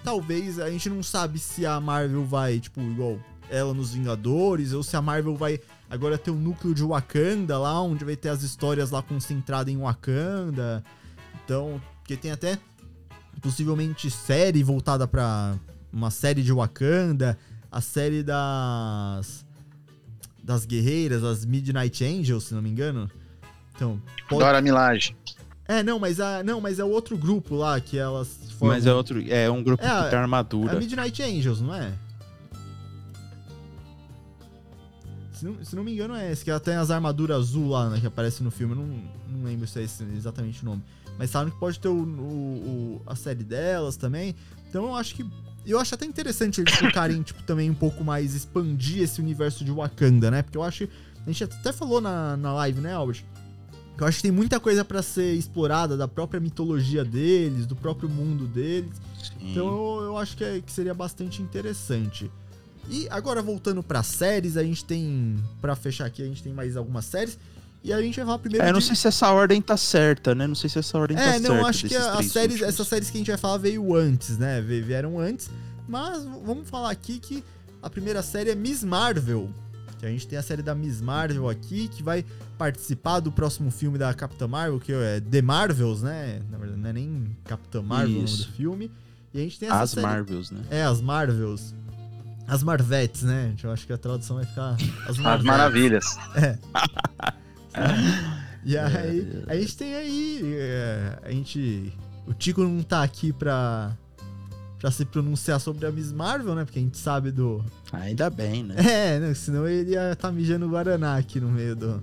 talvez 0.03 0.59
a 0.59 0.71
gente 0.71 0.89
não 0.89 1.03
sabe 1.03 1.39
se 1.39 1.65
a 1.67 1.81
Marvel 1.81 2.25
vai, 2.25 2.61
tipo, 2.61 2.81
igual 2.81 3.19
ela 3.51 3.75
nos 3.75 3.93
Vingadores, 3.93 4.73
ou 4.73 4.83
se 4.83 4.97
a 4.97 5.03
Marvel 5.03 5.37
vai 5.37 5.61
agora 5.89 6.19
ter 6.19 6.31
o 6.31 6.35
núcleo 6.35 6.75
de 6.75 6.83
Wakanda 6.83 7.59
lá, 7.59 7.81
onde 7.81 8.05
vai 8.05 8.17
ter 8.17 8.29
as 8.29 8.43
histórias 8.43 8.91
lá 8.91 9.03
concentradas 9.03 9.73
em 9.73 9.79
Wakanda. 9.79 10.83
Então, 11.45 11.81
porque 11.99 12.17
tem 12.17 12.31
até 12.31 12.59
possivelmente 13.41 14.11
série 14.11 14.63
voltada 14.63 15.07
pra 15.07 15.57
uma 15.93 16.11
série 16.11 16.43
de 16.43 16.53
Wakanda, 16.53 17.39
a 17.71 17.81
série 17.81 18.23
das 18.23 19.45
das 20.43 20.67
guerreiras, 20.67 21.25
as 21.25 21.47
Midnight 21.47 22.05
Angels, 22.05 22.45
se 22.45 22.55
não 22.55 22.61
me 22.61 22.69
engano. 22.69 23.11
Então, 23.75 24.01
pode... 24.29 24.45
Dora 24.45 24.61
Milaje. 24.61 25.17
É, 25.67 25.83
não, 25.83 25.99
mas 25.99 26.21
a 26.21 26.43
não, 26.43 26.61
mas 26.61 26.79
é 26.79 26.85
o 26.85 26.89
outro 26.91 27.17
grupo 27.17 27.55
lá 27.57 27.81
que 27.81 27.97
elas 27.99 28.29
formam. 28.59 28.77
Mas 28.77 28.87
é 28.87 28.93
outro. 28.95 29.23
É 29.33 29.51
um 29.51 29.63
grupo 29.63 29.83
É, 29.83 29.87
que 29.89 29.95
tem 30.11 30.13
É 30.13 30.17
a 30.17 30.21
armadura. 30.23 30.79
Midnight 30.79 31.23
Angels, 31.23 31.61
não 31.61 31.75
é? 31.75 31.93
Se 35.33 35.45
não, 35.45 35.65
se 35.65 35.75
não 35.77 35.83
me 35.83 35.93
engano 35.93 36.15
é 36.15 36.31
esse, 36.31 36.45
que 36.45 36.51
ela 36.51 36.61
tem 36.61 36.75
as 36.75 36.91
armaduras 36.91 37.37
azul 37.39 37.69
lá, 37.71 37.91
né, 37.91 38.01
que 38.01 38.07
aparece 38.07 38.43
no 38.43 38.51
filme. 38.51 38.75
Eu 38.75 38.79
não, 38.81 38.87
não 39.39 39.45
lembro 39.45 39.67
se 39.67 39.81
é 39.81 39.83
esse 39.83 40.05
exatamente 40.17 40.63
o 40.63 40.65
nome. 40.67 40.83
Mas 41.19 41.31
sabem 41.31 41.53
que 41.53 41.59
pode 41.59 41.79
ter 41.79 41.89
o, 41.89 41.93
o- 41.95 42.97
o- 42.97 43.03
a 43.07 43.15
série 43.17 43.43
delas 43.45 43.97
também. 43.97 44.35
Então 44.69 44.85
eu 44.87 44.95
acho 44.97 45.15
que. 45.15 45.25
Eu 45.67 45.79
acho 45.81 45.95
até 45.95 46.05
interessante 46.05 46.61
eles 46.61 46.75
focarem, 46.75 47.21
tipo, 47.23 47.43
também 47.43 47.71
um 47.71 47.75
pouco 47.75 48.05
mais, 48.05 48.35
expandir 48.35 49.03
esse 49.03 49.21
universo 49.21 49.65
de 49.65 49.71
Wakanda, 49.73 50.31
né? 50.31 50.43
Porque 50.43 50.59
eu 50.59 50.63
acho. 50.63 50.89
A 51.27 51.27
gente 51.31 51.43
até 51.45 51.73
falou 51.73 52.01
na, 52.03 52.37
na 52.37 52.53
live, 52.53 52.81
né, 52.81 52.93
Albert? 52.93 53.25
Que 53.97 54.03
eu 54.03 54.07
acho 54.07 54.17
que 54.19 54.23
tem 54.25 54.31
muita 54.33 54.59
coisa 54.59 54.85
pra 54.85 55.03
ser 55.03 55.35
explorada 55.35 55.97
da 55.97 56.09
própria 56.09 56.41
mitologia 56.41 57.05
deles, 57.05 57.65
do 57.67 57.77
próprio 57.77 58.09
mundo 58.09 58.47
deles. 58.47 58.91
Sim. 59.23 59.53
Então 59.53 59.67
eu, 59.67 60.03
eu 60.07 60.19
acho 60.19 60.37
que, 60.37 60.43
é- 60.45 60.61
que 60.61 60.73
seria 60.73 60.93
bastante 60.95 61.41
interessante. 61.41 62.31
E 62.91 63.07
agora 63.09 63.41
voltando 63.41 63.83
pra 63.83 64.03
séries, 64.03 64.57
a 64.57 64.63
gente 64.65 64.85
tem. 64.85 65.37
Pra 65.61 65.75
fechar 65.77 66.05
aqui, 66.07 66.23
a 66.23 66.27
gente 66.27 66.43
tem 66.43 66.53
mais 66.53 66.77
algumas 66.77 67.05
séries. 67.05 67.39
E 67.83 67.93
a 67.93 68.01
gente 68.01 68.17
vai 68.17 68.25
falar 68.25 68.39
primeiro. 68.39 68.67
É, 68.67 68.73
não 68.73 68.79
de- 68.79 68.85
sei 68.87 68.97
se 68.97 69.07
essa 69.07 69.31
ordem 69.31 69.61
tá 69.63 69.77
certa, 69.77 70.35
né? 70.35 70.47
Não 70.47 70.55
sei 70.55 70.69
se 70.71 70.79
essa 70.79 70.99
ordem 70.99 71.17
tá 71.17 71.23
É, 71.23 71.33
certa. 71.39 71.49
não, 71.49 71.67
acho 71.67 71.87
que 71.87 71.95
as 71.95 72.27
séries, 72.27 72.53
últimos. 72.57 72.75
essas 72.75 72.89
séries 72.89 73.11
que 73.11 73.17
a 73.17 73.21
gente 73.21 73.29
vai 73.31 73.39
falar 73.39 73.59
veio 73.59 73.95
antes, 73.95 74.37
né? 74.39 74.61
Vieram 74.61 75.19
antes. 75.21 75.49
Mas 75.89 76.25
vamos 76.45 76.69
falar 76.69 76.91
aqui 76.91 77.19
que 77.19 77.45
a 77.83 77.89
primeira 77.89 78.23
série 78.23 78.51
é 78.51 78.55
Miss 78.55 78.83
Marvel. 78.83 79.51
Que 80.05 80.09
a 80.09 80.11
gente 80.11 80.29
tem 80.29 80.39
a 80.39 80.43
série 80.43 80.61
da 80.61 80.75
Miss 80.75 81.01
Marvel 81.01 81.49
aqui, 81.49 81.89
que 81.89 82.03
vai 82.03 82.23
participar 82.59 83.21
do 83.21 83.33
próximo 83.33 83.71
filme 83.71 83.97
da 83.97 84.13
Capitã 84.13 84.47
Marvel, 84.47 84.79
que 84.79 84.93
é 84.93 85.19
The 85.19 85.41
Marvels, 85.41 86.03
né? 86.03 86.43
Na 86.51 86.59
verdade, 86.59 86.79
não 86.79 86.91
é 86.91 86.93
nem 86.93 87.35
Capitã 87.43 87.81
Marvel 87.81 88.11
o 88.11 88.13
nome 88.17 88.25
Isso. 88.27 88.47
do 88.49 88.53
filme. 88.53 88.91
E 89.33 89.41
a 89.41 89.43
gente 89.43 89.59
tem 89.59 89.67
essa 89.71 89.81
As 89.81 89.91
série... 89.93 90.07
Marvels, 90.07 90.51
né? 90.51 90.61
É, 90.71 90.83
as 90.83 91.01
Marvels. 91.01 91.75
As 92.47 92.63
Marvettes, 92.63 93.23
né? 93.23 93.55
Eu 93.63 93.73
acho 93.73 93.87
que 93.87 93.95
a 93.95 93.97
tradução 93.97 94.37
vai 94.37 94.45
ficar. 94.45 94.77
As, 95.09 95.19
As 95.19 95.43
maravilhas. 95.43 96.05
E 98.63 98.77
É, 98.77 98.81
aí, 98.81 99.43
a 99.47 99.57
gente 99.57 99.77
tem 99.77 99.95
aí. 99.95 100.41
é, 100.55 101.19
a 101.23 101.31
gente. 101.31 101.93
O 102.27 102.35
Tico 102.35 102.63
não 102.63 102.83
tá 102.83 103.03
aqui 103.03 103.33
pra. 103.33 103.97
Pra 104.85 104.91
se 104.91 105.03
pronunciar 105.07 105.59
sobre 105.59 105.87
a 105.87 105.91
Miss 105.91 106.13
Marvel, 106.13 106.55
né? 106.55 106.63
Porque 106.67 106.79
a 106.79 106.83
gente 106.83 106.99
sabe 106.99 107.31
do. 107.31 107.65
Ainda 107.91 108.29
bem, 108.29 108.63
né? 108.63 108.75
É, 108.85 109.19
né? 109.19 109.33
Senão 109.33 109.67
ele 109.67 109.93
ia 109.93 110.13
estar 110.13 110.29
tá 110.29 110.31
mijando 110.31 110.69
Guaraná 110.69 111.17
aqui 111.17 111.41
no 111.41 111.49
meio 111.49 111.75
do. 111.75 112.03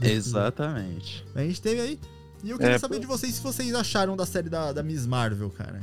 Exatamente. 0.00 1.22
A 1.34 1.42
gente 1.42 1.60
teve 1.60 1.82
aí. 1.82 1.98
E 2.42 2.48
eu 2.48 2.56
queria 2.56 2.76
É, 2.76 2.78
saber 2.78 2.94
pô. 2.94 3.00
de 3.02 3.06
vocês 3.06 3.34
se 3.34 3.42
vocês 3.42 3.74
acharam 3.74 4.16
da 4.16 4.24
série 4.24 4.48
da, 4.48 4.72
da 4.72 4.82
Miss 4.82 5.04
Marvel, 5.06 5.50
cara. 5.50 5.82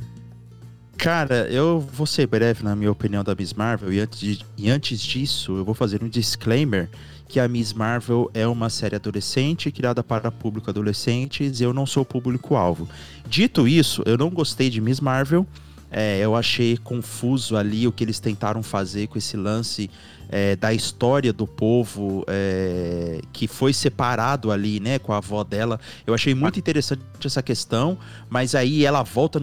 Cara, 0.98 1.46
eu 1.48 1.78
vou 1.78 2.08
ser 2.08 2.26
breve 2.26 2.64
na 2.64 2.74
minha 2.74 2.90
opinião 2.90 3.22
da 3.22 3.36
Miss 3.36 3.52
Marvel 3.52 3.92
e 3.92 4.00
antes, 4.00 4.18
de- 4.18 4.44
e 4.58 4.68
antes 4.68 4.98
disso 5.00 5.58
eu 5.58 5.64
vou 5.64 5.74
fazer 5.74 6.02
um 6.02 6.08
disclaimer 6.08 6.90
que 7.28 7.38
a 7.38 7.46
Miss 7.46 7.72
Marvel 7.72 8.28
é 8.34 8.46
uma 8.48 8.68
série 8.68 8.96
adolescente 8.96 9.70
criada 9.70 10.02
para 10.02 10.28
público 10.32 10.68
adolescentes 10.70 11.60
e 11.60 11.62
eu 11.64 11.72
não 11.72 11.86
sou 11.86 12.04
público-alvo. 12.04 12.88
Dito 13.28 13.68
isso, 13.68 14.02
eu 14.06 14.18
não 14.18 14.28
gostei 14.28 14.68
de 14.68 14.80
Miss 14.80 14.98
Marvel 14.98 15.46
É, 15.94 16.18
eu 16.20 16.34
achei 16.34 16.78
confuso 16.78 17.54
ali 17.54 17.86
o 17.86 17.92
que 17.92 18.02
eles 18.02 18.18
tentaram 18.18 18.62
fazer 18.62 19.08
com 19.08 19.18
esse 19.18 19.36
lance 19.36 19.90
é, 20.30 20.56
da 20.56 20.72
história 20.72 21.32
do 21.34 21.46
povo 21.46 22.24
é, 22.26 23.20
que 23.32 23.46
foi 23.46 23.74
separado 23.74 24.50
ali, 24.50 24.80
né, 24.80 24.98
com 24.98 25.12
a 25.12 25.18
avó 25.18 25.44
dela. 25.44 25.78
Eu 26.06 26.14
achei 26.14 26.34
muito 26.34 26.58
interessante 26.58 27.02
essa 27.22 27.42
questão, 27.42 27.98
mas 28.30 28.54
aí 28.54 28.86
ela 28.86 29.02
volta 29.02 29.38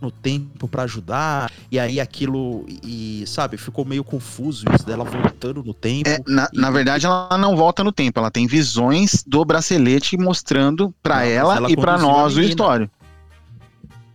no 0.00 0.10
tempo 0.10 0.66
para 0.66 0.84
ajudar 0.84 1.52
e 1.70 1.78
aí 1.78 2.00
aquilo 2.00 2.64
e 2.82 3.22
sabe 3.26 3.58
ficou 3.58 3.84
meio 3.84 4.02
confuso 4.02 4.64
isso 4.74 4.86
dela 4.86 5.04
voltando 5.04 5.62
no 5.62 5.74
tempo 5.74 6.08
É, 6.08 6.18
na, 6.26 6.48
e- 6.52 6.58
na 6.58 6.70
verdade, 6.70 7.04
ela 7.04 7.36
não 7.38 7.54
volta 7.54 7.84
no 7.84 7.92
tempo, 7.92 8.18
ela 8.18 8.30
tem 8.30 8.46
visões 8.46 9.22
do 9.26 9.44
bracelete 9.44 10.16
mostrando 10.16 10.92
mas 11.22 11.28
ela, 11.30 11.56
ela 11.56 11.70
e 11.70 11.76
pra 11.76 11.92
conduziu 11.92 12.10
a 12.10 12.12
nós 12.12 12.32
o 12.32 12.36
menina. 12.40 12.56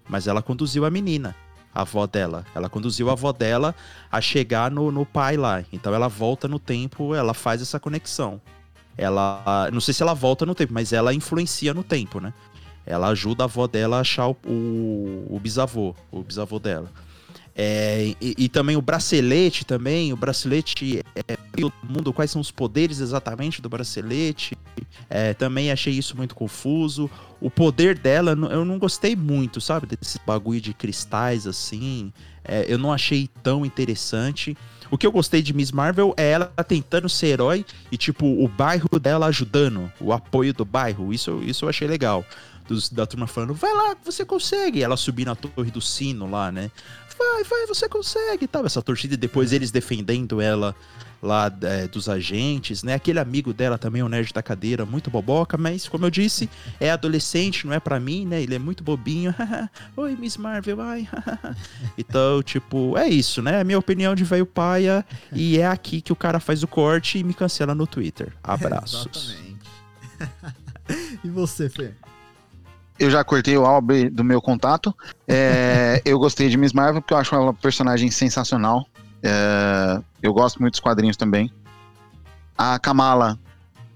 Mas 0.07 0.27
ela 0.27 0.41
conduziu 0.41 0.85
a 0.85 0.89
menina, 0.89 1.35
a 1.73 1.81
avó 1.81 2.05
dela. 2.07 2.45
Ela 2.53 2.69
conduziu 2.69 3.09
a 3.09 3.13
avó 3.13 3.31
dela 3.31 3.75
a 4.11 4.21
chegar 4.21 4.71
no, 4.71 4.91
no 4.91 5.05
pai 5.05 5.37
lá. 5.37 5.63
Então 5.71 5.93
ela 5.93 6.07
volta 6.07 6.47
no 6.47 6.59
tempo, 6.59 7.13
ela 7.13 7.33
faz 7.33 7.61
essa 7.61 7.79
conexão. 7.79 8.41
Ela. 8.97 9.69
Não 9.73 9.81
sei 9.81 9.93
se 9.93 10.01
ela 10.01 10.13
volta 10.13 10.45
no 10.45 10.55
tempo, 10.55 10.73
mas 10.73 10.93
ela 10.93 11.13
influencia 11.13 11.73
no 11.73 11.83
tempo, 11.83 12.19
né? 12.19 12.33
Ela 12.85 13.07
ajuda 13.07 13.43
a 13.43 13.45
avó 13.45 13.67
dela 13.67 13.97
a 13.97 14.01
achar 14.01 14.27
o, 14.27 14.37
o, 14.45 15.27
o 15.35 15.39
bisavô, 15.39 15.95
o 16.11 16.21
bisavô 16.21 16.59
dela. 16.59 16.89
É, 17.57 18.13
e, 18.19 18.35
e 18.37 18.49
também 18.49 18.75
o 18.75 18.81
bracelete 18.81 19.63
também, 19.65 20.11
o 20.11 20.17
bracelete 20.17 21.01
é, 21.15 21.37
mundo, 21.81 22.11
quais 22.11 22.29
são 22.29 22.41
os 22.41 22.51
poderes 22.51 22.99
exatamente 22.99 23.61
do 23.61 23.69
bracelete. 23.69 24.57
É, 25.09 25.33
também 25.33 25.71
achei 25.71 25.93
isso 25.93 26.17
muito 26.17 26.35
confuso. 26.35 27.09
O 27.39 27.49
poder 27.49 27.97
dela, 27.97 28.31
eu 28.31 28.65
não 28.65 28.77
gostei 28.77 29.15
muito, 29.15 29.61
sabe? 29.61 29.87
Desse 29.87 30.19
bagulho 30.25 30.59
de 30.59 30.73
cristais 30.73 31.47
assim. 31.47 32.11
É, 32.43 32.65
eu 32.67 32.77
não 32.77 32.91
achei 32.91 33.29
tão 33.41 33.65
interessante. 33.65 34.57
O 34.91 34.97
que 34.97 35.07
eu 35.07 35.11
gostei 35.11 35.41
de 35.41 35.53
Miss 35.53 35.71
Marvel 35.71 36.13
é 36.17 36.31
ela 36.31 36.45
tentando 36.67 37.07
ser 37.09 37.27
herói 37.27 37.65
e, 37.91 37.97
tipo, 37.97 38.25
o 38.25 38.47
bairro 38.47 38.99
dela 38.99 39.25
ajudando, 39.27 39.91
o 39.99 40.11
apoio 40.11 40.53
do 40.53 40.65
bairro. 40.65 41.13
Isso, 41.13 41.41
isso 41.43 41.65
eu 41.65 41.69
achei 41.69 41.87
legal. 41.87 42.25
Dos- 42.67 42.89
da 42.89 43.05
turma 43.05 43.27
falando, 43.27 43.53
vai 43.53 43.73
lá, 43.73 43.95
você 44.03 44.25
consegue. 44.25 44.81
Ela 44.83 44.97
subir 44.97 45.25
na 45.25 45.35
torre 45.35 45.69
do 45.71 45.81
sino 45.81 46.29
lá, 46.29 46.51
né? 46.51 46.69
Vai, 47.17 47.43
vai, 47.43 47.65
você 47.65 47.87
consegue 47.87 48.47
tal. 48.47 48.65
Essa 48.65 48.81
torcida 48.81 49.15
depois 49.15 49.53
eles 49.53 49.71
defendendo 49.71 50.41
ela 50.41 50.75
lá 51.21 51.51
é, 51.61 51.87
dos 51.87 52.07
agentes, 52.07 52.83
né? 52.83 52.93
Aquele 52.93 53.19
amigo 53.19 53.53
dela 53.53 53.77
também, 53.77 54.03
o 54.03 54.09
nerd 54.09 54.31
da 54.31 54.43
cadeira, 54.43 54.85
muito 54.85 55.09
boboca, 55.09 55.57
mas 55.57 55.87
como 55.87 56.05
eu 56.05 56.09
disse, 56.09 56.49
é 56.79 56.91
adolescente, 56.91 57.65
não 57.65 57.73
é 57.73 57.79
pra 57.79 57.99
mim, 57.99 58.25
né? 58.25 58.41
Ele 58.41 58.55
é 58.55 58.59
muito 58.59 58.83
bobinho. 58.83 59.33
Oi, 59.97 60.15
Miss 60.15 60.37
Marvel, 60.37 60.79
ai. 60.81 61.07
então, 61.97 62.43
tipo, 62.43 62.97
é 62.97 63.07
isso, 63.07 63.41
né? 63.41 63.63
Minha 63.63 63.79
opinião 63.79 64.13
de 64.13 64.23
velho 64.23 64.45
paia 64.45 65.05
e 65.33 65.57
é 65.57 65.67
aqui 65.67 66.01
que 66.01 66.13
o 66.13 66.15
cara 66.15 66.39
faz 66.39 66.63
o 66.63 66.67
corte 66.67 67.17
e 67.17 67.23
me 67.23 67.33
cancela 67.33 67.73
no 67.73 67.87
Twitter. 67.87 68.33
Abraços. 68.43 69.07
Exatamente. 69.15 69.65
e 71.23 71.29
você, 71.29 71.69
Fê? 71.69 71.93
Eu 72.97 73.09
já 73.09 73.23
cortei 73.23 73.57
o 73.57 73.65
álbum 73.65 74.09
do 74.09 74.23
meu 74.23 74.41
contato. 74.41 74.95
É, 75.27 76.01
eu 76.05 76.17
gostei 76.17 76.49
de 76.49 76.57
Miss 76.57 76.73
Marvel 76.73 77.01
porque 77.01 77.13
eu 77.13 77.17
acho 77.17 77.35
ela 77.35 77.45
uma 77.45 77.53
personagem 77.53 78.09
sensacional. 78.09 78.85
É, 79.21 80.01
eu 80.21 80.33
gosto 80.33 80.61
muito 80.61 80.73
dos 80.73 80.79
quadrinhos 80.79 81.17
também. 81.17 81.51
A 82.57 82.79
Kamala, 82.79 83.37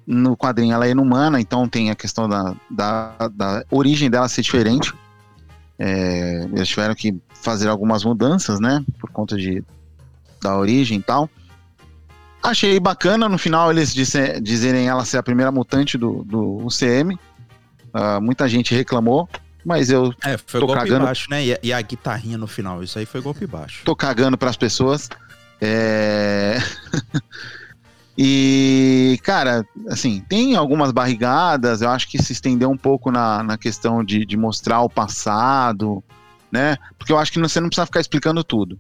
no 0.05 0.35
quadrinho, 0.35 0.73
ela 0.73 0.85
é 0.85 0.91
inumana, 0.91 1.39
então 1.39 1.67
tem 1.67 1.89
a 1.89 1.95
questão 1.95 2.27
da, 2.27 2.53
da, 2.69 3.15
da 3.31 3.63
origem 3.71 4.09
dela 4.09 4.27
ser 4.27 4.41
diferente. 4.41 4.93
É, 5.77 6.45
eles 6.51 6.67
tiveram 6.67 6.93
que 6.93 7.17
fazer 7.35 7.69
algumas 7.69 8.03
mudanças, 8.03 8.59
né? 8.59 8.83
Por 8.99 9.09
conta 9.11 9.37
de, 9.37 9.63
da 10.41 10.57
origem 10.57 10.99
e 10.99 11.01
tal. 11.01 11.29
Achei 12.43 12.79
bacana 12.79 13.29
no 13.29 13.37
final 13.37 13.69
eles 13.71 13.93
disse- 13.93 14.39
dizerem 14.41 14.87
ela 14.87 15.05
ser 15.05 15.17
a 15.17 15.23
primeira 15.23 15.51
mutante 15.51 15.97
do, 15.97 16.23
do 16.23 16.65
UCM. 16.65 17.17
Ah, 17.93 18.19
muita 18.19 18.47
gente 18.47 18.73
reclamou, 18.73 19.27
mas 19.65 19.89
eu 19.89 20.13
É, 20.23 20.37
foi 20.37 20.59
Tô 20.59 20.67
golpe 20.67 20.81
cagando. 20.81 21.05
baixo, 21.05 21.27
né? 21.29 21.45
E 21.45 21.53
a, 21.53 21.59
e 21.63 21.73
a 21.73 21.81
guitarrinha 21.81 22.37
no 22.37 22.47
final, 22.47 22.83
isso 22.83 22.97
aí 22.99 23.05
foi 23.05 23.21
golpe 23.21 23.45
baixo. 23.45 23.81
tô 23.85 23.95
cagando 23.95 24.37
pras 24.37 24.55
pessoas. 24.57 25.09
É... 25.61 26.57
e, 28.17 29.19
cara, 29.23 29.65
assim, 29.89 30.23
tem 30.27 30.55
algumas 30.55 30.91
barrigadas, 30.91 31.81
eu 31.81 31.89
acho 31.89 32.07
que 32.09 32.21
se 32.21 32.33
estendeu 32.33 32.69
um 32.69 32.77
pouco 32.77 33.11
na, 33.11 33.43
na 33.43 33.57
questão 33.57 34.03
de, 34.03 34.25
de 34.25 34.37
mostrar 34.37 34.81
o 34.81 34.89
passado, 34.89 36.03
né? 36.51 36.77
Porque 36.97 37.11
eu 37.11 37.17
acho 37.17 37.31
que 37.31 37.39
você 37.39 37.59
não 37.59 37.69
precisa 37.69 37.85
ficar 37.85 37.99
explicando 37.99 38.43
tudo. 38.43 38.79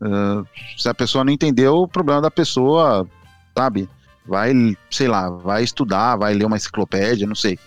Ah, 0.00 0.42
se 0.76 0.88
a 0.88 0.94
pessoa 0.94 1.24
não 1.24 1.32
entendeu, 1.32 1.76
o 1.76 1.88
problema 1.88 2.20
da 2.20 2.30
pessoa, 2.30 3.08
sabe? 3.56 3.88
Vai, 4.26 4.52
sei 4.90 5.08
lá, 5.08 5.28
vai 5.30 5.62
estudar, 5.62 6.16
vai 6.16 6.34
ler 6.34 6.46
uma 6.46 6.56
enciclopédia, 6.56 7.26
não 7.26 7.34
sei. 7.34 7.58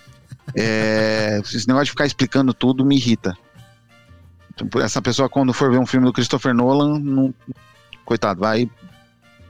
É, 0.55 1.39
esse 1.43 1.67
negócio 1.67 1.85
de 1.85 1.91
ficar 1.91 2.05
explicando 2.05 2.53
tudo 2.53 2.85
me 2.85 2.95
irrita. 2.95 3.37
Essa 4.81 5.01
pessoa, 5.01 5.29
quando 5.29 5.53
for 5.53 5.69
ver 5.71 5.77
um 5.77 5.85
filme 5.85 6.05
do 6.07 6.13
Christopher 6.13 6.53
Nolan, 6.53 6.97
não, 6.99 7.33
coitado, 8.03 8.39
vai, 8.39 8.69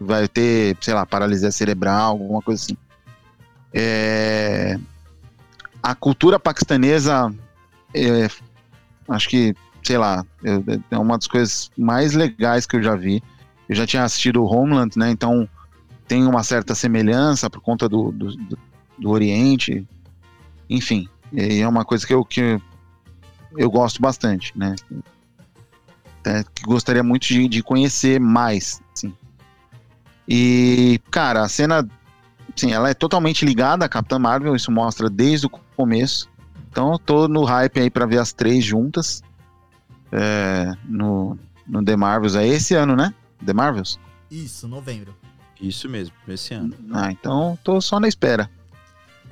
vai 0.01 0.27
ter, 0.27 0.75
sei 0.81 0.93
lá, 0.93 1.05
paralisia 1.05 1.51
cerebral, 1.51 2.11
alguma 2.11 2.41
coisa 2.41 2.61
assim. 2.63 2.77
É, 3.73 4.77
a 5.81 5.95
cultura 5.95 6.39
paquistanesa, 6.39 7.33
é, 7.93 8.27
acho 9.07 9.29
que, 9.29 9.55
sei 9.83 9.97
lá, 9.97 10.25
é, 10.43 10.79
é 10.91 10.97
uma 10.97 11.17
das 11.17 11.27
coisas 11.27 11.71
mais 11.77 12.13
legais 12.13 12.65
que 12.65 12.75
eu 12.75 12.83
já 12.83 12.95
vi. 12.95 13.23
Eu 13.69 13.75
já 13.75 13.85
tinha 13.85 14.03
assistido 14.03 14.43
Homeland, 14.43 14.97
né? 14.97 15.09
Então 15.09 15.47
tem 16.07 16.25
uma 16.25 16.43
certa 16.43 16.73
semelhança 16.75 17.49
por 17.49 17.61
conta 17.61 17.87
do, 17.87 18.11
do- 18.11 18.57
do 18.97 19.09
Oriente. 19.09 19.87
Enfim, 20.69 21.07
e 21.31 21.59
é 21.61 21.67
uma 21.67 21.85
coisa 21.85 22.05
que 22.05 22.13
eu, 22.13 22.23
que 22.23 22.59
eu 23.55 23.69
gosto 23.69 24.01
bastante, 24.01 24.51
né? 24.57 24.75
Até 26.19 26.43
que 26.53 26.63
gostaria 26.63 27.03
muito 27.03 27.27
de, 27.27 27.47
de 27.47 27.63
conhecer 27.63 28.19
mais, 28.19 28.81
assim. 28.93 29.13
E, 30.27 30.99
cara, 31.09 31.43
a 31.43 31.47
cena, 31.47 31.87
sim, 32.55 32.73
ela 32.73 32.89
é 32.89 32.93
totalmente 32.93 33.45
ligada 33.45 33.85
à 33.85 33.89
Capitã 33.89 34.19
Marvel, 34.19 34.55
isso 34.55 34.71
mostra 34.71 35.09
desde 35.09 35.47
o 35.47 35.49
começo. 35.49 36.29
Então, 36.69 36.91
eu 36.91 36.99
tô 36.99 37.27
no 37.27 37.43
hype 37.43 37.79
aí 37.79 37.89
pra 37.89 38.05
ver 38.05 38.19
as 38.19 38.33
três 38.33 38.63
juntas 38.63 39.23
é, 40.11 40.73
no, 40.83 41.37
no 41.65 41.83
The 41.83 41.95
Marvels. 41.95 42.35
É 42.35 42.45
esse 42.45 42.75
ano, 42.75 42.95
né? 42.95 43.13
The 43.43 43.53
Marvels? 43.53 43.99
Isso, 44.29 44.67
novembro. 44.67 45.15
Isso 45.59 45.89
mesmo, 45.89 46.13
esse 46.27 46.53
ano. 46.53 46.75
Ah, 46.91 47.11
então 47.11 47.57
tô 47.63 47.81
só 47.81 47.99
na 47.99 48.07
espera. 48.07 48.49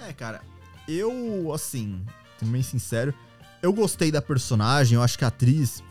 É, 0.07 0.11
cara, 0.13 0.41
eu, 0.87 1.51
assim, 1.53 2.01
sendo 2.39 2.51
bem 2.51 2.61
sincero, 2.61 3.13
eu 3.61 3.73
gostei 3.73 4.11
da 4.11 4.21
personagem, 4.21 4.95
eu 4.95 5.01
acho 5.03 5.17
que 5.17 5.25
a 5.25 5.29
atriz 5.29 5.83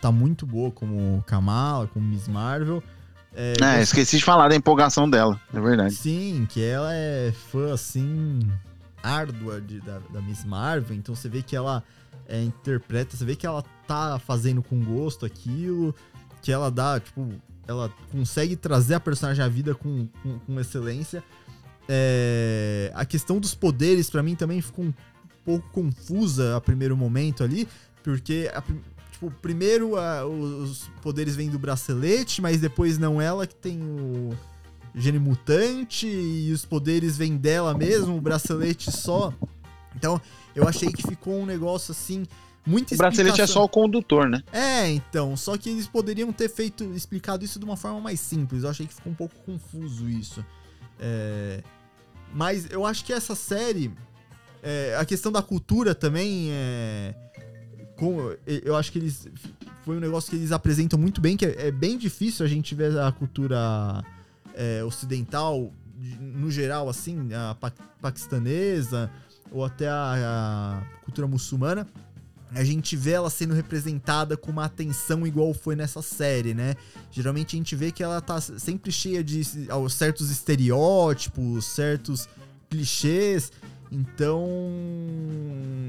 tá 0.00 0.10
muito 0.10 0.44
boa 0.46 0.70
como 0.70 1.22
Kamala, 1.26 1.86
como 1.86 2.06
Miss 2.06 2.26
Marvel. 2.28 2.82
É, 3.34 3.54
É, 3.62 3.78
eu 3.78 3.82
esqueci 3.82 4.18
de 4.18 4.24
falar 4.24 4.48
da 4.48 4.56
empolgação 4.56 5.08
dela, 5.08 5.40
é 5.54 5.60
verdade. 5.60 5.94
Sim, 5.94 6.46
que 6.50 6.62
ela 6.62 6.92
é 6.94 7.32
fã, 7.50 7.72
assim, 7.72 8.40
árdua 9.02 9.60
de- 9.60 9.80
da, 9.80 9.98
da 10.12 10.20
Miss 10.20 10.44
Marvel, 10.44 10.96
então 10.96 11.14
você 11.14 11.28
vê 11.28 11.42
que 11.42 11.54
ela 11.56 11.82
é, 12.28 12.42
interpreta, 12.42 13.16
você 13.16 13.24
vê 13.24 13.34
que 13.36 13.46
ela 13.46 13.64
tá 13.86 14.18
fazendo 14.18 14.62
com 14.62 14.80
gosto 14.84 15.24
aquilo, 15.26 15.94
que 16.40 16.50
ela 16.52 16.70
dá, 16.70 16.98
tipo, 17.00 17.28
ela 17.66 17.90
consegue 18.10 18.56
trazer 18.56 18.94
a 18.94 19.00
personagem 19.00 19.44
à 19.44 19.48
vida 19.48 19.74
com, 19.74 20.08
com, 20.22 20.38
com 20.40 20.60
excelência. 20.60 21.22
É, 21.88 22.90
a 22.94 23.04
questão 23.04 23.38
dos 23.40 23.54
poderes, 23.54 24.08
pra 24.08 24.22
mim, 24.22 24.34
também 24.34 24.60
ficou 24.60 24.84
um 24.86 24.94
pouco 25.44 25.68
confusa 25.70 26.56
a 26.56 26.60
primeiro 26.60 26.96
momento 26.96 27.42
ali, 27.42 27.66
porque, 28.02 28.50
a 28.54 28.62
tipo, 29.12 29.30
primeiro 29.42 29.96
a- 29.96 30.24
os 30.26 30.88
poderes 31.02 31.34
vêm 31.36 31.48
do 31.50 31.58
bracelete, 31.58 32.40
mas 32.40 32.60
depois 32.60 32.98
não 32.98 33.20
ela 33.20 33.46
que 33.46 33.54
tem 33.54 33.80
o 33.82 34.30
gene 34.94 35.18
mutante 35.18 36.06
e 36.06 36.52
os 36.52 36.64
poderes 36.64 37.16
vêm 37.16 37.36
dela 37.36 37.74
mesmo, 37.74 38.16
o 38.16 38.20
bracelete 38.20 38.90
só. 38.92 39.32
Então, 39.96 40.20
eu 40.54 40.66
achei 40.68 40.90
que 40.92 41.02
ficou 41.02 41.38
um 41.40 41.46
negócio 41.46 41.92
assim 41.92 42.24
muito 42.64 42.94
O 42.94 42.96
bracelete 42.96 43.40
é 43.40 43.46
só 43.46 43.64
o 43.64 43.68
condutor, 43.68 44.28
né? 44.28 44.42
É, 44.52 44.88
então, 44.88 45.36
só 45.36 45.56
que 45.58 45.68
eles 45.68 45.86
poderiam 45.88 46.32
ter 46.32 46.48
feito 46.48 46.84
explicado 46.94 47.44
isso 47.44 47.58
de 47.58 47.64
uma 47.64 47.76
forma 47.76 48.00
mais 48.00 48.20
simples. 48.20 48.62
Eu 48.62 48.70
achei 48.70 48.86
que 48.86 48.94
ficou 48.94 49.12
um 49.12 49.16
pouco 49.16 49.34
confuso 49.44 50.08
isso. 50.08 50.44
É, 51.04 51.60
mas 52.32 52.70
eu 52.70 52.86
acho 52.86 53.04
que 53.04 53.12
essa 53.12 53.34
série, 53.34 53.92
é, 54.62 54.96
a 54.98 55.04
questão 55.04 55.32
da 55.32 55.42
cultura 55.42 55.94
também 55.94 56.48
é, 56.52 57.14
com- 57.96 58.34
eu 58.46 58.76
acho 58.76 58.92
que 58.92 58.98
eles 59.00 59.26
foi 59.84 59.96
um 59.96 60.00
negócio 60.00 60.30
que 60.30 60.36
eles 60.36 60.52
apresentam 60.52 60.96
muito 60.98 61.20
bem, 61.20 61.36
que 61.36 61.44
é, 61.44 61.66
é 61.66 61.70
bem 61.72 61.98
difícil 61.98 62.46
a 62.46 62.48
gente 62.48 62.72
ver 62.74 62.96
a 62.98 63.10
cultura 63.10 63.58
é, 64.54 64.84
ocidental 64.84 65.72
de- 65.98 66.16
no 66.20 66.50
geral, 66.50 66.88
assim, 66.88 67.30
a 67.34 67.54
pa- 67.56 67.72
paquistanesa 68.00 69.10
ou 69.50 69.64
até 69.64 69.88
a, 69.88 70.82
a 70.82 71.00
cultura 71.04 71.26
muçulmana. 71.26 71.86
A 72.54 72.64
gente 72.64 72.96
vê 72.96 73.12
ela 73.12 73.30
sendo 73.30 73.54
representada 73.54 74.36
com 74.36 74.50
uma 74.50 74.64
atenção 74.64 75.26
igual 75.26 75.54
foi 75.54 75.74
nessa 75.74 76.02
série, 76.02 76.54
né? 76.54 76.74
Geralmente 77.10 77.56
a 77.56 77.58
gente 77.58 77.74
vê 77.74 77.90
que 77.90 78.02
ela 78.02 78.20
tá 78.20 78.40
sempre 78.40 78.92
cheia 78.92 79.24
de 79.24 79.42
certos 79.90 80.30
estereótipos, 80.30 81.64
certos 81.64 82.28
clichês. 82.68 83.50
Então, 83.90 84.48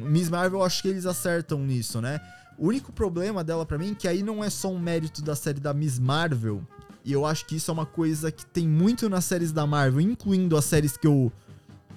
Miss 0.06 0.30
Marvel, 0.30 0.64
acho 0.64 0.82
que 0.82 0.88
eles 0.88 1.06
acertam 1.06 1.59
nisso, 1.59 2.01
né? 2.01 2.19
O 2.58 2.67
único 2.67 2.92
problema 2.92 3.43
dela 3.43 3.66
para 3.66 3.77
mim, 3.77 3.93
que 3.93 4.08
aí 4.08 4.22
não 4.22 4.43
é 4.43 4.50
só 4.50 4.72
um 4.72 4.80
mérito 4.80 5.22
da 5.22 5.35
série 5.35 5.59
da 5.59 5.74
Miss 5.74 6.00
Marvel, 6.00 6.61
e 7.03 7.11
eu 7.11 7.25
acho 7.25 7.45
que 7.45 7.56
isso 7.56 7.72
é 7.72 7.74
uma 7.74 7.85
coisa 7.85 8.32
que 8.32 8.45
tem 8.45 8.67
muito 8.67 9.09
nas 9.09 9.25
séries 9.25 9.51
da 9.51 9.66
Marvel, 9.66 10.00
incluindo 10.01 10.56
as 10.56 10.66
séries 10.66 10.95
que 10.95 11.08
eu, 11.08 11.32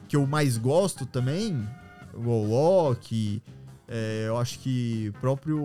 que 0.08 0.16
eu 0.16 0.26
mais 0.26 0.56
gosto 0.56 1.06
também, 1.06 1.56
o 2.14 2.44
Loki, 2.44 3.42
é, 3.88 4.24
eu 4.26 4.36
acho 4.36 4.58
que 4.58 5.12
próprio 5.20 5.60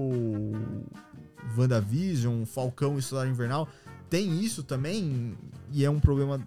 WandaVision, 1.57 2.45
Falcão 2.45 2.97
e 2.97 3.01
Solar 3.01 3.27
Invernal 3.27 3.67
tem 4.09 4.39
isso 4.41 4.61
também, 4.61 5.37
e 5.71 5.85
é 5.85 5.89
um 5.89 5.99
problema, 5.99 6.45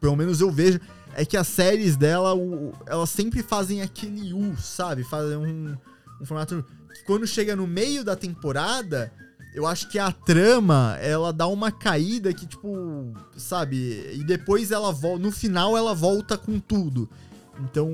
pelo 0.00 0.16
menos 0.16 0.40
eu 0.40 0.50
vejo, 0.50 0.80
é 1.14 1.24
que 1.24 1.36
as 1.36 1.46
séries 1.46 1.94
dela, 1.94 2.34
elas 2.86 3.10
sempre 3.10 3.42
fazem 3.42 3.82
aquele 3.82 4.32
U, 4.32 4.56
sabe? 4.56 5.04
Fazem 5.04 5.36
um, 5.36 5.76
um 6.20 6.24
formato 6.24 6.64
que 6.94 7.04
quando 7.04 7.26
chega 7.26 7.54
no 7.54 7.66
meio 7.66 8.02
da 8.02 8.16
temporada, 8.16 9.12
eu 9.54 9.66
acho 9.66 9.88
que 9.90 9.98
a 9.98 10.10
trama, 10.10 10.96
ela 11.00 11.32
dá 11.32 11.46
uma 11.46 11.70
caída 11.70 12.32
que, 12.32 12.46
tipo, 12.46 13.12
sabe? 13.36 14.10
E 14.14 14.24
depois 14.24 14.70
ela 14.70 14.90
volta. 14.90 15.22
No 15.22 15.30
final 15.30 15.76
ela 15.76 15.94
volta 15.94 16.38
com 16.38 16.58
tudo. 16.58 17.08
Então, 17.60 17.90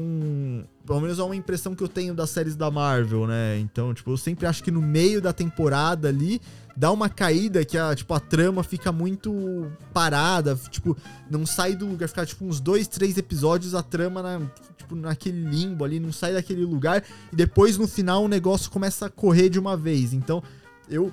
pelo 0.87 1.01
menos 1.01 1.19
é 1.19 1.23
uma 1.23 1.35
impressão 1.35 1.75
que 1.75 1.83
eu 1.83 1.89
tenho 1.89 2.15
das 2.15 2.31
séries 2.31 2.55
da 2.55 2.71
Marvel, 2.71 3.27
né? 3.27 3.59
Então, 3.59 3.93
tipo, 3.93 4.11
eu 4.11 4.17
sempre 4.17 4.47
acho 4.47 4.63
que 4.63 4.71
no 4.71 4.81
meio 4.81 5.21
da 5.21 5.33
temporada 5.33 6.09
ali 6.09 6.41
dá 6.77 6.93
uma 6.93 7.09
caída 7.09 7.65
que 7.65 7.77
a, 7.77 7.93
tipo, 7.95 8.15
a 8.15 8.21
trama 8.21 8.63
fica 8.63 8.93
muito 8.93 9.71
parada, 9.93 10.55
tipo, 10.71 10.97
não 11.29 11.45
sai 11.45 11.75
do 11.75 11.87
lugar, 11.87 12.09
fica 12.09 12.25
tipo 12.25 12.45
uns 12.45 12.61
dois, 12.61 12.87
três 12.87 13.19
episódios 13.19 13.75
a 13.75 13.83
trama 13.83 14.23
na, 14.23 14.41
tipo, 14.77 14.95
naquele 14.95 15.43
limbo 15.43 15.85
ali, 15.85 15.99
não 15.99 16.13
sai 16.13 16.33
daquele 16.33 16.65
lugar 16.65 17.03
e 17.33 17.37
depois 17.37 17.77
no 17.77 17.89
final 17.89 18.25
o 18.25 18.29
negócio 18.29 18.71
começa 18.71 19.07
a 19.07 19.11
correr 19.11 19.49
de 19.49 19.59
uma 19.59 19.77
vez. 19.77 20.13
Então, 20.13 20.41
eu 20.89 21.13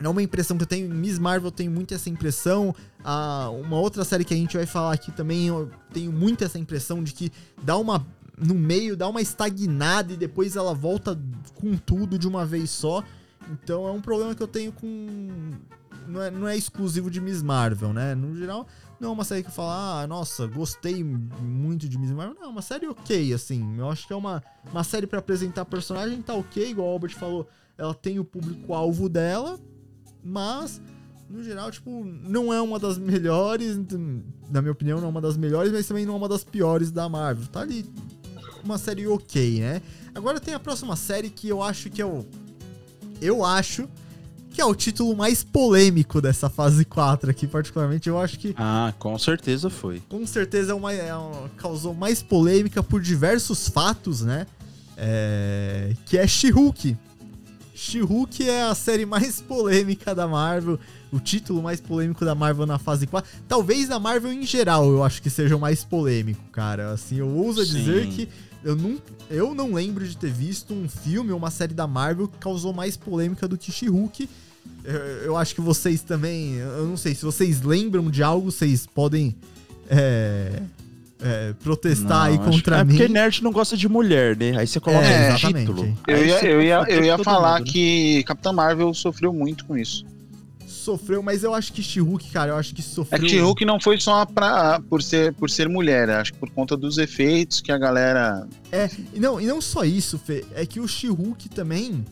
é 0.00 0.08
uma 0.08 0.22
impressão 0.22 0.56
que 0.56 0.62
eu 0.62 0.66
tenho. 0.66 0.88
Miss 0.94 1.18
Marvel 1.18 1.50
tem 1.50 1.68
muito 1.68 1.94
essa 1.94 2.08
impressão. 2.08 2.74
Ah, 3.04 3.50
uma 3.50 3.78
outra 3.78 4.04
série 4.04 4.24
que 4.24 4.34
a 4.34 4.36
gente 4.36 4.56
vai 4.56 4.66
falar 4.66 4.92
aqui 4.92 5.10
também, 5.10 5.48
eu 5.48 5.70
tenho 5.92 6.12
muito 6.12 6.44
essa 6.44 6.58
impressão 6.58 7.02
de 7.02 7.12
que 7.12 7.32
dá 7.62 7.76
uma. 7.76 8.06
No 8.36 8.54
meio, 8.54 8.96
dá 8.96 9.08
uma 9.08 9.20
estagnada 9.20 10.12
e 10.12 10.16
depois 10.16 10.54
ela 10.54 10.72
volta 10.72 11.18
com 11.56 11.76
tudo 11.76 12.16
de 12.16 12.28
uma 12.28 12.46
vez 12.46 12.70
só. 12.70 13.02
Então 13.50 13.86
é 13.88 13.90
um 13.90 14.00
problema 14.00 14.34
que 14.34 14.42
eu 14.42 14.46
tenho 14.46 14.70
com. 14.70 15.50
Não 16.06 16.22
é, 16.22 16.30
não 16.30 16.48
é 16.48 16.56
exclusivo 16.56 17.10
de 17.10 17.20
Miss 17.20 17.42
Marvel, 17.42 17.92
né? 17.92 18.14
No 18.14 18.34
geral, 18.36 18.66
não 19.00 19.10
é 19.10 19.12
uma 19.12 19.24
série 19.24 19.42
que 19.42 19.50
fala, 19.50 20.02
ah, 20.02 20.06
nossa, 20.06 20.46
gostei 20.46 21.04
muito 21.04 21.88
de 21.88 21.98
Miss 21.98 22.12
Marvel. 22.12 22.34
Não, 22.34 22.44
é 22.44 22.48
uma 22.48 22.62
série 22.62 22.86
ok, 22.86 23.32
assim. 23.32 23.76
Eu 23.76 23.90
acho 23.90 24.06
que 24.06 24.12
é 24.12 24.16
uma, 24.16 24.42
uma 24.72 24.84
série 24.84 25.06
para 25.06 25.18
apresentar 25.18 25.64
personagem, 25.64 26.22
tá 26.22 26.34
ok, 26.34 26.70
igual 26.70 26.88
o 26.88 26.92
Albert 26.92 27.16
falou. 27.16 27.48
Ela 27.76 27.94
tem 27.94 28.18
o 28.18 28.24
público-alvo 28.24 29.08
dela, 29.08 29.58
mas 30.22 30.80
no 31.28 31.42
geral, 31.42 31.70
tipo, 31.70 32.04
não 32.04 32.52
é 32.52 32.60
uma 32.60 32.78
das 32.78 32.96
melhores, 32.96 33.76
na 34.50 34.62
minha 34.62 34.72
opinião, 34.72 34.98
não 34.98 35.08
é 35.08 35.10
uma 35.10 35.20
das 35.20 35.36
melhores, 35.36 35.70
mas 35.72 35.86
também 35.86 36.06
não 36.06 36.14
é 36.14 36.16
uma 36.16 36.28
das 36.28 36.42
piores 36.42 36.90
da 36.90 37.08
Marvel. 37.08 37.46
Tá 37.48 37.60
ali 37.60 37.84
uma 38.64 38.78
série 38.78 39.06
ok, 39.06 39.60
né? 39.60 39.82
Agora 40.14 40.40
tem 40.40 40.54
a 40.54 40.58
próxima 40.60 40.96
série 40.96 41.30
que 41.30 41.48
eu 41.48 41.62
acho 41.62 41.90
que 41.90 42.00
é 42.00 42.06
o. 42.06 42.24
Eu 43.20 43.44
acho 43.44 43.88
que 44.52 44.60
é 44.60 44.64
o 44.64 44.74
título 44.74 45.14
mais 45.16 45.44
polêmico 45.44 46.20
dessa 46.20 46.48
fase 46.48 46.84
4 46.84 47.30
aqui, 47.30 47.46
particularmente. 47.46 48.08
Eu 48.08 48.18
acho 48.18 48.38
que. 48.38 48.54
Ah, 48.56 48.92
com 48.98 49.16
certeza 49.18 49.68
foi. 49.68 50.02
Com 50.08 50.26
certeza 50.26 50.72
é 50.72 50.74
uma, 50.74 50.92
é 50.92 51.14
uma 51.14 51.48
causou 51.56 51.94
mais 51.94 52.22
polêmica 52.22 52.82
por 52.82 53.00
diversos 53.00 53.68
fatos, 53.68 54.22
né? 54.22 54.46
É, 54.96 55.94
que 56.06 56.18
é 56.18 56.26
She-Hulk. 56.26 56.96
She-Hulk 57.78 58.48
é 58.48 58.64
a 58.64 58.74
série 58.74 59.06
mais 59.06 59.40
polêmica 59.40 60.12
da 60.12 60.26
Marvel, 60.26 60.80
o 61.12 61.20
título 61.20 61.62
mais 61.62 61.80
polêmico 61.80 62.24
da 62.24 62.34
Marvel 62.34 62.66
na 62.66 62.76
fase 62.76 63.06
4. 63.06 63.30
Talvez 63.46 63.88
da 63.88 64.00
Marvel 64.00 64.32
em 64.32 64.44
geral, 64.44 64.90
eu 64.90 65.04
acho 65.04 65.22
que 65.22 65.30
seja 65.30 65.56
o 65.56 65.60
mais 65.60 65.84
polêmico, 65.84 66.42
cara. 66.50 66.90
Assim, 66.90 67.16
eu 67.16 67.28
ouso 67.28 67.64
Sim. 67.64 67.78
dizer 67.78 68.08
que 68.08 68.28
eu 68.64 68.74
não, 68.74 68.98
eu 69.30 69.54
não 69.54 69.72
lembro 69.72 70.06
de 70.06 70.16
ter 70.16 70.30
visto 70.30 70.74
um 70.74 70.88
filme 70.88 71.30
ou 71.30 71.38
uma 71.38 71.50
série 71.50 71.72
da 71.72 71.86
Marvel 71.86 72.26
que 72.26 72.38
causou 72.38 72.72
mais 72.72 72.96
polêmica 72.96 73.46
do 73.46 73.56
que 73.56 73.70
She-Hulk. 73.70 74.28
Eu, 74.82 74.94
eu 74.96 75.36
acho 75.36 75.54
que 75.54 75.60
vocês 75.60 76.02
também, 76.02 76.54
eu 76.54 76.84
não 76.84 76.96
sei, 76.96 77.14
se 77.14 77.24
vocês 77.24 77.62
lembram 77.62 78.10
de 78.10 78.24
algo, 78.24 78.50
vocês 78.50 78.86
podem 78.86 79.36
é, 79.88 80.60
é, 81.20 81.52
protestar 81.62 82.08
não, 82.08 82.22
aí 82.32 82.38
contra 82.38 82.78
é 82.78 82.84
mim. 82.84 82.94
É 82.94 82.98
porque 82.98 83.12
nerd 83.12 83.42
não 83.42 83.50
gosta 83.50 83.76
de 83.76 83.88
mulher, 83.88 84.36
né? 84.36 84.56
Aí 84.56 84.66
você 84.66 84.80
coloca 84.80 85.04
é, 85.04 85.32
um 85.32 85.36
título. 85.36 85.98
Eu 86.06 86.24
ia, 86.24 86.44
eu 86.44 86.62
ia, 86.62 86.84
eu 86.88 87.04
ia 87.04 87.18
falar 87.18 87.58
mundo, 87.58 87.66
né? 87.66 87.72
que 87.72 88.24
Capitã 88.24 88.52
Marvel 88.52 88.92
sofreu 88.94 89.32
muito 89.32 89.64
com 89.64 89.76
isso. 89.76 90.04
Sofreu, 90.66 91.22
mas 91.22 91.42
eu 91.42 91.54
acho 91.54 91.72
que 91.72 91.82
She-Hulk, 91.82 92.30
cara, 92.30 92.52
eu 92.52 92.56
acho 92.56 92.74
que 92.74 92.80
sofreu. 92.80 93.18
É 93.18 93.20
que 93.20 93.28
She-Hulk 93.28 93.64
não 93.64 93.80
foi 93.80 93.98
só 94.00 94.24
pra, 94.24 94.80
por, 94.88 95.02
ser, 95.02 95.34
por 95.34 95.50
ser 95.50 95.68
mulher, 95.68 96.08
acho 96.10 96.32
que 96.32 96.38
por 96.38 96.50
conta 96.50 96.76
dos 96.76 96.98
efeitos 96.98 97.60
que 97.60 97.72
a 97.72 97.76
galera. 97.78 98.46
É, 98.70 98.88
e 99.12 99.20
não, 99.20 99.40
e 99.40 99.46
não 99.46 99.60
só 99.60 99.84
isso, 99.84 100.18
Fê, 100.18 100.44
é 100.54 100.64
que 100.64 100.80
o 100.80 100.86
She-Hulk 100.86 101.48
também 101.50 102.04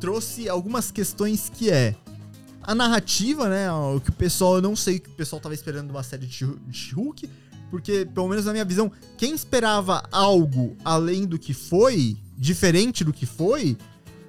trouxe 0.00 0.48
algumas 0.48 0.90
questões 0.90 1.50
que 1.54 1.70
é 1.70 1.94
a 2.62 2.74
narrativa, 2.74 3.48
né? 3.48 3.70
O 3.72 4.00
que 4.00 4.10
o 4.10 4.14
pessoal, 4.14 4.56
eu 4.56 4.62
não 4.62 4.74
sei 4.74 4.96
o 4.96 5.00
que 5.00 5.08
o 5.08 5.12
pessoal 5.12 5.40
tava 5.40 5.54
esperando 5.54 5.86
de 5.86 5.92
uma 5.92 6.02
série 6.02 6.26
de 6.26 6.46
She-Hulk, 6.72 7.28
porque, 7.70 8.06
pelo 8.14 8.28
menos 8.28 8.44
na 8.44 8.52
minha 8.52 8.64
visão, 8.64 8.90
quem 9.16 9.34
esperava 9.34 10.02
algo 10.10 10.76
além 10.84 11.26
do 11.26 11.38
que 11.38 11.52
foi, 11.52 12.16
diferente 12.36 13.02
do 13.02 13.12
que 13.12 13.26
foi, 13.26 13.76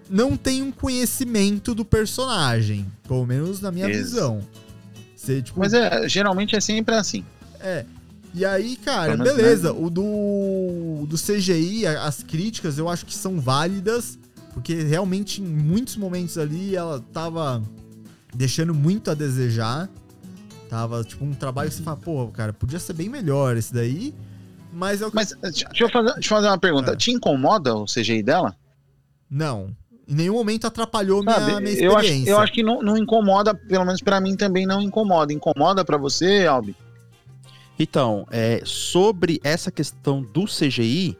não 0.09 0.35
tem 0.37 0.61
um 0.61 0.71
conhecimento 0.71 1.75
do 1.75 1.85
personagem. 1.85 2.85
Pelo 3.07 3.25
menos 3.25 3.61
na 3.61 3.71
minha 3.71 3.89
Isso. 3.89 4.03
visão. 4.03 4.41
Você, 5.15 5.41
tipo, 5.41 5.59
Mas 5.59 5.73
é, 5.73 6.07
geralmente 6.07 6.55
é 6.55 6.61
sempre 6.61 6.95
assim. 6.95 7.23
É. 7.59 7.85
E 8.33 8.45
aí, 8.45 8.75
cara, 8.77 9.17
beleza. 9.17 9.73
O 9.73 9.89
do, 9.89 11.05
do 11.07 11.17
CGI, 11.17 11.87
as 11.87 12.21
críticas 12.21 12.77
eu 12.77 12.87
acho 12.87 13.05
que 13.05 13.15
são 13.15 13.39
válidas. 13.39 14.17
Porque 14.53 14.73
realmente, 14.73 15.41
em 15.41 15.45
muitos 15.45 15.95
momentos 15.97 16.37
ali, 16.37 16.75
ela 16.75 17.03
tava 17.13 17.61
deixando 18.35 18.73
muito 18.73 19.11
a 19.11 19.13
desejar. 19.13 19.89
Tava, 20.69 21.03
tipo, 21.03 21.23
um 21.23 21.33
trabalho 21.33 21.69
que 21.69 21.75
você 21.75 21.83
fala, 21.83 21.97
pô, 21.97 22.27
cara, 22.27 22.51
podia 22.51 22.79
ser 22.79 22.93
bem 22.93 23.09
melhor 23.09 23.55
esse 23.55 23.73
daí. 23.73 24.13
Mas 24.71 25.01
é 25.01 25.05
o 25.05 25.09
que. 25.09 25.15
Mas 25.15 25.33
deixa 25.41 25.65
eu 25.79 25.89
fazer, 25.89 26.13
deixa 26.13 26.33
eu 26.33 26.37
fazer 26.37 26.47
uma 26.47 26.57
pergunta. 26.57 26.91
É. 26.91 26.95
Te 26.95 27.11
incomoda 27.11 27.75
o 27.75 27.85
CGI 27.85 28.21
dela? 28.21 28.55
Não. 29.29 29.75
Em 30.07 30.15
nenhum 30.15 30.35
momento 30.35 30.65
atrapalhou 30.65 31.23
Sabe, 31.23 31.45
minha, 31.45 31.59
minha 31.59 31.73
experiência. 31.73 31.85
Eu 31.85 31.97
acho, 31.97 32.29
eu 32.29 32.39
acho 32.39 32.53
que 32.53 32.63
não, 32.63 32.81
não 32.81 32.97
incomoda, 32.97 33.53
pelo 33.53 33.83
menos 33.83 34.01
para 34.01 34.21
mim 34.21 34.35
também 34.35 34.65
não 34.65 34.81
incomoda. 34.81 35.33
Incomoda 35.33 35.83
para 35.83 35.97
você, 35.97 36.45
Albi? 36.45 36.75
Então, 37.79 38.25
é, 38.31 38.61
sobre 38.63 39.39
essa 39.43 39.71
questão 39.71 40.21
do 40.21 40.45
CGI, 40.45 41.17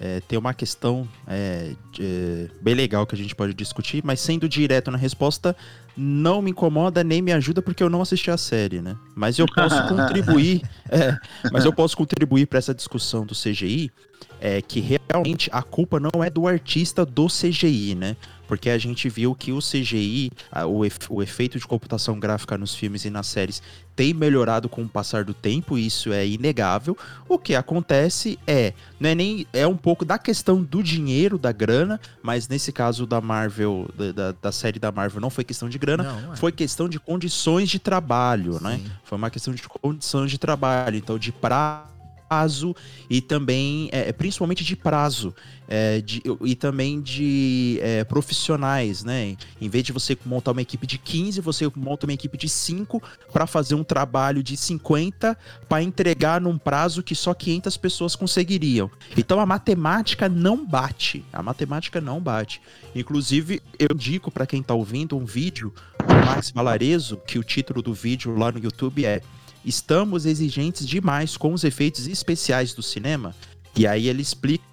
é, 0.00 0.20
tem 0.26 0.38
uma 0.38 0.54
questão 0.54 1.06
é, 1.28 1.72
de, 1.92 2.50
bem 2.62 2.74
legal 2.74 3.06
que 3.06 3.14
a 3.14 3.18
gente 3.18 3.34
pode 3.34 3.52
discutir, 3.52 4.02
mas 4.02 4.18
sendo 4.18 4.48
direto 4.48 4.90
na 4.90 4.96
resposta, 4.96 5.54
não 5.94 6.40
me 6.40 6.50
incomoda 6.52 7.04
nem 7.04 7.20
me 7.20 7.32
ajuda 7.32 7.60
porque 7.60 7.82
eu 7.82 7.90
não 7.90 8.00
assisti 8.00 8.30
a 8.30 8.38
série, 8.38 8.80
né? 8.80 8.96
Mas 9.14 9.38
eu 9.38 9.44
posso 9.46 9.76
contribuir, 9.88 10.62
é, 10.88 11.18
mas 11.52 11.66
eu 11.66 11.72
posso 11.72 11.96
contribuir 11.98 12.46
para 12.46 12.58
essa 12.58 12.74
discussão 12.74 13.26
do 13.26 13.34
CGI, 13.34 13.92
é 14.40 14.62
que 14.62 14.80
realmente 14.80 15.50
a 15.52 15.62
culpa 15.62 16.00
não 16.00 16.24
é 16.24 16.30
do 16.30 16.48
artista 16.48 17.04
do 17.04 17.26
CGI, 17.26 17.94
né? 17.94 18.16
Porque 18.50 18.68
a 18.68 18.78
gente 18.78 19.08
viu 19.08 19.32
que 19.32 19.52
o 19.52 19.60
CGI, 19.60 20.32
o, 20.66 21.14
o 21.14 21.22
efeito 21.22 21.56
de 21.56 21.64
computação 21.68 22.18
gráfica 22.18 22.58
nos 22.58 22.74
filmes 22.74 23.04
e 23.04 23.10
nas 23.10 23.28
séries 23.28 23.62
tem 23.94 24.12
melhorado 24.12 24.68
com 24.68 24.82
o 24.82 24.88
passar 24.88 25.22
do 25.22 25.32
tempo, 25.32 25.78
isso 25.78 26.12
é 26.12 26.26
inegável. 26.26 26.98
O 27.28 27.38
que 27.38 27.54
acontece 27.54 28.40
é, 28.48 28.72
não 28.98 29.08
é 29.08 29.14
nem 29.14 29.46
é 29.52 29.68
um 29.68 29.76
pouco 29.76 30.04
da 30.04 30.18
questão 30.18 30.60
do 30.60 30.82
dinheiro, 30.82 31.38
da 31.38 31.52
grana, 31.52 32.00
mas 32.24 32.48
nesse 32.48 32.72
caso 32.72 33.06
da 33.06 33.20
Marvel, 33.20 33.88
da, 34.12 34.32
da 34.32 34.50
série 34.50 34.80
da 34.80 34.90
Marvel, 34.90 35.20
não 35.20 35.30
foi 35.30 35.44
questão 35.44 35.68
de 35.68 35.78
grana, 35.78 36.02
não, 36.02 36.20
não 36.22 36.32
é. 36.32 36.36
foi 36.36 36.50
questão 36.50 36.88
de 36.88 36.98
condições 36.98 37.68
de 37.68 37.78
trabalho, 37.78 38.60
né? 38.60 38.78
Sim. 38.78 38.82
né? 38.82 38.90
Foi 39.04 39.16
uma 39.16 39.30
questão 39.30 39.54
de 39.54 39.62
condições 39.62 40.28
de 40.28 40.38
trabalho, 40.38 40.96
então 40.96 41.16
de 41.16 41.30
prazo 41.30 41.89
prazo 42.30 42.76
e 43.10 43.20
também, 43.20 43.88
é, 43.90 44.12
principalmente 44.12 44.62
de 44.62 44.76
prazo, 44.76 45.34
é, 45.66 46.00
de, 46.00 46.22
e 46.44 46.54
também 46.54 47.00
de 47.00 47.80
é, 47.82 48.04
profissionais, 48.04 49.02
né? 49.02 49.36
Em 49.60 49.68
vez 49.68 49.82
de 49.82 49.92
você 49.92 50.16
montar 50.24 50.52
uma 50.52 50.62
equipe 50.62 50.86
de 50.86 50.96
15, 50.96 51.40
você 51.40 51.70
monta 51.74 52.06
uma 52.06 52.12
equipe 52.12 52.38
de 52.38 52.48
5 52.48 53.02
para 53.32 53.48
fazer 53.48 53.74
um 53.74 53.82
trabalho 53.82 54.44
de 54.44 54.56
50 54.56 55.36
para 55.68 55.82
entregar 55.82 56.40
num 56.40 56.56
prazo 56.56 57.02
que 57.02 57.16
só 57.16 57.34
500 57.34 57.76
pessoas 57.76 58.14
conseguiriam. 58.14 58.88
Então 59.16 59.40
a 59.40 59.46
matemática 59.46 60.28
não 60.28 60.64
bate. 60.64 61.24
A 61.32 61.42
matemática 61.42 62.00
não 62.00 62.20
bate. 62.20 62.62
Inclusive, 62.94 63.60
eu 63.76 63.88
indico 63.92 64.30
para 64.30 64.46
quem 64.46 64.60
está 64.60 64.74
ouvindo 64.74 65.16
um 65.16 65.24
vídeo 65.24 65.74
do 65.98 66.26
Max 66.26 66.52
Valarezo, 66.52 67.16
que 67.26 67.40
o 67.40 67.44
título 67.44 67.82
do 67.82 67.92
vídeo 67.92 68.36
lá 68.36 68.52
no 68.52 68.58
YouTube 68.60 69.04
é 69.04 69.20
Estamos 69.64 70.26
exigentes 70.26 70.86
demais 70.86 71.36
com 71.36 71.52
os 71.52 71.64
efeitos 71.64 72.06
especiais 72.06 72.72
do 72.72 72.82
cinema. 72.82 73.34
E 73.76 73.86
aí 73.86 74.08
ele 74.08 74.22
explica 74.22 74.64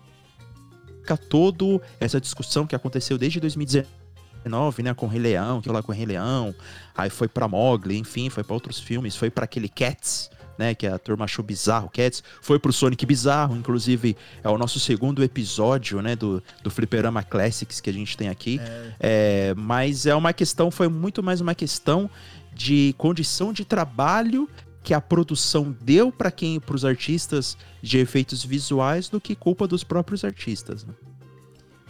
toda 1.30 1.82
essa 2.00 2.20
discussão 2.20 2.66
que 2.66 2.76
aconteceu 2.76 3.18
desde 3.18 3.40
2019, 3.40 4.84
né, 4.84 4.94
com 4.94 5.06
o 5.06 5.10
Rei 5.10 5.22
Leão, 5.22 5.62
que 5.62 5.70
lá 5.70 5.82
com 5.82 5.92
o 5.92 5.96
Rei 5.96 6.06
Leão, 6.06 6.54
aí 6.96 7.10
foi 7.10 7.28
para 7.28 7.48
Mogli, 7.48 7.98
enfim, 7.98 8.30
foi 8.30 8.44
para 8.44 8.54
outros 8.54 8.80
filmes, 8.80 9.16
foi 9.16 9.30
para 9.30 9.46
aquele 9.46 9.70
Cats, 9.70 10.30
né, 10.58 10.74
que 10.74 10.88
a 10.88 10.98
turma 10.98 11.26
achou 11.26 11.46
bizarro, 11.46 11.90
Cats, 11.90 12.24
foi 12.42 12.60
pro 12.60 12.74
Sonic 12.74 13.06
Bizarro, 13.06 13.56
inclusive 13.56 14.18
é 14.44 14.50
o 14.50 14.58
nosso 14.58 14.80
segundo 14.80 15.24
episódio, 15.24 16.02
né, 16.02 16.16
do, 16.16 16.44
do 16.64 16.72
Fliperama 16.72 17.24
Classics 17.24 17.80
que 17.80 17.90
a 17.90 17.94
gente 17.94 18.18
tem 18.18 18.28
aqui, 18.28 18.60
é. 18.60 18.94
É, 19.00 19.54
mas 19.56 20.06
é 20.06 20.16
uma 20.16 20.34
questão, 20.34 20.72
foi 20.72 20.88
muito 20.88 21.22
mais 21.22 21.40
uma 21.40 21.54
questão 21.54 22.10
de 22.54 22.96
condição 22.98 23.54
de 23.54 23.64
trabalho 23.64 24.50
que 24.88 24.94
a 24.94 25.02
produção 25.02 25.76
deu 25.82 26.14
para 26.14 26.32
quem, 26.32 26.62
para 26.62 26.74
os 26.74 26.86
artistas 26.86 27.58
de 27.82 27.98
efeitos 27.98 28.46
visuais, 28.46 29.10
do 29.10 29.20
que 29.20 29.36
culpa 29.36 29.68
dos 29.68 29.84
próprios 29.84 30.24
artistas. 30.24 30.86
Né? 30.86 30.94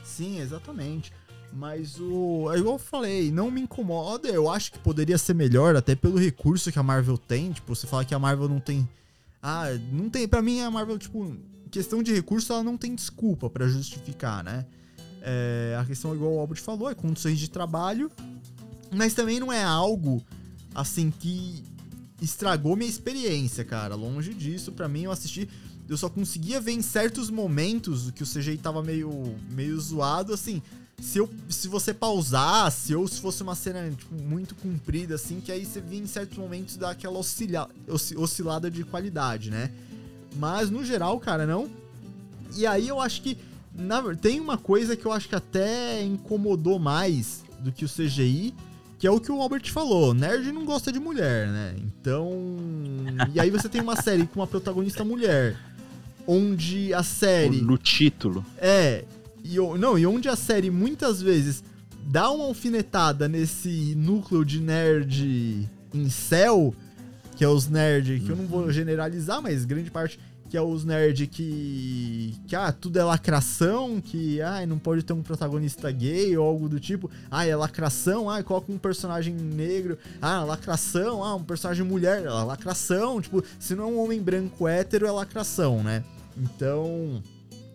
Sim, 0.04 0.40
exatamente. 0.40 1.14
Mas 1.54 2.00
o. 2.00 2.52
É 2.52 2.58
igual 2.58 2.74
eu 2.74 2.80
falei, 2.80 3.32
não 3.32 3.52
me 3.52 3.62
incomoda. 3.62 4.28
Eu 4.30 4.50
acho 4.50 4.72
que 4.72 4.80
poderia 4.80 5.16
ser 5.20 5.36
melhor, 5.36 5.76
até 5.76 5.94
pelo 5.94 6.18
recurso 6.18 6.72
que 6.72 6.80
a 6.80 6.82
Marvel 6.82 7.20
tem. 7.20 7.52
Tipo, 7.52 7.76
você 7.76 7.86
fala 7.86 8.04
que 8.04 8.16
a 8.16 8.20
Marvel 8.20 8.50
não 8.50 8.60
tem. 8.60 8.90
Ah, 9.44 9.66
não 9.92 10.10
tem. 10.10 10.28
Pra 10.28 10.42
mim, 10.42 10.62
a 10.62 10.72
Marvel, 10.72 10.98
tipo, 10.98 11.38
questão 11.70 12.02
de 12.02 12.12
recurso, 12.12 12.52
ela 12.52 12.64
não 12.64 12.78
tem 12.78 12.96
desculpa 12.96 13.48
para 13.48 13.68
justificar, 13.68 14.44
né? 14.44 14.66
É, 15.22 15.78
a 15.80 15.86
questão, 15.86 16.16
igual 16.16 16.34
o 16.34 16.40
Albert 16.40 16.64
falou, 16.64 16.90
é 16.90 16.96
condições 16.96 17.38
de 17.38 17.48
trabalho. 17.48 18.12
Mas 18.92 19.14
também 19.14 19.40
não 19.40 19.54
é 19.54 19.64
algo, 19.64 20.20
assim, 20.74 21.12
que 21.12 21.64
estragou 22.22 22.76
minha 22.76 22.90
experiência, 22.90 23.64
cara. 23.64 23.96
Longe 23.96 24.34
disso, 24.34 24.72
para 24.72 24.88
mim 24.88 25.04
eu 25.04 25.12
assisti, 25.12 25.48
eu 25.88 25.98
só 25.98 26.10
conseguia 26.10 26.60
ver 26.60 26.74
em 26.74 26.82
certos 26.82 27.30
momentos 27.30 28.12
que 28.12 28.24
o 28.24 28.28
CGI 28.28 28.58
tava 28.58 28.84
meio 28.84 29.36
meio 29.52 29.80
zoado, 29.80 30.34
assim. 30.34 30.62
Se, 31.00 31.20
eu, 31.20 31.30
se 31.48 31.68
você 31.68 31.94
pausasse, 31.94 32.96
ou 32.96 33.08
se 33.08 33.22
fosse 33.22 33.44
uma 33.44 33.54
cena 33.54 33.92
tipo, 33.92 34.16
muito 34.16 34.56
comprida, 34.56 35.14
assim, 35.14 35.40
que 35.40 35.52
aí 35.52 35.64
você 35.64 35.80
via 35.80 36.00
em 36.00 36.08
certos 36.08 36.40
momentos 36.40 36.76
daquela 36.76 37.20
oscila, 37.20 37.70
oscilada 38.16 38.72
de 38.72 38.84
qualidade, 38.84 39.52
né? 39.52 39.72
Mas 40.38 40.72
no 40.72 40.84
geral, 40.84 41.20
cara, 41.20 41.46
não. 41.46 41.70
E 42.56 42.66
aí 42.66 42.88
eu 42.88 43.00
acho 43.00 43.22
que. 43.22 43.38
Na, 43.76 44.02
tem 44.16 44.40
uma 44.40 44.58
coisa 44.58 44.96
que 44.96 45.06
eu 45.06 45.12
acho 45.12 45.30
que 45.30 45.36
até 45.36 46.02
incomodou 46.04 46.80
mais 46.80 47.44
do 47.60 47.72
que 47.72 47.86
o 47.86 47.88
CGI, 47.88 48.56
que 48.98 49.06
é 49.06 49.12
o 49.12 49.20
que 49.20 49.32
o 49.32 49.42
Albert 49.42 49.72
falou, 49.72 50.14
nerd 50.14 50.52
não 50.52 50.66
gosta 50.66 50.92
de 50.92 51.00
mulher, 51.00 51.48
né? 51.48 51.76
Então. 51.78 52.58
E 53.34 53.40
aí 53.40 53.50
você 53.50 53.70
tem 53.70 53.82
uma 53.82 53.96
série 53.96 54.26
com 54.26 54.40
uma 54.40 54.48
protagonista 54.48 55.04
mulher. 55.04 55.56
Onde 56.26 56.94
a 56.94 57.04
série. 57.04 57.62
No 57.62 57.78
título. 57.78 58.46
É. 58.58 59.06
E, 59.44 59.56
não, 59.78 59.98
e 59.98 60.06
onde 60.06 60.28
a 60.28 60.36
série 60.36 60.70
muitas 60.70 61.22
vezes 61.22 61.64
dá 62.04 62.30
uma 62.32 62.46
alfinetada 62.46 63.28
nesse 63.28 63.94
núcleo 63.96 64.44
de 64.44 64.60
nerd 64.60 65.70
em 65.94 66.10
céu, 66.10 66.74
que 67.36 67.44
é 67.44 67.48
os 67.48 67.68
nerds, 67.68 68.24
que 68.24 68.30
eu 68.30 68.36
não 68.36 68.46
vou 68.46 68.64
uhum. 68.64 68.72
generalizar, 68.72 69.42
mas 69.42 69.64
grande 69.64 69.92
parte 69.92 70.20
que 70.50 70.56
é 70.56 70.62
os 70.62 70.86
nerds 70.86 71.28
que. 71.30 72.36
que 72.48 72.56
ah, 72.56 72.72
tudo 72.72 72.98
é 72.98 73.04
lacração, 73.04 74.00
que 74.00 74.42
ah, 74.42 74.66
não 74.66 74.80
pode 74.80 75.04
ter 75.04 75.14
um 75.14 75.22
protagonista 75.22 75.92
gay 75.92 76.38
ou 76.38 76.48
algo 76.48 76.70
do 76.70 76.80
tipo. 76.80 77.10
Ah, 77.30 77.46
é 77.46 77.56
lacração, 77.56 78.30
ah, 78.30 78.42
coloca 78.42 78.72
um 78.72 78.78
personagem 78.78 79.34
negro. 79.34 79.98
Ah, 80.22 80.44
lacração, 80.44 81.24
ah, 81.24 81.36
um 81.36 81.44
personagem 81.44 81.86
mulher, 81.86 82.24
é 82.26 82.30
lacração. 82.30 83.22
Tipo, 83.22 83.44
se 83.60 83.76
não 83.76 83.84
é 83.84 83.88
um 83.88 84.00
homem 84.00 84.22
branco 84.22 84.68
hétero, 84.68 85.06
é 85.06 85.12
lacração, 85.12 85.84
né? 85.84 86.04
Então. 86.38 87.22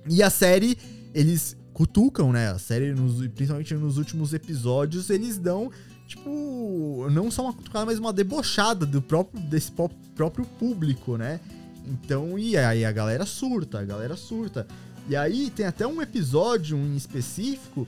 E 0.09 0.23
a 0.23 0.31
série, 0.31 0.77
eles 1.15 1.57
cutucam, 1.73 2.33
né? 2.33 2.51
A 2.51 2.59
série, 2.59 2.93
nos, 2.93 3.27
principalmente 3.29 3.75
nos 3.75 3.99
últimos 3.99 4.33
episódios, 4.33 5.11
eles 5.11 5.39
dão 5.39 5.71
tipo, 6.07 7.09
não 7.11 7.31
só 7.31 7.43
uma 7.43 7.53
cutucada, 7.53 7.87
mas 7.87 7.99
uma 7.99 8.13
debochada 8.13 8.85
do 8.85 9.01
próprio, 9.01 9.43
desse 9.45 9.73
próprio 10.15 10.45
público, 10.59 11.17
né? 11.17 11.41
Então, 11.87 12.39
e 12.39 12.57
aí 12.57 12.85
a 12.85 12.93
galera 12.93 13.27
surta, 13.27 13.81
a 13.81 13.85
galera 13.85 14.17
surta. 14.17 14.67
E 15.09 15.17
aí 15.17 15.51
tem 15.51 15.67
até 15.67 15.87
um 15.87 16.01
episódio 16.01 16.77
em 16.77 16.97
específico 16.97 17.87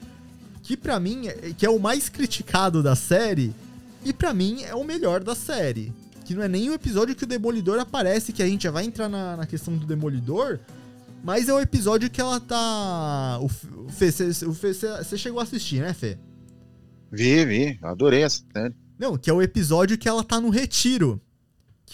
que 0.62 0.76
para 0.76 0.98
mim 0.98 1.28
é, 1.28 1.52
que 1.56 1.64
é 1.64 1.70
o 1.70 1.78
mais 1.78 2.08
criticado 2.08 2.82
da 2.82 2.96
série 2.96 3.54
e 4.04 4.12
para 4.12 4.34
mim 4.34 4.62
é 4.64 4.74
o 4.74 4.84
melhor 4.84 5.22
da 5.22 5.34
série. 5.34 5.92
Que 6.24 6.34
não 6.34 6.42
é 6.42 6.48
nem 6.48 6.70
o 6.70 6.74
episódio 6.74 7.14
que 7.14 7.24
o 7.24 7.26
Demolidor 7.26 7.78
aparece, 7.78 8.32
que 8.32 8.42
a 8.42 8.46
gente 8.46 8.64
já 8.64 8.70
vai 8.70 8.84
entrar 8.84 9.08
na, 9.08 9.36
na 9.36 9.46
questão 9.46 9.76
do 9.76 9.86
Demolidor, 9.86 10.58
mas 11.22 11.48
é 11.48 11.54
o 11.54 11.60
episódio 11.60 12.10
que 12.10 12.20
ela 12.20 12.40
tá. 12.40 13.38
O 13.40 13.48
Fê, 13.90 14.10
você 14.10 15.18
chegou 15.18 15.40
a 15.40 15.42
assistir, 15.42 15.80
né, 15.80 15.92
Fê? 15.94 16.18
Vi, 17.10 17.44
vi, 17.44 17.78
adorei 17.82 18.22
essa 18.22 18.42
série. 18.52 18.74
Não, 18.98 19.16
que 19.16 19.30
é 19.30 19.32
o 19.32 19.42
episódio 19.42 19.98
que 19.98 20.08
ela 20.08 20.22
tá 20.22 20.40
no 20.40 20.50
retiro. 20.50 21.20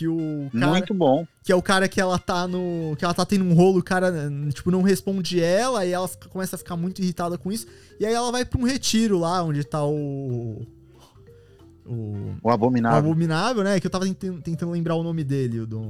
Que 0.01 0.09
o 0.09 0.49
cara, 0.51 0.69
Muito 0.69 0.95
bom. 0.95 1.27
Que 1.45 1.53
é 1.53 1.55
o 1.55 1.61
cara 1.61 1.87
que 1.87 2.01
ela 2.01 2.19
tá 2.19 2.49
no. 2.49 2.97
Que 2.97 3.05
ela 3.05 3.13
tá 3.13 3.27
tendo 3.27 3.45
um 3.45 3.53
rolo, 3.53 3.81
o 3.81 3.83
cara, 3.83 4.11
tipo, 4.51 4.71
não 4.71 4.81
responde 4.81 5.39
ela, 5.43 5.85
e 5.85 5.93
ela 5.93 6.09
começa 6.31 6.57
a 6.57 6.59
ficar 6.59 6.75
muito 6.75 7.03
irritada 7.03 7.37
com 7.37 7.53
isso. 7.53 7.67
E 7.99 8.07
aí 8.07 8.15
ela 8.15 8.33
vai 8.33 8.43
pra 8.43 8.59
um 8.59 8.65
retiro 8.65 9.19
lá, 9.19 9.43
onde 9.43 9.63
tá 9.63 9.85
o. 9.85 10.63
O, 11.85 12.35
o 12.43 12.51
Abominável. 12.51 12.97
O 12.97 13.13
Abominável, 13.13 13.63
né? 13.63 13.79
Que 13.79 13.89
eu 13.89 13.91
tava 13.91 14.07
tentando 14.43 14.73
lembrar 14.73 14.95
o 14.95 15.03
nome 15.03 15.23
dele, 15.23 15.61
o 15.61 15.67
do. 15.67 15.83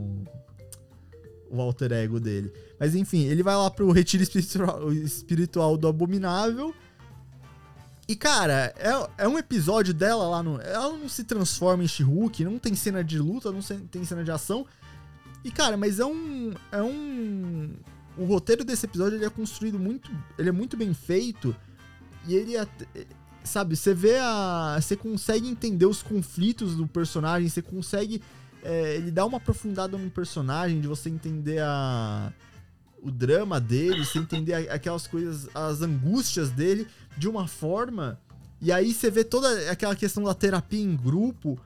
O 1.48 1.60
alter 1.60 1.92
ego 1.92 2.18
dele. 2.18 2.52
Mas 2.80 2.97
enfim, 2.97 3.26
ele 3.26 3.44
vai 3.44 3.55
lá 3.55 3.70
pro 3.70 3.92
retiro 3.92 4.24
espiritual 4.24 5.76
do 5.76 5.86
Abominável. 5.86 6.74
E, 8.10 8.16
cara, 8.16 8.74
é, 8.76 9.22
é 9.22 9.28
um 9.28 9.39
episódio 9.39 9.94
dela 9.94 10.26
lá 10.26 10.42
no. 10.42 10.60
Ela 10.60 10.97
não 10.97 11.08
se 11.08 11.22
transforma 11.22 11.84
em 11.84 11.86
she 11.86 12.05
não 12.40 12.58
tem 12.58 12.74
cena 12.74 13.05
de 13.05 13.16
luta, 13.20 13.52
não 13.52 13.60
tem 13.62 14.05
cena 14.05 14.24
de 14.24 14.32
ação. 14.32 14.66
E, 15.44 15.50
cara, 15.52 15.76
mas 15.76 16.00
é 16.00 16.05
um. 16.05 16.52
É 16.72 16.82
um. 16.82 17.70
O 18.18 18.24
roteiro 18.24 18.64
desse 18.64 18.84
episódio 18.84 19.16
ele 19.16 19.24
é 19.24 19.30
construído 19.30 19.78
muito. 19.78 20.10
Ele 20.36 20.48
é 20.48 20.52
muito 20.52 20.76
bem 20.76 20.92
feito. 20.92 21.55
E 22.26 22.34
ele 22.34 22.56
é. 22.56 22.66
Sabe, 23.44 23.76
você 23.76 23.94
vê 23.94 24.18
a. 24.18 24.76
Você 24.80 24.97
consegue 24.97 25.48
entender 25.48 25.86
os 25.86 26.02
conflitos 26.02 26.74
do 26.74 26.89
personagem, 26.89 27.48
você 27.48 27.62
consegue. 27.62 28.20
É, 28.64 28.97
ele 28.97 29.12
dá 29.12 29.24
uma 29.24 29.36
aprofundada 29.36 29.97
no 29.97 30.10
personagem, 30.10 30.80
de 30.80 30.89
você 30.89 31.08
entender 31.08 31.62
a 31.62 32.32
o 33.03 33.11
drama 33.11 33.61
dele, 33.61 34.05
você 34.05 34.19
entender 34.19 34.70
aquelas 34.70 35.07
coisas, 35.07 35.49
as 35.55 35.83
angústias 35.83 36.51
dele 36.51 36.87
de 37.17 37.29
uma 37.29 37.47
forma. 37.47 38.19
E 38.61 38.70
aí 38.70 38.93
você 38.93 39.11
vê 39.11 39.25
toda 39.25 39.70
aquela 39.70 39.97
questão 39.97 40.25
da 40.25 40.35
terapia 40.35 40.83
em 40.83 40.97
grupo. 40.97 41.59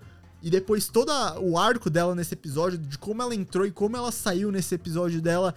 E 0.42 0.50
depois 0.50 0.88
todo 0.88 1.10
o 1.40 1.58
arco 1.58 1.88
dela 1.88 2.14
nesse 2.14 2.34
episódio, 2.34 2.78
de 2.78 2.98
como 2.98 3.22
ela 3.22 3.34
entrou 3.34 3.66
e 3.66 3.70
como 3.70 3.96
ela 3.96 4.12
saiu 4.12 4.52
nesse 4.52 4.74
episódio 4.74 5.20
dela, 5.20 5.54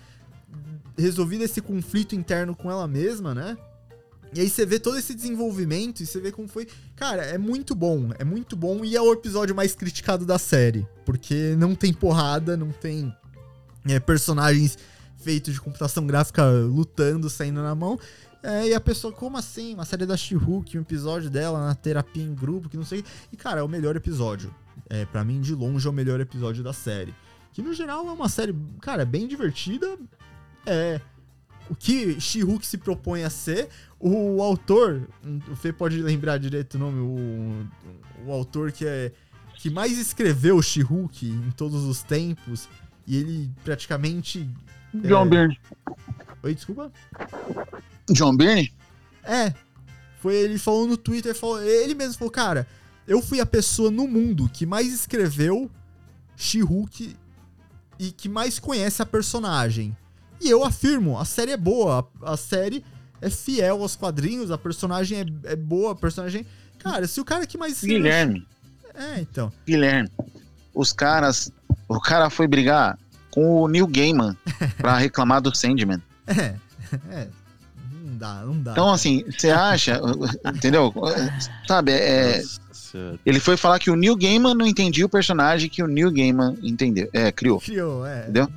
resolvendo 0.97 1.41
esse 1.41 1.61
conflito 1.61 2.15
interno 2.15 2.55
com 2.55 2.71
ela 2.71 2.87
mesma, 2.87 3.35
né? 3.35 3.57
E 4.33 4.41
aí 4.41 4.49
você 4.49 4.65
vê 4.65 4.79
todo 4.79 4.97
esse 4.97 5.13
desenvolvimento 5.13 6.01
e 6.01 6.05
você 6.05 6.19
vê 6.19 6.31
como 6.31 6.47
foi. 6.47 6.67
Cara, 6.95 7.23
é 7.23 7.37
muito 7.37 7.73
bom, 7.75 8.09
é 8.17 8.23
muito 8.23 8.55
bom 8.55 8.83
e 8.83 8.95
é 8.95 9.01
o 9.01 9.11
episódio 9.11 9.55
mais 9.55 9.75
criticado 9.75 10.25
da 10.25 10.37
série. 10.37 10.87
Porque 11.05 11.55
não 11.57 11.75
tem 11.75 11.93
porrada, 11.93 12.57
não 12.57 12.71
tem 12.71 13.13
é, 13.85 13.99
personagens 13.99 14.77
feitos 15.27 15.53
de 15.53 15.59
computação 15.59 16.07
gráfica 16.07 16.45
lutando, 16.45 17.29
saindo 17.29 17.61
na 17.61 17.75
mão. 17.75 17.99
É, 18.41 18.69
e 18.69 18.73
a 18.73 18.79
pessoa, 18.79 19.11
como 19.11 19.35
assim? 19.35 19.73
Uma 19.73 19.83
série 19.83 20.05
da 20.05 20.15
She-Hulk, 20.15 20.77
um 20.77 20.81
episódio 20.81 21.29
dela 21.29 21.67
na 21.67 21.75
terapia 21.75 22.23
em 22.23 22.33
grupo, 22.33 22.69
que 22.69 22.77
não 22.77 22.85
sei. 22.85 23.03
E, 23.29 23.35
cara, 23.35 23.59
é 23.59 23.63
o 23.63 23.67
melhor 23.67 23.97
episódio. 23.97 24.55
É, 24.89 25.03
para 25.03 25.25
mim, 25.25 25.41
de 25.41 25.53
longe, 25.53 25.85
é 25.85 25.89
o 25.89 25.93
melhor 25.93 26.21
episódio 26.21 26.63
da 26.63 26.71
série. 26.71 27.13
Que, 27.51 27.61
no 27.61 27.73
geral, 27.73 28.07
é 28.07 28.11
uma 28.11 28.29
série, 28.29 28.55
cara, 28.79 29.03
bem 29.03 29.27
divertida. 29.27 29.97
É. 30.65 31.01
O 31.69 31.75
que 31.75 32.21
She-Hulk 32.21 32.65
se 32.65 32.77
propõe 32.77 33.25
a 33.25 33.29
ser. 33.29 33.67
O 33.99 34.41
autor, 34.41 35.09
o 35.51 35.55
Fê 35.57 35.73
pode 35.73 36.01
lembrar 36.01 36.37
direito 36.37 36.75
o 36.75 36.77
nome, 36.77 37.01
o, 37.01 37.67
o 38.25 38.31
autor 38.31 38.71
que 38.71 38.85
é. 38.87 39.11
que 39.55 39.69
mais 39.69 39.97
escreveu 39.97 40.61
She-Hulk 40.61 41.27
em 41.27 41.51
todos 41.51 41.83
os 41.83 42.01
tempos. 42.01 42.69
E 43.05 43.17
ele 43.17 43.51
praticamente 43.65 44.49
John 45.01 45.25
É. 45.25 45.29
Byrne. 45.29 45.59
Oi, 46.43 46.55
desculpa? 46.55 46.91
John 48.09 48.35
Byrne? 48.35 48.73
É. 49.23 49.53
Foi 50.19 50.35
ele 50.35 50.57
falou 50.57 50.87
no 50.87 50.97
Twitter, 50.97 51.35
falou, 51.35 51.61
ele 51.61 51.93
mesmo 51.93 52.15
falou, 52.15 52.31
cara, 52.31 52.67
eu 53.07 53.21
fui 53.21 53.39
a 53.39 53.45
pessoa 53.45 53.91
no 53.91 54.07
mundo 54.07 54.49
que 54.51 54.65
mais 54.65 54.91
escreveu 54.91 55.69
She-Hulk 56.35 57.15
e 57.99 58.11
que 58.11 58.27
mais 58.27 58.59
conhece 58.59 59.01
a 59.01 59.05
personagem. 59.05 59.95
E 60.39 60.49
eu 60.49 60.63
afirmo, 60.63 61.17
a 61.17 61.25
série 61.25 61.51
é 61.51 61.57
boa, 61.57 62.07
a, 62.21 62.33
a 62.33 62.37
série 62.37 62.83
é 63.21 63.29
fiel 63.29 63.81
aos 63.81 63.95
quadrinhos, 63.95 64.51
a 64.51 64.57
personagem 64.57 65.19
é, 65.19 65.53
é 65.53 65.55
boa, 65.55 65.93
a 65.93 65.95
personagem... 65.95 66.45
Cara, 66.79 67.07
se 67.07 67.19
o 67.19 67.25
cara 67.25 67.47
que 67.47 67.57
mais 67.57 67.73
escreveu... 67.73 67.97
Guilherme. 67.97 68.47
É, 68.93 69.19
então. 69.19 69.51
Guilherme. 69.65 70.09
Os 70.73 70.93
caras. 70.93 71.51
O 71.87 71.99
cara 71.99 72.29
foi 72.29 72.47
brigar 72.47 72.97
com 73.37 73.61
o 73.61 73.67
Neil 73.67 73.85
Gaiman 73.85 74.35
pra 74.81 74.97
reclamar 74.97 75.39
do 75.39 75.55
Sandman. 75.55 76.01
É, 76.25 76.55
é. 77.11 77.27
Não 78.03 78.17
dá, 78.17 78.33
não 78.43 78.59
dá. 78.59 78.71
Então, 78.71 78.91
assim, 78.91 79.23
você 79.29 79.51
acha. 79.51 80.01
Entendeu? 80.55 80.91
Sabe, 81.67 81.91
é, 81.91 82.41
ele 83.23 83.39
foi 83.39 83.55
falar 83.55 83.77
que 83.77 83.91
o 83.91 83.95
Neil 83.95 84.15
Gaiman 84.15 84.55
não 84.55 84.65
entendia 84.65 85.05
o 85.05 85.09
personagem 85.09 85.69
que 85.69 85.83
o 85.83 85.87
Neil 85.87 86.11
Gaiman 86.11 86.57
entendeu, 86.63 87.07
é, 87.13 87.31
criou. 87.31 87.61
Criou, 87.61 88.07
é. 88.07 88.23
Entendeu? 88.23 88.49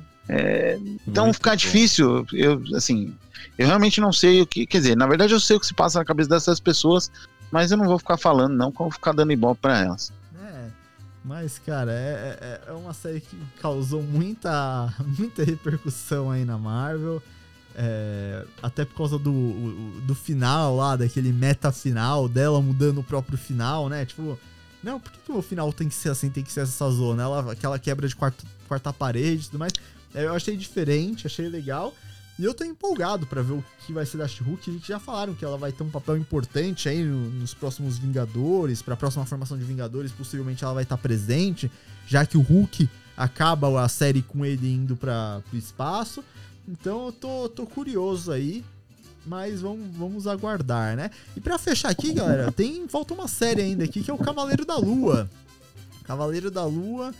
Então 1.07 1.25
Muito 1.25 1.35
fica 1.35 1.51
bom. 1.51 1.55
difícil. 1.57 2.25
Eu, 2.33 2.63
assim, 2.75 3.13
eu 3.59 3.67
realmente 3.67 4.01
não 4.01 4.11
sei 4.11 4.41
o 4.41 4.47
que. 4.47 4.65
Quer 4.65 4.79
dizer, 4.79 4.97
na 4.97 5.05
verdade 5.05 5.31
eu 5.31 5.39
sei 5.39 5.57
o 5.57 5.59
que 5.59 5.67
se 5.67 5.75
passa 5.75 5.99
na 5.99 6.05
cabeça 6.05 6.29
dessas 6.29 6.59
pessoas, 6.59 7.11
mas 7.51 7.69
eu 7.69 7.77
não 7.77 7.85
vou 7.85 7.99
ficar 7.99 8.17
falando, 8.17 8.55
não, 8.55 8.71
como 8.71 8.89
ficar 8.89 9.11
dando 9.11 9.31
ibope 9.31 9.61
pra 9.61 9.77
elas. 9.77 10.11
É, 11.23 11.27
mas, 11.27 11.59
cara, 11.59 11.91
é, 11.91 12.37
é, 12.41 12.61
é 12.69 12.71
uma 12.73 12.93
série 12.93 13.21
que 13.21 13.37
causou 13.61 14.01
muita, 14.01 14.93
muita 15.17 15.43
repercussão 15.43 16.31
aí 16.31 16.45
na 16.45 16.57
Marvel. 16.57 17.21
é, 17.75 18.45
até 18.61 18.83
por 18.83 18.95
causa 18.95 19.17
do, 19.17 20.01
do 20.01 20.15
final 20.15 20.75
lá, 20.75 20.95
daquele 20.95 21.31
meta 21.31 21.71
final 21.71 22.27
dela 22.27 22.61
mudando 22.61 22.99
o 22.99 23.03
próprio 23.03 23.37
final, 23.37 23.87
né? 23.87 24.05
Tipo, 24.05 24.37
não, 24.83 24.99
por 24.99 25.11
que, 25.11 25.31
o 25.31 25.41
final 25.41 25.71
tem 25.71 25.87
que 25.87 25.95
ser 25.95 26.09
assim, 26.09 26.29
tem 26.29 26.43
que 26.43 26.51
ser 26.51 26.61
essa 26.61 26.89
zona? 26.89 27.23
Ela, 27.23 27.51
aquela 27.51 27.77
quebra 27.77 28.07
de 28.07 28.15
quarta, 28.15 28.43
quarta 28.67 28.91
parede 28.91 29.43
e 29.43 29.45
tudo 29.45 29.59
mais. 29.59 29.73
É, 30.13 30.25
eu 30.25 30.33
achei 30.33 30.57
diferente, 30.57 31.27
achei 31.27 31.47
legal. 31.47 31.93
E 32.41 32.43
eu 32.43 32.55
tô 32.55 32.63
empolgado 32.63 33.27
pra 33.27 33.43
ver 33.43 33.53
o 33.53 33.63
que 33.85 33.93
vai 33.93 34.03
ser 34.03 34.17
da 34.17 34.27
She-Hulk. 34.27 34.81
Já 34.83 34.99
falaram 34.99 35.35
que 35.35 35.45
ela 35.45 35.59
vai 35.59 35.71
ter 35.71 35.83
um 35.83 35.91
papel 35.91 36.17
importante 36.17 36.89
aí 36.89 37.03
no- 37.03 37.29
nos 37.29 37.53
próximos 37.53 37.99
Vingadores, 37.99 38.81
pra 38.81 38.95
próxima 38.97 39.23
formação 39.27 39.55
de 39.59 39.63
Vingadores, 39.63 40.11
possivelmente 40.11 40.63
ela 40.63 40.73
vai 40.73 40.81
estar 40.81 40.97
presente, 40.97 41.71
já 42.07 42.25
que 42.25 42.39
o 42.39 42.41
Hulk 42.41 42.89
acaba 43.15 43.83
a 43.83 43.87
série 43.87 44.23
com 44.23 44.43
ele 44.43 44.73
indo 44.73 44.95
para 44.95 45.39
pro 45.51 45.55
espaço. 45.59 46.23
Então 46.67 47.05
eu 47.05 47.11
tô, 47.11 47.47
tô 47.47 47.67
curioso 47.67 48.31
aí, 48.31 48.65
mas 49.23 49.61
vamos, 49.61 49.95
vamos 49.95 50.25
aguardar, 50.25 50.95
né? 50.97 51.11
E 51.37 51.39
pra 51.39 51.59
fechar 51.59 51.89
aqui, 51.91 52.11
galera, 52.11 52.51
tem 52.51 52.87
falta 52.87 53.13
uma 53.13 53.27
série 53.27 53.61
ainda 53.61 53.83
aqui 53.83 54.01
que 54.01 54.09
é 54.09 54.13
o 54.13 54.17
Cavaleiro 54.17 54.65
da 54.65 54.77
Lua. 54.77 55.29
Cavaleiro 56.05 56.49
da 56.49 56.65
Lua, 56.65 57.13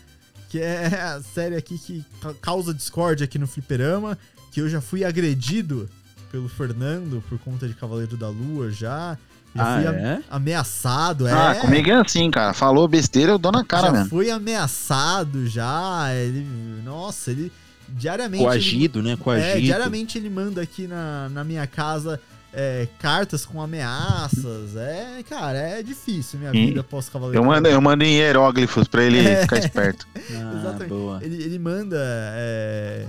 que 0.50 0.60
é 0.60 0.88
a 1.00 1.22
série 1.22 1.56
aqui 1.56 1.78
que 1.78 2.04
ca- 2.20 2.34
causa 2.42 2.74
discórdia 2.74 3.26
aqui 3.26 3.38
no 3.38 3.46
Fliperama, 3.46 4.18
que 4.52 4.62
eu 4.62 4.70
já 4.70 4.82
fui 4.82 5.04
agredido 5.04 5.90
pelo 6.32 6.48
Fernando 6.50 7.24
por 7.28 7.40
conta 7.40 7.68
de 7.68 7.74
Cavaleiro 7.74 8.16
da 8.18 8.30
Lua 8.30 8.70
já. 8.72 9.18
Já 9.54 9.64
Ah, 9.64 9.76
fui 9.82 9.88
é? 9.88 10.22
ameaçado, 10.30 11.28
é. 11.28 11.32
Ah, 11.34 11.56
comigo 11.56 11.90
é 11.90 11.94
assim, 11.94 12.30
cara. 12.32 12.54
Falou 12.54 12.88
besteira, 12.88 13.34
eu 13.34 13.38
dou 13.38 13.52
na 13.52 13.66
cara 13.66 13.88
já 13.88 13.92
mesmo. 13.94 14.10
foi 14.10 14.30
ameaçado 14.32 15.46
já. 15.48 16.08
Ele, 16.14 16.46
nossa, 16.86 17.32
ele 17.32 17.52
diariamente. 17.90 18.44
Coagido, 18.44 19.02
né? 19.04 19.12
Ele, 19.12 19.18
Coagido. 19.18 19.50
é, 19.58 19.60
diariamente 19.60 20.18
ele 20.18 20.30
manda 20.30 20.62
aqui 20.62 20.88
na, 20.88 21.28
na 21.30 21.44
minha 21.44 21.68
casa 21.68 22.18
é, 22.54 22.88
cartas 23.00 23.46
com 23.46 23.62
ameaças. 23.62 24.76
É, 24.78 25.22
cara, 25.30 25.58
é 25.58 25.84
difícil 25.84 26.40
minha 26.40 26.52
E 26.56 26.68
vida 26.68 26.82
pós 26.82 27.10
cavaleiro. 27.10 27.38
Eu 27.38 27.46
mando, 27.46 27.68
eu 27.68 27.82
mando 27.82 28.06
em 28.06 28.14
hieróglifos 28.14 28.88
pra 28.88 29.04
ele 29.04 29.20
É. 29.20 29.42
ficar 29.42 29.58
esperto. 29.60 30.08
Ah, 30.34 30.54
Exatamente. 30.60 30.88
boa. 30.90 31.20
Ele, 31.22 31.44
ele 31.44 31.60
manda. 31.60 31.98
é, 32.00 33.06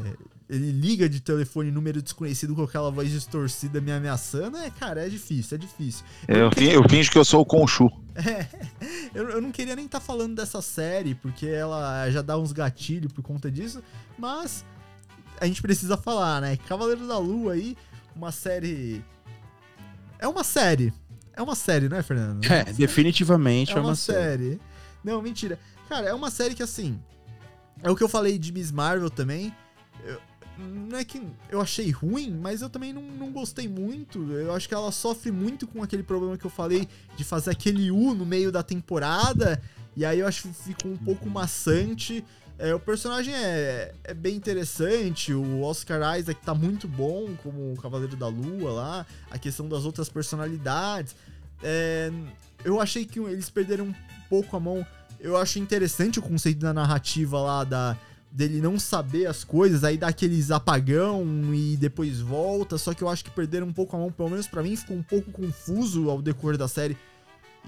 ele 0.55 0.71
liga 0.71 1.09
de 1.09 1.19
telefone 1.21 1.71
número 1.71 2.03
desconhecido 2.03 2.55
com 2.55 2.63
aquela 2.63 2.91
voz 2.91 3.11
distorcida 3.11 3.81
me 3.81 3.91
ameaçando. 3.91 4.59
É, 4.59 4.69
cara, 4.71 5.07
é 5.07 5.09
difícil, 5.09 5.55
é 5.57 5.59
difícil. 5.59 6.05
Eu, 6.29 6.51
fi- 6.53 6.71
eu 6.71 6.87
finjo 6.89 7.11
que 7.11 7.17
eu 7.19 7.25
sou 7.25 7.41
o 7.41 7.45
Conchu. 7.47 7.89
Eu, 9.15 9.29
eu 9.31 9.41
não 9.43 9.51
queria 9.53 9.77
nem 9.77 9.85
estar 9.87 10.01
falando 10.01 10.35
dessa 10.35 10.63
série, 10.63 11.15
porque 11.15 11.47
ela 11.47 12.11
já 12.11 12.23
dá 12.23 12.39
uns 12.39 12.51
gatilhos 12.53 13.13
por 13.13 13.23
conta 13.23 13.51
disso, 13.51 13.83
mas 14.19 14.65
a 15.41 15.47
gente 15.47 15.61
precisa 15.61 15.97
falar, 15.99 16.41
né? 16.41 16.57
Cavaleiro 16.69 17.07
da 17.07 17.19
Lua 17.19 17.53
aí, 17.53 17.77
uma 18.17 18.33
série. 18.33 19.05
É 20.19 20.27
uma 20.27 20.43
série. 20.45 20.93
É 21.35 21.43
uma 21.43 21.55
série, 21.55 21.89
não 21.89 21.97
é, 21.99 22.03
Fernando? 22.03 22.45
É, 22.45 22.65
definitivamente 22.73 23.73
É 23.77 23.81
uma 23.81 23.95
série. 23.95 24.59
Não, 25.05 25.21
mentira. 25.21 25.59
Cara, 25.89 26.09
é 26.09 26.15
uma 26.15 26.31
série 26.31 26.55
que 26.55 26.63
assim. 26.63 26.99
É 27.83 27.91
o 27.91 27.97
que 27.97 28.03
eu 28.03 28.09
falei 28.09 28.39
de 28.39 28.53
Miss 28.53 28.71
Marvel 28.71 29.11
também. 29.11 29.55
Não 30.59 30.99
é 30.99 31.05
que 31.05 31.23
eu 31.51 31.61
achei 31.61 31.91
ruim, 31.91 32.31
mas 32.31 32.63
eu 32.63 32.69
também 32.69 32.93
não, 32.93 33.03
não 33.03 33.33
gostei 33.33 33.69
muito. 33.69 34.31
Eu 34.33 34.55
acho 34.55 34.69
que 34.69 34.75
ela 34.75 34.93
sofre 34.93 35.31
muito 35.31 35.67
com 35.67 35.83
aquele 35.83 36.03
problema 36.03 36.37
que 36.37 36.45
eu 36.45 36.51
falei 36.51 36.89
de 37.17 37.25
fazer 37.25 37.51
aquele 37.51 37.91
U 37.91 38.15
no 38.15 38.27
meio 38.27 38.53
da 38.53 38.63
temporada. 38.63 39.61
E 39.97 40.05
aí 40.05 40.21
eu 40.21 40.27
acho 40.27 40.43
que 40.43 40.55
ficou 40.55 40.93
um 40.93 40.97
pouco 40.97 41.29
maçante. 41.29 42.25
É, 42.59 42.75
o 42.75 42.79
personagem 42.79 43.35
é, 43.35 43.93
é 44.05 44.15
bem 44.15 44.37
interessante. 44.37 45.33
O 45.33 45.63
Oscar 45.63 46.19
Isaac 46.19 46.41
tá 46.45 46.55
muito 46.55 46.87
bom 46.87 47.35
como 47.43 47.73
o 47.73 47.77
Cavaleiro 47.77 48.17
da 48.17 48.29
Lua 48.29 48.71
lá. 48.73 49.07
A 49.31 49.39
questão 49.39 49.69
das 49.69 49.85
outras 49.85 50.09
personalidades. 50.09 51.17
É, 51.63 52.11
eu 52.65 52.81
achei 52.81 53.05
que 53.05 53.19
eles 53.19 53.51
perderam 53.51 53.87
um 53.87 53.95
pouco 54.29 54.57
a 54.57 54.61
mão. 54.61 54.87
Eu 55.19 55.37
acho 55.37 55.59
interessante 55.59 56.19
o 56.19 56.23
conceito 56.23 56.61
da 56.61 56.73
narrativa 56.73 57.41
lá 57.41 57.65
da 57.65 57.97
dele 58.33 58.61
não 58.61 58.79
saber 58.79 59.27
as 59.27 59.45
coisas, 59.45 59.85
aí 59.85 59.99
dá 59.99 60.09
aqueles 60.09 60.51
apagão 60.51 61.25
e 61.55 61.77
depois 61.77 62.21
volta. 62.21 62.79
Só 62.79 62.95
que 62.95 63.03
eu 63.03 63.09
acho 63.09 63.25
que 63.25 63.31
perderam 63.31 63.67
um 63.67 63.73
pouco 63.73 63.95
a 63.95 63.99
mão, 63.99 64.11
pelo 64.11 64.31
menos 64.31 64.47
pra 64.47 64.63
mim 64.63 64.75
ficou 64.75 64.97
um 64.97 65.03
pouco 65.03 65.31
confuso 65.31 66.09
ao 66.09 66.23
decorrer 66.23 66.57
da 66.57 66.67
série 66.67 66.97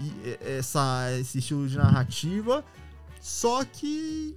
e 0.00 0.38
essa 0.58 1.08
esse 1.20 1.38
estilo 1.38 1.68
de 1.68 1.76
narrativa. 1.76 2.64
Só 3.20 3.64
que 3.64 4.36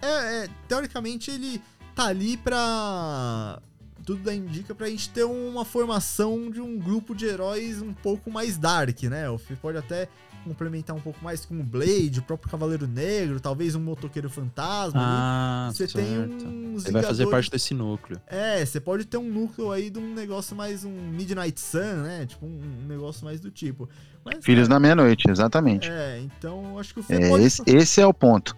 é, 0.00 0.44
é, 0.44 0.48
teoricamente 0.68 1.30
ele 1.30 1.60
tá 1.94 2.06
ali 2.06 2.36
pra 2.36 3.60
tudo 4.04 4.22
da 4.22 4.32
indica 4.32 4.72
pra 4.74 4.88
gente 4.88 5.10
ter 5.10 5.24
uma 5.24 5.64
formação 5.64 6.48
de 6.48 6.60
um 6.60 6.78
grupo 6.78 7.14
de 7.14 7.26
heróis 7.26 7.82
um 7.82 7.92
pouco 7.92 8.30
mais 8.30 8.56
dark, 8.56 9.02
né? 9.04 9.28
O 9.28 9.36
Fih 9.36 9.56
pode 9.56 9.78
até 9.78 10.08
complementar 10.46 10.94
um 10.94 11.00
pouco 11.00 11.22
mais 11.22 11.44
com 11.44 11.58
o 11.58 11.62
Blade, 11.62 12.20
o 12.20 12.22
próprio 12.22 12.50
Cavaleiro 12.50 12.86
Negro, 12.86 13.40
talvez 13.40 13.74
um 13.74 13.80
motoqueiro 13.80 14.30
fantasma. 14.30 15.00
Ah, 15.02 15.70
Você 15.72 15.88
certo. 15.88 16.06
tem 16.06 16.18
uns 16.18 16.84
Ele 16.84 16.92
vai 16.92 17.02
fazer 17.02 17.26
parte 17.26 17.50
desse 17.50 17.74
núcleo. 17.74 18.20
É, 18.26 18.64
você 18.64 18.80
pode 18.80 19.04
ter 19.04 19.16
um 19.16 19.28
núcleo 19.28 19.72
aí 19.72 19.90
de 19.90 19.98
um 19.98 20.14
negócio 20.14 20.54
mais 20.54 20.84
um 20.84 20.90
Midnight 20.90 21.60
Sun, 21.60 22.02
né? 22.02 22.26
Tipo, 22.26 22.46
um, 22.46 22.60
um 22.84 22.86
negócio 22.86 23.24
mais 23.24 23.40
do 23.40 23.50
tipo. 23.50 23.88
Mas, 24.24 24.44
Filhos 24.44 24.68
cara, 24.68 24.76
da 24.76 24.80
meia-noite, 24.80 25.28
exatamente. 25.30 25.90
É, 25.90 26.20
então 26.20 26.78
acho 26.78 26.94
que 26.94 27.00
o 27.00 27.02
Fê 27.02 27.14
É, 27.14 27.28
pode. 27.28 27.44
esse, 27.44 27.62
esse 27.66 28.00
é 28.00 28.06
o 28.06 28.14
ponto. 28.14 28.56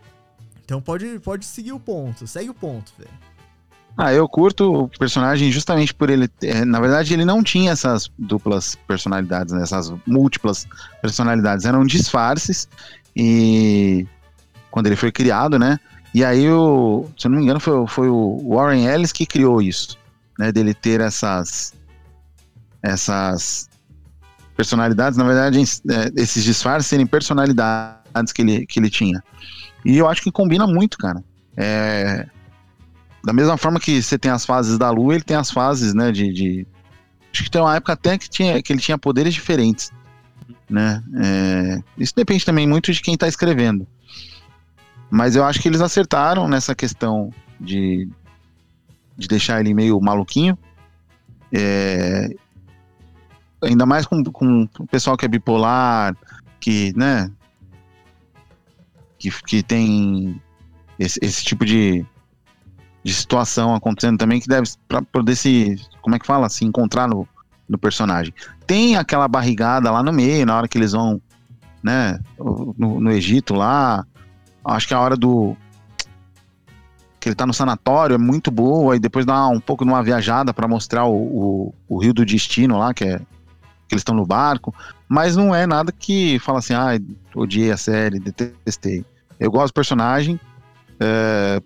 Então 0.64 0.80
pode, 0.82 1.18
pode 1.20 1.44
seguir 1.46 1.72
o 1.72 1.80
ponto. 1.80 2.26
Segue 2.26 2.50
o 2.50 2.54
ponto, 2.54 2.92
Fê. 2.92 3.06
Ah, 4.00 4.14
eu 4.14 4.28
curto 4.28 4.84
o 4.84 4.88
personagem 4.88 5.50
justamente 5.50 5.92
por 5.92 6.08
ele. 6.08 6.30
é, 6.42 6.64
na 6.64 6.78
verdade, 6.80 7.12
ele 7.12 7.24
não 7.24 7.42
tinha 7.42 7.72
essas 7.72 8.08
duplas 8.16 8.76
personalidades, 8.86 9.52
né, 9.52 9.60
essas 9.60 9.92
múltiplas 10.06 10.68
personalidades. 11.02 11.64
Eram 11.64 11.84
disfarces. 11.84 12.68
E. 13.16 14.06
Quando 14.70 14.86
ele 14.86 14.94
foi 14.94 15.10
criado, 15.10 15.58
né? 15.58 15.80
E 16.14 16.24
aí, 16.24 16.48
o, 16.48 17.08
se 17.18 17.26
eu 17.26 17.30
não 17.30 17.38
me 17.38 17.44
engano, 17.44 17.58
foi, 17.58 17.86
foi 17.88 18.08
o 18.08 18.54
Warren 18.54 18.86
Ellis 18.86 19.10
que 19.10 19.26
criou 19.26 19.60
isso, 19.60 19.98
né? 20.38 20.52
Dele 20.52 20.74
ter 20.74 21.00
essas. 21.00 21.74
Essas 22.80 23.68
personalidades. 24.56 25.18
Na 25.18 25.24
verdade, 25.24 25.58
é, 25.58 26.22
esses 26.22 26.44
disfarces 26.44 26.88
serem 26.88 27.06
personalidades 27.06 28.32
que 28.32 28.42
ele, 28.42 28.64
que 28.64 28.78
ele 28.78 28.90
tinha. 28.90 29.20
E 29.84 29.98
eu 29.98 30.06
acho 30.06 30.22
que 30.22 30.30
combina 30.30 30.68
muito, 30.68 30.96
cara. 30.98 31.24
É, 31.56 32.28
da 33.24 33.32
mesma 33.32 33.56
forma 33.56 33.80
que 33.80 34.02
você 34.02 34.18
tem 34.18 34.30
as 34.30 34.44
fases 34.46 34.78
da 34.78 34.90
lua, 34.90 35.14
ele 35.14 35.24
tem 35.24 35.36
as 35.36 35.50
fases, 35.50 35.94
né, 35.94 36.12
de, 36.12 36.32
de- 36.32 36.66
acho 37.32 37.44
que 37.44 37.50
tem 37.50 37.60
uma 37.60 37.76
época 37.76 37.92
até 37.92 38.16
que, 38.18 38.28
tinha, 38.28 38.62
que 38.62 38.72
ele 38.72 38.80
tinha 38.80 38.98
poderes 38.98 39.34
diferentes, 39.34 39.90
né, 40.70 41.02
É, 41.16 41.82
isso 41.98 42.14
depende 42.14 42.44
também 42.44 42.66
muito 42.66 42.92
de 42.92 43.00
quem 43.02 43.16
tá 43.16 43.26
escrevendo, 43.28 43.86
mas 45.10 45.36
eu 45.36 45.44
acho 45.44 45.60
que 45.60 45.68
eles 45.68 45.80
acertaram 45.80 46.46
nessa 46.48 46.74
questão 46.74 47.32
de, 47.60 48.08
de 49.16 49.28
deixar 49.28 49.60
ele 49.60 49.74
meio 49.74 50.00
maluquinho, 50.00 50.56
É, 51.52 52.28
ainda 53.62 53.86
mais 53.86 54.06
com, 54.06 54.22
com 54.24 54.68
o 54.78 54.86
pessoal 54.86 55.16
que 55.16 55.24
é 55.24 55.28
bipolar, 55.28 56.14
que, 56.60 56.92
né, 56.96 57.30
que, 59.18 59.30
que 59.44 59.62
tem 59.62 60.40
esse, 60.98 61.18
esse 61.22 61.44
tipo 61.44 61.64
de, 61.64 62.04
de 63.08 63.14
situação 63.14 63.74
acontecendo 63.74 64.18
também 64.18 64.38
que 64.38 64.46
deve 64.46 64.68
para 64.86 65.00
poder 65.00 65.34
se, 65.34 65.76
como 66.02 66.14
é 66.14 66.18
que 66.18 66.26
fala, 66.26 66.46
se 66.50 66.66
encontrar 66.66 67.08
no, 67.08 67.26
no 67.66 67.78
personagem. 67.78 68.34
Tem 68.66 68.96
aquela 68.96 69.26
barrigada 69.26 69.90
lá 69.90 70.02
no 70.02 70.12
meio, 70.12 70.44
na 70.44 70.54
hora 70.54 70.68
que 70.68 70.76
eles 70.76 70.92
vão, 70.92 71.18
né, 71.82 72.20
no, 72.38 73.00
no 73.00 73.10
Egito 73.10 73.54
lá. 73.54 74.04
Acho 74.62 74.88
que 74.88 74.92
a 74.92 75.00
hora 75.00 75.16
do 75.16 75.56
que 77.18 77.30
ele 77.30 77.34
tá 77.34 77.46
no 77.46 77.54
sanatório 77.54 78.14
é 78.14 78.18
muito 78.18 78.50
boa 78.50 78.94
e 78.94 79.00
depois 79.00 79.24
dá 79.24 79.48
um 79.48 79.58
pouco 79.58 79.84
de 79.84 79.90
uma 79.90 80.02
viajada 80.02 80.52
para 80.52 80.68
mostrar 80.68 81.06
o, 81.06 81.16
o, 81.16 81.74
o, 81.88 81.98
Rio 81.98 82.12
do 82.12 82.26
Destino 82.26 82.78
lá, 82.78 82.92
que 82.92 83.04
é 83.04 83.18
que 83.18 83.94
eles 83.94 84.02
estão 84.02 84.14
no 84.14 84.26
barco, 84.26 84.74
mas 85.08 85.34
não 85.34 85.54
é 85.54 85.66
nada 85.66 85.90
que 85.90 86.38
fala 86.40 86.58
assim, 86.58 86.74
ah, 86.74 86.90
odiei 87.34 87.72
a 87.72 87.76
série, 87.78 88.20
detestei. 88.20 89.02
Eu 89.40 89.50
gosto 89.50 89.72
do 89.72 89.74
personagem, 89.74 90.38
é, 91.00 91.62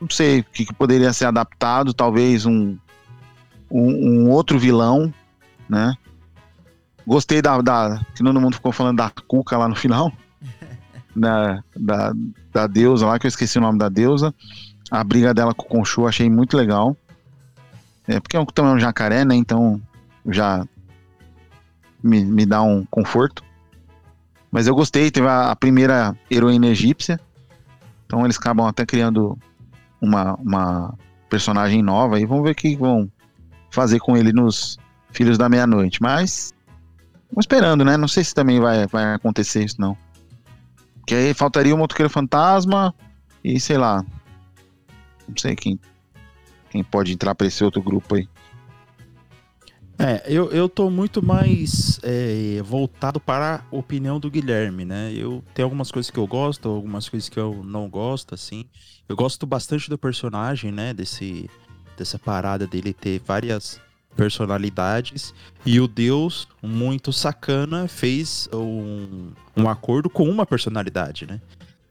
não 0.00 0.10
sei 0.10 0.40
o 0.40 0.44
que, 0.44 0.66
que, 0.66 0.74
poderia 0.74 1.12
ser 1.12 1.26
adaptado, 1.26 1.94
talvez 1.94 2.46
um, 2.46 2.76
um, 3.70 4.24
um, 4.24 4.30
outro 4.30 4.58
vilão, 4.58 5.12
né? 5.68 5.94
Gostei 7.06 7.40
da, 7.40 7.60
da. 7.60 8.00
Que 8.14 8.22
todo 8.22 8.40
mundo 8.40 8.54
ficou 8.54 8.72
falando 8.72 8.96
da 8.96 9.10
Cuca 9.10 9.56
lá 9.56 9.68
no 9.68 9.76
final. 9.76 10.12
da, 11.14 11.62
da, 11.74 12.12
da 12.52 12.66
deusa 12.66 13.06
lá, 13.06 13.18
que 13.18 13.26
eu 13.26 13.28
esqueci 13.28 13.58
o 13.58 13.60
nome 13.60 13.78
da 13.78 13.88
deusa. 13.88 14.34
A 14.90 15.02
briga 15.02 15.32
dela 15.32 15.54
com 15.54 15.64
o 15.64 15.68
Conchu 15.68 16.06
achei 16.06 16.28
muito 16.28 16.56
legal. 16.56 16.96
É, 18.06 18.20
porque 18.20 18.36
é 18.36 18.40
um, 18.40 18.44
também 18.44 18.72
é 18.72 18.74
um 18.74 18.80
jacaré, 18.80 19.24
né? 19.24 19.34
Então 19.34 19.80
já 20.26 20.66
me, 22.02 22.24
me 22.24 22.44
dá 22.44 22.62
um 22.62 22.84
conforto. 22.84 23.42
Mas 24.50 24.66
eu 24.66 24.74
gostei, 24.74 25.10
teve 25.10 25.26
a, 25.26 25.50
a 25.50 25.56
primeira 25.56 26.16
heroína 26.30 26.68
egípcia. 26.68 27.18
Então 28.04 28.24
eles 28.24 28.36
acabam 28.36 28.66
até 28.66 28.86
criando 28.86 29.38
uma, 30.06 30.34
uma 30.34 30.94
personagem 31.28 31.82
nova 31.82 32.20
e 32.20 32.26
vamos 32.26 32.44
ver 32.44 32.50
o 32.50 32.54
que 32.54 32.76
vão 32.76 33.10
fazer 33.70 33.98
com 33.98 34.16
ele 34.16 34.32
nos 34.32 34.78
Filhos 35.10 35.38
da 35.38 35.48
Meia-Noite. 35.48 36.00
Mas, 36.02 36.54
vamos 37.30 37.44
esperando, 37.44 37.84
né? 37.84 37.96
Não 37.96 38.08
sei 38.08 38.24
se 38.24 38.34
também 38.34 38.60
vai, 38.60 38.86
vai 38.86 39.14
acontecer 39.14 39.64
isso, 39.64 39.80
não. 39.80 39.96
Que 41.06 41.14
aí 41.14 41.34
faltaria 41.34 41.74
o 41.74 41.78
Motoqueiro 41.78 42.10
Fantasma 42.10 42.94
e 43.42 43.60
sei 43.60 43.78
lá. 43.78 44.04
Não 45.28 45.36
sei 45.36 45.54
quem, 45.54 45.78
quem 46.70 46.82
pode 46.82 47.12
entrar 47.12 47.34
para 47.34 47.46
esse 47.46 47.62
outro 47.64 47.82
grupo 47.82 48.16
aí. 48.16 48.28
É, 49.98 50.22
eu, 50.26 50.50
eu 50.50 50.68
tô 50.68 50.90
muito 50.90 51.24
mais 51.24 51.98
é, 52.02 52.60
voltado 52.62 53.18
para 53.18 53.64
a 53.72 53.76
opinião 53.76 54.20
do 54.20 54.30
Guilherme, 54.30 54.84
né? 54.84 55.10
Eu 55.14 55.42
tenho 55.54 55.66
algumas 55.66 55.90
coisas 55.90 56.10
que 56.10 56.18
eu 56.18 56.26
gosto, 56.26 56.68
algumas 56.68 57.08
coisas 57.08 57.28
que 57.28 57.38
eu 57.40 57.62
não 57.64 57.88
gosto, 57.88 58.34
assim. 58.34 58.66
Eu 59.08 59.16
gosto 59.16 59.46
bastante 59.46 59.88
do 59.88 59.96
personagem, 59.96 60.70
né? 60.70 60.92
Desse, 60.92 61.48
dessa 61.96 62.18
parada 62.18 62.66
dele 62.66 62.92
ter 62.92 63.22
várias 63.24 63.80
personalidades. 64.14 65.34
E 65.64 65.80
o 65.80 65.88
Deus, 65.88 66.46
muito 66.62 67.10
sacana, 67.12 67.88
fez 67.88 68.48
um, 68.52 69.30
um 69.56 69.68
acordo 69.68 70.10
com 70.10 70.28
uma 70.28 70.44
personalidade, 70.44 71.26
né? 71.26 71.40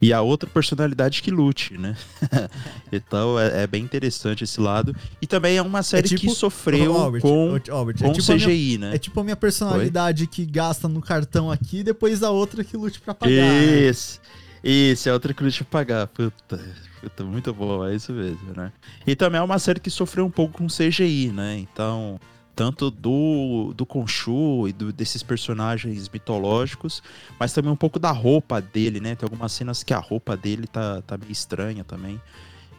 E 0.02 0.12
a 0.12 0.22
outra 0.22 0.50
personalidade 0.50 1.22
que 1.22 1.32
lute, 1.32 1.78
né? 1.78 1.96
então 2.92 3.40
é, 3.40 3.64
é, 3.64 3.68
bem 3.68 3.84
interessante 3.84 4.44
esse 4.44 4.60
lado. 4.60 4.96
E 5.22 5.28
também 5.28 5.58
é 5.58 5.62
uma 5.62 5.82
série 5.84 6.06
é 6.06 6.10
tipo, 6.10 6.22
que 6.22 6.30
sofreu 6.30 6.98
Albert, 6.98 7.22
com, 7.22 7.60
Albert, 7.70 7.98
com 7.98 8.08
é 8.08 8.12
tipo 8.12 8.34
CGI, 8.34 8.78
minha, 8.78 8.90
né? 8.90 8.96
É 8.96 9.00
tipo 9.00 9.20
a 9.20 9.24
minha 9.24 9.36
personalidade 9.36 10.24
Oi? 10.24 10.28
que 10.28 10.46
gasta 10.46 10.88
no 10.88 11.02
cartão 11.02 11.50
aqui 11.50 11.80
e 11.80 11.84
depois 11.84 12.24
a 12.24 12.30
outra 12.30 12.64
que 12.64 12.76
lute 12.76 13.00
pra 13.00 13.14
pagar. 13.14 13.32
Isso. 13.32 14.20
Né? 14.22 14.72
Isso, 14.72 15.08
é 15.08 15.14
outra 15.14 15.34
que 15.34 15.44
lute 15.44 15.64
pra 15.64 15.80
pagar. 15.80 16.08
Puta, 16.08 16.60
puta, 17.02 17.24
muito 17.24 17.54
bom, 17.54 17.86
é 17.86 17.96
isso 17.96 18.12
mesmo, 18.12 18.54
né? 18.56 18.72
E 19.08 19.16
também 19.16 19.40
é 19.40 19.44
uma 19.44 19.60
série 19.60 19.80
que 19.80 19.90
sofreu 19.90 20.26
um 20.26 20.32
pouco 20.32 20.58
com 20.58 20.68
CGI, 20.68 21.32
né? 21.32 21.58
Então 21.58 22.20
tanto 22.56 22.90
do, 22.90 23.74
do 23.76 23.86
Khonshu 23.86 24.68
e 24.68 24.74
do, 24.74 24.94
desses 24.94 25.22
personagens 25.22 26.08
mitológicos, 26.08 27.04
mas 27.40 27.52
também 27.54 27.72
um 27.72 27.76
pouco 27.76 28.00
da 28.00 28.12
roupa 28.12 28.62
dele, 28.62 29.00
né? 29.00 29.16
Tem 29.16 29.26
algumas 29.26 29.52
cenas 29.52 29.84
que 29.84 29.94
a 29.94 30.00
roupa 30.00 30.38
dele 30.38 30.66
tá, 30.66 31.02
tá 31.02 31.18
meio 31.18 31.32
estranha 31.32 31.84
também. 31.84 32.20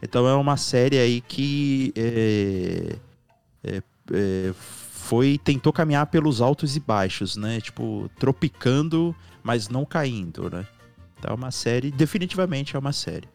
Então 0.03 0.27
é 0.27 0.35
uma 0.35 0.57
série 0.57 0.99
aí 0.99 1.21
que 1.21 1.93
é, 1.97 2.97
é, 3.63 3.83
é, 4.13 4.55
foi 4.57 5.39
tentou 5.39 5.73
caminhar 5.73 6.07
pelos 6.07 6.41
altos 6.41 6.77
e 6.77 6.81
baixos, 6.81 7.37
né? 7.37 7.61
Tipo, 7.61 8.11
tropicando, 8.19 9.15
mas 9.43 9.69
não 9.69 9.85
caindo, 9.85 10.51
né? 10.51 10.67
Então 11.19 11.33
é 11.33 11.35
uma 11.35 11.51
série, 11.51 11.91
definitivamente 11.91 12.77
é 12.77 12.79
uma 12.79 12.93
série. 12.93 13.29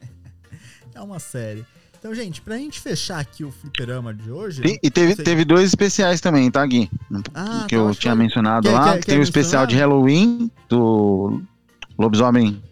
é 0.94 1.00
uma 1.00 1.18
série. 1.18 1.64
Então, 2.06 2.14
gente, 2.14 2.40
pra 2.40 2.56
gente 2.56 2.78
fechar 2.78 3.18
aqui 3.18 3.42
o 3.42 3.50
fliperama 3.50 4.14
de 4.14 4.30
hoje. 4.30 4.62
E, 4.64 4.78
e 4.80 4.90
teve, 4.92 5.16
teve 5.16 5.44
dois 5.44 5.64
especiais 5.64 6.20
também, 6.20 6.48
tá, 6.48 6.64
Gui? 6.64 6.88
Ah, 7.34 7.64
que 7.68 7.74
tá, 7.74 7.82
eu 7.82 7.92
tinha 7.96 8.14
mencionado 8.14 8.68
quer, 8.68 8.74
lá. 8.74 8.92
Quer, 8.92 9.04
tem 9.04 9.18
o 9.18 9.22
especial 9.24 9.66
de 9.66 9.74
Halloween 9.74 10.48
do 10.68 11.42
Lobisomem. 11.98 12.62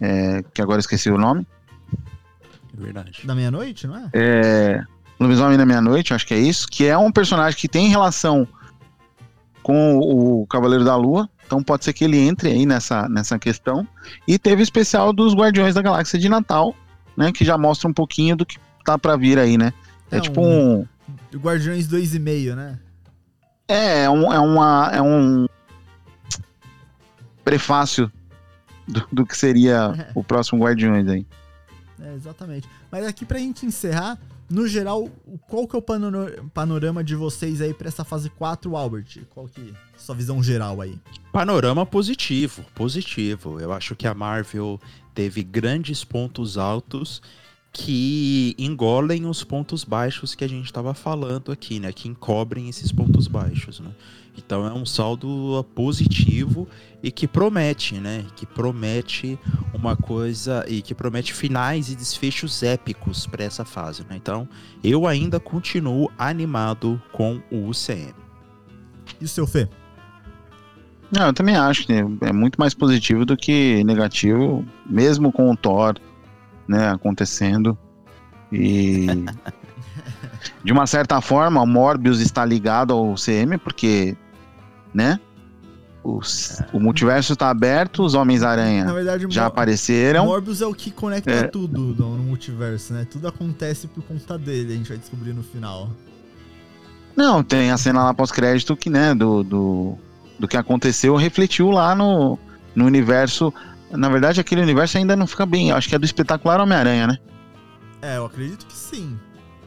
É, 0.00 0.44
que 0.54 0.62
agora 0.62 0.78
esqueci 0.78 1.10
o 1.10 1.18
nome. 1.18 1.44
É 2.78 2.80
verdade. 2.80 3.22
Da 3.24 3.34
meia-noite, 3.34 3.88
não 3.88 3.96
é? 3.96 4.10
É. 4.12 4.84
Lobisomem 5.18 5.58
da 5.58 5.66
Meia-Noite, 5.66 6.14
acho 6.14 6.24
que 6.24 6.32
é 6.32 6.38
isso. 6.38 6.68
Que 6.68 6.86
é 6.86 6.96
um 6.96 7.10
personagem 7.10 7.58
que 7.58 7.66
tem 7.66 7.88
relação 7.88 8.46
com 9.60 9.98
o 9.98 10.46
Cavaleiro 10.46 10.84
da 10.84 10.94
Lua. 10.94 11.28
Então 11.44 11.64
pode 11.64 11.84
ser 11.84 11.92
que 11.92 12.04
ele 12.04 12.16
entre 12.16 12.48
aí 12.48 12.64
nessa, 12.64 13.08
nessa 13.08 13.40
questão. 13.40 13.84
E 14.26 14.38
teve 14.38 14.62
o 14.62 14.64
especial 14.64 15.12
dos 15.12 15.34
Guardiões 15.34 15.74
da 15.74 15.82
Galáxia 15.82 16.16
de 16.16 16.28
Natal, 16.28 16.76
né? 17.20 17.30
Que 17.30 17.44
já 17.44 17.58
mostra 17.58 17.86
um 17.86 17.92
pouquinho 17.92 18.34
do 18.34 18.46
que 18.46 18.58
tá 18.82 18.98
para 18.98 19.14
vir 19.14 19.38
aí, 19.38 19.58
né? 19.58 19.74
É, 20.10 20.16
é 20.16 20.20
tipo 20.20 20.40
um. 20.40 20.80
um... 20.80 20.86
Guardiões 21.36 21.86
2,5, 21.86 22.54
né? 22.54 22.78
É, 23.68 24.04
é, 24.04 24.10
um, 24.10 24.32
é, 24.32 24.38
uma, 24.40 24.90
é 24.90 25.02
um 25.02 25.46
prefácio 27.44 28.10
do, 28.88 29.06
do 29.12 29.26
que 29.26 29.36
seria 29.36 29.94
é. 29.96 30.10
o 30.18 30.24
próximo 30.24 30.64
Guardiões 30.64 31.06
aí. 31.06 31.26
É, 32.02 32.14
exatamente. 32.14 32.66
Mas 32.90 33.06
aqui 33.06 33.26
pra 33.26 33.38
gente 33.38 33.66
encerrar, 33.66 34.18
no 34.48 34.66
geral, 34.66 35.10
qual 35.46 35.68
que 35.68 35.76
é 35.76 35.78
o 35.78 35.82
panorama 36.50 37.04
de 37.04 37.14
vocês 37.14 37.60
aí 37.60 37.74
pra 37.74 37.88
essa 37.88 38.02
fase 38.02 38.30
4, 38.30 38.74
Albert? 38.74 39.18
Qual 39.28 39.46
que 39.46 39.60
é 39.60 39.96
a 39.96 39.98
sua 39.98 40.14
visão 40.14 40.42
geral 40.42 40.80
aí? 40.80 40.98
Panorama 41.30 41.84
positivo, 41.84 42.64
positivo. 42.74 43.60
Eu 43.60 43.74
acho 43.74 43.94
que 43.94 44.06
a 44.06 44.14
Marvel 44.14 44.80
teve 45.14 45.42
grandes 45.42 46.04
pontos 46.04 46.56
altos 46.58 47.22
que 47.72 48.54
engolem 48.58 49.26
os 49.26 49.44
pontos 49.44 49.84
baixos 49.84 50.34
que 50.34 50.42
a 50.42 50.48
gente 50.48 50.64
estava 50.64 50.92
falando 50.92 51.52
aqui, 51.52 51.78
né? 51.78 51.92
Que 51.92 52.08
encobrem 52.08 52.68
esses 52.68 52.90
pontos 52.90 53.28
baixos, 53.28 53.78
né? 53.78 53.90
Então 54.36 54.66
é 54.66 54.72
um 54.72 54.84
saldo 54.84 55.64
positivo 55.74 56.66
e 57.02 57.12
que 57.12 57.28
promete, 57.28 57.94
né? 57.94 58.26
Que 58.34 58.44
promete 58.44 59.38
uma 59.72 59.96
coisa 59.96 60.64
e 60.68 60.82
que 60.82 60.94
promete 60.94 61.32
finais 61.32 61.90
e 61.90 61.94
desfechos 61.94 62.62
épicos 62.62 63.26
para 63.26 63.44
essa 63.44 63.64
fase, 63.64 64.02
né? 64.08 64.16
Então 64.16 64.48
eu 64.82 65.06
ainda 65.06 65.38
continuo 65.38 66.10
animado 66.18 67.00
com 67.12 67.40
o 67.50 67.68
UCM. 67.68 68.14
E 69.20 69.28
seu 69.28 69.46
Fê? 69.46 69.68
Não, 71.12 71.26
eu 71.26 71.32
também 71.32 71.56
acho 71.56 71.86
que 71.86 71.92
é 71.92 72.32
muito 72.32 72.56
mais 72.56 72.72
positivo 72.72 73.24
do 73.24 73.36
que 73.36 73.82
negativo, 73.84 74.64
mesmo 74.86 75.32
com 75.32 75.50
o 75.50 75.56
Thor, 75.56 75.96
né, 76.68 76.90
acontecendo. 76.90 77.76
E 78.52 79.06
de 80.62 80.72
uma 80.72 80.86
certa 80.86 81.20
forma, 81.20 81.60
o 81.60 81.66
Morbius 81.66 82.20
está 82.20 82.44
ligado 82.44 82.92
ao 82.92 83.14
CM, 83.14 83.58
porque, 83.58 84.16
né? 84.94 85.18
Os, 86.02 86.62
o 86.72 86.80
multiverso 86.80 87.34
está 87.34 87.50
aberto, 87.50 88.02
os 88.02 88.14
Homens-Aranha 88.14 88.86
já 89.28 89.46
apareceram. 89.46 90.24
Morbius 90.24 90.62
é 90.62 90.66
o 90.66 90.72
que 90.72 90.90
conecta 90.90 91.30
é. 91.30 91.42
tudo 91.42 91.94
no, 91.94 92.16
no 92.16 92.22
multiverso, 92.22 92.94
né? 92.94 93.04
Tudo 93.04 93.28
acontece 93.28 93.86
por 93.86 94.02
conta 94.04 94.38
dele, 94.38 94.72
a 94.72 94.76
gente 94.76 94.88
vai 94.88 94.96
descobrir 94.96 95.34
no 95.34 95.42
final. 95.42 95.90
Não, 97.14 97.42
tem 97.42 97.70
a 97.70 97.76
cena 97.76 98.02
lá 98.02 98.14
pós-crédito 98.14 98.74
que, 98.76 98.88
né, 98.88 99.14
do, 99.14 99.42
do 99.42 99.98
do 100.40 100.48
que 100.48 100.56
aconteceu 100.56 101.14
refletiu 101.16 101.70
lá 101.70 101.94
no, 101.94 102.38
no 102.74 102.86
universo. 102.86 103.52
Na 103.90 104.08
verdade, 104.08 104.40
aquele 104.40 104.62
universo 104.62 104.96
ainda 104.96 105.14
não 105.14 105.26
fica 105.26 105.44
bem. 105.44 105.70
Acho 105.70 105.88
que 105.88 105.94
é 105.94 105.98
do 105.98 106.04
espetacular 106.06 106.60
Homem-Aranha, 106.60 107.06
né? 107.06 107.18
É, 108.00 108.16
eu 108.16 108.24
acredito 108.24 108.66
que 108.66 108.72
sim. 108.72 109.18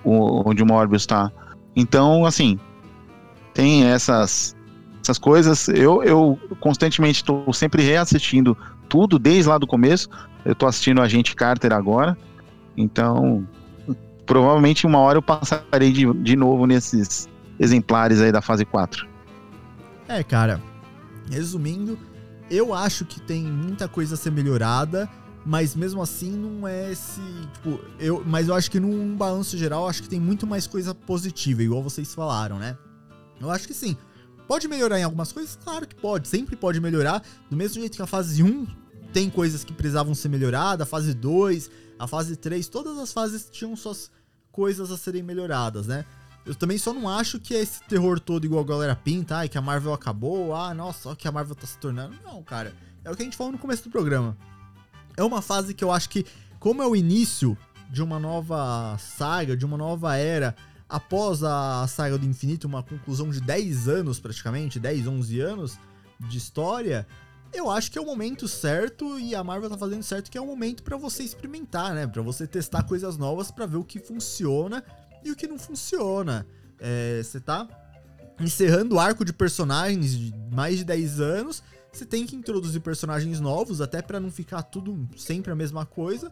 O, 0.03 0.49
onde 0.49 0.63
o 0.63 0.65
Morbius 0.65 1.05
tá. 1.05 1.31
Então, 1.75 2.25
assim, 2.25 2.59
tem 3.53 3.85
essas, 3.85 4.55
essas 5.01 5.19
coisas. 5.19 5.67
Eu, 5.67 6.03
eu 6.03 6.39
constantemente 6.59 7.17
estou 7.17 7.53
sempre 7.53 7.83
reassistindo 7.83 8.57
tudo, 8.89 9.19
desde 9.19 9.47
lá 9.47 9.59
do 9.59 9.67
começo. 9.67 10.09
Eu 10.43 10.53
estou 10.53 10.67
assistindo 10.67 11.01
a 11.01 11.07
gente 11.07 11.35
Carter 11.35 11.71
agora. 11.71 12.17
Então, 12.75 13.47
provavelmente 14.25 14.87
uma 14.87 14.97
hora 14.97 15.19
eu 15.19 15.21
passarei 15.21 15.91
de, 15.91 16.11
de 16.15 16.35
novo 16.35 16.65
nesses 16.65 17.29
exemplares 17.59 18.19
aí 18.19 18.31
da 18.31 18.41
fase 18.41 18.65
4. 18.65 19.12
É, 20.07 20.23
cara, 20.23 20.61
resumindo, 21.29 21.97
eu 22.49 22.73
acho 22.73 23.05
que 23.05 23.21
tem 23.21 23.43
muita 23.43 23.87
coisa 23.87 24.15
a 24.15 24.17
ser 24.17 24.31
melhorada, 24.31 25.09
mas 25.45 25.75
mesmo 25.75 26.01
assim 26.01 26.31
não 26.31 26.67
é 26.67 26.91
esse. 26.91 27.21
Tipo, 27.53 27.79
eu, 27.99 28.23
mas 28.25 28.47
eu 28.47 28.55
acho 28.55 28.69
que 28.69 28.79
num 28.79 29.15
balanço 29.15 29.57
geral, 29.57 29.87
acho 29.87 30.03
que 30.03 30.09
tem 30.09 30.19
muito 30.19 30.45
mais 30.45 30.67
coisa 30.67 30.93
positiva, 30.93 31.63
igual 31.63 31.81
vocês 31.81 32.13
falaram, 32.13 32.59
né? 32.59 32.77
Eu 33.39 33.49
acho 33.49 33.67
que 33.67 33.73
sim. 33.73 33.97
Pode 34.47 34.67
melhorar 34.67 34.99
em 34.99 35.03
algumas 35.03 35.31
coisas? 35.31 35.57
Claro 35.63 35.87
que 35.87 35.95
pode, 35.95 36.27
sempre 36.27 36.55
pode 36.55 36.79
melhorar. 36.79 37.23
Do 37.49 37.55
mesmo 37.55 37.79
jeito 37.79 37.95
que 37.95 38.01
a 38.01 38.07
fase 38.07 38.43
1 38.43 38.67
tem 39.13 39.29
coisas 39.29 39.63
que 39.63 39.73
precisavam 39.73 40.13
ser 40.13 40.29
melhoradas, 40.29 40.85
a 40.85 40.89
fase 40.89 41.13
2, 41.13 41.71
a 41.97 42.07
fase 42.07 42.35
3, 42.35 42.67
todas 42.67 42.97
as 42.97 43.13
fases 43.13 43.47
tinham 43.49 43.75
suas 43.75 44.11
coisas 44.51 44.91
a 44.91 44.97
serem 44.97 45.23
melhoradas, 45.23 45.87
né? 45.87 46.05
Eu 46.45 46.55
também 46.55 46.77
só 46.77 46.93
não 46.93 47.07
acho 47.07 47.39
que 47.39 47.55
é 47.55 47.61
esse 47.61 47.81
terror 47.83 48.19
todo 48.19 48.45
igual 48.45 48.63
a 48.63 48.67
galera 48.67 48.95
pinta, 48.95 49.37
ai, 49.37 49.49
que 49.49 49.57
a 49.57 49.61
Marvel 49.61 49.93
acabou, 49.93 50.53
ah, 50.53 50.73
nossa, 50.73 51.09
olha 51.09 51.15
que 51.15 51.27
a 51.27 51.31
Marvel 51.31 51.55
tá 51.55 51.65
se 51.65 51.77
tornando. 51.77 52.15
Não, 52.23 52.43
cara. 52.43 52.73
É 53.03 53.11
o 53.11 53.15
que 53.15 53.21
a 53.21 53.25
gente 53.25 53.37
falou 53.37 53.51
no 53.51 53.59
começo 53.59 53.83
do 53.83 53.89
programa 53.89 54.37
é 55.15 55.23
uma 55.23 55.41
fase 55.41 55.73
que 55.73 55.83
eu 55.83 55.91
acho 55.91 56.09
que, 56.09 56.25
como 56.59 56.81
é 56.81 56.87
o 56.87 56.95
início 56.95 57.57
de 57.89 58.01
uma 58.01 58.19
nova 58.19 58.97
saga, 58.97 59.55
de 59.55 59.65
uma 59.65 59.77
nova 59.77 60.15
era, 60.15 60.55
após 60.89 61.43
a 61.43 61.85
saga 61.87 62.17
do 62.17 62.25
infinito, 62.25 62.67
uma 62.67 62.83
conclusão 62.83 63.29
de 63.29 63.39
10 63.39 63.87
anos 63.87 64.19
praticamente, 64.19 64.79
10, 64.79 65.07
11 65.07 65.39
anos 65.39 65.79
de 66.19 66.37
história, 66.37 67.05
eu 67.53 67.69
acho 67.69 67.91
que 67.91 67.99
é 67.99 68.01
o 68.01 68.05
momento 68.05 68.47
certo 68.47 69.19
e 69.19 69.35
a 69.35 69.43
Marvel 69.43 69.69
tá 69.69 69.77
fazendo 69.77 70.01
certo 70.01 70.31
que 70.31 70.37
é 70.37 70.41
o 70.41 70.45
momento 70.47 70.81
para 70.81 70.97
você 70.97 71.21
experimentar, 71.21 71.93
né? 71.93 72.07
Para 72.07 72.23
você 72.23 72.47
testar 72.47 72.83
coisas 72.83 73.15
novas 73.15 73.51
para 73.51 73.67
ver 73.67 73.77
o 73.77 73.83
que 73.83 73.99
funciona 73.99 74.83
e 75.23 75.31
o 75.31 75.35
que 75.35 75.47
não 75.47 75.57
funciona. 75.57 76.45
É, 76.79 77.21
você 77.23 77.39
tá 77.39 77.67
encerrando 78.39 78.95
o 78.95 78.99
arco 78.99 79.23
de 79.23 79.31
personagens 79.31 80.11
de 80.17 80.33
mais 80.51 80.77
de 80.77 80.83
10 80.83 81.19
anos 81.19 81.63
você 81.93 82.05
tem 82.05 82.25
que 82.25 82.35
introduzir 82.35 82.81
personagens 82.81 83.39
novos, 83.39 83.79
até 83.79 84.01
para 84.01 84.19
não 84.19 84.31
ficar 84.31 84.63
tudo 84.63 85.07
sempre 85.15 85.51
a 85.51 85.55
mesma 85.55 85.85
coisa. 85.85 86.31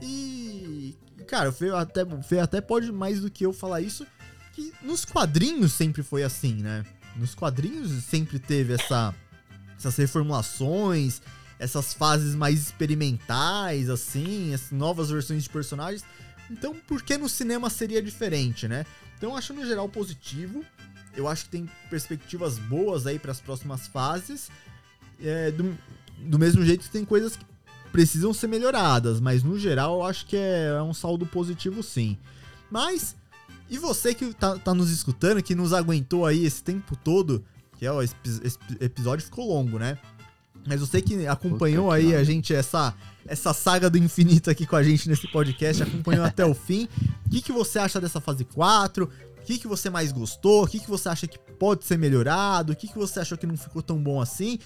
E, 0.00 0.96
cara, 1.26 1.50
o 1.50 1.52
Fê 1.52 1.70
até, 1.70 2.04
o 2.04 2.22
Fê 2.22 2.38
até 2.38 2.60
pode 2.60 2.92
mais 2.92 3.20
do 3.20 3.28
que 3.28 3.44
eu 3.44 3.52
falar 3.52 3.80
isso, 3.80 4.06
que 4.52 4.72
nos 4.80 5.04
quadrinhos 5.04 5.72
sempre 5.72 6.04
foi 6.04 6.22
assim, 6.22 6.54
né? 6.54 6.84
Nos 7.16 7.34
quadrinhos 7.34 7.90
sempre 8.04 8.38
teve 8.38 8.74
essa, 8.74 9.12
essas 9.76 9.96
reformulações, 9.96 11.20
essas 11.58 11.92
fases 11.92 12.36
mais 12.36 12.60
experimentais, 12.60 13.90
assim, 13.90 14.54
as 14.54 14.70
novas 14.70 15.10
versões 15.10 15.42
de 15.42 15.50
personagens. 15.50 16.04
Então, 16.52 16.74
por 16.86 17.02
que 17.02 17.16
no 17.16 17.28
cinema 17.28 17.70
seria 17.70 18.02
diferente, 18.02 18.68
né? 18.68 18.84
Então, 19.16 19.36
acho 19.36 19.52
no 19.52 19.66
geral 19.66 19.88
positivo. 19.88 20.64
Eu 21.16 21.28
acho 21.28 21.44
que 21.44 21.50
tem 21.50 21.68
perspectivas 21.90 22.58
boas 22.58 23.06
aí 23.06 23.18
para 23.18 23.32
as 23.32 23.40
próximas 23.40 23.86
fases 23.86 24.48
é, 25.24 25.50
do, 25.50 25.76
do 26.18 26.38
mesmo 26.38 26.64
jeito 26.64 26.88
tem 26.90 27.04
coisas 27.04 27.36
que 27.36 27.44
precisam 27.90 28.32
ser 28.32 28.48
melhoradas, 28.48 29.20
mas 29.20 29.42
no 29.42 29.58
geral 29.58 30.00
eu 30.00 30.04
acho 30.04 30.26
que 30.26 30.36
é, 30.36 30.68
é 30.78 30.82
um 30.82 30.94
saldo 30.94 31.26
positivo 31.26 31.82
sim. 31.82 32.16
Mas, 32.70 33.14
e 33.68 33.76
você 33.76 34.14
que 34.14 34.32
tá, 34.32 34.58
tá, 34.58 34.74
nos 34.74 34.90
escutando, 34.90 35.42
que 35.42 35.54
nos 35.54 35.72
aguentou 35.72 36.24
aí 36.24 36.44
esse 36.44 36.62
tempo 36.62 36.96
todo, 36.96 37.44
que 37.78 37.84
é, 37.84 37.92
ó, 37.92 38.02
esse, 38.02 38.14
esse 38.42 38.58
episódio 38.80 39.24
ficou 39.24 39.46
longo, 39.46 39.78
né? 39.78 39.98
Mas 40.66 40.80
você 40.80 41.02
que 41.02 41.26
acompanhou 41.26 41.86
Puta 41.86 41.96
aí 41.96 42.06
que 42.06 42.14
a 42.14 42.24
gente, 42.24 42.54
essa, 42.54 42.94
essa 43.26 43.52
saga 43.52 43.88
do 43.88 43.98
infinito 43.98 44.50
aqui 44.50 44.66
com 44.66 44.76
a 44.76 44.82
gente 44.82 45.08
nesse 45.08 45.30
podcast, 45.30 45.82
acompanhou 45.82 46.24
até 46.24 46.44
o 46.44 46.54
fim. 46.54 46.88
O 47.26 47.30
que, 47.30 47.42
que 47.42 47.52
você 47.52 47.78
acha 47.78 48.00
dessa 48.00 48.20
fase 48.20 48.44
4? 48.44 49.04
O 49.04 49.44
que, 49.44 49.58
que 49.58 49.66
você 49.66 49.90
mais 49.90 50.12
gostou? 50.12 50.64
O 50.64 50.66
que, 50.68 50.78
que 50.78 50.88
você 50.88 51.08
acha 51.08 51.26
que 51.26 51.38
pode 51.38 51.84
ser 51.84 51.98
melhorado? 51.98 52.72
O 52.72 52.76
que, 52.76 52.88
que 52.88 52.96
você 52.96 53.20
achou 53.20 53.36
que 53.36 53.46
não 53.46 53.56
ficou 53.56 53.82
tão 53.82 54.00
bom 54.02 54.20
assim? 54.20 54.58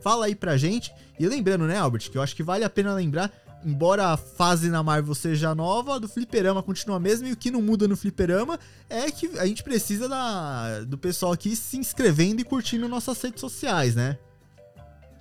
Fala 0.00 0.26
aí 0.26 0.34
pra 0.34 0.56
gente. 0.56 0.92
E 1.18 1.26
lembrando, 1.26 1.66
né, 1.66 1.78
Albert, 1.78 2.10
que 2.10 2.18
eu 2.18 2.22
acho 2.22 2.34
que 2.34 2.42
vale 2.42 2.64
a 2.64 2.70
pena 2.70 2.92
lembrar, 2.92 3.32
embora 3.64 4.08
a 4.08 4.16
fase 4.16 4.68
na 4.68 4.82
Marvel 4.82 5.14
seja 5.14 5.54
nova, 5.54 5.98
do 5.98 6.08
fliperama 6.08 6.62
continua 6.62 7.00
mesmo, 7.00 7.26
e 7.26 7.32
o 7.32 7.36
que 7.36 7.50
não 7.50 7.62
muda 7.62 7.88
no 7.88 7.96
fliperama 7.96 8.58
é 8.90 9.10
que 9.10 9.30
a 9.38 9.46
gente 9.46 9.62
precisa 9.62 10.08
da, 10.08 10.80
do 10.80 10.98
pessoal 10.98 11.32
aqui 11.32 11.56
se 11.56 11.78
inscrevendo 11.78 12.40
e 12.40 12.44
curtindo 12.44 12.88
nossas 12.88 13.20
redes 13.22 13.40
sociais, 13.40 13.94
né? 13.94 14.18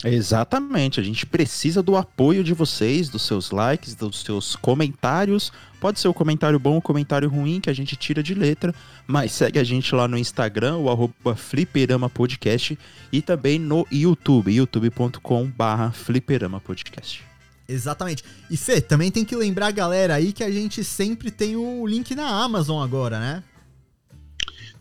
Exatamente, 0.03 0.99
a 0.99 1.03
gente 1.03 1.25
precisa 1.25 1.81
do 1.81 1.95
apoio 1.95 2.43
de 2.43 2.53
vocês, 2.53 3.07
dos 3.07 3.21
seus 3.21 3.51
likes, 3.51 3.95
dos 3.95 4.19
seus 4.21 4.53
comentários. 4.55 5.51
Pode 5.79 5.99
ser 5.99 6.09
o 6.09 6.13
comentário 6.13 6.59
bom 6.59 6.75
ou 6.75 6.81
comentário 6.81 7.29
ruim 7.29 7.61
que 7.61 7.69
a 7.69 7.73
gente 7.73 7.95
tira 7.95 8.21
de 8.21 8.33
letra, 8.33 8.75
mas 9.07 9.31
segue 9.31 9.59
a 9.59 9.63
gente 9.63 9.95
lá 9.95 10.05
no 10.05 10.17
Instagram, 10.17 10.77
o 10.77 10.89
arroba 10.89 11.35
Fliperama 11.35 12.09
Podcast, 12.09 12.77
e 13.11 13.21
também 13.21 13.57
no 13.57 13.87
YouTube, 13.89 14.53
youtube.com 14.53 15.45
barra 15.45 15.91
Fliperama 15.91 16.59
Podcast. 16.59 17.23
Exatamente. 17.67 18.23
E 18.51 18.57
Fê, 18.57 18.81
também 18.81 19.09
tem 19.09 19.23
que 19.23 19.35
lembrar 19.35 19.67
a 19.67 19.71
galera 19.71 20.15
aí 20.15 20.33
que 20.33 20.43
a 20.43 20.51
gente 20.51 20.83
sempre 20.83 21.31
tem 21.31 21.55
o 21.55 21.87
link 21.87 22.13
na 22.13 22.27
Amazon 22.27 22.83
agora, 22.83 23.19
né? 23.19 23.43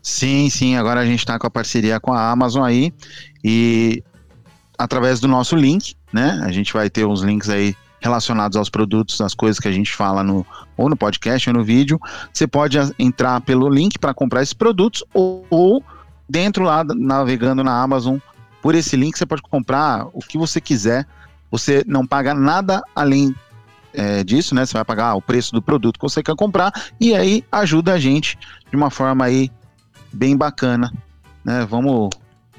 Sim, 0.01 0.49
sim, 0.49 0.75
agora 0.75 0.99
a 0.99 1.05
gente 1.05 1.25
tá 1.25 1.39
com 1.39 1.47
a 1.47 1.49
parceria 1.49 1.97
com 1.97 2.11
a 2.11 2.29
Amazon 2.29 2.63
aí. 2.63 2.93
E 3.41 4.03
através 4.83 5.21
do 5.21 5.29
nosso 5.29 5.55
link, 5.55 5.95
né? 6.11 6.41
A 6.43 6.51
gente 6.51 6.73
vai 6.73 6.89
ter 6.89 7.05
uns 7.05 7.21
links 7.21 7.49
aí 7.49 7.73
relacionados 8.01 8.57
aos 8.57 8.69
produtos, 8.69 9.21
às 9.21 9.33
coisas 9.33 9.57
que 9.57 9.67
a 9.69 9.71
gente 9.71 9.93
fala 9.93 10.21
no 10.21 10.45
ou 10.75 10.89
no 10.89 10.97
podcast 10.97 11.49
ou 11.49 11.55
no 11.55 11.63
vídeo. 11.63 11.97
Você 12.33 12.45
pode 12.45 12.77
entrar 12.99 13.39
pelo 13.39 13.69
link 13.69 13.97
para 13.97 14.13
comprar 14.13 14.43
esses 14.43 14.53
produtos 14.53 15.01
ou, 15.13 15.45
ou, 15.49 15.81
dentro 16.27 16.65
lá 16.65 16.83
navegando 16.83 17.63
na 17.63 17.81
Amazon 17.81 18.17
por 18.61 18.75
esse 18.75 18.97
link 18.97 19.17
você 19.17 19.25
pode 19.25 19.41
comprar 19.41 20.05
o 20.11 20.19
que 20.19 20.37
você 20.37 20.59
quiser. 20.59 21.07
Você 21.49 21.85
não 21.87 22.05
paga 22.05 22.33
nada 22.33 22.83
além 22.93 23.33
é, 23.93 24.21
disso, 24.21 24.53
né? 24.53 24.65
Você 24.65 24.73
vai 24.73 24.83
pagar 24.83 25.15
o 25.15 25.21
preço 25.21 25.53
do 25.53 25.61
produto 25.61 25.97
que 25.97 26.03
você 26.03 26.21
quer 26.21 26.35
comprar 26.35 26.73
e 26.99 27.15
aí 27.15 27.41
ajuda 27.49 27.93
a 27.93 27.99
gente 27.99 28.37
de 28.69 28.75
uma 28.75 28.89
forma 28.89 29.23
aí 29.23 29.49
bem 30.11 30.35
bacana, 30.35 30.91
né? 31.41 31.65
Vamos 31.69 32.09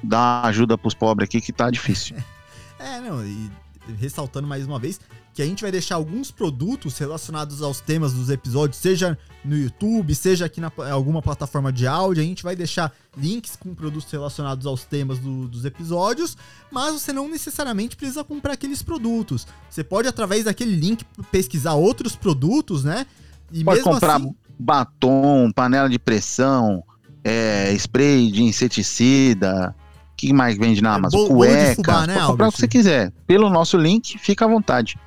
dar 0.05 0.45
ajuda 0.45 0.79
pros 0.79 0.95
pobres 0.95 1.29
aqui 1.29 1.41
que 1.41 1.53
tá 1.53 1.71
difícil. 1.71 2.17
é, 2.79 3.01
não, 3.01 3.25
e 3.25 3.51
ressaltando 3.99 4.47
mais 4.47 4.65
uma 4.67 4.79
vez 4.79 5.01
que 5.35 5.43
a 5.43 5.45
gente 5.45 5.63
vai 5.63 5.73
deixar 5.73 5.97
alguns 5.97 6.31
produtos 6.31 6.97
relacionados 6.97 7.61
aos 7.61 7.81
temas 7.81 8.13
dos 8.13 8.31
episódios, 8.31 8.79
seja 8.79 9.19
no 9.45 9.59
YouTube, 9.59 10.15
seja 10.15 10.45
aqui 10.45 10.61
na 10.61 10.71
alguma 10.93 11.21
plataforma 11.21 11.73
de 11.73 11.89
áudio, 11.89 12.23
a 12.23 12.27
gente 12.27 12.45
vai 12.45 12.55
deixar 12.55 12.93
links 13.17 13.57
com 13.57 13.75
produtos 13.75 14.11
relacionados 14.11 14.65
aos 14.65 14.85
temas 14.85 15.19
do, 15.19 15.49
dos 15.49 15.65
episódios, 15.65 16.37
mas 16.71 16.95
você 16.95 17.13
não 17.13 17.29
necessariamente 17.29 17.97
precisa 17.97 18.23
comprar 18.23 18.53
aqueles 18.53 18.81
produtos. 18.81 19.45
Você 19.69 19.83
pode, 19.83 20.07
através 20.07 20.45
daquele 20.45 20.77
link, 20.77 21.05
pesquisar 21.33 21.75
outros 21.75 22.15
produtos, 22.15 22.85
né? 22.85 23.05
E 23.51 23.65
pode 23.65 23.83
comprar 23.83 24.21
assim... 24.21 24.35
batom, 24.57 25.51
panela 25.51 25.89
de 25.89 25.99
pressão, 25.99 26.85
é, 27.25 27.75
spray 27.75 28.31
de 28.31 28.45
inseticida, 28.45 29.75
que 30.17 30.33
mais 30.33 30.57
vende 30.57 30.83
na 30.83 30.93
é, 30.93 30.95
Amazon? 30.97 31.21
Bolo, 31.21 31.37
Cueca, 31.37 31.55
bolo 31.57 31.75
fubá, 31.75 32.07
né, 32.07 32.15
pode 32.15 32.27
comprar 32.27 32.49
o 32.49 32.53
que 32.53 32.59
você 32.59 32.69
quiser. 32.69 33.13
Pelo 33.27 33.51
nosso 33.51 33.77
link, 33.77 34.19
fica 34.19 34.45
à 34.45 34.49
vontade. 34.49 34.99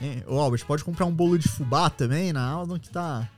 É, 0.00 0.22
ô 0.26 0.38
Albert, 0.38 0.64
pode 0.66 0.84
comprar 0.84 1.06
um 1.06 1.12
bolo 1.12 1.38
de 1.38 1.48
fubá 1.48 1.88
também 1.88 2.32
na 2.32 2.50
Amazon 2.50 2.78
que 2.78 2.90
tá... 2.90 3.28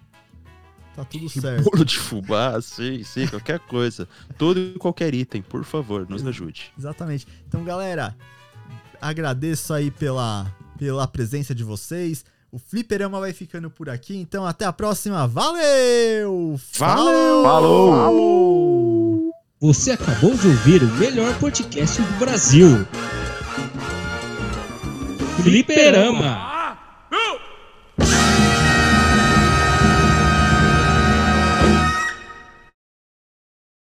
Tá 0.96 1.04
tudo 1.04 1.28
certo. 1.28 1.70
Bolo 1.70 1.84
de 1.84 1.96
fubá, 1.96 2.60
sim, 2.60 3.04
sim, 3.04 3.28
qualquer 3.28 3.60
coisa. 3.60 4.08
Todo 4.36 4.58
e 4.58 4.72
qualquer 4.78 5.14
item, 5.14 5.42
por 5.42 5.62
favor, 5.64 6.08
nos 6.08 6.26
ajude. 6.26 6.72
Exatamente. 6.76 7.24
Então, 7.46 7.62
galera, 7.62 8.16
agradeço 9.00 9.72
aí 9.72 9.92
pela, 9.92 10.52
pela 10.76 11.06
presença 11.06 11.54
de 11.54 11.62
vocês. 11.62 12.24
O 12.50 12.58
Fliperama 12.58 13.20
vai 13.20 13.32
ficando 13.32 13.70
por 13.70 13.88
aqui, 13.88 14.16
então 14.16 14.44
até 14.44 14.64
a 14.64 14.72
próxima. 14.72 15.28
Valeu! 15.28 16.58
Valeu! 16.76 17.42
Falou! 17.44 17.92
Falou! 17.92 19.32
Você 19.60 19.90
acabou 19.90 20.36
de 20.36 20.46
ouvir 20.46 20.84
o 20.84 20.94
melhor 20.98 21.36
podcast 21.40 22.00
do 22.00 22.12
Brasil. 22.12 22.86
Fliperama. 25.42 26.57